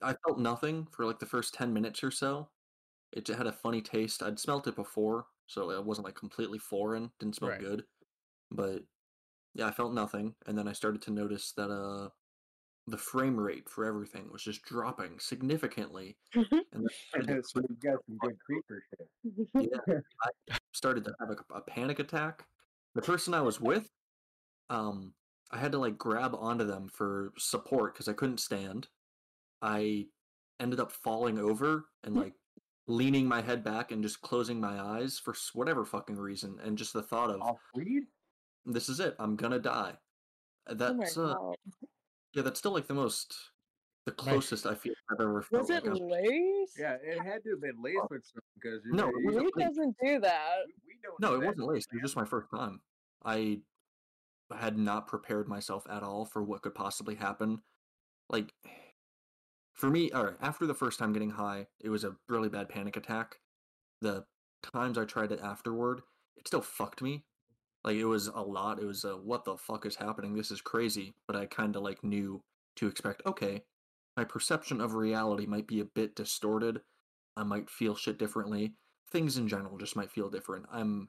I 0.03 0.15
felt 0.27 0.39
nothing 0.39 0.87
for 0.87 1.05
like 1.07 1.19
the 1.19 1.27
first 1.27 1.55
ten 1.55 1.73
minutes 1.73 2.03
or 2.05 2.11
so. 2.11 2.51
It 3.13 3.29
had 3.29 3.47
a 3.49 3.53
funny 3.53 3.83
taste. 3.83 4.23
I'd 4.23 4.41
smelt 4.41 4.67
it 4.69 4.77
before, 4.77 5.29
so 5.47 5.71
it 5.73 5.85
wasn't 5.85 6.07
like 6.07 6.17
completely 6.17 6.59
foreign. 6.59 7.13
Didn't 7.21 7.37
smell 7.37 7.51
Right. 7.51 7.61
good, 7.61 7.87
but 8.51 8.85
yeah, 9.55 9.69
I 9.69 9.73
felt 9.73 9.95
nothing, 9.95 10.37
and 10.47 10.59
then 10.59 10.69
I 10.69 10.73
started 10.75 11.03
to 11.05 11.13
notice 11.13 11.53
that 11.55 11.71
uh, 11.71 12.11
the 12.91 12.99
frame 12.99 13.39
rate 13.39 13.69
for 13.69 13.85
everything 13.85 14.29
was 14.31 14.43
just 14.43 14.63
dropping 14.63 15.19
significantly, 15.19 16.17
and 16.35 16.47
then 16.51 16.87
I 16.87 16.95
started 17.09 17.43
to 17.43 17.49
so 17.49 17.61
you 17.61 17.77
got 17.83 18.05
some 18.07 18.19
good 18.19 18.37
creeper 18.45 18.83
shit. 18.91 19.49
yeah, 19.55 19.95
I 20.51 20.57
started 20.73 21.05
to 21.05 21.15
have 21.21 21.31
a, 21.31 21.55
a 21.55 21.61
panic 21.61 21.99
attack. 21.99 22.45
The 22.95 23.03
person 23.03 23.35
I 23.35 23.43
was 23.43 23.61
with, 23.61 23.89
um, 24.71 25.13
I 25.51 25.59
had 25.59 25.73
to 25.73 25.79
like 25.79 25.99
grab 25.99 26.35
onto 26.35 26.65
them 26.65 26.89
for 26.93 27.33
support 27.39 27.95
because 27.95 28.09
I 28.09 28.13
couldn't 28.13 28.41
stand. 28.41 28.89
I 29.63 30.07
ended 30.61 30.81
up 30.81 30.93
falling 30.93 31.39
over 31.39 31.87
and 32.05 32.17
like 32.17 32.35
leaning 32.87 33.27
my 33.27 33.43
head 33.43 33.63
back 33.63 33.93
and 33.93 34.03
just 34.03 34.21
closing 34.23 34.61
my 34.61 34.81
eyes 34.81 35.19
for 35.19 35.35
whatever 35.53 35.85
fucking 35.85 36.17
reason, 36.17 36.59
and 36.65 36.79
just 36.79 36.93
the 36.93 37.03
thought 37.03 37.31
of 37.31 37.41
Off 37.43 37.61
weed? 37.75 38.05
this 38.67 38.89
is 38.89 39.01
it, 39.01 39.15
I'm 39.19 39.37
gonna 39.37 39.59
die. 39.59 39.95
Uh, 40.69 40.73
oh 40.73 40.75
That's 40.75 41.19
uh, 41.19 41.35
god. 41.35 41.57
Yeah, 42.35 42.43
that's 42.43 42.59
still 42.59 42.73
like 42.73 42.87
the 42.87 42.95
most, 42.95 43.35
the 44.07 44.13
My- 44.13 44.17
closest 44.25 44.67
I 44.67 44.75
feel 44.75 44.95
I've 45.11 45.21
ever 45.21 45.43
felt. 45.43 45.63
Was 45.63 45.71
it 45.71 45.85
like 45.87 46.01
Lace? 46.01 46.75
Yeah, 46.79 46.97
it 47.03 47.19
had 47.23 47.43
to 47.45 47.51
have 47.51 47.61
been 47.61 47.81
Lace 47.83 47.97
with 48.11 48.25
something 48.25 48.43
because 48.61 48.81
No, 48.87 49.09
it 49.09 49.15
we, 49.27 49.39
Lace. 49.39 49.51
doesn't 49.59 49.97
do 50.03 50.21
that. 50.21 50.57
we 50.87 50.95
don't. 51.03 51.21
No, 51.21 51.31
do 51.31 51.35
it 51.37 51.41
that 51.41 51.47
wasn't 51.49 51.67
Lace. 51.69 51.75
laced. 51.77 51.89
It 51.93 51.97
was 51.97 52.03
just 52.03 52.17
my 52.17 52.25
first 52.25 52.49
time. 52.51 52.81
I 53.25 53.61
had 54.57 54.79
not 54.79 55.07
prepared 55.09 55.49
myself 55.49 55.87
at 55.91 56.03
all 56.03 56.25
for 56.25 56.43
what 56.43 56.63
could 56.63 56.75
possibly 56.75 57.15
happen. 57.15 57.61
Like, 58.31 58.53
for 59.75 59.91
me, 59.91 60.11
all 60.13 60.25
right, 60.25 60.37
after 60.41 60.67
the 60.67 60.75
first 60.75 60.99
time 60.99 61.13
getting 61.13 61.31
high, 61.31 61.67
it 61.81 61.89
was 61.91 62.05
a 62.05 62.17
really 62.29 62.49
bad 62.49 62.69
panic 62.69 62.97
attack. 62.97 63.41
The 64.01 64.25
times 64.73 64.97
I 64.99 65.05
tried 65.05 65.33
it 65.33 65.41
afterward, 65.41 66.01
it 66.37 66.47
still 66.47 66.61
fucked 66.63 67.03
me. 67.03 67.25
Like 67.85 67.97
it 67.97 68.05
was 68.05 68.27
a 68.27 68.41
lot. 68.41 68.81
It 68.81 68.87
was 68.87 69.05
a 69.05 69.17
what 69.17 69.45
the 69.45 69.57
fuck 69.57 69.87
is 69.87 69.97
happening? 69.97 70.35
This 70.35 70.51
is 70.51 70.61
crazy. 70.61 71.15
But 71.27 71.37
I 71.37 71.47
kind 71.47 71.77
of 71.77 71.83
like 71.83 72.03
knew 72.05 72.43
to 72.77 72.87
expect. 72.87 73.23
Okay, 73.27 73.63
my 74.17 74.25
perception 74.25 74.81
of 74.81 74.95
reality 74.95 75.47
might 75.47 75.67
be 75.67 75.81
a 75.81 75.85
bit 75.85 76.15
distorted. 76.17 76.81
I 77.37 77.45
might 77.45 77.71
feel 77.71 77.95
shit 77.95 78.19
differently. 78.19 78.75
Things 79.11 79.39
in 79.39 79.49
general 79.49 79.79
just 79.79 79.97
might 79.97 80.11
feel 80.11 80.29
different. 80.29 80.67
I'm 80.73 81.09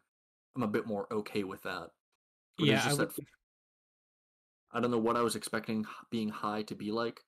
I'm 0.55 0.63
a 0.63 0.67
bit 0.67 0.85
more 0.87 1.11
okay 1.11 1.43
with 1.43 1.63
that. 1.63 1.89
But 2.57 2.67
Yeah, 2.67 2.83
I 2.85 2.93
would- 2.93 3.09
that 3.09 3.25
I 4.71 4.79
don't 4.79 4.91
know 4.91 4.99
what 4.99 5.17
I 5.17 5.21
was 5.21 5.35
expecting 5.35 5.85
being 6.11 6.29
high 6.29 6.61
to 6.63 6.75
be 6.75 6.91
like, 6.91 7.21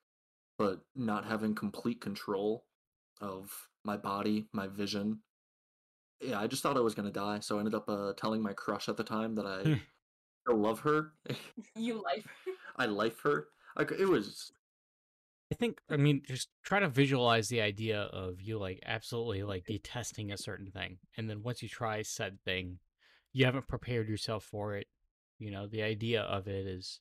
but 0.58 0.80
not 0.94 1.24
having 1.24 1.54
complete 1.54 2.00
control 2.00 2.64
of 3.20 3.68
my 3.84 3.96
body, 3.96 4.46
my 4.52 4.68
vision. 4.68 5.22
Yeah, 6.22 6.40
I 6.40 6.46
just 6.46 6.62
thought 6.62 6.76
I 6.76 6.80
was 6.80 6.94
gonna 6.94 7.10
die, 7.10 7.40
so 7.40 7.56
I 7.56 7.58
ended 7.60 7.74
up 7.74 7.88
uh, 7.88 8.12
telling 8.16 8.42
my 8.42 8.52
crush 8.52 8.88
at 8.88 8.96
the 8.96 9.04
time 9.04 9.34
that 9.34 9.46
I 9.46 9.80
still 10.44 10.58
love 10.58 10.80
her. 10.80 11.12
You 11.76 12.02
life. 12.02 12.26
I 12.76 12.86
like 12.86 13.18
her. 13.20 13.48
Like 13.76 13.92
it 13.92 14.06
was 14.06 14.52
I 15.52 15.54
think 15.54 15.82
I 15.90 15.98
mean 15.98 16.22
just 16.26 16.48
try 16.62 16.80
to 16.80 16.88
visualize 16.88 17.48
the 17.48 17.60
idea 17.60 18.00
of 18.00 18.40
you 18.40 18.58
like 18.58 18.80
absolutely 18.86 19.42
like 19.42 19.66
detesting 19.66 20.32
a 20.32 20.38
certain 20.38 20.70
thing 20.70 20.96
and 21.18 21.28
then 21.28 21.42
once 21.42 21.62
you 21.62 21.68
try 21.68 22.00
said 22.00 22.38
thing 22.42 22.78
you 23.34 23.44
haven't 23.44 23.68
prepared 23.68 24.08
yourself 24.08 24.44
for 24.44 24.76
it. 24.76 24.86
You 25.38 25.50
know, 25.50 25.66
the 25.66 25.82
idea 25.82 26.22
of 26.22 26.48
it 26.48 26.66
is 26.66 27.00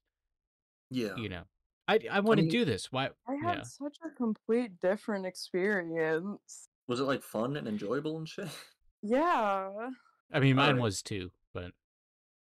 yeah. 0.89 1.15
you 1.15 1.29
know 1.29 1.43
I 1.87 1.99
I 2.11 2.19
want 2.19 2.39
to 2.39 2.43
mean- 2.43 2.51
do 2.51 2.65
this. 2.65 2.91
Why 2.91 3.11
I 3.25 3.35
had 3.35 3.57
yeah. 3.59 3.63
such 3.63 3.97
a 4.05 4.09
complete 4.09 4.81
different 4.81 5.25
experience. 5.25 6.67
Was 6.87 6.99
it 6.99 7.03
like 7.03 7.23
fun 7.23 7.55
and 7.55 7.69
enjoyable 7.69 8.17
and 8.17 8.27
shit? 8.27 8.49
Yeah. 9.01 9.89
I 10.33 10.39
mean 10.39 10.55
mine 10.55 10.69
Alright. 10.69 10.81
was 10.81 11.01
too, 11.01 11.31
but 11.53 11.71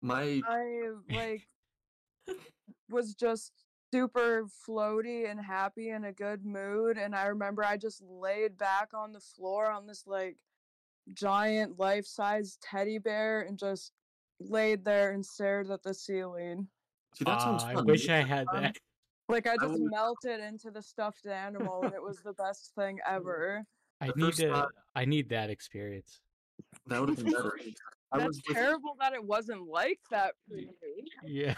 My 0.01 0.41
I 0.47 0.91
like 1.09 1.47
was 2.89 3.13
just 3.15 3.51
super 3.91 4.45
floaty 4.67 5.29
and 5.29 5.39
happy 5.39 5.89
in 5.89 6.03
a 6.05 6.11
good 6.13 6.45
mood 6.45 6.97
and 6.97 7.15
I 7.15 7.25
remember 7.27 7.63
I 7.63 7.77
just 7.77 8.01
laid 8.03 8.57
back 8.57 8.89
on 8.93 9.11
the 9.13 9.19
floor 9.19 9.71
on 9.71 9.87
this 9.87 10.03
like 10.05 10.37
giant 11.13 11.79
life-size 11.79 12.57
teddy 12.61 12.99
bear 12.99 13.41
and 13.41 13.57
just 13.57 13.91
laid 14.39 14.85
there 14.85 15.11
and 15.11 15.25
stared 15.25 15.71
at 15.71 15.81
the 15.81 15.93
ceiling. 15.93 16.67
see 17.15 17.25
that 17.25 17.41
sounds 17.41 17.63
Ah. 17.65 17.69
I 17.77 17.81
wish. 17.81 18.07
I 18.09 18.17
had 18.21 18.47
Um, 18.53 18.61
that. 18.63 18.75
Like 19.29 19.45
I 19.47 19.53
I 19.53 19.57
just 19.57 19.73
would- 19.79 19.91
melted 19.91 20.39
into 20.39 20.71
the 20.71 20.81
stuffed 20.81 21.27
animal 21.27 21.83
and 21.83 21.93
it 21.93 22.01
was 22.01 22.19
the 22.23 22.33
best 22.33 22.73
thing 22.75 22.97
ever. 23.07 23.63
I 24.01 24.07
the 24.07 24.13
need 24.15 24.25
first 24.25 24.37
to 24.39 24.67
I 24.95 25.05
need 25.05 25.29
that 25.29 25.49
experience. 25.51 26.21
That 26.87 26.99
would 26.99 27.09
have 27.09 27.17
been 27.17 27.25
better. 27.33 27.57
That's 28.11 28.25
was 28.25 28.41
with 28.47 28.57
terrible 28.57 28.95
that 28.99 29.13
it 29.13 29.23
wasn't 29.23 29.67
like 29.67 29.99
that 30.11 30.33
for 30.47 30.55
me. 30.55 30.67
Yeah. 31.23 31.55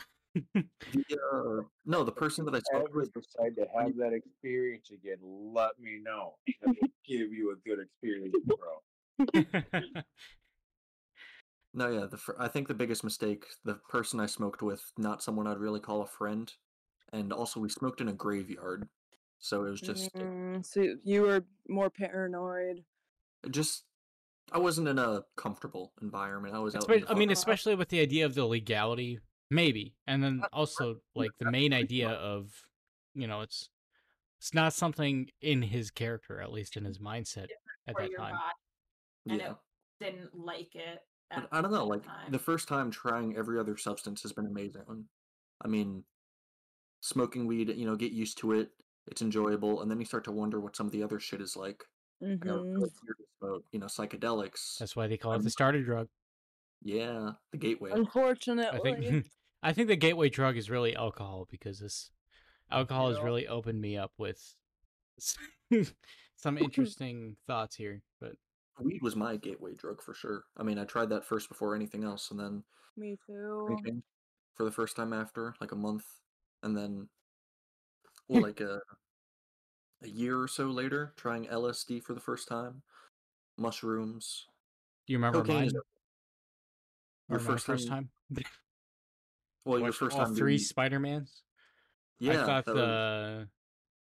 the, 0.53 1.17
uh, 1.33 1.63
no, 1.85 2.03
the 2.03 2.11
person 2.11 2.45
that 2.45 2.55
I 2.55 2.59
spoke 2.59 2.89
ever 2.89 2.99
with. 2.99 3.13
decide 3.13 3.55
to 3.55 3.67
have 3.77 3.95
that 3.97 4.13
experience 4.13 4.91
again, 4.91 5.17
let 5.21 5.79
me 5.79 5.99
know. 6.03 6.35
I 6.63 6.67
will 6.67 6.73
give 7.07 7.31
you 7.31 7.51
a 7.53 7.69
good 7.69 7.79
experience, 7.79 8.35
bro. 8.45 10.01
No, 11.73 11.89
yeah, 11.89 12.05
the 12.05 12.17
fir- 12.17 12.35
I 12.37 12.49
think 12.49 12.67
the 12.67 12.73
biggest 12.73 13.03
mistake, 13.03 13.45
the 13.63 13.75
person 13.87 14.19
I 14.19 14.25
smoked 14.25 14.61
with, 14.61 14.83
not 14.97 15.23
someone 15.23 15.47
I'd 15.47 15.57
really 15.57 15.79
call 15.79 16.01
a 16.01 16.05
friend, 16.07 16.51
and 17.13 17.31
also 17.31 17.61
we 17.61 17.69
smoked 17.69 18.01
in 18.01 18.09
a 18.09 18.13
graveyard, 18.13 18.89
so 19.39 19.65
it 19.65 19.69
was 19.69 19.81
just, 19.81 20.13
Mm, 20.15 20.65
so 20.65 20.85
you 21.03 21.21
were 21.21 21.45
more 21.69 21.89
paranoid. 21.89 22.83
just, 23.51 23.85
I 24.51 24.57
wasn't 24.57 24.87
in 24.89 24.99
a 24.99 25.23
comfortable 25.37 25.93
environment. 26.01 26.55
I 26.55 26.59
was 26.59 26.75
out. 26.75 26.89
in 26.89 27.01
the 27.01 27.09
I 27.09 27.13
mean, 27.13 27.31
especially 27.31 27.75
with 27.75 27.89
the 27.89 28.01
idea 28.01 28.25
of 28.25 28.35
the 28.35 28.45
legality, 28.45 29.19
maybe, 29.49 29.95
and 30.07 30.23
then 30.23 30.41
also 30.53 30.97
like 31.15 31.31
the 31.39 31.49
main 31.49 31.73
idea 31.73 32.09
of, 32.09 32.51
you 33.13 33.27
know, 33.27 33.41
it's 33.41 33.69
it's 34.39 34.53
not 34.53 34.73
something 34.73 35.29
in 35.41 35.61
his 35.61 35.91
character, 35.91 36.41
at 36.41 36.51
least 36.51 36.75
in 36.75 36.83
his 36.83 36.99
mindset 36.99 37.47
at 37.87 37.95
that 37.97 38.09
time. 38.17 38.33
body, 38.33 39.29
and 39.29 39.39
yeah. 39.39 39.51
it 39.51 39.55
didn't 39.99 40.35
like 40.35 40.75
it. 40.75 40.99
At 41.31 41.47
I 41.51 41.61
don't 41.61 41.71
know, 41.71 41.85
like 41.85 42.03
time. 42.03 42.31
the 42.31 42.39
first 42.39 42.67
time 42.67 42.91
trying 42.91 43.37
every 43.37 43.57
other 43.57 43.77
substance 43.77 44.21
has 44.23 44.33
been 44.33 44.47
amazing. 44.47 45.05
I 45.63 45.67
mean, 45.67 46.03
smoking 47.01 47.47
weed, 47.47 47.69
you 47.69 47.85
know, 47.85 47.95
get 47.95 48.11
used 48.11 48.37
to 48.39 48.53
it. 48.53 48.69
It's 49.07 49.21
enjoyable, 49.21 49.81
and 49.81 49.89
then 49.89 49.99
you 49.99 50.05
start 50.05 50.25
to 50.25 50.31
wonder 50.31 50.59
what 50.59 50.75
some 50.75 50.87
of 50.87 50.91
the 50.91 51.03
other 51.03 51.19
shit 51.19 51.39
is 51.39 51.55
like. 51.55 51.83
I 52.23 52.45
got 52.45 52.55
hmm 52.55 52.73
really 52.75 52.89
weird 53.03 53.17
to 53.17 53.25
smoke, 53.39 53.65
you 53.71 53.79
know, 53.79 53.87
psychedelics. 53.87 54.79
That's 54.79 54.95
why 54.95 55.07
they 55.07 55.17
call 55.17 55.33
it 55.33 55.37
Um, 55.37 55.43
the 55.43 55.49
starter 55.49 55.83
drug. 55.83 56.07
Yeah, 56.83 57.33
the 57.51 57.57
gateway. 57.57 57.91
Unfortunately, 57.93 58.95
I 58.95 59.05
think 59.07 59.25
I 59.63 59.73
think 59.73 59.87
the 59.87 59.95
gateway 59.95 60.29
drug 60.29 60.57
is 60.57 60.69
really 60.69 60.95
alcohol 60.95 61.47
because 61.49 61.79
this 61.79 62.09
alcohol 62.71 63.09
has 63.09 63.21
really 63.21 63.47
opened 63.47 63.81
me 63.81 63.97
up 63.97 64.11
with 64.17 64.55
some 66.35 66.57
interesting 66.57 67.35
thoughts 67.47 67.75
here. 67.75 68.01
But 68.19 68.33
Weed 68.79 69.01
was 69.01 69.15
my 69.15 69.37
gateway 69.37 69.75
drug 69.75 70.01
for 70.01 70.13
sure. 70.13 70.43
I 70.57 70.63
mean, 70.63 70.77
I 70.79 70.85
tried 70.85 71.09
that 71.09 71.23
first 71.25 71.47
before 71.49 71.75
anything 71.75 72.03
else, 72.03 72.31
and 72.31 72.39
then 72.39 72.63
Me 72.95 73.17
too. 73.25 74.01
for 74.55 74.63
the 74.63 74.71
first 74.71 74.95
time 74.95 75.13
after 75.13 75.55
like 75.59 75.71
a 75.71 75.75
month, 75.75 76.05
and 76.63 76.77
then 76.77 77.09
well, 78.27 78.41
like 78.41 78.61
a 78.61 78.79
a 80.03 80.07
year 80.07 80.39
or 80.41 80.47
so 80.47 80.65
later, 80.67 81.13
trying 81.17 81.45
LSD 81.45 82.01
for 82.03 82.13
the 82.13 82.19
first 82.19 82.47
time, 82.47 82.81
mushrooms. 83.57 84.45
do 85.07 85.13
you 85.13 85.17
remember 85.19 85.43
mine? 85.43 85.65
is 85.67 85.73
Your 87.29 87.39
first 87.39 87.65
first 87.65 87.87
time- 87.87 88.09
time? 88.33 88.43
Well, 89.63 89.79
your 89.79 89.91
first 89.91 90.17
all 90.17 90.25
time 90.25 90.35
three 90.35 90.57
Spider 90.57 90.99
Mans. 90.99 91.43
Yeah, 92.19 92.41
I 92.41 92.45
thought 92.47 92.65
that 92.65 92.73
was- 92.75 92.81
the 92.81 93.47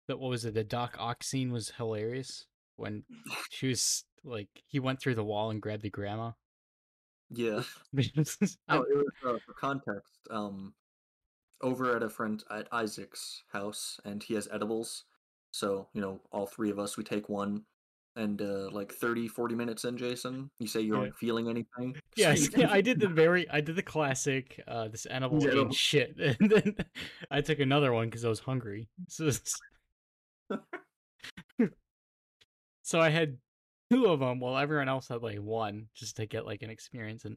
that 0.08 0.18
what 0.18 0.30
was 0.30 0.44
it? 0.46 0.54
The 0.54 0.64
Doc 0.64 0.96
Ock 0.98 1.22
scene 1.22 1.52
was 1.52 1.68
hilarious 1.76 2.46
when 2.76 3.04
she 3.50 3.68
was 3.68 4.04
like 4.24 4.48
he 4.66 4.80
went 4.80 4.98
through 4.98 5.14
the 5.16 5.24
wall 5.24 5.50
and 5.50 5.60
grabbed 5.60 5.82
the 5.82 5.90
grandma. 5.90 6.32
yeah. 7.30 7.62
No, 7.92 8.82
it 8.82 8.96
was 8.96 9.06
uh, 9.26 9.38
for 9.44 9.52
context. 9.52 10.20
Um, 10.30 10.72
over 11.60 11.94
at 11.94 12.02
a 12.02 12.08
friend 12.08 12.42
at 12.50 12.66
Isaac's 12.72 13.44
house, 13.52 14.00
and 14.06 14.22
he 14.22 14.32
has 14.34 14.48
edibles. 14.50 15.04
So 15.52 15.88
you 15.94 16.00
know, 16.00 16.20
all 16.32 16.46
three 16.46 16.70
of 16.70 16.78
us, 16.78 16.96
we 16.96 17.04
take 17.04 17.28
one, 17.28 17.62
and 18.16 18.40
uh, 18.42 18.68
like 18.72 18.92
30, 18.92 19.28
40 19.28 19.54
minutes 19.54 19.84
in, 19.84 19.96
Jason, 19.96 20.50
you 20.58 20.66
say 20.66 20.80
you 20.80 20.96
aren't 20.96 21.16
feeling 21.16 21.48
anything. 21.48 21.94
Yes, 22.16 22.52
you- 22.52 22.66
I 22.68 22.82
did 22.82 23.00
the 23.00 23.08
very, 23.08 23.48
I 23.48 23.62
did 23.62 23.74
the 23.76 23.82
classic. 23.82 24.60
Uh, 24.68 24.88
this 24.88 25.06
animal 25.18 25.40
Yeah. 25.40 25.68
shit, 25.72 26.18
and 26.40 26.50
then 26.50 26.76
I 27.30 27.40
took 27.40 27.60
another 27.60 27.92
one 27.92 28.08
because 28.08 28.24
I 28.24 28.28
was 28.28 28.40
hungry. 28.40 28.88
So, 29.08 29.30
so 32.82 33.00
I 33.00 33.08
had 33.08 33.38
two 33.90 34.06
of 34.06 34.20
them, 34.20 34.40
while 34.40 34.58
everyone 34.58 34.88
else 34.88 35.08
had 35.08 35.22
like 35.22 35.38
one, 35.38 35.86
just 35.94 36.16
to 36.16 36.26
get 36.26 36.44
like 36.46 36.62
an 36.62 36.70
experience. 36.70 37.24
And 37.24 37.36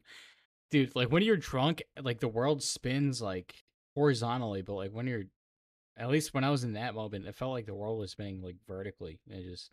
dude, 0.72 0.96
like 0.96 1.12
when 1.12 1.24
you're 1.24 1.38
drunk, 1.38 1.84
like 2.02 2.20
the 2.20 2.28
world 2.28 2.62
spins 2.62 3.22
like 3.22 3.56
horizontally, 3.96 4.62
but 4.62 4.74
like 4.74 4.92
when 4.92 5.08
you're, 5.08 5.24
at 5.98 6.10
least 6.10 6.34
when 6.34 6.44
I 6.44 6.50
was 6.50 6.64
in 6.64 6.74
that 6.74 6.96
moment, 6.96 7.26
it 7.28 7.36
felt 7.36 7.52
like 7.52 7.66
the 7.66 7.74
world 7.76 8.00
was 8.00 8.12
spinning 8.12 8.42
like 8.42 8.58
vertically. 8.68 9.20
It 9.30 9.44
just, 9.50 9.72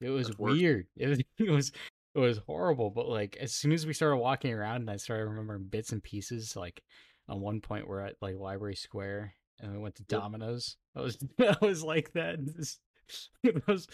it 0.00 0.10
was 0.10 0.28
That's 0.28 0.38
worse. 0.38 0.52
weird. 0.58 0.86
It 0.96 1.08
was, 1.08 1.18
it 1.38 1.50
was 1.50 1.72
it 2.14 2.20
was 2.20 2.38
horrible 2.38 2.90
but 2.90 3.08
like 3.08 3.36
as 3.38 3.54
soon 3.54 3.70
as 3.70 3.86
we 3.86 3.92
started 3.92 4.16
walking 4.16 4.52
around 4.52 4.76
and 4.76 4.90
i 4.90 4.96
started 4.96 5.26
remembering 5.26 5.64
bits 5.64 5.92
and 5.92 6.02
pieces 6.02 6.56
like 6.56 6.82
on 7.28 7.40
one 7.40 7.60
point 7.60 7.86
we're 7.86 8.00
at 8.00 8.14
like 8.22 8.34
library 8.36 8.74
square 8.74 9.34
and 9.60 9.70
we 9.70 9.78
went 9.78 9.94
to 9.96 10.04
Yep. 10.08 10.20
domino's 10.22 10.76
i 10.96 11.00
was 11.02 11.18
i 11.38 11.54
was 11.60 11.84
like 11.84 12.12
that 12.14 12.38
it 13.44 13.66
was 13.68 13.86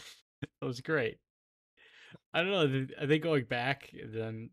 it 0.42 0.64
was 0.64 0.80
great 0.80 1.18
i 2.32 2.42
don't 2.42 2.50
know 2.52 2.86
i 3.02 3.06
think 3.06 3.22
going 3.24 3.44
back 3.44 3.90
then 4.12 4.48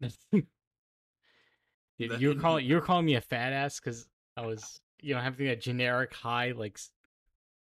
Dude, 1.99 2.19
you 2.19 2.30
were 2.30 2.35
calling 2.35 2.65
you 2.65 2.75
were 2.75 2.81
calling 2.81 3.06
me 3.06 3.15
a 3.15 3.22
fat 3.22 3.53
ass 3.53 3.80
because 3.80 4.07
i 4.35 4.45
was 4.45 4.81
you 5.01 5.13
know 5.15 5.21
having 5.21 5.47
that 5.47 5.61
generic 5.61 6.13
high 6.13 6.51
like 6.51 6.80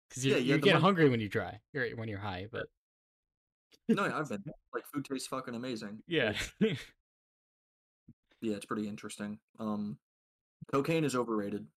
because 0.09 0.25
you, 0.25 0.31
Yeah, 0.33 0.37
you 0.37 0.45
you 0.45 0.51
had 0.53 0.61
get 0.61 0.73
one- 0.73 0.81
hungry 0.81 1.09
when 1.09 1.19
you 1.19 1.29
dry 1.29 1.59
or 1.75 1.87
when 1.95 2.07
you're 2.09 2.19
high 2.19 2.47
but 2.51 2.67
no, 3.87 4.05
yeah, 4.05 4.17
I've 4.17 4.29
been 4.29 4.43
like 4.73 4.85
food 4.93 5.05
tastes 5.05 5.27
fucking 5.27 5.55
amazing. 5.55 5.99
yeah 6.07 6.33
Yeah, 8.43 8.55
it's 8.55 8.65
pretty 8.65 8.87
interesting. 8.87 9.37
Um, 9.59 9.99
cocaine 10.71 11.03
is 11.03 11.15
overrated. 11.15 11.67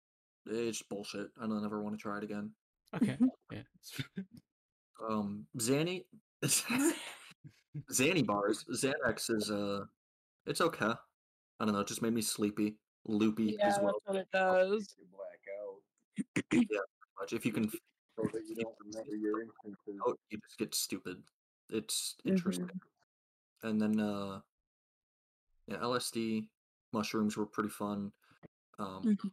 It's 0.47 0.81
bullshit. 0.81 1.29
I 1.39 1.47
don't 1.47 1.63
ever 1.63 1.83
want 1.83 1.95
to 1.95 2.01
try 2.03 2.17
it 2.19 2.25
again. 2.25 2.53
okay 2.97 3.19
yeah 3.53 3.63
Um, 5.11 5.47
Xanny, 5.59 6.05
Xanny 7.93 8.25
bars, 8.25 8.65
Xanax 8.73 9.31
is 9.37 9.51
uh, 9.51 9.85
it's 10.47 10.61
okay. 10.63 10.93
I 11.61 11.65
don't 11.65 11.75
know. 11.75 11.81
It 11.81 11.89
just 11.89 12.01
made 12.01 12.15
me 12.15 12.23
sleepy, 12.23 12.77
loopy 13.07 13.57
Yeah, 13.59 13.67
as 13.69 13.79
well. 13.83 14.01
that's 14.07 14.07
what 14.07 14.17
it 14.17 14.29
does. 14.33 14.95
Out. 16.19 16.89
Much 17.21 17.33
if 17.33 17.45
you 17.47 17.53
can, 17.53 17.69
so 18.17 18.29
that 18.33 18.43
you 18.49 18.55
don't 18.57 18.75
remember 18.85 19.17
your 19.17 19.43
instances. 19.43 20.01
Oh, 20.07 20.15
you 20.31 20.39
just 20.39 20.59
get 20.59 20.75
stupid. 20.75 21.23
It's 21.71 22.17
interesting. 22.25 22.71
And 23.63 23.81
then 23.81 23.99
uh 24.01 24.41
yeah, 25.67 25.77
LSD, 25.79 26.47
mushrooms 26.93 27.37
were 27.37 27.47
pretty 27.47 27.71
fun. 27.71 28.13
Um 28.79 29.03
Mhm. 29.05 29.31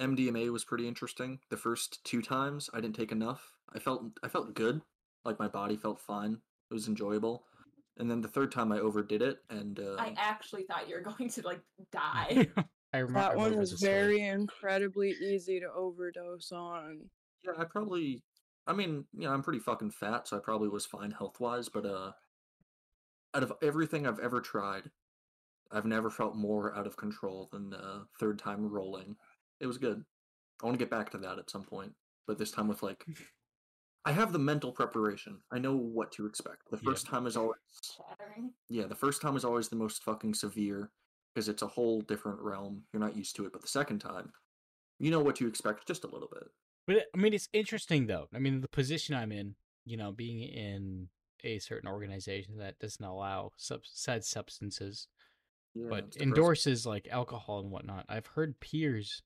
MDMA 0.00 0.50
was 0.52 0.64
pretty 0.64 0.86
interesting. 0.86 1.40
The 1.50 1.56
first 1.56 2.04
two 2.04 2.22
times 2.22 2.70
I 2.72 2.80
didn't 2.80 2.94
take 2.96 3.10
enough. 3.12 3.54
I 3.74 3.78
felt 3.80 4.04
I 4.22 4.28
felt 4.28 4.54
good. 4.54 4.80
Like 5.24 5.38
my 5.38 5.48
body 5.48 5.76
felt 5.76 6.00
fine. 6.00 6.40
It 6.70 6.74
was 6.74 6.86
enjoyable. 6.88 7.44
And 7.96 8.08
then 8.08 8.20
the 8.20 8.28
third 8.28 8.52
time 8.52 8.70
I 8.70 8.78
overdid 8.78 9.22
it 9.22 9.40
and 9.50 9.80
uh 9.80 9.96
I 9.98 10.14
actually 10.16 10.62
thought 10.64 10.88
you 10.88 10.94
were 10.94 11.00
going 11.18 11.28
to 11.30 11.42
like 11.42 11.60
die. 11.92 12.46
I 12.92 12.98
remember 12.98 13.20
That 13.20 13.36
one 13.36 13.56
was 13.56 13.72
very 13.72 14.22
incredibly 14.22 15.10
easy 15.10 15.60
to 15.60 15.70
overdose 15.70 16.52
on. 16.52 17.10
Yeah, 17.44 17.52
I 17.58 17.64
probably. 17.64 18.22
I 18.66 18.72
mean, 18.72 19.06
you 19.14 19.22
know, 19.22 19.32
I'm 19.32 19.42
pretty 19.42 19.60
fucking 19.60 19.92
fat, 19.92 20.28
so 20.28 20.36
I 20.36 20.40
probably 20.40 20.68
was 20.68 20.86
fine 20.86 21.10
health 21.10 21.40
wise. 21.40 21.68
But 21.68 21.86
uh, 21.86 22.12
out 23.34 23.42
of 23.42 23.52
everything 23.62 24.06
I've 24.06 24.18
ever 24.18 24.40
tried, 24.40 24.90
I've 25.70 25.86
never 25.86 26.10
felt 26.10 26.36
more 26.36 26.74
out 26.74 26.86
of 26.86 26.96
control 26.96 27.48
than 27.52 27.70
the 27.70 28.06
third 28.18 28.38
time 28.38 28.66
rolling. 28.66 29.16
It 29.60 29.66
was 29.66 29.78
good. 29.78 30.04
I 30.62 30.66
want 30.66 30.78
to 30.78 30.82
get 30.84 30.90
back 30.90 31.10
to 31.10 31.18
that 31.18 31.38
at 31.38 31.50
some 31.50 31.64
point, 31.64 31.92
but 32.26 32.38
this 32.38 32.50
time 32.50 32.68
with 32.68 32.82
like, 32.82 33.04
I 34.04 34.12
have 34.12 34.32
the 34.32 34.38
mental 34.38 34.72
preparation. 34.72 35.38
I 35.50 35.58
know 35.58 35.76
what 35.76 36.12
to 36.12 36.26
expect. 36.26 36.70
The 36.70 36.78
Yeah. 36.78 36.90
first 36.90 37.06
time 37.06 37.26
is 37.26 37.36
always 37.36 37.58
yeah, 38.68 38.86
the 38.86 38.94
first 38.94 39.22
time 39.22 39.36
is 39.36 39.44
always 39.44 39.68
the 39.68 39.76
most 39.76 40.02
fucking 40.02 40.34
severe 40.34 40.90
because 41.38 41.48
it's 41.48 41.62
a 41.62 41.68
whole 41.68 42.00
different 42.00 42.40
realm. 42.40 42.82
You're 42.92 42.98
not 42.98 43.16
used 43.16 43.36
to 43.36 43.46
it, 43.46 43.52
but 43.52 43.62
the 43.62 43.68
second 43.68 44.00
time, 44.00 44.32
you 44.98 45.12
know 45.12 45.20
what 45.20 45.36
to 45.36 45.46
expect 45.46 45.86
just 45.86 46.02
a 46.02 46.08
little 46.08 46.28
bit. 46.32 46.42
But 46.84 47.04
I 47.14 47.16
mean, 47.16 47.32
it's 47.32 47.48
interesting 47.52 48.08
though. 48.08 48.26
I 48.34 48.40
mean, 48.40 48.60
the 48.60 48.66
position 48.66 49.14
I'm 49.14 49.30
in, 49.30 49.54
you 49.84 49.96
know, 49.96 50.10
being 50.10 50.40
in 50.40 51.06
a 51.44 51.60
certain 51.60 51.88
organization 51.88 52.56
that 52.58 52.80
doesn't 52.80 53.04
allow 53.04 53.52
sub- 53.56 53.82
said 53.84 54.24
substances, 54.24 55.06
Yeah, 55.76 55.86
but 55.90 56.16
endorses 56.18 56.84
like 56.84 57.06
alcohol 57.08 57.60
and 57.60 57.70
whatnot. 57.70 58.04
I've 58.08 58.26
heard 58.26 58.58
peers 58.58 59.22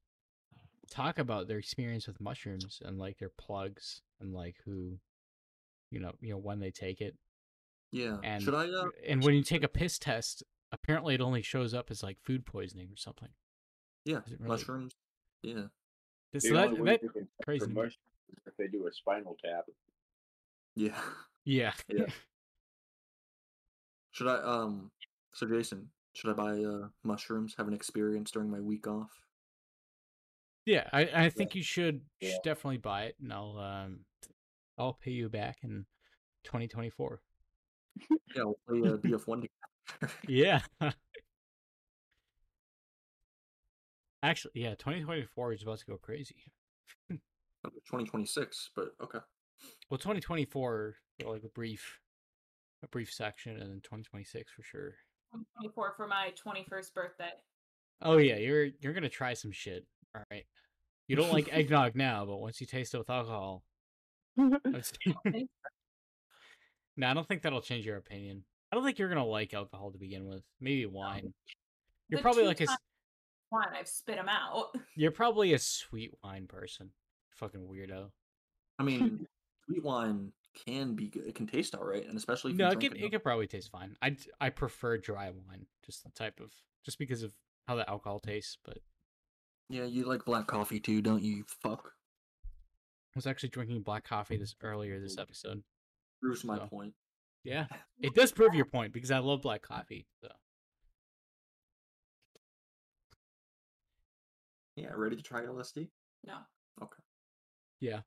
talk 0.90 1.18
about 1.18 1.48
their 1.48 1.56
experience 1.56 2.06
with 2.06 2.20
mushrooms 2.20 2.82
and 2.84 2.98
like 2.98 3.16
their 3.16 3.32
plugs 3.38 4.02
and 4.20 4.34
like 4.34 4.56
who, 4.66 4.98
you 5.90 5.98
know, 5.98 6.12
you 6.20 6.32
know 6.32 6.38
when 6.38 6.60
they 6.60 6.72
take 6.72 7.00
it. 7.00 7.16
Yeah. 7.90 8.18
And 8.22 8.42
Should 8.42 8.54
I? 8.54 8.68
Uh, 8.68 8.88
and 9.08 9.22
when 9.22 9.34
you 9.34 9.42
take 9.42 9.62
a 9.62 9.68
piss 9.68 9.98
test, 9.98 10.42
apparently 10.72 11.14
it 11.14 11.20
only 11.20 11.42
shows 11.42 11.74
up 11.74 11.90
as 11.90 12.02
like 12.02 12.18
food 12.22 12.44
poisoning 12.46 12.88
or 12.90 12.96
something. 12.96 13.28
yeah, 14.04 14.20
really- 14.38 14.48
mushrooms. 14.48 14.94
Yeah. 15.42 15.66
So 16.38 16.54
that, 16.54 16.70
that 16.84 17.02
you 17.02 17.10
can 17.10 17.22
test 17.24 17.30
for 17.38 17.44
crazy 17.44 17.60
to 17.60 17.68
me. 17.68 17.74
mushrooms 17.74 17.96
is 18.30 18.38
if 18.46 18.56
they 18.56 18.66
do 18.66 18.86
a 18.86 18.92
spinal 18.92 19.36
tap. 19.44 19.64
Yeah. 20.74 20.98
yeah. 21.44 21.72
Yeah. 21.88 22.06
Should 24.12 24.28
I? 24.28 24.36
Um. 24.36 24.90
So 25.34 25.46
Jason, 25.46 25.88
should 26.14 26.30
I 26.30 26.34
buy 26.34 26.62
uh 26.62 26.88
mushrooms? 27.02 27.54
Have 27.58 27.68
an 27.68 27.74
experience 27.74 28.30
during 28.30 28.50
my 28.50 28.60
week 28.60 28.86
off? 28.86 29.10
Yeah, 30.64 30.88
I, 30.92 31.08
I 31.14 31.28
think 31.30 31.56
you 31.56 31.62
should, 31.62 32.02
Yeah. 32.20 32.30
should 32.30 32.42
definitely 32.44 32.76
buy 32.78 33.04
it, 33.06 33.16
and 33.20 33.32
I'll 33.32 33.58
um, 33.58 34.00
I'll 34.78 34.92
pay 34.92 35.10
you 35.10 35.28
back 35.28 35.58
in 35.62 35.86
2024. 36.44 37.20
Yeah, 38.34 38.44
we'll 38.44 38.56
play 38.66 38.88
uh, 38.88 38.96
BF1 38.96 39.26
together. 39.42 39.48
Yeah. 40.28 40.60
Actually, 44.22 44.52
yeah, 44.54 44.74
2024 44.76 45.52
is 45.52 45.62
about 45.62 45.78
to 45.78 45.86
go 45.86 45.96
crazy. 45.96 46.36
2026, 47.10 48.70
but 48.76 48.90
okay. 49.02 49.18
Well, 49.90 49.98
2024 49.98 50.94
like 51.24 51.44
a 51.44 51.48
brief, 51.48 52.00
a 52.82 52.88
brief 52.88 53.12
section, 53.12 53.52
and 53.52 53.62
then 53.62 53.80
2026 53.82 54.52
for 54.52 54.62
sure. 54.62 54.94
24 55.60 55.94
for 55.96 56.06
my 56.06 56.32
21st 56.44 56.94
birthday. 56.94 57.30
Oh 58.02 58.18
yeah, 58.18 58.36
you're 58.36 58.68
you're 58.80 58.92
gonna 58.92 59.08
try 59.08 59.34
some 59.34 59.52
shit. 59.52 59.86
All 60.14 60.22
right. 60.30 60.44
You 61.08 61.16
don't 61.16 61.32
like 61.32 61.48
eggnog 61.52 61.94
now, 61.94 62.24
but 62.26 62.38
once 62.38 62.60
you 62.60 62.66
taste 62.66 62.94
it 62.94 62.98
with 62.98 63.10
alcohol, 63.10 63.62
that's... 64.64 64.92
no, 66.96 67.06
I 67.06 67.14
don't 67.14 67.26
think 67.28 67.42
that'll 67.42 67.60
change 67.60 67.86
your 67.86 67.96
opinion. 67.96 68.44
I 68.72 68.74
don't 68.74 68.84
think 68.84 68.98
you're 68.98 69.10
gonna 69.10 69.24
like 69.26 69.52
alcohol 69.52 69.92
to 69.92 69.98
begin 69.98 70.26
with. 70.26 70.42
Maybe 70.60 70.86
wine. 70.86 71.34
You're 72.08 72.18
The 72.18 72.22
probably 72.22 72.44
like 72.44 72.60
a 72.60 72.64
s- 72.64 72.68
times 72.70 72.78
One, 73.50 73.68
I've 73.78 73.86
spit 73.86 74.16
them 74.16 74.30
out. 74.30 74.74
you're 74.96 75.10
probably 75.10 75.52
a 75.52 75.58
sweet 75.58 76.12
wine 76.24 76.46
person. 76.46 76.90
Fucking 77.34 77.60
weirdo. 77.60 78.10
I 78.78 78.82
mean, 78.82 79.26
sweet 79.66 79.84
wine 79.84 80.32
can 80.66 80.94
be 80.94 81.08
good. 81.08 81.26
It 81.26 81.34
can 81.34 81.46
taste 81.46 81.74
all 81.74 81.84
right, 81.84 82.06
and 82.06 82.16
especially 82.16 82.52
if 82.52 82.56
No, 82.56 82.66
you 82.68 82.72
it 82.72 82.80
drink 82.80 82.94
could 82.94 83.02
it 83.04 83.10
could 83.10 83.22
probably 83.22 83.46
taste 83.46 83.70
fine. 83.70 83.94
I 84.00 84.16
I 84.40 84.48
prefer 84.48 84.96
dry 84.96 85.30
wine, 85.30 85.66
just 85.84 86.02
the 86.02 86.10
type 86.10 86.40
of 86.40 86.50
just 86.84 86.98
because 86.98 87.22
of 87.22 87.34
how 87.68 87.74
the 87.76 87.88
alcohol 87.88 88.20
tastes. 88.20 88.56
But 88.64 88.78
Yeah, 89.68 89.84
you 89.84 90.04
like 90.04 90.24
black 90.24 90.46
coffee 90.46 90.80
too, 90.80 91.02
don't 91.02 91.22
you? 91.22 91.36
you 91.36 91.44
Fuck. 91.62 91.92
I 92.44 93.18
was 93.18 93.26
actually 93.26 93.50
drinking 93.50 93.82
black 93.82 94.04
coffee 94.04 94.38
this 94.38 94.54
earlier 94.62 94.98
this 94.98 95.18
episode. 95.18 95.62
Proves 96.22 96.42
my 96.44 96.56
So. 96.56 96.66
point. 96.68 96.94
Yeah, 97.44 97.66
it 98.00 98.14
does 98.14 98.32
prove 98.32 98.54
your 98.54 98.64
point 98.64 98.92
because 98.92 99.10
I 99.10 99.18
love 99.18 99.42
black 99.42 99.62
coffee. 99.62 100.06
So 100.20 100.28
Yeah, 104.76 104.90
ready 104.94 105.16
to 105.16 105.22
try 105.22 105.42
LSD? 105.42 105.88
No. 106.24 106.38
Okay. 106.82 107.02
Yeah, 107.80 108.00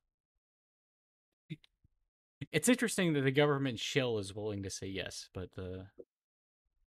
it's 2.51 2.69
interesting 2.69 3.13
that 3.13 3.21
the 3.21 3.31
government 3.31 3.79
shill 3.79 4.17
is 4.19 4.33
willing 4.33 4.63
to 4.63 4.69
say 4.69 4.87
yes, 4.87 5.29
but 5.33 5.51
the 5.55 5.87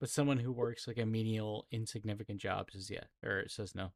but 0.01 0.09
someone 0.09 0.39
who 0.39 0.53
works 0.53 0.87
like 0.87 0.99
a 0.99 1.07
menial, 1.07 1.67
insignificant 1.73 2.41
job 2.41 2.71
says 2.73 2.91
yeah 2.91 3.05
or 3.25 3.49
says 3.49 3.75
no. 3.75 3.93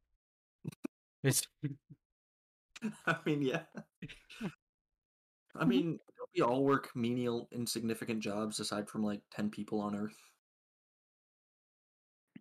It's 1.23 1.47
I 3.07 3.17
mean, 3.25 3.43
yeah. 3.43 3.63
I 5.55 5.65
mean, 5.65 5.99
don't 6.12 6.12
we 6.35 6.43
all 6.43 6.65
work 6.65 6.91
menial, 6.95 7.49
insignificant 7.53 8.21
jobs 8.21 8.61
aside 8.61 8.89
from 8.89 9.03
like 9.03 9.21
10 9.35 9.51
people 9.51 9.81
on 9.81 9.95
Earth? 9.95 10.17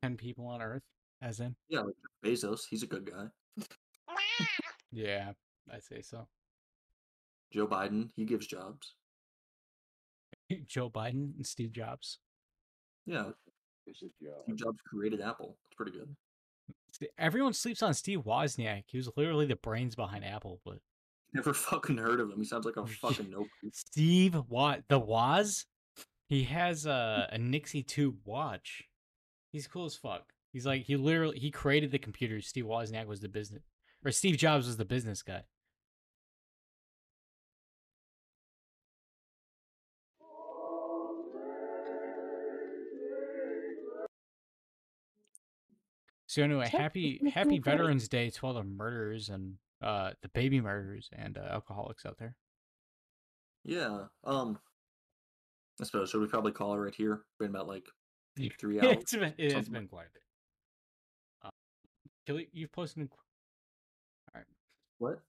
ten 0.02 0.18
people 0.18 0.48
on 0.48 0.62
Earth, 0.64 0.82
as 1.22 1.40
in 1.42 1.56
Yeah, 1.70 1.82
like 1.82 1.94
Bezos, 2.26 2.62
he's 2.68 2.82
a 2.82 2.88
good 2.88 3.06
guy. 3.12 3.28
yeah, 4.92 5.34
I'd 5.72 5.84
say 5.84 6.02
so. 6.02 6.28
Joe 7.54 7.68
Biden, 7.68 8.10
he 8.16 8.26
gives 8.26 8.48
jobs. 8.48 8.96
Joe 10.66 10.90
Biden 10.90 11.36
and 11.36 11.46
Steve 11.46 11.72
Jobs. 11.72 12.18
Yeah, 13.06 13.26
job. 13.88 14.12
Steve 14.46 14.56
Jobs 14.56 14.80
created 14.88 15.22
Apple. 15.22 15.58
It's 15.68 15.76
pretty 15.76 15.92
good. 15.92 16.16
Everyone 17.18 17.54
sleeps 17.54 17.82
on 17.84 17.94
Steve 17.94 18.22
Wozniak. 18.24 18.84
He 18.88 18.98
was 18.98 19.10
literally 19.16 19.46
the 19.46 19.56
brains 19.56 19.96
behind 19.96 20.26
Apple, 20.26 20.62
but 20.66 20.80
Never 21.34 21.54
fucking 21.54 21.98
heard 21.98 22.20
of 22.20 22.30
him. 22.30 22.38
He 22.38 22.46
sounds 22.46 22.66
like 22.66 22.78
a 22.78 22.86
fucking 23.02 23.30
nope. 23.30 23.48
Steve 23.74 24.36
Watt, 24.50 24.84
the 24.90 25.00
Woz, 25.00 25.66
he 26.28 26.44
has 26.44 26.86
a 26.86 27.28
a 27.32 27.38
Nixie 27.38 27.84
tube 27.84 28.18
watch. 28.26 28.84
He's 29.52 29.68
cool 29.68 29.86
as 29.86 29.96
fuck. 29.96 30.34
He's 30.54 30.66
like 30.66 30.84
he 30.84 30.96
literally 30.96 31.40
he 31.40 31.52
created 31.52 31.92
the 31.92 32.00
computer. 32.00 32.42
Steve 32.42 32.66
Wozniak 32.66 33.08
was 33.08 33.22
the 33.22 33.30
business, 33.30 33.64
or 34.06 34.12
Steve 34.12 34.38
Jobs 34.38 34.68
was 34.68 34.78
the 34.78 34.86
business 34.86 35.22
guy. 35.22 35.44
So 46.28 46.44
anyway, 46.44 46.70
happy 46.70 47.22
Happy. 47.34 47.60
Veterans 47.60 48.08
Day 48.08 48.30
to 48.30 48.48
all 48.48 48.54
the 48.54 48.64
murderers 48.64 49.28
and 49.28 49.56
uh 49.82 50.12
the 50.22 50.30
baby 50.30 50.62
murderers 50.62 51.10
and 51.14 51.38
uh, 51.38 51.48
alcoholics 51.52 52.06
out 52.06 52.18
there. 52.18 52.36
Yeah. 53.64 54.06
Um. 54.24 54.60
I 55.80 55.84
suppose 55.86 56.10
should 56.10 56.22
we 56.22 56.28
probably 56.28 56.52
call 56.52 56.74
it 56.74 56.78
right 56.78 56.94
here? 56.94 57.22
Been 57.40 57.50
about 57.50 57.68
like 57.68 57.86
three 58.60 58.80
hours. 58.82 58.98
it's 59.00 59.16
been 59.16 59.34
it 59.38 59.54
has 59.54 59.70
been 59.70 59.88
quite 59.88 60.08
a 60.08 60.14
bit. 60.14 60.24
Uh, 61.44 61.50
Kelly, 62.28 62.50
you've 62.54 62.72
posted. 62.72 63.04
In... 63.04 63.10
All 64.36 64.42
What? 65.00 65.20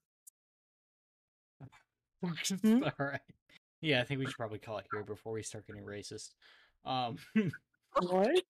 Hmm? 2.61 2.83
All 2.99 3.05
right. 3.05 3.19
Yeah, 3.81 3.99
I 3.99 4.05
think 4.05 4.19
we 4.19 4.25
should 4.25 4.37
probably 4.37 4.59
call 4.59 4.77
it 4.77 4.85
here 4.93 5.03
before 5.03 5.33
we 5.33 5.43
start 5.43 5.67
getting 5.67 5.83
racist. 5.83 6.29
Um. 6.85 7.17
what? 7.99 8.41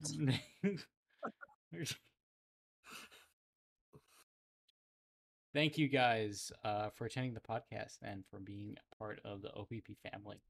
Thank 5.53 5.77
you 5.77 5.87
guys 5.87 6.51
uh, 6.63 6.89
for 6.95 7.05
attending 7.05 7.33
the 7.33 7.39
podcast 7.39 7.97
and 8.01 8.23
for 8.29 8.39
being 8.39 8.75
a 8.91 8.95
part 8.95 9.19
of 9.23 9.41
the 9.41 9.51
OPP 9.53 9.95
family. 10.11 10.41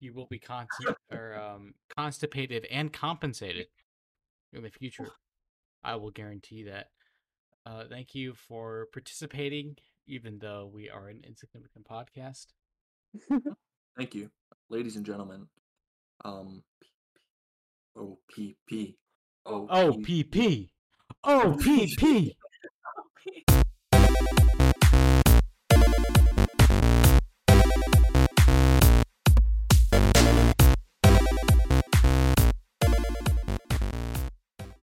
You 0.00 0.12
will 0.12 0.26
be 0.26 0.38
con- 0.38 0.66
or, 1.12 1.34
um, 1.38 1.74
constipated 1.96 2.66
and 2.70 2.92
compensated 2.92 3.66
in 4.52 4.62
the 4.62 4.70
future. 4.70 5.08
I 5.82 5.96
will 5.96 6.10
guarantee 6.10 6.64
that. 6.64 6.88
Uh, 7.66 7.84
thank 7.88 8.14
you 8.14 8.34
for 8.34 8.86
participating. 8.92 9.76
even 10.06 10.38
though 10.40 10.68
we 10.72 10.90
are 10.90 11.08
an 11.08 11.20
insignificant 11.26 11.86
podcast. 11.86 12.46
Thank 13.96 14.14
you, 14.14 14.30
ladies 14.68 14.96
and 14.96 15.06
gentlemen. 15.06 15.46
Um, 16.24 16.64
O 17.96 18.18
P 18.34 18.56
P 18.66 18.96
O 19.46 19.68
Oh, 19.70 19.92
PP. 19.92 20.70
Oh, 21.22 21.54
PP. 21.60 22.32